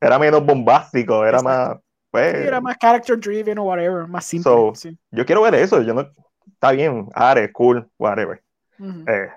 era 0.00 0.18
menos 0.18 0.44
bombástico, 0.44 1.24
era 1.26 1.38
Exacto. 1.38 1.42
más, 1.42 1.76
pues, 2.12 2.32
Sí, 2.32 2.46
era 2.46 2.60
más 2.60 2.76
character 2.78 3.18
driven 3.18 3.58
o 3.58 3.64
whatever, 3.64 4.06
más 4.06 4.24
simple. 4.24 4.52
So, 4.52 4.72
sí. 4.76 4.96
yo 5.10 5.26
quiero 5.26 5.42
ver 5.42 5.56
eso, 5.56 5.82
yo 5.82 5.94
no, 5.94 6.02
está 6.46 6.70
bien, 6.70 7.08
Ares, 7.14 7.50
cool, 7.52 7.90
whatever. 7.98 8.40
Eh, 8.78 9.28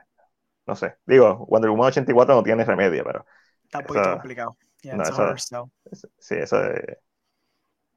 no 0.68 0.76
sé, 0.76 0.96
digo, 1.06 1.46
Wonder 1.48 1.72
Woman 1.72 1.88
84 1.88 2.36
no 2.36 2.44
tiene 2.44 2.64
remedio, 2.66 3.04
pero 3.04 3.26
Está 3.64 3.80
un 3.80 3.86
poquito 3.86 4.12
complicado. 4.12 4.58
Yeah, 4.84 4.98
no, 4.98 5.36
sí, 6.20 6.36
eso 6.36 6.64
es 6.64 6.98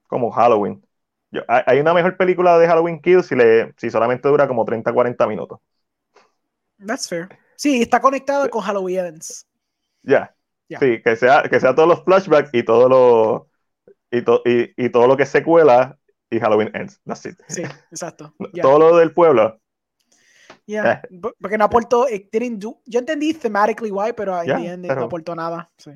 como 0.07 0.31
Halloween. 0.31 0.83
Yo- 1.31 1.43
hay, 1.47 1.79
una 1.79 1.93
mejor 1.93 2.17
película 2.17 2.57
de 2.57 2.67
Halloween 2.67 2.99
Kills 2.99 3.27
si, 3.27 3.35
le, 3.35 3.73
si 3.77 3.91
solamente 3.91 4.27
dura 4.27 4.47
como 4.47 4.65
30, 4.65 4.91
40 4.91 5.27
minutos. 5.27 5.59
That's 6.83 7.07
fair. 7.07 7.29
Sí, 7.57 7.81
está 7.81 7.99
conectada 7.99 8.49
con 8.49 8.61
Halloween 8.61 9.05
Ends. 9.05 9.45
Ya, 10.01 10.35
Ya. 10.69 10.79
sí, 10.79 11.01
que 11.03 11.15
sea, 11.15 11.43
que 11.43 11.59
sea 11.59 11.75
todos 11.75 11.87
los 11.87 12.03
flashbacks 12.03 12.49
y 12.53 12.63
todo 12.63 12.89
lo 12.89 13.48
y, 14.11 14.21
to- 14.23 14.41
y, 14.45 14.73
y 14.77 14.89
todo 14.89 15.07
lo 15.07 15.15
que 15.17 15.23
es 15.23 15.29
secuela 15.29 15.97
y 16.29 16.39
Halloween 16.39 16.71
Ends. 16.73 16.99
That's 17.05 17.25
it. 17.25 17.39
Sí, 17.47 17.63
exacto. 17.91 18.33
Yeah. 18.53 18.61
Todo 18.63 18.79
lo 18.79 18.97
del 18.97 19.13
pueblo. 19.13 19.59
Yeah, 20.65 21.01
Eh. 21.09 21.19
po- 21.19 21.33
Porque 21.41 21.57
no 21.57 21.65
aportó, 21.65 22.05
didn't 22.05 22.59
do- 22.61 22.79
yo 22.85 22.99
entendí 22.99 23.33
thematically 23.33 23.91
why, 23.91 24.13
pero 24.13 24.43
Yeah, 24.43 24.77
pero- 24.81 24.95
no 25.01 25.05
aportó 25.07 25.35
nada. 25.35 25.67
Sí. 25.77 25.91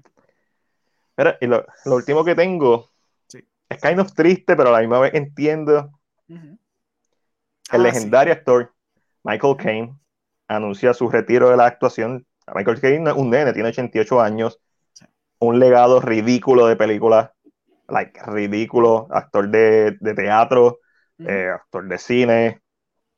Mira, 1.18 1.38
y 1.40 1.46
lo, 1.46 1.64
lo 1.86 1.96
último 1.96 2.24
que 2.26 2.34
tengo 2.34 2.90
Sí. 3.28 3.40
es 3.70 3.82
kind 3.82 4.00
of 4.00 4.14
triste, 4.14 4.56
pero 4.56 4.70
a 4.70 4.72
la 4.72 4.80
misma 4.80 5.00
vez 5.00 5.14
entiendo. 5.14 5.92
El 6.28 6.58
Ah, 7.70 7.78
legendario 7.78 8.34
actor 8.34 8.74
Michael 9.24 9.56
Caine 9.58 9.96
anuncia 10.48 10.94
su 10.94 11.08
retiro 11.10 11.50
de 11.50 11.58
la 11.58 11.66
actuación. 11.68 12.26
Michael 12.54 12.82
Caine 12.82 13.10
es 13.12 13.16
un 13.16 13.30
nene, 13.30 13.54
tiene 13.54 13.70
88 13.70 14.20
años, 14.22 14.60
Sí. 14.94 15.06
un 15.40 15.60
legado 15.60 16.00
ridículo 16.02 16.66
de 16.68 16.76
películas, 16.76 17.30
like, 17.88 18.20
ridículo, 18.28 19.08
actor 19.12 19.50
de, 19.50 19.98
de 20.00 20.14
teatro. 20.16 20.80
Ujú. 21.20 21.30
eh, 21.30 21.50
actor 21.54 21.88
de 21.88 21.98
cine, 21.98 22.62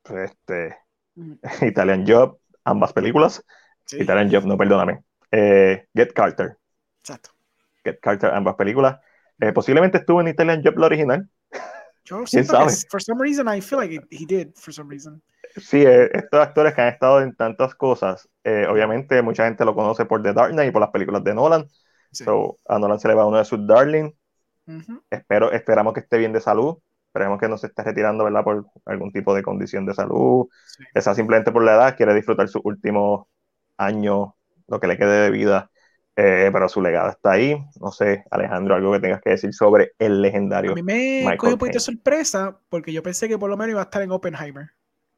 este, 0.04 0.78
Ujú. 1.16 1.38
Italian 1.62 2.04
Job, 2.06 2.38
ambas 2.64 2.92
películas, 2.92 3.44
Sí, 3.86 3.98
Italian 3.98 4.30
Job, 4.32 4.44
no, 4.46 4.58
perdóname, 4.58 5.04
Eh, 5.32 5.86
Get 5.94 6.12
Carter, 6.14 6.58
exacto. 7.02 7.30
Get 7.84 8.00
Carter, 8.00 8.32
ambas 8.34 8.54
películas, 8.56 8.98
Eh, 9.38 9.52
posiblemente 9.52 9.98
estuvo 9.98 10.20
en 10.22 10.28
Italian 10.28 10.62
Job 10.64 10.78
la 10.78 10.86
original, 10.86 11.28
Yo 12.04 12.24
que 12.30 12.44
sabe? 12.44 12.82
for 12.90 13.00
some 13.00 13.18
reason 13.20 13.48
I 13.48 13.60
feel 13.60 13.78
like 13.78 13.90
it- 13.92 14.08
he 14.10 14.24
did 14.26 14.56
for 14.56 14.72
some 14.72 14.88
reason. 14.88 15.22
Sí, 15.56 15.82
eh, 15.84 16.10
estos 16.12 16.40
actores 16.40 16.74
que 16.74 16.82
han 16.82 16.88
estado 16.88 17.20
en 17.22 17.34
tantas 17.34 17.74
cosas, 17.74 18.28
eh, 18.44 18.66
obviamente 18.68 19.22
mucha 19.22 19.44
gente 19.46 19.64
lo 19.64 19.74
conoce 19.74 20.04
por 20.04 20.22
The 20.22 20.32
Dark 20.34 20.52
Knight 20.52 20.68
y 20.68 20.72
por 20.72 20.82
las 20.82 20.90
películas 20.90 21.24
de 21.24 21.34
Nolan. 21.34 21.66
Sí. 22.12 22.24
So, 22.24 22.58
a 22.66 22.78
Nolan 22.78 22.98
se 23.00 23.08
le 23.08 23.14
va 23.14 23.26
uno 23.26 23.38
de 23.38 23.44
sus 23.44 23.66
darling. 23.66 24.12
Espero, 25.10 25.52
esperamos 25.52 25.94
que 25.94 26.00
esté 26.00 26.18
bien 26.18 26.32
de 26.32 26.40
salud. 26.40 26.78
Esperemos 27.08 27.40
que 27.40 27.48
no 27.48 27.56
se 27.56 27.68
esté 27.68 27.82
retirando, 27.82 28.24
¿verdad? 28.24 28.44
Por 28.44 28.66
algún 28.84 29.10
tipo 29.10 29.34
de 29.34 29.42
condición 29.42 29.86
de 29.86 29.94
salud. 29.94 30.48
Sí. 30.66 30.84
Que 30.92 31.00
sea 31.00 31.14
simplemente 31.14 31.52
por 31.52 31.64
la 31.64 31.74
edad, 31.74 31.96
quiere 31.96 32.14
disfrutar 32.14 32.48
sus 32.48 32.60
últimos 32.64 33.26
años, 33.78 34.30
lo 34.66 34.80
que 34.80 34.86
le 34.86 34.98
quede 34.98 35.22
de 35.22 35.30
vida. 35.30 35.70
Eh, 36.18 36.48
pero 36.50 36.68
su 36.68 36.80
legado 36.80 37.10
está 37.10 37.32
ahí. 37.32 37.56
No 37.80 37.92
sé, 37.92 38.24
Alejandro, 38.30 38.74
algo 38.74 38.92
que 38.92 39.00
tengas 39.00 39.20
que 39.20 39.30
decir 39.30 39.52
sobre 39.52 39.92
el 39.98 40.22
legendario. 40.22 40.72
A 40.72 40.74
mí 40.74 40.82
me 40.82 41.36
cogió 41.36 41.54
un 41.54 41.58
poquito 41.58 41.76
de 41.76 41.80
sorpresa 41.80 42.58
porque 42.68 42.92
yo 42.92 43.02
pensé 43.02 43.28
que 43.28 43.38
por 43.38 43.50
lo 43.50 43.56
menos 43.56 43.72
iba 43.72 43.80
a 43.80 43.84
estar 43.84 44.02
en 44.02 44.10
Oppenheimer. 44.10 44.70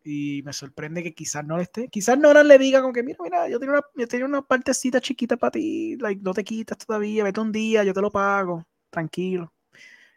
Y 0.04 0.42
me 0.44 0.52
sorprende 0.52 1.02
que 1.02 1.14
quizás 1.14 1.44
no 1.44 1.56
le 1.56 1.64
esté. 1.64 1.88
Quizás 1.88 2.18
Nolan 2.18 2.48
le 2.48 2.58
diga 2.58 2.80
como 2.80 2.92
que, 2.92 3.02
mira, 3.02 3.18
mira, 3.22 3.48
yo 3.48 3.60
tengo 3.60 3.74
una, 3.74 3.82
yo 3.94 4.08
tengo 4.08 4.24
una 4.24 4.42
partecita 4.42 5.00
chiquita 5.00 5.36
para 5.36 5.50
ti, 5.52 5.96
like, 5.96 6.22
no 6.22 6.32
te 6.32 6.44
quitas 6.44 6.78
todavía, 6.78 7.24
vete 7.24 7.40
un 7.40 7.52
día, 7.52 7.84
yo 7.84 7.92
te 7.92 8.00
lo 8.00 8.10
pago, 8.10 8.64
tranquilo. 8.90 9.52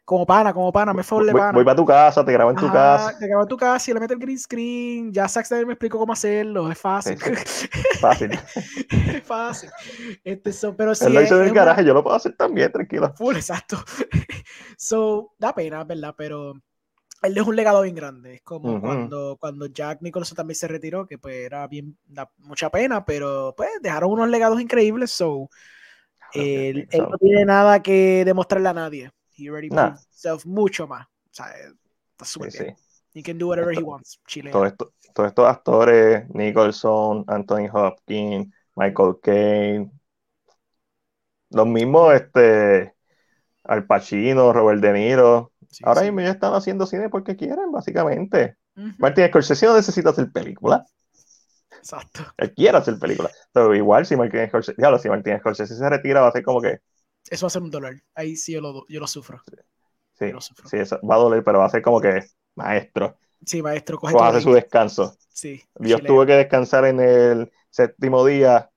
Como 0.05 0.25
pana, 0.25 0.53
como 0.53 0.71
pana, 0.71 0.93
me 0.93 1.03
favor 1.03 1.25
de 1.25 1.31
Voy, 1.31 1.39
pana. 1.39 1.65
para 1.65 1.75
tu 1.75 1.85
casa, 1.85 2.25
te 2.25 2.31
grabo 2.33 2.51
en 2.51 2.57
tu 2.57 2.65
Ajá, 2.65 2.73
casa. 2.73 3.17
Te 3.19 3.27
grabo 3.27 3.43
en 3.43 3.47
tu 3.49 3.57
casa 3.57 3.91
y 3.91 3.93
le 3.93 3.99
metes 3.99 4.15
el 4.15 4.21
green 4.21 4.39
screen. 4.39 5.13
Ya 5.13 5.27
Zack 5.27 5.45
Snyder 5.45 5.65
me 5.67 5.73
explicó 5.73 5.97
cómo 5.99 6.13
hacerlo, 6.13 6.69
es 6.71 6.77
fácil. 6.77 7.17
Fácil. 8.01 8.31
es 8.91 9.23
fácil. 9.23 9.69
Este, 10.23 10.51
so, 10.53 10.75
pero 10.75 10.95
sí, 10.95 11.05
Él 11.05 11.13
lo 11.13 11.21
hizo 11.21 11.35
en 11.37 11.43
el 11.43 11.51
una- 11.51 11.53
garaje, 11.53 11.85
yo 11.85 11.93
lo 11.93 12.03
puedo 12.03 12.15
hacer 12.15 12.35
también, 12.35 12.71
tranquilo. 12.71 13.13
Full, 13.15 13.35
exacto. 13.35 13.77
so, 14.77 15.33
da 15.37 15.53
pena, 15.53 15.83
¿verdad? 15.83 16.15
Pero 16.17 16.53
él 17.23 17.37
es 17.37 17.43
un 17.47 17.55
legado 17.55 17.81
bien 17.83 17.95
grande. 17.95 18.35
Es 18.35 18.41
como 18.43 18.77
Ujú. 18.77 18.81
cuando, 18.81 19.37
cuando 19.39 19.67
Jack 19.67 20.01
Nicholson 20.01 20.35
también 20.35 20.55
se 20.55 20.67
retiró, 20.67 21.07
que 21.07 21.17
pues 21.19 21.35
era 21.37 21.67
bien, 21.67 21.97
da 22.05 22.31
mucha 22.39 22.69
pena, 22.71 23.05
pero 23.05 23.53
pues 23.57 23.69
dejaron 23.81 24.11
unos 24.11 24.29
legados 24.29 24.61
increíbles. 24.61 25.11
So, 25.11 25.49
él, 26.33 26.87
él 26.91 27.01
no 27.09 27.17
tiene 27.17 27.45
nada 27.45 27.81
que 27.81 28.23
demostrarle 28.25 28.69
a 28.69 28.73
nadie. 28.73 29.11
He 29.37 29.49
already 29.49 29.69
Nah. 29.69 29.89
himself 29.89 30.45
mucho 30.45 30.87
más. 30.87 31.05
O 31.05 31.29
sea, 31.33 31.47
está 32.11 32.25
súper 32.25 32.51
Sí, 32.51 32.63
bien. 32.63 32.75
sí. 32.77 33.19
He 33.19 33.23
can 33.23 33.37
do 33.37 33.47
whatever 33.47 33.77
he 33.77 33.83
wants. 33.83 34.19
Chile. 34.27 34.51
Esto- 34.51 34.93
todos 35.13 35.29
estos 35.29 35.45
actores, 35.47 36.29
Nicholson, 36.29 37.25
Anthony 37.27 37.67
Hopkins, 37.73 38.53
Michael 38.75 39.15
Caine, 39.21 39.91
los 41.49 41.67
mismos, 41.67 42.13
este, 42.13 42.93
Al 43.63 43.85
Pacino, 43.85 44.53
Robert 44.53 44.81
De 44.81 44.93
Niro, 44.93 45.51
Sí, 45.69 45.83
ahora 45.85 46.01
mismo 46.01 46.21
ya 46.21 46.31
están 46.31 46.53
haciendo 46.53 46.85
cine 46.85 47.09
porque 47.09 47.35
quieren, 47.35 47.71
básicamente. 47.71 48.57
Martin 48.97 49.27
Scorsese 49.27 49.65
no 49.67 49.75
necesita 49.75 50.09
hacer 50.09 50.31
película, 50.31 50.85
Exacto. 51.81 52.23
él 52.37 52.53
quiere 52.53 52.77
hacer 52.77 52.99
película. 52.99 53.29
Pero 53.53 53.73
igual 53.75 54.05
si 54.05 54.15
Martin 54.15 54.47
Scorsese, 54.47 54.75
claro, 54.75 54.99
si 54.99 55.09
Martin 55.09 55.39
Scorsese 55.39 55.75
se 55.75 55.89
retira 55.89 56.21
va 56.21 56.27
a 56.29 56.31
ser 56.31 56.43
como 56.43 56.61
que, 56.61 56.79
Eso 57.29 57.45
va 57.45 57.47
a 57.47 57.49
ser 57.51 57.61
un 57.63 57.71
dolor. 57.71 58.01
Ahí 58.15 58.35
sí 58.35 58.53
yo 58.53 58.61
lo, 58.61 58.85
yo 58.87 58.99
lo 58.99 59.07
sufro. 59.07 59.41
sí, 60.13 60.25
Yo 60.25 60.33
lo 60.35 60.41
sufro. 60.41 60.69
sí, 60.69 60.77
eso 60.77 60.99
va 61.07 61.15
a 61.15 61.17
doler, 61.19 61.43
pero 61.43 61.59
va 61.59 61.65
a 61.65 61.69
ser 61.69 61.81
como 61.81 62.01
que, 62.01 62.21
maestro, 62.55 63.17
Sí, 63.45 63.61
maestro, 63.61 63.97
coge 63.99 64.15
va 64.15 64.27
a 64.27 64.29
todo 64.29 64.31
hacer 64.31 64.41
su 64.43 64.53
descanso. 64.53 65.17
Sí, 65.29 65.61
Dios 65.75 65.99
chilea. 65.99 66.07
tuvo 66.07 66.25
que 66.25 66.33
descansar 66.33 66.85
en 66.85 66.99
el 66.99 67.51
séptimo 67.69 68.25
día. 68.25 68.71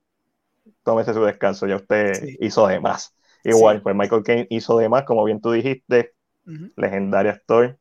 Tómese 0.85 1.15
su 1.15 1.25
descanso, 1.25 1.67
ya 1.67 1.77
usted 1.77 2.27
Sí. 2.27 2.37
hizo 2.41 2.67
de 2.69 2.81
más. 2.81 3.17
Igual, 3.45 3.79
Sí. 3.79 3.83
pues 3.83 3.97
Michael 3.97 4.23
Caine 4.25 4.47
hizo 4.51 4.79
de 4.79 4.89
más, 4.89 5.05
como 5.05 5.25
bien 5.25 5.41
tú 5.41 5.53
dijiste, 5.53 6.15
Ujú. 6.47 6.71
legendario 6.77 7.33
actor. 7.33 7.79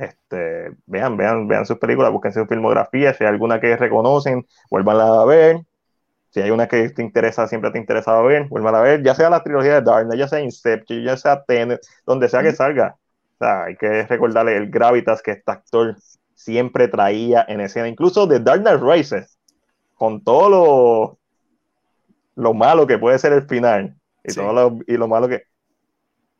Este, 0.00 0.70
vean, 0.86 1.16
vean, 1.18 1.46
vean 1.46 1.66
sus 1.66 1.78
películas, 1.78 2.10
busquen 2.12 2.32
su 2.32 2.46
filmografía, 2.46 3.12
si 3.14 3.24
hay 3.24 3.28
alguna 3.30 3.60
que 3.60 3.76
reconocen, 3.76 4.46
vuélvanla 4.70 5.22
a 5.22 5.24
ver. 5.26 5.60
Si 6.30 6.40
hay 6.40 6.50
una 6.50 6.68
que 6.68 6.88
te 6.90 7.02
interesa, 7.02 7.48
siempre 7.48 7.70
te 7.70 7.78
ha 7.78 7.80
interesado 7.80 8.24
ver, 8.24 8.48
vuélvanla 8.48 8.80
a 8.80 8.82
ver, 8.82 9.02
ya 9.02 9.14
sea 9.14 9.30
la 9.30 9.42
trilogía 9.42 9.74
de 9.74 9.82
Dark 9.82 10.08
ya 10.16 10.28
sea 10.28 10.40
Inception, 10.40 11.02
ya 11.04 11.16
sea 11.16 11.42
Tenet, 11.44 11.80
donde 12.06 12.28
sea 12.28 12.42
que 12.42 12.52
salga. 12.52 12.96
O 13.34 13.44
sea, 13.44 13.64
hay 13.64 13.76
que 13.76 14.04
recordarle 14.06 14.56
el 14.56 14.70
gravitas 14.70 15.22
que 15.22 15.32
este 15.32 15.50
actor 15.52 15.96
siempre 16.34 16.88
traía 16.88 17.44
en 17.48 17.60
escena, 17.60 17.88
incluso 17.88 18.26
de 18.26 18.40
Dark 18.40 18.62
Knight 18.62 18.80
Rises, 18.82 19.38
con 19.94 20.22
todo 20.24 20.48
lo, 20.48 21.18
lo 22.36 22.54
malo 22.54 22.86
que 22.86 22.98
puede 22.98 23.18
ser 23.18 23.32
el 23.32 23.42
final 23.46 23.96
y 24.24 24.32
Sí. 24.32 24.40
todo 24.40 24.52
lo, 24.52 24.78
y 24.86 24.96
lo 24.96 25.08
malo 25.08 25.28
que 25.28 25.44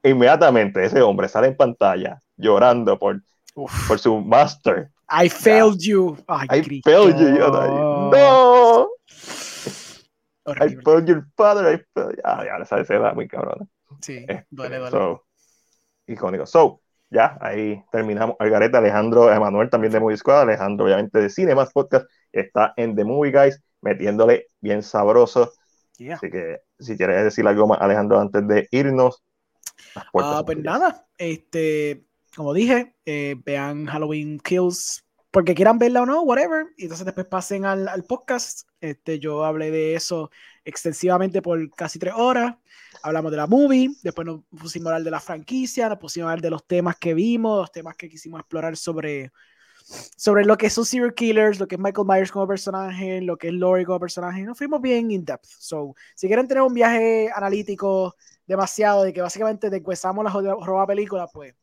inmediatamente 0.02 0.84
ese 0.84 1.02
hombre 1.02 1.28
sale 1.28 1.48
en 1.48 1.56
pantalla 1.56 2.22
llorando 2.36 2.98
por, 2.98 3.20
Uf. 3.54 3.88
por 3.88 3.98
su 3.98 4.20
master. 4.20 4.90
I 5.10 5.28
failed 5.28 5.80
you. 5.80 6.16
Ay, 6.28 6.46
I 6.50 6.62
Cristo. 6.62 6.90
failed 6.90 7.18
you. 7.18 7.36
Yo, 7.36 7.50
no. 8.10 8.88
I 10.46 10.76
found 10.84 11.08
your 11.08 11.26
father. 11.36 11.66
I 11.74 11.78
found... 11.94 12.16
Ah, 12.24 12.44
ya, 12.44 12.62
esa 12.62 12.80
escena 12.80 13.12
muy 13.14 13.28
cabrona. 13.28 13.66
Sí, 14.00 14.18
Este, 14.28 14.46
duele, 14.50 14.78
duele. 14.78 14.90
so, 14.90 15.24
icónico. 16.06 16.46
So, 16.46 16.80
ya, 17.10 17.36
ahí 17.40 17.82
terminamos. 17.92 18.36
Algareta, 18.38 18.78
Alejandro, 18.78 19.32
Emanuel 19.32 19.68
también 19.68 19.92
de 19.92 20.00
Movie 20.00 20.16
Squad, 20.16 20.42
Alejandro 20.42 20.86
obviamente 20.86 21.20
de 21.20 21.28
Cinemas 21.28 21.72
Podcast, 21.72 22.06
está 22.32 22.72
en 22.76 22.94
The 22.96 23.04
Movie 23.04 23.32
Guys, 23.32 23.60
metiéndole 23.80 24.46
bien 24.60 24.82
sabroso. 24.82 25.52
Yeah. 25.98 26.16
Así 26.16 26.30
que 26.30 26.60
si 26.78 26.96
quieres 26.96 27.24
decir 27.24 27.46
algo 27.46 27.66
más, 27.66 27.80
Alejandro, 27.80 28.18
antes 28.20 28.46
de 28.46 28.68
irnos. 28.70 29.22
Ah, 30.14 30.42
pues 30.44 30.58
nada, 30.58 31.06
este, 31.18 32.04
como 32.36 32.54
dije, 32.54 32.94
eh, 33.04 33.36
vean 33.44 33.86
Halloween 33.86 34.38
Kills 34.40 35.04
porque 35.30 35.54
quieran 35.54 35.78
verla 35.78 36.02
o 36.02 36.06
no, 36.06 36.22
whatever, 36.22 36.66
y 36.76 36.84
entonces 36.84 37.06
después 37.06 37.26
pasen 37.26 37.64
al, 37.64 38.04
podcast. 38.04 38.68
Este, 38.80 39.18
yo 39.18 39.44
hablé 39.44 39.70
de 39.70 39.94
eso 39.94 40.30
extensivamente 40.64 41.40
por 41.42 41.70
casi 41.70 41.98
tres 41.98 42.14
horas. 42.16 42.56
Hablamos 43.02 43.30
de 43.30 43.36
la 43.36 43.46
movie, 43.46 43.90
después 44.02 44.26
nos 44.26 44.40
pusimos 44.46 44.86
a 44.86 44.90
hablar 44.90 45.04
de 45.04 45.10
la 45.10 45.20
franquicia, 45.20 45.88
nos 45.88 45.98
pusimos 45.98 46.26
a 46.26 46.30
hablar 46.30 46.42
de 46.42 46.50
los 46.50 46.66
temas 46.66 46.96
que 46.96 47.14
vimos, 47.14 47.60
los 47.60 47.72
temas 47.72 47.94
que 47.96 48.08
quisimos 48.08 48.40
explorar 48.40 48.76
sobre, 48.76 49.30
sobre 50.16 50.44
lo 50.44 50.56
que 50.58 50.68
son 50.68 50.84
serial 50.84 51.14
killers, 51.14 51.60
lo 51.60 51.68
que 51.68 51.76
es 51.76 51.80
Michael 51.80 52.06
Myers 52.08 52.32
como 52.32 52.48
personaje, 52.48 53.20
lo 53.20 53.36
que 53.36 53.48
es 53.48 53.54
Laurie 53.54 53.86
como 53.86 54.00
personaje. 54.00 54.42
Nos 54.42 54.58
fuimos 54.58 54.80
bien 54.80 55.10
in 55.12 55.24
depth. 55.24 55.46
So, 55.46 55.94
si 56.16 56.26
quieren 56.26 56.48
tener 56.48 56.62
un 56.62 56.74
viaje 56.74 57.30
analítico 57.32 58.16
demasiado 58.46 59.04
de 59.04 59.12
que 59.12 59.22
básicamente 59.22 59.70
deshuesamos 59.70 60.24
la 60.24 60.32
roba 60.32 60.86
película, 60.88 61.28
pues 61.28 61.54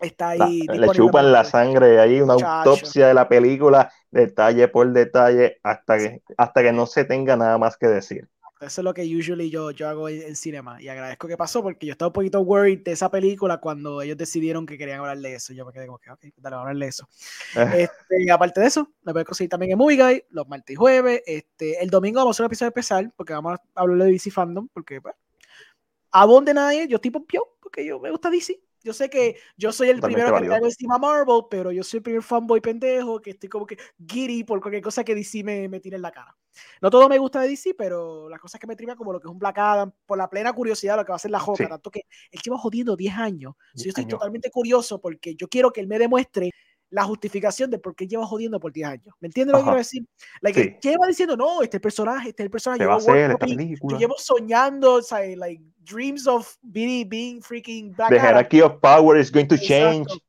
está 0.00 0.34
La- 0.36 0.46
ahí. 0.46 0.70
le 0.74 0.88
disponible 0.88 0.92
chupan 0.92 1.32
la 1.32 1.44
sangre 1.44 2.00
ahí, 2.00 2.20
una 2.20 2.36
Chacho. 2.36 2.70
autopsia 2.70 3.08
de 3.08 3.14
la 3.14 3.28
película, 3.28 3.92
detalle 4.10 4.68
por 4.68 4.90
detalle, 4.92 5.58
hasta 5.62 5.98
que, 5.98 6.22
hasta 6.36 6.62
que 6.62 6.72
no 6.72 6.86
se 6.86 7.04
tenga 7.04 7.36
nada 7.36 7.58
más 7.58 7.76
que 7.76 7.86
decir. 7.88 8.28
Eso 8.60 8.82
es 8.82 8.84
lo 8.84 8.92
que 8.92 9.02
usually 9.16 9.48
yo, 9.48 9.70
yo 9.70 9.88
hago 9.88 10.08
en, 10.10 10.20
en 10.20 10.36
cinema. 10.36 10.82
Y 10.82 10.88
agradezco 10.88 11.26
que 11.26 11.36
pasó 11.38 11.62
porque 11.62 11.86
yo 11.86 11.92
estaba 11.92 12.08
un 12.08 12.12
poquito 12.12 12.40
worried 12.42 12.82
de 12.84 12.92
esa 12.92 13.10
película 13.10 13.56
cuando 13.58 14.02
ellos 14.02 14.18
decidieron 14.18 14.66
que 14.66 14.76
querían 14.76 15.00
hablar 15.00 15.16
de 15.18 15.34
eso. 15.34 15.54
Yo 15.54 15.64
me 15.64 15.72
quedé 15.72 15.86
como 15.86 15.98
que, 15.98 16.10
ok, 16.10 16.20
dale, 16.36 16.56
vamos 16.56 16.66
a 16.66 16.70
hablar 16.70 16.76
de 16.76 16.88
eso. 16.88 17.08
Este, 17.88 18.22
y 18.22 18.28
aparte 18.28 18.60
de 18.60 18.66
eso, 18.66 18.86
me 19.02 19.12
puedes 19.12 19.26
conseguir 19.26 19.48
también 19.48 19.72
en 19.72 19.78
Movie 19.78 19.96
Guy 19.96 20.24
los 20.30 20.46
martes 20.46 20.74
y 20.74 20.76
jueves. 20.76 21.22
Este, 21.24 21.82
el 21.82 21.88
domingo 21.88 22.18
vamos 22.20 22.34
a 22.34 22.36
hacer 22.36 22.44
un 22.44 22.48
episodio 22.48 22.68
especial 22.68 23.12
porque 23.16 23.32
vamos 23.32 23.54
a 23.54 23.80
hablar 23.80 24.06
de 24.06 24.12
DC 24.12 24.30
Fandom. 24.30 24.68
Porque, 24.74 25.00
pues, 25.00 25.14
abonde 26.10 26.52
nadie, 26.52 26.86
yo 26.86 26.96
estoy 26.96 27.10
pompeado 27.10 27.46
porque 27.60 27.84
yo 27.86 27.98
me 27.98 28.10
gusta 28.10 28.30
DC. 28.30 28.60
Yo 28.82 28.92
sé 28.94 29.10
que 29.10 29.36
yo 29.56 29.72
soy 29.72 29.88
el 29.90 29.96
Totalmente 29.96 30.22
primero 30.24 30.40
que 30.40 30.46
traigo 30.48 30.66
encima 30.66 30.94
a 30.96 30.98
Marvel, 30.98 31.42
pero 31.50 31.70
yo 31.72 31.82
soy 31.82 31.98
el 31.98 32.02
primer 32.02 32.22
fanboy 32.22 32.60
pendejo 32.60 33.20
que 33.20 33.30
estoy 33.30 33.48
como 33.48 33.66
que 33.66 33.76
giddy 34.06 34.44
por 34.44 34.60
cualquier 34.60 34.82
cosa 34.82 35.04
que 35.04 35.14
DC 35.14 35.42
me, 35.44 35.68
me 35.68 35.80
tire 35.80 35.96
en 35.96 36.02
la 36.02 36.10
cara. 36.10 36.36
No 36.82 36.90
todo 36.90 37.08
me 37.08 37.18
gusta 37.18 37.40
de 37.40 37.48
DC, 37.48 37.74
pero 37.74 38.28
las 38.28 38.40
cosas 38.40 38.60
que 38.60 38.66
me 38.66 38.76
tripan 38.76 38.96
como 38.96 39.12
lo 39.12 39.20
que 39.20 39.28
es 39.28 39.32
un 39.32 39.38
Black 39.38 39.58
Adam, 39.58 39.92
por 40.06 40.18
la 40.18 40.28
plena 40.28 40.52
curiosidad 40.52 40.94
de 40.94 40.96
lo 40.98 41.04
que 41.04 41.10
va 41.10 41.14
a 41.14 41.16
hacer 41.16 41.30
la 41.30 41.38
Joca, 41.40 41.64
Sí. 41.64 41.68
tanto 41.68 41.90
que 41.90 42.00
él 42.30 42.40
lleva 42.42 42.58
jodiendo 42.58 42.96
10 42.96 43.14
años. 43.16 43.54
So, 43.74 43.84
10 43.84 43.84
yo 43.84 43.88
estoy 43.90 44.02
años. 44.04 44.10
totalmente 44.18 44.50
curioso 44.50 45.00
porque 45.00 45.34
yo 45.36 45.46
quiero 45.48 45.70
que 45.72 45.80
él 45.80 45.86
me 45.86 45.98
demuestre 45.98 46.50
la 46.90 47.04
justificación 47.04 47.70
de 47.70 47.78
por 47.78 47.94
qué 47.94 48.06
lleva 48.06 48.26
jodiendo 48.26 48.58
por 48.60 48.72
10 48.72 48.88
años. 48.88 49.14
¿Me 49.20 49.28
entiendes 49.28 49.52
lo 49.52 49.58
que 49.58 49.64
quiero 49.64 49.78
decir? 49.78 50.06
Like, 50.40 50.60
Sí. 50.62 50.68
él 50.68 50.78
lleva 50.82 51.06
diciendo, 51.06 51.36
no, 51.36 51.62
este 51.62 51.78
personaje, 51.80 52.30
este 52.30 52.42
es 52.44 52.50
personaje, 52.50 52.82
Se 52.82 52.86
va 52.86 52.94
a 52.94 52.98
llevo 52.98 53.10
hacer 53.12 53.30
esta 53.30 53.46
película. 53.46 53.98
llevo 53.98 54.14
soñando, 54.18 55.00
¿sabes? 55.02 55.36
like 55.38 55.62
dreams 55.78 56.26
of 56.26 56.56
being, 56.62 57.08
being 57.08 57.40
freaking 57.42 57.92
Black 57.94 58.10
The 58.10 58.18
Adam. 58.18 58.26
hierarchy 58.28 58.60
of 58.60 58.80
power 58.80 59.18
is 59.18 59.30
going 59.30 59.46
to 59.46 59.54
Exacto. 59.54 59.74
change. 60.04 60.22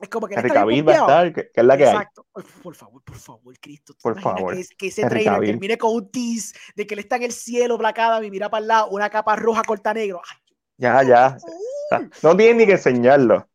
Es 0.00 0.08
como 0.08 0.28
que 0.28 0.34
Henry 0.36 0.50
Cavill 0.50 0.88
va 0.88 0.92
a 0.92 0.96
estar, 0.96 1.32
que, 1.34 1.42
que 1.52 1.60
es 1.60 1.66
la 1.66 1.76
que 1.76 1.84
hay. 1.84 1.90
Exacto. 1.96 2.24
Por 2.62 2.74
favor, 2.76 3.02
por 3.02 3.16
favor, 3.16 3.58
Cristo. 3.60 3.92
¿tú 3.94 3.98
te 3.98 4.02
Por 4.02 4.20
favor. 4.22 4.54
Que, 4.54 4.64
que 4.78 4.86
ese 4.86 5.02
Henry 5.02 5.24
trailer 5.24 5.40
termine 5.50 5.76
con 5.76 5.92
un 5.92 6.08
tease 6.10 6.56
de 6.76 6.86
que 6.86 6.94
él 6.94 7.00
está 7.00 7.16
en 7.16 7.24
el 7.24 7.32
cielo, 7.32 7.76
Black 7.76 7.98
Adam, 7.98 8.22
y 8.22 8.30
mira 8.30 8.48
para 8.48 8.60
el 8.62 8.68
lado, 8.68 8.90
una 8.90 9.10
capa 9.10 9.34
roja 9.36 9.62
corta 9.64 9.92
negro. 9.92 10.22
Ay, 10.30 10.36
Ya, 10.78 11.02
ya. 11.02 11.36
O 11.36 11.88
sea, 11.98 12.08
no 12.22 12.36
tienen 12.36 12.58
ni 12.58 12.66
que 12.66 12.72
enseñarlo. 12.72 13.48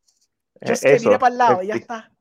Eh, 0.60 0.68
Just 0.68 0.82
que 0.82 0.92
Eso, 0.94 1.08
mire 1.08 1.18
para 1.18 1.32
el 1.32 1.38
lado 1.38 1.62
y 1.62 1.66
ya 1.68 1.74
esti- 1.76 1.80
está. 1.80 2.12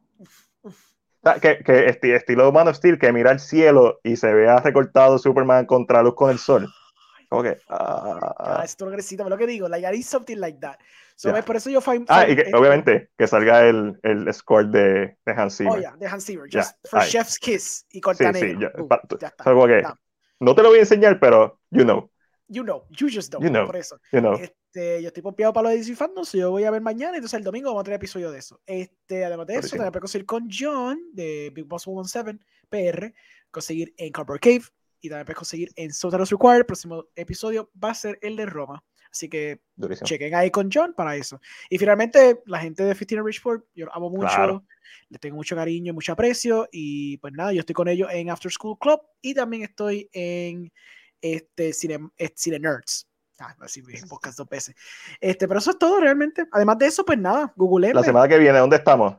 Que, 1.42 1.64
que 1.64 1.88
esti- 1.88 2.14
estilo 2.14 2.52
Man 2.52 2.68
of 2.68 2.76
Steel, 2.76 3.00
que 3.00 3.12
mira 3.14 3.32
al 3.32 3.40
cielo 3.40 4.00
y 4.04 4.18
se 4.18 4.34
vea 4.34 4.58
recortado 4.58 5.18
Superman 5.18 5.66
contra 5.66 6.04
luz 6.04 6.16
con 6.16 6.30
el 6.30 6.38
sol. 6.38 6.68
Como 7.30 7.44
que. 7.44 7.58
ah, 7.70 8.58
Ya, 8.60 8.64
esto 8.64 8.86
lo 9.30 9.38
que 9.38 9.48
digo, 9.48 9.68
like, 9.70 9.88
I 9.88 9.92
something 10.08 10.38
like 10.38 10.60
that. 10.60 10.76
So, 11.16 11.32
ves, 11.32 11.44
por 11.46 11.56
eso 11.56 11.70
yo 11.70 11.80
find, 11.80 12.06
Ah, 12.10 12.28
y 12.28 12.36
que 12.36 12.42
este- 12.42 12.56
obviamente 12.56 13.10
que 13.18 13.28
salga 13.28 13.66
el, 13.66 13.98
el 14.04 14.32
score 14.34 14.68
de, 14.68 15.18
de 15.26 15.32
Hans 15.36 15.58
Zimmer. 15.58 15.74
Oh, 15.74 15.80
yeah, 15.80 15.96
de 15.96 16.08
Hans 16.08 16.26
Zimmer, 16.26 16.48
just 16.52 16.76
for 16.88 17.00
ahí. 17.00 17.10
Chef's 17.10 17.40
Kiss 17.40 17.86
y 17.90 17.94
Sí, 17.98 18.02
corta 18.02 18.34
sí, 18.34 18.42
negro. 18.42 18.60
ya, 18.60 18.88
pa- 18.88 19.02
ya 19.20 19.28
está. 19.30 19.44
o 19.44 19.46
sea, 19.46 19.54
como 19.54 19.68
que 19.68 19.84
no 20.40 20.56
te 20.56 20.62
lo 20.64 20.70
voy 20.70 20.80
a 20.80 20.82
enseñar, 20.82 21.20
pero 21.20 21.60
you 21.72 21.84
know, 21.84 22.12
You 22.48 22.64
know, 22.64 22.86
you 22.90 23.10
just 23.10 23.32
know. 23.32 23.42
You 23.42 23.50
know. 23.50 23.66
Por 23.66 23.78
eso. 23.78 24.00
you 24.12 24.20
know. 24.20 24.34
Este, 24.36 25.02
yo 25.02 25.08
estoy 25.08 25.22
pompeado 25.24 25.54
para 25.54 25.66
lo 25.66 25.70
de 25.70 25.78
DC 25.78 25.96
Fandom, 25.96 26.26
yo 26.34 26.52
voy 26.52 26.64
a 26.64 26.72
ver 26.72 26.82
mañana, 26.82 27.16
entonces 27.16 27.38
el 27.38 27.44
domingo 27.44 27.70
vamos 27.70 27.82
a 27.82 27.84
tener 27.86 27.98
episodio 27.98 28.32
de 28.32 28.40
eso. 28.40 28.60
Este, 28.66 29.24
además 29.24 29.48
de 29.48 29.56
eso, 29.56 29.70
también 29.70 29.92
puedo 29.92 30.02
conseguir 30.02 30.26
con 30.26 30.48
John 30.52 31.00
de 31.14 31.52
Big 31.54 31.66
Boss 31.66 31.84
117 31.84 32.40
PR, 32.70 33.14
conseguir 33.52 33.94
en 33.98 34.12
Cardboard 34.12 34.40
Cave 34.40 34.64
y 35.00 35.10
también 35.10 35.26
puedes 35.26 35.38
conseguir 35.38 35.70
en 35.76 35.94
Sotaros 35.94 36.30
Required. 36.32 36.58
El 36.58 36.66
próximo 36.66 37.06
episodio 37.16 37.70
va 37.82 37.92
a 37.92 37.96
ser 37.96 38.18
el 38.22 38.36
de 38.36 38.46
Roma. 38.46 38.84
Así 39.12 39.30
que 39.30 39.62
Durísimo. 39.76 40.08
chequen 40.08 40.34
ahí 40.34 40.50
con 40.50 40.72
John 40.74 40.96
para 40.96 41.16
eso. 41.16 41.40
Y 41.70 41.78
finalmente, 41.78 42.42
la 42.48 42.58
gente 42.60 42.84
de 42.84 42.96
15 42.96 43.22
Richport, 43.22 43.64
yo 43.76 43.86
los 43.86 43.96
amo 43.96 44.10
mucho, 44.10 44.26
Claro. 44.28 44.66
les 45.10 45.22
tengo 45.22 45.36
mucho 45.36 45.56
cariño, 45.56 45.94
mucho 45.94 46.14
aprecio. 46.14 46.68
Y 46.72 47.18
pues 47.18 47.32
nada, 47.34 47.54
yo 47.54 47.60
estoy 47.60 47.76
con 47.76 47.88
ellos 47.90 48.10
en 48.12 48.32
After 48.32 48.52
School 48.52 48.80
Club 48.80 49.00
y 49.22 49.36
también 49.36 49.62
estoy 49.62 50.10
en 50.14 50.74
este 51.24 51.74
Cine, 51.74 52.10
eh, 52.18 52.32
Cine 52.36 52.60
Nerds. 52.60 53.08
Ah, 53.40 53.56
así 53.62 53.82
vi 53.82 53.96
el 53.96 54.08
podcast 54.08 54.38
dos 54.38 54.48
veces. 54.48 54.76
Este, 55.20 55.48
pero 55.48 55.60
eso 55.60 55.72
es 55.72 55.78
todo 55.80 56.00
realmente. 56.00 56.46
Además 56.52 56.78
de 56.78 56.86
eso, 56.86 57.04
pues 57.04 57.18
nada, 57.18 57.52
Google. 57.56 57.94
La 57.94 58.04
semana 58.04 58.28
que 58.28 58.38
viene, 58.38 58.60
¿dónde 58.60 58.76
estamos? 58.76 59.16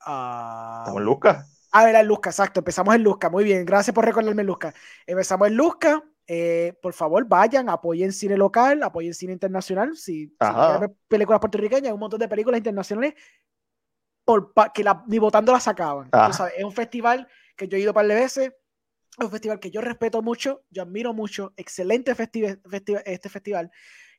Ah, 0.00 0.78
Estamos 0.82 1.00
en 1.00 1.04
Lucas. 1.04 1.66
a 1.72 1.84
ver, 1.84 1.94
en 1.94 2.06
Luzca, 2.06 2.30
exacto. 2.30 2.60
Empezamos 2.60 2.94
en 2.94 3.02
Luzca. 3.02 3.30
Muy 3.30 3.44
bien, 3.44 3.64
gracias 3.64 3.94
por 3.94 4.04
recordarme 4.04 4.42
Luzca. 4.44 4.74
Empezamos 5.06 5.48
en 5.48 5.56
Luzca. 5.56 6.02
Eh, 6.26 6.78
por 6.80 6.92
favor, 6.92 7.26
vayan, 7.26 7.68
apoyen 7.68 8.12
cine 8.12 8.36
local, 8.36 8.82
apoyen 8.82 9.12
cine 9.14 9.32
internacional. 9.32 9.96
Si, 9.96 10.26
si 10.28 10.36
Ajá. 10.38 10.78
ver 10.78 10.92
películas 11.08 11.40
puertorriqueñas, 11.40 11.92
un 11.92 12.00
montón 12.00 12.20
de 12.20 12.28
películas 12.28 12.58
internacionales 12.58 13.14
por, 14.24 14.52
que 14.72 14.84
la- 14.84 15.04
ni 15.08 15.18
votando 15.18 15.52
las 15.52 15.64
sacaban. 15.64 16.08
Sabes, 16.32 16.54
es 16.56 16.64
un 16.64 16.72
festival 16.72 17.28
que 17.56 17.66
yo 17.68 17.76
he 17.76 17.80
ido 17.80 17.90
un 17.90 17.94
par 17.94 18.06
de 18.06 18.14
veces. 18.14 18.52
Un 19.18 19.30
festival 19.30 19.60
que 19.60 19.70
yo 19.70 19.80
respeto 19.82 20.22
mucho, 20.22 20.64
yo 20.70 20.82
admiro 20.82 21.12
mucho. 21.12 21.52
Excelente 21.56 22.14
festi- 22.16 22.60
festi- 22.62 23.02
este 23.04 23.28
festival. 23.28 23.70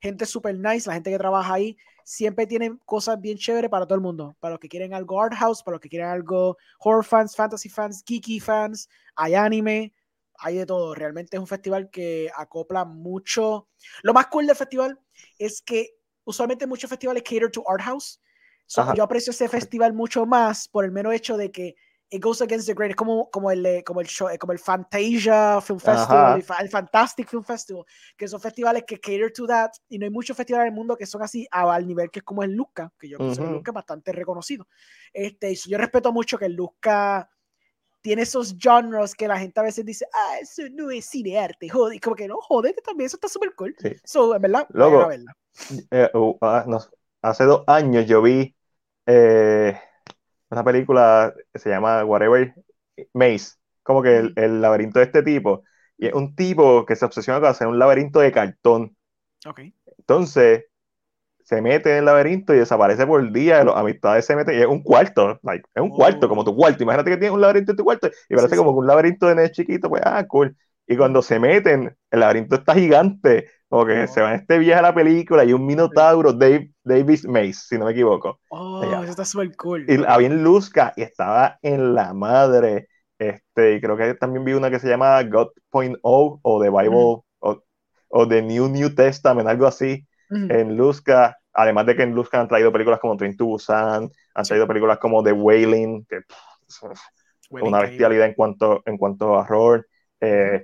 Gente 0.02 0.26
super 0.26 0.56
nice, 0.56 0.88
la 0.88 0.94
gente 0.94 1.10
que 1.10 1.18
trabaja 1.18 1.54
ahí 1.54 1.78
siempre 2.04 2.46
tienen 2.46 2.78
cosas 2.86 3.20
bien 3.20 3.38
chéveres 3.38 3.72
para 3.72 3.86
todo 3.86 3.96
el 3.96 4.02
mundo. 4.02 4.36
Para 4.40 4.52
los 4.54 4.60
que 4.60 4.70
quieren 4.70 4.94
algo 4.94 5.20
art 5.22 5.34
house, 5.34 5.64
para 5.64 5.76
los 5.76 5.82
que 5.82 5.90
quieren 5.90 6.10
algo 6.10 6.58
horror 6.80 7.04
fans, 7.04 7.36
fantasy 7.36 7.70
fans, 7.70 8.04
geeky 8.06 8.40
fans, 8.40 8.88
hay 9.16 9.34
anime, 9.34 9.94
hay 10.38 10.58
de 10.58 10.66
todo. 10.66 10.94
Realmente 10.94 11.38
es 11.38 11.40
un 11.42 11.48
festival 11.48 11.90
que 11.90 12.30
acopla 12.36 12.86
mucho. 12.86 13.70
Lo 14.04 14.14
más 14.14 14.28
cool 14.28 14.46
del 14.46 14.56
festival 14.56 15.00
es 15.40 15.62
que 15.62 15.96
usualmente 16.26 16.68
muchos 16.68 16.90
festivales 16.90 17.24
cater 17.24 17.50
to 17.50 17.64
art 17.68 17.82
house. 17.82 18.22
So, 18.66 18.94
yo 18.94 19.04
aprecio 19.04 19.32
ese 19.32 19.50
festival 19.50 19.94
mucho 19.94 20.26
más 20.26 20.68
por 20.68 20.86
el 20.86 20.92
mero 20.92 21.12
hecho 21.12 21.36
de 21.36 21.52
que 21.52 21.76
it 22.12 22.22
goes 22.22 22.42
against 22.42 22.68
the 22.68 22.74
grain. 22.74 22.92
Es 22.92 22.96
como, 22.98 23.30
como, 23.32 23.52
el, 23.52 23.66
eh, 23.66 23.84
como, 23.84 24.02
el 24.02 24.08
show, 24.08 24.30
eh, 24.30 24.38
como 24.38 24.54
el 24.54 24.60
Fantasia 24.60 25.62
Film 25.62 25.80
Festival, 25.80 26.34
Ajá. 26.34 26.36
el 26.36 26.44
fa- 26.44 26.58
el 26.60 26.70
Fantastic 26.70 27.28
Film 27.30 27.44
Festival, 27.44 27.86
que 28.18 28.28
son 28.28 28.40
festivales 28.42 28.84
que 28.86 29.00
cater 29.00 29.32
to 29.34 29.48
that. 29.48 29.72
Y 29.90 29.98
no 30.00 30.06
hay 30.06 30.12
muchos 30.12 30.38
festivales 30.38 30.68
en 30.68 30.74
el 30.74 30.76
mundo 30.78 30.96
que 30.98 31.06
son 31.06 31.22
así 31.24 31.48
a- 31.52 31.74
al 31.74 31.88
nivel 31.88 32.10
que 32.12 32.20
es 32.20 32.26
como 32.26 32.44
el 32.44 32.52
Luca, 32.54 32.92
que 33.00 33.10
yo 33.10 33.20
considero 33.20 33.48
el 33.50 33.54
Ujú. 33.54 33.56
Luca 33.56 33.72
bastante 33.72 34.12
reconocido. 34.12 34.68
Este, 35.14 35.56
yo 35.56 35.78
respeto 35.78 36.12
mucho 36.14 36.38
que 36.38 36.46
el 36.46 36.54
Luca 36.54 37.30
tiene 38.02 38.24
esos 38.24 38.56
genres 38.60 39.16
que 39.16 39.28
la 39.28 39.40
gente 39.40 39.60
a 39.60 39.64
veces 39.64 39.86
dice, 39.86 40.06
ah, 40.14 40.38
eso 40.42 40.64
no 40.72 40.92
es 40.92 41.06
cine 41.06 41.40
arte, 41.40 41.70
joder. 41.70 41.96
Y 41.96 42.00
como 42.00 42.16
que 42.16 42.28
no, 42.28 42.38
jodete 42.42 42.82
también, 42.82 43.08
eso 43.08 43.18
está 43.18 43.30
súper 43.30 43.56
cool. 43.56 43.76
Sí. 43.78 43.90
So, 44.04 44.36
en 44.36 44.42
verdad, 44.42 44.70
verla. 44.74 45.16
Eh, 45.92 46.10
uh, 46.14 46.38
ah, 46.42 46.66
no, 46.68 46.80
hace 47.22 47.46
dos 47.46 47.64
años 47.68 48.06
yo 48.06 48.22
vi 48.22 48.56
eh, 49.06 49.80
una 50.54 50.64
película 50.64 51.34
que 51.54 51.60
se 51.60 51.70
llama 51.70 52.04
Whatever 52.06 52.54
Maze, 53.14 53.56
como 53.84 54.02
que 54.04 54.18
el, 54.18 54.34
el 54.38 54.62
laberinto 54.62 55.00
de 55.00 55.06
este 55.06 55.24
tipo. 55.24 55.64
Y 55.98 56.08
es 56.08 56.14
un 56.14 56.36
tipo 56.36 56.86
que 56.86 56.96
se 56.96 57.06
obsesiona 57.06 57.40
con 57.40 57.50
hacer 57.50 57.68
un 57.68 57.80
laberinto 57.80 58.20
de 58.20 58.32
cartón. 58.32 58.96
Ok. 59.46 59.60
Entonces 59.98 60.66
se 61.44 61.62
mete 61.62 61.92
en 61.92 61.98
el 62.00 62.06
laberinto 62.06 62.54
y 62.56 62.60
desaparece 62.60 63.08
por 63.08 63.32
día. 63.34 63.64
Los 63.64 63.76
amistades 63.78 64.26
se 64.26 64.36
meten 64.36 64.58
y 64.58 64.62
es 64.62 64.68
un 64.68 64.84
cuarto. 64.84 65.40
like, 65.44 65.66
es 65.76 65.84
un 65.84 65.92
cuarto, 65.92 66.28
Oh. 66.28 66.30
como 66.30 66.44
tu 66.46 66.56
cuarto. 66.56 66.84
Imagínate 66.84 67.12
que 67.12 67.18
tienes 67.18 67.34
un 67.36 67.42
laberinto 67.42 67.72
en 67.74 67.78
tu 67.78 67.84
cuarto 67.86 68.10
y 68.30 68.36
parece 68.36 68.56
Sí, 68.56 68.58
como 68.58 68.74
que 68.74 68.80
un 68.80 68.88
laberinto 68.88 69.28
de 69.28 69.36
nene 69.36 69.52
chiquito. 69.52 69.90
Pues, 69.90 70.02
ah, 70.06 70.26
cool. 70.28 70.56
Y 70.88 70.98
cuando 70.98 71.22
se 71.22 71.40
meten, 71.40 71.98
el 72.12 72.20
laberinto 72.20 72.56
está 72.56 72.76
gigante. 72.76 73.50
Como 73.74 73.88
que 73.88 74.04
Oh. 74.04 74.08
se 74.08 74.22
va 74.22 74.30
en 74.36 74.40
este 74.42 74.60
viaje 74.60 74.78
a 74.80 74.84
la 74.84 74.94
película 74.94 75.44
y 75.44 75.52
un 75.52 75.66
minotauro, 75.66 76.32
Dave, 76.32 76.70
Davis 76.84 77.26
Mace, 77.26 77.54
si 77.54 77.78
no 77.80 77.86
me 77.86 77.92
equivoco. 77.92 78.40
Oh, 78.50 78.84
eso 78.84 79.04
está 79.10 79.26
súper 79.26 79.56
cool. 79.56 79.84
Y 79.88 80.04
había 80.06 80.28
en 80.28 80.44
Luzca 80.44 80.94
y 80.96 81.02
estaba 81.02 81.58
en 81.64 81.96
la 81.96 82.14
madre 82.14 82.88
Este, 83.18 83.74
y 83.74 83.82
creo 83.82 83.98
que 83.98 84.14
también 84.14 84.46
vi 84.46 84.54
una 84.54 84.70
que 84.70 84.78
se 84.80 84.88
llama 84.88 85.24
God.0 85.24 86.00
o 86.04 86.62
The 86.62 86.70
Bible 86.70 87.24
o, 87.40 87.64
o 88.10 88.28
The 88.28 88.42
New 88.44 88.70
New 88.70 88.94
Testament, 88.94 89.50
algo 89.50 89.66
así, 89.66 90.06
en 90.30 90.78
Luzca. 90.78 91.36
Además 91.52 91.88
de 91.88 91.96
que 91.96 92.04
en 92.04 92.14
Luzca 92.14 92.40
han 92.40 92.48
traído 92.48 92.72
películas 92.72 93.00
como 93.00 93.18
Train 93.18 93.36
to 93.36 93.46
Busan, 93.46 94.08
han 94.36 94.44
traído 94.44 94.68
películas 94.68 95.00
como 95.00 95.24
The 95.24 95.32
Wailing, 95.32 96.06
que 96.06 96.22
pff, 96.22 96.84
una 97.50 97.80
bestialidad 97.82 98.28
en 98.28 98.34
cuanto, 98.34 98.84
en 98.86 98.98
cuanto 98.98 99.36
a 99.36 99.42
horror. 99.42 99.88
Eh, 100.20 100.64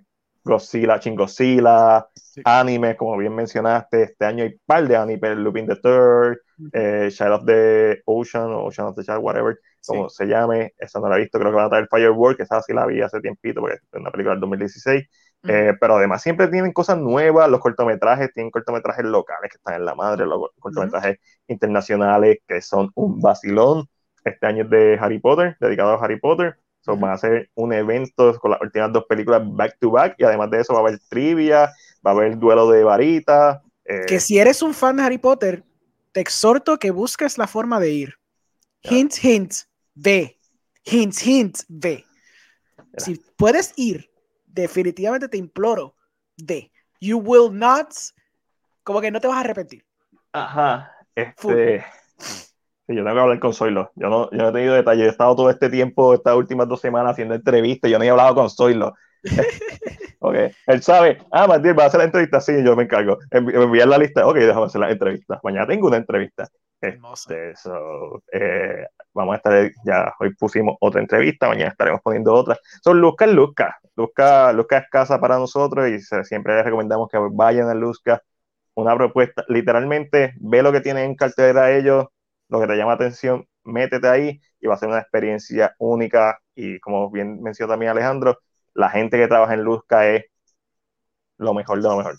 Godzilla, 0.50 0.98
Shin 1.00 1.16
Godzilla, 1.16 2.08
Sí. 2.16 2.42
anime, 2.46 2.96
como 2.98 3.18
bien 3.18 3.34
mencionaste, 3.36 4.04
este 4.04 4.26
año 4.26 4.44
hay 4.44 4.50
un 4.52 4.62
par 4.66 4.88
de 4.88 4.96
anime, 4.96 5.36
Lupin 5.36 5.68
the 5.68 5.76
Third, 5.78 6.40
eh, 6.74 7.10
Child 7.12 7.32
of 7.32 7.46
the 7.46 8.02
Ocean, 8.06 8.52
Ocean 8.52 8.88
of 8.88 8.96
the 8.96 9.04
Child, 9.04 9.20
whatever, 9.22 9.58
Sí. 9.82 9.94
como 9.94 10.10
se 10.10 10.26
llame, 10.26 10.74
esa 10.78 11.00
no 11.00 11.08
la 11.10 11.16
he 11.16 11.20
visto, 11.22 11.40
creo 11.40 11.52
que 11.52 11.56
van 11.56 11.66
a 11.68 11.70
traer 11.70 11.88
Firework, 11.90 12.40
esa 12.42 12.62
sí 12.62 12.74
la 12.74 12.86
vi 12.86 13.02
hace 13.02 13.22
tiempito, 13.22 13.62
porque 13.62 13.76
es 13.78 13.82
una 13.94 14.12
película 14.12 14.34
del 14.34 14.42
2016, 14.42 15.06
Ujú. 15.44 15.54
eh, 15.54 15.74
pero 15.80 15.96
además 15.96 16.22
siempre 16.22 16.48
tienen 16.50 16.74
cosas 16.74 16.98
nuevas, 16.98 17.50
los 17.50 17.62
cortometrajes, 17.62 18.32
tienen 18.34 18.52
cortometrajes 18.52 19.06
locales 19.06 19.50
que 19.52 19.58
están 19.58 19.76
en 19.76 19.86
la 19.86 19.96
madre, 19.96 20.26
los 20.26 20.50
cortometrajes 20.60 21.18
internacionales 21.48 22.40
que 22.48 22.62
son 22.62 22.92
un 22.96 23.20
vacilón, 23.22 23.88
este 24.24 24.46
año 24.48 24.64
es 24.66 24.70
de 24.70 24.98
Harry 25.00 25.20
Potter, 25.20 25.56
dedicado 25.60 25.92
a 25.92 26.04
Harry 26.04 26.20
Potter, 26.20 26.58
so, 26.82 26.96
van 26.96 27.12
a 27.12 27.14
hacer 27.14 27.50
un 27.56 27.74
evento 27.74 28.38
con 28.40 28.52
las 28.52 28.62
últimas 28.62 28.92
dos 28.94 29.06
películas 29.06 29.42
back 29.46 29.78
to 29.80 29.92
back, 29.92 30.16
y 30.18 30.24
además 30.24 30.50
de 30.52 30.62
eso 30.62 30.74
va 30.74 30.80
a 30.80 30.82
haber 30.84 31.00
trivia, 31.10 31.72
va 32.06 32.12
a 32.12 32.14
haber 32.14 32.38
duelo 32.38 32.70
de 32.70 32.84
varitas, 32.84 33.60
eh, 33.90 34.06
que 34.08 34.20
si 34.20 34.38
eres 34.38 34.62
un 34.62 34.76
fan 34.76 34.98
de 34.98 35.04
Harry 35.04 35.18
Potter, 35.18 35.64
te 36.12 36.22
exhorto 36.22 36.78
que 36.78 36.92
busques 36.92 37.40
la 37.40 37.48
forma 37.48 37.80
de 37.80 37.90
ir. 37.90 38.14
Ya. 38.84 38.92
Hint, 38.92 39.14
hint, 39.24 39.54
ve. 39.96 40.40
Hint, 40.84 41.16
hint, 41.26 41.58
ve. 41.68 42.06
Si 42.98 43.16
puedes 43.36 43.74
ir, 43.78 44.12
definitivamente 44.46 45.28
te 45.28 45.38
imploro, 45.38 45.96
ve. 46.38 46.72
You 47.02 47.18
will 47.18 47.52
not, 47.52 47.90
como 48.84 49.02
que 49.02 49.10
no 49.10 49.20
te 49.20 49.28
vas 49.28 49.38
a 49.38 49.40
arrepentir. 49.40 49.84
Ajá, 50.34 50.92
este. 51.16 51.84
Sí, 52.90 52.96
yo 52.96 53.04
tengo 53.04 53.16
que 53.18 53.22
hablar 53.22 53.40
con 53.40 53.54
Zoilo. 53.54 53.92
Yo 53.96 54.10
no, 54.10 54.32
yo 54.32 54.38
no 54.40 54.50
he 54.50 54.52
tenido 54.52 54.74
detalle. 54.74 55.06
He 55.06 55.10
estado 55.10 55.36
todo 55.36 55.52
este 55.52 55.70
tiempo, 55.70 56.16
estas 56.16 56.36
últimas 56.36 56.68
dos 56.68 56.82
semanas 56.82 57.12
haciendo 57.12 57.36
entrevistas. 57.36 57.92
Yo 57.92 58.00
no 58.00 58.04
he 58.04 58.10
hablado 58.10 58.34
con 58.34 58.50
Zoilo. 58.50 58.96
ok, 60.20 60.36
él 60.66 60.82
sabe. 60.82 61.20
Ah, 61.32 61.46
Matías, 61.46 61.78
va 61.78 61.84
a 61.84 61.86
hacer 61.88 62.00
la 62.00 62.06
entrevista. 62.06 62.42
Sí, 62.42 62.64
yo 62.64 62.76
me 62.76 62.84
encargo. 62.84 63.20
Envi- 63.30 63.54
Enviar 63.64 63.88
la 63.88 64.00
lista. 64.00 64.26
Ok, 64.26 64.38
déjame 64.38 64.66
hacer 64.66 64.82
la 64.82 64.90
entrevista. 64.92 65.40
Mañana 65.44 65.68
tengo 65.68 65.88
una 65.88 65.98
entrevista. 65.98 66.48
Este, 66.82 67.56
so, 67.58 68.24
eh, 68.32 68.88
vamos 69.14 69.34
a 69.34 69.38
estar, 69.38 69.72
ya 69.86 70.14
hoy 70.20 70.34
pusimos 70.34 70.78
otra 70.80 71.02
entrevista, 71.02 71.48
mañana 71.50 71.72
estaremos 71.72 72.00
poniendo 72.02 72.34
otra. 72.34 72.58
Son 72.82 73.00
Luzca 73.00 73.26
es 73.26 73.32
Luzca. 73.34 73.78
Luzca, 73.98 74.52
Luzca 74.54 74.78
es 74.80 74.86
casa 74.90 75.20
para 75.20 75.38
nosotros 75.38 75.90
y 75.90 76.00
se- 76.00 76.24
siempre 76.24 76.56
les 76.56 76.66
recomendamos 76.66 77.08
que 77.10 77.20
vayan 77.32 77.70
a 77.70 77.74
Luzca. 77.76 78.22
Una 78.76 78.96
propuesta, 78.96 79.44
literalmente, 79.50 80.34
ve 80.40 80.64
lo 80.64 80.72
que 80.72 80.82
tienen 80.82 81.04
en 81.06 81.16
cartera 81.16 81.72
ellos, 81.76 82.06
lo 82.50 82.60
que 82.62 82.68
te 82.68 82.76
llama 82.78 82.92
la 82.92 82.96
atención, 82.96 83.48
métete 83.64 84.08
ahí 84.08 84.42
y 84.60 84.68
va 84.68 84.76
a 84.76 84.78
ser 84.78 84.90
una 84.90 85.00
experiencia 85.00 85.76
única. 85.80 86.40
Y 86.56 86.80
como 86.80 87.10
bien 87.12 87.42
mencionó 87.42 87.74
también 87.74 87.92
Alejandro, 87.92 88.40
la 88.74 88.90
gente 88.90 89.18
que 89.18 89.28
trabaja 89.28 89.54
en 89.54 89.64
Luzca 89.64 90.08
es 90.10 90.26
lo 91.38 91.54
mejor 91.54 91.82
de 91.82 91.88
lo 91.90 91.98
mejor 91.98 92.16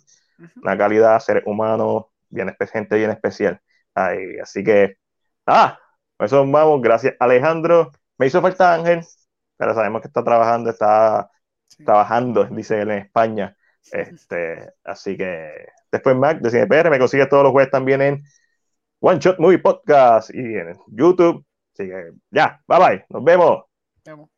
una 0.63 0.79
calidad, 0.79 1.19
ser 1.21 1.43
humano, 1.47 2.13
bien 2.31 2.55
gente 2.73 2.97
bien 2.97 3.11
especial. 3.11 3.61
Ay, 3.95 4.39
así 4.43 4.65
que, 4.65 4.97
ah, 5.47 5.79
eso 6.19 6.47
vamos. 6.47 6.81
Gracias, 6.83 7.15
Alejandro. 7.21 7.93
Me 8.19 8.27
hizo 8.27 8.41
falta 8.43 8.75
Ángel, 8.75 9.05
pero 9.57 9.75
sabemos 9.75 10.01
que 10.03 10.09
está 10.09 10.25
trabajando, 10.25 10.71
está 10.71 11.31
Sí. 11.69 11.85
trabajando, 11.85 12.45
dice 12.47 12.81
él 12.83 12.91
en 12.91 12.99
España. 12.99 13.57
Este, 13.93 14.73
así 14.85 15.17
que 15.17 15.51
después 15.91 16.15
Mac 16.17 16.41
de 16.41 16.51
CinePR 16.51 16.91
me 16.91 16.99
consigue 16.99 17.27
todos 17.27 17.43
los 17.45 17.53
jueves 17.53 17.71
también 17.71 18.03
en 18.03 18.25
One 19.01 19.19
Shot 19.19 19.39
Movie 19.39 19.59
Podcast 19.59 20.31
y 20.35 20.39
en 20.39 20.77
YouTube. 20.89 21.45
Así 21.73 21.91
ya, 22.31 22.61
bye 22.67 22.79
bye, 22.79 23.05
nos. 23.09 23.65
Vemos. 24.05 24.30